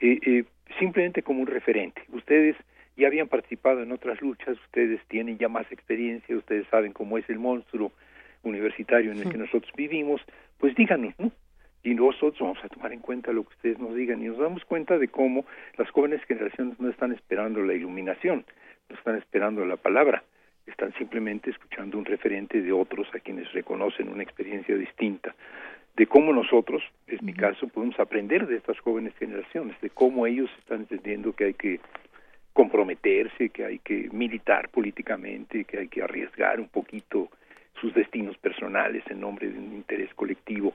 eh, 0.00 0.18
eh, 0.24 0.44
simplemente 0.78 1.22
como 1.22 1.40
un 1.40 1.46
referente. 1.46 2.02
Ustedes 2.12 2.56
ya 2.96 3.06
habían 3.06 3.28
participado 3.28 3.82
en 3.82 3.92
otras 3.92 4.20
luchas, 4.20 4.58
ustedes 4.66 5.00
tienen 5.08 5.38
ya 5.38 5.48
más 5.48 5.70
experiencia, 5.70 6.36
ustedes 6.36 6.66
saben 6.68 6.92
cómo 6.92 7.16
es 7.18 7.28
el 7.28 7.38
monstruo 7.38 7.92
universitario 8.42 9.12
en 9.12 9.18
el 9.18 9.28
que 9.28 9.38
nosotros 9.38 9.72
vivimos, 9.76 10.20
pues 10.58 10.74
díganos, 10.74 11.14
¿no? 11.18 11.30
Y 11.84 11.94
nosotros 11.94 12.38
vamos 12.40 12.58
a 12.64 12.68
tomar 12.68 12.92
en 12.92 13.00
cuenta 13.00 13.32
lo 13.32 13.44
que 13.44 13.54
ustedes 13.54 13.78
nos 13.78 13.94
digan 13.94 14.22
y 14.22 14.26
nos 14.26 14.38
damos 14.38 14.64
cuenta 14.64 14.98
de 14.98 15.08
cómo 15.08 15.46
las 15.76 15.88
jóvenes 15.90 16.22
generaciones 16.24 16.78
no 16.80 16.90
están 16.90 17.12
esperando 17.12 17.62
la 17.62 17.74
iluminación, 17.74 18.44
no 18.88 18.96
están 18.96 19.16
esperando 19.16 19.64
la 19.64 19.76
palabra, 19.76 20.22
están 20.66 20.92
simplemente 20.94 21.50
escuchando 21.50 21.98
un 21.98 22.04
referente 22.04 22.60
de 22.60 22.72
otros 22.72 23.08
a 23.14 23.20
quienes 23.20 23.52
reconocen 23.52 24.08
una 24.08 24.22
experiencia 24.22 24.76
distinta, 24.76 25.34
de 25.96 26.06
cómo 26.06 26.32
nosotros, 26.32 26.82
en 27.06 27.18
mi 27.24 27.32
caso, 27.32 27.66
podemos 27.68 27.98
aprender 27.98 28.46
de 28.46 28.56
estas 28.56 28.78
jóvenes 28.80 29.14
generaciones, 29.18 29.80
de 29.80 29.90
cómo 29.90 30.26
ellos 30.26 30.50
están 30.58 30.80
entendiendo 30.80 31.32
que 31.32 31.46
hay 31.46 31.54
que 31.54 31.80
comprometerse, 32.52 33.50
que 33.50 33.64
hay 33.64 33.78
que 33.78 34.08
militar 34.12 34.68
políticamente, 34.68 35.64
que 35.64 35.78
hay 35.78 35.88
que 35.88 36.02
arriesgar 36.02 36.60
un 36.60 36.68
poquito 36.68 37.28
sus 37.80 37.94
destinos 37.94 38.36
personales 38.38 39.04
en 39.08 39.20
nombre 39.20 39.48
de 39.48 39.58
un 39.58 39.74
interés 39.74 40.12
colectivo. 40.14 40.74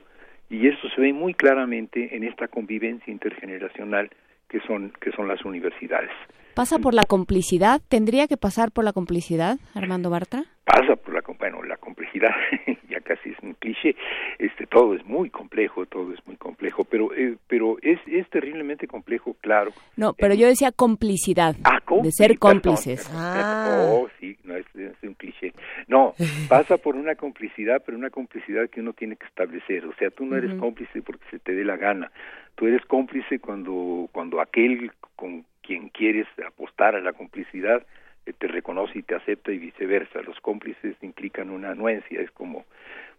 Y 0.50 0.66
eso 0.68 0.88
se 0.90 1.00
ve 1.00 1.12
muy 1.12 1.34
claramente 1.34 2.16
en 2.16 2.24
esta 2.24 2.48
convivencia 2.48 3.12
intergeneracional 3.12 4.10
que 4.48 4.60
son, 4.60 4.92
que 5.00 5.10
son 5.12 5.28
las 5.28 5.44
universidades. 5.44 6.10
¿Pasa 6.54 6.78
por 6.78 6.94
la 6.94 7.02
complicidad? 7.02 7.80
¿Tendría 7.88 8.28
que 8.28 8.36
pasar 8.36 8.70
por 8.70 8.84
la 8.84 8.92
complicidad, 8.92 9.58
Armando 9.74 10.08
Bartra? 10.08 10.44
Pasa 10.64 10.94
por 10.94 11.12
la, 11.12 11.20
bueno, 11.36 11.62
la 11.64 11.76
complejidad, 11.76 12.30
ya 12.88 13.00
casi 13.00 13.30
es 13.30 13.36
un 13.42 13.54
cliché, 13.54 13.96
este, 14.38 14.66
todo 14.66 14.94
es 14.94 15.04
muy 15.04 15.30
complejo, 15.30 15.84
todo 15.86 16.12
es 16.12 16.24
muy 16.26 16.36
complejo, 16.36 16.84
pero, 16.84 17.12
eh, 17.12 17.36
pero 17.48 17.76
es, 17.82 17.98
es 18.06 18.28
terriblemente 18.30 18.86
complejo, 18.86 19.36
claro. 19.40 19.72
No, 19.96 20.14
pero 20.14 20.34
yo 20.34 20.46
decía 20.46 20.70
complicidad, 20.70 21.56
Ah, 21.64 21.80
de 22.02 22.12
ser 22.12 22.38
cómplices. 22.38 23.10
Oh, 23.12 24.08
sí, 24.20 24.36
no 24.44 24.56
es, 24.56 24.64
es 24.74 24.94
un 25.02 25.14
cliché. 25.14 25.52
No, 25.88 26.14
pasa 26.48 26.78
por 26.78 26.96
una 26.96 27.14
complicidad, 27.14 27.82
pero 27.84 27.98
una 27.98 28.10
complicidad 28.10 28.70
que 28.70 28.80
uno 28.80 28.92
tiene 28.92 29.16
que 29.16 29.26
establecer. 29.26 29.84
O 29.86 29.94
sea, 29.96 30.10
tú 30.10 30.24
no 30.24 30.36
eres 30.36 30.54
cómplice 30.54 31.02
porque 31.02 31.24
se 31.30 31.38
te 31.38 31.52
dé 31.52 31.64
la 31.64 31.76
gana. 31.76 32.10
Tú 32.54 32.66
eres 32.66 32.84
cómplice 32.86 33.38
cuando, 33.38 34.08
cuando 34.12 34.40
aquel 34.40 34.92
con 35.16 35.44
quien 35.62 35.88
quieres 35.88 36.26
apostar 36.46 36.94
a 36.94 37.00
la 37.00 37.12
complicidad 37.12 37.84
eh, 38.26 38.32
te 38.32 38.46
reconoce 38.48 38.98
y 38.98 39.02
te 39.02 39.14
acepta 39.14 39.52
y 39.52 39.58
viceversa. 39.58 40.22
Los 40.22 40.40
cómplices 40.40 40.96
implican 41.02 41.50
una 41.50 41.70
anuencia, 41.70 42.20
es 42.20 42.30
como 42.30 42.64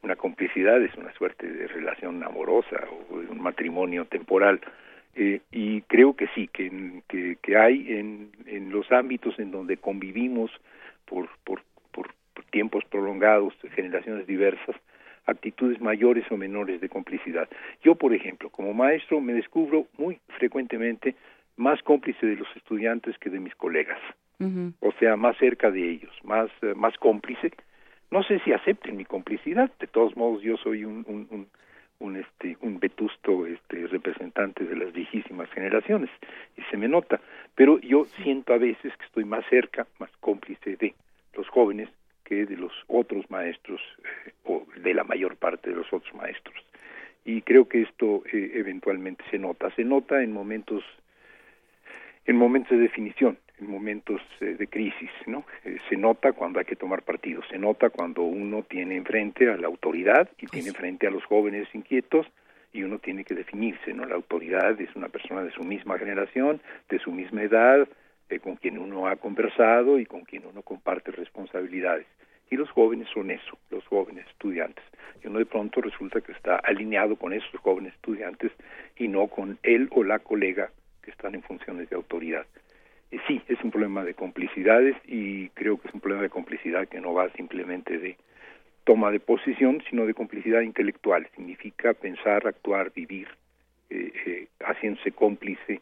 una 0.04 0.16
complicidad, 0.16 0.82
es 0.82 0.96
una 0.96 1.12
suerte 1.14 1.48
de 1.48 1.68
relación 1.68 2.24
amorosa 2.24 2.78
o 2.90 3.16
un 3.16 3.42
matrimonio 3.42 4.06
temporal. 4.06 4.62
Eh, 5.16 5.42
y 5.52 5.82
creo 5.84 6.16
que 6.16 6.28
sí, 6.36 6.50
que, 6.52 7.02
que, 7.08 7.38
que 7.42 7.58
hay 7.58 7.94
en, 7.94 8.32
en 8.46 8.72
los 8.72 8.92
ámbitos 8.92 9.40
en 9.40 9.52
donde 9.52 9.78
convivimos 9.78 10.52
por, 11.06 11.30
por, 11.44 11.62
por 11.92 12.10
tiempos 12.56 12.86
prolongados, 12.86 13.54
generaciones 13.76 14.28
diversas, 14.28 14.78
actitudes 15.26 15.82
mayores 15.82 16.26
o 16.32 16.38
menores 16.38 16.82
de 16.82 16.90
complicidad. 16.90 17.50
Yo, 17.84 17.96
por 17.96 18.14
ejemplo, 18.14 18.50
como 18.50 18.74
maestro 18.74 19.22
me 19.22 19.34
descubro 19.34 19.88
muy 19.98 20.20
frecuentemente 20.38 21.16
más 21.58 21.82
cómplice 21.84 22.26
de 22.26 22.36
los 22.36 22.48
estudiantes 22.56 23.18
que 23.18 23.30
de 23.30 23.40
mis 23.40 23.56
colegas, 23.56 24.00
o 24.82 24.92
sea, 25.00 25.16
más 25.16 25.38
cerca 25.38 25.72
de 25.72 25.92
ellos, 25.92 26.12
más, 26.24 26.50
eh, 26.62 26.74
más 26.76 26.98
cómplice. 26.98 27.54
No 28.12 28.22
sé 28.24 28.40
si 28.40 28.52
acepten 28.52 28.98
mi 28.98 29.06
complicidad, 29.06 29.72
de 29.80 29.88
todos 29.88 30.16
modos 30.18 30.42
yo 30.44 30.58
soy 30.58 30.84
un, 30.84 31.06
un, 31.08 31.28
un, 31.32 31.48
un, 32.00 32.18
este, 32.18 32.58
un 32.62 32.80
vetusto 32.80 33.48
este, 33.48 33.88
representante 33.88 34.66
de 34.66 34.76
las 34.76 34.92
viejísimas 34.92 35.50
generaciones 35.52 36.10
y 36.58 36.62
se 36.64 36.78
me 36.78 36.90
nota, 36.90 37.22
pero 37.56 37.80
yo 37.80 38.06
siento 38.22 38.54
a 38.54 38.58
veces 38.58 38.96
que 38.98 39.06
estoy 39.06 39.24
más 39.24 39.46
cerca, 39.50 39.88
más 40.00 40.12
cómplice 40.20 40.76
de 40.76 40.94
los 41.34 41.48
jóvenes 41.48 41.90
que 42.26 42.46
de 42.46 42.58
los 42.58 42.74
otros 42.88 43.30
maestros 43.30 43.82
o 44.44 44.66
de 44.76 44.94
la 44.94 45.04
mayor 45.04 45.38
parte 45.38 45.70
de 45.70 45.78
los 45.78 45.92
otros 45.94 46.14
maestros. 46.14 46.56
Y 47.24 47.42
creo 47.42 47.68
que 47.68 47.82
esto 47.82 48.24
eh, 48.32 48.52
eventualmente 48.56 49.24
se 49.32 49.40
nota, 49.40 49.74
se 49.76 49.84
nota 49.84 50.22
en 50.22 50.34
momentos 50.34 50.84
en 52.28 52.38
momentos 52.38 52.72
de 52.72 52.78
definición, 52.78 53.38
en 53.60 53.70
momentos 53.70 54.22
eh, 54.42 54.56
de 54.58 54.68
crisis, 54.68 55.12
¿no? 55.28 55.46
Eh, 55.64 55.78
se 55.90 55.96
nota 55.96 56.34
cuando 56.34 56.60
hay 56.60 56.66
que 56.66 56.76
tomar 56.76 57.04
partido, 57.04 57.42
se 57.50 57.58
nota 57.58 57.90
cuando 57.90 58.24
uno 58.24 58.64
tiene 58.64 58.98
enfrente 58.98 59.50
a 59.50 59.58
la 59.58 59.68
autoridad 59.68 60.30
y 60.40 60.48
tiene 60.48 60.70
enfrente 60.70 61.08
a 61.08 61.12
los 61.12 61.24
jóvenes 61.26 61.68
inquietos 61.74 62.26
y 62.74 62.84
uno 62.84 63.00
tiene 63.00 63.24
que 63.24 63.36
definirse, 63.36 63.94
¿no? 63.94 64.06
La 64.06 64.16
autoridad 64.16 64.80
es 64.82 64.94
una 64.96 65.10
persona 65.10 65.44
de 65.44 65.52
su 65.52 65.64
misma 65.64 65.98
generación, 65.98 66.62
de 66.90 67.00
su 67.00 67.12
misma 67.12 67.44
edad, 67.44 67.88
eh, 68.30 68.40
con 68.40 68.56
quien 68.56 68.78
uno 68.78 69.08
ha 69.08 69.16
conversado 69.18 70.00
y 70.00 70.06
con 70.06 70.22
quien 70.22 70.46
uno 70.46 70.62
comparte 70.62 71.12
responsabilidades. 71.12 72.08
Y 72.50 72.58
los 72.58 72.70
jóvenes 72.70 73.08
son 73.14 73.32
eso, 73.32 73.58
los 73.70 73.86
jóvenes 73.88 74.26
estudiantes. 74.28 74.84
Y 75.24 75.28
uno 75.28 75.40
de 75.40 75.46
pronto 75.46 75.82
resulta 75.82 76.22
que 76.22 76.32
está 76.32 76.58
alineado 76.58 77.16
con 77.16 77.34
esos 77.34 77.60
jóvenes 77.62 77.94
estudiantes 77.94 78.52
y 78.98 79.08
no 79.08 79.28
con 79.28 79.58
él 79.64 79.90
o 79.92 80.04
la 80.04 80.20
colega 80.20 80.72
que 81.02 81.12
están 81.12 81.36
en 81.36 81.44
funciones 81.44 81.90
de 81.90 81.96
autoridad. 81.96 82.46
Y 83.12 83.20
sí, 83.28 83.42
es 83.48 83.64
un 83.64 83.72
problema 83.72 84.04
de 84.04 84.14
complicidades 84.14 84.96
y 85.06 85.50
creo 85.50 85.80
que 85.80 85.88
es 85.88 85.94
un 85.94 86.02
problema 86.02 86.24
de 86.24 86.30
complicidad 86.30 86.88
que 86.88 87.00
no 87.00 87.14
va 87.14 87.30
simplemente 87.30 87.98
de 87.98 88.18
toma 88.84 89.12
de 89.12 89.20
posición, 89.20 89.84
sino 89.90 90.06
de 90.06 90.14
complicidad 90.14 90.62
intelectual. 90.62 91.28
Significa 91.36 91.94
pensar, 91.94 92.48
actuar, 92.48 92.92
vivir, 92.94 93.28
eh, 93.90 94.12
eh, 94.26 94.48
haciéndose 94.60 95.12
cómplice 95.12 95.82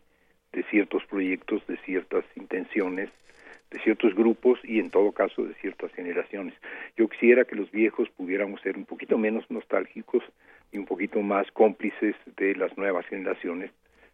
de 0.54 0.64
ciertos 0.64 1.04
proyectos, 1.06 1.66
de 1.68 1.78
ciertas 1.78 2.24
intenciones, 2.36 3.10
de 3.72 3.80
ciertos 3.80 4.14
grupos 4.16 4.60
y 4.64 4.80
en 4.80 4.90
todo 4.92 5.12
caso 5.12 5.44
de 5.44 5.56
ciertas 5.56 5.92
generaciones. 5.94 6.54
Yo 6.96 7.08
quisiera 7.10 7.44
que 7.44 7.56
los 7.56 7.72
viejos 7.72 8.08
pudiéramos 8.16 8.62
ser 8.62 8.78
un 8.78 8.86
poquito 8.86 9.18
menos 9.18 9.44
nostálgicos 9.50 10.24
y 10.72 10.78
un 10.78 10.86
poquito 10.86 11.22
más 11.22 11.52
cómplices 11.52 12.16
de 12.38 12.56
las 12.56 12.78
nuevas 12.78 13.06
generaciones 13.08 13.72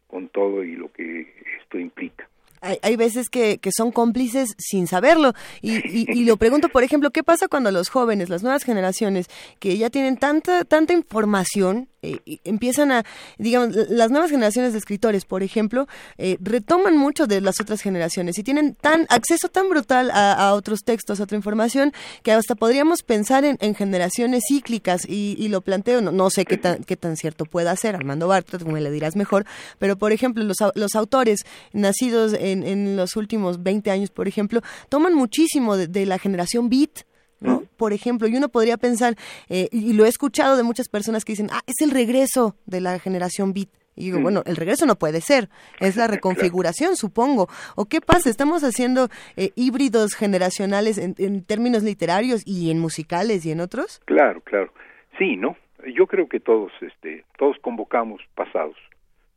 con 0.08 0.30
todo 0.30 0.64
y 0.64 0.76
lo 0.76 0.92
que 0.92 1.34
esto 1.62 1.78
implica. 1.78 2.28
Hay, 2.62 2.78
hay 2.82 2.96
veces 2.98 3.30
que, 3.30 3.58
que 3.60 3.70
son 3.72 3.92
cómplices 3.92 4.56
sin 4.58 4.88
saberlo. 4.88 5.34
Y, 5.62 5.78
y, 5.78 6.06
y 6.12 6.26
lo 6.26 6.36
pregunto, 6.38 6.70
por 6.70 6.84
ejemplo, 6.84 7.12
¿qué 7.12 7.24
pasa 7.24 7.48
cuando 7.48 7.72
los 7.72 7.90
jóvenes, 7.90 8.30
las 8.30 8.44
nuevas 8.44 8.64
generaciones, 8.64 9.30
que 9.60 9.78
ya 9.78 9.90
tienen 9.90 10.18
tanta, 10.18 10.66
tanta 10.66 10.94
información 10.94 11.88
eh, 12.02 12.40
empiezan 12.44 12.92
a, 12.92 13.04
digamos, 13.38 13.76
las 13.90 14.10
nuevas 14.12 14.32
generaciones 14.32 14.74
de 14.74 14.80
escritores, 14.80 15.26
por 15.26 15.44
ejemplo, 15.44 15.88
eh, 16.18 16.38
retoman 16.40 16.98
mucho 16.98 17.28
de 17.28 17.42
las 17.42 17.60
otras 17.60 17.82
generaciones 17.82 18.38
y 18.38 18.44
tienen 18.44 18.76
tan 18.76 19.06
acceso 19.10 19.50
tan 19.50 19.70
brutal 19.70 20.12
a, 20.12 20.54
otros 20.54 20.80
textos, 20.84 21.20
a 21.20 21.24
otra 21.24 21.36
información, 21.36 21.94
que 22.24 22.32
hasta 22.32 22.56
podríamos 22.56 23.04
pensar 23.04 23.46
en, 23.46 23.58
en 23.62 23.76
generaciones 23.76 24.44
cíclicas 24.48 25.06
y, 25.08 25.36
y 25.38 25.50
lo 25.50 25.62
planteo, 25.62 26.02
no, 26.02 26.12
no 26.12 26.30
sé 26.30 26.46
qué 26.46 26.58
tan, 26.58 26.84
qué 26.84 26.96
tan 26.96 27.18
cierto 27.18 27.46
pueda 27.46 27.76
ser, 27.76 27.96
Armando 27.96 28.28
Bartra, 28.28 28.60
tú 28.60 28.68
me 28.68 28.82
le 28.82 28.92
dirás 28.92 29.16
mejor, 29.16 29.46
pero 29.78 29.98
por 29.98 30.12
ejemplo, 30.12 30.44
los, 30.44 30.58
los 30.76 30.96
autores 30.96 31.46
nacidos 31.74 32.34
en, 32.34 32.64
en 32.64 32.96
los 32.96 33.16
últimos 33.16 33.62
20 33.64 33.92
años, 33.92 34.10
por 34.10 34.28
ejemplo, 34.28 34.62
toman 34.90 35.14
muchísimo 35.14 35.78
de, 35.78 35.88
de 35.88 36.06
la 36.06 36.18
generación 36.18 36.70
beat, 36.70 37.09
¿no? 37.40 37.64
Por 37.78 37.94
ejemplo, 37.94 38.28
y 38.28 38.36
uno 38.36 38.50
podría 38.50 38.78
pensar, 38.78 39.16
eh, 39.50 39.70
y 39.72 39.94
lo 39.94 40.06
he 40.06 40.10
escuchado 40.10 40.58
de 40.58 40.64
muchas 40.64 40.90
personas 40.90 41.26
que 41.26 41.34
dicen, 41.34 41.50
ah, 41.52 41.62
es 41.66 41.76
el 41.82 41.92
regreso 41.92 42.56
de 42.66 42.82
la 42.82 43.00
generación 43.00 43.54
beat. 43.54 43.70
Y 43.96 44.06
digo, 44.06 44.22
bueno, 44.22 44.44
el 44.46 44.56
regreso 44.56 44.86
no 44.86 44.96
puede 44.96 45.20
ser, 45.20 45.50
es 45.82 45.98
la 45.98 46.08
reconfiguración, 46.08 46.96
supongo. 46.96 47.50
¿O 47.76 47.86
qué 47.86 48.00
pasa? 48.00 48.30
¿Estamos 48.30 48.64
haciendo 48.64 49.10
eh, 49.36 49.52
híbridos 49.56 50.16
generacionales 50.16 50.98
en, 50.98 51.16
en 51.18 51.44
términos 51.44 51.84
literarios 51.84 52.44
y 52.46 52.72
en 52.72 52.80
musicales 52.80 53.46
y 53.46 53.52
en 53.52 53.60
otros? 53.60 54.02
Claro, 54.06 54.42
claro. 54.42 54.72
Sí, 55.18 55.36
¿no? 55.36 55.58
Yo 55.94 56.08
creo 56.08 56.30
que 56.30 56.40
todos, 56.40 56.72
este, 56.82 57.26
todos 57.38 57.58
convocamos 57.62 58.22
pasados, 58.36 58.76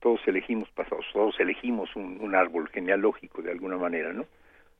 todos 0.01 0.21
elegimos 0.27 0.69
pasados, 0.71 1.07
todos 1.13 1.39
elegimos 1.41 1.95
un, 1.97 2.19
un 2.21 2.35
árbol 2.35 2.69
genealógico 2.69 3.43
de 3.43 3.51
alguna 3.51 3.77
manera, 3.77 4.13
¿no? 4.13 4.27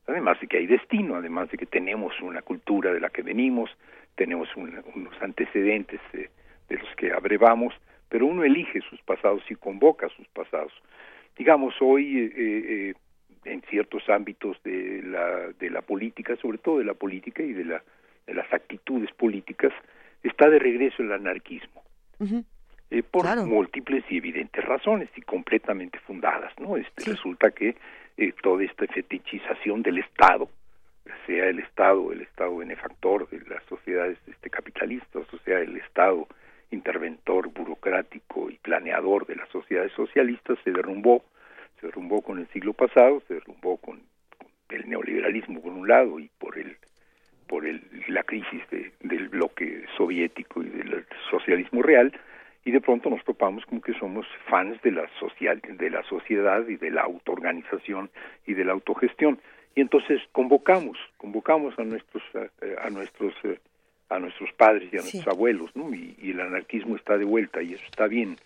Además 0.07 0.41
de 0.41 0.47
que 0.49 0.59
hay 0.59 0.67
destino, 0.67 1.15
además 1.17 1.51
de 1.51 1.59
que 1.59 1.67
tenemos 1.67 2.21
una 2.21 2.43
cultura 2.43 2.93
de 2.93 3.01
la 3.01 3.11
que 3.11 3.23
venimos, 3.23 3.71
tenemos 4.17 4.49
un- 4.57 4.83
unos 4.95 5.15
antecedentes 5.23 6.01
de 6.13 6.29
los 6.77 6.89
que 6.97 7.13
abrevamos, 7.13 7.75
pero 8.09 8.27
uno 8.27 8.45
elige 8.45 8.81
sus 8.83 9.01
pasados 9.03 9.43
y 9.51 9.55
convoca 9.55 10.09
sus 10.11 10.27
pasados. 10.29 10.73
Digamos, 11.37 11.75
hoy 11.81 12.19
eh, 12.19 12.33
eh, 12.37 12.95
en 13.45 13.63
ciertos 13.63 14.09
ámbitos 14.09 14.63
de 14.65 15.03
la, 15.05 15.49
de 15.59 15.71
la 15.71 15.83
política, 15.83 16.37
sobre 16.37 16.59
todo 16.59 16.79
de 16.79 16.85
la 16.85 16.95
política 16.95 17.43
y 17.43 17.53
de, 17.53 17.65
la, 17.65 17.83
de 18.27 18.35
las 18.35 18.53
actitudes 18.53 19.11
políticas, 19.13 19.73
está 20.23 20.49
de 20.51 20.59
regreso 20.59 21.03
el 21.03 21.13
anarquismo 21.13 21.83
eh, 22.91 23.03
por 23.03 23.25
múltiples 23.47 24.05
y 24.11 24.19
evidentes 24.19 24.65
razones 24.65 25.09
y 25.17 25.23
completamente 25.23 25.99
fundadas, 26.01 26.53
¿no? 26.61 26.77
Este 26.77 27.11
resulta 27.13 27.51
que 27.51 27.75
eh, 28.17 28.33
toda 28.43 28.65
esta 28.65 28.87
fetichización 28.87 29.83
del 29.83 29.99
Estado, 29.99 30.49
sea 31.27 31.47
el 31.49 31.59
Estado, 31.59 32.13
el 32.13 32.23
Estado 32.23 32.57
benefactor 32.57 33.29
de 33.31 33.41
las 33.49 33.63
sociedades 33.65 34.19
este 34.27 34.51
capitalistas, 34.51 35.33
o 35.33 35.39
sea 35.45 35.59
el 35.61 35.77
Estado 35.77 36.27
interventor 36.71 37.49
burocrático 37.49 38.51
y 38.51 38.57
planeador 38.59 39.27
de 39.27 39.37
las 39.37 39.49
sociedades 39.51 39.93
socialistas 39.93 40.59
se 40.65 40.71
derrumbó, 40.71 41.23
se 41.81 41.87
derrumbó 41.87 42.23
con 42.23 42.39
el 42.39 42.47
siglo 42.49 42.73
pasado, 42.73 43.23
se 43.29 43.35
derrumbó 43.35 43.77
con, 43.79 43.99
con 44.39 44.49
el 44.71 44.89
neoliberalismo 44.89 45.61
por 45.61 45.73
un 45.73 45.89
lado 45.89 46.19
y 46.19 46.31
por 46.39 46.59
el 46.59 46.77
por 47.49 47.67
el, 47.67 47.83
la 48.09 48.23
crisis 48.23 48.63
de- 48.71 48.93
del 49.01 49.29
bloque 49.29 49.85
soviético 49.99 50.63
y 50.63 50.71
del 50.71 51.05
socialismo 51.31 51.83
real 51.83 52.11
y 52.65 52.71
de 52.71 52.81
pronto 52.81 53.11
nos 53.11 53.25
topamos 53.25 53.65
como 53.67 53.81
que 53.81 53.95
somos 53.95 54.27
fans 54.49 54.81
de 54.83 54.93
la 54.93 55.09
social 55.19 55.61
de 55.61 55.91
la 55.91 56.03
sociedad 56.05 56.67
y 56.69 56.77
de 56.77 56.91
la 56.91 57.03
autoorganización 57.03 58.11
y 58.47 58.55
de 58.55 58.65
la 58.65 58.73
autogestión. 58.73 59.39
Y 59.75 59.81
entonces 59.81 60.21
convocamos 60.33 60.99
convocamos 61.17 61.79
a 61.79 61.85
nuestros 61.85 62.23
a, 62.35 62.87
a 62.87 62.91
nuestros 62.91 63.35
eh, 63.45 63.59
a 64.09 64.19
nuestros 64.19 64.53
padres 64.53 64.93
y 64.93 64.99
a 64.99 65.01
nuestros 65.01 65.27
abuelos 65.27 65.75
¿no? 65.75 65.93
y, 65.95 66.15
y 66.21 66.31
el 66.31 66.41
anarquismo 66.41 66.97
está 66.97 67.17
de 67.17 67.25
vuelta 67.25 67.63
y 67.63 67.75
eso 67.75 67.85
está 67.87 68.07
bien. 68.07 68.37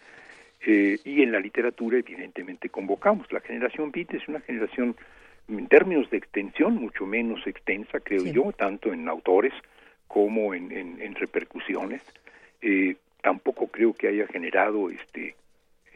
Eh, 0.64 0.98
y 1.04 1.22
en 1.22 1.32
la 1.32 1.40
literatura 1.40 1.98
evidentemente 1.98 2.68
convocamos. 2.68 3.30
La 3.32 3.40
generación 3.40 3.90
beat 3.92 4.14
es 4.14 4.26
una 4.28 4.40
generación 4.40 4.96
en 5.48 5.66
términos 5.68 6.10
de 6.10 6.16
extensión 6.16 6.76
mucho 6.76 7.06
menos 7.06 7.46
extensa 7.46 8.00
creo 8.00 8.24
yo 8.24 8.52
tanto 8.52 8.92
en 8.92 9.08
autores 9.08 9.52
como 10.08 10.54
en, 10.54 10.72
en, 10.72 11.00
en 11.00 11.14
repercusiones. 11.14 12.02
Eh, 12.62 12.96
tampoco 13.26 13.66
creo 13.66 13.92
que 13.92 14.06
haya 14.06 14.24
generado 14.28 14.88
este 14.88 15.34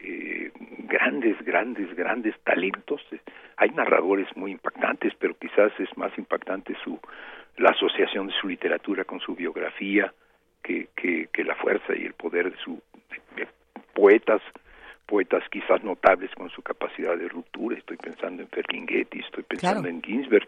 eh, 0.03 0.51
grandes 0.79 1.41
grandes 1.45 1.95
grandes 1.95 2.35
talentos. 2.43 3.01
Hay 3.55 3.69
narradores 3.69 4.27
muy 4.35 4.51
impactantes 4.51 5.13
pero 5.17 5.33
quizás 5.35 5.71
es 5.79 5.95
más 5.95 6.11
impactante 6.17 6.75
su 6.83 6.99
la 7.55 7.69
asociación 7.69 8.27
de 8.27 8.33
su 8.33 8.49
literatura 8.49 9.05
con 9.05 9.21
su 9.21 9.33
biografía 9.33 10.13
que, 10.61 10.89
que, 10.93 11.43
la 11.45 11.55
fuerza 11.55 11.95
y 11.95 12.03
el 12.05 12.13
poder 12.15 12.51
de 12.51 12.57
su 12.57 12.81
poetas 13.93 14.41
poetas 15.11 15.43
quizás 15.51 15.83
notables 15.83 16.31
con 16.35 16.49
su 16.51 16.61
capacidad 16.61 17.17
de 17.17 17.27
ruptura 17.27 17.77
estoy 17.77 17.97
pensando 17.97 18.41
en 18.43 18.47
Ferlinghetti 18.47 19.19
estoy 19.19 19.43
pensando 19.43 19.81
Claro. 19.81 19.93
en 19.93 20.01
Ginsberg 20.01 20.47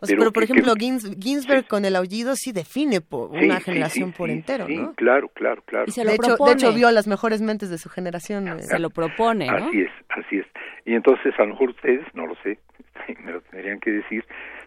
O 0.00 0.06
sea, 0.06 0.16
pero, 0.16 0.30
por 0.32 0.44
que- 0.44 0.46
que- 0.46 0.52
ejemplo, 0.60 0.74
Gins- 0.76 1.20
Ginsberg 1.20 1.66
con 1.66 1.84
el 1.84 1.96
aullido 1.96 2.36
sí 2.36 2.52
define 2.52 3.00
po- 3.00 3.32
Sí, 3.36 3.44
una 3.46 3.58
sí, 3.58 3.64
generación 3.64 4.10
sí, 4.12 4.14
por 4.16 4.28
sí, 4.28 4.34
entero, 4.36 4.66
sí, 4.68 4.76
¿no? 4.76 4.94
claro 4.94 5.28
claro 5.30 5.60
claro 5.66 5.86
de, 5.86 5.90
hecho, 6.14 6.36
de 6.44 6.52
hecho, 6.52 6.72
vio 6.72 6.86
a 6.86 6.92
las 6.92 7.08
mejores 7.08 7.42
mentes 7.42 7.68
de 7.68 7.78
su 7.78 7.88
generación. 7.88 8.46
eh. 8.46 8.62
Se 8.62 8.78
lo 8.78 8.90
propone, 8.90 9.46
¿no? 9.48 9.56
Así 9.56 9.80
es, 9.80 9.90
así 10.10 10.36
es. 10.38 10.46
Y 10.84 10.94
entonces 10.94 11.34
a 11.38 11.42
lo 11.42 11.48
mejor 11.48 11.70
ustedes, 11.70 12.06
no 12.14 12.26
lo 12.26 12.36
sé, 12.44 12.58
me 13.24 13.32
lo 13.32 13.40
tendrían 13.40 13.80
que 13.80 13.90
decir, 13.90 14.24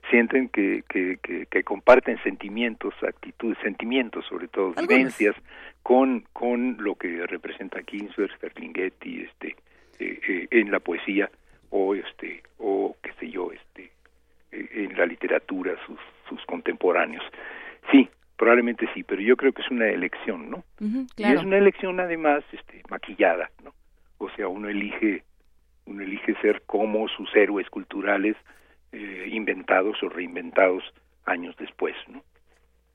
sienten 0.09 0.49
que, 0.49 0.83
que, 0.89 1.17
que, 1.21 1.45
que 1.45 1.63
comparten 1.63 2.21
sentimientos, 2.23 2.93
actitudes, 3.07 3.57
sentimientos 3.61 4.25
sobre 4.25 4.47
todo, 4.47 4.73
Algunos. 4.75 4.87
vivencias 4.87 5.35
con, 5.83 6.25
con 6.33 6.77
lo 6.79 6.95
que 6.95 7.25
representa 7.27 7.79
Ginsberg, 7.87 8.31
Ferlinghetti, 8.39 9.21
este, 9.21 9.55
eh, 9.99 10.19
eh, 10.27 10.47
en 10.51 10.71
la 10.71 10.79
poesía 10.79 11.29
o 11.69 11.95
este 11.95 12.43
o 12.57 12.95
qué 13.01 13.11
sé 13.19 13.29
yo, 13.29 13.51
este, 13.51 13.91
eh, 14.51 14.69
en 14.73 14.97
la 14.97 15.05
literatura 15.05 15.73
sus, 15.85 15.99
sus 16.27 16.43
contemporáneos. 16.45 17.23
Sí, 17.91 18.09
probablemente 18.37 18.87
sí, 18.93 19.03
pero 19.03 19.21
yo 19.21 19.35
creo 19.37 19.51
que 19.51 19.61
es 19.61 19.71
una 19.71 19.87
elección, 19.87 20.49
¿no? 20.49 20.63
Y 20.79 21.05
claro. 21.15 21.39
es 21.39 21.45
una 21.45 21.57
elección 21.57 21.99
además 21.99 22.43
este, 22.51 22.81
maquillada, 22.89 23.51
¿no? 23.63 23.73
O 24.17 24.29
sea, 24.31 24.47
uno 24.47 24.69
elige, 24.69 25.23
uno 25.85 26.03
elige 26.03 26.35
ser 26.41 26.61
como 26.65 27.07
sus 27.07 27.33
héroes 27.35 27.69
culturales 27.69 28.35
eh, 28.91 29.29
inventados 29.31 30.01
o 30.03 30.09
reinventados 30.09 30.83
años 31.25 31.55
después, 31.57 31.95
¿no? 32.07 32.23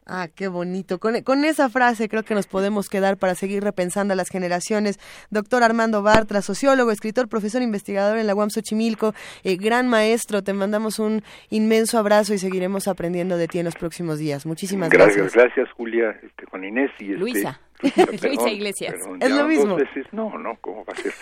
Ah, 0.06 0.28
qué 0.34 0.48
bonito. 0.48 0.98
Con, 0.98 1.22
con 1.22 1.44
esa 1.44 1.70
frase 1.70 2.08
creo 2.08 2.24
que 2.24 2.34
nos 2.34 2.46
podemos 2.46 2.90
quedar 2.90 3.16
para 3.16 3.34
seguir 3.34 3.64
repensando 3.64 4.12
a 4.12 4.16
las 4.16 4.28
generaciones. 4.28 4.98
Doctor 5.30 5.62
Armando 5.62 6.02
Bartra, 6.02 6.42
sociólogo, 6.42 6.90
escritor, 6.90 7.28
profesor, 7.28 7.62
investigador 7.62 8.18
en 8.18 8.26
la 8.26 8.34
UAM 8.34 8.50
Xochimilco, 8.50 9.14
eh, 9.44 9.56
gran 9.56 9.88
maestro, 9.88 10.42
te 10.42 10.52
mandamos 10.52 10.98
un 10.98 11.22
inmenso 11.48 11.98
abrazo 11.98 12.34
y 12.34 12.38
seguiremos 12.38 12.86
aprendiendo 12.86 13.38
de 13.38 13.48
ti 13.48 13.60
en 13.60 13.64
los 13.64 13.76
próximos 13.76 14.18
días. 14.18 14.44
Muchísimas 14.44 14.90
gracias, 14.90 15.16
gracias. 15.16 15.34
gracias 15.34 15.72
Julia, 15.72 16.10
este, 16.22 16.44
Juan 16.46 16.64
Inés 16.64 16.90
y 16.98 17.12
este, 17.12 17.16
Luisa. 17.16 17.60
Luisa, 18.22 18.50
Iglesias. 18.50 18.94
perdón, 18.94 19.18
Es 19.22 19.30
lo 19.30 19.44
mismo. 19.46 19.66
Dos 19.66 19.78
veces, 19.78 20.06
no, 20.12 20.36
no, 20.38 20.56
¿cómo 20.60 20.84
va 20.84 20.92
a 20.92 20.96
ser? 20.96 21.12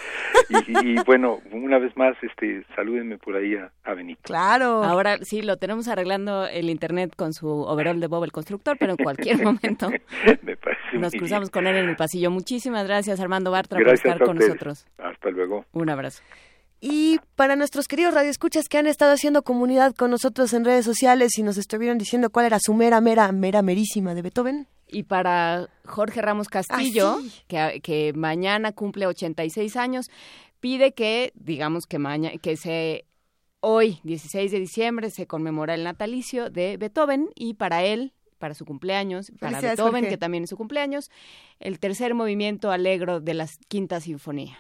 Y, 0.69 0.91
y, 0.93 0.95
bueno, 1.05 1.41
una 1.53 1.79
vez 1.79 1.97
más, 1.97 2.17
este, 2.23 2.65
salúdenme 2.77 3.19
por 3.19 3.37
ahí 3.37 3.55
a, 3.57 3.71
a 3.85 3.95
Benito. 3.95 4.21
Claro. 4.25 4.83
Ahora 4.85 5.19
sí, 5.23 5.43
lo 5.43 5.57
tenemos 5.57 5.89
arreglando 5.89 6.47
el 6.47 6.71
internet 6.71 7.15
con 7.17 7.33
su 7.33 7.49
overall 7.49 8.01
de 8.01 8.07
Bob 8.07 8.25
el 8.25 8.33
constructor, 8.33 8.77
pero 8.79 8.93
en 8.93 8.99
cualquier 8.99 9.37
momento 9.43 9.91
Me 10.43 10.57
parece 10.57 10.99
nos 10.99 11.13
cruzamos 11.13 11.51
bien. 11.51 11.53
con 11.53 11.67
él 11.67 11.77
en 11.77 11.89
el 11.89 11.97
pasillo. 11.97 12.31
Muchísimas 12.31 12.87
gracias, 12.87 13.19
Armando 13.21 13.51
Bartra, 13.51 13.79
Gracias 13.79 14.03
por 14.03 14.13
estar 14.13 14.27
con 14.27 14.37
ustedes. 14.37 14.49
nosotros. 14.51 14.87
Hasta 14.99 15.31
luego. 15.31 15.65
Un 15.73 15.91
abrazo. 15.91 16.23
Y 16.85 17.21
para 17.37 17.55
nuestros 17.55 17.87
queridos 17.87 18.13
radioescuchas 18.13 18.69
que 18.69 18.77
han 18.77 18.89
estado 18.89 19.13
haciendo 19.13 19.43
comunidad 19.43 19.95
con 19.95 20.11
nosotros 20.11 20.53
en 20.53 20.65
redes 20.65 20.85
sociales 20.85 21.39
y 21.39 21.45
nos 21.45 21.57
estuvieron 21.57 21.97
diciendo 21.97 22.31
cuál 22.31 22.47
era 22.47 22.59
su 22.61 22.75
mera, 22.75 23.01
mera, 23.01 23.31
mera, 23.31 23.63
merísima 23.63 24.15
de 24.15 24.23
Beethoven. 24.23 24.67
Y 24.93 25.05
para 25.05 25.69
Jorge 25.85 26.21
Ramos 26.23 26.49
Castillo, 26.49 27.17
Ah, 27.19 27.23
sí. 27.23 27.33
que, 27.49 27.81
que 27.83 28.13
mañana 28.15 28.73
cumple 28.73 29.07
86 29.07 29.77
años, 29.77 30.11
pide 30.61 30.93
que, 30.93 31.33
digamos 31.35 31.87
que 31.87 31.99
mañana, 31.99 32.37
que 32.39 32.57
se 32.57 33.05
hoy, 33.61 33.99
16 34.05 34.51
de 34.53 34.61
diciembre, 34.61 35.11
se 35.11 35.27
conmemora 35.27 35.75
el 35.75 35.85
natalicio 35.85 36.51
de 36.51 36.77
Beethoven 36.77 37.31
y 37.35 37.55
para 37.55 37.83
él, 37.85 38.13
para 38.39 38.55
su 38.55 38.65
cumpleaños, 38.65 39.33
para 39.41 39.61
Beethoven, 39.61 39.93
Jorge. 40.03 40.09
que 40.11 40.19
también 40.19 40.45
es 40.45 40.51
su 40.51 40.57
cumpleaños, 40.57 41.11
el 41.61 41.79
tercer 41.79 42.15
movimiento 42.15 42.71
alegro 42.71 43.21
de 43.21 43.35
la 43.35 43.49
Quinta 43.69 44.01
Sinfonía. 44.01 44.59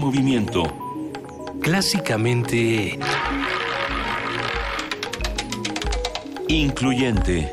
Movimiento. 0.00 0.64
Clásicamente... 1.62 2.98
Incluyente. 6.48 7.52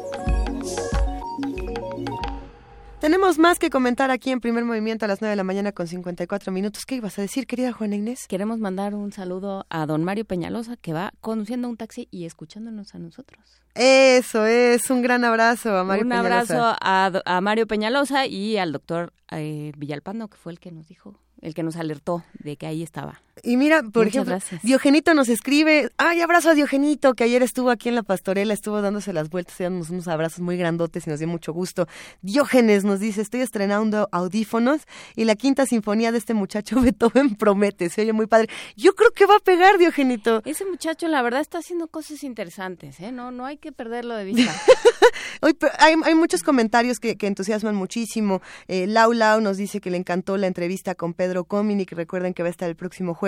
Tenemos 2.99 3.37
más 3.37 3.59
que 3.59 3.69
comentar 3.69 4.09
aquí 4.09 4.31
en 4.31 4.41
primer 4.41 4.65
movimiento 4.65 5.05
a 5.05 5.07
las 5.07 5.21
9 5.21 5.29
de 5.31 5.35
la 5.35 5.43
mañana 5.43 5.71
con 5.71 5.87
54 5.87 6.51
minutos. 6.51 6.85
¿Qué 6.87 6.95
ibas 6.95 7.19
a 7.19 7.21
decir, 7.21 7.45
querida 7.45 7.71
Juana 7.73 7.95
Inés? 7.95 8.27
Queremos 8.27 8.57
mandar 8.57 8.95
un 8.95 9.11
saludo 9.11 9.67
a 9.69 9.85
don 9.85 10.03
Mario 10.03 10.25
Peñalosa, 10.25 10.77
que 10.77 10.93
va 10.93 11.13
conduciendo 11.21 11.69
un 11.69 11.77
taxi 11.77 12.07
y 12.09 12.25
escuchándonos 12.25 12.95
a 12.95 12.99
nosotros. 12.99 13.39
Eso 13.75 14.47
es, 14.47 14.89
un 14.89 15.03
gran 15.03 15.23
abrazo 15.23 15.77
a 15.77 15.83
Mario 15.83 16.05
un 16.05 16.09
Peñalosa. 16.09 16.39
abrazo 16.39 16.77
a, 16.81 17.09
do- 17.11 17.21
a 17.23 17.39
Mario 17.39 17.67
Peñalosa 17.67 18.25
y 18.25 18.57
al 18.57 18.71
doctor 18.71 19.13
eh, 19.29 19.71
Villalpando, 19.77 20.27
que 20.27 20.37
fue 20.37 20.51
el 20.53 20.59
que 20.59 20.71
nos 20.71 20.87
dijo, 20.87 21.19
el 21.41 21.53
que 21.53 21.63
nos 21.63 21.75
alertó 21.75 22.23
de 22.33 22.57
que 22.57 22.67
ahí 22.67 22.83
estaba. 22.83 23.21
Y 23.43 23.57
mira, 23.57 23.81
por 23.81 24.05
Muchas 24.05 24.07
ejemplo, 24.07 24.31
gracias. 24.31 24.61
Diogenito 24.61 25.13
nos 25.13 25.29
escribe, 25.29 25.89
ay, 25.97 26.21
abrazo 26.21 26.49
a 26.49 26.53
Diogenito, 26.53 27.13
que 27.13 27.23
ayer 27.23 27.43
estuvo 27.43 27.69
aquí 27.69 27.89
en 27.89 27.95
la 27.95 28.03
pastorela, 28.03 28.53
estuvo 28.53 28.81
dándose 28.81 29.13
las 29.13 29.29
vueltas, 29.29 29.57
dándonos 29.57 29.89
unos 29.89 30.07
abrazos 30.07 30.39
muy 30.39 30.57
grandotes 30.57 31.07
y 31.07 31.09
nos 31.09 31.19
dio 31.19 31.27
mucho 31.27 31.53
gusto. 31.53 31.87
Diógenes 32.21 32.83
nos 32.83 32.99
dice, 32.99 33.21
estoy 33.21 33.41
estrenando 33.41 34.09
audífonos 34.11 34.81
y 35.15 35.25
la 35.25 35.35
quinta 35.35 35.65
sinfonía 35.65 36.11
de 36.11 36.17
este 36.17 36.33
muchacho 36.33 36.81
Beethoven 36.81 37.35
promete, 37.35 37.89
se 37.89 38.01
oye 38.01 38.13
muy 38.13 38.27
padre. 38.27 38.49
Yo 38.75 38.95
creo 38.95 39.11
que 39.11 39.25
va 39.25 39.35
a 39.35 39.39
pegar, 39.39 39.77
Diogenito. 39.77 40.41
Ese 40.45 40.65
muchacho, 40.65 41.07
la 41.07 41.21
verdad, 41.21 41.41
está 41.41 41.59
haciendo 41.59 41.87
cosas 41.87 42.23
interesantes, 42.23 42.99
¿eh? 42.99 43.11
No, 43.11 43.31
no 43.31 43.45
hay 43.45 43.57
que 43.57 43.71
perderlo 43.71 44.15
de 44.15 44.25
vista. 44.25 44.53
Hoy, 45.41 45.55
hay, 45.79 45.95
hay 46.03 46.15
muchos 46.15 46.41
comentarios 46.41 46.99
que, 46.99 47.17
que 47.17 47.27
entusiasman 47.27 47.75
muchísimo. 47.75 48.41
Eh, 48.67 48.87
Lau 48.87 49.13
Lau 49.13 49.41
nos 49.41 49.57
dice 49.57 49.79
que 49.79 49.91
le 49.91 49.97
encantó 49.97 50.37
la 50.37 50.47
entrevista 50.47 50.95
con 50.95 51.13
Pedro 51.13 51.43
Cominic. 51.45 51.91
Recuerden 51.91 52.33
que 52.33 52.43
va 52.43 52.47
a 52.47 52.51
estar 52.51 52.69
el 52.69 52.75
próximo 52.75 53.13
jueves 53.13 53.26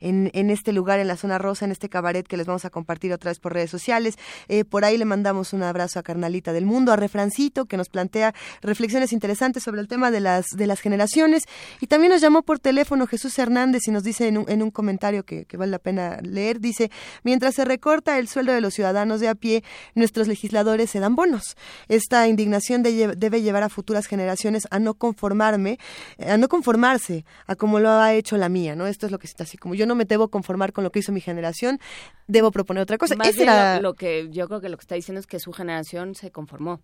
en, 0.00 0.30
en 0.32 0.50
este 0.50 0.72
lugar, 0.72 0.98
en 0.98 1.08
la 1.08 1.16
zona 1.16 1.38
rosa, 1.38 1.64
en 1.64 1.72
este 1.72 1.88
cabaret 1.88 2.26
que 2.26 2.36
les 2.36 2.46
vamos 2.46 2.64
a 2.64 2.70
compartir 2.70 3.12
otra 3.12 3.30
vez 3.30 3.38
por 3.38 3.52
redes 3.52 3.70
sociales. 3.70 4.16
Eh, 4.48 4.64
por 4.64 4.84
ahí 4.84 4.96
le 4.98 5.04
mandamos 5.04 5.52
un 5.52 5.62
abrazo 5.62 5.98
a 5.98 6.02
Carnalita 6.02 6.52
del 6.52 6.66
Mundo, 6.66 6.92
a 6.92 6.96
Refrancito, 6.96 7.66
que 7.66 7.76
nos 7.76 7.88
plantea 7.88 8.34
reflexiones 8.62 9.12
interesantes 9.12 9.62
sobre 9.62 9.80
el 9.80 9.88
tema 9.88 10.10
de 10.10 10.20
las, 10.20 10.46
de 10.56 10.66
las 10.66 10.80
generaciones. 10.80 11.44
Y 11.80 11.86
también 11.86 12.12
nos 12.12 12.20
llamó 12.20 12.42
por 12.42 12.58
teléfono 12.58 13.06
Jesús 13.06 13.38
Hernández 13.38 13.82
y 13.86 13.90
nos 13.90 14.02
dice 14.02 14.28
en 14.28 14.38
un, 14.38 14.44
en 14.48 14.62
un 14.62 14.70
comentario 14.70 15.24
que, 15.24 15.44
que 15.44 15.56
vale 15.56 15.70
la 15.70 15.78
pena 15.78 16.18
leer, 16.22 16.60
dice, 16.60 16.90
mientras 17.22 17.54
se 17.54 17.64
recorta 17.64 18.18
el 18.18 18.28
sueldo 18.28 18.52
de 18.52 18.60
los 18.60 18.74
ciudadanos 18.74 19.20
de 19.20 19.28
a 19.28 19.34
pie, 19.34 19.62
nuestros 19.94 20.28
legisladores 20.28 20.90
se 20.90 21.00
dan 21.00 21.16
bonos. 21.16 21.56
Esta 21.88 22.26
indignación 22.28 22.82
de 22.82 23.14
debe 23.16 23.42
llevar 23.42 23.62
a 23.62 23.68
futuras 23.68 24.06
generaciones 24.06 24.66
a 24.70 24.78
no 24.78 24.94
conformarme, 24.94 25.78
a 26.18 26.36
no 26.36 26.48
conformarse 26.48 27.24
a 27.46 27.56
como 27.56 27.80
lo 27.80 27.90
ha 27.90 28.14
hecho 28.14 28.36
la 28.36 28.48
mía, 28.48 28.76
¿no? 28.76 28.86
Esto 28.86 29.06
es 29.06 29.12
lo 29.12 29.18
que 29.18 29.26
está 29.34 29.42
así, 29.42 29.58
como 29.58 29.74
yo 29.74 29.84
no 29.84 29.96
me 29.96 30.04
debo 30.04 30.28
conformar 30.28 30.72
con 30.72 30.84
lo 30.84 30.92
que 30.92 31.00
hizo 31.00 31.10
mi 31.10 31.20
generación, 31.20 31.80
debo 32.28 32.52
proponer 32.52 32.84
otra 32.84 32.98
cosa. 32.98 33.16
Más 33.16 33.34
bien 33.34 33.48
era 33.48 33.76
lo, 33.76 33.90
lo 33.90 33.94
que 33.94 34.28
yo 34.30 34.46
creo 34.46 34.60
que 34.60 34.68
lo 34.68 34.76
que 34.76 34.82
está 34.82 34.94
diciendo 34.94 35.18
es 35.18 35.26
que 35.26 35.40
su 35.40 35.52
generación 35.52 36.14
se 36.14 36.30
conformó. 36.30 36.80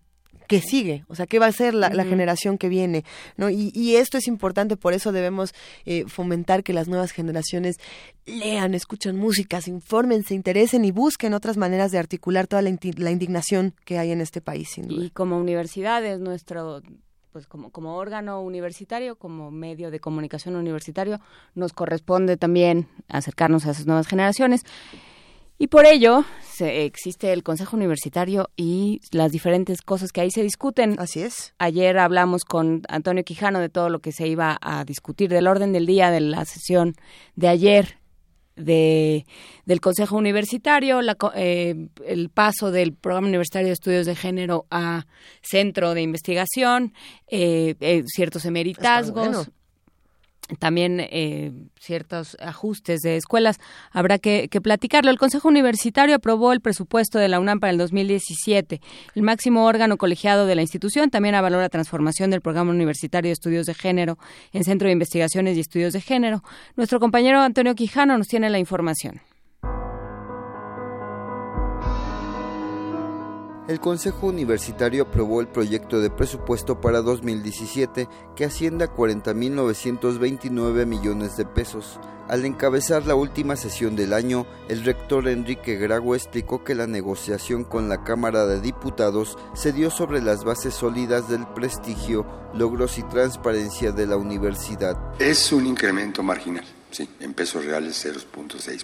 que 0.47 0.59
sigue, 0.59 1.05
o 1.07 1.15
sea, 1.15 1.27
qué 1.27 1.39
va 1.39 1.45
a 1.45 1.51
ser 1.53 1.73
la, 1.73 1.89
generación 2.03 2.57
que 2.57 2.67
viene, 2.67 3.05
¿no? 3.37 3.49
Y, 3.49 3.71
y 3.73 3.95
esto 3.95 4.17
es 4.17 4.27
importante, 4.27 4.75
por 4.75 4.93
eso 4.93 5.13
debemos 5.13 5.53
eh, 5.85 6.03
fomentar 6.07 6.61
que 6.63 6.73
las 6.73 6.89
nuevas 6.89 7.11
generaciones 7.11 7.77
lean, 8.25 8.73
escuchen 8.73 9.15
música, 9.15 9.61
se 9.61 9.69
informen, 9.69 10.23
se 10.23 10.33
interesen 10.33 10.83
y 10.83 10.91
busquen 10.91 11.33
otras 11.33 11.55
maneras 11.55 11.91
de 11.91 11.99
articular 11.99 12.47
toda 12.47 12.61
la, 12.61 12.77
la 12.97 13.11
indignación 13.11 13.75
que 13.85 13.97
hay 13.97 14.11
en 14.11 14.19
este 14.19 14.41
país, 14.41 14.69
sin 14.73 14.89
duda. 14.89 15.05
Y 15.05 15.09
como 15.11 15.37
universidades, 15.37 16.19
nuestro 16.19 16.81
pues 17.31 17.47
como, 17.47 17.71
como 17.71 17.95
órgano 17.95 18.41
universitario, 18.41 19.15
como 19.15 19.51
medio 19.51 19.91
de 19.91 19.99
comunicación 19.99 20.55
universitario, 20.55 21.19
nos 21.55 21.73
corresponde 21.73 22.37
también 22.37 22.87
acercarnos 23.07 23.65
a 23.65 23.71
esas 23.71 23.85
nuevas 23.85 24.07
generaciones. 24.07 24.63
Y 25.61 25.67
por 25.67 25.85
ello 25.85 26.25
se, 26.41 26.85
existe 26.85 27.31
el 27.33 27.43
Consejo 27.43 27.77
Universitario 27.77 28.49
y 28.57 28.99
las 29.11 29.31
diferentes 29.31 29.83
cosas 29.83 30.11
que 30.11 30.19
ahí 30.19 30.31
se 30.31 30.41
discuten. 30.41 30.95
Así 30.97 31.21
es. 31.21 31.53
Ayer 31.59 31.99
hablamos 31.99 32.45
con 32.45 32.81
Antonio 32.89 33.23
Quijano 33.23 33.59
de 33.59 33.69
todo 33.69 33.89
lo 33.89 33.99
que 33.99 34.11
se 34.11 34.27
iba 34.27 34.57
a 34.59 34.83
discutir, 34.85 35.29
del 35.29 35.47
orden 35.47 35.71
del 35.71 35.85
día 35.85 36.09
de 36.09 36.19
la 36.19 36.45
sesión 36.45 36.95
de 37.35 37.47
ayer 37.47 38.00
de, 38.63 39.25
del 39.65 39.81
Consejo 39.81 40.17
Universitario, 40.17 41.01
la 41.01 41.17
eh, 41.35 41.87
el 42.05 42.29
paso 42.29 42.71
del 42.71 42.93
Programa 42.93 43.27
Universitario 43.27 43.67
de 43.67 43.73
Estudios 43.73 44.05
de 44.05 44.15
Género 44.15 44.65
a 44.71 45.05
Centro 45.41 45.93
de 45.93 46.01
Investigación, 46.01 46.93
eh, 47.27 47.75
eh, 47.79 48.03
ciertos 48.07 48.45
emeritazgos. 48.45 49.27
bueno. 49.27 49.45
También 50.59 50.99
eh, 50.99 51.51
ciertos 51.79 52.37
ajustes 52.39 53.01
de 53.01 53.17
escuelas. 53.17 53.59
Habrá 53.91 54.19
que, 54.19 54.47
que, 54.49 54.61
platicarlo. 54.61 55.11
El 55.11 55.17
Consejo 55.17 55.47
Universitario 55.47 56.15
aprobó 56.15 56.53
el 56.53 56.61
presupuesto 56.61 57.19
de 57.19 57.27
la 57.27 57.39
UNAM 57.39 57.59
para 57.59 57.71
el 57.71 57.77
2017. 57.77 58.81
El 59.15 59.21
máximo 59.23 59.65
órgano 59.65 59.97
colegiado 59.97 60.45
de 60.45 60.55
la 60.55 60.61
institución 60.61 61.09
también 61.09 61.35
avaló 61.35 61.59
la 61.59 61.69
transformación 61.69 62.29
del 62.29 62.41
Programa 62.41 62.71
Universitario 62.71 63.29
de 63.29 63.33
Estudios 63.33 63.65
de 63.65 63.73
Género 63.73 64.17
en 64.51 64.63
Centro 64.63 64.87
de 64.87 64.93
Investigaciones 64.93 65.57
y 65.57 65.61
Estudios 65.61 65.93
de 65.93 66.01
Género. 66.01 66.43
Nuestro 66.75 66.99
compañero 66.99 67.39
Antonio 67.41 67.75
Quijano 67.75 68.17
nos 68.17 68.27
tiene 68.27 68.49
la 68.49 68.59
información. 68.59 69.21
El 73.71 73.79
Consejo 73.79 74.27
Universitario 74.27 75.03
aprobó 75.03 75.39
el 75.39 75.47
proyecto 75.47 76.01
de 76.01 76.09
presupuesto 76.09 76.81
para 76.81 77.01
2017 77.01 78.09
que 78.35 78.43
asciende 78.43 78.83
a 78.83 78.93
40.929 78.93 80.85
millones 80.85 81.37
de 81.37 81.45
pesos. 81.45 81.97
Al 82.27 82.43
encabezar 82.43 83.07
la 83.07 83.15
última 83.15 83.55
sesión 83.55 83.95
del 83.95 84.11
año, 84.11 84.45
el 84.67 84.83
rector 84.83 85.29
Enrique 85.29 85.77
Grago 85.77 86.15
explicó 86.15 86.65
que 86.65 86.75
la 86.75 86.85
negociación 86.85 87.63
con 87.63 87.87
la 87.87 88.03
Cámara 88.03 88.45
de 88.45 88.59
Diputados 88.59 89.37
se 89.53 89.71
dio 89.71 89.89
sobre 89.89 90.21
las 90.21 90.43
bases 90.43 90.73
sólidas 90.73 91.29
del 91.29 91.47
prestigio, 91.47 92.25
logros 92.53 92.97
y 92.97 93.03
transparencia 93.03 93.93
de 93.93 94.05
la 94.05 94.17
universidad. 94.17 94.97
Es 95.17 95.53
un 95.53 95.65
incremento 95.65 96.23
marginal, 96.23 96.65
sí, 96.91 97.07
en 97.21 97.33
pesos 97.33 97.63
reales 97.63 98.05
0.6%. 98.05 98.83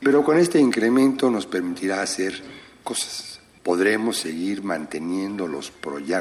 Pero 0.00 0.24
con 0.24 0.36
este 0.36 0.58
incremento 0.58 1.30
nos 1.30 1.46
permitirá 1.46 2.02
hacer 2.02 2.42
cosas 2.82 3.35
podremos 3.66 4.18
seguir 4.18 4.62
manteniendo 4.62 5.48
los, 5.48 5.72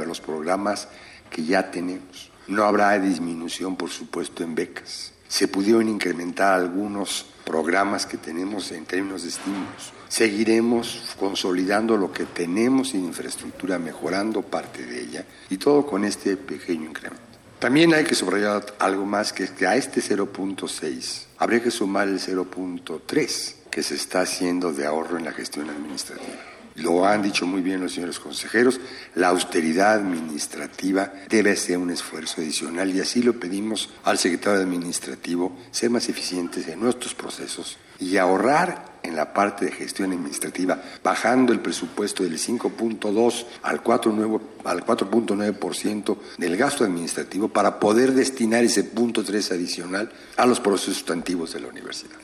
los 0.07 0.19
programas 0.19 0.88
que 1.30 1.43
ya 1.43 1.69
tenemos. 1.69 2.32
No 2.48 2.64
habrá 2.64 2.98
disminución, 2.98 3.75
por 3.75 3.91
supuesto, 3.91 4.43
en 4.43 4.56
becas. 4.56 5.14
Se 5.27 5.48
pudieron 5.48 5.88
incrementar 5.88 6.59
algunos 6.59 7.27
programas 7.45 8.07
que 8.07 8.17
tenemos 8.17 8.72
en 8.72 8.85
términos 8.85 9.22
de 9.22 9.30
estímulos. 9.30 9.93
Seguiremos 10.07 11.15
consolidando 11.19 11.98
lo 11.98 12.11
que 12.11 12.25
tenemos 12.25 12.95
en 12.95 13.06
infraestructura, 13.06 13.77
mejorando 13.77 14.41
parte 14.41 14.83
de 14.83 15.03
ella, 15.03 15.25
y 15.48 15.57
todo 15.57 15.85
con 15.85 16.03
este 16.03 16.38
pequeño 16.38 16.90
incremento. 16.90 17.22
También 17.59 17.93
hay 17.93 18.06
que 18.06 18.15
subrayar 18.15 18.75
algo 18.80 19.06
más, 19.06 19.32
que 19.32 19.43
es 19.43 19.51
que 19.51 19.67
a 19.67 19.75
este 19.75 20.01
0.6 20.01 21.25
habría 21.38 21.61
que 21.61 21.69
sumar 21.69 22.07
el 22.07 22.19
0.3 22.19 23.56
que 23.69 23.83
se 23.83 23.93
está 23.93 24.22
haciendo 24.22 24.74
de 24.74 24.88
ahorro 24.88 25.19
en 25.19 25.25
la 25.25 25.32
gestión 25.32 25.69
administrativa. 25.69 26.55
Lo 26.76 27.06
han 27.06 27.22
dicho 27.22 27.45
muy 27.45 27.62
bien 27.62 27.82
los 27.82 27.94
señores 27.94 28.20
consejeros, 28.20 28.82
la 29.16 29.30
austeridad 29.30 29.94
administrativa 29.94 31.14
debe 31.30 31.56
ser 31.56 31.78
un 31.78 31.90
esfuerzo 31.90 32.42
adicional 32.42 32.94
y 32.94 33.00
así 33.00 33.24
lo 33.24 33.40
pedimos 33.40 33.92
al 34.04 34.18
secretario 34.18 34.60
administrativo, 34.62 35.58
ser 35.72 35.90
más 35.90 36.10
eficientes 36.10 36.68
en 36.68 36.82
nuestros 36.82 37.16
procesos 37.16 37.78
y 37.98 38.18
ahorrar 38.18 38.98
en 39.04 39.16
la 39.16 39.34
parte 39.34 39.64
de 39.66 39.72
gestión 39.72 40.12
administrativa, 40.12 40.84
bajando 41.02 41.54
el 41.54 41.62
presupuesto 41.62 42.24
del 42.24 42.38
5.2 42.38 43.45
al 43.62 43.82
4.9% 43.82 46.18
del 46.38 46.58
gasto 46.58 46.84
administrativo 46.84 47.48
para 47.48 47.80
poder 47.80 48.12
destinar 48.14 48.66
ese 48.66 48.84
punto 48.84 49.24
3 49.24 49.52
adicional 49.52 50.12
a 50.36 50.45
los 50.45 50.60
procesos 50.60 50.95
sustantivos 50.95 51.54
de 51.54 51.62
la 51.62 51.70
universidad. 51.70 52.18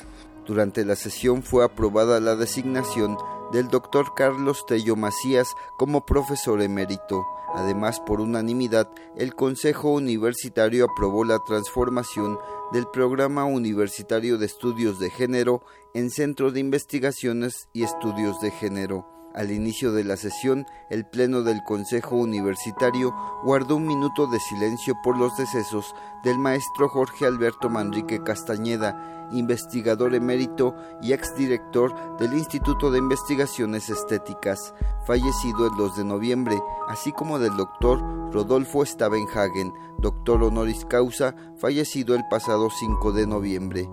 Durante 0.45 0.83
la 0.83 0.97
sesión 0.97 1.41
fue 1.43 1.63
aprobada 1.63 2.19
la 2.19 2.35
designación 2.35 3.15
del 3.51 3.67
doctor 3.67 4.13
Carlos 4.15 4.65
Tello 4.65 4.95
Macías 4.95 5.55
como 5.77 6.05
profesor 6.05 6.61
emérito. 6.61 7.25
Además, 7.53 7.99
por 7.99 8.21
unanimidad, 8.21 8.89
el 9.15 9.35
Consejo 9.35 9.91
Universitario 9.91 10.85
aprobó 10.85 11.25
la 11.25 11.39
transformación 11.39 12.39
del 12.71 12.87
Programa 12.87 13.43
Universitario 13.45 14.37
de 14.37 14.45
Estudios 14.45 14.99
de 14.99 15.09
Género 15.09 15.61
en 15.93 16.09
Centro 16.09 16.51
de 16.51 16.61
Investigaciones 16.61 17.67
y 17.73 17.83
Estudios 17.83 18.39
de 18.39 18.51
Género. 18.51 19.20
Al 19.33 19.51
inicio 19.51 19.93
de 19.93 20.03
la 20.03 20.17
sesión, 20.17 20.65
el 20.89 21.05
Pleno 21.05 21.41
del 21.41 21.63
Consejo 21.63 22.17
Universitario 22.17 23.15
guardó 23.43 23.77
un 23.77 23.87
minuto 23.87 24.27
de 24.27 24.39
silencio 24.39 24.93
por 25.03 25.17
los 25.17 25.35
decesos 25.37 25.95
del 26.23 26.37
maestro 26.37 26.89
Jorge 26.89 27.25
Alberto 27.25 27.69
Manrique 27.69 28.21
Castañeda, 28.21 29.29
investigador 29.31 30.13
emérito 30.15 30.75
y 31.01 31.13
exdirector 31.13 32.17
del 32.17 32.33
Instituto 32.33 32.91
de 32.91 32.97
Investigaciones 32.97 33.89
Estéticas, 33.89 34.73
fallecido 35.05 35.67
el 35.67 35.77
2 35.77 35.97
de 35.97 36.03
noviembre, 36.03 36.61
así 36.89 37.13
como 37.13 37.39
del 37.39 37.55
doctor 37.55 38.01
Rodolfo 38.33 38.85
Stavenhagen, 38.85 39.73
doctor 39.97 40.43
honoris 40.43 40.85
causa, 40.85 41.35
fallecido 41.57 42.15
el 42.15 42.23
pasado 42.29 42.69
5 42.69 43.11
de 43.13 43.27
noviembre. 43.27 43.89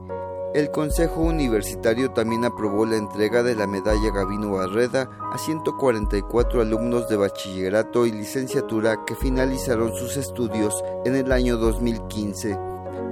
El 0.54 0.70
Consejo 0.70 1.20
Universitario 1.20 2.12
también 2.12 2.46
aprobó 2.46 2.86
la 2.86 2.96
entrega 2.96 3.42
de 3.42 3.54
la 3.54 3.66
medalla 3.66 4.10
Gavino 4.10 4.52
Barreda 4.52 5.10
a 5.30 5.36
144 5.36 6.62
alumnos 6.62 7.06
de 7.10 7.16
bachillerato 7.16 8.06
y 8.06 8.12
licenciatura 8.12 9.04
que 9.04 9.14
finalizaron 9.14 9.94
sus 9.94 10.16
estudios 10.16 10.82
en 11.04 11.16
el 11.16 11.32
año 11.32 11.58
2015. 11.58 12.58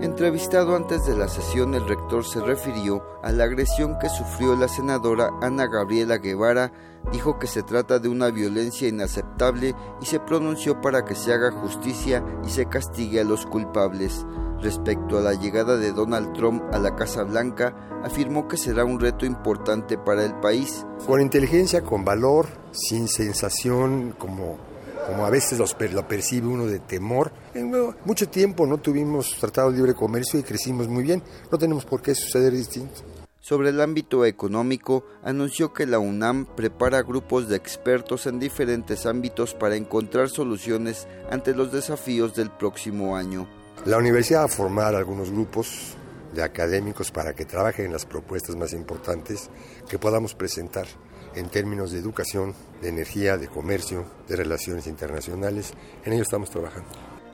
Entrevistado 0.01 0.77
antes 0.77 1.05
de 1.05 1.15
la 1.15 1.29
sesión, 1.29 1.75
el 1.75 1.87
rector 1.87 2.25
se 2.25 2.41
refirió 2.41 3.03
a 3.23 3.33
la 3.33 3.45
agresión 3.45 3.99
que 3.99 4.09
sufrió 4.09 4.57
la 4.57 4.69
senadora 4.69 5.31
Ana 5.43 5.67
Gabriela 5.67 6.17
Guevara, 6.17 6.73
dijo 7.13 7.39
que 7.39 7.47
se 7.47 7.63
trata 7.63 7.99
de 7.99 8.09
una 8.09 8.31
violencia 8.31 8.89
inaceptable 8.89 9.75
y 10.01 10.07
se 10.07 10.21
pronunció 10.21 10.81
para 10.81 11.05
que 11.05 11.15
se 11.15 11.35
haga 11.35 11.51
justicia 11.51 12.25
y 12.47 12.49
se 12.49 12.65
castigue 12.65 13.21
a 13.21 13.25
los 13.25 13.45
culpables. 13.45 14.25
Respecto 14.61 15.19
a 15.19 15.23
la 15.23 15.35
llegada 15.35 15.77
de 15.77 15.93
Donald 15.93 16.33
Trump 16.33 16.63
a 16.73 16.79
la 16.79 16.95
Casa 16.97 17.23
Blanca, 17.23 17.75
afirmó 18.03 18.49
que 18.49 18.57
será 18.57 18.85
un 18.85 19.01
reto 19.01 19.27
importante 19.27 19.99
para 19.99 20.25
el 20.25 20.35
país. 20.41 20.87
Con 21.07 21.21
inteligencia, 21.21 21.83
con 21.83 22.05
valor, 22.05 22.47
sin 22.73 23.09
sensación 23.09 24.15
como 24.19 24.59
como 25.07 25.25
a 25.25 25.31
veces 25.31 25.61
lo 25.93 26.09
percibe 26.09 26.49
uno 26.49 26.67
de 26.67 26.81
temor. 26.81 27.31
En 27.55 27.73
mucho 28.05 28.29
tiempo 28.29 28.67
no 28.67 28.79
tuvimos 28.79 29.37
tratado 29.39 29.71
de 29.71 29.77
libre 29.77 29.95
comercio 29.95 30.41
y 30.41 30.43
crecimos 30.43 30.89
muy 30.89 31.05
bien. 31.05 31.23
No 31.51 31.59
tenemos 31.59 31.85
por 31.85 32.03
qué 32.03 32.15
suceder 32.15 32.53
distinto. 32.53 33.03
Sobre 33.41 33.69
el 33.69 33.81
ámbito 33.81 34.25
económico, 34.25 35.05
anunció 35.23 35.73
que 35.73 35.87
la 35.87 36.01
UNAM 36.01 36.47
prepara 36.57 37.03
grupos 37.03 37.49
de 37.49 37.55
expertos 37.55 38.27
en 38.27 38.41
diferentes 38.41 39.07
ámbitos 39.07 39.55
para 39.55 39.77
encontrar 39.77 40.29
soluciones 40.29 41.07
ante 41.31 41.55
los 41.55 41.71
desafíos 41.71 42.35
del 42.35 42.51
próximo 42.51 43.17
año. 43.17 43.47
La 43.87 43.99
universidad 43.99 44.41
va 44.41 44.47
a 44.47 44.49
formar 44.49 44.97
algunos 44.97 45.31
grupos 45.31 45.95
de 46.35 46.43
académicos 46.43 47.13
para 47.13 47.37
que 47.37 47.45
trabajen 47.45 47.87
en 47.87 47.93
las 47.93 48.05
propuestas 48.05 48.57
más 48.57 48.73
importantes 48.73 49.49
que 49.89 49.97
podamos 49.97 50.35
presentar 50.35 50.89
en 51.37 51.49
términos 51.49 51.93
de 51.93 52.01
educación, 52.01 52.53
de 52.83 52.89
energía, 52.89 53.37
de 53.37 53.47
comercio, 53.47 54.05
de 54.27 54.35
relaciones 54.35 54.89
internacionales. 54.89 55.73
En 56.05 56.15
ello 56.15 56.23
estamos 56.23 56.51
trabajando. 56.51 56.89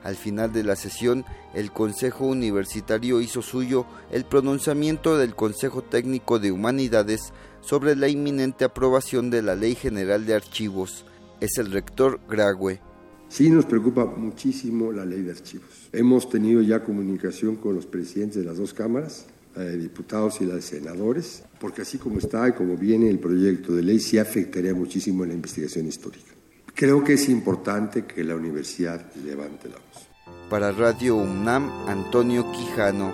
Al 0.04 0.14
final 0.14 0.52
de 0.52 0.62
la 0.62 0.76
sesión, 0.76 1.24
el 1.54 1.72
Consejo 1.72 2.26
Universitario 2.26 3.22
hizo 3.22 3.40
suyo 3.40 3.86
el 4.10 4.26
pronunciamiento 4.26 5.16
del 5.16 5.34
Consejo 5.34 5.80
Técnico 5.80 6.38
de 6.38 6.52
Humanidades 6.52 7.32
sobre 7.62 7.96
la 7.96 8.08
inminente 8.08 8.66
aprobación 8.66 9.30
de 9.30 9.40
la 9.40 9.54
Ley 9.54 9.74
General 9.74 10.26
de 10.26 10.34
Archivos. 10.34 11.06
Es 11.40 11.56
el 11.56 11.72
rector 11.72 12.20
Grague. 12.28 12.82
Sí 13.30 13.48
nos 13.48 13.64
preocupa 13.64 14.04
muchísimo 14.04 14.92
la 14.92 15.06
ley 15.06 15.22
de 15.22 15.30
archivos. 15.30 15.81
Hemos 15.92 16.30
tenido 16.30 16.62
ya 16.62 16.82
comunicación 16.82 17.56
con 17.56 17.74
los 17.74 17.86
presidentes 17.86 18.38
de 18.38 18.44
las 18.44 18.58
dos 18.58 18.72
cámaras 18.72 19.26
la 19.54 19.64
de 19.64 19.76
diputados 19.76 20.40
y 20.40 20.46
la 20.46 20.54
de 20.54 20.62
senadores, 20.62 21.44
porque 21.60 21.82
así 21.82 21.98
como 21.98 22.18
está 22.18 22.48
y 22.48 22.52
como 22.52 22.76
viene 22.76 23.10
el 23.10 23.18
proyecto 23.18 23.74
de 23.74 23.82
ley, 23.82 24.00
sí 24.00 24.18
afectaría 24.18 24.74
muchísimo 24.74 25.24
en 25.24 25.30
la 25.30 25.34
investigación 25.34 25.86
histórica. 25.86 26.32
Creo 26.74 27.04
que 27.04 27.14
es 27.14 27.28
importante 27.28 28.06
que 28.06 28.24
la 28.24 28.34
universidad 28.34 29.12
levante 29.24 29.68
la 29.68 29.76
voz. 29.76 30.08
Para 30.48 30.72
Radio 30.72 31.16
UNAM, 31.16 31.70
Antonio 31.86 32.50
Quijano. 32.52 33.12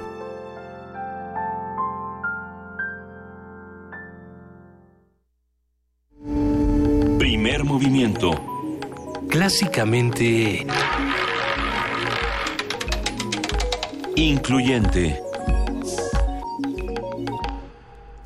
Primer 7.18 7.64
movimiento. 7.64 8.30
Clásicamente... 9.28 10.66
Incluyente. 14.22 15.22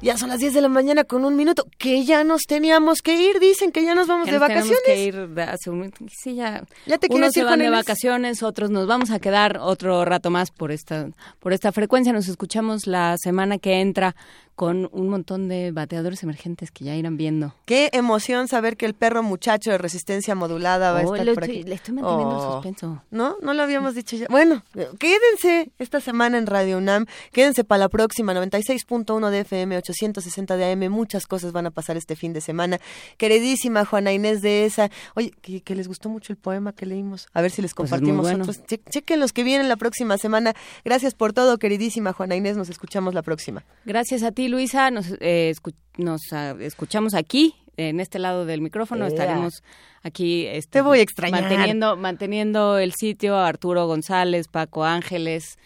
Ya 0.01 0.17
son 0.17 0.31
las 0.31 0.41
10 0.41 0.55
de 0.55 0.63
la 0.63 0.71
mañana 0.71 1.05
con 1.05 1.27
un 1.27 1.37
minuto, 1.37 1.67
que 1.77 2.03
ya 2.07 2.25
nos 2.25 2.45
teníamos 2.49 3.03
que 3.03 3.21
ir, 3.23 3.39
dicen 3.39 3.71
que 3.73 3.85
ya 3.85 3.95
nos 3.95 4.07
vamos 4.09 4.27
Ya 4.27 4.33
de 4.33 4.39
nos 4.39 4.49
tenemos 4.49 4.69
vacaciones. 4.71 4.97
que 4.97 5.05
ir 5.05 5.29
de 5.29 5.43
hace 5.43 5.69
un- 5.69 5.93
sí, 6.11 6.35
ya. 6.37 6.65
¿Ya 6.87 6.97
te 6.97 7.09
Unos 7.11 7.33
se 7.33 7.45
van 7.45 7.59
de 7.59 7.69
vacaciones, 7.69 8.43
otros 8.43 8.71
nos 8.71 8.87
vamos 8.87 9.11
a 9.11 9.19
quedar 9.21 9.59
otro 9.61 10.03
rato 10.07 10.31
más 10.31 10.51
por 10.51 10.73
esta, 10.73 11.11
por 11.41 11.53
esta 11.53 11.73
frecuencia. 11.73 12.13
Nos 12.15 12.27
escuchamos 12.27 12.87
la 12.87 13.17
semana 13.19 13.59
que 13.59 13.81
entra 13.83 14.17
con 14.55 14.89
un 14.93 15.09
montón 15.09 15.49
de 15.49 15.73
bateadores 15.73 16.23
emergentes 16.23 16.71
que 16.71 16.85
ya 16.85 16.95
irán 16.95 17.17
viendo. 17.17 17.55
Qué 17.65 17.89
emoción 17.93 18.49
saber 18.49 18.77
que 18.77 18.87
el 18.87 18.95
perro 18.95 19.23
muchacho 19.23 19.71
de 19.71 19.79
resistencia 19.79 20.35
modulada 20.35 20.93
va 20.93 21.01
a 21.01 21.07
Oh, 21.07 21.15
estar 21.15 21.35
por 21.35 21.45
estoy- 21.45 21.59
aquí. 21.61 21.69
le 21.69 21.75
estoy 21.75 21.95
manteniendo 21.95 22.31
el 22.35 22.37
Oh. 22.47 22.53
suspenso. 22.55 23.03
No, 23.11 23.37
no 23.43 23.55
lo 23.55 23.63
habíamos 23.63 23.95
dicho 23.95 24.17
ya. 24.17 24.27
Bueno, 24.29 24.63
quédense 24.99 25.73
esta 25.79 26.01
semana 26.01 26.39
en 26.39 26.47
Radio 26.47 26.79
UNAM, 26.79 27.07
quédense 27.33 27.65
para 27.65 27.81
la 27.81 27.89
próxima 27.89 28.35
96.1 28.35 29.31
de 29.31 29.41
FM, 29.41 29.77
860 29.79 30.57
de 30.57 30.71
AM, 30.73 30.89
muchas 30.91 31.27
cosas 31.27 31.53
van 31.53 31.67
a 31.67 31.71
pasar 31.71 31.97
este 31.97 32.15
fin 32.17 32.33
de 32.33 32.41
semana. 32.41 32.79
Queridísima 33.17 33.85
Juana 33.85 34.13
Inés 34.13 34.43
de 34.43 34.65
esa, 34.65 34.91
oye, 35.15 35.33
que, 35.43 35.61
que 35.63 35.75
les 35.75 35.89
gustó 35.89 36.09
mucho 36.09 36.33
el 36.33 36.37
poema 36.37 36.73
que 36.73 36.87
leímos, 36.87 37.27
a 37.33 37.41
ver 37.43 37.51
si 37.51 37.63
les 37.63 37.75
Pues 37.75 37.91
compartimos 37.91 38.23
bueno. 38.27 38.43
otros. 38.45 38.65
Che- 38.67 38.81
chequen 38.91 39.21
los 39.21 39.33
que 39.33 39.43
vienen 39.45 39.69
la 39.69 39.77
próxima 39.77 40.19
semana. 40.19 40.55
Gracias 40.85 41.15
por 41.15 41.33
todo, 41.33 41.59
queridísima 41.59 42.13
Juana 42.13 42.37
Inés, 42.37 42.57
nos 42.57 42.69
escuchamos 42.69 43.15
la 43.15 43.23
próxima. 43.23 43.65
Gracias 43.85 44.23
a 44.23 44.33
ti, 44.33 44.42
Luisa. 44.49 44.91
Nos, 44.91 45.07
eh, 45.21 45.53
escu- 45.55 45.75
nos 45.99 46.21
ah, 46.33 46.55
escuchamos 46.61 47.15
aquí, 47.15 47.55
en 47.77 48.01
este 48.01 48.19
lado 48.19 48.45
del 48.47 48.61
micrófono. 48.61 49.07
Estaremos 49.07 49.63
aquí. 50.03 50.47
este, 50.47 50.71
Te 50.79 50.81
voy 50.83 50.99
a 51.01 51.03
extrañar. 51.03 51.43
Manteniendo, 51.43 51.97
manteniendo 51.97 52.79
el 52.79 52.93
sitio. 52.95 53.37
Arturo 53.39 53.87
González, 53.87 54.49
Paco 54.49 54.85
Ángeles. 54.85 55.59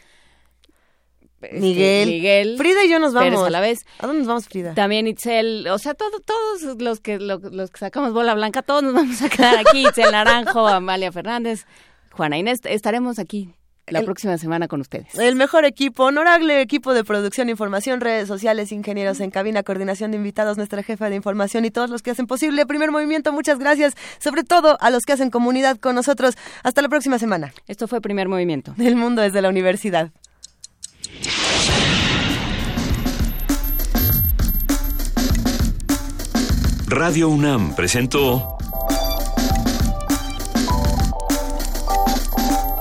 este, 1.43 1.59
Miguel. 1.61 2.09
Miguel. 2.09 2.55
Frida 2.59 2.85
y 2.85 2.89
yo 2.91 2.99
nos 2.99 3.13
Pérez 3.13 3.35
vamos. 3.35 3.47
a 3.47 3.51
la 3.51 3.61
vez. 3.61 3.81
¿A 3.99 4.07
dónde 4.07 4.21
nos 4.21 4.29
vamos, 4.29 4.47
Frida? 4.49 4.75
También 4.75 5.07
Itzel, 5.07 5.69
o 5.69 5.79
sea, 5.79 5.95
todo, 5.95 6.19
todos 6.21 6.81
los 6.81 7.01
que 7.01 7.19
lo- 7.19 7.39
los 7.39 7.71
que 7.71 7.79
sacamos 7.79 8.13
bola 8.13 8.35
blanca, 8.35 8.63
todos 8.63 8.83
nos 8.83 8.95
vamos 8.95 9.21
a 9.23 9.29
quedar 9.29 9.59
aquí. 9.59 9.87
Itzel 9.87 10.11
Naranjo, 10.13 10.67
Amalia 10.67 11.13
Fernández, 11.13 11.67
Juana 12.13 12.39
Inés, 12.39 12.61
estaremos 12.65 13.19
aquí 13.19 13.51
la 13.89 14.03
próxima 14.03 14.37
semana 14.39 14.69
con 14.69 14.81
ustedes. 14.81 15.15
El 15.19 15.37
mejor 15.37 15.65
equipo, 15.65 16.05
honorable 16.05 16.61
equipo 16.61 16.93
de 16.95 17.05
producción, 17.05 17.49
información, 17.49 18.01
redes 18.01 18.29
sociales, 18.29 18.73
ingenieros 18.73 19.21
en 19.21 19.31
cabina, 19.31 19.63
coordinación 19.63 20.11
de 20.11 20.17
invitados, 20.17 20.57
nuestra 20.57 20.83
jefa 20.83 21.09
de 21.09 21.17
información 21.17 21.65
y 21.65 21.71
todos 21.71 21.91
los 21.91 22.03
que 22.03 22.11
hacen 22.11 22.27
posible 22.27 22.63
el 22.63 22.67
primer 22.67 22.91
movimiento. 22.91 23.33
Muchas 23.33 23.59
gracias, 23.59 23.95
sobre 24.19 24.45
todo 24.45 24.77
a 24.81 24.91
los 24.91 25.05
que 25.05 25.13
hacen 25.13 25.31
comunidad 25.31 25.79
con 25.79 25.95
nosotros. 25.95 26.37
Hasta 26.63 26.83
la 26.83 26.89
próxima 26.89 27.19
semana. 27.19 27.53
Esto 27.67 27.89
fue 27.89 28.01
Primer 28.01 28.29
Movimiento. 28.29 28.75
El 28.79 28.97
mundo 28.97 29.23
desde 29.23 29.43
la 29.43 29.49
universidad. 29.49 30.11
Radio 36.89 37.29
UNAM 37.29 37.75
presentó 37.75 38.56